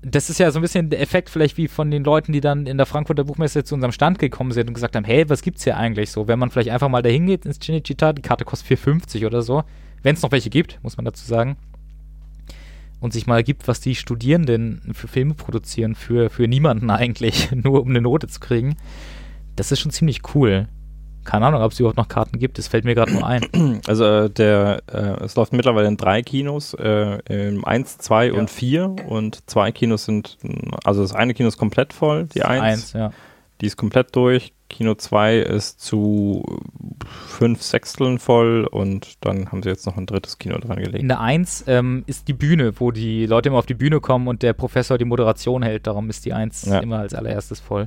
Das 0.02 0.30
ist 0.30 0.38
ja 0.38 0.50
so 0.50 0.58
ein 0.58 0.62
bisschen 0.62 0.90
der 0.90 1.00
Effekt 1.00 1.30
vielleicht 1.30 1.56
wie 1.56 1.68
von 1.68 1.90
den 1.90 2.04
Leuten, 2.04 2.32
die 2.32 2.40
dann 2.40 2.66
in 2.66 2.76
der 2.76 2.86
Frankfurter 2.86 3.24
Buchmesse 3.24 3.64
zu 3.64 3.74
unserem 3.74 3.92
Stand 3.92 4.18
gekommen 4.18 4.52
sind 4.52 4.68
und 4.68 4.74
gesagt 4.74 4.94
haben, 4.94 5.04
hey, 5.04 5.28
was 5.28 5.42
gibt's 5.42 5.64
hier 5.64 5.76
eigentlich 5.76 6.10
so? 6.10 6.28
Wenn 6.28 6.38
man 6.38 6.50
vielleicht 6.50 6.70
einfach 6.70 6.88
mal 6.88 7.02
dahin 7.02 7.26
geht 7.26 7.44
ins 7.44 7.60
Cinecittà, 7.60 8.12
die 8.12 8.22
Karte 8.22 8.44
kostet 8.44 8.78
4,50 8.78 9.26
oder 9.26 9.42
so, 9.42 9.64
wenn 10.02 10.14
es 10.14 10.22
noch 10.22 10.32
welche 10.32 10.50
gibt, 10.50 10.78
muss 10.82 10.96
man 10.96 11.04
dazu 11.04 11.26
sagen. 11.26 11.56
Und 13.00 13.12
sich 13.12 13.26
mal 13.26 13.42
gibt, 13.42 13.68
was 13.68 13.80
die 13.80 13.94
Studierenden 13.94 14.92
für 14.94 15.08
Filme 15.08 15.34
produzieren, 15.34 15.94
für, 15.94 16.30
für 16.30 16.46
niemanden 16.46 16.90
eigentlich, 16.90 17.50
nur 17.52 17.82
um 17.82 17.88
eine 17.88 18.00
Note 18.00 18.28
zu 18.28 18.40
kriegen. 18.40 18.76
Das 19.56 19.72
ist 19.72 19.80
schon 19.80 19.90
ziemlich 19.90 20.20
cool. 20.34 20.68
Keine 21.26 21.46
Ahnung, 21.46 21.60
ob 21.62 21.72
es 21.72 21.80
überhaupt 21.80 21.98
noch 21.98 22.08
Karten 22.08 22.38
gibt, 22.38 22.56
das 22.58 22.68
fällt 22.68 22.84
mir 22.84 22.94
gerade 22.94 23.12
nur 23.12 23.26
ein. 23.26 23.42
Also 23.86 24.04
äh, 24.04 24.30
der, 24.30 24.82
äh, 24.90 25.24
es 25.24 25.34
läuft 25.36 25.52
mittlerweile 25.52 25.88
in 25.88 25.96
drei 25.96 26.22
Kinos, 26.22 26.72
äh, 26.74 27.18
in 27.28 27.62
eins, 27.64 27.98
zwei 27.98 28.28
Ja. 28.28 28.34
und 28.34 28.48
vier 28.50 28.94
und 29.08 29.48
zwei 29.50 29.72
Kinos 29.72 30.04
sind, 30.06 30.38
mh, 30.42 30.78
also 30.84 31.02
das 31.02 31.12
eine 31.14 31.34
Kino 31.34 31.48
ist 31.48 31.58
komplett 31.58 31.92
voll, 31.92 32.26
die 32.34 32.42
eins, 32.42 32.92
ja. 32.94 33.10
die 33.60 33.66
ist 33.66 33.76
komplett 33.76 34.14
durch, 34.16 34.52
Kino 34.68 34.94
zwei 34.94 35.36
ist 35.38 35.80
zu 35.80 36.42
fünf 37.28 37.62
Sechsteln 37.62 38.18
voll 38.18 38.66
und 38.70 39.14
dann 39.24 39.50
haben 39.52 39.62
sie 39.62 39.68
jetzt 39.68 39.86
noch 39.86 39.96
ein 39.96 40.06
drittes 40.06 40.38
Kino 40.38 40.58
dran 40.58 40.78
In 40.78 40.84
gelegt. 40.84 41.08
der 41.10 41.20
1 41.20 41.64
ähm, 41.68 42.02
ist 42.06 42.26
die 42.28 42.32
Bühne, 42.32 42.72
wo 42.80 42.90
die 42.90 43.26
Leute 43.26 43.48
immer 43.48 43.58
auf 43.58 43.66
die 43.66 43.74
Bühne 43.74 44.00
kommen 44.00 44.26
und 44.28 44.42
der 44.42 44.52
Professor 44.54 44.98
die 44.98 45.04
Moderation 45.04 45.62
hält. 45.62 45.86
Darum 45.86 46.10
ist 46.10 46.24
die 46.24 46.32
1 46.32 46.64
Ja. 46.66 46.78
immer 46.80 46.98
als 46.98 47.14
allererstes 47.14 47.60
voll. 47.60 47.86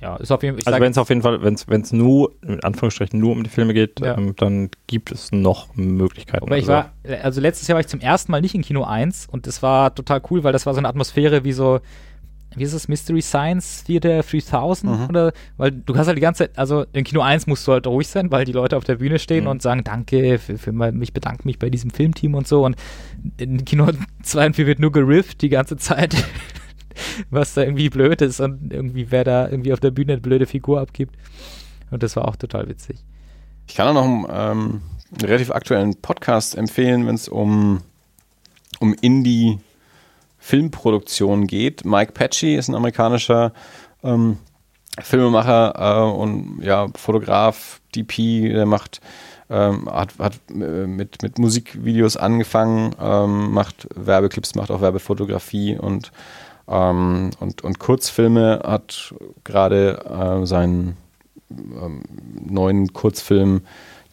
Ja, 0.00 0.16
ist 0.16 0.30
auf 0.30 0.42
jeden 0.44 0.56
Fall. 0.58 0.72
Also 0.72 0.84
wenn 0.84 0.92
es 0.92 0.98
auf 0.98 1.08
jeden 1.08 1.22
Fall, 1.22 1.42
wenn 1.42 1.54
es 1.82 1.92
nur, 1.92 2.32
in 2.42 2.62
Anführungsstrichen 2.62 3.18
nur 3.18 3.32
um 3.32 3.42
die 3.42 3.50
Filme 3.50 3.74
geht, 3.74 3.98
Ja. 4.00 4.16
ähm, 4.16 4.34
dann 4.36 4.70
gibt 4.86 5.10
es 5.10 5.32
noch 5.32 5.74
Möglichkeiten. 5.74 6.44
Aber 6.44 6.56
ich 6.56 6.68
also, 6.70 6.72
war, 6.72 6.92
also 7.22 7.40
letztes 7.40 7.66
Jahr 7.66 7.74
war 7.74 7.80
ich 7.80 7.88
zum 7.88 8.00
ersten 8.00 8.30
Mal 8.30 8.40
nicht 8.40 8.54
in 8.54 8.62
Kino 8.62 8.84
1 8.84 9.26
und 9.30 9.46
das 9.48 9.62
war 9.62 9.94
total 9.94 10.22
cool, 10.30 10.44
weil 10.44 10.52
das 10.52 10.66
war 10.66 10.74
so 10.74 10.78
eine 10.78 10.88
Atmosphäre 10.88 11.42
wie 11.42 11.52
so, 11.52 11.80
wie 12.56 12.62
ist 12.62 12.72
es, 12.74 12.86
Mystery 12.88 13.20
Science 13.22 13.84
Theater 13.84 14.22
3000 14.22 14.92
Mhm. 15.00 15.06
oder, 15.08 15.32
weil 15.56 15.70
du 15.72 15.96
hast 15.96 16.06
halt 16.06 16.16
die 16.16 16.22
ganze 16.22 16.44
Zeit, 16.44 16.56
also 16.58 16.84
in 16.92 17.02
Kino 17.04 17.20
1 17.20 17.46
musst 17.48 17.66
du 17.66 17.72
halt 17.72 17.86
ruhig 17.88 18.06
sein, 18.06 18.30
weil 18.30 18.44
die 18.44 18.52
Leute 18.52 18.76
auf 18.76 18.84
der 18.84 18.96
Bühne 18.96 19.18
stehen 19.18 19.44
Mhm. 19.44 19.50
und 19.50 19.62
sagen, 19.62 19.82
danke, 19.84 20.38
für, 20.38 20.58
für 20.58 20.72
mein, 20.72 21.02
ich 21.02 21.12
bedanke 21.12 21.42
mich 21.44 21.58
bei 21.58 21.70
diesem 21.70 21.90
Filmteam 21.90 22.34
und 22.36 22.46
so 22.46 22.64
und 22.64 22.76
in 23.36 23.64
Kino 23.64 23.88
2 24.22 24.46
und 24.46 24.56
4 24.56 24.66
wird 24.66 24.78
nur 24.78 24.92
gerifft 24.92 25.42
die 25.42 25.48
ganze 25.48 25.76
Zeit, 25.76 26.14
was 27.30 27.54
da 27.54 27.62
irgendwie 27.62 27.88
blöd 27.88 28.22
ist 28.22 28.40
und 28.40 28.72
irgendwie 28.72 29.10
wer 29.10 29.24
da 29.24 29.48
irgendwie 29.48 29.72
auf 29.72 29.80
der 29.80 29.90
Bühne 29.90 30.12
eine 30.12 30.20
blöde 30.20 30.46
Figur 30.46 30.80
abgibt 30.80 31.16
und 31.90 32.02
das 32.02 32.16
war 32.16 32.28
auch 32.28 32.36
total 32.36 32.68
witzig. 32.68 32.98
Ich 33.66 33.74
kann 33.74 33.88
auch 33.88 33.94
noch 33.94 34.04
einen, 34.04 34.26
ähm, 34.30 34.82
einen 35.12 35.24
relativ 35.24 35.50
aktuellen 35.50 35.96
Podcast 35.96 36.54
empfehlen, 36.56 37.06
wenn 37.06 37.14
es 37.14 37.28
um, 37.28 37.80
um 38.80 38.94
Indie-Filmproduktion 38.94 41.46
geht. 41.46 41.84
Mike 41.84 42.12
Patchy 42.12 42.56
ist 42.56 42.68
ein 42.68 42.74
amerikanischer 42.74 43.52
ähm, 44.02 44.38
Filmemacher 45.00 45.74
äh, 45.76 46.02
und 46.10 46.60
ja, 46.62 46.88
Fotograf, 46.94 47.80
DP, 47.94 48.52
der 48.52 48.66
macht, 48.66 49.00
ähm, 49.50 49.88
hat, 49.90 50.18
hat 50.18 50.34
äh, 50.50 50.86
mit, 50.86 51.22
mit 51.22 51.38
Musikvideos 51.38 52.16
angefangen, 52.16 52.94
ähm, 53.00 53.52
macht 53.52 53.88
Werbeclips, 53.94 54.54
macht 54.54 54.70
auch 54.70 54.80
Werbefotografie 54.80 55.76
und, 55.78 56.10
ähm, 56.68 57.30
und, 57.40 57.64
und 57.64 57.78
Kurzfilme, 57.78 58.60
hat 58.64 59.14
gerade 59.44 60.40
äh, 60.42 60.46
seinen 60.46 60.96
ähm, 61.50 62.02
neuen 62.44 62.92
Kurzfilm 62.92 63.62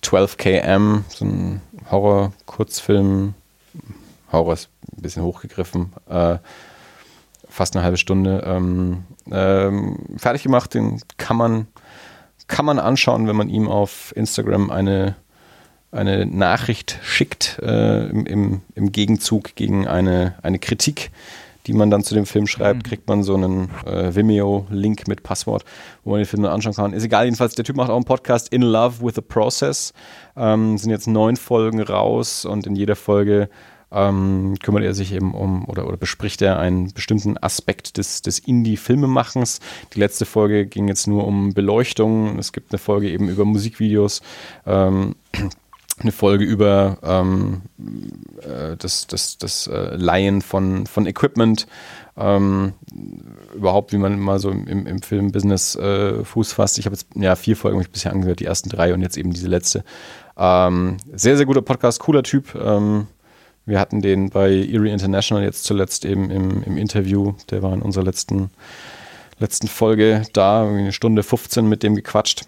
12KM, 0.03 1.02
so 1.10 1.26
ein 1.26 1.61
Horror-Kurzfilm. 1.91 3.34
Horror 4.32 4.53
ist 4.53 4.69
ein 4.95 5.02
bisschen 5.02 5.23
hochgegriffen. 5.23 5.94
Äh, 6.10 6.38
fast 7.49 7.76
eine 7.76 7.84
halbe 7.84 7.98
Stunde. 7.98 8.44
Ähm, 8.45 9.03
ähm, 9.32 9.98
fertig 10.18 10.44
gemacht, 10.44 10.73
den 10.73 11.02
kann 11.18 11.38
man, 11.38 11.68
kann 12.48 12.65
man 12.65 12.80
anschauen, 12.80 13.27
wenn 13.27 13.36
man 13.36 13.49
ihm 13.49 13.68
auf 13.68 14.14
Instagram 14.15 14.69
eine, 14.69 15.15
eine 15.91 16.26
Nachricht 16.26 16.99
schickt, 17.02 17.60
äh, 17.61 18.07
im, 18.07 18.26
im, 18.26 18.61
im 18.76 18.91
Gegenzug 18.91 19.56
gegen 19.56 19.88
eine, 19.88 20.36
eine 20.44 20.60
Kritik, 20.60 21.11
die 21.68 21.74
man 21.74 21.90
dann 21.90 22.04
zu 22.04 22.14
dem 22.16 22.26
Film 22.26 22.48
schreibt, 22.48 22.84
Mhm. 22.84 22.90
kriegt 22.90 23.08
man 23.08 23.24
so 23.24 23.36
einen 23.36 23.70
äh, 23.86 24.14
Vimeo-Link 24.16 25.08
mit 25.08 25.24
Passwort, 25.24 25.66
wo 26.04 26.12
man 26.12 26.20
den 26.20 26.26
Film 26.26 26.44
dann 26.44 26.52
anschauen 26.54 26.74
kann. 26.74 26.94
Ist 26.94 27.04
egal, 27.04 27.26
jedenfalls, 27.26 27.56
der 27.56 27.66
Typ 27.66 27.76
macht 27.76 27.90
auch 27.90 27.96
einen 27.96 28.06
Podcast 28.06 28.50
In 28.50 28.62
Love 28.62 29.02
with 29.06 29.16
the 29.16 29.22
Process. 29.22 29.94
Ähm, 30.38 30.78
sind 30.78 30.90
jetzt 30.92 31.08
neun 31.08 31.36
Folgen 31.36 31.82
raus 31.82 32.46
und 32.46 32.68
in 32.68 32.76
jeder 32.76 32.96
Folge 32.96 33.50
ähm, 33.92 34.56
kümmert 34.62 34.84
er 34.84 34.94
sich 34.94 35.14
eben 35.14 35.34
um 35.34 35.64
oder, 35.70 35.88
oder 35.88 35.96
bespricht 35.96 36.42
er 36.42 36.60
einen 36.60 36.92
bestimmten 36.94 37.38
Aspekt 37.38 37.98
des, 37.98 38.22
des 38.22 38.40
Indie-Filmemachens. 38.40 39.60
Die 39.94 40.00
letzte 40.00 40.26
Folge 40.26 40.66
ging 40.66 40.88
jetzt 40.88 41.08
nur 41.08 41.26
um 41.26 41.54
Beleuchtung. 41.54 42.38
Es 42.40 42.52
gibt 42.52 42.72
eine 42.74 42.80
Folge 42.80 43.10
eben 43.10 43.30
über 43.30 43.46
Musikvideos. 43.46 44.22
Ähm, 44.66 45.16
eine 45.99 46.11
Folge 46.11 46.43
über 46.43 46.97
ähm, 47.03 47.61
äh, 48.41 48.76
das, 48.77 49.07
das, 49.07 49.38
das 49.38 49.67
äh, 49.67 49.95
Leihen 49.95 50.41
von, 50.41 50.85
von 50.88 51.05
Equipment, 51.05 51.67
ähm, 52.17 52.73
überhaupt, 53.53 53.91
wie 53.93 53.97
man 53.97 54.19
mal 54.19 54.39
so 54.39 54.49
im, 54.49 54.88
im 54.88 55.01
Filmbusiness 55.01 55.76
äh, 55.76 56.23
Fuß 56.23 56.53
fasst. 56.53 56.77
Ich 56.80 56.85
habe 56.85 56.95
jetzt 56.95 57.07
ja 57.15 57.35
vier 57.35 57.57
Folgen 57.57 57.80
ich 57.81 57.91
bisher 57.91 58.11
angehört, 58.11 58.39
die 58.39 58.45
ersten 58.45 58.69
drei 58.69 58.93
und 58.93 59.01
jetzt 59.01 59.17
eben 59.17 59.31
diese 59.31 59.47
letzte. 59.47 59.84
Ähm, 60.38 60.97
sehr, 61.13 61.38
sehr 61.38 61.45
guter 61.45 61.61
Podcast, 61.61 61.99
cooler 61.99 62.23
Typ. 62.23 62.55
Ähm, 62.55 63.07
wir 63.65 63.80
hatten 63.80 64.01
den 64.01 64.30
bei 64.30 64.49
Erie 64.49 64.91
International 64.91 65.43
jetzt 65.43 65.63
zuletzt 65.63 66.05
eben 66.05 66.30
im, 66.30 66.63
im 66.63 66.77
Interview. 66.77 67.34
Der 67.49 67.63
war 67.63 67.73
in 67.73 67.81
unserer 67.81 68.03
letzten, 68.03 68.51
letzten 69.39 69.67
Folge 69.67 70.23
da, 70.34 70.67
eine 70.67 70.91
Stunde 70.91 71.23
15 71.23 71.67
mit 71.67 71.84
dem 71.84 71.95
gequatscht. 71.95 72.45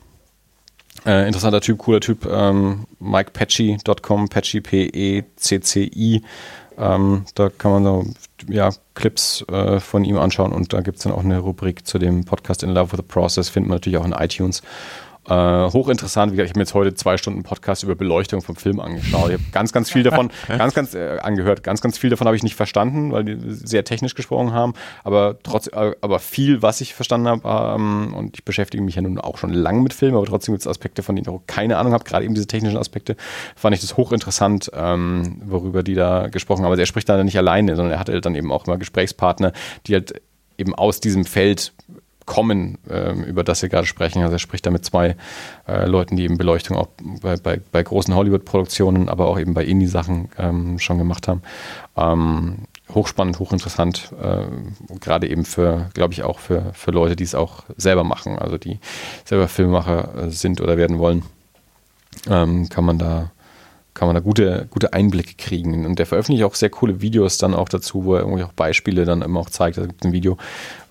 Äh, 1.06 1.28
interessanter 1.28 1.62
Typ, 1.62 1.78
cooler 1.78 2.00
Typ. 2.00 2.26
Ähm, 2.26 2.86
MikePatchy.com, 3.00 4.30
Patchy 4.30 4.62
P-E-C-C-I. 4.62 6.22
Ähm, 6.78 7.26
da 7.34 7.50
kann 7.50 7.72
man 7.72 7.84
so 7.84 8.06
ja, 8.48 8.70
Clips 8.94 9.44
äh, 9.50 9.80
von 9.80 10.04
ihm 10.06 10.18
anschauen 10.18 10.52
und 10.52 10.74
da 10.74 10.82
gibt 10.82 10.98
es 10.98 11.04
dann 11.04 11.14
auch 11.14 11.24
eine 11.24 11.40
Rubrik 11.40 11.88
zu 11.88 11.98
dem 11.98 12.24
Podcast 12.26 12.62
In 12.62 12.70
Love 12.70 12.92
with 12.92 12.98
the 12.98 13.04
Process, 13.04 13.50
findet 13.50 13.70
man 13.70 13.78
natürlich 13.78 13.98
auch 13.98 14.06
in 14.06 14.12
iTunes. 14.12 14.62
Äh, 15.30 15.72
hochinteressant, 15.72 16.32
wie 16.32 16.38
gesagt, 16.38 16.48
ich 16.48 16.52
habe 16.52 16.60
mir 16.60 16.64
jetzt 16.64 16.74
heute 16.74 16.94
zwei 16.94 17.18
Stunden 17.18 17.44
Podcast 17.44 17.84
über 17.84 17.96
Beleuchtung 17.96 18.42
vom 18.42 18.56
Film 18.56 18.80
angeschaut. 18.80 19.28
Ich 19.30 19.34
habe 19.34 19.44
ganz, 19.52 19.74
ganz 19.74 19.92
viel 19.92 20.04
davon, 20.04 20.32
ganz, 20.48 20.74
ganz 20.74 20.94
äh, 20.94 21.18
angehört, 21.22 21.64
ganz, 21.64 21.82
ganz 21.82 21.98
viel 21.98 22.10
davon 22.10 22.28
habe 22.28 22.38
ich 22.38 22.44
nicht 22.44 22.56
verstanden, 22.56 23.12
weil 23.12 23.26
die 23.26 23.38
sehr 23.40 23.84
technisch 23.84 24.16
gesprochen 24.16 24.54
haben. 24.54 24.74
Aber 25.04 25.38
trotz, 25.44 25.68
äh, 25.68 25.96
aber 26.00 26.20
viel, 26.20 26.62
was 26.62 26.80
ich 26.80 26.94
verstanden 26.94 27.28
habe, 27.28 27.76
ähm, 27.76 28.14
und 28.14 28.38
ich 28.38 28.46
beschäftige 28.46 28.82
mich 28.82 28.96
ja 28.96 29.02
nun 29.02 29.20
auch 29.20 29.38
schon 29.38 29.52
lange 29.52 29.82
mit 29.82 29.94
Filmen, 29.94 30.16
aber 30.16 30.26
trotzdem 30.26 30.54
gibt 30.54 30.62
es 30.62 30.68
Aspekte, 30.68 31.04
von 31.04 31.16
denen 31.16 31.28
ich 31.28 31.34
auch 31.34 31.42
keine 31.46 31.78
Ahnung 31.78 31.92
habe, 31.92 32.06
gerade 32.06 32.24
eben 32.24 32.34
diese 32.34 32.48
technischen 32.48 32.78
Aspekte, 32.78 33.18
fand 33.56 33.76
ich 33.76 33.82
das 33.82 33.98
hochinteressant, 33.98 34.72
ähm, 34.74 35.42
worüber 35.46 35.84
die 35.84 35.96
da 35.96 36.28
gesprochen 36.28 36.64
haben. 36.64 36.72
Aber 36.72 36.80
er 36.80 36.86
spricht 36.86 37.10
da 37.10 37.22
nicht 37.22 37.38
alleine, 37.38 37.76
sondern 37.76 37.94
er 37.94 38.00
hatte 38.00 38.22
dann 38.22 38.36
eben 38.36 38.52
auch 38.52 38.66
immer 38.66 38.78
Gesprächspartner, 38.78 39.52
die 39.88 39.94
halt 39.94 40.22
eben 40.58 40.74
aus 40.74 41.02
diesem 41.02 41.26
Feld 41.26 41.74
kommen, 42.28 42.78
ähm, 42.90 43.24
über 43.24 43.44
das 43.44 43.64
wir 43.64 43.70
gerade 43.70 43.88
sprechen. 43.88 44.22
Also 44.22 44.36
er 44.36 44.40
spricht 44.40 44.66
da 44.66 44.70
mit 44.70 44.86
zwei 44.86 45.16
äh, 45.68 45.88
Leuten, 45.88 46.18
die 46.18 46.26
eben 46.26 46.38
Beleuchtung 46.38 46.78
auch 46.78 46.90
bei, 47.22 47.38
bei, 47.38 47.60
bei 47.72 47.82
großen 47.82 48.14
Hollywood-Produktionen, 48.14 49.10
aber 49.10 49.28
auch 49.28 49.40
eben 49.40 49.56
bei 49.56 49.66
Indie-Sachen 49.66 50.30
ähm, 50.38 50.78
schon 50.78 51.00
gemacht 51.00 51.28
haben. 51.28 51.42
Ähm, 51.96 52.58
hochspannend, 52.94 53.40
hochinteressant, 53.40 54.12
äh, 54.22 54.46
gerade 55.00 55.28
eben 55.28 55.46
für, 55.46 55.90
glaube 55.94 56.14
ich, 56.14 56.24
auch 56.24 56.40
für, 56.40 56.74
für 56.74 56.92
Leute, 56.92 57.16
die 57.16 57.24
es 57.24 57.34
auch 57.34 57.64
selber 57.78 58.04
machen, 58.04 58.38
also 58.38 58.58
die 58.58 58.80
selber 59.26 59.48
Filmemacher 59.48 60.28
äh, 60.28 60.30
sind 60.30 60.62
oder 60.62 60.78
werden 60.78 61.00
wollen, 61.00 61.24
kann 62.26 62.84
man 62.84 62.98
da 62.98 63.32
kann 63.98 64.08
man 64.08 64.16
da 64.16 64.22
gute, 64.22 64.68
gute 64.70 64.94
Einblicke 64.94 65.34
kriegen. 65.38 65.86
Und 65.86 65.98
der 65.98 66.06
veröffentlicht 66.06 66.44
auch 66.44 66.54
sehr 66.54 66.70
coole 66.70 67.02
Videos 67.02 67.40
dann 67.40 67.56
auch 67.56 67.68
dazu, 67.68 68.06
wo 68.06 68.14
er 68.14 68.22
irgendwie 68.22 68.44
auch 68.44 68.54
Beispiele 68.54 69.06
dann 69.06 69.24
immer 69.24 69.40
auch 69.40 69.50
zeigt. 69.50 69.78
Da 69.78 69.88
gibt 69.88 70.06
ein 70.06 70.14
Video, 70.14 70.38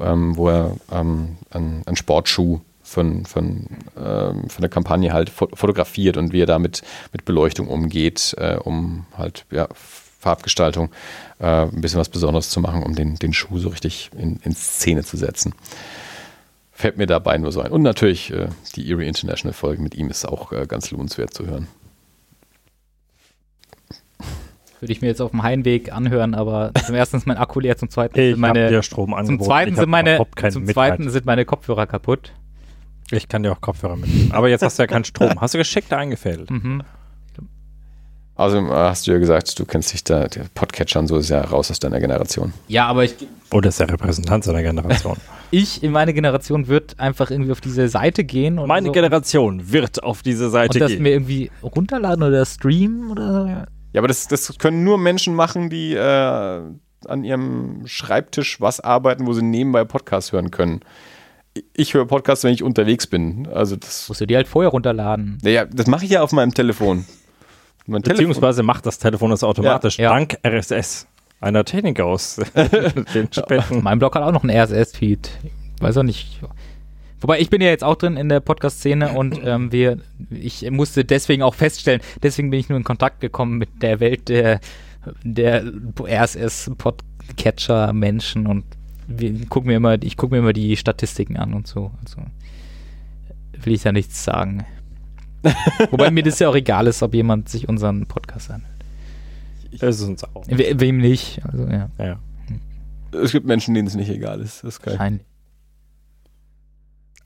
ähm, 0.01 0.37
wo 0.37 0.49
er 0.49 0.77
ähm, 0.91 1.37
einen, 1.51 1.85
einen 1.87 1.97
Sportschuh 1.97 2.61
von, 2.83 3.25
von, 3.25 3.67
ähm, 3.97 4.49
von 4.49 4.61
der 4.61 4.69
Kampagne 4.69 5.13
halt 5.13 5.31
fotografiert 5.31 6.17
und 6.17 6.33
wie 6.33 6.43
er 6.43 6.47
da 6.47 6.59
mit, 6.59 6.83
mit 7.13 7.25
Beleuchtung 7.25 7.69
umgeht, 7.69 8.35
äh, 8.39 8.57
um 8.57 9.07
halt 9.17 9.45
ja, 9.53 9.69
Farbgestaltung 10.19 10.91
äh, 11.39 11.67
ein 11.67 11.81
bisschen 11.81 12.01
was 12.01 12.09
Besonderes 12.09 12.51
zu 12.51 12.61
machen, 12.61 12.83
um 12.83 12.97
den, 12.97 13.15
den 13.17 13.33
Schuh 13.33 13.59
so 13.59 13.69
richtig 13.69 14.11
in, 14.19 14.41
in 14.43 14.53
Szene 14.57 15.05
zu 15.05 15.17
setzen. 15.17 15.55
Fällt 16.73 16.97
mir 16.97 17.07
dabei 17.07 17.39
nur 17.39 17.53
so 17.53 17.61
ein. 17.61 17.71
Und 17.71 17.83
natürlich 17.83 18.33
äh, 18.33 18.49
die 18.75 18.91
Erie 18.91 19.07
International 19.07 19.53
Folge 19.53 19.81
mit 19.81 19.95
ihm 19.95 20.11
ist 20.11 20.27
auch 20.27 20.51
äh, 20.51 20.67
ganz 20.67 20.91
lohnenswert 20.91 21.33
zu 21.33 21.47
hören. 21.47 21.69
Würde 24.81 24.93
ich 24.93 25.01
mir 25.01 25.09
jetzt 25.09 25.21
auf 25.21 25.31
dem 25.31 25.43
Heimweg 25.43 25.93
anhören, 25.93 26.35
aber 26.35 26.73
zum 26.87 26.95
ersten 26.95 27.17
ist 27.17 27.27
mein 27.27 27.37
Akku 27.37 27.61
leer, 27.61 27.77
zum 27.77 27.91
zweiten 27.91 28.19
Ich 28.19 28.33
sind 28.33 28.41
meine, 28.41 28.69
dir 28.69 28.83
Strom 28.83 29.15
zum 29.25 29.41
zweiten 29.41 29.75
sind 29.75 29.89
meine, 29.89 30.25
zum 30.51 30.67
zweiten 30.67 31.11
sind 31.11 31.27
meine 31.27 31.45
Kopfhörer 31.45 31.87
kaputt. 31.87 32.33
Ich 33.11 33.29
kann 33.29 33.43
dir 33.43 33.53
auch 33.53 33.61
Kopfhörer 33.61 33.97
mitnehmen. 33.97 34.33
Aber 34.33 34.49
jetzt 34.49 34.63
hast 34.63 34.79
du 34.79 34.83
ja 34.83 34.87
keinen 34.87 35.05
Strom. 35.05 35.41
Hast 35.41 35.55
du 35.55 35.59
geschickt 35.59 35.93
eingefädelt? 35.93 36.51
Mhm. 36.51 36.83
Also 38.37 38.61
hast 38.69 39.07
du 39.07 39.13
ja 39.13 39.19
gesagt, 39.19 39.59
du 39.59 39.65
kennst 39.65 39.95
dich 39.95 40.05
da, 40.05 40.29
der 40.29 40.45
Podcatcher 40.55 41.01
und 41.01 41.07
so 41.07 41.17
ist 41.17 41.31
ja 41.31 41.41
raus 41.41 41.71
aus 41.71 41.79
deiner 41.79 42.01
Generation. 42.01 42.53
Ja, 42.69 42.87
aber 42.87 43.05
ich, 43.05 43.15
Oder 43.51 43.71
ist 43.71 43.81
der 43.81 43.89
Repräsentant 43.89 44.45
seiner 44.45 44.63
Generation? 44.63 45.17
ich 45.51 45.83
in 45.83 45.91
meine 45.91 46.13
Generation 46.13 46.69
wird 46.69 47.01
einfach 47.01 47.31
irgendwie 47.31 47.53
auf 47.53 47.63
diese 47.63 47.89
Seite 47.89 48.25
gehen 48.25 48.59
und 48.59 48.69
Meine 48.69 48.89
so, 48.89 48.93
Generation 48.93 49.73
wird 49.73 50.03
auf 50.03 50.23
diese 50.23 50.51
Seite 50.51 50.75
und 50.75 50.81
das 50.81 50.93
gehen. 50.93 51.03
mir 51.03 51.13
irgendwie 51.13 51.51
runterladen 51.63 52.23
oder 52.23 52.45
streamen 52.45 53.11
oder 53.11 53.43
so. 53.43 53.76
Ja. 53.97 54.01
Aber 54.01 54.09
das, 54.09 54.29
das 54.29 54.59
können 54.59 54.85
nur 54.85 54.99
Menschen 54.99 55.35
machen, 55.35 55.71
die 55.71 55.95
äh, 55.95 56.61
an 57.09 57.25
ihrem 57.25 57.87
Schreibtisch 57.87 58.61
was 58.61 58.79
arbeiten, 58.79 59.27
wo 59.27 59.33
sie 59.33 59.43
nebenbei 59.43 59.85
Podcasts 59.85 60.33
hören 60.33 60.51
können. 60.51 60.81
Ich 61.73 61.95
höre 61.95 62.05
Podcasts, 62.05 62.45
wenn 62.45 62.53
ich 62.53 62.63
unterwegs 62.63 63.07
bin. 63.07 63.49
Also 63.49 63.75
das. 63.75 64.07
Musst 64.09 64.21
du 64.21 64.27
die 64.27 64.37
halt 64.37 64.49
vorher 64.49 64.71
runterladen. 64.71 65.39
Naja, 65.43 65.65
das 65.65 65.87
mache 65.87 66.05
ich 66.05 66.11
ja 66.11 66.21
auf 66.21 66.33
meinem 66.33 66.53
Telefon. 66.53 67.07
Mein 67.87 68.03
Beziehungsweise 68.03 68.63
macht 68.63 68.85
das 68.85 68.99
Telefon 68.99 69.31
das 69.31 69.43
automatisch. 69.43 69.99
Ja. 69.99 70.11
Dank 70.11 70.37
RSS. 70.47 71.07
Einer 71.41 71.65
Technik 71.65 71.99
aus 72.01 72.37
den 73.15 73.33
Späten. 73.33 73.83
Mein 73.83 73.99
Blog 73.99 74.15
hat 74.15 74.25
auch 74.25 74.33
noch 74.33 74.45
einen 74.45 74.55
RSS-Feed. 74.55 75.31
Weiß 75.81 75.97
auch 75.97 76.03
nicht. 76.03 76.43
Wobei 77.27 77.41
ich 77.41 77.51
bin 77.51 77.61
ja 77.61 77.71
jetzt 77.71 77.83
auch 77.83 77.97
drin 77.97 78.17
in 78.17 78.29
der 78.29 78.39
Podcast-Szene 78.39 79.15
und 79.15 79.41
ähm, 79.45 79.73
wir, 79.73 79.99
ich 80.31 80.71
musste 80.71 81.05
deswegen 81.05 81.43
auch 81.43 81.57
feststellen, 81.57 82.01
deswegen 82.23 82.51
bin 82.51 82.61
ich 82.61 82.69
nur 82.69 82.79
in 82.79 82.85
Kontakt 82.85 83.21
gekommen 83.21 83.59
mit 83.59 83.83
der 83.83 83.99
Welt 83.99 84.29
der, 84.29 84.61
der 85.25 85.65
RSS-Podcatcher-Menschen 85.99 88.47
und 88.47 88.63
wir 89.09 89.45
gucken 89.47 89.71
mir 89.71 89.79
immer, 89.79 90.01
ich 90.01 90.17
gucke 90.17 90.37
mir 90.37 90.39
immer 90.39 90.53
die 90.53 90.77
Statistiken 90.77 91.37
an 91.37 91.53
und 91.53 91.67
so. 91.67 91.91
Also 92.05 92.19
will 93.61 93.75
ich 93.75 93.83
da 93.83 93.91
nichts 93.91 94.23
sagen. 94.23 94.65
Wobei 95.91 96.13
mir 96.13 96.23
das 96.23 96.39
ja 96.39 96.49
auch 96.49 96.55
egal 96.55 96.87
ist, 96.87 97.03
ob 97.03 97.13
jemand 97.13 97.49
sich 97.49 97.69
unseren 97.69 98.07
Podcast 98.07 98.53
anhört. 98.53 98.71
Das 99.81 99.97
ist 99.97 100.03
uns 100.07 100.23
auch. 100.23 100.47
We 100.47 100.79
wem 100.79 100.99
nicht? 100.99 101.45
Also 101.45 101.67
ja, 101.67 101.91
Ja. 101.99 102.21
Es 103.21 103.33
gibt 103.33 103.47
Menschen, 103.47 103.75
denen 103.75 103.89
es 103.89 103.97
nicht 103.97 104.11
egal 104.11 104.41
ist. 104.41 104.63
Das 104.63 104.75
ist 104.75 104.83
geil. 104.83 104.95
wahrscheinlich. 104.95 105.27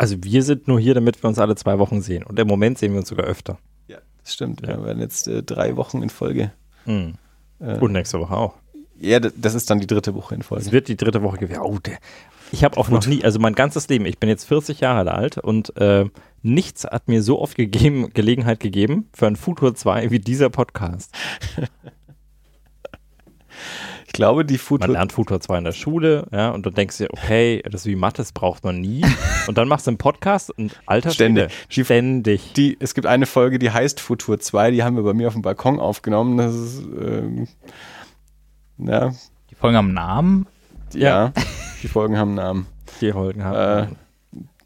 Also 0.01 0.17
wir 0.25 0.43
sind 0.43 0.67
nur 0.67 0.81
hier, 0.81 0.95
damit 0.95 1.23
wir 1.23 1.29
uns 1.29 1.39
alle 1.39 1.57
zwei 1.57 1.79
Wochen 1.79 2.01
sehen. 2.01 2.23
Und 2.23 2.39
im 2.39 2.49
Moment 2.49 2.79
sehen 2.79 2.93
wir 2.93 3.01
uns 3.01 3.09
sogar 3.11 3.27
öfter. 3.27 3.59
Ja, 3.87 3.99
das 4.23 4.33
stimmt. 4.33 4.63
Ja. 4.63 4.79
Wir 4.79 4.85
werden 4.87 5.01
jetzt 5.01 5.29
äh, 5.29 5.43
drei 5.43 5.77
Wochen 5.77 6.03
in 6.03 6.09
Folge. 6.09 6.53
Mhm. 6.87 7.17
Äh, 7.59 7.77
Und 7.81 7.93
nächste 7.93 8.19
Woche 8.19 8.35
auch. 8.35 8.55
ja, 8.99 9.21
das 9.21 9.55
ist 9.55 9.69
dann 9.69 9.79
die 9.79 9.87
dritte 9.87 10.15
Woche 10.15 10.35
in 10.35 10.43
Folge. 10.43 10.65
Es 10.65 10.73
wird 10.73 10.89
die 10.89 10.97
dritte 10.97 11.23
Woche 11.23 11.37
gewesen. 11.37 11.61
Oh, 11.63 11.79
der. 11.79 11.99
Ich 12.51 12.65
habe 12.65 12.79
auch 12.79 12.89
noch 12.89 13.07
nie, 13.07 13.23
also 13.25 13.39
mein 13.41 13.55
ganzes 13.55 13.89
Leben, 13.89 14.07
ich 14.07 14.19
bin 14.19 14.31
jetzt 14.31 14.45
40 14.47 14.81
Jahre 14.81 15.13
alt 15.13 15.37
und 15.37 15.77
äh, 15.77 16.07
nichts 16.43 16.85
hat 16.85 17.07
mir 17.07 17.23
so 17.23 17.39
oft 17.39 17.57
gegeben, 17.57 18.11
Gelegenheit 18.15 18.59
gegeben 18.59 19.07
für 19.13 19.27
ein 19.27 19.37
Futur 19.37 19.75
2 19.75 20.11
wie 20.11 20.19
dieser 20.19 20.49
Podcast. 20.49 21.15
Ich 24.11 24.13
glaube, 24.13 24.45
die 24.45 24.59
Food 24.59 24.81
Man 24.81 24.91
lernt 24.91 25.13
Futur 25.13 25.41
2 25.41 25.59
in 25.59 25.65
der 25.65 25.71
Schule, 25.73 26.27
ja, 26.33 26.51
und 26.51 26.67
dann 26.67 26.75
denkst 26.75 26.99
du 26.99 27.07
okay, 27.13 27.63
das 27.65 27.83
ist 27.83 27.87
wie 27.87 27.95
Mathe, 27.95 28.17
das 28.17 28.33
braucht 28.33 28.65
man 28.65 28.81
nie. 28.81 29.05
Und 29.47 29.57
dann 29.57 29.69
machst 29.69 29.87
du 29.87 29.93
einen 29.93 29.99
Podcast 29.99 30.51
und 30.59 30.79
alter 30.85 31.11
Ständig. 31.11 31.53
Schwede, 31.69 31.85
ständig. 31.87 32.53
die, 32.55 32.77
es 32.81 32.95
gibt 32.95 33.07
eine 33.07 33.27
Folge, 33.27 33.61
die 33.61 33.71
heißt 33.71 34.01
Futur 34.01 34.41
2, 34.41 34.73
die 34.73 34.83
haben 34.83 34.97
wir 34.97 35.05
bei 35.05 35.15
mir 35.15 35.29
auf 35.29 35.35
dem 35.35 35.43
Balkon 35.43 35.79
aufgenommen. 35.79 36.37
Das 36.39 36.55
ist, 36.57 36.83
ähm, 37.01 37.47
ja, 38.79 39.13
Die 39.49 39.55
Folgen 39.55 39.77
haben 39.77 39.93
Namen. 39.95 40.47
ja, 40.93 41.33
die 41.85 41.89
Folgen 41.89 42.19
haben 42.19 42.31
einen 42.31 42.37
Namen. 42.37 42.67
Die 43.01 43.13
Folgen 43.13 43.41
Äh, 43.41 43.45
haben. 43.45 43.97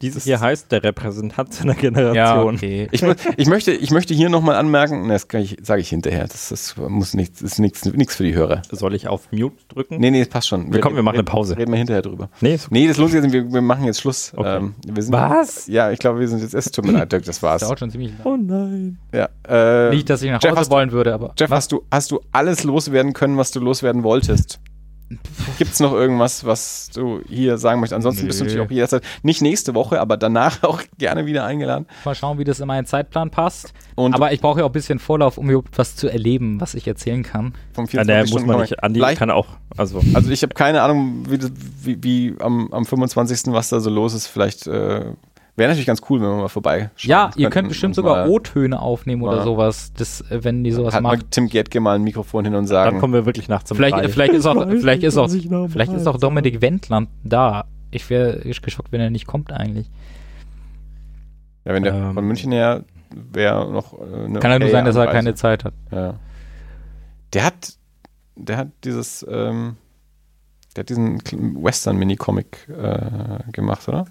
Dieses 0.01 0.25
hier 0.25 0.39
heißt 0.39 0.71
der 0.71 0.83
Repräsentant 0.83 1.53
seiner 1.53 1.73
Generation. 1.75 2.55
okay. 2.55 2.87
Ich, 2.91 3.01
ich, 3.37 3.47
möchte, 3.47 3.71
ich 3.71 3.91
möchte 3.91 4.13
hier 4.13 4.29
nochmal 4.29 4.55
anmerken, 4.55 5.07
das 5.09 5.27
kann 5.27 5.41
ich, 5.41 5.57
sage 5.61 5.81
ich 5.81 5.89
hinterher, 5.89 6.27
das, 6.27 6.49
das 6.49 6.75
muss 6.77 7.13
nichts, 7.13 7.41
ist 7.41 7.59
nichts, 7.59 7.85
nichts 7.85 8.15
für 8.15 8.23
die 8.23 8.33
Hörer. 8.35 8.61
Soll 8.71 8.93
ich 8.93 9.07
auf 9.07 9.31
Mute 9.31 9.55
drücken? 9.69 9.97
Nee, 9.99 10.11
nee, 10.11 10.19
das 10.19 10.29
passt 10.29 10.47
schon. 10.47 10.73
Wir 10.73 10.81
kommen, 10.81 10.95
wir 10.95 11.03
machen 11.03 11.15
eine 11.15 11.23
Pause. 11.23 11.57
Reden 11.57 11.71
wir 11.71 11.77
hinterher 11.77 12.01
drüber. 12.01 12.29
Nee, 12.41 12.55
ist 12.55 12.71
Nee, 12.71 12.87
das 12.87 12.97
lohnt 12.97 13.11
sich 13.11 13.23
jetzt, 13.23 13.31
wir, 13.31 13.51
wir 13.51 13.61
machen 13.61 13.85
jetzt 13.85 14.01
Schluss. 14.01 14.33
Okay. 14.35 14.57
Ähm, 14.57 14.75
wir 14.85 15.01
sind, 15.03 15.13
Was? 15.13 15.67
Ja, 15.67 15.91
ich 15.91 15.99
glaube, 15.99 16.19
wir 16.19 16.27
sind 16.27 16.41
jetzt, 16.41 16.53
es 16.53 16.71
tut 16.71 16.85
mir 16.85 16.91
leid, 16.91 17.11
Dirk, 17.11 17.23
das 17.23 17.35
Das 17.37 17.43
war's. 17.43 17.61
dauert 17.61 17.79
schon 17.79 17.89
ziemlich 17.91 18.11
lang. 18.11 18.21
Oh 18.25 18.37
nein. 18.37 18.97
Ja, 19.13 19.29
äh, 19.47 19.89
Nicht, 19.91 20.09
dass 20.09 20.21
ich 20.21 20.29
nach 20.29 20.41
Jeff, 20.43 20.55
Hause 20.57 20.69
wollen 20.71 20.91
würde, 20.91 21.13
aber 21.13 21.33
Jeff, 21.37 21.49
hast 21.51 21.71
du, 21.71 21.83
hast 21.91 22.11
du 22.11 22.19
alles 22.31 22.63
loswerden 22.63 23.13
können, 23.13 23.37
was 23.37 23.51
du 23.51 23.59
loswerden 23.59 24.03
wolltest? 24.03 24.59
Gibt 25.59 25.71
es 25.73 25.79
noch 25.79 25.93
irgendwas, 25.93 26.45
was 26.45 26.89
du 26.93 27.21
hier 27.29 27.57
sagen 27.57 27.79
möchtest? 27.79 27.95
Ansonsten 27.95 28.25
bist 28.25 28.39
du 28.39 28.43
Nö. 28.43 28.49
natürlich 28.49 28.67
auch 28.67 28.71
jederzeit, 28.71 29.03
nicht 29.21 29.41
nächste 29.41 29.75
Woche, 29.75 30.01
aber 30.01 30.17
danach 30.17 30.63
auch 30.63 30.81
gerne 30.97 31.25
wieder 31.27 31.45
eingeladen. 31.45 31.85
mal 32.03 32.15
schauen, 32.15 32.39
wie 32.39 32.43
das 32.43 32.59
in 32.59 32.67
meinen 32.67 32.85
Zeitplan 32.87 33.29
passt. 33.29 33.73
Und 33.95 34.15
aber 34.15 34.33
ich 34.33 34.41
brauche 34.41 34.59
ja 34.59 34.65
auch 34.65 34.69
ein 34.69 34.73
bisschen 34.73 34.97
Vorlauf, 34.99 35.37
um 35.37 35.49
überhaupt 35.49 35.77
was 35.77 35.95
zu 35.95 36.07
erleben, 36.09 36.59
was 36.59 36.73
ich 36.73 36.87
erzählen 36.87 37.23
kann. 37.23 37.53
vom 37.73 37.85
Ja, 37.91 38.03
der 38.03 38.21
muss 38.21 38.29
24 38.31 38.47
man 38.47 38.59
nicht, 38.61 38.83
Andi 38.83 38.99
Vielleicht- 38.99 39.19
kann 39.19 39.29
auch, 39.31 39.47
also 39.77 40.01
Also 40.13 40.31
ich 40.31 40.41
habe 40.41 40.53
keine 40.55 40.81
Ahnung, 40.81 41.25
wie, 41.29 41.39
wie, 41.83 42.03
wie 42.03 42.35
am, 42.41 42.73
am 42.73 42.85
25. 42.85 43.53
was 43.53 43.69
da 43.69 43.79
so 43.79 43.89
los 43.91 44.13
ist. 44.15 44.27
Vielleicht 44.27 44.65
äh, 44.67 45.05
Wäre 45.57 45.69
natürlich 45.69 45.87
ganz 45.87 46.01
cool, 46.09 46.19
wenn 46.21 46.27
wir 46.27 46.35
mal 46.35 46.47
vorbei 46.49 46.89
Ja, 46.97 47.31
ihr 47.37 47.49
könnt 47.49 47.69
bestimmt 47.69 47.95
sogar 47.95 48.27
O-Töne 48.27 48.81
aufnehmen 48.81 49.21
oder 49.21 49.37
mal- 49.37 49.43
sowas, 49.43 49.93
das, 49.93 50.23
wenn 50.29 50.63
die 50.65 50.71
sowas 50.71 50.93
Hat 50.93 51.01
mal 51.01 51.15
macht. 51.15 51.31
Tim 51.31 51.47
Gietke 51.47 51.79
mal 51.79 51.95
ein 51.95 52.03
Mikrofon 52.03 52.43
hin 52.43 52.53
und 52.55 52.63
Dann 52.63 52.67
sagen. 52.67 52.99
kommen 52.99 53.13
wir 53.13 53.25
wirklich 53.25 53.47
nachts 53.47 53.71
um 53.71 53.77
Vielleicht, 53.77 53.95
drei. 53.95 54.09
vielleicht 54.09 54.33
ist 54.33 54.45
auch, 54.45 54.55
vielleicht 54.69 55.01
nicht, 55.03 55.07
ist 55.07 55.17
auch, 55.17 55.29
vielleicht 55.69 55.93
ist 55.93 56.07
auch 56.07 56.17
Dominik 56.17 56.61
Wendland 56.61 57.07
da. 57.23 57.65
Ich 57.91 58.09
wäre 58.09 58.39
geschockt, 58.39 58.91
wenn 58.91 58.99
er 58.99 59.09
nicht 59.09 59.27
kommt 59.27 59.53
eigentlich. 59.53 59.89
ja, 61.63 61.73
wenn 61.73 61.83
der 61.83 61.93
Ähm. 61.93 62.13
von 62.13 62.25
München 62.25 62.51
her 62.51 62.83
wäre 63.13 63.71
noch 63.71 63.93
äh, 63.93 64.25
eine 64.25 64.39
Kann 64.39 64.51
ja 64.51 64.59
nur 64.59 64.67
okaye 64.67 64.71
sein, 64.71 64.85
dass 64.85 64.95
er 64.97 65.07
keine 65.07 65.35
Zeit 65.35 65.63
hat. 65.63 65.73
Ja. 65.91 66.15
Der 67.33 67.45
hat, 67.45 67.73
der 68.35 68.57
hat 68.57 68.67
dieses, 68.83 69.25
ähm, 69.29 69.77
der 70.75 70.81
hat 70.81 70.89
diesen 70.89 71.21
Western-Mini-Comic 71.63 72.67
äh, 72.69 73.51
gemacht, 73.53 73.87
oder? 73.87 74.05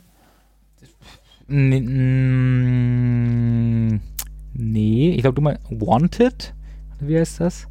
Nee, 4.55 5.11
ich 5.11 5.21
glaube, 5.23 5.35
du 5.35 5.43
meinst 5.43 5.63
Wanted? 5.71 6.55
Wie 7.01 7.19
heißt 7.19 7.41
das? 7.41 7.67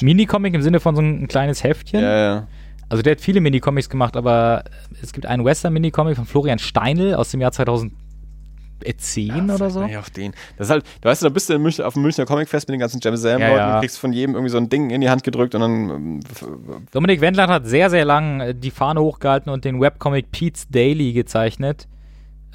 Minicomic 0.00 0.54
im 0.54 0.62
Sinne 0.62 0.80
von 0.80 0.94
so 0.94 1.02
ein 1.02 1.26
kleines 1.28 1.64
Heftchen. 1.64 2.02
Ja, 2.02 2.16
ja. 2.18 2.46
Also 2.88 3.02
der 3.02 3.12
hat 3.12 3.20
viele 3.20 3.40
Minicomics 3.40 3.88
gemacht, 3.90 4.16
aber 4.16 4.62
es 5.02 5.12
gibt 5.12 5.26
einen 5.26 5.44
Western-Minicomic 5.44 6.16
von 6.16 6.24
Florian 6.26 6.60
Steinl 6.60 7.14
aus 7.14 7.32
dem 7.32 7.40
Jahr 7.40 7.50
2010 7.50 7.90
oder 9.50 9.70
so. 9.70 9.82
Ja, 9.84 9.98
auf 9.98 10.10
den. 10.10 10.34
Das 10.56 10.68
ist 10.68 10.70
halt, 10.70 10.84
du 11.00 11.08
weißt, 11.08 11.24
da 11.24 11.28
bist 11.30 11.48
du 11.48 11.54
in 11.54 11.62
München, 11.62 11.84
auf 11.84 11.94
dem 11.94 12.02
Münchner 12.02 12.26
Comicfest 12.26 12.68
mit 12.68 12.74
den 12.74 12.80
ganzen 12.80 13.00
Jam 13.02 13.16
Sam 13.16 13.40
Ja, 13.40 13.48
Leuten, 13.48 13.58
ja. 13.58 13.80
kriegst 13.80 13.98
von 13.98 14.12
jedem 14.12 14.36
irgendwie 14.36 14.52
so 14.52 14.58
ein 14.58 14.68
Ding 14.68 14.90
in 14.90 15.00
die 15.00 15.10
Hand 15.10 15.24
gedrückt 15.24 15.56
und 15.56 15.62
dann 15.62 15.90
ähm, 15.90 16.20
Dominik 16.92 17.20
Wendland 17.20 17.50
hat 17.50 17.66
sehr, 17.66 17.90
sehr 17.90 18.04
lang 18.04 18.40
äh, 18.40 18.54
die 18.54 18.70
Fahne 18.70 19.00
hochgehalten 19.00 19.50
und 19.50 19.64
den 19.64 19.80
Webcomic 19.80 20.30
Pete's 20.30 20.68
Daily 20.68 21.12
gezeichnet, 21.12 21.88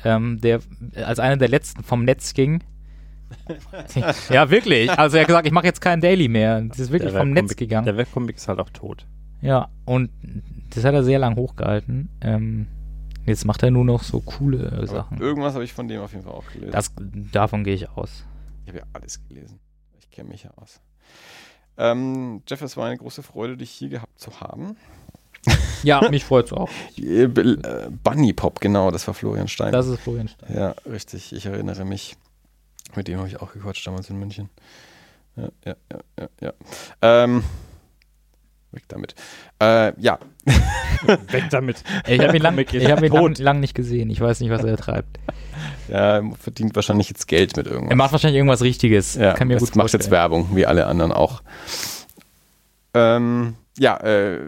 ähm, 0.04 0.40
der 0.42 0.60
als 0.96 1.20
einer 1.20 1.38
der 1.38 1.50
letzten 1.50 1.84
vom 1.84 2.04
Netz 2.04 2.34
ging. 2.34 2.64
ja, 4.30 4.50
wirklich. 4.50 4.90
Also 4.92 5.18
er 5.18 5.22
hat 5.22 5.28
gesagt, 5.28 5.48
ich 5.48 5.54
mache 5.54 5.66
jetzt 5.66 5.82
keinen 5.82 6.02
Daily 6.02 6.28
mehr. 6.28 6.62
Das 6.62 6.80
ist 6.80 6.92
wirklich 6.92 7.12
Der 7.12 7.22
vom 7.22 7.32
Netz 7.32 7.56
gegangen. 7.56 7.86
Der 7.86 7.98
Webcomic 7.98 8.36
ist 8.36 8.48
halt 8.48 8.60
auch 8.60 8.70
tot. 8.70 9.06
Ja, 9.42 9.70
und 9.86 10.10
das 10.74 10.84
hat 10.84 10.94
er 10.94 11.04
sehr 11.04 11.20
lang 11.20 11.36
hochgehalten. 11.36 12.10
Ähm, 12.22 12.68
jetzt 13.26 13.46
macht 13.46 13.64
er 13.64 13.72
nur 13.72 13.86
noch 13.86 14.04
so 14.04 14.20
coole 14.22 14.66
äh, 14.66 14.76
aber 14.78 14.88
Sachen. 14.88 15.20
irgendwas 15.20 15.54
habe 15.54 15.64
ich 15.64 15.74
von 15.74 15.88
dem 15.88 16.02
auf 16.02 16.12
jeden 16.12 16.24
Fall 16.24 16.34
auch 16.34 16.50
gelesen. 16.52 16.72
Das, 16.72 16.94
davon 17.32 17.64
gehe 17.64 17.74
ich 17.74 17.90
aus. 17.90 18.26
ich 18.64 18.70
habe 18.70 18.80
ja 18.80 18.86
alles 18.94 19.22
gelesen. 19.28 19.60
Ich 20.00 20.10
kenne 20.10 20.30
mich 20.30 20.44
ja 20.44 20.52
aus. 20.58 20.82
Ähm, 21.78 22.44
Jeff, 22.48 22.62
es 22.62 22.78
war 22.78 22.88
eine 22.88 22.98
große 22.98 23.24
Freude, 23.24 23.58
dich 23.58 23.72
hier 23.72 23.90
gehabt 23.90 24.20
zu 24.20 24.40
haben. 24.40 24.76
Ja, 25.84 26.08
mich 26.10 26.26
freut's 26.26 26.54
auch. 26.54 26.70
Äh, 26.98 27.24
äh, 27.24 27.58
Bunny 28.04 28.34
Pop, 28.34 28.60
genau, 28.62 28.92
das 28.92 29.08
war 29.08 29.16
Florian 29.16 29.48
Stein. 29.48 29.72
Das 29.72 29.88
ist 29.88 30.00
Florian 30.00 30.28
Stein. 30.28 30.56
Ja, 30.56 30.76
richtig. 30.86 31.34
Ich 31.34 31.48
erinnere 31.48 31.86
mich. 31.86 32.16
Mit 32.96 33.08
dem 33.08 33.18
habe 33.18 33.28
ich 33.28 33.42
auch 33.42 33.54
gequatscht 33.54 33.88
damals 33.88 34.10
in 34.10 34.20
München. 34.20 34.50
Ja, 35.36 35.50
ja, 35.66 35.76
ja, 35.92 36.00
ja. 36.20 36.30
ja. 36.42 36.54
Ähm, 37.02 37.44
weg 38.72 38.84
damit. 38.90 39.16
Äh, 39.60 40.00
ja, 40.00 40.20
Weg 41.32 41.50
damit. 41.50 41.84
Ich 42.08 42.20
habe 42.20 42.36
ihn, 42.36 42.44
lang, 42.44 42.58
ich 42.58 42.92
hab 42.92 43.02
ihn 43.02 43.12
lang, 43.12 43.36
lang 43.36 43.60
nicht 43.60 43.76
gesehen. 43.76 44.10
Ich 44.10 44.20
weiß 44.22 44.40
nicht, 44.40 44.50
was 44.50 44.64
er 44.64 44.78
treibt. 44.78 45.20
er 45.88 46.24
verdient 46.40 46.76
wahrscheinlich 46.76 47.10
jetzt 47.10 47.28
Geld 47.28 47.58
mit 47.58 47.66
Er 47.68 47.74
irgendwas. 47.74 47.98
macht 47.98 48.12
wahrscheinlich 48.12 48.38
irgendwas 48.38 48.62
Richtiges. 48.62 49.16
ja, 49.16 49.34
Kann 49.34 49.48
mir 49.48 49.56
jetzt 49.56 49.62
gut 49.62 49.76
macht 49.76 49.94
jetzt 49.94 50.04
vorstellen. 50.04 50.12
Werbung, 50.12 50.56
wie 50.56 50.66
alle 50.66 50.86
anderen 50.88 51.12
auch. 51.12 51.42
Ähm, 52.94 53.56
ja, 53.78 53.98
äh, 53.98 54.40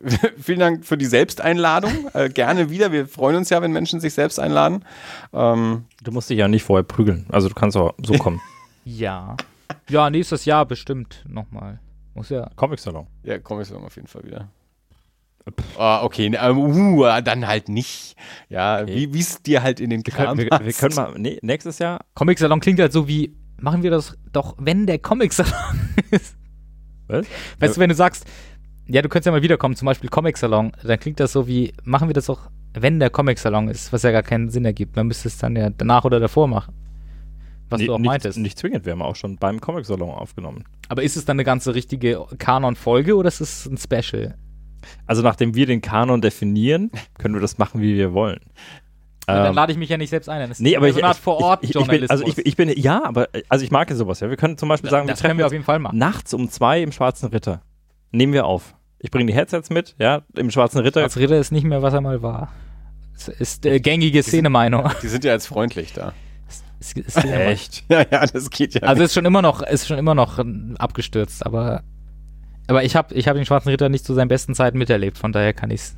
vielen 0.40 0.58
Dank 0.60 0.84
für 0.84 0.96
die 0.98 1.06
Selbsteinladung. 1.06 1.92
äh, 2.14 2.28
gerne 2.28 2.70
wieder. 2.70 2.92
Wir 2.92 3.06
freuen 3.06 3.36
uns 3.36 3.50
ja, 3.50 3.62
wenn 3.62 3.72
Menschen 3.72 4.00
sich 4.00 4.14
selbst 4.14 4.38
einladen. 4.40 4.84
Ähm, 5.32 5.84
Du 6.02 6.10
musst 6.10 6.28
dich 6.30 6.38
ja 6.38 6.48
nicht 6.48 6.64
vorher 6.64 6.82
prügeln. 6.84 7.26
Also 7.30 7.48
du 7.48 7.54
kannst 7.54 7.76
auch 7.76 7.94
so 8.04 8.14
kommen. 8.14 8.40
Ja. 8.84 9.36
Ja, 9.88 10.10
nächstes 10.10 10.44
Jahr 10.44 10.66
bestimmt 10.66 11.24
nochmal. 11.28 11.78
Muss 12.14 12.30
ja. 12.30 12.50
Comic-Salon. 12.56 13.06
ja, 13.22 13.38
komme 13.38 13.62
ich 13.62 13.72
auf 13.72 13.94
jeden 13.94 14.08
Fall 14.08 14.24
wieder. 14.24 14.48
Ah, 15.78 16.02
okay, 16.02 16.28
uh, 16.36 17.20
dann 17.22 17.46
halt 17.46 17.68
nicht. 17.68 18.16
Ja, 18.48 18.80
Okay. 18.80 19.08
wie 19.12 19.20
es 19.20 19.40
dir 19.42 19.62
halt 19.62 19.78
in 19.80 19.90
den 19.90 20.04
Wir 20.04 20.12
Kram 20.12 20.36
wir, 20.36 20.44
wir 20.44 20.50
passt. 20.50 20.78
können 20.80 20.94
mal, 20.94 21.14
nee, 21.16 21.38
nächstes 21.42 21.78
Jahr, 21.78 22.00
Comic-Salon 22.14 22.58
klingt 22.60 22.80
halt 22.80 22.92
so 22.92 23.06
wie, 23.08 23.36
machen 23.60 23.82
wir 23.84 23.90
das 23.92 24.16
doch, 24.32 24.56
wenn 24.58 24.86
der 24.86 24.98
Comic-Salon 24.98 25.52
ist. 26.10 26.36
Was? 27.08 27.26
Weißt 27.58 27.76
du, 27.76 27.80
wenn 27.80 27.88
du 27.88 27.94
sagst, 27.96 28.24
ja, 28.86 29.02
du 29.02 29.08
könntest 29.08 29.26
ja 29.26 29.32
mal 29.32 29.42
wiederkommen, 29.42 29.76
zum 29.76 29.86
Beispiel 29.86 30.10
Comic-Salon, 30.10 30.72
dann 30.82 31.00
klingt 31.00 31.20
das 31.20 31.32
so 31.32 31.46
wie, 31.46 31.72
machen 31.84 32.08
wir 32.08 32.14
das 32.14 32.26
doch, 32.26 32.50
wenn 32.74 32.98
der 32.98 33.10
Comic-Salon 33.10 33.68
ist, 33.68 33.92
was 33.92 34.02
ja 34.02 34.10
gar 34.10 34.22
keinen 34.22 34.50
Sinn 34.50 34.64
ergibt. 34.64 34.96
Man 34.96 35.06
müsste 35.06 35.28
es 35.28 35.38
dann 35.38 35.56
ja 35.56 35.70
danach 35.70 36.04
oder 36.04 36.20
davor 36.20 36.48
machen. 36.48 36.74
Was 37.70 37.80
nee, 37.80 37.86
du 37.86 37.94
auch 37.94 37.98
nicht, 37.98 38.06
meintest. 38.06 38.38
nicht 38.38 38.58
zwingend, 38.58 38.84
wir 38.84 38.92
haben 38.92 39.02
auch 39.02 39.16
schon 39.16 39.36
beim 39.36 39.60
Comic-Salon 39.60 40.10
aufgenommen. 40.10 40.64
Aber 40.88 41.02
ist 41.02 41.16
es 41.16 41.24
dann 41.24 41.36
eine 41.36 41.44
ganze 41.44 41.74
richtige 41.74 42.26
Kanon-Folge 42.38 43.16
oder 43.16 43.28
ist 43.28 43.40
es 43.40 43.66
ein 43.66 43.78
Special? 43.78 44.34
Also 45.06 45.22
nachdem 45.22 45.54
wir 45.54 45.66
den 45.66 45.80
Kanon 45.80 46.20
definieren, 46.20 46.90
können 47.18 47.34
wir 47.34 47.40
das 47.40 47.58
machen, 47.58 47.80
wie 47.80 47.96
wir 47.96 48.12
wollen. 48.12 48.40
dann 49.26 49.46
Ähm, 49.46 49.54
lade 49.54 49.72
ich 49.72 49.78
mich 49.78 49.88
ja 49.88 49.96
nicht 49.96 50.10
selbst 50.10 50.28
ein. 50.28 50.48
Das 50.48 50.60
Nee, 50.60 50.76
aber 50.76 50.88
ich, 50.88 50.94
so 50.94 51.00
eine 51.00 51.08
Art 51.08 51.16
ich, 51.16 51.22
vor 51.22 51.38
Ort 51.38 51.64
ich, 51.64 51.74
ich, 51.74 51.86
bin, 51.86 52.10
also 52.10 52.26
ich, 52.26 52.38
ich 52.38 52.56
bin, 52.56 52.68
ja, 52.76 53.04
aber, 53.04 53.28
also 53.48 53.64
ich 53.64 53.70
mag 53.70 53.88
ja 53.88 53.96
sowas, 53.96 54.20
ja. 54.20 54.28
Wir 54.28 54.36
können 54.36 54.58
zum 54.58 54.68
Beispiel 54.68 54.90
sagen, 54.90 55.06
das 55.06 55.22
wir 55.22 55.28
können 55.28 55.38
wir 55.38 55.46
auf 55.46 55.52
treffen 55.52 55.62
jeden 55.62 55.82
Fall 55.82 55.92
uns 55.92 55.98
nachts 55.98 56.34
um 56.34 56.50
zwei 56.50 56.82
im 56.82 56.92
Schwarzen 56.92 57.28
Ritter. 57.28 57.62
Nehmen 58.12 58.32
wir 58.32 58.46
auf. 58.46 58.74
Ich 58.98 59.10
bringe 59.10 59.26
die 59.26 59.34
Headsets 59.36 59.68
mit, 59.70 59.96
ja, 59.98 60.22
im 60.36 60.50
Schwarzen 60.50 60.78
Ritter. 60.78 61.02
Als 61.02 61.16
Ritter 61.16 61.38
ist 61.38 61.50
nicht 61.50 61.64
mehr, 61.64 61.82
was 61.82 61.92
er 61.94 62.00
mal 62.00 62.22
war. 62.22 62.52
Das 63.14 63.28
ist 63.28 63.66
äh, 63.66 63.80
gängige 63.80 64.22
Szenemeinung. 64.22 64.88
Die 65.02 65.08
sind 65.08 65.24
ja 65.24 65.32
jetzt 65.32 65.46
freundlich 65.46 65.92
da. 65.92 66.12
Es- 66.80 66.94
es- 66.96 67.16
Echt? 67.24 67.84
Ja, 67.88 68.04
ja, 68.10 68.26
das 68.26 68.50
geht 68.50 68.74
ja. 68.74 68.82
Also 68.82 69.02
ist 69.02 69.14
schon 69.14 69.24
immer 69.24 69.42
noch, 69.42 69.62
ist 69.62 69.86
schon 69.88 69.98
immer 69.98 70.14
noch 70.14 70.38
ähm, 70.38 70.76
abgestürzt, 70.78 71.44
aber, 71.46 71.82
aber 72.68 72.84
ich 72.84 72.94
habe 72.96 73.14
ich 73.14 73.28
hab 73.28 73.34
den 73.36 73.44
Schwarzen 73.44 73.68
Ritter 73.70 73.88
nicht 73.88 74.04
zu 74.04 74.14
seinen 74.14 74.28
besten 74.28 74.54
Zeiten 74.54 74.78
miterlebt, 74.78 75.18
von 75.18 75.32
daher 75.32 75.52
kann 75.52 75.70
ich 75.70 75.80
es 75.80 75.96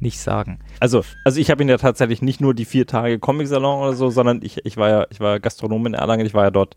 nicht 0.00 0.18
sagen. 0.18 0.58
Also, 0.80 1.02
also 1.24 1.40
ich 1.40 1.50
habe 1.50 1.62
ihn 1.62 1.68
ja 1.68 1.76
tatsächlich 1.78 2.20
nicht 2.22 2.40
nur 2.40 2.52
die 2.54 2.64
vier 2.64 2.86
Tage 2.86 3.18
Comic-Salon 3.18 3.80
oder 3.82 3.92
so, 3.94 4.10
sondern 4.10 4.42
ich, 4.42 4.64
ich 4.66 4.76
war 4.76 4.88
ja, 4.88 5.06
ich 5.10 5.20
war 5.20 5.38
Gastronom 5.40 5.86
in 5.86 5.94
Erlangen, 5.94 6.26
ich 6.26 6.34
war 6.34 6.44
ja 6.44 6.50
dort 6.50 6.74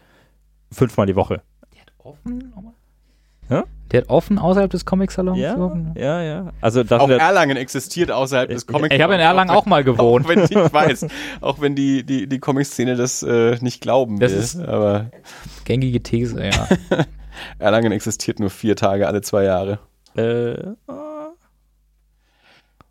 fünfmal 0.71 1.07
die 1.07 1.15
Woche. 1.15 1.41
Der 1.73 1.81
hat 1.81 1.91
offen? 1.97 2.53
Hä? 3.49 3.63
Der 3.91 4.01
hat 4.01 4.09
offen 4.09 4.37
außerhalb 4.37 4.69
des 4.69 4.85
Comic-Salons? 4.85 5.39
Ja, 5.39 5.55
offen? 5.57 5.93
ja, 5.97 6.21
ja. 6.21 6.51
Also 6.59 6.83
das 6.83 6.99
auch 6.99 7.09
Erlangen 7.09 7.55
existiert 7.55 8.11
außerhalb 8.11 8.49
des 8.49 8.63
Ich- 8.63 8.67
Comic. 8.67 8.91
Ich 8.93 9.01
habe 9.01 9.13
in 9.15 9.21
Erlangen 9.21 9.49
auch 9.49 9.65
mal 9.65 9.83
gewohnt. 9.85 10.25
Auch 10.25 10.29
wenn 10.29 10.39
ich 10.43 10.49
weiß, 10.73 11.07
auch 11.39 11.61
wenn 11.61 11.73
die, 11.75 12.03
die, 12.03 12.27
die 12.27 12.39
Comic-Szene 12.39 12.95
das 12.97 13.23
äh, 13.23 13.57
nicht 13.61 13.79
glauben 13.81 14.19
Das 14.19 14.33
will. 14.33 14.39
ist- 14.39 14.59
aber 14.59 15.09
Gängige 15.63 16.03
These, 16.03 16.43
ja. 16.45 16.67
Erlangen 17.59 17.91
existiert 17.93 18.39
nur 18.41 18.49
vier 18.49 18.75
Tage 18.75 19.07
alle 19.07 19.21
zwei 19.21 19.43
Jahre. 19.43 19.79
äh. 20.15 20.55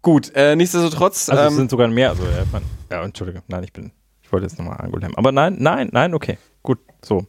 Gut, 0.02 0.30
äh, 0.36 0.54
nichtsdestotrotz. 0.54 1.28
also 1.28 1.42
es 1.42 1.48
ähm, 1.50 1.56
sind 1.56 1.70
sogar 1.70 1.88
mehr. 1.88 2.10
Also, 2.10 2.22
ja, 2.22 2.44
man, 2.52 2.62
ja, 2.90 3.02
Entschuldige, 3.02 3.42
nein, 3.48 3.64
ich 3.64 3.72
bin, 3.72 3.90
ich 4.22 4.30
wollte 4.32 4.46
jetzt 4.46 4.56
nochmal 4.58 4.80
Angulhem. 4.80 5.14
Aber 5.16 5.32
nein, 5.32 5.56
nein, 5.58 5.88
nein, 5.92 6.14
okay, 6.14 6.38
gut, 6.62 6.78
so. 7.04 7.26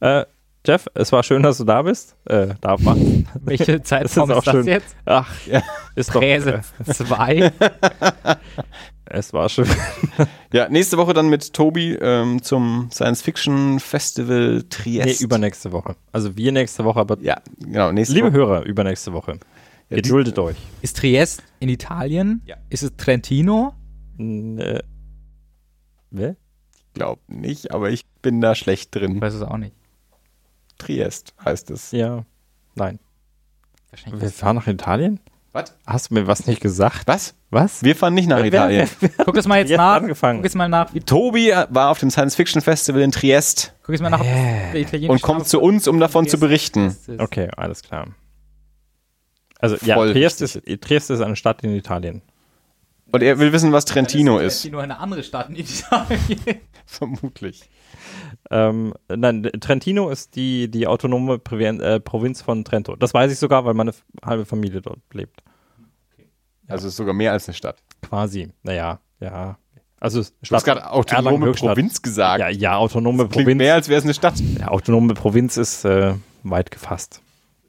Äh, 0.00 0.24
Jeff, 0.66 0.86
es 0.94 1.12
war 1.12 1.22
schön, 1.22 1.42
dass 1.42 1.58
du 1.58 1.64
da 1.64 1.82
bist. 1.82 2.16
Äh, 2.26 2.54
da 2.60 2.76
warst. 2.84 3.00
Welche 3.44 3.82
Zeitform 3.82 4.30
auch 4.32 4.38
ist, 4.38 4.46
das 4.48 4.52
schön. 4.54 4.66
jetzt? 4.66 4.96
Ach, 5.04 5.46
Ja. 5.46 5.62
ist 5.94 6.14
doch. 6.14 6.20
Präse 6.20 6.62
Äh, 6.86 6.92
2. 6.92 7.52
es 9.06 9.32
war 9.32 9.48
schön. 9.48 9.66
ja, 10.52 10.68
nächste 10.68 10.96
Woche 10.96 11.14
dann 11.14 11.28
mit 11.28 11.52
Tobi 11.52 11.94
ähm, 12.00 12.42
zum 12.42 12.88
Science 12.92 13.22
Fiction 13.22 13.78
Festival 13.80 14.64
Triest. 14.68 15.06
Nee, 15.20 15.24
übernächste 15.24 15.72
Woche. 15.72 15.94
Also 16.12 16.36
wir 16.36 16.52
nächste 16.52 16.84
Woche, 16.84 17.00
aber 17.00 17.18
Ja, 17.20 17.40
genau. 17.58 17.92
Nächste 17.92 18.14
liebe 18.14 18.28
Woche. 18.28 18.36
Hörer, 18.38 18.62
übernächste 18.64 19.12
Woche. 19.12 19.38
Ja, 19.88 19.96
Geduldet 19.96 20.38
euch. 20.40 20.56
Ist 20.82 20.96
Triest 20.96 21.42
in 21.60 21.68
Italien? 21.68 22.42
Ja. 22.44 22.56
Ist 22.70 22.82
es 22.82 22.96
Trentino? 22.96 23.72
N- 24.18 24.58
Äh, 24.58 24.82
wer? 26.10 26.36
Glaub 26.94 27.20
nicht, 27.28 27.72
aber 27.72 27.90
ich 27.90 28.04
bin 28.22 28.40
da 28.40 28.54
schlecht 28.54 28.96
Ich 28.96 29.00
drin. 29.02 29.20
weiß 29.20 29.34
es 29.34 29.42
auch 29.42 29.58
nicht. 29.58 29.74
Triest 30.78 31.34
heißt 31.44 31.70
es. 31.70 31.90
Ja. 31.92 32.24
Nein. 32.74 32.98
Wir 34.12 34.30
fahren 34.30 34.56
nach 34.56 34.66
Italien? 34.66 35.20
Was? 35.52 35.74
Hast 35.86 36.10
du 36.10 36.14
mir 36.14 36.26
was 36.26 36.46
nicht 36.46 36.60
gesagt? 36.60 37.06
Was? 37.06 37.34
Was? 37.50 37.82
Wir 37.82 37.96
fahren 37.96 38.12
nicht 38.12 38.28
nach 38.28 38.36
Wer- 38.38 38.46
Italien. 38.46 38.88
wer- 39.00 39.10
wer- 39.16 39.24
Guck 39.24 39.34
das 39.36 39.46
mal 39.46 39.58
jetzt, 39.58 39.70
Jetzt 39.70 39.78
nach. 39.78 39.96
angefangen. 39.96 40.40
Guck 40.40 40.44
jetzt 40.44 40.54
mal 40.54 40.68
nach, 40.68 40.90
Tobi 41.06 41.50
war 41.70 41.90
auf 41.90 41.98
dem 41.98 42.10
Science 42.10 42.34
Fiction 42.34 42.60
Festival 42.60 43.00
in 43.00 43.10
Triest 43.10 43.72
Guck 43.82 43.94
jetzt 43.94 44.02
mal 44.02 44.10
nach. 44.10 44.20
italienische 44.74 45.10
und 45.12 45.22
kommt 45.22 45.48
zu 45.48 45.60
uns, 45.60 45.88
um 45.88 45.98
davon 45.98 46.28
zu 46.28 46.38
berichten. 46.38 46.88
Triest 46.88 47.08
ist. 47.08 47.20
Okay, 47.20 47.48
alles 47.56 47.82
klar. 47.82 48.08
Also 49.58 49.76
ja, 49.86 49.94
Voll 49.94 50.12
Triest 50.12 50.42
wichtig. 50.42 50.66
ist, 50.66 50.82
Triest 50.82 51.10
ist 51.10 51.20
eine 51.22 51.36
Stadt 51.36 51.62
in 51.64 51.74
Italien. 51.74 52.20
Und 53.12 53.22
er 53.22 53.38
will 53.38 53.52
wissen, 53.52 53.72
was 53.72 53.86
Trentino 53.86 54.38
ist. 54.38 54.60
Trentino 54.60 54.80
eine 54.80 54.98
andere 54.98 55.22
Stadt 55.22 55.48
in 55.48 55.56
Italien. 55.56 56.20
Vermutlich. 56.84 57.62
Ähm, 58.50 58.94
nein, 59.08 59.42
Trentino 59.60 60.08
ist 60.10 60.36
die, 60.36 60.70
die 60.70 60.86
autonome 60.86 61.38
Provin 61.38 61.80
äh, 61.80 62.00
Provinz 62.00 62.42
von 62.42 62.64
Trento. 62.64 62.96
Das 62.96 63.12
weiß 63.12 63.32
ich 63.32 63.38
sogar, 63.38 63.64
weil 63.64 63.74
meine 63.74 63.92
halbe 64.24 64.44
Familie 64.44 64.80
dort 64.80 65.00
lebt. 65.12 65.42
Also 66.68 66.88
ist 66.88 66.96
sogar 66.96 67.14
mehr 67.14 67.32
als 67.32 67.48
eine 67.48 67.54
Stadt. 67.54 67.82
Quasi. 68.02 68.50
Naja, 68.62 69.00
ja. 69.20 69.58
Also 69.98 70.22
Du 70.22 70.54
hast 70.54 70.64
gerade 70.64 70.90
autonome. 70.90 71.52
Provinz 71.52 72.02
gesagt. 72.02 72.40
Ja, 72.40 72.48
ja, 72.48 72.76
autonome 72.76 73.26
Provinz. 73.26 73.58
mehr, 73.58 73.74
als 73.74 73.88
wäre 73.88 73.98
es 73.98 74.04
eine 74.04 74.14
Stadt. 74.14 74.34
Ja, 74.58 74.68
autonome 74.68 75.14
Provinz 75.14 75.56
ist 75.56 75.84
äh, 75.84 76.14
weit 76.42 76.70
gefasst. 76.70 77.22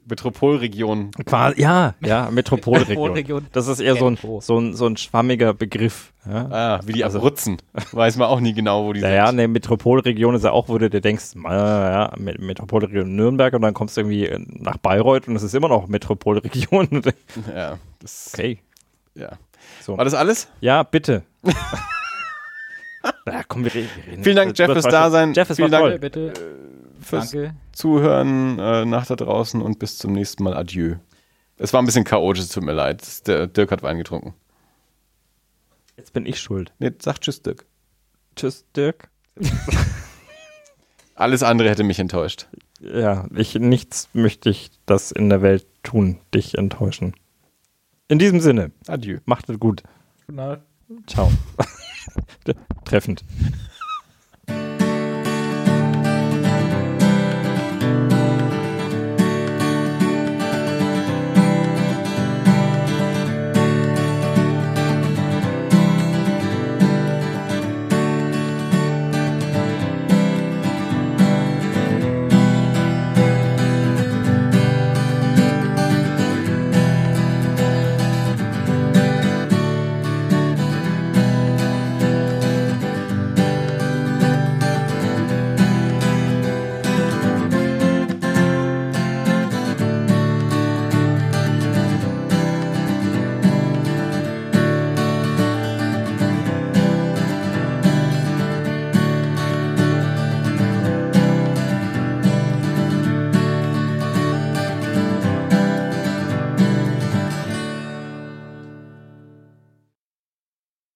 Metropolregion. 0.08 1.10
Quasi, 1.26 1.60
ja, 1.60 1.94
ja, 2.00 2.30
Metropolregion. 2.32 2.88
Metropolregion. 2.88 3.46
Das 3.52 3.68
ist 3.68 3.80
eher 3.80 3.96
so 3.96 4.08
ein, 4.10 4.18
so 4.40 4.58
ein, 4.58 4.74
so 4.74 4.86
ein 4.86 4.96
schwammiger 4.96 5.54
Begriff. 5.54 6.12
Ja, 6.26 6.48
Ah, 6.50 6.80
wie 6.84 6.92
die 6.92 7.04
Also- 7.04 7.18
Abruzzen. 7.18 7.58
Weiß 7.92 8.16
man 8.16 8.28
auch 8.28 8.40
nie 8.40 8.52
genau, 8.52 8.84
wo 8.86 8.92
die 8.92 9.00
Naja, 9.00 9.26
sind. 9.26 9.38
eine 9.38 9.48
Metropolregion 9.48 10.34
ist 10.34 10.44
ja 10.44 10.52
auch, 10.52 10.68
wo 10.68 10.76
du 10.78 10.90
dir 10.90 11.00
denkst, 11.00 11.34
äh, 11.36 11.48
ja, 11.50 12.12
Met- 12.18 12.38
Metropolregion 12.40 13.14
Nürnberg 13.16 13.54
und 13.54 13.62
dann 13.62 13.74
kommst 13.74 13.96
du 13.96 14.02
irgendwie 14.02 14.26
äh, 14.26 14.38
nach 14.48 14.76
Bayreuth 14.78 15.28
und 15.28 15.36
es 15.36 15.42
ist 15.42 15.54
immer 15.54 15.68
noch 15.68 15.88
Metropolregion. 15.88 17.02
Ja, 17.54 17.78
das, 18.00 18.32
okay. 18.34 18.58
ja. 19.14 19.30
So. 19.80 19.96
War 19.96 20.04
das 20.04 20.14
alles? 20.14 20.48
Ja, 20.60 20.82
bitte. 20.82 21.22
ja, 23.26 23.42
komm, 23.46 23.64
wir 23.64 23.74
reden. 23.74 23.88
Vielen 24.22 24.36
Dank, 24.36 24.50
Das 24.50 24.58
Jeff, 24.58 24.72
fürs. 24.72 24.84
Dasein. 24.84 25.32
Jeff, 25.34 25.48
es 25.50 25.56
Vielen 25.56 25.70
war 25.72 25.80
Dank. 25.80 25.90
toll. 25.92 25.98
Bitte, 25.98 26.32
Fürs 27.08 27.30
danke. 27.30 27.54
Zuhören 27.72 28.58
äh, 28.58 28.84
nach 28.84 29.06
da 29.06 29.16
draußen 29.16 29.62
und 29.62 29.78
bis 29.78 29.98
zum 29.98 30.12
nächsten 30.12 30.42
Mal. 30.44 30.54
Adieu. 30.54 30.96
Es 31.56 31.72
war 31.72 31.82
ein 31.82 31.86
bisschen 31.86 32.04
chaotisch, 32.04 32.44
es 32.44 32.50
tut 32.50 32.62
mir 32.62 32.72
leid. 32.72 33.26
Der 33.26 33.46
Dirk 33.46 33.70
hat 33.72 33.82
Wein 33.82 33.98
getrunken. 33.98 34.34
Jetzt 35.96 36.12
bin 36.12 36.26
ich 36.26 36.38
schuld. 36.40 36.72
Nee, 36.78 36.92
sag 37.00 37.20
Tschüss, 37.20 37.42
Dirk. 37.42 37.66
Tschüss, 38.36 38.64
Dirk. 38.76 39.08
Alles 41.14 41.42
andere 41.42 41.68
hätte 41.68 41.82
mich 41.82 41.98
enttäuscht. 41.98 42.46
Ja, 42.80 43.26
ich, 43.34 43.56
nichts 43.56 44.08
möchte 44.12 44.50
ich 44.50 44.70
das 44.86 45.10
in 45.10 45.28
der 45.28 45.42
Welt 45.42 45.66
tun, 45.82 46.20
dich 46.32 46.56
enttäuschen. 46.56 47.14
In 48.06 48.20
diesem 48.20 48.40
Sinne, 48.40 48.70
Adieu. 48.86 49.18
macht 49.24 49.50
es 49.50 49.58
gut. 49.58 49.82
Guten 50.26 50.38
Abend. 50.38 50.62
Ciao. 51.08 51.30
Treffend. 52.84 53.24